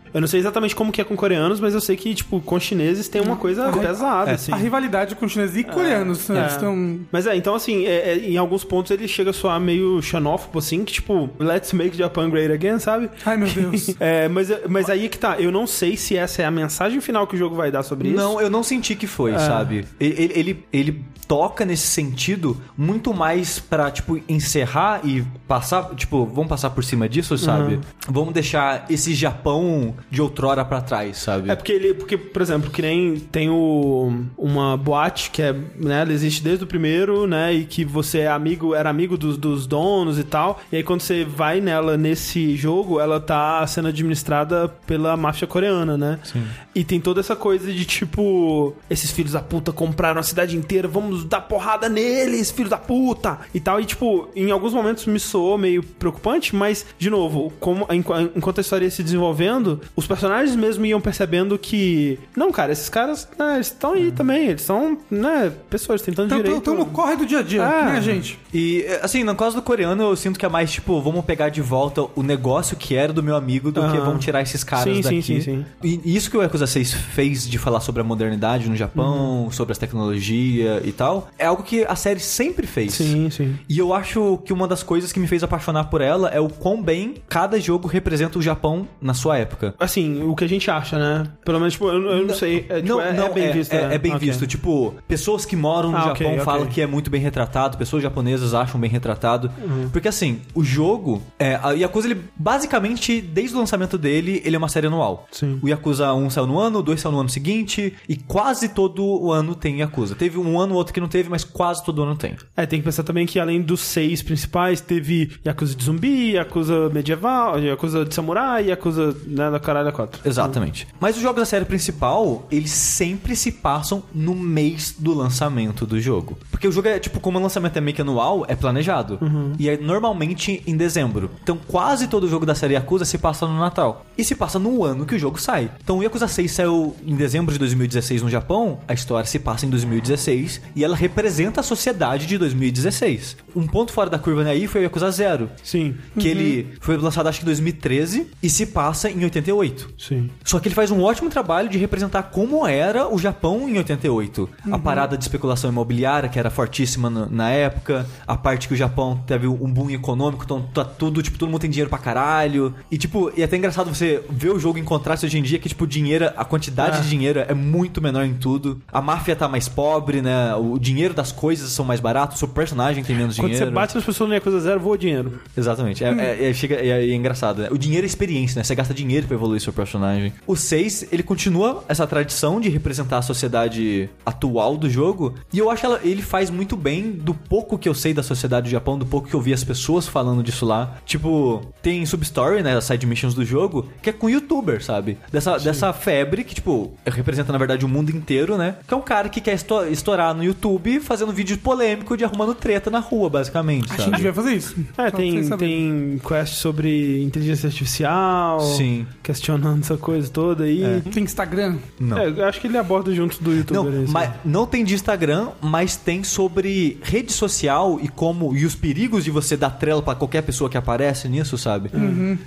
Eu 0.13 0.21
não 0.21 0.27
sei 0.27 0.39
exatamente 0.39 0.75
como 0.75 0.91
que 0.91 0.99
é 1.01 1.03
com 1.03 1.15
coreanos, 1.15 1.59
mas 1.59 1.73
eu 1.73 1.81
sei 1.81 1.95
que, 1.95 2.13
tipo, 2.13 2.39
com 2.41 2.59
chineses 2.59 3.07
tem 3.07 3.21
uma 3.21 3.35
coisa 3.35 3.69
A 3.69 3.71
pesada, 3.71 4.31
é. 4.31 4.33
assim. 4.35 4.51
A 4.51 4.55
rivalidade 4.55 5.15
com 5.15 5.27
chineses 5.27 5.55
e 5.57 5.63
coreanos, 5.63 6.27
né? 6.29 6.37
É. 6.37 6.41
Eles 6.41 6.53
estão... 6.53 6.99
Mas 7.11 7.27
é, 7.27 7.35
então 7.35 7.55
assim, 7.55 7.85
é- 7.85 8.11
é, 8.13 8.17
em 8.17 8.37
alguns 8.37 8.63
pontos 8.63 8.91
ele 8.91 9.07
chega 9.07 9.29
a 9.29 9.33
soar 9.33 9.59
meio 9.59 10.01
xenófobo, 10.01 10.59
assim, 10.59 10.83
que 10.83 10.93
tipo, 10.93 11.29
let's 11.39 11.71
make 11.73 11.95
Japan 11.95 12.29
great 12.29 12.51
again, 12.51 12.79
sabe? 12.79 13.09
Ai, 13.25 13.37
meu 13.37 13.47
Deus. 13.47 13.91
É, 13.99 14.27
mas, 14.27 14.49
mas 14.67 14.89
aí 14.89 15.05
é 15.05 15.09
que 15.09 15.17
tá, 15.17 15.39
eu 15.39 15.51
não 15.51 15.67
sei 15.67 15.95
se 15.95 16.17
essa 16.17 16.41
é 16.41 16.45
a 16.45 16.51
mensagem 16.51 16.99
final 17.01 17.27
que 17.27 17.35
o 17.35 17.37
jogo 17.37 17.55
vai 17.55 17.71
dar 17.71 17.83
sobre 17.83 18.09
isso. 18.09 18.17
Não, 18.17 18.41
eu 18.41 18.49
não 18.49 18.63
senti 18.63 18.95
que 18.95 19.05
foi, 19.05 19.33
sabe? 19.37 19.85
Ele, 19.99 20.15
ele, 20.17 20.33
ele, 20.35 20.65
ele 20.73 21.05
toca 21.31 21.63
nesse 21.63 21.87
sentido 21.87 22.57
muito 22.77 23.13
mais 23.13 23.57
pra, 23.57 23.89
tipo, 23.89 24.21
encerrar 24.27 24.99
e 25.05 25.23
passar, 25.47 25.95
tipo, 25.95 26.25
vamos 26.25 26.49
passar 26.49 26.71
por 26.71 26.83
cima 26.83 27.07
disso, 27.07 27.37
sabe? 27.37 27.79
Vamos 28.05 28.33
deixar 28.33 28.85
esse 28.89 29.15
Japão 29.15 29.95
de 30.09 30.21
outrora 30.21 30.65
pra 30.65 30.81
trás, 30.81 31.19
sabe? 31.19 31.49
É 31.49 31.55
porque 31.55 31.71
ele, 31.71 31.93
porque, 31.93 32.17
por 32.17 32.41
exemplo, 32.41 32.69
que 32.69 32.81
nem 32.81 33.17
tem 33.17 33.49
o, 33.49 34.13
uma 34.37 34.75
boate 34.75 35.31
que 35.31 35.41
é, 35.41 35.53
né, 35.53 36.01
ela 36.01 36.11
existe 36.11 36.43
desde 36.43 36.65
o 36.65 36.67
primeiro, 36.67 37.25
né, 37.25 37.53
e 37.53 37.63
que 37.63 37.85
você 37.85 38.19
é 38.19 38.27
amigo, 38.27 38.75
era 38.75 38.89
amigo 38.89 39.17
dos, 39.17 39.37
dos 39.37 39.65
donos 39.65 40.19
e 40.19 40.25
tal, 40.25 40.59
e 40.69 40.75
aí 40.75 40.83
quando 40.83 40.99
você 40.99 41.23
vai 41.23 41.61
nela 41.61 41.95
nesse 41.95 42.57
jogo, 42.57 42.99
ela 42.99 43.21
tá 43.21 43.65
sendo 43.67 43.87
administrada 43.87 44.67
pela 44.85 45.15
máfia 45.15 45.47
coreana, 45.47 45.97
né? 45.97 46.19
Sim. 46.23 46.43
E 46.75 46.83
tem 46.83 46.99
toda 46.99 47.21
essa 47.21 47.37
coisa 47.37 47.71
de 47.71 47.85
tipo, 47.85 48.75
esses 48.89 49.11
filhos 49.11 49.31
da 49.31 49.41
puta 49.41 49.71
compraram 49.71 50.19
a 50.19 50.23
cidade 50.23 50.57
inteira, 50.57 50.89
vamos 50.89 51.20
dar 51.25 51.41
porrada 51.41 51.87
neles, 51.89 52.51
filhos 52.51 52.69
da 52.69 52.77
puta, 52.77 53.39
e 53.53 53.59
tal, 53.59 53.79
e 53.79 53.85
tipo, 53.85 54.27
em 54.35 54.51
alguns 54.51 54.73
momentos 54.73 55.05
me 55.05 55.19
soou 55.19 55.57
meio 55.57 55.83
preocupante, 55.83 56.55
mas, 56.55 56.85
de 56.97 57.09
novo, 57.09 57.51
como, 57.59 57.85
enqu- 57.91 58.31
enquanto 58.35 58.57
a 58.59 58.61
história 58.61 58.85
ia 58.85 58.91
se 58.91 59.03
desenvolvendo, 59.03 59.79
os 59.95 60.07
personagens 60.07 60.55
mesmo 60.55 60.85
iam 60.85 61.01
percebendo 61.01 61.57
que, 61.57 62.19
não, 62.35 62.51
cara, 62.51 62.71
esses 62.71 62.89
caras, 62.89 63.27
né, 63.37 63.55
eles 63.55 63.67
estão 63.67 63.93
aí 63.93 64.11
também, 64.11 64.47
eles 64.47 64.61
são, 64.61 64.97
né, 65.09 65.51
pessoas 65.69 66.01
tentando 66.01 66.25
Estão 66.27 66.37
direito. 66.37 66.57
Então, 66.57 66.75
no 66.75 66.85
corre 66.85 67.15
do 67.15 67.25
dia 67.25 67.39
a 67.39 67.43
dia, 67.43 67.61
É. 67.63 67.85
né, 67.85 68.01
gente? 68.01 68.39
E, 68.53 68.85
assim, 69.01 69.23
no 69.23 69.35
caso 69.35 69.55
do 69.55 69.61
coreano, 69.61 70.03
eu 70.03 70.15
sinto 70.15 70.37
que 70.39 70.45
é 70.45 70.49
mais, 70.49 70.71
tipo, 70.71 70.99
vamos 71.01 71.23
pegar 71.25 71.49
de 71.49 71.61
volta 71.61 72.03
o 72.15 72.23
negócio 72.23 72.75
que 72.77 72.95
era 72.95 73.11
do 73.13 73.23
meu 73.23 73.35
amigo 73.35 73.71
do 73.71 73.81
que 73.81 73.97
Aham. 73.97 74.05
vamos 74.05 74.23
tirar 74.25 74.41
esses 74.41 74.63
caras 74.63 74.83
Sim, 74.85 74.95
sim, 74.95 75.01
daqui. 75.01 75.21
sim, 75.23 75.41
sim. 75.41 75.65
E 75.83 76.15
isso 76.15 76.29
que 76.29 76.37
o 76.37 76.41
Yakuza 76.41 76.67
6 76.67 76.93
fez 76.93 77.47
de 77.47 77.57
falar 77.57 77.79
sobre 77.81 78.01
a 78.01 78.03
modernidade 78.03 78.69
no 78.69 78.75
Japão, 78.75 79.43
Uhum. 79.45 79.51
sobre 79.51 79.71
as 79.71 79.77
tecnologias 79.77 80.81
e 80.85 80.91
tal, 80.91 81.10
é 81.37 81.45
algo 81.45 81.63
que 81.63 81.83
a 81.85 81.95
série 81.95 82.19
sempre 82.19 82.65
fez. 82.67 82.93
Sim, 82.93 83.29
sim. 83.29 83.55
E 83.67 83.77
eu 83.77 83.93
acho 83.93 84.39
que 84.45 84.53
uma 84.53 84.67
das 84.67 84.83
coisas 84.83 85.11
que 85.11 85.19
me 85.19 85.27
fez 85.27 85.43
apaixonar 85.43 85.85
por 85.85 86.01
ela 86.01 86.29
é 86.29 86.39
o 86.39 86.49
quão 86.49 86.81
bem 86.81 87.15
cada 87.27 87.59
jogo 87.59 87.87
representa 87.87 88.37
o 88.37 88.41
Japão 88.41 88.87
na 89.01 89.13
sua 89.13 89.37
época. 89.37 89.73
Assim, 89.79 90.23
o 90.23 90.35
que 90.35 90.43
a 90.43 90.49
gente 90.49 90.69
acha, 90.69 90.97
né? 90.97 91.27
Pelo 91.43 91.59
menos, 91.59 91.73
tipo, 91.73 91.87
eu, 91.89 92.01
eu 92.01 92.27
não, 92.27 92.35
sei. 92.35 92.65
É, 92.69 92.81
tipo, 92.81 92.99
é, 93.01 93.09
é 93.17 93.29
bem 93.29 93.51
visto. 93.51 93.73
É, 93.73 93.87
né? 93.87 93.95
é 93.95 93.97
bem 93.97 94.13
Ok. 94.15 94.27
visto. 94.27 94.47
Tipo, 94.47 94.95
pessoas 95.07 95.45
que 95.45 95.55
moram 95.55 95.91
no 95.91 95.97
Ah, 95.97 96.01
Japão 96.01 96.27
ok, 96.27 96.33
ok. 96.33 96.39
falam 96.45 96.67
que 96.67 96.81
é 96.81 96.87
muito 96.87 97.09
bem 97.09 97.21
retratado, 97.21 97.77
pessoas 97.77 98.03
japonesas 98.03 98.53
acham 98.53 98.79
bem 98.79 98.89
retratado. 98.89 99.51
Uhum. 99.61 99.89
Porque 99.91 100.07
assim, 100.07 100.41
o 100.53 100.63
jogo. 100.63 101.21
É, 101.39 101.59
a 101.61 101.71
Yakuza, 101.71 102.07
ele 102.07 102.21
basicamente, 102.35 103.21
desde 103.21 103.55
o 103.55 103.59
lançamento 103.59 103.97
dele, 103.97 104.41
ele 104.45 104.55
é 104.55 104.59
uma 104.59 104.69
série 104.69 104.87
anual. 104.87 105.27
Sim. 105.31 105.59
O 105.61 105.67
Yakuza 105.67 106.13
1 106.13 106.29
saiu 106.29 106.47
no 106.47 106.59
ano, 106.59 106.79
o 106.79 106.83
2 106.83 106.99
saiu 106.99 107.11
no 107.13 107.19
ano 107.19 107.29
seguinte, 107.29 107.93
e 108.07 108.15
quase 108.15 108.69
todo 108.69 109.03
o 109.05 109.31
ano 109.31 109.55
tem 109.55 109.79
Yakuza. 109.79 110.15
Teve 110.15 110.37
um 110.37 110.59
ano 110.59 110.73
ou 110.73 110.77
outro 110.77 110.90
que 110.93 110.99
não 110.99 111.07
teve, 111.07 111.29
mas 111.29 111.43
quase 111.43 111.83
todo 111.83 112.03
ano 112.03 112.15
tem. 112.15 112.35
É, 112.55 112.65
tem 112.65 112.79
que 112.79 112.85
pensar 112.85 113.03
também 113.03 113.25
que 113.25 113.39
além 113.39 113.61
dos 113.61 113.81
seis 113.81 114.21
principais, 114.21 114.81
teve 114.81 115.31
Yakuza 115.45 115.75
de 115.75 115.83
zumbi, 115.83 116.33
Yakuza 116.33 116.89
medieval, 116.89 117.59
Yakuza 117.59 118.05
de 118.05 118.13
samurai, 118.13 118.67
Yakuza 118.67 119.15
né, 119.25 119.49
da 119.51 119.59
caralho 119.59 119.85
da 119.85 119.91
4. 119.91 120.21
Exatamente. 120.25 120.87
Mas 120.99 121.15
os 121.15 121.21
jogos 121.21 121.41
da 121.41 121.45
série 121.45 121.65
principal, 121.65 122.47
eles 122.51 122.71
sempre 122.71 123.35
se 123.35 123.51
passam 123.51 124.03
no 124.13 124.35
mês 124.35 124.95
do 124.97 125.13
lançamento 125.13 125.85
do 125.85 125.99
jogo. 125.99 126.37
Porque 126.49 126.67
o 126.67 126.71
jogo 126.71 126.87
é, 126.87 126.99
tipo, 126.99 127.19
como 127.19 127.39
o 127.39 127.41
lançamento 127.41 127.77
é 127.77 127.81
meio 127.81 127.95
que 127.95 128.01
anual, 128.01 128.45
é 128.47 128.55
planejado. 128.55 129.19
E 129.57 129.69
é 129.69 129.77
normalmente 129.77 130.61
em 130.65 130.75
dezembro. 130.75 131.31
Então 131.43 131.57
quase 131.67 132.07
todo 132.07 132.27
jogo 132.27 132.45
da 132.45 132.55
série 132.55 132.73
Yakuza 132.73 133.05
se 133.05 133.17
passa 133.17 133.47
no 133.47 133.59
Natal. 133.59 134.05
E 134.17 134.23
se 134.23 134.35
passa 134.35 134.59
no 134.59 134.83
ano 134.83 135.05
que 135.05 135.15
o 135.15 135.19
jogo 135.19 135.39
sai. 135.39 135.71
Então 135.83 135.99
o 135.99 136.03
Yakuza 136.03 136.27
6 136.27 136.51
saiu 136.51 136.95
em 137.05 137.15
dezembro 137.15 137.51
de 137.51 137.59
2016 137.59 138.21
no 138.21 138.29
Japão, 138.29 138.79
a 138.87 138.93
história 138.93 139.25
se 139.25 139.39
passa 139.39 139.65
em 139.65 139.69
2016 139.69 140.61
e 140.75 140.80
ela 140.83 140.95
representa 140.95 141.59
a 141.61 141.63
sociedade 141.63 142.25
de 142.25 142.37
2016. 142.37 143.37
Um 143.55 143.67
ponto 143.67 143.91
fora 143.91 144.09
da 144.09 144.17
curva 144.19 144.43
aí 144.43 144.67
foi 144.67 144.81
o 144.81 144.83
Yakuza 144.83 145.11
0. 145.11 145.49
Sim. 145.63 145.95
Que 146.17 146.27
ele 146.27 146.73
foi 146.79 146.97
lançado 146.97 147.27
acho 147.27 147.39
que 147.39 147.45
em 147.45 147.47
2013 147.47 148.27
e 148.41 148.49
se 148.49 148.65
passa 148.65 149.09
em 149.09 149.23
88. 149.23 149.93
Sim. 149.97 150.29
Só 150.43 150.59
que 150.59 150.67
ele 150.67 150.75
faz 150.75 150.91
um 150.91 151.01
ótimo 151.01 151.29
trabalho 151.29 151.69
de 151.69 151.77
representar 151.77 152.23
como 152.23 152.65
era 152.65 153.07
o 153.07 153.17
Japão 153.17 153.67
em 153.67 153.77
88. 153.77 154.49
A 154.71 154.79
parada 154.79 155.17
de 155.17 155.23
especulação 155.23 155.69
imobiliária, 155.69 156.29
que 156.29 156.39
era 156.39 156.49
fortíssima 156.49 157.09
na, 157.09 157.49
época. 157.51 158.05
A 158.25 158.37
parte 158.37 158.67
que 158.67 158.73
o 158.73 158.77
Japão 158.77 159.21
teve 159.27 159.47
um 159.47 159.71
boom 159.71 159.89
econômico, 159.89 160.43
então 160.45 160.61
tá 160.73 160.85
tudo, 160.85 161.21
tipo, 161.21 161.37
todo 161.37 161.49
mundo 161.49 161.61
tem 161.61 161.69
dinheiro 161.69 161.89
pra 161.89 161.99
caralho. 161.99 162.73
E, 162.89 162.97
tipo, 162.97 163.31
e 163.35 163.41
é 163.41 163.45
até 163.45 163.57
engraçado 163.57 163.93
você 163.93 164.23
ver 164.29 164.49
o 164.51 164.59
jogo 164.59 164.77
em 164.77 164.83
contraste 164.83 165.25
hoje 165.25 165.37
em 165.37 165.43
dia, 165.43 165.59
que, 165.59 165.67
tipo, 165.67 165.83
o 165.83 165.87
dinheiro, 165.87 166.31
a 166.37 166.45
quantidade 166.45 166.97
É. 166.97 167.01
de 167.01 167.09
dinheiro 167.09 167.39
é 167.39 167.53
muito 167.53 168.01
menor 168.01 168.25
em 168.25 168.33
tudo. 168.33 168.81
A 168.91 169.01
máfia 169.01 169.35
tá 169.35 169.47
mais 169.47 169.67
pobre, 169.67 170.21
né? 170.21 170.55
O 170.55 170.70
dinheiro 170.79 171.13
das 171.13 171.31
coisas 171.31 171.69
são 171.71 171.85
mais 171.85 171.99
baratos, 171.99 172.35
o 172.37 172.39
seu 172.39 172.47
personagem 172.47 173.03
tem 173.03 173.15
menos 173.15 173.35
Quando 173.35 173.47
dinheiro. 173.51 173.65
você 173.67 173.71
bate 173.71 173.95
nas 173.95 174.03
pessoas 174.03 174.29
no 174.29 174.35
Yakuza 174.35 174.59
Zero, 174.59 174.79
voa 174.79 174.97
dinheiro. 174.97 175.39
Exatamente. 175.57 176.03
É, 176.03 176.09
é- 176.09 176.49
é- 176.49 176.53
chega, 176.53 176.75
é, 176.75 176.87
é 177.09 177.13
engraçado. 177.13 177.61
né? 177.63 177.67
O 177.71 177.77
dinheiro 177.77 178.05
é 178.05 178.07
experiência, 178.07 178.59
né? 178.59 178.63
Você 178.63 178.75
gasta 178.75 178.93
dinheiro 178.93 179.27
pra 179.27 179.35
evoluir 179.35 179.59
seu 179.61 179.73
personagem. 179.73 180.33
O 180.47 180.55
6, 180.55 181.07
ele 181.11 181.23
continua 181.23 181.83
essa 181.87 182.05
tradição 182.07 182.59
de 182.59 182.69
representar 182.69 183.17
a 183.17 183.21
sociedade 183.21 184.09
atual 184.25 184.77
do 184.77 184.89
jogo. 184.89 185.35
E 185.53 185.57
eu 185.59 185.69
acho 185.69 185.81
que 185.81 185.85
ela- 185.85 185.99
ele 186.03 186.21
faz 186.21 186.49
muito 186.49 186.75
bem 186.77 187.11
do 187.11 187.33
pouco 187.33 187.77
que 187.77 187.89
eu 187.89 187.93
sei 187.93 188.13
da 188.13 188.23
sociedade 188.23 188.67
do 188.67 188.71
Japão, 188.71 188.97
do 188.97 189.05
pouco 189.05 189.27
que 189.27 189.33
eu 189.33 189.41
vi 189.41 189.53
as 189.53 189.63
pessoas 189.63 190.07
falando 190.07 190.43
disso 190.43 190.65
lá. 190.65 190.95
Tipo, 191.05 191.61
tem 191.81 192.05
substory, 192.05 192.61
né? 192.63 192.75
As 192.77 192.85
side 192.85 193.05
missions 193.05 193.33
do 193.33 193.43
jogo, 193.45 193.87
que 194.01 194.09
é 194.09 194.13
com 194.13 194.29
youtuber, 194.29 194.83
sabe? 194.83 195.17
Dessa, 195.31 195.57
dessa 195.57 195.91
febre 195.93 196.43
que, 196.43 196.55
tipo, 196.55 196.93
representa 197.05 197.51
na 197.51 197.57
verdade 197.57 197.85
o 197.85 197.87
mundo 197.89 198.09
inteiro, 198.11 198.57
né? 198.57 198.75
Que 198.87 198.93
é 198.93 198.97
um 198.97 199.01
cara 199.01 199.29
que 199.29 199.41
quer 199.41 199.53
esto- 199.53 199.85
estourar 199.85 200.33
no 200.33 200.43
YouTube 200.43 200.60
fazendo 201.01 201.31
vídeo 201.31 201.57
polêmico 201.57 202.15
de 202.17 202.23
arrumando 202.23 202.53
treta 202.53 202.89
na 202.89 202.99
rua, 202.99 203.29
basicamente. 203.29 203.85
A 203.85 203.89
sabe? 203.89 204.03
gente 204.03 204.15
devia 204.17 204.33
fazer 204.33 204.53
isso. 204.53 204.75
É, 204.97 205.09
Só 205.09 205.15
tem, 205.17 205.49
tem 205.57 206.21
quest 206.27 206.53
sobre 206.55 207.21
inteligência 207.23 207.67
artificial. 207.67 208.59
Sim. 208.61 209.05
Questionando 209.23 209.81
essa 209.81 209.97
coisa 209.97 210.29
toda 210.29 210.63
aí. 210.65 211.01
Tem 211.13 211.23
Instagram? 211.23 211.77
Não. 211.99 212.17
É, 212.17 212.29
eu 212.29 212.45
acho 212.45 212.59
que 212.61 212.67
ele 212.67 212.77
aborda 212.77 213.13
junto 213.13 213.41
do 213.43 213.49
Não, 213.51 213.57
youtuber. 213.57 214.01
esse. 214.03 214.11
mas 214.11 214.29
não 214.45 214.65
tem 214.65 214.83
de 214.83 214.93
Instagram, 214.93 215.49
mas 215.61 215.95
tem 215.95 216.23
sobre 216.23 216.97
rede 217.03 217.31
social 217.31 217.99
e 218.01 218.07
como 218.07 218.55
e 218.55 218.65
os 218.65 218.75
perigos 218.75 219.23
de 219.23 219.31
você 219.31 219.55
dar 219.57 219.71
trela 219.71 220.01
pra 220.01 220.15
qualquer 220.15 220.41
pessoa 220.43 220.69
que 220.69 220.77
aparece 220.77 221.27
nisso, 221.29 221.57
sabe? 221.57 221.89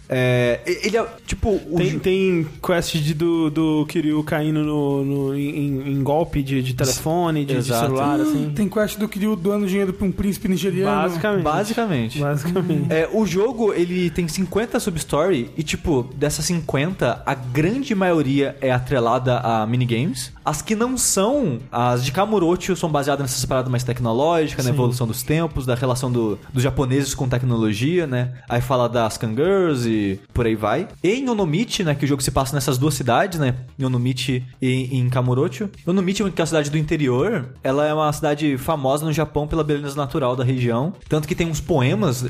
É, 0.09 0.61
ele 0.65 0.97
é 0.97 1.07
tipo 1.27 1.51
o 1.71 1.77
Tem, 1.77 1.91
jo- 1.91 2.01
tem 2.01 2.47
quest 2.65 2.95
de, 2.97 3.15
do, 3.15 3.51
do 3.51 3.87
Kiryu 3.87 4.23
caindo 4.25 4.61
no, 4.65 5.05
no- 5.05 5.35
em, 5.37 5.93
em 5.93 6.03
golpe 6.03 6.43
de, 6.43 6.63
de 6.63 6.75
telefone, 6.75 7.45
de, 7.45 7.53
de 7.55 7.59
Exato. 7.59 7.95
Celular, 8.05 8.21
assim. 8.21 8.53
Tem 8.55 8.69
quest 8.69 8.99
do 8.99 9.09
Kiryu 9.09 9.37
doando 9.37 9.67
dinheiro 9.67 9.93
pra 9.93 10.07
um 10.07 10.13
príncipe 10.13 10.49
nigeriano. 10.49 11.03
Basicamente. 11.03 11.43
basicamente. 11.43 12.19
Basicamente. 12.19 12.93
É, 12.93 13.09
o 13.13 13.25
jogo, 13.27 13.73
ele 13.73 14.11
tem 14.11 14.27
50 14.29 14.79
substory 14.81 15.51
e, 15.57 15.63
tipo, 15.63 16.09
dessas 16.17 16.45
50, 16.45 17.23
a 17.25 17.35
grande 17.35 17.95
maioria 17.95 18.57
é 18.61 18.71
atrelada 18.71 19.39
a 19.41 19.67
minigames. 19.67 20.33
As 20.45 20.61
que 20.61 20.75
não 20.75 20.99
são, 20.99 21.59
as 21.73 22.05
de 22.05 22.13
Kamurocho, 22.13 22.77
são 22.77 22.91
baseadas 22.91 23.23
nessas 23.23 23.45
paradas 23.47 23.71
mais 23.71 23.83
tecnológicas, 23.83 24.65
na 24.65 24.71
Sim. 24.71 24.77
evolução 24.77 25.07
dos 25.07 25.23
tempos, 25.23 25.65
da 25.65 25.75
relação 25.75 26.13
do- 26.13 26.39
dos 26.53 26.63
japoneses 26.63 27.15
com 27.15 27.27
tecnologia, 27.27 28.07
né? 28.07 28.33
Aí 28.49 28.61
fala 28.61 28.87
das 28.89 29.17
Kangirls 29.17 29.87
e 29.89 30.21
por 30.35 30.45
aí 30.45 30.55
vai. 30.55 30.87
E 31.03 31.13
em 31.15 31.29
Onomichi, 31.31 31.83
né, 31.83 31.95
que 31.95 32.05
o 32.05 32.09
jogo 32.09 32.23
se 32.23 32.31
passa 32.31 32.55
nessas 32.55 32.77
duas 32.77 32.93
cidades, 32.95 33.39
né? 33.39 33.55
Em 33.79 33.85
Onomichi 33.85 34.45
e 34.61 34.99
em 34.99 35.09
Kamurocho. 35.09 35.71
Onomichi, 35.87 36.23
que 36.31 36.41
é 36.41 36.43
uma 36.43 36.47
cidade 36.47 36.71
do 36.71 36.77
interior, 36.77 37.47
ela 37.63 37.87
é 37.87 37.94
uma 37.95 38.13
cidade 38.13 38.57
famosa 38.59 39.05
no 39.05 39.13
Japão 39.13 39.47
pela 39.47 39.65
beleza 39.65 39.97
natural 39.97 40.37
da 40.37 40.45
região. 40.45 40.93
Tanto 41.09 41.27
que 41.29 41.35
tem 41.35 41.47
uns 41.49 41.61
poemas 41.61 42.25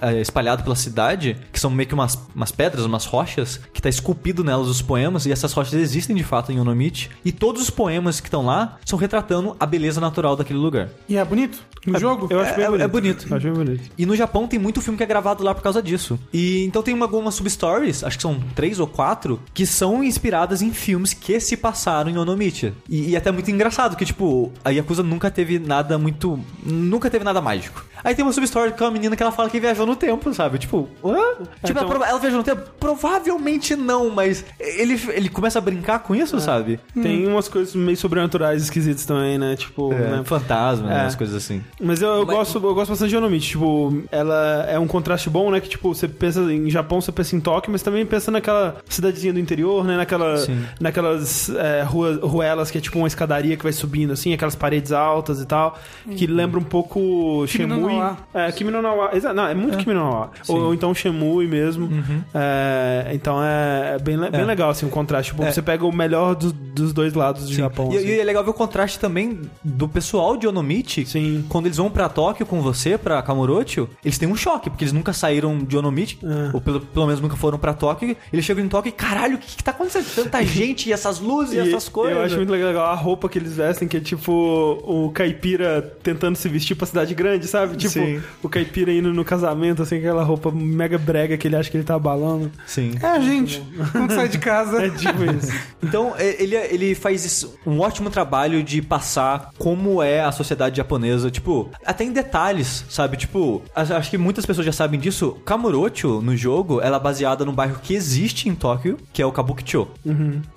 eh, 0.00 0.20
espalhados 0.20 0.62
pela 0.64 0.76
cidade, 0.76 1.36
que 1.52 1.58
são 1.60 1.70
meio 1.70 1.88
que 1.88 1.94
umas, 1.94 2.18
umas 2.34 2.50
pedras, 2.52 2.84
umas 2.84 3.04
rochas, 3.04 3.60
que 3.72 3.80
tá 3.82 3.88
esculpido 3.88 4.42
nelas 4.44 4.68
os 4.68 4.82
poemas, 4.82 5.26
e 5.26 5.32
essas 5.32 5.52
rochas 5.52 5.74
existem 5.74 6.14
de 6.16 6.22
fato 6.24 6.52
em 6.52 6.60
Onomichi. 6.60 7.08
E 7.24 7.32
todos 7.32 7.62
os 7.62 7.70
poemas 7.70 8.20
que 8.20 8.26
estão 8.28 8.44
lá 8.44 8.76
são 8.84 8.98
retratando 8.98 9.56
a 9.58 9.66
beleza 9.66 10.00
natural 10.00 10.36
daquele 10.36 10.58
lugar. 10.58 10.88
E 11.08 11.16
é 11.16 11.24
bonito? 11.24 11.58
No 11.86 11.98
jogo? 12.00 12.26
Eu 12.30 12.40
acho 12.40 12.52
É- 12.52 12.56
bem 12.56 12.64
é- 12.64 12.68
bonito. 12.68 12.82
é 12.84 12.88
bonito. 12.88 13.26
Eu 13.30 13.36
acho 13.36 13.46
bem 13.46 13.54
bonito. 13.54 13.90
E 13.96 14.04
no 14.06 14.16
Japão 14.16 14.46
tem 14.48 14.58
muito 14.58 14.80
filme 14.80 14.96
que 14.96 15.02
é 15.02 15.06
gravado 15.06 15.44
lá 15.44 15.54
por 15.54 15.62
causa 15.62 15.80
disso. 15.82 16.18
E 16.32 16.64
então 16.64 16.82
tem 16.82 16.92
uma- 16.92 17.06
algumas 17.06 17.34
substories, 17.34 18.02
acho 18.02 18.16
que 18.18 18.22
são 18.22 18.40
três 18.54 18.80
ou 18.80 18.86
quatro, 18.86 19.40
que 19.54 19.64
são 19.64 20.02
inspiradas 20.02 20.62
em 20.62 20.72
filmes 20.72 21.12
que 21.14 21.38
se 21.38 21.56
passaram 21.56 22.10
em 22.10 22.18
Onomichi. 22.18 22.72
E, 22.88 23.10
e 23.10 23.16
até 23.16 23.30
muito 23.30 23.50
engraçado, 23.50 23.96
que 23.96 24.04
tipo, 24.04 24.52
a 24.64 24.70
Yakuza 24.70 24.95
nunca 25.02 25.30
teve 25.30 25.58
nada 25.58 25.98
muito. 25.98 26.38
Nunca 26.64 27.08
teve 27.10 27.24
nada 27.24 27.40
mágico. 27.40 27.84
Aí 28.04 28.14
tem 28.14 28.24
uma 28.24 28.32
substory 28.32 28.72
com 28.72 28.84
uma 28.84 28.90
menina 28.90 29.16
que 29.16 29.22
ela 29.22 29.32
fala 29.32 29.50
que 29.50 29.58
viajou 29.58 29.84
no 29.86 29.96
tempo, 29.96 30.32
sabe? 30.32 30.58
Tipo, 30.58 30.88
hã? 31.04 31.14
Tipo, 31.14 31.48
então- 31.64 31.76
ela, 31.78 31.86
prova- 31.88 32.06
ela 32.06 32.18
viajou 32.18 32.38
no 32.38 32.44
tempo? 32.44 32.62
Provavelmente 32.78 33.74
não, 33.76 34.10
mas 34.10 34.44
ele, 34.58 35.00
ele 35.08 35.28
começa 35.28 35.58
a 35.58 35.62
brincar 35.62 36.00
com 36.00 36.14
isso, 36.14 36.38
sabe? 36.40 36.78
Tem 37.00 37.26
umas 37.26 37.48
coisas 37.48 37.74
meio 37.74 37.96
sobrenaturais 37.96 38.62
esquisitas 38.62 39.04
também, 39.06 39.38
né? 39.38 39.56
Tipo, 39.56 39.92
É, 39.92 39.96
né? 39.98 40.22
fantasma, 40.24 40.86
né? 40.88 41.02
É. 41.02 41.06
As 41.06 41.14
coisas 41.14 41.34
assim. 41.36 41.62
Mas 41.80 42.02
eu, 42.02 42.08
eu 42.08 42.26
Mas- 42.26 42.36
gosto, 42.36 42.56
eu 42.58 42.74
gosto 42.74 42.90
bastante 42.90 43.10
de 43.10 43.16
Onomichi. 43.16 43.46
Tipo, 43.56 44.02
ela 44.10 44.66
é 44.68 44.78
um 44.78 44.86
contraste 44.86 45.30
bom, 45.30 45.50
né? 45.50 45.60
Que, 45.60 45.68
tipo, 45.68 45.94
você 45.94 46.06
pensa 46.08 46.40
em 46.52 46.68
Japão, 46.70 47.00
você 47.00 47.10
pensa 47.12 47.34
em 47.36 47.40
Tóquio, 47.40 47.70
mas 47.72 47.82
também 47.82 48.04
pensa 48.04 48.30
naquela 48.30 48.76
cidadezinha 48.88 49.32
do 49.32 49.38
interior, 49.40 49.84
né? 49.84 49.96
Naquela, 49.96 50.36
Sim. 50.38 50.64
naquelas 50.80 51.48
é, 51.50 51.82
rua, 51.82 52.18
ruelas 52.22 52.70
que 52.70 52.78
é 52.78 52.80
tipo 52.80 52.98
uma 52.98 53.06
escadaria 53.08 53.56
que 53.56 53.62
vai 53.62 53.72
subindo, 53.72 54.12
assim, 54.12 54.32
aquelas 54.32 54.54
paredes 54.54 54.85
altas 54.92 55.40
e 55.40 55.46
tal. 55.46 55.78
Que 56.16 56.26
lembra 56.26 56.58
um 56.60 56.64
pouco 56.64 57.44
Kimi 57.48 57.68
Shemui. 57.68 57.92
É, 58.34 58.52
Kimi 58.52 58.70
no 58.70 58.80
Na 58.82 58.92
wa. 58.92 59.10
Exa- 59.14 59.32
Não, 59.34 59.46
é 59.46 59.54
muito 59.54 59.78
Kimi 59.78 59.94
no 59.94 60.00
Na 60.04 60.10
wa. 60.10 60.30
Ou, 60.48 60.60
ou 60.66 60.74
então 60.74 60.94
Shemui 60.94 61.46
mesmo. 61.46 61.88
É, 62.34 63.10
então 63.12 63.38
é, 63.42 63.98
bem, 63.98 64.16
le- 64.16 64.30
bem 64.30 64.40
É. 64.40 64.44
legal, 64.44 64.70
assim, 64.70 64.86
o 64.86 64.88
contraste. 64.90 65.32
Tipo, 65.32 65.42
É. 65.44 65.50
você 65.52 65.62
pega 65.62 65.84
o 65.84 65.92
melhor 65.94 66.34
dos, 66.34 66.52
dos 66.52 66.92
dois 66.92 67.14
lados 67.14 67.42
do 67.44 67.48
Sim. 67.48 67.54
Japão. 67.56 67.90
E, 67.92 67.96
assim. 67.96 68.06
e 68.06 68.20
é 68.20 68.24
legal 68.24 68.44
ver 68.44 68.50
o 68.50 68.54
contraste 68.54 68.98
também 68.98 69.40
do 69.64 69.88
pessoal 69.88 70.36
de 70.36 70.46
Onomichi. 70.46 71.04
Sim. 71.06 71.44
Quando 71.48 71.66
eles 71.66 71.76
vão 71.78 71.90
pra 71.90 72.08
Tóquio 72.08 72.46
com 72.46 72.60
você, 72.60 72.96
pra 72.98 73.20
Kamurocho, 73.22 73.88
eles 74.04 74.18
têm 74.18 74.28
um 74.28 74.36
choque, 74.36 74.70
porque 74.70 74.84
eles 74.84 74.92
nunca 74.92 75.12
saíram 75.12 75.58
de 75.58 75.76
Onomichi, 75.76 76.18
É. 76.22 76.50
ou 76.54 76.60
pelo, 76.60 76.80
pelo 76.80 77.06
menos 77.06 77.20
nunca 77.20 77.36
foram 77.36 77.58
pra 77.58 77.72
Tóquio. 77.74 78.16
Eles 78.32 78.44
chegam 78.44 78.64
em 78.64 78.68
Tóquio 78.68 78.90
e, 78.90 78.92
caralho, 78.92 79.36
o 79.36 79.38
que, 79.38 79.56
que 79.56 79.64
tá 79.64 79.70
acontecendo? 79.70 80.06
Tanta 80.14 80.42
gente 80.44 80.88
e 80.88 80.92
essas 80.92 81.18
luzes 81.20 81.54
e, 81.54 81.56
E 81.56 81.60
essas 81.60 81.88
coisas. 81.88 82.16
Eu 82.16 82.22
acho 82.24 82.36
muito 82.36 82.50
legal 82.50 82.86
a 82.86 82.94
roupa 82.94 83.28
que 83.28 83.38
eles 83.38 83.56
vestem, 83.56 83.88
que 83.88 83.96
é 83.96 84.00
tipo 84.00 84.75
o 84.84 85.10
caipira 85.10 85.80
tentando 86.02 86.36
se 86.36 86.48
vestir 86.48 86.74
pra 86.74 86.86
cidade 86.86 87.14
grande, 87.14 87.46
sabe? 87.46 87.76
Tipo, 87.76 87.92
Sim. 87.94 88.22
o 88.42 88.48
caipira 88.48 88.92
indo 88.92 89.12
no 89.12 89.24
casamento, 89.24 89.82
assim, 89.82 89.96
aquela 89.98 90.22
roupa 90.22 90.50
mega 90.50 90.98
brega 90.98 91.36
que 91.36 91.46
ele 91.48 91.56
acha 91.56 91.70
que 91.70 91.76
ele 91.76 91.84
tá 91.84 91.94
abalando. 91.94 92.50
Sim. 92.66 92.92
É 93.02 93.20
gente, 93.20 93.62
quando 93.92 94.12
sai 94.14 94.28
de 94.28 94.38
casa. 94.38 94.76
É 94.86 94.90
tipo 94.90 95.24
isso. 95.24 95.52
Então, 95.82 96.14
é- 96.18 96.42
ele, 96.42 96.54
ele 96.56 96.94
faz 96.94 97.24
isso- 97.24 97.54
um 97.66 97.80
ótimo 97.80 98.10
trabalho 98.10 98.62
de 98.62 98.80
passar 98.82 99.50
como 99.58 100.02
é 100.02 100.20
a 100.20 100.30
sociedade 100.32 100.76
japonesa, 100.76 101.30
tipo, 101.30 101.70
até 101.84 102.04
em 102.04 102.12
detalhes, 102.12 102.84
sabe? 102.88 103.16
Tipo, 103.16 103.62
acho 103.74 104.10
que 104.10 104.18
muitas 104.18 104.44
pessoas 104.46 104.64
já 104.66 104.72
sabem 104.72 104.98
disso. 105.00 105.36
Kamurocho, 105.44 106.20
no 106.20 106.36
jogo, 106.36 106.80
ela 106.80 106.96
é 106.96 107.00
baseada 107.00 107.44
num 107.44 107.52
bairro 107.52 107.78
que 107.82 107.94
existe 107.94 108.48
em 108.48 108.54
Tóquio, 108.54 108.96
que 109.12 109.22
é 109.22 109.26
o 109.26 109.32
Kabukicho. 109.32 109.88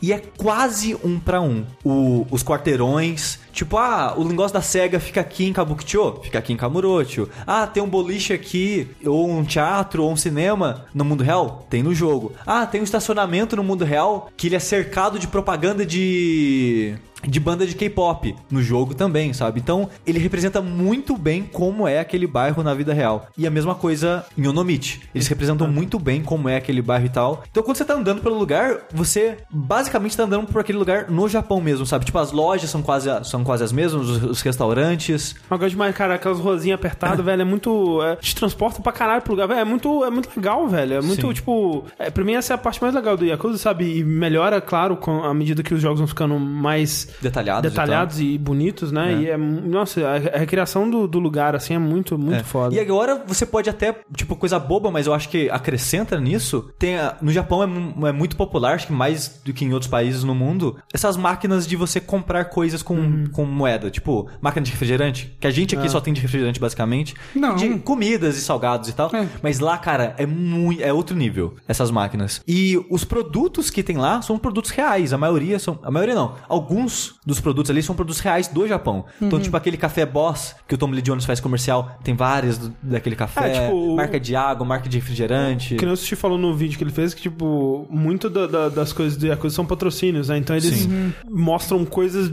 E 0.02 0.12
é 0.14 0.22
quase 0.38 0.96
um 1.04 1.20
pra 1.20 1.42
um. 1.42 1.66
O- 1.84 2.26
os 2.32 2.44
quarteirões, 2.44 3.40
tipo, 3.52 3.78
ah, 3.78 3.99
o 4.18 4.24
negócio 4.24 4.54
da 4.54 4.62
SEGA 4.62 5.00
fica 5.00 5.22
aqui 5.22 5.46
em 5.46 5.54
Kabukicho, 5.54 6.20
fica 6.24 6.40
aqui 6.40 6.54
em 6.54 6.58
Kamurocho. 6.58 7.30
Ah, 7.46 7.68
tem 7.68 7.82
um 7.82 7.90
boliche 7.90 8.34
aqui, 8.34 8.88
ou 9.06 9.30
um 9.30 9.44
teatro, 9.44 10.04
ou 10.04 10.12
um 10.12 10.16
cinema 10.16 10.86
no 10.94 11.06
mundo 11.06 11.24
real? 11.24 11.66
Tem 11.70 11.84
no 11.84 11.94
jogo. 11.94 12.34
Ah, 12.46 12.66
tem 12.66 12.82
um 12.82 12.84
estacionamento 12.84 13.56
no 13.56 13.64
mundo 13.64 13.86
real 13.86 14.30
que 14.36 14.48
ele 14.48 14.56
é 14.56 14.60
cercado 14.60 15.20
de 15.20 15.28
propaganda 15.28 15.86
de 15.86 16.96
de 17.24 17.40
banda 17.40 17.66
de 17.66 17.76
K-pop 17.76 18.36
no 18.50 18.62
jogo 18.62 18.94
também, 18.94 19.34
sabe? 19.34 19.60
Então, 19.60 19.90
ele 20.06 20.20
representa 20.20 20.62
muito 20.62 21.18
bem 21.18 21.44
como 21.44 21.88
é 21.88 22.00
aquele 22.00 22.28
bairro 22.28 22.64
na 22.64 22.74
vida 22.74 22.94
real. 22.94 23.28
E 23.38 23.46
a 23.46 23.52
mesma 23.52 23.76
coisa 23.76 24.26
em 24.38 24.48
Onomichi. 24.48 25.02
Eles 25.14 25.28
representam 25.28 25.68
muito 25.68 26.00
bem 26.00 26.22
como 26.22 26.48
é 26.48 26.58
aquele 26.58 26.82
bairro 26.82 27.06
e 27.06 27.10
tal. 27.10 27.44
Então, 27.50 27.64
quando 27.64 27.78
você 27.78 27.86
tá 27.86 27.94
andando 27.94 28.22
pelo 28.22 28.38
lugar, 28.38 28.82
você 28.94 29.38
basicamente 29.50 30.16
tá 30.16 30.24
andando 30.24 30.48
por 30.48 30.62
aquele 30.62 30.78
lugar 30.78 31.10
no 31.10 31.28
Japão 31.28 31.62
mesmo, 31.62 31.86
sabe? 31.86 32.06
Tipo, 32.06 32.20
as 32.20 32.32
lojas 32.32 32.70
são 32.70 32.82
quase, 32.82 33.10
são 33.24 33.44
quase 33.44 33.64
as 33.64 33.72
mesmas, 33.72 34.08
os, 34.08 34.24
os 34.24 34.42
restaurantes. 34.42 35.36
Mas 35.50 35.52
eu 35.52 35.58
gosto 35.58 35.72
demais, 35.72 35.96
cara, 35.96 36.16
aquelas 36.16 36.40
ruazinhas 36.40 36.80
apertadas, 36.80 37.24
velho, 37.26 37.42
é 37.42 37.46
muito. 37.46 38.02
É, 38.04 38.16
te 38.16 38.36
transporta 38.36 38.82
pra 38.82 38.92
caralho 38.92 39.22
pro 39.22 39.34
lugar, 39.34 39.48
velho. 39.48 39.60
É 39.60 39.66
muito, 39.66 40.04
é 40.06 40.10
muito 40.10 40.30
legal, 40.36 40.68
velho. 40.68 40.96
É 40.96 41.02
muito, 41.02 41.28
Sim. 41.28 41.34
tipo. 41.34 41.86
É, 41.98 42.10
pra 42.10 42.24
mim, 42.24 42.34
essa 42.34 42.54
é 42.54 42.56
a 42.56 42.58
parte 42.58 42.82
mais 42.82 42.94
legal 42.94 43.18
do 43.18 43.26
Yakuza, 43.26 43.58
sabe? 43.58 43.98
E 43.98 44.04
melhora, 44.04 44.62
claro, 44.62 44.96
com, 44.98 45.24
à 45.24 45.34
medida 45.34 45.64
que 45.64 45.74
os 45.74 45.82
jogos 45.82 46.00
vão 46.00 46.08
ficando 46.08 46.40
mais 46.40 47.09
Detalhados. 47.22 47.70
detalhados 47.72 48.20
e, 48.20 48.38
bonitos, 48.38 48.92
né? 48.92 49.14
É. 49.14 49.18
E 49.18 49.30
é. 49.30 49.38
Nossa, 49.38 50.02
a, 50.08 50.16
a 50.16 50.40
recriação 50.40 50.90
do, 50.90 51.08
do 51.08 51.20
lugar, 51.20 51.56
assim, 51.56 51.74
é 51.74 51.80
muito, 51.80 52.18
muito 52.18 52.40
É. 52.42 52.44
foda. 52.44 52.76
E 52.76 52.80
agora 52.80 53.24
você 53.28 53.46
pode 53.46 53.70
até, 53.70 53.96
tipo, 54.16 54.36
coisa 54.36 54.58
boba, 54.60 54.90
mas 54.92 55.08
eu 55.08 55.14
acho 55.14 55.30
que 55.30 55.50
acrescenta 55.50 56.20
nisso. 56.20 56.70
Tem 56.78 56.98
a- 56.98 57.16
no 57.22 57.32
Japão 57.32 57.64
é, 57.64 58.10
é 58.10 58.12
muito 58.12 58.36
popular, 58.36 58.76
acho 58.76 58.88
que 58.88 58.94
mais 58.94 59.40
do 59.44 59.54
que 59.54 59.66
em 59.66 59.74
outros 59.74 59.90
países 59.90 60.24
no 60.24 60.34
mundo, 60.36 60.78
essas 60.94 61.18
máquinas 61.18 61.66
de 61.68 61.76
você 61.76 62.00
comprar 62.00 62.46
coisas 62.46 62.82
com, 62.84 62.96
Uhum. 62.96 63.26
com 63.32 63.46
moeda. 63.46 63.90
Tipo, 63.90 64.30
máquina 64.42 64.64
de 64.66 64.72
refrigerante, 64.72 65.36
que 65.40 65.48
a 65.48 65.52
gente 65.52 65.76
aqui 65.78 65.90
só 65.90 66.00
tem 66.00 66.14
de 66.14 66.22
refrigerante 66.22 66.60
basicamente. 66.60 67.16
Não. 67.36 67.56
De 67.56 67.70
comidas 67.80 68.38
e 68.38 68.42
salgados 68.42 68.90
e 68.90 68.94
tal. 68.94 69.10
É. 69.16 69.28
Mas 69.42 69.60
lá, 69.60 69.78
cara, 69.78 70.14
é 70.18 70.26
muito. 70.26 70.82
É 70.82 70.92
outro 70.94 71.16
nível, 71.16 71.56
essas 71.68 71.92
máquinas. 71.92 72.42
E 72.48 72.78
os 72.90 73.04
produtos 73.04 73.70
que 73.70 73.82
tem 73.84 73.98
lá 73.98 74.22
são 74.22 74.38
produtos 74.38 74.72
reais. 74.72 75.14
A 75.14 75.18
maioria 75.18 75.60
são. 75.60 75.80
A 75.84 75.92
maioria 75.92 76.16
não. 76.16 76.36
Alguns 76.48 76.99
dos 77.26 77.40
produtos 77.40 77.70
ali 77.72 77.82
são 77.84 77.96
produtos 77.96 78.20
reais 78.22 78.48
do 78.48 78.68
Japão. 78.68 79.06
Então, 79.22 79.40
tipo, 79.40 79.56
aquele 79.58 79.78
café 79.78 80.06
Boss 80.06 80.56
que 80.68 80.76
o 80.76 80.78
Tom 80.78 80.92
Lee 80.92 81.02
Jones 81.02 81.26
faz 81.26 81.40
comercial, 81.40 81.98
tem 82.04 82.16
várias 82.16 82.58
do- 82.58 82.74
daquele 82.82 83.16
café. 83.16 83.50
É, 83.58 83.66
tipo, 83.66 83.96
marca 83.96 84.20
de 84.20 84.36
água, 84.36 84.66
marca 84.66 84.88
de 84.90 84.98
refrigerante. 84.98 85.76
Que 85.76 85.86
nem 85.86 85.94
o 85.94 85.98
Sushi 85.98 86.16
falou 86.16 86.38
no 86.38 86.56
vídeo 86.56 86.78
que 86.78 86.84
ele 86.84 86.92
fez, 86.92 87.14
que, 87.14 87.22
tipo, 87.22 87.86
muito 87.90 88.30
da- 88.30 88.48
da- 88.48 88.70
das 88.70 88.92
coisas 88.94 89.18
do 89.18 89.26
Yakuza 89.28 89.56
são 89.56 89.66
patrocínios, 89.66 90.30
né? 90.30 90.38
Então 90.38 90.56
eles 90.56 90.88
mostram 91.30 91.86
coisas 91.86 92.30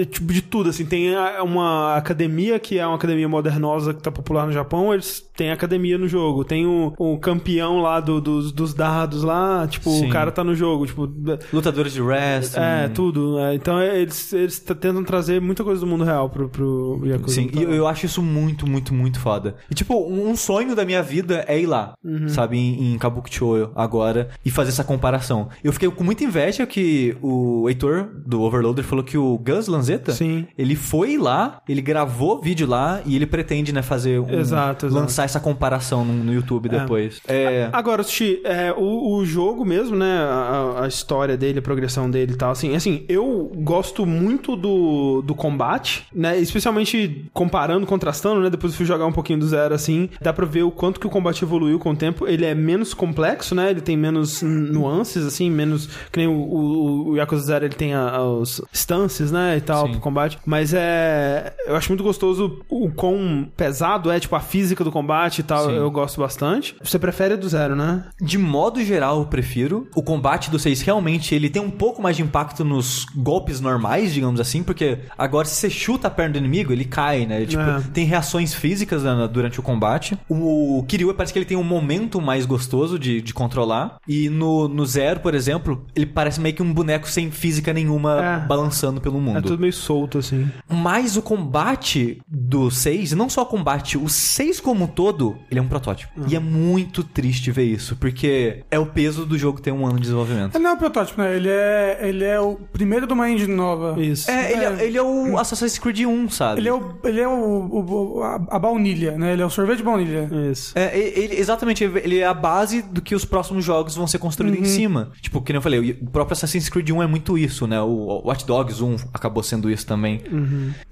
de, 0.00 0.06
tipo, 0.06 0.32
de 0.32 0.42
tudo, 0.42 0.70
assim. 0.70 0.84
Tem 0.84 1.14
a- 1.14 1.42
uma 1.42 1.96
academia, 1.96 2.58
que 2.58 2.78
é 2.78 2.86
uma 2.86 2.96
academia 2.96 3.28
modernosa 3.28 3.92
que 3.94 4.02
tá 4.02 4.10
popular 4.10 4.46
no 4.46 4.52
Japão, 4.52 4.92
eles 4.92 5.20
têm 5.36 5.50
academia 5.50 5.98
no 5.98 6.08
jogo. 6.08 6.44
Tem 6.44 6.66
o, 6.66 6.92
o 6.98 7.18
campeão 7.18 7.80
lá 7.80 8.00
do- 8.00 8.20
dos, 8.20 8.52
dos 8.52 8.72
dados 8.74 9.22
lá, 9.22 9.66
tipo, 9.66 9.90
Sim. 9.90 10.06
o 10.08 10.10
cara 10.10 10.30
tá 10.30 10.42
no 10.44 10.54
jogo, 10.54 10.86
tipo... 10.86 11.08
Lutadores 11.52 11.92
de 11.92 12.00
wrestling. 12.02 12.62
É, 12.62 12.88
tudo. 12.88 13.38
é. 13.38 13.54
então 13.54 13.78
é, 13.78 13.98
eles, 14.00 14.32
eles 14.32 14.58
tentam 14.58 15.02
trazer 15.04 15.40
muita 15.40 15.62
coisa 15.64 15.80
do 15.80 15.86
mundo 15.86 16.04
real 16.04 16.28
pro, 16.30 16.48
pro 16.48 17.00
Yakuza. 17.04 17.34
Sim, 17.34 17.44
Então, 17.46 17.62
e 17.62 17.64
eu, 17.64 17.74
eu 17.74 17.86
acho 17.86 18.06
isso 18.06 18.22
muito, 18.22 18.66
muito, 18.68 18.94
muito 18.94 19.18
foda. 19.20 19.56
E, 19.70 19.74
tipo, 19.74 19.94
um, 20.10 20.34
sonho 20.36 20.74
da 20.74 20.84
minha 20.84 21.02
vida 21.02 21.44
é 21.48 21.58
ir 21.60 21.66
lá, 21.66 21.94
Uhum. 22.04 22.28
sabe, 22.28 22.56
em, 22.58 22.94
em 22.94 22.98
Kabukicho 22.98 23.70
agora, 23.74 24.28
e 24.44 24.50
fazer 24.50 24.70
essa 24.70 24.84
comparação. 24.84 25.48
Eu 25.62 25.72
fiquei 25.72 25.90
com 25.90 26.04
muita 26.04 26.24
inveja 26.24 26.66
que 26.66 27.16
o 27.22 27.68
Heitor, 27.68 28.08
do 28.26 28.40
Overloader, 28.42 28.84
falou 28.84 29.04
que 29.04 29.16
o 29.18 29.38
Gus 29.38 29.66
Lanzetta, 29.86 30.12
Sim. 30.12 30.46
ele 30.56 30.74
foi 30.74 31.16
lá, 31.16 31.60
ele 31.68 31.80
gravou 31.80 32.40
vídeo 32.40 32.66
lá, 32.66 33.00
e 33.06 33.14
ele 33.14 33.26
pretende, 33.26 33.72
né, 33.72 33.82
fazer 33.82 34.20
um... 34.20 34.30
Exato, 34.30 34.86
exato. 34.86 35.00
Lançar 35.00 35.24
essa 35.24 35.40
comparação 35.40 36.04
no, 36.04 36.12
no 36.24 36.32
YouTube 36.34 36.68
depois. 36.68 37.20
É... 37.28 37.68
Agora, 37.72 38.02
Sushi, 38.02 38.40
é, 38.44 38.72
o, 38.76 39.16
o 39.16 39.24
jogo 39.24 39.64
mesmo, 39.64 39.96
né? 39.96 40.18
A, 40.18 40.84
a 40.84 40.88
história 40.88 41.36
dele, 41.36 41.58
a 41.58 41.62
progressão 41.62 42.10
dele 42.10 42.32
e 42.32 42.36
tal, 42.36 42.50
assim, 42.50 42.74
assim, 42.74 43.04
eu 43.08 43.50
gosto 43.56 44.04
muito 44.04 44.56
do, 44.56 45.22
do 45.22 45.34
combate, 45.34 46.06
né? 46.14 46.38
Especialmente 46.38 47.26
comparando, 47.32 47.86
contrastando, 47.86 48.40
né? 48.40 48.50
Depois 48.50 48.72
eu 48.72 48.76
fui 48.76 48.86
jogar 48.86 49.06
um 49.06 49.12
pouquinho 49.12 49.38
do 49.38 49.46
zero, 49.46 49.74
assim, 49.74 50.08
dá 50.20 50.32
pra 50.32 50.46
ver 50.46 50.62
o 50.62 50.70
quanto 50.70 50.98
que 51.00 51.06
o 51.06 51.10
combate 51.10 51.42
evoluiu 51.44 51.78
com 51.78 51.90
o 51.90 51.96
tempo. 51.96 52.26
Ele 52.26 52.44
é 52.44 52.54
menos 52.54 52.92
complexo, 52.94 53.54
né? 53.54 53.70
Ele 53.70 53.80
tem 53.80 53.96
menos 53.96 54.42
nuances, 54.42 55.24
assim, 55.24 55.50
menos. 55.50 55.86
Que 56.10 56.18
nem 56.18 56.28
o, 56.28 56.32
o, 56.32 57.08
o 57.10 57.16
Yakuza 57.16 57.42
Zero, 57.44 57.64
ele 57.64 57.74
tem 57.74 57.94
a- 57.94 58.22
os 58.22 58.60
stances, 58.72 59.30
né? 59.30 59.56
Tal, 59.66 59.86
Sim. 59.86 59.92
pro 59.92 60.00
combate. 60.00 60.38
Mas 60.46 60.72
é. 60.74 61.54
Eu 61.66 61.76
acho 61.76 61.90
muito 61.90 62.04
gostoso 62.04 62.60
o 62.68 62.90
quão 62.90 63.48
pesado 63.56 64.10
é, 64.10 64.18
tipo, 64.20 64.34
a 64.36 64.40
física 64.40 64.82
do 64.84 64.92
combate 64.92 65.40
e 65.40 65.42
tal. 65.42 65.66
Sim. 65.66 65.74
Eu 65.76 65.90
gosto 65.90 66.20
bastante. 66.20 66.74
Você 66.82 66.98
prefere 66.98 67.36
do 67.36 67.48
zero, 67.48 67.74
né? 67.76 68.04
De 68.20 68.38
modo 68.38 68.82
geral, 68.82 69.18
eu 69.20 69.26
prefiro. 69.26 69.88
O 69.94 70.02
combate 70.02 70.50
do 70.50 70.58
6 70.58 70.80
realmente 70.82 71.34
ele 71.34 71.48
tem 71.50 71.60
um 71.62 71.70
pouco 71.70 72.00
mais 72.02 72.16
de 72.16 72.22
impacto 72.22 72.64
nos 72.64 73.04
golpes 73.16 73.60
normais, 73.60 74.12
digamos 74.12 74.40
assim, 74.40 74.62
porque 74.62 74.98
agora 75.18 75.46
se 75.46 75.54
você 75.56 75.70
chuta 75.70 76.08
a 76.08 76.10
perna 76.10 76.34
do 76.34 76.38
inimigo, 76.38 76.72
ele 76.72 76.84
cai, 76.84 77.26
né? 77.26 77.44
Tipo, 77.44 77.62
É. 77.62 77.80
tem 77.92 78.04
reações 78.04 78.54
físicas 78.54 79.02
né, 79.02 79.28
durante 79.32 79.58
o 79.60 79.62
combate. 79.62 80.16
O 80.28 80.84
Kiryu 80.88 81.12
parece 81.14 81.32
que 81.32 81.38
ele 81.38 81.46
tem 81.46 81.56
um 81.56 81.62
momento 81.64 82.20
mais 82.20 82.46
gostoso 82.46 82.98
de, 82.98 83.20
de 83.20 83.34
controlar. 83.34 83.96
E 84.06 84.28
no, 84.28 84.68
no 84.68 84.84
Zero, 84.86 85.20
por 85.20 85.34
exemplo, 85.34 85.84
ele 85.94 86.06
parece 86.06 86.40
meio 86.40 86.54
que 86.54 86.62
um 86.62 86.72
boneco 86.72 87.08
sem 87.08 87.30
física 87.30 87.72
nenhuma 87.72 88.22
É. 88.24 88.38
balançando 88.46 89.00
pelo 89.00 89.20
mundo. 89.20 89.38
É 89.38 89.55
tudo 89.56 89.60
meio 89.60 89.72
solto, 89.72 90.18
assim. 90.18 90.48
Mas 90.68 91.16
o 91.16 91.22
combate 91.22 92.20
do 92.28 92.70
6, 92.70 93.12
não 93.12 93.28
só 93.28 93.42
o 93.42 93.46
combate, 93.46 93.96
o 93.98 94.08
6 94.08 94.60
como 94.60 94.84
um 94.84 94.86
todo, 94.86 95.36
ele 95.50 95.58
é 95.58 95.62
um 95.62 95.68
protótipo. 95.68 96.12
Uhum. 96.20 96.26
E 96.28 96.36
é 96.36 96.38
muito 96.40 97.02
triste 97.02 97.50
ver 97.50 97.64
isso, 97.64 97.96
porque 97.96 98.64
é 98.70 98.78
o 98.78 98.86
peso 98.86 99.24
do 99.24 99.38
jogo 99.38 99.60
ter 99.60 99.72
um 99.72 99.84
ano 99.86 99.96
de 99.96 100.02
desenvolvimento. 100.02 100.54
Ele 100.54 100.62
não 100.64 100.70
é 100.70 100.74
um 100.74 100.78
protótipo, 100.78 101.20
né? 101.20 101.34
Ele 101.36 101.48
é, 101.48 101.98
ele 102.02 102.24
é 102.24 102.40
o 102.40 102.56
primeiro 102.72 103.06
de 103.06 103.12
uma 103.12 103.28
engine 103.30 103.54
nova. 103.54 104.00
Isso. 104.02 104.30
É, 104.30 104.52
ele 104.52 104.64
é, 104.64 104.84
ele 104.86 104.98
é 104.98 105.02
o 105.02 105.38
Assassin's 105.38 105.78
Creed 105.78 106.00
1, 106.00 106.28
sabe? 106.30 106.60
Ele 106.60 106.68
é, 106.68 106.72
o, 106.74 106.94
ele 107.04 107.20
é 107.20 107.28
o, 107.28 107.32
o- 107.32 108.18
o- 108.18 108.22
a, 108.22 108.34
a 108.50 108.58
baunilha, 108.58 109.16
né? 109.16 109.32
Ele 109.32 109.42
é 109.42 109.46
o 109.46 109.50
sorvete 109.50 109.78
de 109.78 109.82
baunilha. 109.84 110.28
Isso. 110.50 110.72
É, 110.78 110.96
ele- 110.98 111.36
exatamente, 111.36 111.84
ele 111.84 112.18
é 112.18 112.26
a 112.26 112.34
base 112.34 112.82
do 112.82 113.00
que 113.00 113.14
os 113.14 113.24
próximos 113.24 113.64
jogos 113.64 113.94
vão 113.94 114.06
ser 114.06 114.18
construídos 114.18 114.58
em 114.60 114.64
cima. 114.64 115.10
Tipo, 115.20 115.40
que 115.40 115.52
nem 115.52 115.58
eu 115.58 115.62
falei, 115.62 115.98
o 116.02 116.10
próprio 116.10 116.32
Assassin's 116.34 116.68
Creed 116.68 116.90
1 116.90 117.02
é 117.02 117.06
muito 117.06 117.38
isso, 117.38 117.66
né? 117.66 117.80
O 117.80 118.22
Watch 118.26 118.46
Dogs 118.46 118.82
1 118.82 118.96
acabou 119.12 119.42
sendo 119.46 119.70
isso 119.70 119.86
também. 119.86 120.22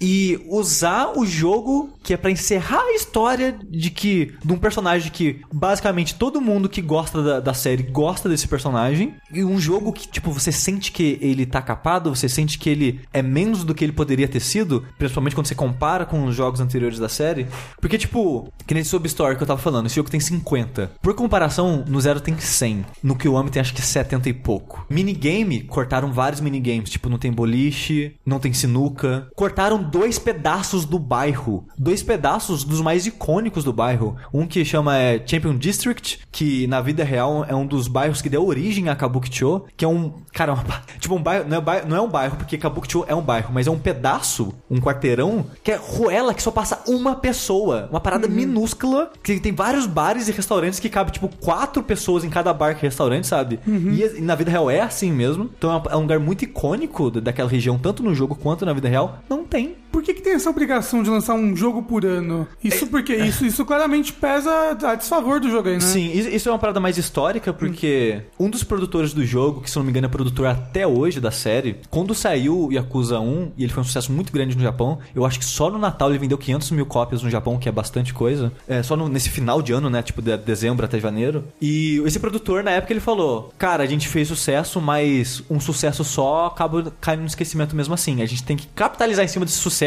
E 0.00 0.40
usar 0.48 1.12
o 1.16 1.26
jogo 1.26 1.90
que 2.02 2.12
é 2.12 2.16
pra 2.16 2.30
encerrar 2.30 2.80
a 2.80 2.94
história 2.94 3.56
de 3.68 3.90
que 3.90 4.34
de 4.44 4.52
um 4.52 4.58
personagem 4.58 5.10
que 5.10 5.40
basicamente 5.52 6.14
todo 6.14 6.40
mundo 6.40 6.68
que 6.68 6.82
gosta 6.82 7.22
da, 7.22 7.40
da 7.40 7.54
série 7.54 7.82
gosta 7.82 8.28
desse 8.28 8.46
personagem 8.46 9.14
e 9.32 9.42
um 9.42 9.58
jogo 9.58 9.92
que 9.92 10.06
tipo 10.08 10.30
você 10.30 10.52
sente 10.52 10.92
que 10.92 11.18
ele 11.20 11.46
tá 11.46 11.62
capado, 11.62 12.14
você 12.14 12.28
sente 12.28 12.58
que 12.58 12.68
ele 12.68 13.00
é 13.12 13.22
menos 13.22 13.64
do 13.64 13.74
que 13.74 13.84
ele 13.84 13.92
poderia 13.92 14.28
ter 14.28 14.40
sido, 14.40 14.84
principalmente 14.98 15.34
quando 15.34 15.46
você 15.46 15.54
compara 15.54 16.04
com 16.04 16.24
os 16.24 16.34
jogos 16.34 16.60
anteriores 16.60 16.98
da 16.98 17.08
série, 17.08 17.46
porque 17.80 17.98
tipo, 17.98 18.52
que 18.66 18.74
nesse 18.74 18.90
Substory 18.90 19.36
que 19.36 19.42
eu 19.42 19.46
tava 19.46 19.60
falando, 19.60 19.86
esse 19.86 19.96
jogo 19.96 20.10
tem 20.10 20.20
50. 20.20 20.92
Por 21.02 21.14
comparação, 21.14 21.84
no 21.88 22.00
Zero 22.00 22.20
tem 22.20 22.38
100, 22.38 22.84
no 23.02 23.16
Kiwami 23.16 23.50
tem 23.50 23.60
acho 23.60 23.74
que 23.74 23.82
70 23.82 24.28
e 24.28 24.32
pouco. 24.32 24.86
Minigame, 24.88 25.62
cortaram 25.62 26.12
vários 26.12 26.40
minigames, 26.40 26.90
tipo, 26.90 27.08
não 27.08 27.18
tem 27.18 27.32
boliche, 27.32 28.14
não 28.24 28.38
tem 28.44 28.52
sinuca. 28.52 29.26
Cortaram 29.34 29.82
dois 29.82 30.18
pedaços 30.18 30.84
do 30.84 30.98
bairro, 30.98 31.66
dois 31.78 32.02
pedaços 32.02 32.62
dos 32.64 32.80
mais 32.80 33.06
icônicos 33.06 33.64
do 33.64 33.72
bairro. 33.72 34.16
Um 34.32 34.46
que 34.46 34.64
chama 34.64 34.96
é, 34.96 35.22
Champion 35.26 35.56
District, 35.56 36.20
que 36.30 36.66
na 36.66 36.80
vida 36.80 37.02
real 37.04 37.44
é 37.48 37.54
um 37.54 37.66
dos 37.66 37.88
bairros 37.88 38.22
que 38.22 38.28
deu 38.28 38.46
origem 38.46 38.88
a 38.88 38.94
Kabukicho, 38.96 39.62
que 39.76 39.84
é 39.84 39.88
um, 39.88 40.12
cara, 40.32 40.54
tipo 41.00 41.14
um 41.14 41.22
bairro 41.22 41.48
não, 41.48 41.56
é 41.56 41.60
bairro, 41.60 41.88
não 41.88 41.96
é 41.96 42.00
um 42.00 42.08
bairro, 42.08 42.36
porque 42.36 42.56
Kabukicho 42.58 43.04
é 43.08 43.14
um 43.14 43.22
bairro, 43.22 43.50
mas 43.52 43.66
é 43.66 43.70
um 43.70 43.78
pedaço, 43.78 44.54
um 44.70 44.78
quarteirão, 44.80 45.46
que 45.62 45.72
é 45.72 45.76
ruela 45.76 46.32
que 46.34 46.42
só 46.42 46.50
passa 46.50 46.80
uma 46.86 47.16
pessoa, 47.16 47.88
uma 47.90 48.00
parada 48.00 48.28
minúscula, 48.28 49.10
que 49.22 49.40
tem 49.40 49.52
vários 49.52 49.86
bares 49.86 50.28
e 50.28 50.32
restaurantes 50.32 50.78
que 50.78 50.88
cabe 50.88 51.10
tipo 51.10 51.28
quatro 51.28 51.82
pessoas 51.82 52.24
em 52.24 52.30
cada 52.30 52.52
bar 52.52 52.74
que 52.74 52.84
é 52.84 52.88
restaurante, 52.88 53.26
sabe? 53.26 53.58
E, 53.66 54.18
e 54.18 54.20
na 54.20 54.34
vida 54.34 54.50
real 54.50 54.70
é 54.70 54.80
assim 54.80 55.10
mesmo. 55.12 55.50
Então 55.56 55.70
é 55.72 55.76
um- 55.76 55.90
é 55.90 55.94
lugar 55.96 56.18
muito 56.20 56.42
icônico 56.44 57.10
da- 57.10 57.20
daquela 57.20 57.48
região, 57.48 57.78
tanto 57.78 58.02
no 58.02 58.14
jogo 58.14 58.33
quanto 58.34 58.66
na 58.66 58.72
vida 58.72 58.88
real. 58.88 59.18
Não 59.28 59.44
tem. 59.44 59.76
Por 59.94 60.02
que, 60.02 60.12
que 60.12 60.20
tem 60.20 60.32
essa 60.32 60.50
obrigação 60.50 61.04
de 61.04 61.08
lançar 61.08 61.34
um 61.34 61.54
jogo 61.54 61.80
por 61.84 62.04
ano? 62.04 62.48
Isso 62.64 62.88
porque 62.88 63.14
isso, 63.14 63.46
isso 63.46 63.64
claramente 63.64 64.12
pesa 64.12 64.76
a 64.82 64.94
desfavor 64.96 65.38
do 65.38 65.48
jogo 65.48 65.68
aí, 65.68 65.74
né? 65.74 65.80
Sim, 65.80 66.10
isso 66.12 66.48
é 66.48 66.52
uma 66.52 66.58
parada 66.58 66.80
mais 66.80 66.98
histórica, 66.98 67.52
porque 67.52 68.22
um 68.36 68.50
dos 68.50 68.64
produtores 68.64 69.12
do 69.14 69.24
jogo, 69.24 69.60
que 69.60 69.70
se 69.70 69.76
não 69.76 69.84
me 69.84 69.90
engano 69.90 70.06
é 70.06 70.10
produtor 70.10 70.46
até 70.46 70.84
hoje 70.84 71.20
da 71.20 71.30
série, 71.30 71.76
quando 71.90 72.12
saiu 72.12 72.66
o 72.66 72.72
Yakuza 72.72 73.20
1, 73.20 73.52
e 73.56 73.62
ele 73.62 73.72
foi 73.72 73.82
um 73.82 73.86
sucesso 73.86 74.10
muito 74.10 74.32
grande 74.32 74.56
no 74.56 74.62
Japão, 74.64 74.98
eu 75.14 75.24
acho 75.24 75.38
que 75.38 75.44
só 75.44 75.70
no 75.70 75.78
Natal 75.78 76.10
ele 76.10 76.18
vendeu 76.18 76.36
500 76.36 76.72
mil 76.72 76.86
cópias 76.86 77.22
no 77.22 77.30
Japão, 77.30 77.56
que 77.56 77.68
é 77.68 77.72
bastante 77.72 78.12
coisa. 78.12 78.52
É, 78.66 78.82
só 78.82 78.96
no- 78.96 79.08
nesse 79.08 79.30
final 79.30 79.62
de 79.62 79.72
ano, 79.72 79.88
né? 79.88 80.02
Tipo, 80.02 80.20
de 80.20 80.36
dezembro 80.38 80.84
até 80.84 80.98
janeiro. 80.98 81.44
E 81.62 82.02
esse 82.04 82.18
produtor, 82.18 82.64
na 82.64 82.72
época, 82.72 82.92
ele 82.92 83.00
falou: 83.00 83.54
Cara, 83.56 83.84
a 83.84 83.86
gente 83.86 84.08
fez 84.08 84.26
sucesso, 84.26 84.80
mas 84.80 85.40
um 85.48 85.60
sucesso 85.60 86.02
só 86.02 86.46
acaba 86.46 86.92
caindo 87.00 87.20
no 87.20 87.26
esquecimento 87.28 87.76
mesmo 87.76 87.94
assim. 87.94 88.22
A 88.22 88.26
gente 88.26 88.42
tem 88.42 88.56
que 88.56 88.66
capitalizar 88.74 89.24
em 89.24 89.28
cima 89.28 89.44
desse 89.44 89.58
sucesso 89.58 89.83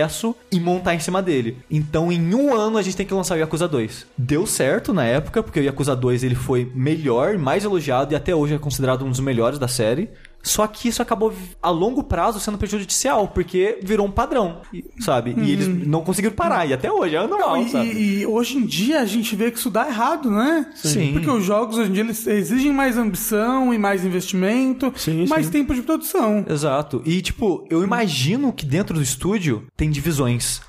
e 0.52 0.60
montar 0.60 0.95
em 0.95 0.99
cima 0.99 1.22
dele. 1.22 1.57
Então, 1.69 2.11
em 2.11 2.34
um 2.34 2.53
ano, 2.53 2.78
a 2.78 2.82
gente 2.82 2.98
tem 2.98 3.06
que 3.06 3.14
lançar 3.14 3.36
o 3.36 3.40
Yakuza 3.40 3.68
2. 3.68 4.07
Deu 4.18 4.45
certo 4.45 4.94
na 4.94 5.06
época, 5.06 5.41
porque 5.44 5.60
o 5.60 5.64
Yakuza 5.64 5.95
2 5.95 6.24
ele 6.24 6.36
foi 6.36 6.72
melhor, 6.74 7.38
mais 7.38 7.64
elogiado 7.64 8.14
e 8.14 8.15
até 8.15 8.36
hoje 8.36 8.56
é 8.56 8.60
considerado 8.60 9.06
um 9.06 9.10
dos 9.10 9.19
melhores 9.19 9.60
da 9.60 9.68
série. 9.68 10.10
Só 10.48 10.65
que 10.68 10.88
isso 10.88 11.02
acabou 11.02 11.34
a 11.61 11.69
longo 11.69 12.03
prazo 12.03 12.40
sendo 12.40 12.57
prejudicial, 12.57 13.28
porque 13.28 13.80
virou 13.84 14.07
um 14.07 14.11
padrão, 14.11 14.61
sabe? 14.99 15.36
E 15.38 15.52
eles 15.52 15.68
não 15.88 16.02
conseguiram 16.03 16.36
parar, 16.36 16.65
e 16.65 16.74
até 16.74 16.91
hoje 16.91 17.15
é 17.15 17.28
normal, 17.28 17.56
Uhum. 17.57 17.65
E, 17.65 17.69
sabe? 17.69 17.88
e- 17.91 18.19
e 18.22 18.26
hoje 18.26 18.57
em 18.57 18.65
dia 18.65 19.02
a 19.02 19.06
gente 19.06 19.36
vê 19.36 19.52
que 19.52 19.57
isso 19.60 19.69
dá 19.69 19.88
errado, 19.88 20.32
né? 20.32 20.68
Sim. 20.76 21.14
Porque 21.14 21.30
os 21.30 21.44
jogos 21.44 21.78
hoje 21.78 21.90
em 21.90 21.94
dia 21.94 22.03
eles 22.03 22.26
exigem 22.28 22.72
mais 22.72 22.98
ambição 22.98 23.74
e 23.74 23.78
mais 23.78 24.06
investimento, 24.06 24.91
Sim, 24.95 25.26
mais 25.28 25.45
sim. 25.48 25.52
tempo 25.52 25.74
de 25.76 25.82
produção. 25.82 26.45
Exato. 26.49 27.02
E, 27.06 27.22
tipo, 27.22 27.65
eu 27.69 27.84
imagino 27.84 28.52
que 28.53 28.65
dentro 28.65 28.95
do 28.95 29.02
estúdio 29.02 29.65
tem 29.76 29.90
divisões 29.90 30.61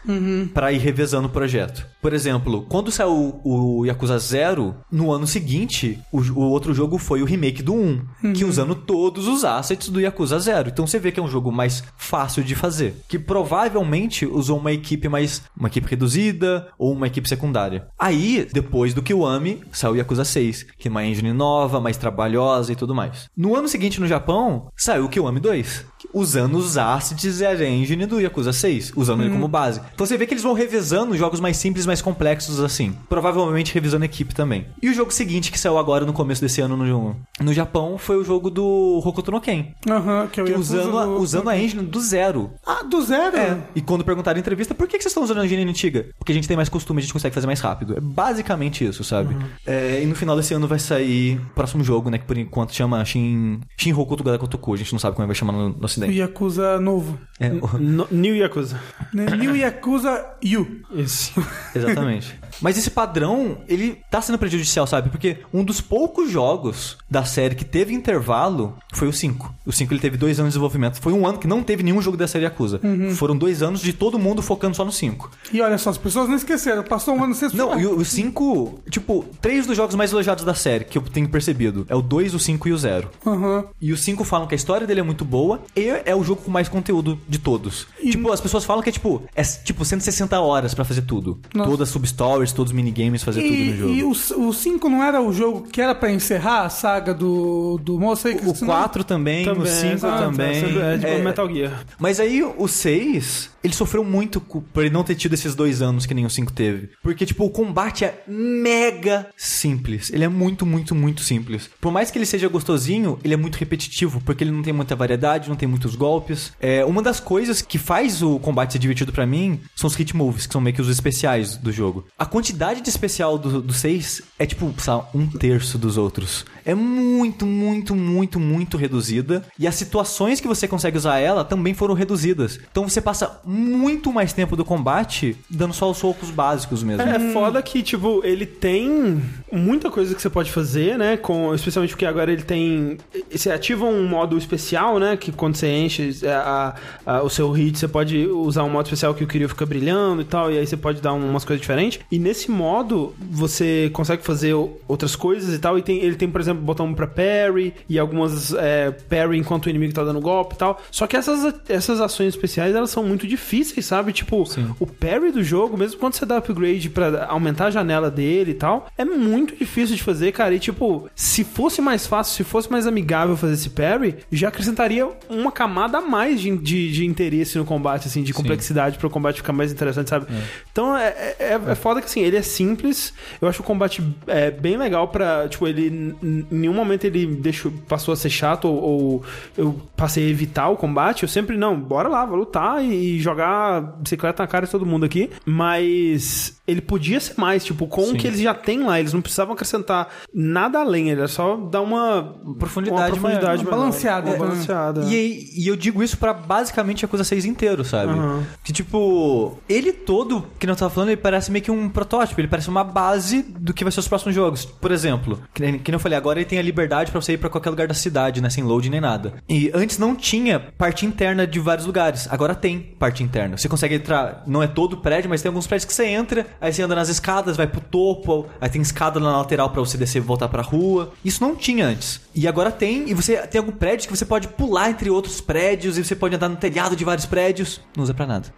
pra 0.53 0.73
ir 0.73 0.79
revezando 0.79 1.29
o 1.29 1.31
projeto. 1.31 1.87
Por 2.01 2.13
exemplo, 2.13 2.65
quando 2.69 2.93
saiu 2.93 3.41
o, 3.45 3.85
Yakuza 3.85 4.19
Zero, 4.19 4.75
no 4.91 5.11
ano 5.13 5.27
seguinte, 5.27 5.99
o, 6.13 6.21
o 6.21 6.51
outro 6.51 6.73
jogo 6.73 6.97
foi 6.99 7.23
o 7.23 7.25
remake 7.25 7.63
do 7.63 7.75
1, 7.75 8.33
que 8.35 8.45
usando 8.45 8.75
todos 8.75 9.27
os 9.27 9.45
assets 9.45 9.89
do 9.89 10.01
Yakuza 10.01 10.39
Zero. 10.39 10.69
Então 10.69 10.87
você 10.87 10.99
vê 10.99 11.11
que 11.11 11.19
é 11.19 11.23
um 11.23 11.29
jogo 11.29 11.51
mais 11.51 11.83
fácil 11.97 12.45
de 12.45 12.55
fazer. 12.55 12.97
Que 13.09 13.19
provavelmente 13.19 14.25
usou 14.27 14.59
uma 14.59 14.73
equipe 14.73 15.09
mais. 15.09 15.43
uma 15.57 15.69
equipe 15.69 15.89
reduzida 15.89 16.69
ou 16.79 16.93
uma 16.93 17.07
equipe 17.07 17.29
secundária. 17.29 17.89
Aí, 17.99 18.49
depois 18.53 18.95
do 18.95 19.03
Kiwami, 19.03 19.63
saiu 19.73 19.95
o 19.95 19.97
Yakuza 19.97 20.25
6, 20.25 20.67
que 20.79 20.89
é 20.89 20.91
uma 20.91 21.05
engine 21.05 21.33
nova, 21.33 21.81
mais 21.81 21.97
trabalhosa 21.97 22.73
e 22.73 22.77
tudo 22.77 22.95
mais. 22.95 23.29
No 23.37 23.57
ano 23.57 23.69
seguinte, 23.69 24.01
no 24.01 24.07
Japão, 24.07 24.71
saiu 24.77 25.05
o 25.05 25.09
Kiwami 25.09 25.41
2, 25.41 25.85
usando 26.13 26.55
os 26.57 26.77
assets 26.79 27.41
e 27.41 27.47
a 27.47 27.69
engine 27.69 28.07
do 28.07 28.21
Yakuza 28.21 28.53
6, 28.53 28.93
usando 28.97 29.23
ele 29.23 29.31
como 29.33 29.49
base. 29.49 29.81
Então 29.95 30.07
você 30.07 30.17
vê 30.17 30.27
que 30.27 30.35
eles 30.35 30.43
vão 30.43 30.53
revezando 30.53 31.17
jogos 31.17 31.41
mais 31.41 31.57
simples, 31.57 31.87
mais 31.87 32.01
complexos 32.03 32.61
assim. 32.61 32.95
Provavelmente 33.09 33.73
revisando 33.75 34.03
a 34.05 34.07
equipe 34.07 34.35
também. 34.35 34.67
E 34.83 34.89
o 34.89 34.95
jogo 34.95 35.13
seguinte, 35.13 35.51
que 35.53 35.59
saiu 35.59 35.79
agora 35.79 36.05
no 36.07 36.13
começo 36.13 36.41
desse 36.41 36.61
ano 36.61 36.77
no, 36.77 37.17
no 37.41 37.53
Japão, 37.53 37.99
foi 37.99 38.17
o 38.17 38.25
jogo 38.25 38.51
do 38.51 39.01
Hokuto 39.05 39.31
no 39.31 39.41
Ken. 39.41 39.75
Aham, 39.89 40.27
que 40.31 40.41
é 40.41 40.43
o 40.43 40.47
Que 40.47 40.53
Yakuza 40.53 40.79
usando, 40.81 40.99
a, 40.99 41.05
do- 41.05 41.17
usando 41.19 41.49
a 41.51 41.59
engine 41.59 41.83
do 41.83 42.01
zero. 42.01 42.51
Ah, 42.67 42.83
do 42.83 43.03
zero? 43.03 43.37
É. 43.37 43.59
E 43.75 43.81
quando 43.81 44.05
perguntaram 44.05 44.39
em 44.39 44.41
entrevista, 44.41 44.75
por 44.75 44.87
que 44.89 44.97
que 44.97 45.03
vocês 45.03 45.11
estão 45.11 45.23
usando 45.23 45.41
a 45.41 45.45
engine 45.45 45.65
antiga? 45.65 46.07
Porque 46.19 46.33
a 46.33 46.35
gente 46.35 46.49
tem 46.49 46.57
mais 46.57 46.69
costume, 46.69 46.99
a 46.99 47.03
gente 47.03 47.13
consegue 47.13 47.35
fazer 47.35 47.47
mais 47.47 47.61
rápido. 47.61 47.97
É 47.97 48.01
basicamente 48.01 48.85
isso, 48.85 49.03
sabe? 49.05 49.37
É, 49.67 50.01
e 50.03 50.07
no 50.07 50.15
final 50.15 50.37
desse 50.37 50.55
ano 50.55 50.67
vai 50.69 50.79
sair 50.79 51.39
o 51.39 51.55
próximo 51.55 51.83
jogo, 51.85 52.11
né? 52.11 52.19
Que 52.19 52.25
por 52.25 52.37
enquanto 52.39 52.75
chama 52.75 53.05
Shin, 53.05 53.61
Shin 53.77 53.93
Hokuto 53.93 54.23
Garakotoku. 54.25 54.75
A 54.75 54.77
gente 54.77 54.93
não 54.93 54.99
sabe 54.99 55.17
como 55.17 55.25
é 55.25 55.27
que 55.27 55.29
vai 55.29 55.35
chamar 55.35 55.53
no, 55.53 55.69
no 55.71 55.89
O 55.99 56.03
ocidente. 56.03 56.19
Yakuza 56.19 56.81
novo. 56.81 57.19
É, 57.41 57.51
o- 57.51 57.79
No- 57.79 58.09
New 58.11 58.35
Yakuza. 58.35 58.81
Né? 59.15 59.27
New 59.37 59.55
Yakuza 59.57 60.25
U. 60.43 60.67
Isso. 60.99 61.33
exatamente. 61.75 62.39
Mas 62.61 62.77
esse 62.77 62.91
padrão, 62.91 63.59
ele 63.69 64.01
tá 64.11 64.21
sendo 64.21 64.37
prejudicial, 64.39 64.87
sabe? 64.89 65.09
Porque 65.09 65.39
um 65.55 65.63
dos 65.63 65.81
poucos 65.81 66.31
jogos 66.31 66.97
da 67.09 67.25
série 67.25 67.55
que 67.55 67.65
teve 67.65 67.95
intervalo 67.95 68.77
foi 68.93 69.07
o 69.07 69.13
5. 69.13 69.55
O 69.65 69.73
5 69.73 69.93
ele 69.93 70.01
teve 70.01 70.17
dois 70.17 70.41
anos 70.41 70.51
de 70.51 70.55
desenvolvimento. 70.55 71.01
Foi 71.01 71.13
um 71.13 71.25
ano 71.27 71.39
que 71.39 71.47
não 71.47 71.63
teve 71.63 71.83
nenhum 71.85 72.03
jogo 72.03 72.17
da 72.17 72.27
série 72.27 72.45
Yakuza. 72.45 72.81
Foram 73.15 73.37
dois 73.37 73.63
anos 73.63 73.81
de 73.81 73.93
todo 73.93 74.19
mundo 74.19 74.43
focando 74.43 74.75
só 74.75 74.85
no 74.85 74.91
5. 74.91 75.31
E 75.53 75.61
olha 75.61 75.79
só, 75.79 75.91
as 75.91 75.99
pessoas 75.99 76.29
não 76.29 76.35
esqueceram. 76.35 76.83
Passou 76.83 77.15
um 77.15 77.23
ano 77.23 77.35
sem 77.35 77.49
Não, 77.55 77.79
e 77.79 77.87
o 77.87 78.05
5, 78.05 78.81
tipo, 78.91 79.25
três 79.41 79.65
dos 79.67 79.77
jogos 79.77 79.95
mais 79.95 80.11
elogiados 80.13 80.45
da 80.45 80.55
série, 80.55 80.85
que 80.85 80.99
eu 80.99 81.03
tenho 81.03 81.29
percebido, 81.29 81.87
é 81.89 81.95
o 81.95 82.03
2, 82.03 82.35
o 82.35 82.39
5 82.41 82.67
e 82.69 82.73
o 82.73 82.79
0. 82.79 83.09
Aham. 83.25 83.65
E 83.81 83.93
os 83.93 84.03
5 84.03 84.25
falam 84.25 84.49
que 84.49 84.55
a 84.55 84.57
história 84.57 84.87
dele 84.87 85.01
é 85.01 85.05
muito 85.05 85.25
boa 85.25 85.61
e 85.77 85.88
é 86.05 86.15
o 86.15 86.23
jogo 86.23 86.43
com 86.43 86.51
mais 86.51 86.69
conteúdo 86.69 87.19
de 87.29 87.39
todos. 87.39 87.87
Tipo, 88.01 88.33
as 88.33 88.41
pessoas 88.41 88.65
falam 88.65 88.83
que 88.83 88.89
é 88.89 88.93
tipo, 88.93 89.23
é 89.35 89.43
tipo 89.43 89.85
160 89.85 90.39
horas 90.41 90.75
pra 90.75 90.85
fazer 90.85 91.03
tudo. 91.03 91.39
Nossa. 91.55 91.71
Todas 91.71 91.89
as 91.89 91.93
substories, 91.93 92.53
todos 92.53 92.71
os 92.71 92.77
minigames, 92.77 93.23
fazer 93.23 93.43
tudo 93.43 93.55
no 93.55 93.77
jogo. 93.77 93.93
E, 93.93 93.99
e 93.99 94.05
o 94.05 94.53
5 94.53 94.89
não 94.89 95.03
era 95.03 95.21
o 95.21 95.33
jogo 95.33 95.63
que 95.63 95.81
era 95.81 95.95
pra 95.95 96.11
encerrar 96.11 96.63
a 96.63 96.71
saga 96.71 97.15
do, 97.15 97.79
do 97.83 97.99
que 97.99 98.05
O 98.05 98.13
esqueci 98.13 98.65
nome? 98.65 98.67
4 98.67 99.05
também, 99.05 99.49
o 99.49 99.67
5 99.67 99.93
exato, 99.95 100.23
também. 100.25 100.57
É, 100.57 100.95
é 100.95 100.99
tipo 100.99 101.07
É, 101.07 101.23
Metal 101.23 101.49
Gear. 101.53 101.85
Mas 101.99 102.21
aí 102.21 102.43
o 102.43 102.69
6, 102.69 103.51
ele 103.63 103.75
sofreu 103.75 104.05
muito 104.05 104.41
por 104.41 104.85
ele 104.85 104.93
não 104.93 105.05
ter 105.05 105.15
tido 105.15 105.35
esses 105.35 105.55
dois 105.55 105.83
anos 105.83 106.07
que 106.07 106.15
nem 106.15 106.25
o 106.25 106.31
5 106.31 106.53
teve. 106.53 106.91
Porque, 107.03 107.27
tipo, 107.27 107.45
o 107.45 107.51
combate 107.51 108.05
é 108.05 108.23
mega 108.27 109.29
simples. 109.37 110.11
Ele 110.13 110.25
é 110.25 110.29
muito, 110.29 110.65
muito, 110.65 110.95
muito 110.95 111.23
simples. 111.23 111.69
Por 111.81 111.93
mais 111.93 112.11
que 112.11 112.19
ele 112.19 112.27
seja 112.27 112.49
gostosinho, 112.49 113.19
ele 113.25 113.35
é 113.35 113.37
muito 113.37 113.57
repetitivo, 113.57 114.21
porque 114.25 114.45
ele 114.45 114.51
não 114.51 114.63
tem 114.63 114.73
muita 114.73 114.95
variedade, 114.97 115.49
não 115.49 115.57
tem 115.57 115.69
muitos 115.79 115.95
golpes. 115.95 116.53
É, 116.61 116.85
uma 116.85 117.01
das 117.01 117.21
coisas 117.21 117.63
que 117.63 117.79
faz 117.79 118.23
o 118.23 118.39
combate 118.41 118.73
ser 118.73 118.79
divertido 118.81 119.13
pra 119.13 119.25
mim 119.25 119.61
são 119.77 119.87
os 119.87 119.95
hit 119.95 120.15
moves, 120.15 120.47
que 120.47 120.53
são 120.53 120.61
meio 120.61 120.75
que 120.75 120.83
os 120.83 120.89
especiais 120.89 121.57
do 121.57 121.73
jogo. 121.73 122.07
A 122.19 122.27
quantidade 122.27 122.81
de 122.81 122.89
especial 122.89 123.39
do, 123.39 123.63
do 123.63 123.73
6 123.73 124.23
é 124.39 124.45
tipo, 124.45 124.75
lá, 124.87 125.09
um 125.15 125.27
terço 125.27 125.79
dos 125.79 125.97
outros. 125.97 126.45
É 126.65 126.75
muito, 126.75 127.47
muito, 127.47 127.95
muito, 127.95 128.41
muito 128.41 128.77
reduzida. 128.77 129.45
E 129.59 129.67
as 129.67 129.75
situações 129.75 130.41
que 130.41 130.49
você 130.49 130.67
consegue 130.67 130.99
usar 130.99 131.19
ela 131.19 131.45
também 131.45 131.73
foram 131.75 131.95
reduzidas. 131.95 132.59
Então 132.71 132.89
você 132.89 133.01
passa 133.01 133.41
muito 133.45 134.13
mais 134.13 134.33
tempo 134.33 134.57
do 134.57 134.65
combate 134.65 135.37
dando 135.49 135.73
só 135.73 135.91
os 135.91 135.99
socos 135.99 136.31
básicos 136.31 136.83
mesmo. 136.83 137.03
É, 137.03 137.17
é 137.17 137.33
foda 137.33 137.63
que, 137.63 137.83
tipo, 137.83 138.21
ele 138.25 138.45
tem 138.45 139.23
muita 139.53 139.91
coisa 139.91 140.15
que 140.15 140.21
você 140.21 140.29
pode 140.29 140.51
fazer, 140.51 140.99
né? 140.99 141.17
Com, 141.17 141.55
especialmente 141.55 141.91
porque 141.91 142.05
agora 142.07 142.33
ele 142.33 142.43
tem. 142.43 142.99
Você 143.31 143.51
ativa 143.51 143.87
um 143.87 144.07
modo 144.07 144.37
especial, 144.37 144.99
né? 144.99 145.17
Que 145.17 145.33
quando 145.33 145.57
você 145.57 145.68
enche 145.77 146.19
é, 146.23 146.31
a- 146.33 146.75
a- 147.07 147.23
o 147.23 147.29
seu 147.31 147.51
hit, 147.51 147.79
você 147.79 147.89
pode 147.89 148.27
usar 148.27 148.65
um 148.65 148.71
modo 148.71 148.87
especial 148.87 149.15
que 149.15 149.25
o 149.25 149.27
Kiryu 149.27 149.49
fica 149.49 149.65
brilhando 149.67 150.23
e 150.23 150.25
tal. 150.25 150.51
E 150.53 150.59
aí 150.59 150.67
você 150.67 150.77
pode 150.77 151.01
dar 151.01 151.13
umas 151.13 151.45
coisas 151.45 151.61
diferentes. 151.61 152.01
E 152.11 152.19
nesse 152.19 152.51
modo, 152.51 153.15
você 153.31 153.91
consegue 153.93 154.23
fazer 154.25 154.55
outras 154.87 155.15
coisas 155.17 155.55
e 155.55 155.59
tal. 155.59 155.79
E 155.79 155.83
tem, 155.83 155.99
ele 156.03 156.17
tem, 156.17 156.29
por 156.31 156.41
exemplo, 156.41 156.63
botão 156.63 156.93
pra 156.95 157.07
parry 157.07 157.75
e 157.89 157.99
algumas 157.99 158.53
é, 158.55 158.91
parry 158.91 159.39
enquanto 159.39 159.67
o 159.67 159.71
inimigo 159.71 159.93
tá 159.93 160.05
dando 160.05 160.21
golpe 160.21 160.55
e 160.55 160.59
tal. 160.59 160.81
Só 160.91 161.07
que 161.07 161.17
essas, 161.17 161.55
essas 161.69 162.01
ações 162.01 162.29
especiais, 162.29 162.75
elas 162.75 162.91
são 162.91 163.03
muito 163.05 163.27
difíceis, 163.27 163.85
sabe? 163.87 164.13
Tipo, 164.13 164.45
o 164.81 164.87
parry 164.87 165.31
do 165.33 165.43
jogo, 165.43 165.77
mesmo 165.77 165.99
quando 165.99 166.15
você 166.15 166.25
dá 166.27 166.37
upgrade 166.39 166.89
pra 166.91 167.27
aumentar 167.27 167.67
a 167.67 167.71
janela 167.71 168.11
dele 168.11 168.53
e 168.53 168.55
tal, 168.55 168.87
é 168.97 169.05
muito 169.05 169.57
difícil 169.57 169.97
de 169.97 170.03
fazer, 170.03 170.33
cara. 170.33 170.55
E 170.55 170.59
tipo, 170.59 171.09
se 171.15 171.45
fosse 171.45 171.81
mais 171.81 172.07
fácil, 172.07 172.35
se 172.37 172.45
fosse 172.45 172.71
mais 172.71 172.87
amigável 172.87 173.37
fazer 173.37 173.55
esse 173.55 173.71
parry, 173.71 174.17
já 174.31 174.49
acrescentaria 174.49 175.09
uma 175.29 175.51
camada 175.59 175.99
a 175.99 176.01
mais 176.01 176.41
de, 176.41 176.57
de, 176.57 176.93
de 176.93 177.05
interesse 177.05 177.59
no 177.59 177.65
combate, 177.65 178.07
assim, 178.07 178.23
de 178.23 178.33
complexidade 178.33 178.97
para 178.97 179.09
o 179.09 179.11
combate 179.11 179.39
ficar 179.39 179.53
mais 179.53 179.73
interessante, 179.73 180.09
sabe? 180.09 180.27
Então 180.71 180.97
é, 180.97 181.35
é, 181.37 181.61
é 181.67 181.75
foda 181.75 182.01
que 182.01 182.07
assim, 182.07 182.21
ele 182.21 182.37
é 182.37 182.43
simples. 182.43 183.13
Eu 183.43 183.49
acho 183.49 183.61
o 183.61 183.65
combate 183.65 184.01
é, 184.29 184.53
bem 184.53 184.77
legal 184.77 185.09
pra. 185.09 185.49
Tipo, 185.49 185.67
ele. 185.67 186.17
Em 186.23 186.47
nenhum 186.49 186.73
momento 186.73 187.07
ele 187.07 187.27
deixou, 187.27 187.73
passou 187.89 188.15
a 188.15 188.17
ser 188.17 188.31
chato 188.31 188.67
ou, 188.67 188.83
ou 188.83 189.25
eu 189.57 189.83
passei 189.97 190.29
a 190.29 190.31
evitar 190.31 190.69
o 190.69 190.77
combate. 190.77 191.25
Eu 191.25 191.29
sempre, 191.29 191.57
não, 191.57 191.77
bora 191.77 192.09
lá, 192.09 192.25
vou 192.25 192.39
lutar 192.39 192.85
e, 192.85 193.17
e 193.17 193.21
jogar 193.21 193.81
bicicleta 193.81 194.45
na 194.45 194.47
cara 194.47 194.65
de 194.65 194.71
todo 194.71 194.87
mundo 194.87 195.07
aqui. 195.07 195.29
Mas 195.45 196.58
ele 196.69 196.81
podia 196.81 197.19
ser 197.19 197.35
mais, 197.39 197.65
tipo, 197.65 197.87
com 197.87 198.11
o 198.11 198.15
que 198.15 198.27
eles 198.27 198.41
já 198.41 198.55
têm 198.55 198.85
lá. 198.85 199.01
Eles 199.01 199.13
não 199.13 199.21
precisavam 199.23 199.55
acrescentar 199.55 200.09
nada 200.33 200.79
além. 200.81 201.09
Ele 201.11 201.21
era 201.21 201.29
só 201.29 201.57
dar 201.57 201.81
uma 201.81 202.35
Profundidade 202.59 203.03
uma 203.13 203.21
profundidade 203.21 203.65
maior. 203.65 203.79
Balanceada, 203.79 204.27
Uma 204.27 204.33
né? 204.33 204.39
balanceada. 204.39 205.05
E, 205.05 205.51
e 205.57 205.67
eu 205.67 205.75
digo 205.77 206.03
isso 206.03 206.17
pra 206.19 206.33
basicamente 206.35 207.05
a 207.05 207.09
coisa 207.09 207.25
6 207.25 207.45
inteiro, 207.45 207.85
sabe? 207.85 208.13
Aham. 208.13 208.45
Que 208.63 208.73
tipo, 208.73 209.59
ele 209.69 209.93
todo, 209.93 210.47
que 210.59 210.67
não 210.67 210.75
tava 210.75 210.91
falando, 210.93 211.11
ele 211.11 211.17
parece 211.21 211.51
meio 211.51 211.65
que 211.65 211.71
um 211.71 211.89
protótipo, 211.89 212.41
ele 212.41 212.49
parece 212.49 212.69
uma 212.69 212.85
base 212.85 213.43
do 213.43 213.73
que 213.73 213.85
vai 213.85 213.91
ser 213.93 214.01
os 214.01 214.09
próximos 214.09 214.35
jogos. 214.35 214.65
Por 214.65 214.91
exemplo, 214.93 215.41
que 215.55 215.79
que 215.79 215.95
eu 215.95 215.99
falei, 215.99 216.19
agora 216.19 216.39
ele 216.39 216.47
tem 216.47 216.59
a 216.59 216.63
liberdade 216.63 217.11
pra 217.11 217.21
você 217.21 217.33
ir 217.33 217.39
pra 217.39 217.49
qualquer 217.49 217.71
lugar 217.71 217.89
da 217.89 217.95
cidade, 217.95 218.41
né? 218.41 218.51
Sem 218.51 218.63
load 218.63 218.91
nem 218.91 219.01
nada. 219.01 219.35
E 219.49 219.71
antes 219.75 219.99
não 219.99 220.15
tinha 220.15 220.61
parte 220.61 221.07
interna 221.07 221.47
de 221.47 221.59
vários 221.59 221.87
lugares, 221.87 222.29
agora 222.31 222.55
tem 222.55 222.79
parte 222.79 223.23
interna. 223.23 223.57
Você 223.57 223.69
consegue 223.69 223.95
entrar, 223.95 224.43
não 224.47 224.63
é 224.63 224.67
todo 224.67 224.99
prédio, 224.99 225.31
mas 225.31 225.41
tem 225.43 225.49
alguns 225.49 225.67
prédios 225.67 225.87
que 225.87 225.93
você 225.95 226.07
entra, 226.07 226.47
aí 226.61 226.73
você 226.73 226.83
anda 226.83 226.95
nas 226.95 227.09
escadas, 227.09 227.57
vai 227.57 227.67
pro 227.67 227.81
topo, 227.81 228.47
aí 228.61 228.69
tem 228.69 228.81
escada 228.83 229.19
na 229.21 229.37
lateral 229.39 229.71
pra 229.71 229.81
você 229.81 229.97
descer 229.97 230.19
e 230.19 230.21
voltar 230.21 230.49
pra 230.49 230.63
rua. 230.63 231.13
Isso 231.25 231.43
não 231.43 231.55
tinha 231.55 231.87
antes. 231.87 232.21
E 232.35 232.47
agora 232.47 232.71
tem, 232.71 233.09
e 233.11 233.15
você 233.15 233.37
tem 233.47 233.59
algum 233.59 233.73
prédio 233.73 234.09
que 234.09 234.17
você 234.17 234.25
pode 234.25 234.49
pular 234.49 234.91
entre 234.91 235.11
outros 235.11 235.41
prédios, 235.41 235.99
e 235.99 236.05
você 236.05 236.15
pode 236.15 236.35
andar 236.37 236.49
no 236.49 236.57
telhado 236.57 236.95
de 236.95 237.05
vários 237.05 237.27
prédios. 237.27 237.81
Não 237.97 238.05
usa 238.05 238.15
pra 238.15 238.27
nada. 238.27 238.49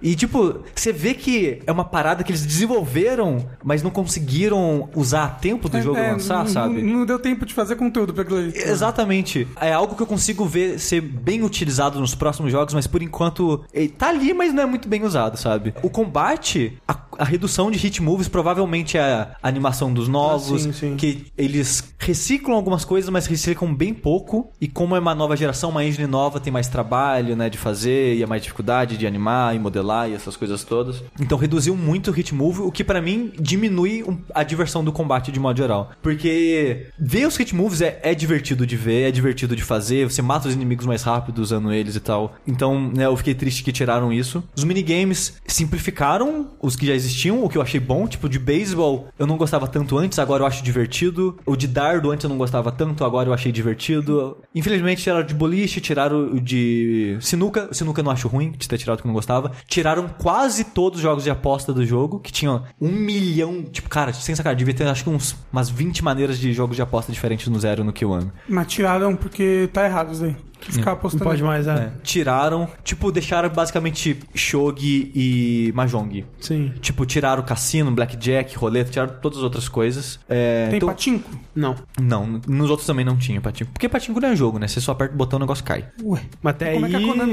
E 0.00 0.14
tipo, 0.14 0.60
você 0.74 0.92
vê 0.92 1.14
que 1.14 1.60
é 1.66 1.72
uma 1.72 1.84
parada 1.84 2.22
que 2.22 2.30
eles 2.30 2.44
desenvolveram, 2.44 3.46
mas 3.64 3.82
não 3.82 3.90
conseguiram 3.90 4.88
usar 4.94 5.24
a 5.24 5.28
tempo 5.28 5.68
do 5.68 5.80
jogo 5.80 5.96
É, 5.98 6.12
lançar, 6.12 6.44
não- 6.44 6.46
sabe? 6.50 6.82
Não 6.82 7.06
deu 7.06 7.18
tempo 7.18 7.46
de 7.46 7.54
fazer 7.54 7.76
conteúdo 7.76 8.12
pra 8.12 8.22
aquilo 8.22 8.38
ali. 8.38 8.52
Exatamente. 8.56 9.46
É 9.60 9.72
algo 9.72 9.94
que 9.94 10.02
eu 10.02 10.06
consigo 10.06 10.44
ver 10.44 10.78
ser 10.78 11.00
bem 11.00 11.42
utilizado 11.42 11.98
nos 12.00 12.14
próximos 12.14 12.50
jogos, 12.52 12.74
mas 12.74 12.86
por 12.86 13.02
enquanto 13.02 13.64
tá 13.96 14.08
ali, 14.08 14.34
mas 14.34 14.52
não 14.52 14.62
é 14.62 14.66
muito 14.66 14.88
bem 14.88 15.04
usado, 15.04 15.36
sabe? 15.38 15.74
O 15.82 15.88
combate, 15.90 16.78
a, 16.86 16.96
a 17.18 17.24
redução 17.42 17.72
de 17.72 17.78
hit 17.78 18.00
moves 18.00 18.28
provavelmente 18.28 18.96
é 18.96 19.00
a 19.02 19.36
animação 19.42 19.92
dos 19.92 20.06
novos, 20.06 20.64
Ah, 20.64 20.72
sim, 20.72 20.72
sim. 20.72 20.96
que 20.96 21.26
eles 21.36 21.92
reciclam 21.98 22.54
algumas 22.54 22.84
coisas, 22.84 23.10
mas 23.10 23.26
reciclam 23.26 23.74
bem 23.74 23.92
pouco. 23.92 24.52
E 24.60 24.68
como 24.68 24.94
é 24.94 25.00
uma 25.00 25.12
nova 25.14 25.36
geração, 25.36 25.70
uma 25.70 25.84
engine 25.84 26.06
nova, 26.06 26.38
tem 26.38 26.52
mais 26.52 26.68
trabalho, 26.68 27.34
né, 27.34 27.50
de 27.50 27.58
fazer, 27.58 28.14
e 28.14 28.22
é 28.22 28.26
mais 28.26 28.42
dificuldade 28.42 28.96
de 28.96 29.06
animar 29.08 29.56
e 29.56 29.58
modelar 29.58 30.08
e 30.08 30.14
essas 30.14 30.36
coisas 30.36 30.62
todas. 30.62 31.02
Então 31.20 31.36
reduziu 31.36 31.76
muito 31.76 32.10
o 32.10 32.14
hit 32.14 32.32
move, 32.32 32.60
o 32.60 32.70
que 32.70 32.84
pra 32.84 33.02
mim 33.02 33.32
diminui 33.40 34.04
a 34.32 34.44
diversão 34.44 34.84
do 34.84 34.92
combate 34.92 35.32
de 35.32 35.40
modo 35.40 35.56
geral. 35.56 35.90
Porque 36.00 36.86
ver 36.96 37.26
os 37.26 37.36
hit 37.36 37.54
moves 37.56 37.80
é, 37.80 37.98
é 38.04 38.14
divertido 38.14 38.64
de 38.64 38.76
ver, 38.76 39.08
é 39.08 39.10
divertido 39.10 39.56
de 39.56 39.64
fazer, 39.64 40.08
você 40.08 40.22
mata 40.22 40.46
os 40.46 40.54
inimigos 40.54 40.86
mais 40.86 41.02
rápido 41.02 41.40
usando 41.40 41.72
eles 41.72 41.96
e 41.96 42.00
tal. 42.00 42.36
Então, 42.46 42.88
né, 42.94 43.06
eu 43.06 43.16
fiquei 43.16 43.34
triste 43.34 43.64
que 43.64 43.72
tiraram 43.72 44.12
isso. 44.12 44.44
Os 44.56 44.62
minigames 44.62 45.34
simplificaram 45.44 46.50
os 46.60 46.76
que 46.76 46.86
já 46.86 46.94
existiam, 46.94 47.31
o 47.40 47.48
que 47.48 47.56
eu 47.56 47.62
achei 47.62 47.80
bom, 47.80 48.06
tipo 48.06 48.28
de 48.28 48.38
beisebol, 48.38 49.08
eu 49.18 49.26
não 49.26 49.36
gostava 49.36 49.68
tanto 49.68 49.96
antes, 49.96 50.18
agora 50.18 50.42
eu 50.42 50.46
acho 50.46 50.62
divertido. 50.62 51.38
O 51.46 51.56
de 51.56 51.66
dardo 51.66 52.10
antes 52.10 52.24
eu 52.24 52.30
não 52.30 52.38
gostava 52.38 52.72
tanto, 52.72 53.04
agora 53.04 53.28
eu 53.28 53.34
achei 53.34 53.52
divertido. 53.52 54.36
Infelizmente 54.54 55.02
tiraram 55.02 55.24
de 55.24 55.34
boliche, 55.34 55.80
tiraram 55.80 56.34
de 56.36 57.16
sinuca. 57.20 57.68
O 57.70 57.74
sinuca 57.74 58.00
eu 58.00 58.04
não 58.04 58.12
acho 58.12 58.28
ruim 58.28 58.50
de 58.50 58.68
ter 58.68 58.78
tirado 58.78 59.00
que 59.00 59.06
eu 59.06 59.08
não 59.08 59.14
gostava. 59.14 59.52
Tiraram 59.66 60.08
quase 60.08 60.64
todos 60.64 60.98
os 60.98 61.02
jogos 61.02 61.24
de 61.24 61.30
aposta 61.30 61.72
do 61.72 61.84
jogo, 61.86 62.18
que 62.18 62.32
tinham 62.32 62.64
um 62.80 62.90
milhão, 62.90 63.62
tipo, 63.62 63.88
cara, 63.88 64.12
sem 64.12 64.34
sacanagem, 64.34 64.58
devia 64.58 64.74
ter 64.74 64.86
acho 64.86 65.04
que 65.04 65.10
uns, 65.10 65.36
umas 65.52 65.70
20 65.70 66.02
maneiras 66.02 66.38
de 66.38 66.52
jogos 66.52 66.76
de 66.76 66.82
aposta 66.82 67.12
diferentes 67.12 67.48
no 67.48 67.58
Zero 67.58 67.84
no 67.84 67.92
Q1. 67.92 68.30
Mas 68.48 68.66
tiraram 68.66 69.16
porque 69.16 69.68
tá 69.72 69.84
errado 69.84 70.12
isso. 70.12 70.34
Que 70.62 70.72
ficar 70.72 70.92
Não 70.92 70.98
apostando. 70.98 71.24
pode 71.24 71.42
mais, 71.42 71.66
é. 71.66 71.72
É, 71.72 71.92
tiraram, 72.04 72.68
tipo, 72.84 73.10
deixaram 73.10 73.48
basicamente 73.48 74.16
Shogi 74.34 75.10
e 75.14 75.72
Mahjong. 75.74 76.24
Sim. 76.40 76.72
Tipo, 76.80 77.04
tiraram 77.04 77.42
cassino, 77.42 77.90
blackjack, 77.90 78.56
roleta, 78.56 78.90
tiraram 78.90 79.14
todas 79.20 79.38
as 79.38 79.44
outras 79.44 79.68
coisas. 79.68 80.20
É, 80.28 80.68
Tem 80.68 80.76
então- 80.76 80.88
patinco? 80.88 81.28
Não. 81.54 81.74
Não, 82.00 82.40
nos 82.46 82.70
outros 82.70 82.86
também 82.86 83.04
não 83.04 83.16
tinha 83.16 83.40
patinco. 83.40 83.72
Porque 83.72 83.88
patinco 83.88 84.20
não 84.20 84.28
é 84.28 84.36
jogo, 84.36 84.58
né? 84.58 84.68
Você 84.68 84.80
só 84.80 84.92
aperta 84.92 85.14
o 85.14 85.16
botão 85.18 85.36
e 85.36 85.40
o 85.40 85.40
negócio 85.40 85.64
cai. 85.64 85.86
Ué. 86.02 86.20
Mas 86.40 86.54
até 86.54 86.74
é 86.74 86.76
aí, 86.78 86.80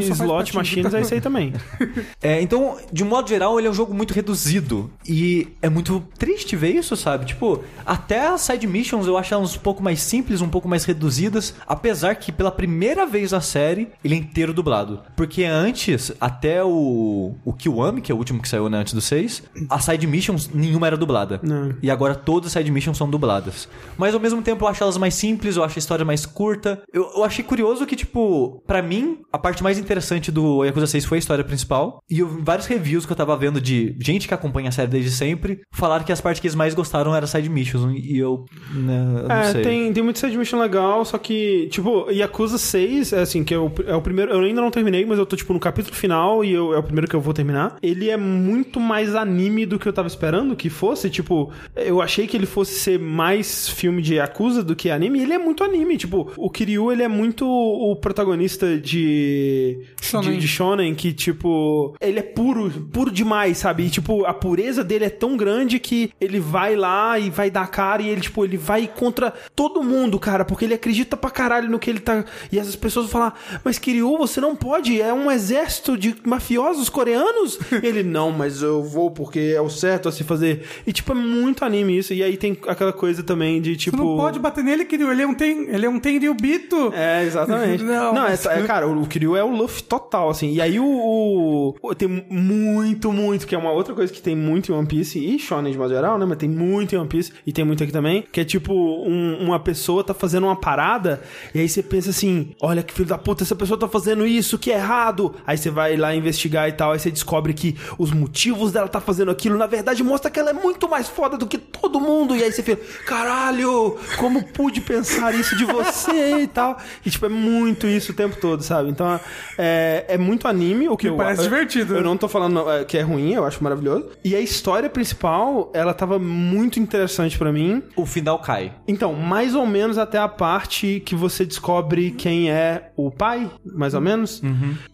faz 0.07 0.19
slot 0.19 0.55
machines 0.55 0.93
é 0.93 1.01
isso 1.01 1.13
aí 1.13 1.21
também. 1.21 1.53
É, 2.21 2.41
então, 2.41 2.77
de 2.91 3.03
modo 3.03 3.29
geral, 3.29 3.57
ele 3.59 3.67
é 3.67 3.71
um 3.71 3.73
jogo 3.73 3.93
muito 3.93 4.13
reduzido. 4.13 4.89
E 5.07 5.47
é 5.61 5.69
muito 5.69 6.03
triste 6.17 6.55
ver 6.55 6.71
isso, 6.75 6.95
sabe? 6.95 7.25
Tipo, 7.25 7.63
até 7.85 8.27
as 8.27 8.41
side 8.41 8.65
missions 8.67 9.07
eu 9.07 9.17
acho 9.17 9.33
elas 9.33 9.55
um 9.55 9.59
pouco 9.59 9.81
mais 9.83 10.01
simples, 10.01 10.41
um 10.41 10.49
pouco 10.49 10.67
mais 10.67 10.83
reduzidas. 10.85 11.53
Apesar 11.67 12.15
que 12.15 12.31
pela 12.31 12.51
primeira 12.51 13.05
vez 13.05 13.18
na 13.31 13.41
série, 13.41 13.89
ele 14.03 14.15
é 14.15 14.17
inteiro 14.17 14.53
dublado. 14.53 15.01
Porque 15.15 15.43
antes, 15.43 16.11
até 16.19 16.63
o, 16.63 17.35
o 17.45 17.53
Kiwami, 17.53 18.01
que 18.01 18.11
é 18.11 18.15
o 18.15 18.17
último 18.17 18.41
que 18.41 18.47
saiu 18.49 18.69
né, 18.69 18.77
antes 18.77 18.93
do 18.93 19.01
6, 19.01 19.43
as 19.69 19.83
side 19.83 20.05
missions 20.07 20.49
nenhuma 20.53 20.87
era 20.87 20.97
dublada. 20.97 21.39
Não. 21.43 21.73
E 21.81 21.89
agora 21.91 22.15
todas 22.15 22.47
as 22.47 22.53
side 22.53 22.71
missions 22.71 22.97
são 22.97 23.09
dubladas. 23.09 23.67
Mas 23.97 24.13
ao 24.13 24.19
mesmo 24.19 24.41
tempo 24.41 24.63
eu 24.65 24.67
acho 24.69 24.83
elas 24.83 24.97
mais 24.97 25.13
simples, 25.13 25.55
eu 25.55 25.63
acho 25.63 25.77
a 25.77 25.79
história 25.79 26.05
mais 26.05 26.25
curta. 26.25 26.81
Eu, 26.91 27.09
eu 27.15 27.23
achei 27.23 27.43
curioso 27.43 27.85
que, 27.85 27.95
tipo, 27.95 28.63
pra 28.65 28.81
mim, 28.81 29.19
a 29.31 29.37
parte 29.37 29.61
mais 29.63 29.77
interessante 29.77 30.31
do 30.31 30.63
Yakuza 30.63 30.87
6 30.87 31.05
foi 31.05 31.17
a 31.17 31.19
história 31.19 31.43
principal. 31.43 32.01
E 32.09 32.19
eu, 32.19 32.27
vários 32.43 32.67
reviews 32.67 33.05
que 33.05 33.11
eu 33.11 33.15
tava 33.15 33.35
vendo 33.37 33.59
de 33.61 33.95
gente 33.99 34.27
que 34.27 34.33
acompanha 34.33 34.69
a 34.69 34.71
série 34.71 34.89
desde 34.89 35.11
sempre 35.11 35.61
falaram 35.71 36.03
que 36.03 36.11
as 36.11 36.21
partes 36.21 36.39
que 36.39 36.47
eles 36.47 36.55
mais 36.55 36.73
gostaram 36.73 37.15
eram 37.15 37.27
side 37.27 37.49
missions. 37.49 37.93
E 37.95 38.17
eu. 38.17 38.45
Né, 38.73 39.21
eu 39.23 39.27
não 39.27 39.35
É, 39.35 39.51
sei. 39.51 39.61
tem, 39.61 39.93
tem 39.93 40.03
muito 40.03 40.19
side 40.19 40.37
mission 40.37 40.59
legal, 40.59 41.03
só 41.05 41.17
que, 41.17 41.67
tipo, 41.71 42.09
Yakuza 42.11 42.57
6, 42.57 43.08
é 43.13 43.21
assim, 43.21 43.43
que 43.43 43.53
é 43.53 43.57
o, 43.57 43.71
é 43.85 43.95
o 43.95 44.01
primeiro. 44.01 44.31
Eu 44.31 44.39
ainda 44.41 44.61
não 44.61 44.71
terminei, 44.71 45.05
mas 45.05 45.17
eu 45.17 45.25
tô, 45.25 45.35
tipo, 45.35 45.53
no 45.53 45.59
capítulo 45.59 45.95
final 45.95 46.43
e 46.43 46.51
eu- 46.53 46.73
é 46.73 46.77
o 46.77 46.83
primeiro 46.83 47.07
que 47.07 47.15
eu 47.15 47.21
vou 47.21 47.33
terminar. 47.33 47.77
Ele 47.81 48.09
é 48.09 48.17
muito 48.17 48.79
mais 48.79 49.15
anime 49.15 49.65
do 49.65 49.77
que 49.79 49.87
eu 49.87 49.93
tava 49.93 50.07
esperando 50.07 50.55
que 50.55 50.69
fosse. 50.69 51.09
Tipo, 51.09 51.51
eu 51.75 52.01
achei 52.01 52.27
que 52.27 52.35
ele 52.37 52.45
fosse 52.45 52.73
ser 52.79 52.99
mais 52.99 53.67
filme 53.69 54.01
de 54.01 54.15
Yakuza 54.15 54.63
do 54.63 54.75
que 54.75 54.89
anime. 54.89 55.21
Ele 55.21 55.33
é 55.33 55.37
muito 55.37 55.63
anime. 55.63 55.97
Tipo, 55.97 56.31
o 56.37 56.49
Kiryu, 56.49 56.91
ele 56.91 57.03
é 57.03 57.07
muito 57.07 57.47
o 57.47 57.95
protagonista 57.95 58.77
de. 58.77 59.79
Shonen. 60.01 60.31
De, 60.31 60.37
de 60.37 60.47
Shonen, 60.47 60.95
que, 60.95 61.13
tipo, 61.13 61.95
ele 62.01 62.19
é 62.19 62.23
puro, 62.23 62.69
puro 62.91 63.11
demais, 63.11 63.57
sabe? 63.57 63.83
E, 63.85 63.89
tipo, 63.89 64.25
a 64.25 64.33
pureza 64.33 64.83
dele 64.83 65.05
é 65.05 65.09
tão 65.09 65.35
grande 65.37 65.79
que 65.79 66.11
ele 66.19 66.39
vai 66.39 66.75
lá 66.75 67.17
e 67.19 67.29
vai 67.29 67.49
dar 67.49 67.67
cara 67.69 68.01
e 68.01 68.09
ele, 68.09 68.21
tipo, 68.21 68.43
ele 68.43 68.57
vai 68.57 68.87
contra 68.87 69.33
todo 69.55 69.83
mundo, 69.83 70.19
cara, 70.19 70.43
porque 70.45 70.65
ele 70.65 70.73
acredita 70.73 71.15
pra 71.15 71.29
caralho 71.29 71.69
no 71.69 71.79
que 71.79 71.89
ele 71.89 71.99
tá. 71.99 72.25
E 72.51 72.59
essas 72.59 72.75
pessoas 72.75 72.98
vão 73.05 73.11
falar, 73.11 73.39
mas 73.63 73.77
Kiryu, 73.79 74.17
você 74.17 74.39
não 74.41 74.55
pode, 74.55 74.99
é 75.01 75.13
um 75.13 75.29
exército 75.31 75.97
de 75.97 76.15
mafiosos 76.25 76.89
coreanos? 76.89 77.59
Ele, 77.83 78.03
não, 78.03 78.31
mas 78.31 78.61
eu 78.61 78.83
vou 78.83 79.11
porque 79.11 79.53
é 79.55 79.61
o 79.61 79.69
certo 79.69 80.09
a 80.09 80.11
se 80.11 80.23
fazer. 80.23 80.63
E, 80.85 80.91
tipo, 80.93 81.11
é 81.11 81.15
muito 81.15 81.63
anime 81.65 81.97
isso. 81.97 82.13
E 82.13 82.23
aí 82.23 82.37
tem 82.37 82.57
aquela 82.67 82.93
coisa 82.93 83.23
tambme 83.23 83.59
de, 83.59 83.75
tipo. 83.75 83.97
Tu 83.97 84.03
não 84.03 84.17
pode 84.17 84.39
bater 84.39 84.63
nele, 84.63 84.85
Kiryu. 84.85 85.11
Ele 85.11 85.21
é 85.21 85.27
um, 85.27 85.33
ten... 85.33 85.67
ele 85.69 85.85
é 85.85 85.89
um 85.89 85.99
Tenryubito. 85.99 86.91
É, 86.93 87.23
exatamente. 87.23 87.83
Não, 87.89 88.13
não, 88.13 88.21
mas- 88.23 88.45
é, 88.45 88.61
cara, 88.63 88.87
o 88.87 89.05
Kiryu 89.07 89.35
é 89.35 89.43
o 89.43 89.49
Luffy 89.49 89.83
total, 89.83 90.29
assim. 90.29 90.51
E 90.53 90.61
aí 90.61 90.79
o, 90.79 90.85
o- 90.85 91.75
o- 91.81 91.95
Tem 91.95 92.07
muito, 92.07 93.11
muito, 93.11 93.47
que 93.47 93.55
é 93.55 93.57
uma 93.57 93.71
outra 93.71 93.93
coisa 93.93 94.11
que 94.11 94.21
tem 94.21 94.35
muito 94.35 94.71
em 94.71 94.75
One 94.75 94.87
Piece, 94.87 95.19
e 95.19 95.39
Shonen 95.39 95.71
de 95.71 95.77
modo 95.77 95.89
geral, 95.93 96.17
né? 96.17 96.25
Mas 96.25 96.37
tem 96.37 96.49
muito 96.49 96.93
em 96.95 96.97
One 96.97 97.07
Piece, 97.09 97.31
e 97.45 97.51
tem 97.51 97.63
muito 97.65 97.83
aqui 97.83 97.91
também, 97.91 98.23
que 98.31 98.39
é 98.39 98.45
tipo, 98.45 98.73
um- 98.73 99.37
uma 99.45 99.59
pessoa 99.59 100.03
tá 100.03 100.13
fazendo 100.13 100.45
uma 100.45 100.55
parada, 100.55 101.21
e 101.53 101.59
aí 101.59 101.67
você 101.69 101.81
pensa 101.83 102.09
assim, 102.09 102.51
olha 102.61 102.83
que 102.89 102.93
filho 102.95 103.07
da 103.07 103.17
puta, 103.17 103.43
essa 103.43 103.55
pessoa 103.55 103.79
tá 103.79 103.87
fazendo 103.87 104.25
isso, 104.25 104.57
que 104.57 104.71
é 104.71 104.75
errado. 104.75 105.33
Aí 105.45 105.57
você 105.57 105.69
vai 105.69 105.95
lá 105.95 106.13
investigar 106.15 106.67
e 106.67 106.71
tal, 106.73 106.91
aí 106.91 106.99
você 106.99 107.09
descobre 107.11 107.53
que 107.53 107.75
os 107.97 108.11
motivos 108.11 108.71
dela 108.71 108.87
tá 108.87 108.99
fazendo 108.99 109.31
aquilo, 109.31 109.57
na 109.57 109.67
verdade, 109.67 110.03
mostra 110.03 110.29
que 110.31 110.39
ela 110.39 110.49
é 110.49 110.53
muito 110.53 110.89
mais 110.89 111.07
foda 111.07 111.37
do 111.37 111.45
que 111.47 111.57
todo 111.57 111.99
mundo. 111.99 112.35
E 112.35 112.43
aí 112.43 112.51
você 112.51 112.61
fica, 112.63 112.81
caralho, 113.05 113.97
como 114.17 114.43
pude 114.43 114.81
pensar 114.81 115.33
isso 115.35 115.55
de 115.55 115.65
você 115.65 116.39
e 116.43 116.47
tal. 116.47 116.77
E 117.05 117.09
tipo, 117.09 117.25
é 117.25 117.29
muito 117.29 117.87
isso 117.87 118.11
o 118.11 118.15
tempo 118.15 118.35
todo, 118.39 118.61
sabe? 118.63 118.89
Então 118.89 119.19
é, 119.57 120.05
é 120.07 120.17
muito 120.17 120.47
anime, 120.47 120.87
o 120.89 120.97
que 120.97 121.05
Me 121.07 121.13
eu 121.13 121.17
parece 121.17 121.41
eu- 121.41 121.43
divertido. 121.45 121.95
Eu 121.95 122.03
não 122.03 122.17
tô 122.17 122.27
falando 122.27 122.69
é, 122.69 122.83
que 122.85 122.97
é 122.97 123.01
ruim, 123.01 123.33
eu 123.33 123.45
acho 123.45 123.63
maravilhoso. 123.63 124.07
E 124.23 124.35
a 124.35 124.39
história 124.39 124.89
principal, 124.89 125.71
ela 125.73 125.93
tava 125.93 126.17
muito 126.19 126.79
interessante 126.79 127.37
pra 127.37 127.51
mim. 127.51 127.83
O 127.95 128.05
final 128.05 128.39
cai. 128.39 128.73
Então, 128.87 129.13
mais 129.13 129.55
ou 129.55 129.65
menos 129.65 129.97
até 129.97 130.17
a 130.17 130.27
parte 130.27 131.01
que 131.05 131.15
você 131.15 131.45
descobre 131.45 132.11
quem 132.11 132.49
é 132.49 132.68
o 132.95 133.09
pai, 133.11 133.49
mais 133.65 133.93
ou 133.93 134.01
menos. 134.01 134.41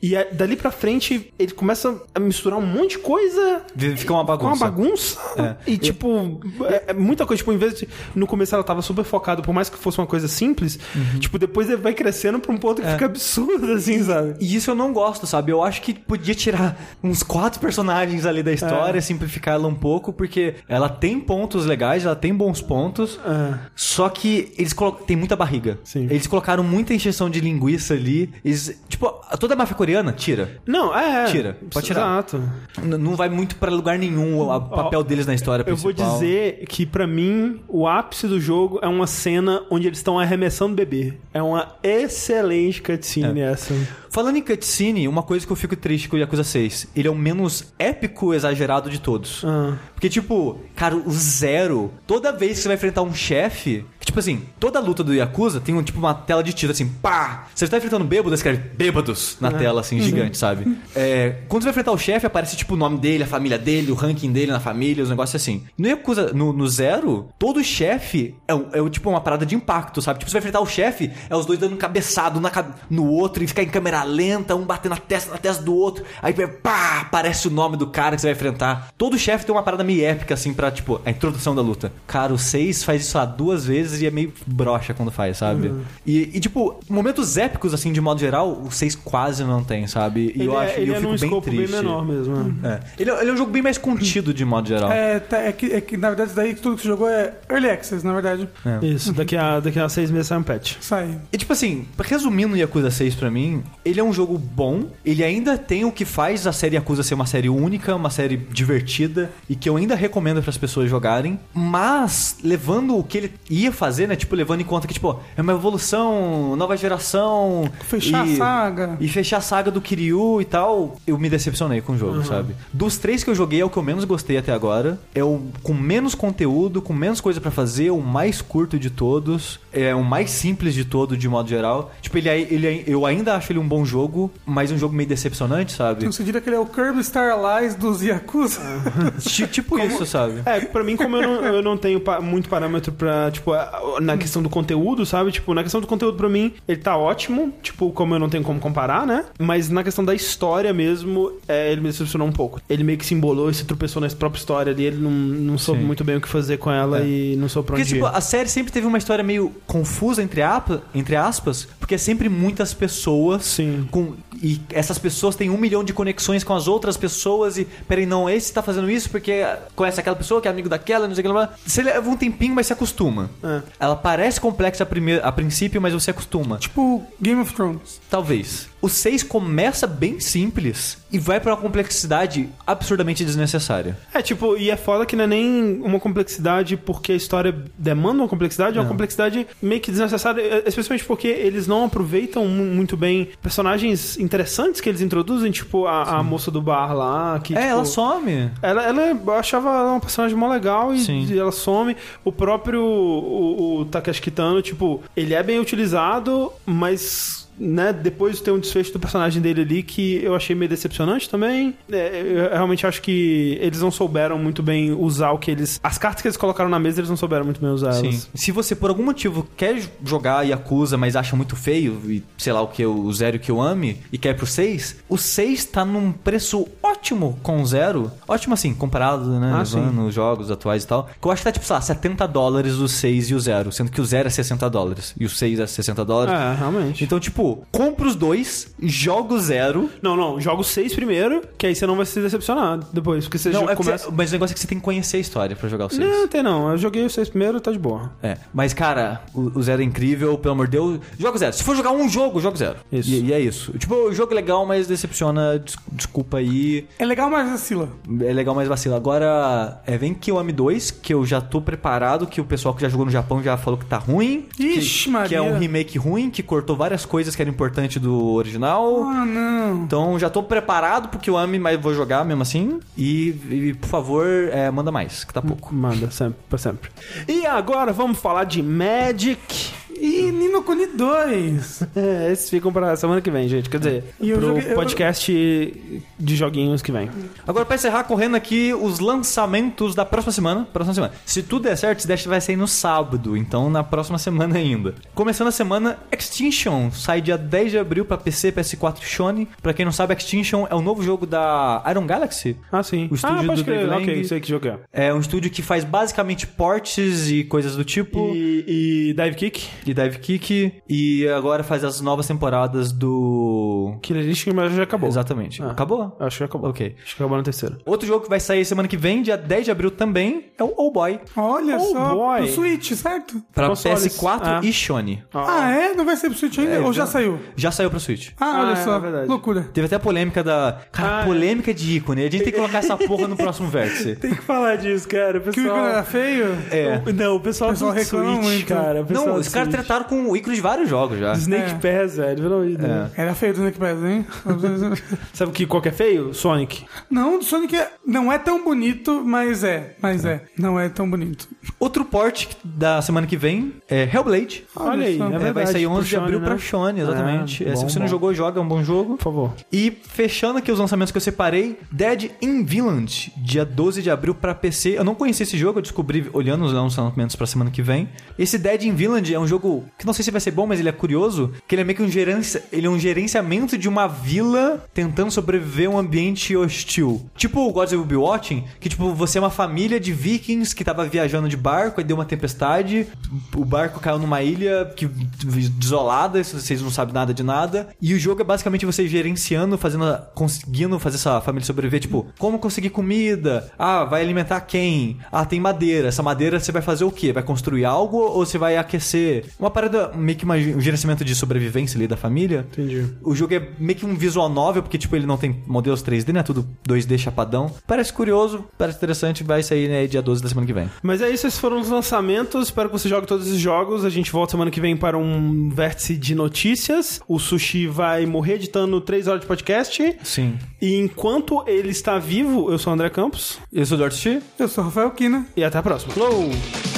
E 0.01 0.15
é- 0.15 0.29
dali 0.31 0.55
pra 0.55 0.71
frente, 0.71 1.31
ele 1.37 1.51
começa 1.51 2.01
a 2.13 2.19
misturar 2.19 2.59
um 2.59 2.65
monte 2.65 2.91
de 2.91 2.99
coisa. 2.99 3.61
Fica 3.95 4.13
uma 4.13 4.25
Com 4.25 4.45
uma 4.45 4.55
bagunça. 4.55 4.65
bagunça. 4.65 5.19
É. 5.37 5.55
E, 5.71 5.77
tipo, 5.77 6.39
é, 6.65 6.83
é 6.87 6.93
muita 6.93 7.25
coisa. 7.25 7.37
Tipo, 7.39 7.53
em 7.53 7.57
vez 7.57 7.79
de. 7.79 7.87
No 8.15 8.25
começo 8.27 8.53
ela 8.55 8.63
tava 8.63 8.81
super 8.81 9.03
focada, 9.03 9.41
por 9.41 9.53
mais 9.53 9.69
que 9.69 9.77
fosse 9.77 9.97
uma 9.99 10.07
coisa 10.07 10.27
simples, 10.27 10.79
Uhum. 10.95 11.19
tipo, 11.19 11.37
depois 11.39 11.67
ele 11.69 11.81
vai 11.81 11.93
crescendo 11.93 12.39
pra 12.39 12.51
um 12.51 12.57
ponto 12.57 12.81
É. 12.81 12.85
que 12.85 12.91
fica 12.93 13.05
absurdo, 13.05 13.71
assim, 13.73 14.03
sabe? 14.03 14.35
E 14.39 14.55
isso 14.55 14.71
eu 14.71 14.75
não 14.75 14.93
gosto, 14.93 15.25
sabe? 15.27 15.51
Eu 15.51 15.63
acho 15.63 15.81
que 15.81 15.93
podia 15.93 16.35
tirar 16.35 16.77
uns 17.03 17.23
quatro 17.23 17.59
personagens 17.59 18.25
ali 18.25 18.41
da 18.43 18.51
É. 18.51 18.53
história, 18.53 19.01
simplificar 19.01 19.55
ela 19.55 19.67
um 19.67 19.75
pouco, 19.75 20.11
porque 20.13 20.55
ela 20.67 20.89
tem 20.89 21.19
pontos 21.19 21.65
legais, 21.65 22.05
ela 22.05 22.15
tem 22.15 22.33
bons 22.33 22.61
pontos, 22.61 23.19
É. 23.25 23.53
só 23.75 24.09
que 24.09 24.53
eles 24.57 24.73
colocam. 24.73 25.05
Tem 25.05 25.15
muita 25.17 25.35
barriga. 25.35 25.79
Sim. 25.83 26.05
Eles 26.09 26.27
colocaram 26.27 26.63
muita 26.63 26.93
injeção 26.93 27.29
de 27.29 27.39
linguiça 27.39 27.64
ali. 27.93 28.29
Eles, 28.43 28.79
tipo, 28.87 29.07
toda 29.39 29.53
a 29.53 29.57
máfia 29.57 29.75
coreana, 29.75 30.11
tira. 30.11 30.57
Não, 30.65 30.95
é. 30.97 31.25
Tira, 31.25 31.57
pode 31.71 31.85
tirar. 31.85 32.01
Exato. 32.01 32.41
N- 32.81 32.97
não 32.97 33.15
vai 33.15 33.29
muito 33.29 33.55
pra 33.55 33.71
lugar 33.71 33.97
nenhum 33.97 34.39
o 34.39 34.61
papel 34.69 35.03
deles 35.03 35.25
na 35.25 35.33
história 35.33 35.63
Eu 35.67 35.75
vou 35.75 35.91
principal. 35.93 36.13
dizer 36.19 36.65
que 36.67 36.85
pra 36.85 37.05
mim 37.07 37.61
o 37.67 37.87
ápice 37.87 38.27
do 38.27 38.39
jogo 38.39 38.79
é 38.81 38.87
uma 38.87 39.07
cena 39.07 39.63
onde 39.69 39.87
eles 39.87 39.99
estão 39.99 40.19
arremessando 40.19 40.73
bebê. 40.75 41.13
É 41.33 41.41
uma 41.41 41.75
excelente 41.83 42.81
cutscene 42.81 43.39
É. 43.41 43.51
essa. 43.51 43.73
Falando 44.15 44.37
em 44.37 44.41
cutscene, 44.41 45.09
uma 45.09 45.21
coisa 45.21 45.45
que 45.45 45.51
eu 45.51 45.57
fico 45.57 45.75
triste 45.75 46.07
com 46.07 46.15
o 46.15 46.19
Yakuza 46.19 46.41
6, 46.41 46.87
ele 46.95 47.05
é 47.05 47.11
o 47.11 47.15
menos 47.15 47.73
épico 47.77 48.33
exagerado 48.33 48.89
de 48.89 48.97
todos. 48.97 49.43
Ah. 49.43 49.73
Porque, 49.93 50.07
tipo, 50.07 50.57
cara, 50.73 50.95
o 50.95 51.11
Zero, 51.11 51.91
toda 52.07 52.31
vez 52.31 52.53
que 52.53 52.61
você 52.61 52.69
vai 52.69 52.77
enfrentar 52.77 53.01
um 53.01 53.13
chefe, 53.13 53.83
que, 53.99 54.05
tipo 54.05 54.17
assim, 54.17 54.43
toda 54.57 54.79
luta 54.79 55.03
do 55.03 55.13
Yakuza 55.13 55.59
tem 55.59 55.75
um, 55.75 55.83
tipo 55.83 55.99
uma 55.99 56.13
tela 56.13 56.41
de 56.41 56.53
tiro 56.53 56.71
assim, 56.71 56.87
pá! 56.87 57.47
Você 57.53 57.67
tá 57.67 57.75
enfrentando 57.75 58.05
bêbado, 58.05 58.33
escreve 58.33 58.57
bêbados 58.57 59.35
na 59.41 59.51
tela, 59.51 59.81
assim, 59.81 59.99
gigante, 59.99 60.37
sabe? 60.37 60.65
É, 60.95 61.41
quando 61.49 61.63
você 61.63 61.65
vai 61.65 61.71
enfrentar 61.71 61.91
o 61.91 61.97
chefe, 61.97 62.25
aparece, 62.25 62.55
tipo, 62.55 62.75
o 62.75 62.77
nome 62.77 62.97
dele, 62.97 63.23
a 63.23 63.27
família 63.27 63.57
dele, 63.57 63.91
o 63.91 63.95
ranking 63.95 64.31
dele 64.31 64.51
na 64.51 64.61
família, 64.61 65.03
os 65.03 65.09
negócios 65.09 65.41
assim. 65.41 65.63
No 65.77 65.87
Yakuza, 65.89 66.31
no, 66.31 66.53
no 66.53 66.65
Zero, 66.69 67.27
todo 67.37 67.61
chefe 67.61 68.33
é, 68.47 68.55
um- 68.55 68.69
é, 68.71 68.89
tipo 68.89 69.09
uma 69.09 69.19
parada 69.19 69.45
de 69.45 69.55
impacto, 69.55 70.01
sabe? 70.01 70.19
Tipo, 70.19 70.31
você 70.31 70.35
vai 70.35 70.39
enfrentar 70.39 70.61
o 70.61 70.65
chefe, 70.65 71.11
é 71.29 71.35
os 71.35 71.45
dois 71.45 71.59
dando 71.59 71.73
um 71.73 71.77
cabeçado 71.77 72.39
na 72.39 72.49
no 72.89 73.05
outro 73.07 73.43
e 73.43 73.47
ficar 73.47 73.63
em 73.63 73.67
câmera 73.67 74.04
lenta, 74.05 74.55
um 74.55 74.63
batendo 74.63 74.91
na 74.91 74.97
testa 74.97 75.31
na 75.31 75.37
testa 75.37 75.61
do 75.63 75.75
outro. 75.75 76.03
Aí, 76.21 76.33
pá, 76.33 77.01
aparece 77.01 77.47
o 77.47 77.51
nome 77.51 77.75
do 77.77 77.87
cara 77.87 78.15
que 78.15 78.21
você 78.21 78.27
vai 78.27 78.33
enfrentar. 78.35 78.89
Todo 78.97 79.17
chefe 79.17 79.45
tem 79.45 79.53
uma 79.53 79.63
parada 79.63 79.83
meio 79.83 80.03
épica, 80.05 80.33
assim, 80.33 80.53
pra, 80.53 80.71
tipo, 80.71 81.01
a 81.05 81.09
introdução 81.09 81.53
da 81.55 81.61
luta. 81.61 81.91
Cara, 82.07 82.33
o 82.33 82.37
6 82.37 82.83
faz 82.83 83.01
isso 83.01 83.17
lá 83.17 83.25
duas 83.25 83.65
vezes 83.65 84.01
e 84.01 84.05
é 84.05 84.11
meio 84.11 84.31
broxa 84.45 84.93
quando 84.93 85.11
faz, 85.11 85.37
sabe? 85.37 85.73
E, 86.05 86.31
e, 86.33 86.39
tipo, 86.39 86.79
momentos 86.89 87.37
épicos, 87.37 87.73
assim, 87.73 87.91
de 87.91 87.99
modo 87.99 88.19
geral, 88.19 88.61
o 88.63 88.71
6 88.71 88.95
quase 88.95 89.43
não 89.43 89.63
tem, 89.63 89.87
sabe? 89.87 90.33
E 90.35 90.41
ele 90.41 90.47
eu 90.47 90.61
é, 90.61 90.65
acho 90.65 90.79
ele 90.79 90.91
eu 90.91 90.95
é 90.95 90.97
fico 90.99 91.11
num 91.11 91.17
bem 91.17 91.29
escopo 91.29 91.49
triste. 91.49 91.71
bem 91.71 91.81
menor 91.81 92.05
mesmo. 92.05 92.55
é. 92.63 92.67
É. 92.67 92.79
Ele, 92.99 93.11
é- 93.11 93.21
ele 93.21 93.29
é 93.29 93.33
um 93.33 93.37
jogo 93.37 93.51
bem 93.51 93.61
mais 93.61 93.77
contido 93.77 94.33
de 94.33 94.45
modo 94.45 94.67
geral. 94.67 94.91
É, 94.91 95.19
tá- 95.19 95.39
é 95.39 95.51
que, 95.51 95.65
é 95.73 95.81
que, 95.81 95.97
na 95.97 96.09
verdade, 96.09 96.31
daí 96.35 96.53
tudo 96.53 96.75
que 96.75 96.81
você 96.83 96.87
jogou 96.87 97.09
é 97.09 97.33
Early 97.49 97.69
Access, 97.69 98.05
na 98.05 98.13
verdade. 98.13 98.47
Isso, 98.81 99.13
daqui 99.13 99.35
a, 99.35 99.59
daqui 99.59 99.79
a 99.79 99.87
seis 99.89 100.11
meses 100.11 100.27
sai 100.27 100.37
um 100.37 100.43
patch. 100.43 100.75
Sai. 100.81 101.17
E 101.31 101.37
tipo 101.37 101.51
assim, 101.53 101.85
resumindo 101.99 102.55
Yakuza 102.55 102.89
6 102.91 103.15
pra 103.15 103.29
mim, 103.31 103.63
ele 103.83 103.94
é 103.99 104.03
um 104.03 104.13
jogo 104.13 104.37
bom, 104.37 104.85
ele 105.05 105.23
ainda 105.23 105.57
tem 105.57 105.85
o 105.85 105.91
que 105.91 106.05
faz 106.05 106.45
a 106.47 106.51
série 106.53 106.75
Yakuza 106.75 107.03
ser 107.03 107.13
uma 107.13 107.25
série 107.25 107.49
única, 107.49 107.95
uma 107.95 108.09
série 108.09 108.37
divertida 108.37 109.31
e 109.49 109.55
que 109.55 109.67
eu 109.69 109.75
ainda 109.77 109.95
recomendo 109.95 110.41
para 110.41 110.49
as 110.49 110.57
pessoas 110.57 110.89
jogarem, 110.89 111.39
mas 111.53 112.37
levando 112.43 112.97
o 112.97 113.03
que 113.03 113.17
ele 113.17 113.31
ia 113.49 113.71
fazer, 113.71 114.07
né, 114.07 114.15
tipo 114.15 114.35
levando 114.35 114.61
em 114.61 114.65
conta 114.65 114.87
que 114.87 114.93
tipo, 114.93 115.19
é 115.35 115.41
uma 115.41 115.53
evolução, 115.53 116.55
nova 116.55 116.75
geração, 116.75 117.69
Fechar 117.81 118.27
e, 118.27 118.33
a 118.33 118.37
saga. 118.37 118.97
e 118.99 119.07
fechar 119.07 119.37
a 119.37 119.41
saga 119.41 119.71
do 119.71 119.81
Kiryu 119.81 120.41
e 120.41 120.45
tal, 120.45 120.97
eu 121.05 121.17
me 121.17 121.29
decepcionei 121.29 121.81
com 121.81 121.93
o 121.93 121.97
jogo, 121.97 122.23
sabe? 122.23 122.55
Dos 122.73 122.97
três 122.97 123.23
que 123.23 123.29
eu 123.29 123.35
joguei 123.35 123.61
é 123.61 123.65
o 123.65 123.69
que 123.69 123.77
eu 123.77 123.83
menos 123.83 124.03
gostei 124.05 124.37
até 124.37 124.51
agora, 124.51 124.99
é 125.13 125.23
o 125.23 125.41
com 125.63 125.73
menos 125.73 126.15
conteúdo, 126.15 126.81
com 126.81 126.93
menos 126.93 127.21
coisa 127.21 127.39
pra 127.39 127.51
fazer, 127.51 127.91
o 127.91 128.01
mais 128.01 128.41
curto 128.41 128.79
de 128.79 128.89
todos, 128.89 129.59
é 129.71 129.93
o 129.93 130.03
mais 130.03 130.31
simples 130.31 130.73
de 130.73 130.85
todo 130.85 131.15
de 131.17 131.27
modo 131.29 131.49
geral. 131.49 131.91
Tipo, 132.01 132.17
ele, 132.17 132.29
é- 132.29 132.39
ele 132.41 132.67
é- 132.67 132.83
eu 132.87 133.05
ainda 133.05 133.35
acho 133.35 133.51
ele 133.51 133.59
um 133.59 133.67
bom 133.67 133.84
jogo, 133.85 134.31
mas 134.45 134.71
um 134.71 134.77
jogo 134.77 134.93
meio 134.95 135.07
decepcionante, 135.07 135.71
sabe? 135.73 135.99
Então 135.99 136.11
você 136.11 136.23
diria 136.23 136.41
que 136.41 136.49
ele 136.49 136.55
é 136.55 136.59
o 136.59 136.65
Kirby 136.65 137.03
Star 137.03 137.31
Allies 137.31 137.75
dos 137.75 138.01
Yakuza? 138.01 138.59
Ti- 139.19 139.47
tipo 139.47 139.77
isso, 139.79 140.05
sabe? 140.05 140.41
É, 140.45 140.59
pra 140.61 140.83
mim, 140.83 140.95
como 140.95 141.15
eu 141.17 141.21
não, 141.21 141.45
eu 141.45 141.61
não 141.61 141.77
tenho 141.77 141.99
pa- 141.99 142.19
muito 142.21 142.49
parâmetro 142.49 142.91
pra, 142.91 143.29
tipo, 143.31 143.53
a- 143.53 143.97
na 144.01 144.17
questão 144.17 144.41
do 144.41 144.49
conteúdo, 144.49 145.05
sabe? 145.05 145.31
Tipo, 145.31 145.53
na 145.53 145.63
questão 145.63 145.81
do 145.81 145.87
conteúdo, 145.87 146.17
pra 146.17 146.29
mim, 146.29 146.53
ele 146.67 146.79
tá 146.79 146.97
ótimo, 146.97 147.53
tipo, 147.61 147.91
como 147.91 148.15
eu 148.15 148.19
não 148.19 148.29
tenho 148.29 148.43
como 148.43 148.59
comparar, 148.59 149.05
né? 149.05 149.25
Mas 149.39 149.69
na 149.69 149.83
questão 149.83 150.03
da 150.03 150.13
história 150.13 150.73
mesmo, 150.73 151.31
é, 151.47 151.71
ele 151.71 151.81
me 151.81 151.87
decepcionou 151.87 152.27
um 152.27 152.31
pouco. 152.31 152.59
Ele 152.69 152.83
meio 152.83 152.97
que 152.97 153.05
se 153.05 153.13
embolou 153.13 153.49
e 153.49 153.53
se 153.53 153.65
tropeçou 153.65 154.01
na 154.01 154.09
própria 154.09 154.39
história 154.39 154.71
ali, 154.71 154.85
ele 154.85 154.97
não, 154.97 155.11
não 155.11 155.57
soube 155.57 155.81
Sim. 155.81 155.85
muito 155.87 156.03
bem 156.03 156.15
o 156.17 156.21
que 156.21 156.27
fazer 156.27 156.57
com 156.57 156.71
ela 156.71 157.01
É. 157.01 157.07
e 157.07 157.35
não 157.37 157.49
soube 157.49 157.67
pra 157.67 157.75
Porque, 157.75 157.83
onde 157.89 157.93
tipo, 158.01 158.05
ir. 158.05 158.15
a 158.17 158.21
série 158.21 158.47
sempre 158.49 158.71
teve 158.71 158.85
uma 158.87 158.97
história 158.97 159.23
meio 159.23 159.51
confusa, 159.67 160.21
entre, 160.23 160.41
apa- 160.41 160.81
entre 160.93 161.15
aspas, 161.15 161.67
porque 161.79 161.95
é 161.95 161.97
sempre 161.97 162.29
muitas 162.29 162.73
pessoas. 162.73 163.43
Sim. 163.45 163.74
Com, 163.91 164.15
e 164.45 164.61
essas 164.71 164.99
pessoas 164.99 165.35
têm 165.35 165.49
um 165.49 165.57
milhão 165.57 165.83
de 165.83 165.91
conexões 165.91 166.43
com 166.43 166.53
as 166.53 166.67
outras 166.67 166.95
pessoas 166.97 167.57
e, 167.57 167.65
peraí, 167.87 168.05
não, 168.05 168.29
esse 168.29 168.53
tá 168.53 168.61
fazendo 168.61 168.89
isso 168.91 169.09
porque 169.09 169.43
conhece 169.75 169.99
aquela 169.99 170.15
pessoa 170.15 170.39
que 170.39 170.47
é 170.47 170.51
amigo 170.51 170.69
daquela, 170.69 171.07
não 171.07 171.15
sei 171.15 171.23
o 171.23 171.27
que 171.27 171.33
lá. 171.33 171.53
Você 171.65 171.81
leva 171.81 172.07
um 172.09 172.15
tempinho, 172.15 172.53
mas 172.53 172.67
se 172.67 172.73
acostuma. 172.73 173.29
É. 173.43 173.61
Ela 173.79 173.95
parece 173.95 174.39
complexa 174.39 174.83
a, 174.83 174.85
prime- 174.85 175.19
a 175.23 175.31
princípio, 175.31 175.81
mas 175.81 175.93
você 175.93 176.11
acostuma. 176.11 176.57
tipo 176.59 177.03
Game 177.19 177.41
of 177.41 177.53
Thrones. 177.53 177.99
Talvez. 178.09 178.69
O 178.81 178.87
6 178.89 179.23
começa 179.23 179.87
bem 179.87 180.19
simples 180.19 180.99
e 181.11 181.17
vai 181.17 181.39
pra 181.39 181.53
uma 181.55 181.61
complexidade 181.61 182.47
absurdamente 182.67 183.25
desnecessária. 183.25 183.97
É, 184.13 184.21
tipo, 184.21 184.55
e 184.57 184.69
é 184.69 184.77
foda 184.77 185.07
que 185.07 185.15
não 185.15 185.23
é 185.23 185.27
nem 185.27 185.81
uma 185.81 185.99
complexidade 185.99 186.77
porque 186.77 187.13
a 187.13 187.15
história 187.15 187.55
demanda 187.79 188.21
uma 188.21 188.27
complexidade, 188.27 188.77
é 188.77 188.81
uma 188.81 188.87
complexidade 188.87 189.47
meio 189.59 189.81
que 189.81 189.89
desnecessária, 189.89 190.39
eh, 190.39 190.63
especialmente 190.67 191.03
porque 191.03 191.27
eles 191.27 191.65
não 191.65 191.85
aproveitam 191.85 192.45
mu- 192.47 192.65
muito 192.65 192.95
bem 192.95 193.29
personagens 193.41 194.19
interessantes 194.19 194.34
que 194.81 194.89
eles 194.89 195.01
introduzem, 195.01 195.51
tipo 195.51 195.85
a, 195.85 196.17
a 196.17 196.23
moça 196.23 196.51
do 196.51 196.61
bar 196.61 196.93
lá, 196.93 197.39
que 197.39 197.53
é, 197.53 197.57
tipo, 197.57 197.69
ela 197.69 197.85
some. 197.85 198.51
Ela, 198.61 198.83
ela, 198.83 199.01
eu 199.01 199.33
achava 199.33 199.69
ela 199.69 199.91
uma 199.93 199.99
personagem 199.99 200.37
mó 200.37 200.47
legal 200.47 200.93
e, 200.93 201.33
e 201.33 201.39
ela 201.39 201.51
some. 201.51 201.95
O 202.23 202.31
próprio 202.31 202.83
o, 202.83 203.79
o 203.79 203.85
Takeshi 203.85 204.21
Kitano, 204.21 204.61
tipo, 204.61 205.01
ele 205.15 205.33
é 205.33 205.41
bem 205.41 205.59
utilizado, 205.59 206.51
mas 206.65 207.44
né, 207.59 207.93
depois 207.93 208.41
tem 208.41 208.53
um 208.53 208.59
desfecho 208.59 208.93
do 208.93 208.99
personagem 208.99 209.41
dele 209.41 209.61
ali 209.61 209.83
que 209.83 210.23
eu 210.23 210.35
achei 210.35 210.55
meio 210.55 210.69
decepcionante 210.69 211.29
também. 211.29 211.75
É, 211.91 212.21
eu 212.21 212.49
realmente 212.49 212.85
acho 212.85 213.01
que 213.01 213.57
eles 213.61 213.79
não 213.79 213.91
souberam 213.91 214.37
muito 214.37 214.61
bem 214.61 214.91
usar 214.91 215.31
o 215.31 215.37
que 215.37 215.51
eles. 215.51 215.79
As 215.83 215.97
cartas 215.97 216.21
que 216.21 216.27
eles 216.27 216.37
colocaram 216.37 216.69
na 216.69 216.79
mesa, 216.79 216.99
eles 216.99 217.09
não 217.09 217.17
souberam 217.17 217.45
muito 217.45 217.61
bem 217.61 217.69
usar 217.69 217.93
Sim. 217.93 218.07
elas. 218.07 218.29
Se 218.33 218.51
você 218.51 218.75
por 218.75 218.89
algum 218.89 219.03
motivo 219.03 219.47
quer 219.55 219.81
jogar 220.03 220.43
Yakuza, 220.43 220.97
mas 220.97 221.15
acha 221.15 221.35
muito 221.35 221.55
feio, 221.55 221.99
e 222.05 222.23
sei 222.37 222.53
lá 222.53 222.61
o 222.61 222.67
que, 222.67 222.85
o 222.85 223.11
zero 223.13 223.39
que 223.39 223.51
eu 223.51 223.61
ame, 223.61 223.97
e 224.11 224.17
quer 224.17 224.35
pro 224.35 224.45
6, 224.45 224.97
o 225.07 225.17
6 225.17 225.65
tá 225.65 225.85
num 225.85 226.11
preço 226.11 226.67
ótimo 226.83 227.39
com 227.41 227.61
o 227.61 227.65
zero. 227.65 228.11
Ótimo 228.27 228.53
assim, 228.53 228.73
comparado, 228.73 229.39
né? 229.39 229.51
Ah, 229.53 229.59
levando 229.59 230.07
os 230.07 230.13
jogos 230.13 230.51
atuais 230.51 230.83
e 230.83 230.87
tal. 230.87 231.09
Que 231.21 231.27
eu 231.27 231.31
acho 231.31 231.41
que 231.41 231.45
tá 231.45 231.51
tipo, 231.51 231.65
sei 231.65 231.75
lá, 231.75 231.81
70 231.81 232.27
dólares 232.27 232.73
o 232.75 232.87
6 232.87 233.29
e 233.29 233.35
o 233.35 233.39
zero. 233.39 233.71
Sendo 233.71 233.91
que 233.91 234.01
o 234.01 234.05
zero 234.05 234.27
é 234.27 234.31
60 234.31 234.69
dólares. 234.69 235.15
E 235.19 235.25
o 235.25 235.29
6 235.29 235.59
é 235.59 235.67
60 235.67 236.05
dólares. 236.05 236.33
É, 236.33 236.55
realmente. 236.57 237.03
Então, 237.03 237.19
tipo, 237.19 237.44
compra 237.71 238.07
os 238.07 238.15
dois, 238.15 238.73
joga 238.81 239.33
o 239.33 239.39
zero. 239.39 239.89
Não, 240.01 240.15
não, 240.15 240.39
joga 240.39 240.61
os 240.61 240.67
seis 240.67 240.93
primeiro, 240.93 241.41
que 241.57 241.65
aí 241.67 241.75
você 241.75 241.85
não 241.85 241.95
vai 241.95 242.05
se 242.05 242.19
decepcionar 242.19 242.79
depois, 242.93 243.25
porque 243.25 243.37
você 243.37 243.49
Não, 243.49 243.65
já 243.65 243.71
é 243.71 243.75
começa. 243.75 244.05
você- 244.05 244.15
mas 244.15 244.29
o 244.29 244.33
negócio 244.33 244.53
é 244.53 244.55
que 244.55 244.59
você 244.59 244.67
tem 244.67 244.77
que 244.77 244.83
conhecer 244.83 245.17
a 245.17 245.19
história 245.19 245.55
pra 245.55 245.67
jogar 245.69 245.85
o 245.85 245.89
6. 245.89 245.99
Não, 246.07 246.27
tem 246.27 246.41
não. 246.43 246.71
Eu 246.71 246.77
joguei 246.77 247.03
os 247.05 247.13
seis 247.13 247.29
primeiro, 247.29 247.59
tá 247.59 247.71
de 247.71 247.79
boa. 247.79 248.11
É, 248.21 248.37
mas 248.53 248.73
cara, 248.73 249.21
o, 249.33 249.51
o 249.59 249.63
Zero 249.63 249.81
é 249.81 249.85
incrível, 249.85 250.37
pelo 250.37 250.53
amor 250.53 250.67
de 250.67 250.71
Deus. 250.73 250.99
Joga 251.17 251.35
o 251.35 251.39
Zero. 251.39 251.53
Se 251.53 251.63
for 251.63 251.75
jogar 251.75 251.91
um 251.91 252.07
jogo, 252.09 252.39
joga 252.39 252.55
o 252.55 252.57
Zero. 252.57 252.75
Isso. 252.91 253.09
E, 253.09 253.25
e 253.25 253.33
é 253.33 253.39
isso. 253.39 253.71
Tipo, 253.77 253.95
o 253.95 254.13
jogo 254.13 254.31
é 254.33 254.35
legal, 254.35 254.65
mas 254.65 254.87
decepciona. 254.87 255.59
des- 255.59 255.75
desculpa 255.91 256.37
aí. 256.37 256.87
É 256.99 257.05
legal, 257.05 257.29
mas 257.29 257.49
vacila. 257.49 257.89
É 258.21 258.33
legal, 258.33 258.53
mas 258.55 258.67
vacila. 258.67 258.95
Agora, 258.97 259.81
é, 259.85 259.97
vem 259.97 260.13
Kiwami 260.13 260.51
2, 260.51 260.91
que 260.91 261.13
eu 261.13 261.25
já 261.25 261.39
tô 261.41 261.61
preparado, 261.61 262.27
que 262.27 262.39
o 262.41 262.45
pessoal 262.45 262.73
que 262.73 262.81
já 262.81 262.89
jogou 262.89 263.05
no 263.05 263.11
Japão 263.11 263.41
já 263.41 263.57
falou 263.57 263.79
que 263.79 263.85
tá 263.85 263.97
ruim. 263.97 264.47
Ixi, 264.59 265.05
que, 265.05 265.09
Maria. 265.09 265.29
que 265.29 265.35
é 265.35 265.41
um 265.41 265.57
remake 265.57 265.97
ruim, 265.97 266.29
que 266.29 266.41
cortou 266.43 266.75
várias 266.75 267.05
coisas 267.05 267.34
que 267.35 267.41
eram 267.41 267.51
importantes 267.51 268.01
do 268.01 268.33
original. 268.33 269.03
Ah, 269.03 269.25
não. 269.25 269.83
Então 269.83 270.17
já 270.17 270.29
tô 270.29 270.41
preparado 270.41 271.09
pro 271.09 271.19
Kiwami, 271.19 271.59
mas 271.59 271.79
vou 271.79 271.93
jogar 271.93 272.23
mesmo 272.25 272.41
assim. 272.41 272.79
E, 272.97 273.29
e, 273.49 273.73
por 273.73 273.87
favor, 273.87 274.25
é, 274.51 274.69
manda 274.71 274.91
mais, 274.91 275.23
que 275.23 275.33
tá 275.33 275.41
pouco. 275.41 275.73
Manda, 275.73 276.09
sempre, 276.11 276.39
pra 276.49 276.57
sempre. 276.57 276.89
E 277.27 277.45
agora 277.45 277.91
vamos 277.91 278.19
falar 278.19 278.45
de 278.45 278.61
Magic. 278.63 279.73
E 279.99 280.31
Nino 280.31 280.61
Kuni 280.63 280.87
2. 280.87 281.83
É, 281.95 282.31
esses 282.31 282.49
ficam 282.49 282.71
pra 282.71 282.95
semana 282.95 283.21
que 283.21 283.31
vem, 283.31 283.47
gente. 283.47 283.69
Quer 283.69 283.77
dizer, 283.77 284.03
E 284.19 284.29
eu 284.29 284.37
pro 284.37 284.47
joguei- 284.47 284.71
eu- 284.71 284.75
podcast 284.75 286.03
de 286.19 286.35
joguinhos 286.35 286.81
que 286.81 286.91
vem. 286.91 287.09
Agora, 287.47 287.65
pra 287.65 287.75
encerrar, 287.75 288.03
correndo 288.03 288.35
aqui 288.35 288.73
os 288.73 288.99
lançamentos 288.99 289.95
da 289.95 290.05
próxima 290.05 290.31
semana. 290.31 290.67
Próxima 290.71 290.93
semana. 290.93 291.13
Se 291.25 291.41
tudo 291.43 291.63
der 291.63 291.75
certo, 291.77 291.99
esse 291.99 292.07
Dash 292.07 292.25
vai 292.25 292.41
sair 292.41 292.55
no 292.55 292.67
sábado, 292.67 293.35
então 293.37 293.69
na 293.69 293.83
próxima 293.83 294.17
semana 294.17 294.57
ainda. 294.57 294.95
Começando 295.13 295.47
a 295.47 295.51
semana, 295.51 295.97
Extinction 296.11 296.91
sai 296.91 297.21
dia 297.21 297.37
10 297.37 297.71
de 297.71 297.77
abril 297.77 298.05
pra 298.05 298.17
PC, 298.17 298.51
PS4 298.51 299.01
e 299.03 299.05
Sony. 299.07 299.47
Pra 299.61 299.73
quem 299.73 299.85
não 299.85 299.91
sabe, 299.91 300.13
Extinction 300.13 300.67
é 300.69 300.75
o 300.75 300.81
novo 300.81 301.01
jogo 301.03 301.25
da 301.25 301.83
Iron 301.89 302.05
Galaxy. 302.05 302.55
Ah, 302.71 302.83
sim. 302.83 303.07
O 303.11 303.15
estúdio 303.15 303.51
ah, 303.51 303.55
do. 303.55 303.63
Dave 303.63 303.85
Ok, 303.85 304.15
Lang. 304.15 304.23
sei 304.27 304.39
que 304.39 304.49
jogo 304.49 304.67
é. 304.67 304.77
É 304.91 305.13
um 305.13 305.19
estúdio 305.19 305.49
que 305.49 305.61
faz 305.61 305.83
basicamente 305.83 306.45
ports 306.47 307.29
e 307.31 307.43
coisas 307.43 307.75
do 307.75 307.83
tipo. 307.83 308.31
E, 308.35 309.09
e 309.09 309.13
Dive 309.13 309.35
Kick. 309.35 309.67
E 309.85 309.93
Dive 309.93 310.19
Kick. 310.19 310.73
E 310.89 311.27
agora 311.29 311.63
faz 311.63 311.83
as 311.83 312.01
novas 312.01 312.27
temporadas 312.27 312.91
do. 312.91 313.95
Killer 314.01 314.27
Instinct, 314.27 314.53
mas 314.55 314.73
já 314.73 314.83
acabou. 314.83 315.07
Exatamente. 315.09 315.61
Ah. 315.63 315.71
Acabou? 315.71 316.15
Acho 316.19 316.37
que 316.39 316.43
acabou. 316.43 316.69
Ok. 316.69 316.95
Acho 317.03 317.15
que 317.15 317.21
acabou 317.21 317.37
na 317.37 317.43
terceira. 317.43 317.77
Outro 317.85 318.07
jogo 318.07 318.23
que 318.23 318.29
vai 318.29 318.39
sair 318.39 318.65
semana 318.65 318.87
que 318.87 318.97
vem, 318.97 319.21
dia 319.21 319.37
10 319.37 319.65
de 319.65 319.71
abril 319.71 319.91
também, 319.91 320.45
é 320.57 320.63
o 320.63 320.73
Oh 320.77 320.91
Boy. 320.91 321.19
Olha 321.35 321.77
Oh, 321.77 321.91
só, 321.93 322.15
boy. 322.15 322.37
pro 322.39 322.47
Switch, 322.47 322.91
certo? 322.93 323.41
Pra 323.53 323.67
Consoles. 323.69 324.03
PS4 324.17 324.39
Ah. 324.43 324.61
e 324.63 324.73
Sony. 324.73 325.23
Ah, 325.33 325.69
é? 325.71 325.93
Não 325.93 326.05
vai 326.05 326.15
ser 326.17 326.29
pro 326.29 326.37
Switch 326.37 326.57
ainda? 326.59 326.71
É, 326.75 326.79
Ou 326.79 326.91
já 326.93 327.05
já- 327.05 327.11
saiu? 327.11 327.39
Já 327.55 327.71
saiu 327.71 327.89
pro 327.89 327.99
Switch. 327.99 328.29
Ah, 328.39 328.61
olha 328.61 328.69
Ah, 328.69 328.79
é 328.79 328.83
só. 328.83 328.99
verdade. 328.99 329.27
Loucura. 329.27 329.69
Teve 329.73 329.85
até 329.87 329.95
a 329.95 329.99
polêmica 329.99 330.43
da. 330.43 330.79
Cara, 330.91 331.19
Ah, 331.19 331.21
é. 331.21 331.25
polêmica 331.25 331.73
de 331.73 331.97
ícone. 331.97 332.21
A 332.21 332.29
gente 332.29 332.43
tem 332.43 332.51
que 332.53 332.57
colocar 332.59 332.79
essa 332.79 332.97
porra 332.97 333.27
no 333.27 333.35
próximo 333.35 333.67
vértice. 333.69 334.15
Tem 334.25 334.33
que 334.33 334.41
falar 334.41 334.75
disso, 334.77 335.07
cara. 335.07 335.37
O 335.37 335.41
Que 335.51 335.59
o 335.59 335.65
ícone 335.65 335.87
era 335.87 336.03
feio? 336.03 336.45
É. 336.71 337.01
Não, 337.13 337.35
o 337.35 337.39
pessoal, 337.39 337.69
O 337.71 337.73
pessoal 337.73 337.91
do 337.91 337.97
reclama 337.97 338.33
Switch, 338.33 338.43
muito. 338.43 338.65
cara. 338.67 339.01
o 339.01 339.05
pessoal 339.05 339.27
Não, 339.27 339.35
os 339.35 339.47
caras 339.49 339.69
Trataram 339.75 340.05
com 340.05 340.29
o 340.29 340.35
ícone 340.37 340.55
de 340.55 340.61
vários 340.61 340.89
jogos 340.89 341.19
já. 341.19 341.33
Snake 341.33 341.71
É. 341.85 341.99
Pass, 342.03 342.17
velho. 342.17 342.41
Virou 342.41 342.65
ídolo. 342.67 342.91
É. 342.91 343.11
Era 343.17 343.35
feio 343.35 343.53
do 343.53 343.57
Snake 343.57 343.77
Pass, 343.77 344.03
hein? 344.03 344.25
Sabe 345.33 345.51
que 345.51 345.65
qual 345.65 345.81
que 345.81 345.89
é 345.89 345.91
feio? 345.91 346.33
Sonic. 346.33 346.85
Não, 347.09 347.39
o 347.39 347.43
Sonic 347.43 347.75
é- 347.75 347.91
não 348.05 348.31
é 348.31 348.37
tão 348.37 348.63
bonito, 348.63 349.23
mas 349.25 349.63
é. 349.63 349.95
Mas 350.01 350.25
é. 350.25 350.43
Não 350.57 350.79
é 350.79 350.89
tão 350.89 351.09
bonito. 351.09 351.47
Outro 351.79 352.05
port 352.05 352.47
da 352.63 353.01
semana 353.01 353.27
que 353.27 353.37
vem 353.37 353.73
é 353.89 354.03
Hellblade. 354.11 354.63
Olha 354.75 355.05
aí, 355.05 355.19
é 355.19 355.23
É, 355.23 355.29
verdade, 355.29 355.51
vai 355.53 355.67
sair 355.67 355.85
pro 355.87 355.95
11 355.97 356.07
de 356.09 356.15
abril 356.15 356.33
Sony, 356.39 356.45
pra 356.45 356.53
né? 356.55 356.59
Sony, 356.61 356.99
exatamente. 357.01 357.63
É, 357.65 357.69
É, 357.69 357.75
se 357.75 357.81
bom, 357.83 357.89
você 357.89 357.99
não 357.99 358.05
bom. 358.05 358.09
jogou, 358.11 358.33
joga, 358.33 358.59
é 358.59 358.63
um 358.63 358.67
bom 358.67 358.83
jogo. 358.83 359.17
Por 359.17 359.23
favor. 359.23 359.53
E 359.71 359.91
fechando 360.09 360.57
aqui 360.59 360.71
os 360.71 360.79
lançamentos 360.79 361.11
que 361.11 361.17
eu 361.17 361.21
separei, 361.21 361.77
Dead 361.91 362.31
in 362.41 362.63
Vinland, 362.63 363.31
dia 363.37 363.65
12 363.65 364.01
de 364.01 364.09
abril 364.09 364.33
pra 364.35 364.53
PC. 364.55 364.97
Eu 364.97 365.03
não 365.03 365.15
conhecia 365.15 365.43
esse 365.43 365.57
jogo, 365.57 365.79
eu 365.79 365.83
descobri 365.83 366.29
olhando 366.33 366.65
os 366.65 366.73
lançamentos 366.73 367.35
pra 367.35 367.45
semana 367.47 367.69
que 367.71 367.81
vem. 367.81 368.09
Esse 368.37 368.57
Dead 368.57 368.83
in 368.83 368.93
Vinland 368.95 369.33
é 369.33 369.39
um 369.39 369.47
jogo 369.47 369.64
que 369.97 370.05
não 370.05 370.13
sei 370.13 370.23
se 370.23 370.31
vai 370.31 370.41
ser 370.41 370.51
bom, 370.51 370.65
mas 370.65 370.79
ele 370.79 370.89
é 370.89 370.91
curioso, 370.91 371.51
que 371.67 371.75
ele 371.75 371.81
é 371.81 371.85
meio 371.85 371.97
que 371.97 372.03
um 372.03 372.09
gerência, 372.09 372.63
ele 372.71 372.87
é 372.87 372.89
um 372.89 372.99
gerenciamento 372.99 373.77
de 373.77 373.89
uma 373.89 374.07
vila 374.07 374.85
tentando 374.93 375.31
sobreviver 375.31 375.87
a 375.87 375.93
um 375.93 375.97
ambiente 375.97 376.55
hostil. 376.55 377.29
Tipo 377.35 377.67
o 377.67 377.71
Gods 377.71 377.93
Will 377.93 378.05
Be 378.05 378.15
Watching, 378.15 378.63
que 378.79 378.89
tipo, 378.89 379.13
você 379.13 379.37
é 379.37 379.41
uma 379.41 379.49
família 379.49 379.99
de 379.99 380.11
vikings 380.11 380.75
que 380.75 380.83
tava 380.83 381.05
viajando 381.05 381.49
de 381.49 381.57
barco, 381.57 381.99
aí 381.99 382.05
deu 382.05 382.17
uma 382.17 382.25
tempestade, 382.25 383.07
o 383.55 383.65
barco 383.65 383.99
caiu 383.99 384.19
numa 384.19 384.41
ilha 384.41 384.91
que 384.95 385.07
desolada, 385.07 386.43
vocês 386.43 386.81
não 386.81 386.91
sabem 386.91 387.13
nada 387.13 387.33
de 387.33 387.43
nada, 387.43 387.89
e 388.01 388.13
o 388.13 388.19
jogo 388.19 388.41
é 388.41 388.43
basicamente 388.43 388.85
você 388.85 389.07
gerenciando, 389.07 389.77
fazendo, 389.77 390.05
conseguindo 390.33 390.99
fazer 390.99 391.17
essa 391.17 391.41
família 391.41 391.65
sobreviver, 391.65 391.99
tipo, 391.99 392.27
como 392.37 392.59
conseguir 392.59 392.89
comida? 392.89 393.71
Ah, 393.77 394.03
vai 394.03 394.21
alimentar 394.21 394.61
quem? 394.61 395.17
Ah, 395.31 395.45
tem 395.45 395.59
madeira. 395.59 396.07
Essa 396.07 396.23
madeira 396.23 396.59
você 396.59 396.71
vai 396.71 396.81
fazer 396.81 397.03
o 397.03 397.11
quê? 397.11 397.31
Vai 397.31 397.43
construir 397.43 397.85
algo 397.85 398.17
ou 398.17 398.45
você 398.45 398.57
vai 398.57 398.77
aquecer? 398.77 399.45
Uma 399.59 399.69
parada 399.69 400.11
meio 400.15 400.37
que 400.37 400.45
uma, 400.45 400.55
um 400.55 400.81
gerenciamento 400.81 401.23
de 401.23 401.33
sobrevivência 401.35 401.97
ali 401.97 402.07
da 402.07 402.17
família. 402.17 402.65
Entendi. 402.71 403.05
O 403.21 403.35
jogo 403.35 403.53
é 403.53 403.69
meio 403.79 403.97
que 403.97 404.05
um 404.05 404.15
visual 404.15 404.49
novel, 404.49 404.83
porque 404.83 404.97
tipo, 404.97 405.15
ele 405.15 405.25
não 405.25 405.37
tem 405.37 405.61
modelos 405.65 406.03
3D, 406.03 406.33
né? 406.33 406.43
Tudo 406.43 406.67
2D 406.87 407.17
chapadão. 407.17 407.71
Parece 407.87 408.11
curioso, 408.11 408.65
parece 408.77 408.97
interessante, 408.97 409.43
vai 409.43 409.63
sair 409.63 409.87
né, 409.87 410.07
dia 410.07 410.21
12 410.21 410.41
da 410.41 410.49
semana 410.49 410.67
que 410.67 410.73
vem. 410.73 410.89
Mas 411.01 411.21
é 411.21 411.29
isso, 411.29 411.47
esses 411.47 411.59
foram 411.59 411.79
os 411.79 411.89
lançamentos. 411.89 412.65
Espero 412.65 412.89
que 412.89 412.99
você 412.99 413.07
jogue 413.07 413.27
todos 413.27 413.47
esses 413.47 413.59
jogos. 413.59 414.03
A 414.03 414.09
gente 414.09 414.31
volta 414.31 414.51
semana 414.51 414.71
que 414.71 414.81
vem 414.81 414.95
para 414.95 415.17
um 415.17 415.69
vértice 415.69 416.15
de 416.15 416.35
notícias. 416.35 417.21
O 417.27 417.39
Sushi 417.39 417.87
vai 417.87 418.25
morrer 418.25 418.55
editando 418.55 418.99
3 419.01 419.27
horas 419.27 419.41
de 419.41 419.47
podcast. 419.47 420.17
Sim. 420.23 420.57
E 420.81 420.95
enquanto 420.95 421.63
ele 421.67 421.89
está 421.89 422.17
vivo, 422.19 422.71
eu 422.71 422.77
sou 422.77 422.91
o 422.91 422.93
André 422.93 423.09
Campos. 423.09 423.59
Eu 423.71 423.85
sou 423.85 423.95
o 423.95 423.99
Duarte 423.99 424.17
Chi. 424.17 424.41
Eu 424.59 424.67
sou 424.67 424.83
o 424.83 424.87
Rafael 424.87 425.11
Kina. 425.11 425.45
E 425.55 425.63
até 425.63 425.77
a 425.77 425.83
próxima. 425.83 426.13
Falou! 426.13 426.94